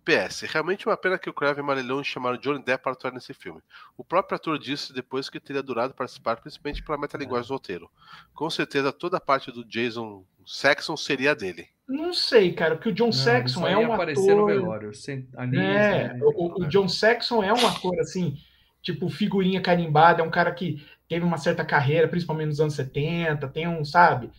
PS, 0.06 0.46
realmente 0.46 0.86
uma 0.86 0.96
pena 0.96 1.18
que 1.18 1.28
o 1.28 1.34
Crave 1.34 1.60
e 1.60 1.62
Marilhão 1.62 2.02
chamaram 2.04 2.38
Johnny 2.38 2.62
Depp 2.64 2.82
para 2.84 2.92
atuar 2.92 3.12
nesse 3.12 3.34
filme. 3.34 3.60
O 3.96 4.04
próprio 4.04 4.36
ator 4.36 4.58
disse 4.58 4.92
depois 4.92 5.28
que 5.28 5.40
teria 5.40 5.62
durado 5.62 5.94
participar, 5.94 6.36
principalmente 6.36 6.82
pela 6.82 6.96
metalinguagem 6.98 7.48
do 7.48 7.54
roteiro. 7.54 7.90
Com 8.32 8.48
certeza 8.48 8.92
toda 8.92 9.16
a 9.16 9.20
parte 9.20 9.50
do 9.52 9.64
Jason 9.64 10.24
Saxon 10.46 10.96
seria 10.96 11.34
dele. 11.34 11.68
Não 11.88 12.12
sei, 12.12 12.52
cara, 12.52 12.74
porque 12.76 12.88
o 12.90 12.94
John 12.94 13.06
Não, 13.06 13.12
Saxon 13.12 13.66
é 13.66 13.76
um 13.76 13.86
no 13.86 13.92
ator. 13.92 14.46
velório. 14.46 14.94
sem- 14.94 15.28
ali, 15.36 15.56
É, 15.58 16.08
né? 16.14 16.20
o, 16.22 16.62
o 16.62 16.68
John 16.68 16.88
Saxon 16.88 17.42
é 17.42 17.52
um 17.52 17.66
ator 17.66 17.98
assim, 18.00 18.36
tipo 18.82 19.08
figurinha 19.08 19.60
carimbada, 19.60 20.22
é 20.22 20.24
um 20.24 20.30
cara 20.30 20.52
que 20.52 20.84
teve 21.08 21.24
uma 21.24 21.38
certa 21.38 21.64
carreira, 21.64 22.08
principalmente 22.08 22.48
nos 22.48 22.60
anos 22.60 22.74
70, 22.74 23.48
tem 23.48 23.68
um, 23.68 23.84
sabe? 23.84 24.30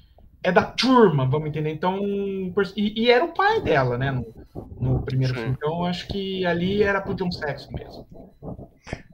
É 0.43 0.51
da 0.51 0.63
turma, 0.63 1.27
vamos 1.27 1.49
entender. 1.49 1.71
Então, 1.71 1.99
e, 2.75 3.03
e 3.03 3.11
era 3.11 3.25
o 3.25 3.33
pai 3.33 3.61
dela, 3.61 3.97
né, 3.97 4.11
no, 4.11 4.25
no 4.79 5.01
primeiro 5.03 5.33
Sim. 5.33 5.39
filme. 5.41 5.55
Então, 5.57 5.85
acho 5.85 6.07
que 6.07 6.45
ali 6.45 6.83
era 6.83 7.01
pro 7.01 7.15
John 7.15 7.31
Saxon 7.31 7.71
mesmo. 7.73 8.07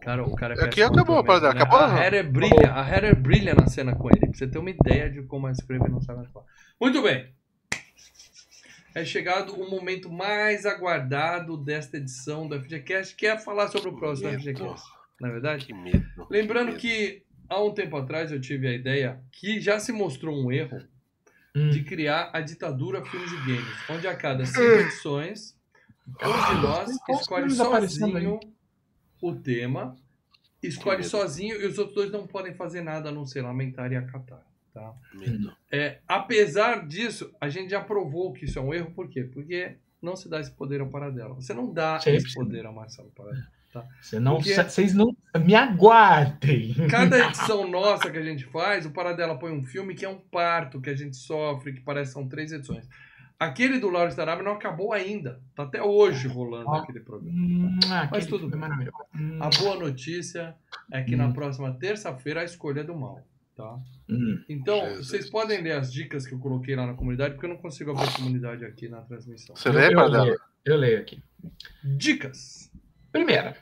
Cara, 0.01 0.23
o 0.23 0.35
cara 0.35 0.53
é 0.53 0.65
Aqui 0.65 0.83
acabou 0.83 1.17
a 1.17 1.23
parada, 1.23 1.53
mesmo, 1.53 1.61
acabou, 1.61 1.79
A? 1.79 2.03
Heather 2.03 2.29
brilha, 2.29 2.73
a 2.73 2.87
Heather 2.87 3.15
brilha 3.15 3.55
na 3.55 3.67
cena 3.67 3.95
com 3.95 4.09
ele. 4.09 4.19
Pra 4.19 4.33
você 4.33 4.47
ter 4.47 4.57
uma 4.57 4.69
ideia 4.69 5.09
de 5.09 5.23
como 5.23 5.47
a 5.47 5.51
escreve 5.51 5.87
não 5.89 6.01
sabe 6.01 6.25
atuar. 6.25 6.43
Muito 6.79 7.01
bem. 7.01 7.33
É 8.93 9.03
chegado 9.03 9.53
o 9.53 9.69
momento 9.69 10.11
mais 10.11 10.65
aguardado 10.65 11.57
desta 11.57 11.97
edição 11.97 12.47
do 12.47 12.61
FGCast, 12.61 13.15
que 13.15 13.25
é 13.25 13.39
falar 13.39 13.69
sobre 13.69 13.89
o 13.89 13.95
próximo 13.95 14.29
Medo. 14.29 14.43
FGCast. 14.43 14.85
Não 15.19 15.29
é 15.29 15.31
verdade? 15.31 15.65
Que 15.65 15.73
medo. 15.73 16.05
Lembrando 16.29 16.67
medo. 16.67 16.79
que 16.79 17.23
há 17.49 17.63
um 17.63 17.73
tempo 17.73 17.97
atrás 17.97 18.31
eu 18.31 18.39
tive 18.39 18.67
a 18.67 18.73
ideia 18.73 19.19
que 19.31 19.59
já 19.59 19.79
se 19.79 19.91
mostrou 19.91 20.35
um 20.35 20.51
erro 20.51 20.79
Hum, 21.55 21.69
de 21.69 21.83
criar 21.83 22.31
a 22.33 22.41
ditadura 22.41 23.05
Filmes 23.05 23.31
e 23.31 23.37
Games, 23.37 23.89
onde 23.89 24.07
a 24.07 24.15
cada 24.15 24.45
cinco 24.45 24.61
edições, 24.61 25.55
um 26.07 26.55
de 26.55 26.61
nós 26.61 26.97
Qual 27.05 27.15
os 27.15 27.21
escolhe 27.21 27.49
sozinho 27.51 28.39
o 29.21 29.35
tema, 29.35 29.95
escolhe 30.61 31.03
sozinho 31.03 31.61
e 31.61 31.65
os 31.65 31.77
outros 31.77 31.95
dois 31.95 32.11
não 32.11 32.25
podem 32.25 32.53
fazer 32.53 32.81
nada 32.81 33.09
a 33.09 33.11
não 33.11 33.25
ser 33.25 33.41
lamentar 33.41 33.91
e 33.91 33.95
acatar. 33.95 34.43
Tá? 34.73 34.95
É, 35.71 35.99
apesar 36.07 36.87
disso, 36.87 37.31
a 37.39 37.47
gente 37.47 37.69
já 37.69 37.81
provou 37.81 38.33
que 38.33 38.45
isso 38.45 38.57
é 38.57 38.61
um 38.61 38.73
erro, 38.73 38.91
por 38.91 39.07
quê? 39.07 39.23
Porque 39.23 39.77
não 40.01 40.15
se 40.15 40.27
dá 40.27 40.39
esse 40.39 40.51
poder 40.51 40.81
ao 40.81 40.89
Paradela. 40.89 41.35
Você 41.35 41.53
não 41.53 41.71
dá 41.71 41.99
Sempre. 41.99 42.17
esse 42.17 42.33
poder 42.33 42.65
ao 42.65 42.73
Marcelo 42.73 43.11
Paradela. 43.11 43.47
Você 44.01 44.19
não, 44.19 44.35
Porque- 44.35 44.53
vocês 44.55 44.93
não 44.93 45.15
me 45.43 45.55
aguardem. 45.55 46.73
Cada 46.89 47.17
edição 47.27 47.67
nossa 47.69 48.09
que 48.11 48.17
a 48.17 48.23
gente 48.23 48.45
faz, 48.45 48.85
o 48.85 48.91
Paradela 48.91 49.37
põe 49.39 49.51
um 49.51 49.63
filme 49.63 49.95
que 49.95 50.05
é 50.05 50.09
um 50.09 50.19
parto, 50.19 50.79
que 50.81 50.89
a 50.89 50.95
gente 50.95 51.15
sofre, 51.15 51.73
que 51.73 51.81
parece 51.81 52.11
que 52.11 52.19
são 52.19 52.27
três 52.27 52.51
edições. 52.51 52.87
Aquele 53.39 53.77
do 53.79 53.89
Lauro 53.89 54.09
Starab 54.09 54.41
não 54.43 54.53
acabou 54.53 54.93
ainda. 54.93 55.41
Tá 55.55 55.63
até 55.63 55.81
hoje 55.81 56.27
rolando 56.27 56.69
Ó. 56.69 56.75
aquele 56.75 56.99
programa. 57.01 57.35
Hum, 57.37 57.79
ah, 57.91 58.07
Mas 58.09 58.25
tudo 58.25 58.45
é 58.47 58.57
bem. 58.77 58.89
Hum, 59.15 59.37
A 59.41 59.49
boa 59.49 59.75
notícia 59.75 60.55
é 60.91 61.01
que 61.01 61.15
na 61.15 61.27
Hum. 61.27 61.33
próxima 61.33 61.73
terça-feira 61.73 62.41
a 62.41 62.43
escolha 62.45 62.81
é 62.81 62.83
do 62.83 62.95
mal. 62.95 63.19
Tá? 63.55 63.77
hum. 64.09 64.43
Então, 64.49 64.79
Jesus. 64.85 65.07
vocês 65.07 65.29
podem 65.29 65.61
ler 65.61 65.73
as 65.73 65.91
dicas 65.93 66.25
que 66.25 66.33
eu 66.33 66.39
coloquei 66.39 66.75
lá 66.75 66.87
na 66.87 66.93
comunidade, 66.95 67.33
porque 67.35 67.45
eu 67.45 67.51
não 67.51 67.57
consigo 67.57 67.91
abrir 67.91 68.07
a 68.07 68.11
comunidade 68.13 68.65
aqui 68.65 68.87
na 68.87 69.01
transmissão. 69.01 69.55
Você 69.55 69.69
Eu- 69.69 69.73
lê, 69.73 69.87
eu 69.89 69.93
Paradela? 69.95 70.23
leio, 70.23 70.39
eu 70.65 70.75
leio 70.77 70.99
aqui. 70.99 71.21
Dicas. 71.83 72.71
Primeira, 73.13 73.55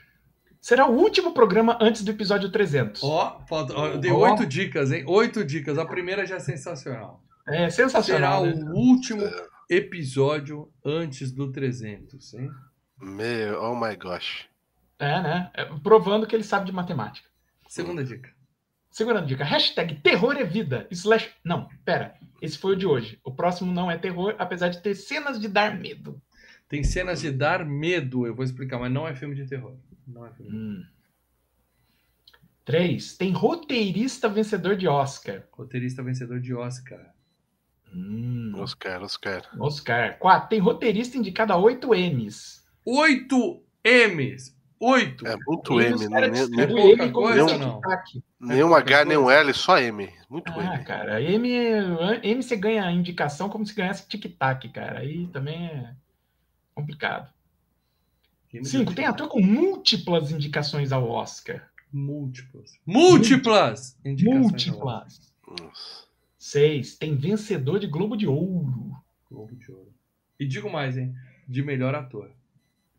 será 0.62 0.88
o 0.88 0.96
último 0.96 1.34
programa 1.34 1.78
antes 1.82 2.04
do 2.04 2.10
episódio 2.10 2.50
300. 2.50 3.04
Ó, 3.04 3.42
falta, 3.50 3.74
ó, 3.78 3.88
eu 3.90 3.98
dei 3.98 4.10
oito 4.10 4.46
dicas, 4.46 4.94
hein? 4.94 5.04
Oito 5.06 5.44
dicas. 5.44 5.78
A 5.78 5.86
primeira 5.86 6.26
já 6.26 6.38
é 6.38 6.40
sensacional. 6.40 7.22
É 7.46 7.70
Será 7.70 7.90
sensacional. 7.90 8.46
né? 8.46 8.54
o 8.54 8.74
último 8.74 9.30
episódio 9.70 10.72
antes 10.86 11.34
do 11.34 11.52
300, 11.52 12.34
hein? 12.36 12.50
Meu, 12.98 13.62
oh 13.62 13.76
my 13.76 13.94
gosh. 13.98 14.48
É, 14.98 15.22
né? 15.22 15.52
É, 15.54 15.66
provando 15.84 16.26
que 16.26 16.34
ele 16.34 16.44
sabe 16.46 16.68
de 16.68 16.72
matemática. 16.72 17.28
Segunda 17.68 18.06
dica. 18.06 18.30
Segunda 18.90 19.22
dica, 19.22 19.44
hashtag 19.44 19.96
terror 19.96 20.38
é 20.38 20.46
vida. 20.46 20.88
Slash... 20.92 21.30
Não, 21.44 21.68
pera. 21.84 22.16
Esse 22.42 22.58
foi 22.58 22.74
o 22.74 22.78
de 22.78 22.88
hoje. 22.88 23.20
O 23.22 23.34
próximo 23.34 23.74
não 23.74 23.92
é 23.92 23.98
terror, 23.98 24.34
apesar 24.40 24.70
de 24.70 24.82
ter 24.82 24.96
cenas 24.96 25.40
de 25.40 25.50
dar 25.50 25.78
medo. 25.78 26.22
Tem 26.72 26.86
cenas 26.86 27.20
de 27.20 27.30
dar 27.30 27.66
medo, 27.66 28.26
eu 28.26 28.34
vou 28.34 28.46
explicar, 28.46 28.80
mas 28.80 28.90
não 28.90 29.06
é 29.06 29.14
filme 29.14 29.36
de 29.36 29.46
terror. 29.46 29.76
Não 30.08 30.26
é 30.26 30.32
filme. 30.32 30.56
Hum. 30.56 30.86
Três, 32.64 33.18
tem 33.18 33.34
roteirista 33.34 34.30
vencedor 34.30 34.78
de 34.78 34.88
Oscar. 34.88 35.44
Roteirista 35.52 36.02
vencedor 36.02 36.40
de 36.40 36.54
Oscar. 36.54 37.14
Hum. 37.94 38.54
Oscar, 38.56 39.04
Oscar. 39.04 39.50
Oscar. 39.60 40.18
Quatro, 40.18 40.48
tem 40.48 40.60
roteirista 40.60 41.18
indicado 41.18 41.52
a 41.52 41.58
8 41.58 41.94
M's. 41.94 42.66
Oito 42.86 43.62
M's. 43.84 44.58
Oito. 44.80 45.28
É 45.28 45.36
muito 45.46 45.82
M, 45.82 46.08
né? 46.08 46.30
Nem, 46.30 46.48
nem, 46.48 46.92
M 46.94 47.12
coisa, 47.12 47.58
não? 47.58 47.82
nem 48.40 48.64
um 48.64 48.74
H, 48.74 49.04
nem 49.04 49.18
um 49.18 49.30
L, 49.30 49.54
só 49.54 49.78
M. 49.78 50.10
Muito 50.30 50.50
Ah, 50.58 50.76
M. 50.76 50.86
cara, 50.86 51.22
M, 51.22 51.50
M 52.24 52.42
você 52.42 52.56
ganha 52.56 52.90
indicação 52.90 53.50
como 53.50 53.66
se 53.66 53.76
ganhasse 53.76 54.08
tic-tac, 54.08 54.70
cara. 54.70 55.00
Aí 55.00 55.28
também 55.28 55.66
é 55.66 56.01
complicado. 56.82 57.32
Filme 58.50 58.68
Cinco, 58.68 58.94
tem 58.94 59.06
ator 59.06 59.30
com 59.30 59.42
múltiplas 59.42 60.32
indicações 60.32 60.92
ao 60.92 61.08
Oscar. 61.10 61.72
Múltiplas. 61.92 62.78
Múltiplas! 62.86 63.98
Múltiplas. 64.04 65.34
Nossa. 65.48 66.08
Seis, 66.38 66.98
tem 66.98 67.16
vencedor 67.16 67.80
de 67.80 67.88
Globo 67.88 68.18
de 68.18 68.28
Ouro. 68.28 68.96
Globo 69.30 69.56
de 69.56 69.72
Ouro. 69.72 69.94
E 70.40 70.46
digo 70.46 70.70
mais, 70.70 70.98
hein? 70.98 71.14
De 71.48 71.62
melhor 71.62 71.94
ator. 71.94 72.32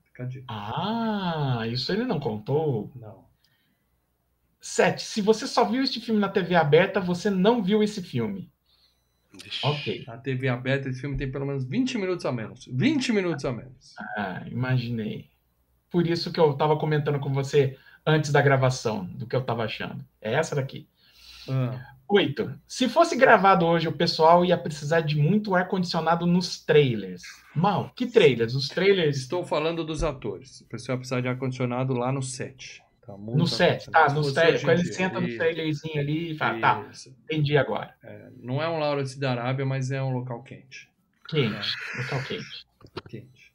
Fica 0.05 0.23
a 0.23 0.27
dica. 0.27 0.45
Ah, 0.49 1.67
isso 1.67 1.91
ele 1.93 2.05
não 2.05 2.21
contou. 2.21 2.91
Não. 2.95 3.25
Sete, 4.61 5.03
se 5.03 5.21
você 5.21 5.47
só 5.47 5.65
viu 5.65 5.83
este 5.83 6.01
filme 6.01 6.21
na 6.21 6.29
TV 6.29 6.55
aberta, 6.55 7.01
você 7.01 7.29
não 7.29 7.63
viu 7.63 7.83
esse 7.83 8.01
filme. 8.01 8.52
Ok. 9.63 10.05
Na 10.07 10.19
TV 10.19 10.49
aberta, 10.49 10.89
esse 10.89 11.01
filme 11.01 11.17
tem 11.17 11.31
pelo 11.31 11.47
menos 11.47 11.65
20 11.65 11.99
minutos 11.99 12.27
a 12.27 12.33
menos. 12.33 12.67
20 12.71 13.13
minutos 13.13 13.45
a 13.45 13.53
menos. 13.53 13.95
Ah, 14.17 14.43
imaginei. 14.47 15.31
Por 15.91 16.07
isso 16.07 16.33
que 16.33 16.41
eu 16.41 16.55
tava 16.55 16.79
comentando 16.79 17.19
com 17.19 17.33
você 17.33 17.77
antes 18.07 18.33
da 18.33 18.43
gravação, 18.43 19.05
do 19.05 19.27
que 19.27 19.37
eu 19.37 19.43
tava 19.43 19.65
achando. 19.65 20.05
É 20.21 20.35
essa 20.35 20.55
daqui. 20.55 20.89
Ah, 21.49 21.93
Oito. 22.09 22.53
Se 22.69 22.91
fosse 22.91 23.17
gravado 23.17 23.65
hoje, 23.65 23.89
o 23.89 23.93
pessoal 23.93 24.45
ia 24.45 24.59
precisar 24.59 25.01
de 25.01 25.17
muito 25.17 25.55
ar-condicionado 25.55 26.27
nos 26.27 26.63
trailers. 26.63 27.23
Mal, 27.55 27.91
que 27.97 28.07
trailers? 28.07 28.55
Os 28.55 28.69
trailers 28.69 29.17
estou 29.17 29.47
falando 29.47 29.83
dos 29.83 30.05
atores. 30.05 30.61
O 30.61 30.67
pessoal 30.67 30.97
vai 30.97 31.01
precisar 31.01 31.23
de 31.23 31.29
ar-condicionado 31.29 31.95
lá 31.95 32.13
no 32.13 32.23
set. 32.23 32.83
Tá 33.07 33.17
muito 33.17 33.37
no 33.37 33.47
set, 33.47 33.91
tá? 33.91 34.13
No 34.13 34.23
set. 34.23 34.61
Quando 34.65 34.75
ele 34.79 34.83
dia. 34.85 34.93
senta 34.93 35.21
no 35.21 35.37
trailerzinho 35.37 36.01
ali 36.01 36.33
e 36.33 36.35
fala, 36.37 36.61
tá, 36.61 36.91
entendi 37.25 37.57
agora. 37.57 37.95
É, 38.05 38.29
não 38.41 38.63
é 38.63 38.69
um 38.69 38.79
Lawrence 38.79 39.19
da 39.19 39.33
Arábia, 39.33 39.67
mas 39.67 39.91
é 39.91 40.01
um 40.03 40.11
local 40.11 40.43
quente. 40.43 40.89
Quente, 41.29 41.69
local 41.99 42.23
quente. 42.23 42.67
Quente. 43.09 43.53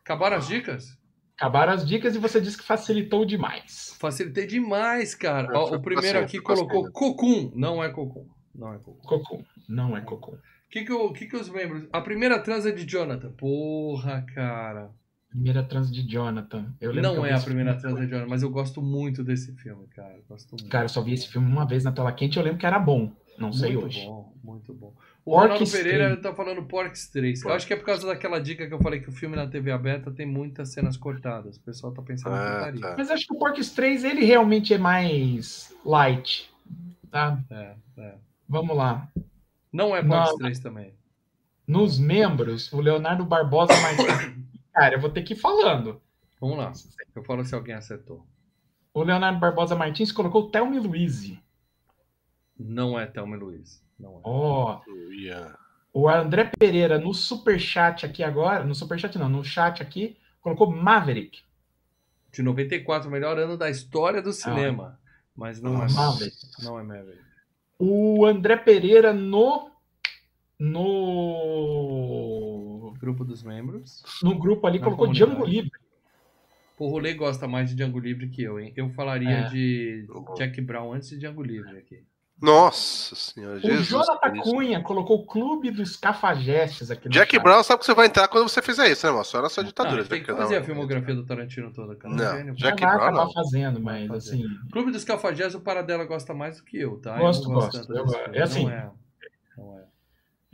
Acabaram 0.00 0.36
as 0.36 0.46
dicas? 0.48 0.98
Acabaram 1.36 1.72
as 1.72 1.86
dicas 1.86 2.14
e 2.14 2.18
você 2.18 2.38
disse 2.40 2.58
que 2.58 2.64
facilitou 2.64 3.24
demais. 3.24 3.96
Facilitei 3.98 4.46
demais, 4.46 5.14
cara. 5.14 5.48
É, 5.50 5.56
Ó, 5.56 5.74
o 5.76 5.80
primeiro 5.80 6.18
aqui 6.18 6.38
colocou. 6.38 6.90
Cocum. 6.92 7.50
Não 7.54 7.82
é 7.82 7.88
Cocum. 7.88 8.28
Não 8.54 8.74
é 8.74 8.78
Cocum. 8.78 9.08
Cocô. 9.08 9.44
Não 9.66 9.96
é 9.96 10.00
cocô. 10.02 10.32
O 10.32 10.38
que 10.68 10.84
que, 10.84 10.92
o- 10.92 11.12
que 11.12 11.26
que 11.26 11.36
os 11.36 11.48
membros... 11.48 11.88
A 11.92 12.00
primeira 12.00 12.38
trans 12.40 12.66
é 12.66 12.72
de 12.72 12.84
Jonathan. 12.84 13.30
Porra, 13.32 14.24
cara. 14.34 14.90
Primeira 15.30 15.62
trans 15.62 15.90
de 15.92 16.02
Jonathan. 16.02 16.74
Eu 16.80 16.90
lembro 16.90 17.10
que 17.10 17.16
Não 17.16 17.24
eu 17.24 17.32
é 17.32 17.32
a 17.32 17.40
primeira 17.40 17.74
trans 17.78 18.00
de 18.00 18.06
Jonathan, 18.08 18.28
mas 18.28 18.42
eu 18.42 18.50
gosto 18.50 18.82
muito 18.82 19.22
desse 19.22 19.52
filme, 19.54 19.86
cara. 19.88 20.18
Gosto 20.28 20.50
muito. 20.50 20.68
Cara, 20.68 20.86
eu 20.86 20.88
só 20.88 21.00
vi 21.00 21.14
esse 21.14 21.28
filme 21.28 21.46
uma 21.50 21.64
vez 21.64 21.84
na 21.84 21.92
tela 21.92 22.12
quente 22.12 22.36
eu 22.36 22.42
lembro 22.42 22.58
que 22.58 22.66
era 22.66 22.78
bom. 22.80 23.12
Não 23.38 23.52
sei 23.52 23.72
muito 23.72 23.86
hoje. 23.86 24.04
bom, 24.04 24.34
muito 24.42 24.74
bom. 24.74 24.92
O 25.24 25.32
Porcs 25.32 25.50
Ronaldo 25.52 25.70
Pereira 25.70 26.08
3. 26.10 26.20
tá 26.20 26.34
falando 26.34 26.62
Porks 26.64 27.08
3. 27.08 27.42
Eu 27.44 27.52
acho 27.52 27.66
que 27.66 27.72
é 27.72 27.76
por 27.76 27.86
causa 27.86 28.06
daquela 28.06 28.38
dica 28.40 28.66
que 28.66 28.74
eu 28.74 28.80
falei 28.80 29.00
que 29.00 29.08
o 29.08 29.12
filme 29.12 29.36
na 29.36 29.46
TV 29.46 29.70
aberta 29.70 30.10
tem 30.10 30.26
muitas 30.26 30.72
cenas 30.72 30.96
cortadas. 30.96 31.56
O 31.56 31.60
pessoal 31.60 31.92
tá 31.92 32.02
pensando 32.02 32.34
em 32.34 32.38
Ah, 32.38 32.72
tá. 32.80 32.94
Mas 32.98 33.10
acho 33.10 33.26
que 33.26 33.32
o 33.32 33.38
Porks 33.38 33.70
3 33.70 34.04
ele 34.04 34.24
realmente 34.24 34.74
é 34.74 34.78
mais 34.78 35.74
light. 35.84 36.50
Tá? 37.10 37.40
É, 37.50 37.74
é. 37.98 38.14
Vamos 38.48 38.76
lá. 38.76 39.08
Não 39.72 39.94
é. 39.94 40.02
Porks 40.02 40.34
3 40.36 40.58
também. 40.58 40.92
Nos 41.66 41.98
membros, 42.00 42.70
o 42.72 42.80
Leonardo 42.80 43.24
Barbosa 43.24 43.72
Martins. 43.80 44.34
Cara, 44.72 44.94
eu 44.94 45.00
vou 45.00 45.10
ter 45.10 45.22
que 45.22 45.34
ir 45.34 45.36
falando. 45.36 46.00
Vamos 46.40 46.56
lá. 46.58 46.72
Eu 47.14 47.22
falo 47.24 47.44
se 47.44 47.54
alguém 47.54 47.74
acertou. 47.74 48.26
O 48.94 49.02
Leonardo 49.02 49.38
Barbosa 49.38 49.76
Martins 49.76 50.10
colocou 50.12 50.50
Thelma 50.50 50.74
e 50.76 50.80
Louise. 50.80 51.38
Não 52.58 52.98
é 52.98 53.06
Thelma 53.06 53.36
e 53.36 53.38
Luiz. 53.40 53.82
Não 53.98 54.16
é. 54.18 54.90
Eu 54.90 55.12
ia- 55.12 55.56
o 55.92 56.08
André 56.08 56.50
Pereira 56.58 56.98
no 56.98 57.12
superchat 57.12 58.06
aqui 58.06 58.22
agora, 58.22 58.64
no 58.64 58.74
superchat 58.74 59.18
não, 59.18 59.28
no 59.28 59.44
chat 59.44 59.82
aqui, 59.82 60.16
colocou 60.40 60.70
Maverick. 60.70 61.40
De 62.32 62.42
94, 62.42 63.08
o 63.08 63.12
melhor 63.12 63.38
ano 63.38 63.56
da 63.56 63.68
história 63.68 64.22
do 64.22 64.32
cinema. 64.32 64.98
Mas 65.36 65.60
não 65.60 65.82
é 65.82 65.86
Ah, 65.86 65.88
Maverick. 65.92 66.36
Não 66.62 66.78
é 66.78 66.82
Maverick. 66.82 67.24
O 67.78 68.24
André 68.26 68.56
Pereira 68.56 69.12
no 69.12 69.70
no 70.58 72.39
Grupo 73.00 73.24
dos 73.24 73.42
membros. 73.42 74.02
No 74.22 74.38
grupo 74.38 74.66
ali 74.66 74.78
colocou 74.78 75.06
comunidade. 75.06 75.30
Django 75.32 75.46
Livre. 75.46 75.70
O 76.78 76.88
Rolê 76.88 77.14
gosta 77.14 77.46
mais 77.48 77.68
de 77.70 77.76
Django 77.76 77.98
Livre 77.98 78.28
que 78.28 78.42
eu, 78.42 78.58
hein? 78.60 78.72
Eu 78.76 78.90
falaria 78.90 79.28
É. 79.30 79.48
de 79.48 80.06
Jack 80.36 80.60
Brown 80.60 80.92
antes 80.92 81.08
de 81.10 81.18
Django 81.18 81.42
Livre 81.42 81.76
aqui. 81.78 82.02
Nossa 82.40 83.14
senhora, 83.14 83.58
O 83.58 83.60
Jesus. 83.60 83.88
Jonathan 83.88 84.30
Cristo. 84.30 84.50
Cunha 84.50 84.80
colocou 84.82 85.18
o 85.18 85.26
Clube 85.26 85.70
dos 85.70 85.94
Cafajestes 85.94 86.90
aqui 86.90 87.06
no 87.06 87.12
Jack 87.12 87.32
chat. 87.36 87.42
Brown 87.42 87.62
sabe 87.62 87.80
que 87.80 87.84
você 87.86 87.92
vai 87.94 88.06
entrar 88.06 88.28
quando 88.28 88.48
você 88.48 88.62
fizer 88.62 88.90
isso, 88.90 89.04
né, 89.04 89.10
irmão? 89.10 89.22
Só 89.24 89.42
na 89.42 89.50
sua 89.50 89.62
ditadura. 89.62 90.00
Ah, 90.00 90.04
tem 90.06 90.20
Jack 90.20 90.24
que 90.24 90.32
fazer 90.38 90.54
Brown. 90.54 90.62
a 90.62 90.64
filmografia 90.64 91.14
do 91.14 91.26
Tarantino 91.26 91.70
toda, 91.70 91.94
cara. 91.96 92.14
Não, 92.14 92.36
Gênio. 92.38 92.54
Jack 92.54 92.80
vai 92.82 92.92
Brown, 92.96 93.02
acabar 93.08 93.24
não. 93.26 93.32
fazendo, 93.34 93.78
mas 93.80 94.08
Vai 94.08 94.18
fazer. 94.20 94.36
assim. 94.36 94.44
Clube 94.72 94.90
dos 94.90 95.04
Cafajés, 95.04 95.54
o 95.54 95.60
Paradela 95.60 96.04
gosta 96.06 96.32
mais 96.32 96.56
do 96.56 96.64
que 96.64 96.78
eu, 96.78 96.98
tá? 96.98 97.18
Gosto, 97.18 97.44
eu 97.44 97.48
não 97.48 97.54
gosto 97.56 97.76
gosto. 97.76 97.92
tanto 97.92 98.14
Eu- 98.14 98.34
é 98.34 98.42
assim. 98.42 98.62
Não 98.64 98.70
é. 98.70 98.90
Não 99.58 99.78
é. 99.78 99.84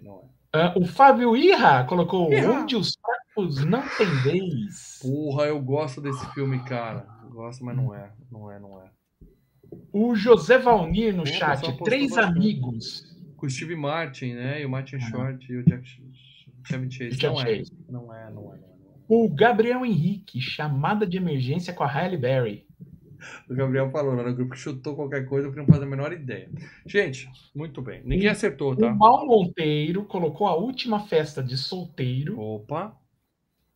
Não 0.00 0.18
é. 0.18 0.35
Ah, 0.56 0.74
o 0.76 0.86
Fábio 0.86 1.36
Irra 1.36 1.84
colocou 1.84 2.32
Irra. 2.32 2.52
Onde 2.52 2.76
os 2.76 2.94
Sapos 2.94 3.64
Não 3.64 3.82
Tem 3.96 4.06
Vez. 4.22 4.98
Porra, 5.02 5.44
eu 5.44 5.60
gosto 5.60 6.00
desse 6.00 6.24
filme, 6.32 6.62
cara. 6.64 7.06
Eu 7.22 7.30
gosto, 7.30 7.64
mas 7.64 7.76
não 7.76 7.94
é. 7.94 8.10
Não 8.30 8.50
é, 8.50 8.58
não 8.58 8.80
é. 8.80 8.90
O 9.92 10.14
José 10.14 10.58
Valnir 10.58 11.14
no 11.14 11.26
chat, 11.26 11.76
três 11.84 12.10
bastante. 12.10 12.36
amigos. 12.38 13.16
Com 13.36 13.46
o 13.46 13.50
Steve 13.50 13.76
Martin, 13.76 14.34
né? 14.34 14.62
E 14.62 14.66
o 14.66 14.70
Martin 14.70 14.98
Short 15.00 15.52
e 15.52 15.56
o 15.56 15.64
Jack 15.64 15.86
Chevy 16.64 16.90
Chase. 16.90 17.18
Não 17.22 17.40
é. 17.40 17.44
Não 17.44 17.50
é, 17.50 17.62
não 17.88 18.14
é, 18.14 18.30
não 18.30 18.42
é. 18.52 18.56
não 18.56 18.62
é. 18.62 18.76
O 19.08 19.28
Gabriel 19.28 19.84
Henrique, 19.84 20.40
chamada 20.40 21.06
de 21.06 21.16
emergência 21.16 21.72
com 21.72 21.84
a 21.84 21.86
Halle 21.86 22.16
Berry. 22.16 22.65
O 23.48 23.54
Gabriel 23.54 23.90
falou 23.90 24.14
lá 24.14 24.22
no 24.22 24.34
grupo 24.34 24.52
que 24.52 24.58
chutou 24.58 24.94
qualquer 24.96 25.26
coisa, 25.26 25.48
eu 25.48 25.54
não 25.54 25.66
faço 25.66 25.82
a 25.82 25.86
menor 25.86 26.12
ideia. 26.12 26.50
Gente, 26.84 27.28
muito 27.54 27.80
bem. 27.82 28.02
Ninguém 28.04 28.28
acertou, 28.28 28.72
O 28.72 28.76
tá? 28.76 28.92
Mal 28.94 29.26
Monteiro 29.26 30.04
colocou 30.04 30.46
a 30.46 30.54
última 30.56 31.06
festa 31.06 31.42
de 31.42 31.56
solteiro 31.56 32.38
Opa! 32.38 32.96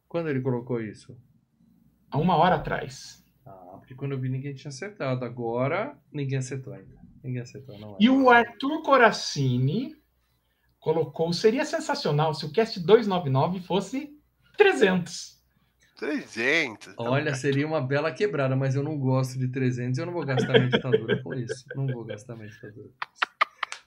Quando 0.08 0.28
ele 0.28 0.40
colocou 0.40 0.80
isso? 0.80 1.16
há 2.10 2.18
uma 2.18 2.36
hora 2.36 2.56
atrás. 2.56 3.24
Ah, 3.46 3.76
porque 3.78 3.94
quando 3.94 4.12
eu 4.12 4.20
vi 4.20 4.28
ninguém 4.28 4.54
tinha 4.54 4.68
acertado. 4.68 5.24
Agora, 5.24 5.96
ninguém 6.12 6.38
acertou 6.38 6.72
ainda. 6.72 7.00
Ninguém 7.22 7.42
acertou, 7.42 7.78
não 7.78 7.92
é. 7.92 7.96
E 8.00 8.10
o 8.10 8.28
Arthur 8.28 8.82
Coracini 8.82 9.94
colocou: 10.78 11.32
seria 11.32 11.64
sensacional 11.64 12.34
se 12.34 12.44
o 12.44 12.52
Cast 12.52 12.80
299 12.80 13.60
fosse 13.60 14.10
300. 14.56 15.39
300. 16.00 16.94
Olha, 16.96 17.34
seria 17.34 17.66
uma 17.66 17.80
bela 17.80 18.10
quebrada, 18.10 18.56
mas 18.56 18.74
eu 18.74 18.82
não 18.82 18.98
gosto 18.98 19.38
de 19.38 19.48
300 19.48 19.98
e 19.98 20.00
eu 20.00 20.06
não 20.06 20.14
vou 20.14 20.24
gastar 20.24 20.54
minha 20.54 20.70
ditadura 20.70 21.22
com 21.22 21.34
isso. 21.34 21.64
Não 21.76 21.86
vou 21.86 22.04
gastar 22.04 22.34
minha 22.36 22.48
ditadura 22.48 22.88
com 22.88 23.06
isso. 23.12 23.20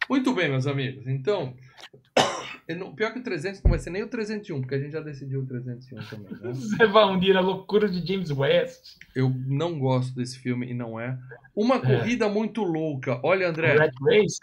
Muito 0.07 0.34
bem, 0.35 0.48
meus 0.48 0.68
amigos. 0.68 1.07
Então, 1.07 1.56
não- 2.77 2.94
pior 2.94 3.14
que 3.14 3.19
o 3.19 3.23
300 3.23 3.64
não 3.64 3.72
vai 3.72 3.80
ser 3.80 3.90
nem 3.90 4.03
o 4.03 4.07
301, 4.07 4.61
porque 4.61 4.76
a 4.76 4.80
gente 4.80 4.91
já 4.91 5.02
decidiu 5.02 5.41
o 5.41 5.45
301 5.48 6.03
também, 6.03 6.31
né? 6.40 6.53
Zé 6.77 6.85
Valdir, 6.85 7.35
a 7.35 7.41
loucura 7.41 7.90
de 7.90 8.06
James 8.06 8.30
West. 8.30 8.98
Eu 9.15 9.34
não 9.48 9.80
gosto 9.80 10.14
desse 10.14 10.38
filme 10.38 10.69
e 10.69 10.73
não 10.76 10.99
é. 10.99 11.18
Uma 11.56 11.80
corrida 11.80 12.30
muito 12.30 12.61
louca. 12.61 13.19
Olha, 13.23 13.49
André, 13.49 13.76
Red 13.76 13.91
Race. 14.02 14.38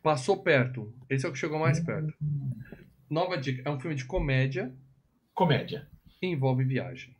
passou 0.00 0.40
perto. 0.40 0.94
Esse 1.10 1.26
é 1.26 1.28
o 1.28 1.32
que 1.32 1.38
chegou 1.38 1.58
mais 1.58 1.80
perto. 1.80 2.14
Nova 3.10 3.36
dica. 3.36 3.62
É 3.64 3.70
um 3.72 3.80
filme 3.80 3.96
de 3.96 4.04
comédia 4.04 4.72
Comédia. 5.34 5.88
E 6.22 6.26
envolve 6.28 6.64
viagem. 6.64 7.14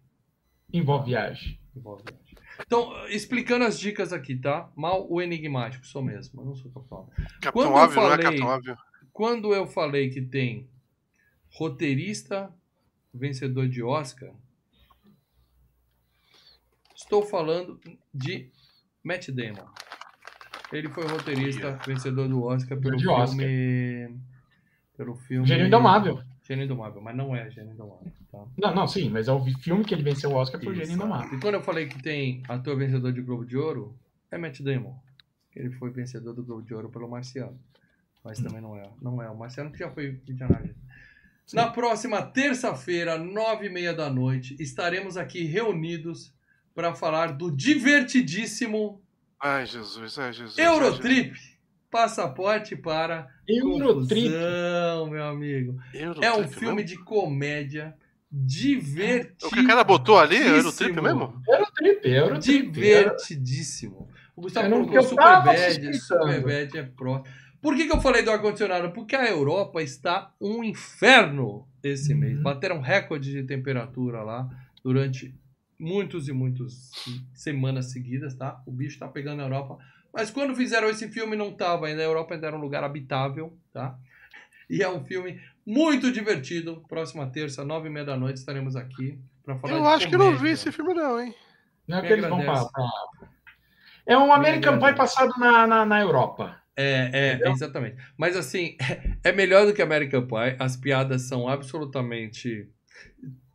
Envolve 0.73 1.11
viagem. 1.11 1.59
Envolve 1.77 2.05
viagem. 2.09 2.23
Então, 2.65 3.09
explicando 3.09 3.65
as 3.65 3.79
dicas 3.79 4.12
aqui, 4.12 4.37
tá? 4.37 4.70
Mal 4.77 5.11
o 5.11 5.20
enigmático, 5.20 5.85
sou 5.87 6.03
mesmo. 6.03 6.41
Eu 6.41 6.47
não 6.47 6.55
sou 6.55 6.70
capaz. 6.70 7.07
Capitão 7.41 7.53
Quando 7.53 7.66
eu 7.69 7.74
Óbvio, 7.74 7.97
não 7.97 8.07
é 8.07 8.11
falei- 8.11 8.24
Capitão 8.24 8.47
Óbvio? 8.49 8.77
Quando 9.12 9.55
eu 9.55 9.66
falei 9.66 10.09
que 10.11 10.23
tem 10.23 10.69
roteirista 11.51 12.51
vencedor 13.12 13.69
de 13.69 13.83
Oscar, 13.83 14.33
estou 16.95 17.23
falando 17.23 17.79
de 18.15 18.49
Matt 19.03 19.29
Damon. 19.31 19.66
Ele 20.73 20.89
foi 20.89 21.07
roteirista 21.07 21.73
vencedor 21.87 22.29
do 22.29 22.43
Oscar 22.43 22.79
pelo 22.79 22.97
De 22.97 23.05
filme. 23.05 24.19
Pelo 24.97 25.16
filme. 25.16 25.47
Gênio 25.47 25.66
Indomável. 25.66 26.23
Gênio 26.53 26.65
Indomável, 26.65 27.01
mas 27.01 27.16
não 27.16 27.35
é 27.35 27.51
Gênio 27.51 27.73
Indomável, 27.73 28.12
tá? 28.31 28.45
Não, 28.59 28.74
não, 28.74 28.87
sim, 28.87 29.09
mas 29.09 29.27
é 29.27 29.33
o 29.33 29.45
filme 29.45 29.85
que 29.85 29.95
ele 29.95 30.03
venceu 30.03 30.31
o 30.31 30.35
Oscar 30.35 30.62
foi 30.62 30.74
Gênio. 30.74 30.93
Indomável. 30.93 31.39
E 31.39 31.41
quando 31.41 31.55
eu 31.55 31.62
falei 31.62 31.87
que 31.87 32.01
tem 32.03 32.43
ator 32.49 32.77
vencedor 32.77 33.12
de 33.12 33.23
Globo 33.23 33.45
de 33.45 33.57
Ouro, 33.57 33.97
é 34.31 34.37
Matt 34.37 34.61
Damon. 34.61 34.95
Ele 35.57 35.70
foi 35.73 35.91
vencedor 35.91 36.35
do 36.35 36.45
Globo 36.45 36.62
de 36.62 36.74
Ouro 36.74 36.91
pelo 36.91 37.09
Marciano. 37.09 37.59
Mas 38.24 38.39
também 38.39 38.61
não 38.61 38.77
é. 38.77 38.89
Não 39.01 39.23
é. 39.23 39.29
O 39.29 39.37
Marciano 39.37 39.73
que 39.73 39.79
já 39.79 39.91
foi 39.91 40.12
visionagem. 40.27 40.74
Na 41.53 41.69
próxima 41.69 42.23
terça-feira, 42.23 43.19
nove 43.19 43.66
e 43.66 43.70
meia 43.70 43.93
da 43.93 44.09
noite, 44.09 44.57
estaremos 44.61 45.16
aqui 45.16 45.45
reunidos 45.45 46.33
para 46.74 46.95
falar 46.95 47.33
do 47.33 47.51
divertidíssimo 47.51 49.03
Ai, 49.45 49.66
Jesus, 49.66 50.19
ai, 50.19 50.33
Jesus. 50.33 50.57
ai, 50.57 50.93
Jesus. 51.33 51.52
Passaporte 51.93 52.74
para 52.74 53.28
Eurotrip. 53.47 54.23
confusão, 54.31 55.10
meu 55.10 55.24
amigo. 55.24 55.78
Eurotrip 55.93 56.24
É 56.24 56.32
um 56.32 56.39
mesmo? 56.39 56.52
filme 56.55 56.82
de 56.82 56.97
comédia 56.97 57.94
divertido. 58.31 59.47
O 59.47 59.51
que 59.51 59.60
o 59.60 59.66
cara 59.66 59.85
botou 59.85 60.19
ali 60.19 60.36
é 60.36 60.48
Eurotrip 60.48 61.01
mesmo? 61.02 61.43
Eurotrip, 61.47 62.09
Eurotrip. 62.09 62.70
Divertidíssimo. 62.73 64.09
O 64.35 64.40
Gustavo 64.40 64.69
não- 64.70 64.78
colocou 64.78 64.97
eu 64.97 65.02
Super 65.02 65.23
tava 65.23 65.52
Bad, 65.52 65.59
suspeitando. 65.74 65.98
Super 65.98 66.43
Bad 66.43 66.78
é 66.78 66.82
pró. 66.82 67.23
Por 67.60 67.77
que, 67.77 67.86
que 67.86 67.93
eu 67.93 68.01
falei 68.01 68.23
do 68.23 68.31
ar-condicionado? 68.31 68.90
Porque 68.93 69.14
a 69.14 69.28
Europa 69.28 69.82
está 69.82 70.32
um 70.40 70.64
inferno 70.64 71.69
esse 71.82 72.14
Uhum. 72.14 72.20
mês. 72.20 72.40
Bateram 72.40 72.81
recorde 72.81 73.31
de 73.31 73.43
temperatura 73.44 74.23
lá 74.23 74.48
durante 74.82 75.35
muitos 75.78 76.27
e 76.27 76.32
muitas 76.32 76.90
semanas 77.35 77.93
seguidas, 77.93 78.35
tá? 78.35 78.60
O 78.66 78.73
bicho 78.73 78.98
tá 78.98 79.06
pegando 79.09 79.40
a 79.43 79.44
Europa. 79.44 79.78
Mas 80.12 80.30
quando 80.30 80.55
fizeram 80.55 80.89
esse 80.90 81.09
filme 81.09 81.36
não 81.36 81.52
tava 81.52 81.86
ainda. 81.86 82.02
A 82.02 82.05
Europa 82.05 82.34
ainda 82.34 82.47
era 82.48 82.56
um 82.56 82.60
lugar 82.60 82.84
habitável, 82.84 83.56
tá? 83.72 83.97
E 84.68 84.82
é 84.82 84.89
um 84.89 85.05
filme 85.05 85.40
muito 85.66 86.10
divertido. 86.12 86.82
Próxima 86.89 87.26
terça, 87.30 87.64
nove 87.64 87.89
e 87.89 87.90
meia 87.90 88.05
da 88.06 88.16
noite, 88.16 88.36
estaremos 88.36 88.76
aqui 88.76 89.18
para 89.44 89.56
falar 89.59 89.74
Eu 89.74 89.80
de 89.82 89.89
acho 89.89 90.09
que 90.09 90.14
eu 90.14 90.18
não 90.18 90.32
vi 90.32 90.36
comédia. 90.39 90.52
esse 90.55 90.72
filme, 90.72 90.94
não, 90.94 91.20
hein? 91.20 91.34
Não 91.89 91.98
é 91.98 92.02
Me 92.02 92.06
que 92.06 92.12
eles 92.12 92.26
vão 92.26 92.40
agradece. 92.40 92.70
pra, 92.72 92.82
pra- 93.18 93.28
É 94.06 94.16
um 94.16 94.32
American 94.32 94.78
Pie 94.78 94.94
passado 94.94 95.32
na, 95.39 95.66
na, 95.66 95.84
na 95.86 96.01
Europa. 96.01 96.60
É, 96.76 97.10
é, 97.12 97.32
Entendeu? 97.34 97.52
exatamente. 97.52 97.97
Mas 98.16 98.36
assim, 98.36 98.76
é 99.24 99.32
melhor 99.32 99.66
do 99.66 99.74
que 99.74 99.82
American 99.82 100.26
Pie. 100.26 100.56
As 100.59 100.76
piadas 100.76 101.22
são 101.22 101.48
absolutamente 101.48 102.68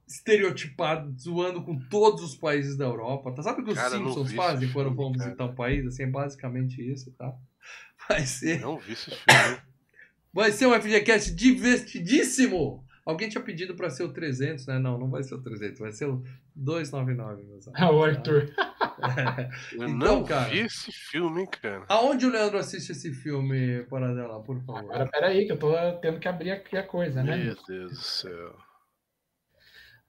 estereotipadas, 0.07 1.21
zoando 1.23 1.61
com 1.63 1.77
todos 1.77 2.23
os 2.23 2.35
países 2.35 2.77
da 2.77 2.85
Europa. 2.85 3.33
Tá? 3.33 3.43
Sabe 3.43 3.61
o 3.61 3.65
que 3.65 3.71
os 3.71 3.77
Cara, 3.77 3.89
Simpsons 3.97 4.33
fazem 4.33 4.71
quando 4.71 4.95
vão 4.95 5.11
visitar 5.11 5.45
um 5.45 5.55
país? 5.55 5.85
Assim, 5.85 6.03
é 6.03 6.07
basicamente 6.07 6.81
isso, 6.81 7.11
tá? 7.17 7.33
Vai 8.09 8.21
ser, 8.25 8.61
Não 8.61 8.77
vi 8.77 8.93
esse 8.93 9.11
filme. 9.11 9.57
vai 10.33 10.51
ser 10.51 10.65
um 10.67 10.73
FGCast 10.81 11.35
divertidíssimo! 11.35 12.85
Alguém 13.05 13.29
tinha 13.29 13.41
pedido 13.43 13.73
pra 13.73 13.89
ser 13.89 14.03
o 14.03 14.11
300, 14.11 14.65
né? 14.67 14.79
Não, 14.79 14.97
não 14.99 15.09
vai 15.09 15.23
ser 15.23 15.35
o 15.35 15.41
300, 15.41 15.79
vai 15.79 15.91
ser 15.93 16.09
o 16.09 16.21
299, 16.53 17.43
meus 17.43 17.65
amigos. 17.67 17.81
É 17.81 17.85
o 17.85 18.03
Arthur. 18.03 18.53
Eu 19.71 19.83
Então, 19.87 19.97
não 19.97 20.23
cara. 20.25 20.49
vi 20.49 20.59
esse 20.59 20.91
filme, 20.91 21.41
hein, 21.41 21.47
cara. 21.61 21.85
Aonde 21.87 22.25
o 22.25 22.29
Leandro 22.29 22.57
assiste 22.57 22.91
esse 22.91 23.13
filme, 23.13 23.83
Paradela, 23.89 24.43
por 24.43 24.59
favor? 24.65 24.79
Agora, 24.79 25.07
peraí, 25.07 25.45
que 25.45 25.53
eu 25.53 25.57
tô 25.57 25.71
tendo 26.01 26.19
que 26.19 26.27
abrir 26.27 26.51
aqui 26.51 26.75
a 26.75 26.83
coisa, 26.83 27.23
né? 27.23 27.37
Meu 27.37 27.55
Deus 27.65 27.91
do 27.91 27.95
céu. 27.97 28.55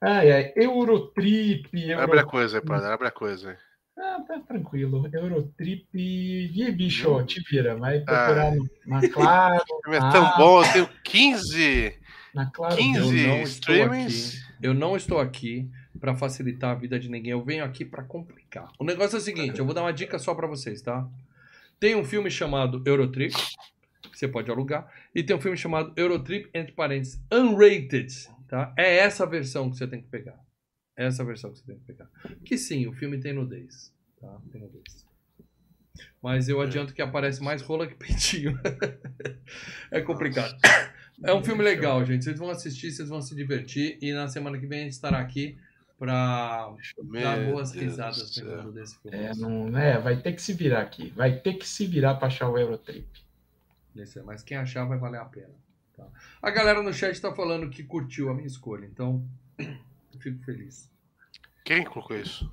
Ai, 0.01 0.31
ai, 0.31 0.53
Eurotrip. 0.57 1.69
Euro... 1.75 2.03
Abre 2.03 2.21
a 2.21 2.25
coisa 2.25 2.59
aí, 2.59 2.65
Prada, 2.65 2.93
abre 2.95 3.09
a 3.09 3.11
coisa 3.11 3.51
aí. 3.51 3.57
Ah, 3.99 4.21
tá 4.27 4.39
tranquilo. 4.47 5.09
Eurotrip. 5.13 5.87
Ih, 5.93 6.71
bicho, 6.73 7.17
Hum. 7.19 7.25
te 7.27 7.41
vira. 7.51 7.75
Vai 7.77 8.01
procurar 8.01 8.55
no- 8.55 8.71
na 8.87 9.09
Claro. 9.09 9.65
É 9.89 9.99
Ah. 9.99 10.11
tão 10.11 10.37
bom, 10.37 10.63
eu 10.65 10.73
tenho 10.73 10.89
15. 11.03 11.99
Na 12.33 12.47
Claro. 12.51 12.77
15 12.77 12.99
Eu 13.23 13.29
não 13.29 13.43
estou 13.43 13.75
streamings. 13.75 14.35
aqui. 14.45 14.49
Eu 14.67 14.75
não 14.75 14.97
estou 14.97 15.19
aqui 15.19 15.69
para 16.01 16.15
facilitar 16.15 16.71
a 16.71 16.75
vida 16.75 16.99
de 16.99 17.09
ninguém. 17.09 17.33
Eu 17.33 17.43
venho 17.43 17.65
aqui 17.65 17.85
para 17.85 18.05
complicar. 18.05 18.69
O 18.79 18.85
negócio 18.85 19.17
é 19.17 19.19
o 19.19 19.23
seguinte, 19.23 19.59
eu 19.59 19.65
vou 19.65 19.75
dar 19.75 19.83
uma 19.83 19.93
dica 19.93 20.17
só 20.19 20.33
para 20.35 20.47
vocês, 20.47 20.81
tá? 20.81 21.09
Tem 21.81 21.97
um 21.97 22.05
filme 22.05 22.31
chamado 22.31 22.83
Eurotrip, 22.87 23.35
que 24.13 24.17
você 24.19 24.29
pode 24.29 24.49
alugar, 24.51 24.89
e 25.15 25.23
tem 25.25 25.35
um 25.35 25.41
filme 25.41 25.57
chamado 25.57 25.93
Eurotrip 25.97 26.49
entre 26.55 26.73
parênteses 26.73 27.21
Unrated, 27.33 28.13
tá? 28.49 28.75
É 28.77 28.99
essa 28.99 29.27
versão 29.27 29.71
que 29.71 29.77
você 29.77 29.87
tem 29.87 30.01
que 30.01 30.09
pegar. 30.09 30.39
É 30.97 31.07
essa 31.07 31.25
versão 31.25 31.53
que 31.53 31.59
você 31.59 31.67
tem 31.67 31.79
que 31.79 31.85
pegar. 31.85 32.11
Que 32.45 32.59
sim, 32.59 32.87
o 32.87 32.93
filme 32.93 33.21
tem 33.21 33.33
nudez, 33.33 33.95
tá? 34.21 34.41
Tem 34.51 34.61
nudez. 34.61 35.07
Mas 36.23 36.49
eu 36.49 36.61
adianto 36.61 36.95
que 36.95 37.03
aparece 37.03 37.43
mais 37.43 37.63
rola 37.63 37.87
que 37.87 37.95
peitinho. 37.95 38.59
é 39.91 40.01
complicado. 40.01 40.57
É 41.23 41.33
um 41.33 41.43
filme 41.43 41.63
legal, 41.63 42.05
gente. 42.05 42.25
Vocês 42.25 42.39
vão 42.39 42.51
assistir, 42.51 42.91
vocês 42.91 43.09
vão 43.09 43.21
se 43.21 43.35
divertir. 43.35 43.99
E 44.01 44.13
na 44.13 44.29
semana 44.29 44.59
que 44.59 44.67
vem 44.67 44.81
a 44.81 44.83
gente 44.85 44.93
estará 44.93 45.19
aqui 45.19 45.59
pra 45.99 46.73
Meu 47.03 47.23
dar 47.23 47.45
boas 47.45 47.73
Deus 47.73 47.85
risadas 47.85 48.31
desse 48.73 48.99
filme. 49.01 49.17
É, 49.17 49.35
não, 49.35 49.77
é, 49.77 50.01
vai 50.01 50.21
ter 50.21 50.33
que 50.33 50.43
se 50.43 50.53
virar 50.53 50.81
aqui. 50.81 51.11
Vai 51.11 51.39
ter 51.41 51.55
que 51.55 51.67
se 51.67 51.87
virar 51.87 52.15
pra 52.15 52.29
achar 52.29 52.49
o 52.49 52.57
Eurotrip. 52.57 53.09
Mas 54.25 54.43
quem 54.45 54.57
achar 54.57 54.85
vai 54.85 54.99
valer 54.99 55.21
a 55.21 55.25
pena. 55.25 55.55
Tá. 55.99 56.07
A 56.41 56.51
galera 56.51 56.83
no 56.83 56.95
chat 56.95 57.21
tá 57.21 57.35
falando 57.35 57.69
que 57.69 57.83
curtiu 57.83 58.31
a 58.31 58.35
minha 58.35 58.47
escolha, 58.47 58.87
então 58.87 59.27
eu 59.59 60.21
fico 60.21 60.43
feliz. 60.45 60.89
Quem 61.65 61.85
colocou 61.85 62.17
isso? 62.17 62.51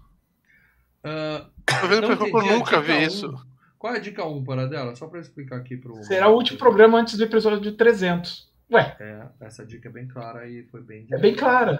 Vendo 1.87 2.15
não 2.15 2.27
eu 2.27 2.57
nunca 2.57 2.81
vi 2.81 2.93
um. 2.93 3.01
isso. 3.01 3.47
Qual 3.77 3.93
é 3.93 3.97
a 3.97 4.01
dica 4.01 4.25
1 4.25 4.43
para 4.43 4.67
dela? 4.67 4.95
Só 4.95 5.07
para 5.07 5.19
explicar 5.19 5.57
aqui 5.57 5.77
pro. 5.77 6.03
Será 6.03 6.27
o 6.27 6.33
último 6.33 6.57
programa 6.57 6.99
antes 6.99 7.17
do 7.17 7.23
episódio 7.23 7.71
300. 7.71 8.51
Ué, 8.71 8.97
É, 8.99 9.27
essa 9.41 9.63
dica 9.63 9.89
é 9.89 9.91
bem 9.91 10.07
clara 10.07 10.47
e 10.49 10.63
foi 10.63 10.81
bem. 10.81 11.05
é 11.11 11.19
bem 11.19 11.35
clara. 11.35 11.79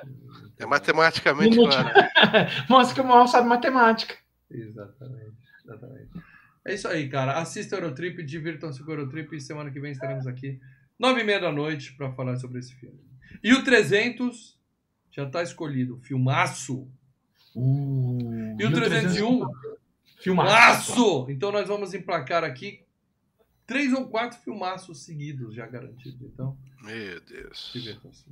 É 0.59 0.67
matematicamente 0.67 1.57
Não 1.57 1.65
claro. 1.65 1.89
Mostra 2.69 2.93
que 2.93 3.01
o 3.01 3.03
mal 3.03 3.27
sabe 3.27 3.47
matemática. 3.47 4.15
Exatamente, 4.51 5.35
exatamente. 5.63 6.09
É 6.63 6.73
isso 6.75 6.87
aí, 6.87 7.09
cara. 7.09 7.39
Assista 7.39 7.75
Eurotrip, 7.75 8.21
divirtam-se 8.23 8.83
com 8.83 8.91
o 8.91 8.93
Eurotrip 8.93 9.35
e 9.35 9.41
semana 9.41 9.71
que 9.71 9.79
vem 9.79 9.91
estaremos 9.91 10.27
aqui, 10.27 10.59
nove 10.99 11.21
e 11.21 11.23
meia 11.23 11.39
da 11.39 11.51
noite, 11.51 11.93
para 11.93 12.11
falar 12.13 12.37
sobre 12.37 12.59
esse 12.59 12.73
filme. 12.75 12.99
E 13.43 13.53
o 13.53 13.63
300 13.63 14.57
já 15.11 15.29
tá 15.29 15.41
escolhido, 15.43 15.97
filmaço. 15.99 16.87
Uh, 17.55 18.55
E 18.59 18.65
o 18.65 18.71
301? 18.73 19.19
Filmaço. 19.19 19.75
Filmaço! 20.21 21.27
Então 21.29 21.51
nós 21.51 21.67
vamos 21.67 21.93
emplacar 21.93 22.43
aqui 22.43 22.83
três 23.65 23.93
ou 23.93 24.07
quatro 24.07 24.37
filmaços 24.39 25.03
seguidos 25.03 25.53
já 25.55 25.65
garantidos. 25.67 26.21
Então, 26.21 26.57
Meu 26.81 27.19
Deus. 27.21 27.71
divirtam-se. 27.73 28.25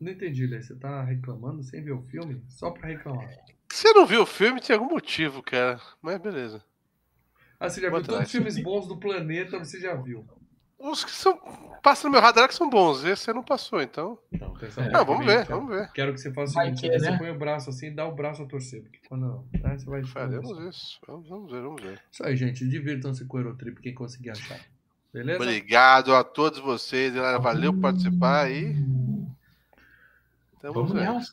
Não 0.00 0.12
entendi, 0.12 0.46
Lê. 0.46 0.62
Você 0.62 0.74
tá 0.74 1.02
reclamando 1.02 1.62
sem 1.62 1.82
ver 1.82 1.92
o 1.92 2.02
filme? 2.02 2.42
Só 2.48 2.70
pra 2.70 2.88
reclamar. 2.88 3.28
Você 3.70 3.92
não 3.92 4.06
viu 4.06 4.22
o 4.22 4.26
filme, 4.26 4.60
tinha 4.60 4.76
algum 4.76 4.90
motivo, 4.90 5.42
cara. 5.42 5.80
Mas 6.02 6.20
beleza. 6.20 6.62
Ah, 7.58 7.68
você 7.68 7.80
já 7.80 7.88
viu 7.90 8.02
todos 8.02 8.26
os 8.26 8.30
filmes 8.32 8.62
bons 8.62 8.86
do 8.86 8.96
planeta, 8.98 9.58
você 9.58 9.80
já 9.80 9.94
viu. 9.94 10.26
Os 10.84 11.02
que 11.02 11.10
são. 11.10 11.38
Passam 11.82 12.10
no 12.10 12.12
meu 12.12 12.20
radar 12.20 12.46
que 12.46 12.54
são 12.54 12.68
bons. 12.68 13.04
Esse 13.04 13.24
você 13.24 13.32
não 13.32 13.42
passou, 13.42 13.80
então. 13.80 14.18
Então, 14.30 14.52
pensa 14.54 14.80
É, 14.80 14.84
bem 14.84 14.92
Não, 14.92 15.04
vamos 15.04 15.24
ver, 15.24 15.46
cara. 15.46 15.56
vamos 15.58 15.74
ver. 15.74 15.90
Quero 15.92 16.12
que 16.12 16.20
você 16.20 16.32
faça 16.32 16.58
o 16.58 16.62
seguinte: 16.62 16.80
que, 16.82 16.98
você 16.98 17.10
né? 17.10 17.18
põe 17.18 17.30
o 17.30 17.38
braço 17.38 17.70
assim 17.70 17.86
e 17.86 17.90
dá 17.90 18.06
o 18.06 18.14
braço 18.14 18.42
a 18.42 18.46
torcer. 18.46 18.82
Porque 18.82 18.98
quando. 19.08 19.44
Né, 19.52 19.78
você 19.78 19.86
vai. 19.86 20.04
Faremos 20.04 20.58
isso. 20.58 21.00
Vamos, 21.06 21.28
vamos 21.28 21.50
ver, 21.50 21.62
vamos 21.62 21.82
ver. 21.82 22.02
Isso 22.12 22.24
aí, 22.24 22.36
gente. 22.36 22.68
Divirtam-se 22.68 23.24
com 23.24 23.36
o 23.36 23.40
Eurotrip, 23.40 23.80
quem 23.80 23.94
conseguir 23.94 24.30
achar. 24.30 24.60
Beleza? 25.12 25.42
Obrigado 25.42 26.14
a 26.14 26.22
todos 26.22 26.58
vocês, 26.58 27.14
galera. 27.14 27.38
Valeu 27.38 27.72
por 27.72 27.80
participar 27.82 28.44
aí. 28.44 28.76
Então, 30.58 30.72
Vamos 30.72 30.92
ver. 30.92 31.00
nessa. 31.10 31.32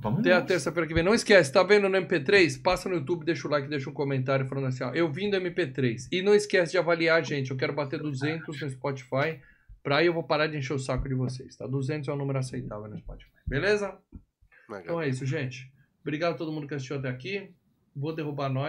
Vamos 0.00 0.20
Até 0.20 0.32
a 0.32 0.40
terça-feira 0.40 0.86
que 0.86 0.94
vem. 0.94 1.02
Não 1.02 1.14
esquece, 1.14 1.52
tá 1.52 1.62
vendo 1.62 1.88
no 1.88 1.98
MP3? 1.98 2.62
Passa 2.62 2.88
no 2.88 2.96
YouTube, 2.96 3.24
deixa 3.24 3.46
o 3.46 3.50
like, 3.50 3.68
deixa 3.68 3.90
um 3.90 3.92
comentário 3.92 4.46
falando 4.46 4.68
assim, 4.68 4.82
ó, 4.82 4.92
eu 4.92 5.10
vim 5.12 5.30
do 5.30 5.36
MP3. 5.36 6.08
E 6.10 6.22
não 6.22 6.34
esquece 6.34 6.72
de 6.72 6.78
avaliar 6.78 7.18
a 7.18 7.22
gente. 7.22 7.50
Eu 7.50 7.56
quero 7.56 7.72
bater 7.72 8.00
200 8.00 8.60
no 8.60 8.70
Spotify. 8.70 9.40
Pra 9.82 9.98
aí 9.98 10.06
eu 10.06 10.14
vou 10.14 10.22
parar 10.22 10.46
de 10.46 10.56
encher 10.56 10.74
o 10.74 10.78
saco 10.78 11.08
de 11.08 11.14
vocês, 11.14 11.56
tá? 11.56 11.66
200 11.66 12.08
é 12.08 12.12
um 12.12 12.16
número 12.16 12.38
aceitável 12.38 12.88
no 12.88 12.98
Spotify. 12.98 13.30
Beleza? 13.46 13.96
Então 14.82 15.00
é 15.00 15.08
isso, 15.08 15.26
gente. 15.26 15.70
Obrigado 16.02 16.34
a 16.34 16.36
todo 16.36 16.52
mundo 16.52 16.66
que 16.66 16.74
assistiu 16.74 16.96
até 16.96 17.08
aqui. 17.08 17.50
Vou 17.94 18.14
derrubar 18.14 18.48
nós. 18.48 18.68